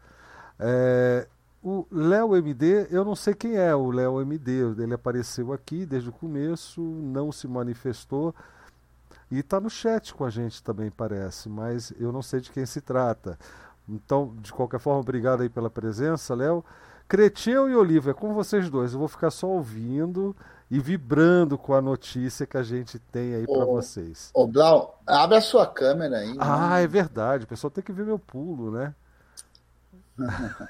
É, 0.58 1.28
o 1.62 1.86
Léo 1.92 2.38
MD, 2.38 2.88
eu 2.90 3.04
não 3.04 3.18
sei 3.18 3.34
quem 3.34 3.58
é 3.58 3.76
o 3.76 3.92
Léo 3.92 4.22
MD. 4.22 4.62
Ele 4.82 4.94
apareceu 4.94 5.52
aqui 5.52 5.86
desde 5.86 6.08
o 6.08 6.14
começo, 6.14 6.80
não 6.80 7.34
se 7.34 7.50
manifestou. 7.50 8.34
E 9.30 9.40
está 9.40 9.60
no 9.60 9.70
chat 9.70 10.14
com 10.14 10.24
a 10.24 10.30
gente 10.30 10.64
também, 10.64 10.90
parece, 10.90 11.50
mas 11.50 11.92
eu 12.00 12.14
não 12.14 12.22
sei 12.22 12.40
de 12.40 12.50
quem 12.50 12.66
se 12.66 12.80
trata. 12.80 13.38
Então, 13.90 14.34
de 14.40 14.54
qualquer 14.54 14.80
forma, 14.80 15.02
obrigado 15.02 15.42
aí 15.42 15.50
pela 15.50 15.70
presença, 15.70 16.34
Léo. 16.34 16.64
Creteu 17.10 17.70
e 17.70 17.76
Olivia, 17.76 18.14
com 18.14 18.34
vocês 18.34 18.70
dois, 18.70 18.94
eu 18.94 19.00
vou 19.00 19.10
ficar 19.10 19.32
só 19.32 19.48
ouvindo 19.48 20.34
e 20.70 20.80
vibrando 20.80 21.58
com 21.58 21.74
a 21.74 21.82
notícia 21.82 22.46
que 22.46 22.58
a 22.58 22.64
gente 22.64 23.00
tem 23.00 23.36
aí 23.36 23.46
para 23.46 23.66
vocês. 23.66 24.30
Ô, 24.34 24.46
Blau, 24.46 25.02
abre 25.06 25.38
a 25.38 25.42
sua 25.42 25.66
câmera 25.66 26.18
aí. 26.18 26.36
Ah, 26.38 26.76
né? 26.76 26.84
é 26.84 26.88
verdade. 26.88 27.46
O 27.46 27.48
pessoal 27.48 27.72
tem 27.72 27.84
que 27.84 27.94
ver 27.94 28.06
meu 28.06 28.20
pulo, 28.20 28.72
né? 28.72 28.94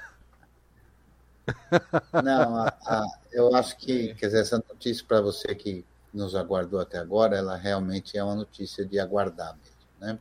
Não, 2.12 2.56
a, 2.56 2.68
a, 2.86 3.06
eu 3.32 3.54
acho 3.54 3.76
que, 3.76 4.14
quer 4.14 4.26
dizer, 4.26 4.42
essa 4.42 4.58
notícia 4.68 5.04
para 5.06 5.20
você 5.20 5.54
que 5.54 5.84
nos 6.12 6.34
aguardou 6.34 6.80
até 6.80 6.98
agora, 6.98 7.36
ela 7.36 7.56
realmente 7.56 8.16
é 8.16 8.22
uma 8.22 8.34
notícia 8.34 8.84
de 8.84 8.98
aguardar 8.98 9.56
mesmo, 9.56 9.76
né? 9.98 10.18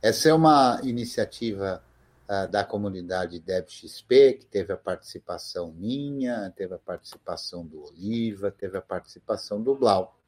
Essa 0.00 0.28
é 0.28 0.34
uma 0.34 0.80
iniciativa 0.82 1.82
da 2.50 2.62
comunidade 2.62 3.40
DebXP, 3.40 4.34
que 4.34 4.46
teve 4.46 4.70
a 4.72 4.76
participação 4.76 5.72
minha, 5.72 6.52
teve 6.54 6.74
a 6.74 6.78
participação 6.78 7.64
do 7.64 7.82
Oliva, 7.82 8.50
teve 8.50 8.76
a 8.76 8.82
participação 8.82 9.62
do 9.62 9.74
Blau. 9.74 10.20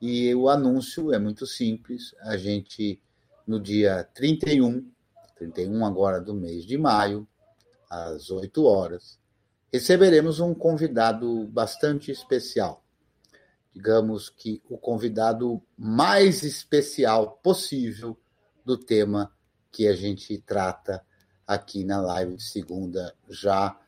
E 0.00 0.34
o 0.34 0.50
anúncio 0.50 1.14
é 1.14 1.18
muito 1.18 1.46
simples, 1.46 2.14
a 2.20 2.36
gente, 2.36 3.00
no 3.46 3.58
dia 3.58 4.04
31, 4.12 4.86
31 5.34 5.86
agora 5.86 6.20
do 6.20 6.34
mês 6.34 6.66
de 6.66 6.76
maio, 6.76 7.26
às 7.88 8.30
8 8.30 8.62
horas, 8.62 9.18
receberemos 9.72 10.40
um 10.40 10.52
convidado 10.52 11.46
bastante 11.46 12.10
especial. 12.10 12.84
Digamos 13.72 14.28
que 14.28 14.62
o 14.68 14.76
convidado 14.76 15.62
mais 15.76 16.42
especial 16.42 17.38
possível 17.42 18.16
do 18.62 18.76
tema 18.76 19.32
que 19.72 19.88
a 19.88 19.96
gente 19.96 20.36
trata 20.38 21.02
aqui 21.46 21.84
na 21.84 22.00
live 22.00 22.36
de 22.36 22.42
segunda, 22.42 23.14
já 23.28 23.78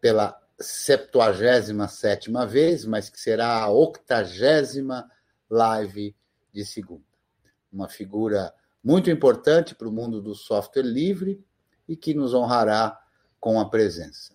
pela 0.00 0.40
77 0.60 2.30
vez, 2.48 2.84
mas 2.84 3.08
que 3.08 3.20
será 3.20 3.62
a 3.62 3.70
80 3.70 5.08
live 5.50 6.16
de 6.52 6.64
segunda. 6.64 7.04
Uma 7.72 7.88
figura 7.88 8.52
muito 8.82 9.10
importante 9.10 9.74
para 9.74 9.88
o 9.88 9.92
mundo 9.92 10.20
do 10.20 10.34
software 10.34 10.82
livre 10.82 11.44
e 11.88 11.96
que 11.96 12.14
nos 12.14 12.34
honrará 12.34 12.98
com 13.40 13.60
a 13.60 13.68
presença. 13.68 14.34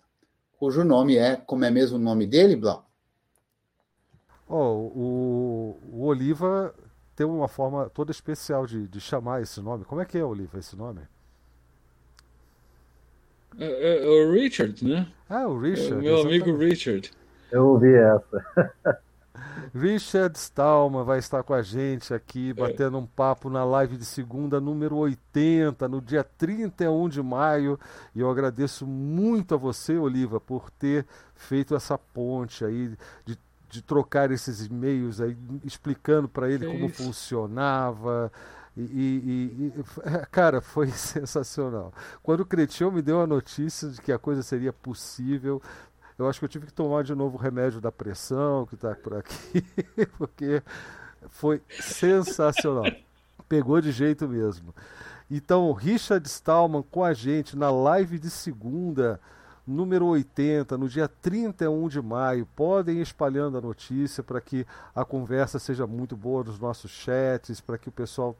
Cujo 0.58 0.84
nome 0.84 1.16
é, 1.16 1.36
como 1.36 1.64
é 1.64 1.70
mesmo 1.70 1.96
o 1.96 2.00
nome 2.00 2.26
dele, 2.26 2.56
Blau? 2.56 2.88
Oh, 4.48 4.90
o, 4.94 5.78
o 5.90 6.04
Oliva 6.04 6.74
tem 7.16 7.26
uma 7.26 7.48
forma 7.48 7.88
toda 7.90 8.10
especial 8.10 8.66
de, 8.66 8.88
de 8.88 9.00
chamar 9.00 9.42
esse 9.42 9.60
nome. 9.60 9.84
Como 9.84 10.00
é 10.00 10.04
que 10.04 10.18
é, 10.18 10.24
Oliva, 10.24 10.58
esse 10.58 10.76
nome? 10.76 11.02
É, 13.58 13.64
é, 13.66 14.04
é, 14.04 14.24
o 14.26 14.32
Richard, 14.32 14.84
né? 14.84 15.06
Ah, 15.28 15.46
o 15.46 15.58
Richard. 15.58 15.92
É 15.92 15.96
o 15.96 16.00
meu 16.00 16.14
exatamente. 16.14 16.42
amigo 16.42 16.58
Richard. 16.58 17.10
Eu 17.50 17.66
ouvi 17.68 17.94
essa. 17.94 18.44
Richard 19.74 20.38
Stallman 20.38 21.04
vai 21.04 21.18
estar 21.18 21.42
com 21.42 21.52
a 21.52 21.60
gente 21.60 22.14
aqui, 22.14 22.50
é. 22.50 22.52
batendo 22.52 22.96
um 22.96 23.06
papo 23.06 23.50
na 23.50 23.64
live 23.64 23.96
de 23.96 24.04
segunda, 24.04 24.60
número 24.60 24.96
80, 24.96 25.88
no 25.88 26.00
dia 26.00 26.22
31 26.22 27.08
de 27.08 27.22
maio. 27.22 27.78
E 28.14 28.20
eu 28.20 28.30
agradeço 28.30 28.86
muito 28.86 29.54
a 29.54 29.58
você, 29.58 29.96
Oliva, 29.96 30.40
por 30.40 30.70
ter 30.70 31.04
feito 31.34 31.74
essa 31.74 31.98
ponte 31.98 32.64
aí, 32.64 32.96
de, 33.24 33.36
de 33.68 33.82
trocar 33.82 34.30
esses 34.30 34.64
e-mails 34.66 35.20
aí, 35.20 35.36
explicando 35.64 36.28
para 36.28 36.48
ele 36.48 36.66
que 36.66 36.72
como 36.72 36.86
isso? 36.86 37.02
funcionava. 37.02 38.30
E, 38.76 38.82
e, 38.82 39.66
e, 39.66 39.72
cara, 40.30 40.60
foi 40.60 40.88
sensacional. 40.92 41.92
Quando 42.22 42.40
o 42.40 42.46
Cretinho 42.46 42.90
me 42.90 43.02
deu 43.02 43.20
a 43.20 43.26
notícia 43.26 43.88
de 43.88 44.00
que 44.00 44.12
a 44.12 44.18
coisa 44.18 44.42
seria 44.42 44.72
possível, 44.72 45.62
eu 46.18 46.28
acho 46.28 46.38
que 46.38 46.44
eu 46.44 46.48
tive 46.48 46.66
que 46.66 46.72
tomar 46.72 47.02
de 47.02 47.14
novo 47.14 47.36
o 47.36 47.40
remédio 47.40 47.80
da 47.80 47.90
pressão 47.90 48.66
que 48.66 48.74
está 48.74 48.94
por 48.94 49.14
aqui, 49.14 49.64
porque 50.18 50.62
foi 51.28 51.60
sensacional. 51.70 52.84
Pegou 53.48 53.80
de 53.80 53.92
jeito 53.92 54.28
mesmo. 54.28 54.74
Então, 55.30 55.72
Richard 55.72 56.26
Stallman 56.28 56.82
com 56.82 57.02
a 57.02 57.12
gente 57.12 57.56
na 57.56 57.70
live 57.70 58.18
de 58.18 58.30
segunda, 58.30 59.20
número 59.66 60.06
80, 60.06 60.76
no 60.76 60.88
dia 60.88 61.08
31 61.08 61.88
de 61.88 62.00
maio. 62.00 62.46
Podem 62.54 62.98
ir 62.98 63.02
espalhando 63.02 63.58
a 63.58 63.60
notícia 63.60 64.22
para 64.22 64.40
que 64.40 64.66
a 64.94 65.04
conversa 65.04 65.58
seja 65.58 65.86
muito 65.86 66.16
boa 66.16 66.44
nos 66.44 66.58
nossos 66.58 66.90
chats, 66.90 67.60
para 67.60 67.78
que 67.78 67.88
o 67.88 67.92
pessoal 67.92 68.36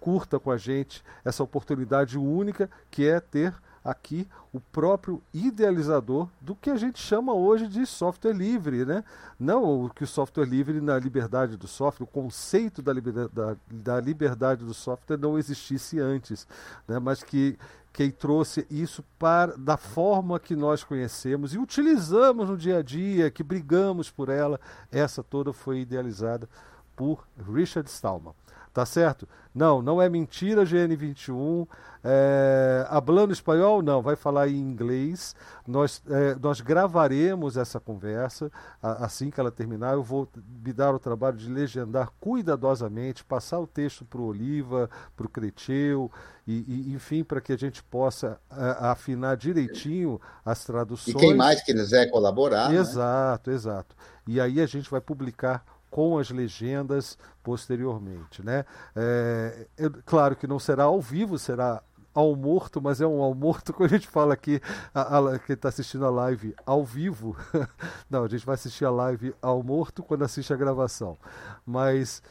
curta 0.00 0.38
com 0.38 0.50
a 0.50 0.56
gente 0.56 1.04
essa 1.24 1.42
oportunidade 1.42 2.18
única 2.18 2.70
que 2.90 3.06
é 3.06 3.20
ter 3.20 3.54
aqui 3.84 4.28
o 4.52 4.60
próprio 4.60 5.22
idealizador 5.32 6.28
do 6.40 6.54
que 6.54 6.68
a 6.68 6.76
gente 6.76 6.98
chama 6.98 7.32
hoje 7.32 7.66
de 7.66 7.86
software 7.86 8.32
livre, 8.32 8.84
né? 8.84 9.02
Não 9.38 9.84
o 9.84 9.90
que 9.90 10.04
o 10.04 10.06
software 10.06 10.44
livre 10.44 10.80
na 10.80 10.98
liberdade 10.98 11.56
do 11.56 11.66
software, 11.66 12.04
o 12.04 12.06
conceito 12.06 12.82
da 12.82 12.92
liberdade, 12.92 13.30
da, 13.32 13.56
da 13.70 14.00
liberdade 14.00 14.64
do 14.64 14.74
software 14.74 15.16
não 15.16 15.38
existisse 15.38 15.98
antes, 15.98 16.46
né? 16.86 16.98
mas 16.98 17.22
que 17.22 17.58
quem 17.92 18.10
trouxe 18.10 18.66
isso 18.70 19.02
para 19.18 19.56
da 19.56 19.76
forma 19.76 20.38
que 20.38 20.54
nós 20.54 20.84
conhecemos 20.84 21.54
e 21.54 21.58
utilizamos 21.58 22.48
no 22.48 22.56
dia 22.56 22.78
a 22.78 22.82
dia, 22.82 23.30
que 23.30 23.42
brigamos 23.42 24.10
por 24.10 24.28
ela, 24.28 24.60
essa 24.92 25.22
toda 25.22 25.52
foi 25.52 25.80
idealizada 25.80 26.48
por 26.94 27.26
Richard 27.52 27.88
Stallman. 27.88 28.34
Tá 28.72 28.84
certo? 28.86 29.28
Não, 29.54 29.82
não 29.82 30.00
é 30.00 30.08
mentira 30.08 30.64
GN21. 30.64 31.66
É, 32.04 32.86
hablando 32.88 33.32
espanhol? 33.32 33.82
Não, 33.82 34.00
vai 34.00 34.14
falar 34.14 34.48
em 34.48 34.56
inglês. 34.56 35.34
Nós, 35.66 36.00
é, 36.08 36.36
nós 36.40 36.60
gravaremos 36.60 37.56
essa 37.56 37.80
conversa 37.80 38.52
a, 38.80 39.04
assim 39.04 39.30
que 39.30 39.40
ela 39.40 39.50
terminar. 39.50 39.94
Eu 39.94 40.02
vou 40.02 40.28
me 40.64 40.72
dar 40.72 40.94
o 40.94 40.98
trabalho 40.98 41.36
de 41.36 41.50
legendar 41.50 42.10
cuidadosamente, 42.20 43.24
passar 43.24 43.58
o 43.58 43.66
texto 43.66 44.04
para 44.04 44.20
o 44.20 44.26
Oliva, 44.26 44.88
para 45.16 45.26
o 45.26 45.28
Creteu, 45.28 46.10
e, 46.46 46.64
e, 46.66 46.94
enfim, 46.94 47.24
para 47.24 47.40
que 47.40 47.52
a 47.52 47.58
gente 47.58 47.82
possa 47.82 48.38
a, 48.48 48.66
é, 48.66 48.90
afinar 48.90 49.36
direitinho 49.36 50.20
as 50.44 50.64
traduções. 50.64 51.16
E 51.16 51.18
quem 51.18 51.34
mais 51.34 51.62
quiser 51.62 52.10
colaborar. 52.10 52.70
Né? 52.70 52.76
Exato, 52.76 53.50
né? 53.50 53.56
exato. 53.56 53.96
E 54.26 54.40
aí 54.40 54.60
a 54.60 54.66
gente 54.66 54.88
vai 54.88 55.00
publicar 55.00 55.64
com 55.90 56.18
as 56.18 56.30
legendas 56.30 57.18
posteriormente. 57.42 58.44
Né? 58.44 58.64
É, 58.94 59.66
claro 60.04 60.36
que 60.36 60.46
não 60.46 60.58
será 60.58 60.84
ao 60.84 61.00
vivo, 61.00 61.38
será 61.38 61.82
ao 62.14 62.34
morto, 62.34 62.82
mas 62.82 63.00
é 63.00 63.06
um 63.06 63.22
ao 63.22 63.34
morto 63.34 63.72
quando 63.74 63.92
a 63.92 63.96
gente 63.96 64.08
fala 64.08 64.34
aqui, 64.34 64.60
a, 64.94 65.18
a, 65.18 65.38
quem 65.38 65.54
está 65.54 65.68
assistindo 65.68 66.04
a 66.04 66.10
live 66.10 66.54
ao 66.66 66.84
vivo. 66.84 67.36
não, 68.10 68.24
a 68.24 68.28
gente 68.28 68.44
vai 68.44 68.54
assistir 68.54 68.84
a 68.84 68.90
live 68.90 69.34
ao 69.40 69.62
morto 69.62 70.02
quando 70.02 70.24
assiste 70.24 70.52
a 70.52 70.56
gravação. 70.56 71.16
Mas, 71.64 72.22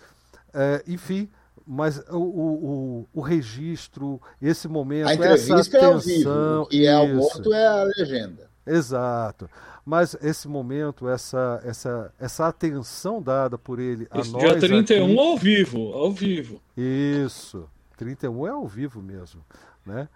é, 0.53 0.84
enfim, 0.88 1.30
mas 1.66 2.00
o, 2.10 2.18
o, 2.18 3.08
o, 3.14 3.22
registro, 3.22 4.22
esse 4.42 4.68
momento, 4.68 5.08
a 5.08 5.14
entrevista 5.14 5.56
essa 5.56 5.77
atenção, 5.77 6.32
é 6.32 6.58
ao 6.58 6.66
vivo, 6.66 6.68
e 6.72 6.86
é 6.86 6.94
ao 6.94 7.08
morto 7.08 7.53
é 7.53 7.68
a 7.68 7.84
legenda. 7.84 8.50
Exato 8.66 9.50
mas 9.88 10.17
esse 10.22 10.49
momento, 10.49 11.07
essa, 11.07 11.61
essa, 11.64 12.14
essa 12.19 12.45
atenção 12.45 13.22
dada 13.22 13.57
por 13.57 13.80
ele 13.80 14.06
a 14.11 14.19
Esse 14.19 14.33
nós. 14.33 14.43
Dia 14.43 14.59
31 14.59 15.06
aqui, 15.06 15.17
ao 15.17 15.38
vivo, 15.38 15.93
ao 15.93 16.11
vivo. 16.11 16.61
Isso, 16.75 17.69
31 17.95 18.48
é 18.48 18.49
ao 18.49 18.67
vivo 18.67 19.01
mesmo, 19.01 19.40
né? 19.85 20.09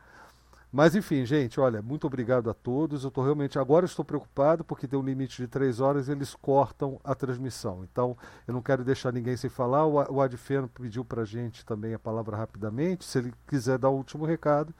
Mas 0.73 0.93
enfim, 0.93 1.25
gente, 1.25 1.57
olha, 1.57 1.81
muito 1.81 2.05
obrigado 2.05 2.49
a 2.49 2.53
todos. 2.53 3.03
Eu 3.03 3.07
estou 3.07 3.23
realmente 3.23 3.57
agora 3.57 3.85
estou 3.85 4.03
preocupado 4.03 4.61
porque 4.65 4.89
tem 4.89 4.99
um 4.99 5.03
limite 5.03 5.41
de 5.41 5.47
três 5.47 5.79
horas 5.79 6.09
e 6.09 6.11
eles 6.11 6.35
cortam 6.35 6.99
a 7.01 7.15
transmissão. 7.15 7.81
Então 7.89 8.17
eu 8.45 8.53
não 8.53 8.61
quero 8.61 8.83
deixar 8.83 9.13
ninguém 9.13 9.37
sem 9.37 9.49
falar. 9.49 9.85
O, 9.85 10.15
o 10.15 10.21
Adfeno 10.21 10.67
pediu 10.67 11.05
para 11.05 11.23
gente 11.23 11.65
também 11.65 11.93
a 11.93 11.99
palavra 11.99 12.35
rapidamente. 12.35 13.05
Se 13.05 13.19
ele 13.19 13.33
quiser 13.47 13.77
dar 13.77 13.89
o 13.89 13.95
último 13.95 14.25
recado, 14.25 14.73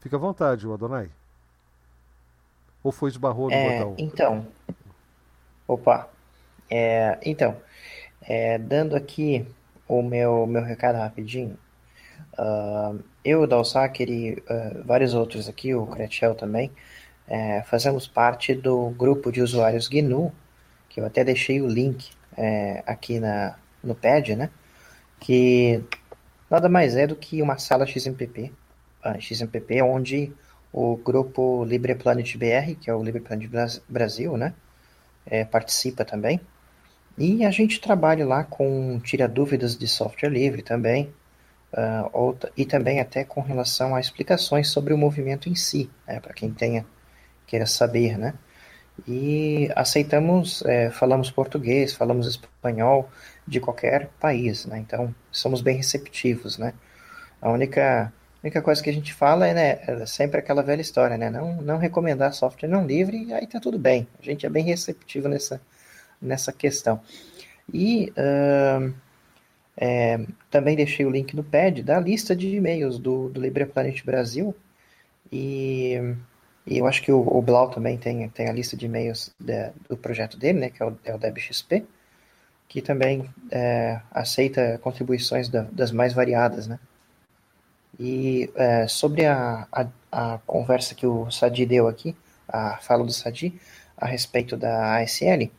fica 0.00 0.16
à 0.16 0.18
vontade, 0.18 0.66
o 0.66 0.72
Adonai. 0.72 1.10
Ou 2.82 2.92
foi 2.92 3.10
esbarrou 3.10 3.48
no 3.48 3.54
é, 3.54 3.78
botão? 3.78 3.94
Então, 3.98 4.46
opa, 5.66 6.08
é, 6.70 7.18
então, 7.24 7.56
é, 8.22 8.58
dando 8.58 8.94
aqui 8.94 9.46
o 9.86 10.02
meu, 10.02 10.46
meu 10.46 10.62
recado 10.62 10.96
rapidinho, 10.96 11.58
uh, 12.38 12.98
eu, 13.24 13.42
o 13.42 13.46
Dalsaker 13.46 14.08
e 14.08 14.32
uh, 14.34 14.84
vários 14.84 15.14
outros 15.14 15.48
aqui, 15.48 15.74
o 15.74 15.86
Cretiel 15.86 16.34
também, 16.34 16.70
é, 17.26 17.62
fazemos 17.62 18.06
parte 18.06 18.54
do 18.54 18.90
grupo 18.90 19.30
de 19.30 19.42
usuários 19.42 19.88
GNU, 19.88 20.32
que 20.88 21.00
eu 21.00 21.04
até 21.04 21.22
deixei 21.22 21.60
o 21.60 21.68
link 21.68 22.10
é, 22.36 22.82
aqui 22.86 23.20
na, 23.20 23.56
no 23.82 23.94
pad, 23.94 24.34
né? 24.34 24.50
Que 25.20 25.84
nada 26.50 26.68
mais 26.68 26.96
é 26.96 27.06
do 27.06 27.14
que 27.14 27.42
uma 27.42 27.58
sala 27.58 27.86
XMPP, 27.86 28.44
uh, 28.44 28.52
ah, 29.02 29.20
XMPP 29.20 29.82
onde 29.82 30.32
o 30.72 30.96
grupo 30.96 31.64
LibrePlanet 31.64 32.36
BR, 32.36 32.74
que 32.80 32.90
é 32.90 32.94
o 32.94 33.02
LibrePlanet 33.02 33.50
Brasil, 33.88 34.36
né? 34.36 34.54
É, 35.26 35.44
participa 35.44 36.04
também. 36.04 36.40
E 37.16 37.44
a 37.44 37.50
gente 37.50 37.80
trabalha 37.80 38.24
lá 38.24 38.44
com 38.44 39.00
tira 39.00 39.26
dúvidas 39.26 39.76
de 39.76 39.88
software 39.88 40.30
livre 40.30 40.62
também, 40.62 41.12
uh, 41.72 42.08
ou, 42.12 42.38
e 42.56 42.64
também 42.64 43.00
até 43.00 43.24
com 43.24 43.40
relação 43.40 43.94
a 43.94 44.00
explicações 44.00 44.68
sobre 44.68 44.94
o 44.94 44.98
movimento 44.98 45.48
em 45.48 45.54
si, 45.54 45.90
né, 46.06 46.20
para 46.20 46.32
quem 46.32 46.50
tenha 46.52 46.86
queira 47.46 47.66
saber, 47.66 48.18
né? 48.18 48.34
E 49.06 49.70
aceitamos, 49.74 50.62
é, 50.66 50.90
falamos 50.90 51.30
português, 51.30 51.94
falamos 51.94 52.26
espanhol 52.26 53.08
de 53.46 53.60
qualquer 53.60 54.08
país, 54.20 54.66
né? 54.66 54.78
Então 54.78 55.14
somos 55.30 55.60
bem 55.60 55.76
receptivos, 55.76 56.58
né? 56.58 56.74
A 57.40 57.50
única 57.50 58.12
a 58.40 58.46
única 58.46 58.62
coisa 58.62 58.80
que 58.82 58.88
a 58.88 58.92
gente 58.92 59.12
fala 59.12 59.48
é, 59.48 59.54
né, 59.54 59.80
é 59.86 60.06
sempre 60.06 60.38
aquela 60.38 60.62
velha 60.62 60.80
história, 60.80 61.18
né? 61.18 61.28
Não, 61.28 61.60
não 61.60 61.76
recomendar 61.76 62.32
software 62.32 62.68
não 62.68 62.86
livre, 62.86 63.32
aí 63.34 63.46
tá 63.48 63.58
tudo 63.58 63.76
bem. 63.78 64.06
A 64.20 64.24
gente 64.24 64.46
é 64.46 64.48
bem 64.48 64.64
receptivo 64.64 65.28
nessa, 65.28 65.60
nessa 66.22 66.52
questão. 66.52 67.00
E 67.74 68.12
uh, 68.16 68.94
é, 69.76 70.20
também 70.50 70.76
deixei 70.76 71.04
o 71.04 71.10
link 71.10 71.34
no 71.34 71.42
pad 71.42 71.82
da 71.82 71.98
lista 71.98 72.34
de 72.34 72.54
e-mails 72.54 72.98
do, 72.98 73.28
do 73.28 73.40
LibrePlanet 73.40 74.06
Brasil. 74.06 74.54
E, 75.32 75.94
e 76.64 76.78
eu 76.78 76.86
acho 76.86 77.02
que 77.02 77.10
o, 77.10 77.20
o 77.20 77.42
Blau 77.42 77.70
também 77.70 77.98
tem, 77.98 78.28
tem 78.28 78.48
a 78.48 78.52
lista 78.52 78.76
de 78.76 78.86
e-mails 78.86 79.34
de, 79.38 79.70
do 79.88 79.96
projeto 79.96 80.38
dele, 80.38 80.60
né? 80.60 80.70
Que 80.70 80.80
é 80.80 80.86
o, 80.86 80.96
é 81.04 81.12
o 81.12 81.18
DebXP, 81.18 81.84
que 82.68 82.80
também 82.80 83.28
é, 83.50 84.00
aceita 84.12 84.78
contribuições 84.78 85.48
da, 85.48 85.62
das 85.62 85.90
mais 85.90 86.12
variadas, 86.12 86.68
né? 86.68 86.78
E 87.98 88.50
é, 88.54 88.86
sobre 88.88 89.26
a, 89.26 89.66
a, 89.72 89.86
a, 90.10 90.38
conversa 90.46 90.94
que 90.94 91.06
o 91.06 91.30
Sadi 91.30 91.66
deu 91.66 91.88
aqui, 91.88 92.16
a 92.48 92.78
fala 92.78 93.04
do 93.04 93.12
Sadi, 93.12 93.60
a 93.96 94.06
respeito 94.06 94.56
da 94.56 94.96
ASL, 94.96 95.50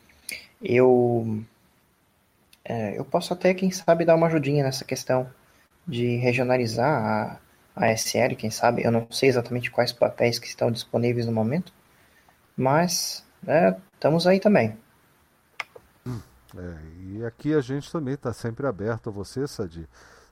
eu, 0.61 1.43
é, 2.64 2.98
eu 2.98 3.06
posso 3.06 3.33
até, 3.33 3.53
quem 3.53 3.72
sabe, 3.72 4.06
dar 4.06 4.16
uma 4.16 4.27
ajudinha 4.27 4.64
nessa 4.64 4.85
questão 4.85 5.30
de 5.88 6.17
regionalizar 6.17 7.40
a, 7.75 7.85
ASL, 7.88 8.35
quem 8.35 8.49
sabe, 8.49 8.83
eu 8.83 8.91
não 8.91 9.08
sei 9.09 9.30
exatamente 9.30 9.72
quais 9.72 9.93
papéis 9.93 10.38
que 10.38 10.48
estão 10.48 10.69
disponíveis 10.69 11.25
no 11.25 11.32
momento, 11.32 11.72
mas 12.56 13.24
é, 13.48 13.75
estamos 13.93 14.27
aí 14.27 14.40
também. 14.40 14.77
É, 16.58 16.77
e 17.03 17.25
aqui 17.25 17.53
a 17.53 17.61
gente 17.61 17.91
também 17.91 18.16
está 18.16 18.33
sempre 18.33 18.66
aberto 18.66 19.09
a 19.09 19.11
você, 19.11 19.48
Sadi, 19.48 19.88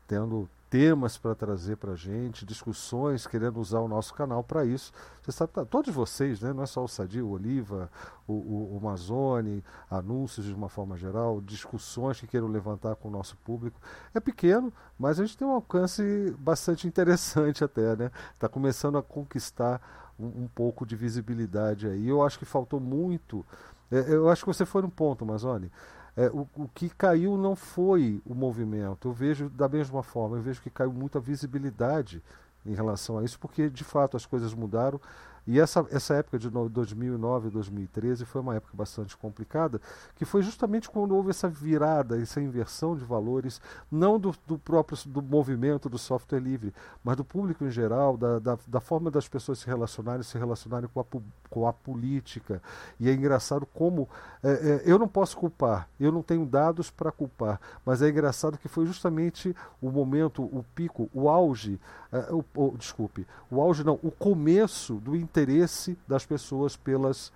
tendo 0.08 0.50
temas 0.70 1.18
para 1.18 1.34
trazer 1.34 1.78
para 1.78 1.94
a 1.94 1.96
gente, 1.96 2.46
discussões, 2.46 3.26
querendo 3.26 3.60
usar 3.60 3.80
o 3.80 3.88
nosso 3.88 4.14
canal 4.14 4.44
para 4.44 4.66
isso. 4.66 4.92
Você 5.22 5.32
sabe, 5.32 5.54
tá, 5.54 5.66
todos 5.66 5.94
vocês, 5.94 6.42
né? 6.42 6.52
não 6.54 6.64
é 6.64 6.66
só 6.66 6.84
o 6.84 6.88
Sadi, 6.88 7.22
o 7.22 7.30
Oliva, 7.30 7.90
o, 8.28 8.34
o, 8.34 8.78
o 8.78 8.82
Mazone, 8.82 9.64
anúncios 9.90 10.46
de 10.46 10.54
uma 10.54 10.70
forma 10.70 10.98
geral, 10.98 11.42
discussões 11.42 12.20
que 12.20 12.28
queiram 12.28 12.48
levantar 12.48 12.96
com 12.96 13.08
o 13.08 13.12
nosso 13.12 13.38
público. 13.38 13.80
É 14.14 14.20
pequeno, 14.20 14.72
mas 15.00 15.20
a 15.20 15.26
gente 15.26 15.38
tem 15.38 15.48
um 15.48 15.52
alcance 15.52 16.36
bastante 16.40 16.88
interessante 16.88 17.64
até, 17.64 17.96
né? 17.96 18.12
Está 18.34 18.50
começando 18.50 18.98
a 18.98 19.04
conquistar 19.04 19.82
um, 20.20 20.44
um, 20.44 20.48
pouco 20.54 20.86
de 20.86 20.96
visibilidade 20.96 21.88
aí. 21.88 22.08
Eu 22.08 22.22
acho 22.24 22.38
que 22.38 22.46
faltou 22.46 22.80
muito. 22.80 23.46
É, 23.90 24.14
eu 24.14 24.30
acho 24.30 24.44
que 24.44 24.54
você 24.54 24.66
foi 24.66 24.82
no 24.82 24.90
ponto, 24.90 25.26
Mazone. 25.26 25.72
É, 26.18 26.28
o, 26.30 26.48
o, 26.56 26.68
que 26.68 26.90
caiu 26.90 27.38
não 27.38 27.56
foi 27.56 28.20
o 28.26 28.34
movimento. 28.34 29.08
Eu 29.08 29.14
vejo 29.14 29.50
da 29.50 29.70
mesma 29.70 30.02
forma, 30.02 30.36
eu 30.36 30.42
vejo 30.42 30.60
que 30.64 30.70
caiu 30.72 30.92
muita 30.92 31.20
visibilidade 31.20 32.24
em 32.66 32.74
relação 32.74 33.20
a 33.20 33.24
isso, 33.24 33.40
porque 33.40 33.70
de 33.70 33.84
fato 33.84 34.18
as 34.18 34.26
coisas 34.26 34.52
mudaram 34.52 35.00
e 35.48 35.60
essa, 35.60 35.86
essa 35.90 36.16
época 36.16 36.38
de 36.38 36.50
2009 36.50 37.48
e 37.48 37.52
2013 37.52 38.26
foi 38.26 38.42
uma 38.42 38.56
época 38.56 38.76
bastante 38.76 39.16
complicada, 39.16 39.80
que 40.16 40.26
foi 40.26 40.42
justamente 40.42 40.90
quando 40.90 41.16
houve 41.16 41.30
essa 41.30 41.48
virada, 41.48 42.22
essa 42.22 42.42
inversão 42.42 42.98
de 42.98 43.06
valores, 43.06 43.62
não 43.90 44.20
do, 44.20 44.36
do 44.46 44.58
próprio 44.58 44.98
do 45.06 45.22
movimento 45.22 45.88
do 45.88 45.98
software 45.98 46.40
livre, 46.40 46.74
mas 47.02 47.16
do 47.16 47.24
público 47.24 47.64
em 47.64 47.72
geral, 47.72 48.18
da, 48.18 48.40
da, 48.40 48.58
da 48.68 48.80
forma 48.82 49.10
das 49.10 49.28
pessoas 49.28 49.60
se 49.60 49.68
relacionarem, 49.68 50.22
se 50.24 50.38
relacionarem 50.38 50.90
com 50.94 51.00
a, 51.00 51.06
com 51.50 51.68
a 51.68 51.72
política. 51.72 52.62
E 53.00 53.10
é 53.10 53.14
engraçado 53.14 53.66
como 53.66 54.10
é, 54.44 54.52
é, 54.52 54.82
eu 54.86 55.00
não 55.00 55.08
posso 55.08 55.38
culpar, 55.38 55.88
eu 55.98 56.12
não 56.12 56.22
tenho 56.22 56.46
dados 56.46 56.90
para 56.90 57.12
culpar, 57.12 57.60
mas 57.86 58.02
é 58.02 58.10
engraçado 58.10 58.58
que 58.58 58.68
foi 58.68 58.86
justamente 58.86 59.56
o 59.82 59.90
momento, 59.90 60.44
o 60.44 60.66
pico, 60.76 61.10
o 61.14 61.30
auge, 61.30 61.80
é, 62.12 62.32
o, 62.32 62.44
o, 62.56 62.78
desculpe, 62.78 63.26
o 63.50 63.62
auge 63.62 63.84
não, 63.84 64.00
o 64.02 64.12
começo 64.12 64.96
do 64.96 65.16
interesse 65.16 65.98
das 66.08 66.26
pessoas 66.26 66.76
pelas 66.76 67.32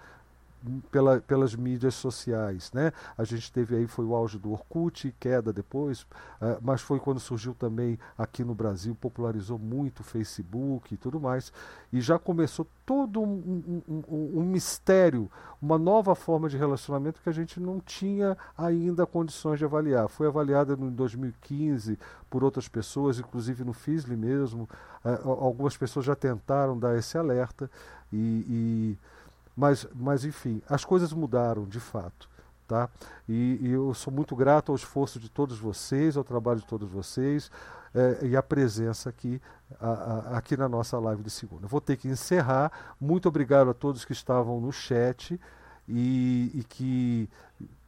pela, 0.91 1.19
pelas 1.21 1.55
mídias 1.55 1.95
sociais. 1.95 2.71
Né? 2.73 2.91
A 3.17 3.23
gente 3.23 3.51
teve 3.51 3.75
aí, 3.75 3.87
foi 3.87 4.05
o 4.05 4.15
auge 4.15 4.37
do 4.37 4.51
Orkut, 4.51 5.13
queda 5.19 5.51
depois, 5.51 6.01
uh, 6.01 6.57
mas 6.61 6.81
foi 6.81 6.99
quando 6.99 7.19
surgiu 7.19 7.53
também 7.53 7.97
aqui 8.17 8.43
no 8.43 8.53
Brasil, 8.53 8.95
popularizou 8.95 9.57
muito 9.57 10.01
o 10.01 10.03
Facebook 10.03 10.93
e 10.93 10.97
tudo 10.97 11.19
mais, 11.19 11.51
e 11.91 11.99
já 11.99 12.19
começou 12.19 12.67
todo 12.85 13.21
um, 13.21 13.81
um, 13.87 14.03
um, 14.07 14.39
um 14.39 14.43
mistério, 14.43 15.29
uma 15.61 15.77
nova 15.77 16.15
forma 16.15 16.49
de 16.49 16.57
relacionamento 16.57 17.21
que 17.21 17.29
a 17.29 17.33
gente 17.33 17.59
não 17.59 17.79
tinha 17.79 18.37
ainda 18.57 19.05
condições 19.05 19.59
de 19.59 19.65
avaliar. 19.65 20.07
Foi 20.09 20.27
avaliada 20.27 20.73
em 20.73 20.89
2015 20.89 21.97
por 22.29 22.43
outras 22.43 22.67
pessoas, 22.67 23.19
inclusive 23.19 23.63
no 23.63 23.73
FISLE 23.73 24.15
mesmo, 24.15 24.69
uh, 25.03 25.29
algumas 25.29 25.75
pessoas 25.75 26.05
já 26.05 26.15
tentaram 26.15 26.77
dar 26.77 26.97
esse 26.97 27.17
alerta, 27.17 27.69
e, 28.13 28.45
e 28.97 29.10
mas, 29.55 29.87
mas 29.93 30.25
enfim, 30.25 30.61
as 30.69 30.85
coisas 30.85 31.13
mudaram 31.13 31.65
de 31.65 31.79
fato. 31.79 32.29
Tá? 32.67 32.89
E, 33.27 33.59
e, 33.61 33.71
eu 33.71 33.93
sou 33.93 34.13
muito 34.13 34.33
grato 34.33 34.71
ao 34.71 34.77
esforço 34.77 35.19
de 35.19 35.29
todos 35.29 35.59
vocês, 35.59 36.15
ao 36.15 36.23
trabalho 36.23 36.61
de 36.61 36.65
todos 36.65 36.89
vocês 36.89 37.51
é, 37.93 38.25
e 38.27 38.37
à 38.37 38.41
presença 38.41 39.09
aqui, 39.09 39.41
a, 39.77 39.89
a, 39.89 40.37
aqui 40.37 40.55
na 40.55 40.69
nossa 40.69 40.97
live 40.97 41.21
de 41.21 41.29
segunda. 41.29 41.67
Vou 41.67 41.81
ter 41.81 41.97
que 41.97 42.07
encerrar. 42.07 42.71
Muito 42.99 43.27
obrigado 43.27 43.69
a 43.69 43.73
todos 43.73 44.05
que 44.05 44.13
estavam 44.13 44.61
no 44.61 44.71
chat 44.71 45.37
e, 45.85 46.51
e 46.53 46.63
que 46.63 47.29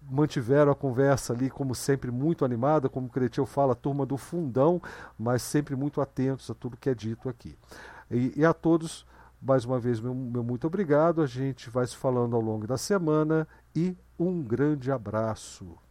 mantiveram 0.01 0.71
a 0.71 0.75
conversa 0.75 1.31
ali, 1.31 1.49
como 1.49 1.73
sempre, 1.73 2.11
muito 2.11 2.43
animada, 2.43 2.89
como 2.89 3.07
o 3.07 3.09
Cretil 3.09 3.45
fala, 3.45 3.73
turma 3.73 4.05
do 4.05 4.17
fundão, 4.17 4.81
mas 5.17 5.41
sempre 5.41 5.75
muito 5.75 6.01
atentos 6.01 6.49
a 6.49 6.53
tudo 6.53 6.75
que 6.75 6.89
é 6.89 6.93
dito 6.93 7.29
aqui. 7.29 7.57
E, 8.11 8.33
e 8.35 8.45
a 8.45 8.53
todos 8.53 9.05
mais 9.43 9.65
uma 9.65 9.77
vez, 9.79 9.99
meu, 9.99 10.15
meu 10.15 10.43
muito 10.43 10.65
obrigado. 10.65 11.21
A 11.21 11.27
gente 11.27 11.69
vai 11.69 11.85
se 11.85 11.95
falando 11.95 12.35
ao 12.35 12.41
longo 12.41 12.65
da 12.65 12.77
semana 12.77 13.47
e 13.75 13.95
um 14.17 14.41
grande 14.41 14.91
abraço. 14.91 15.82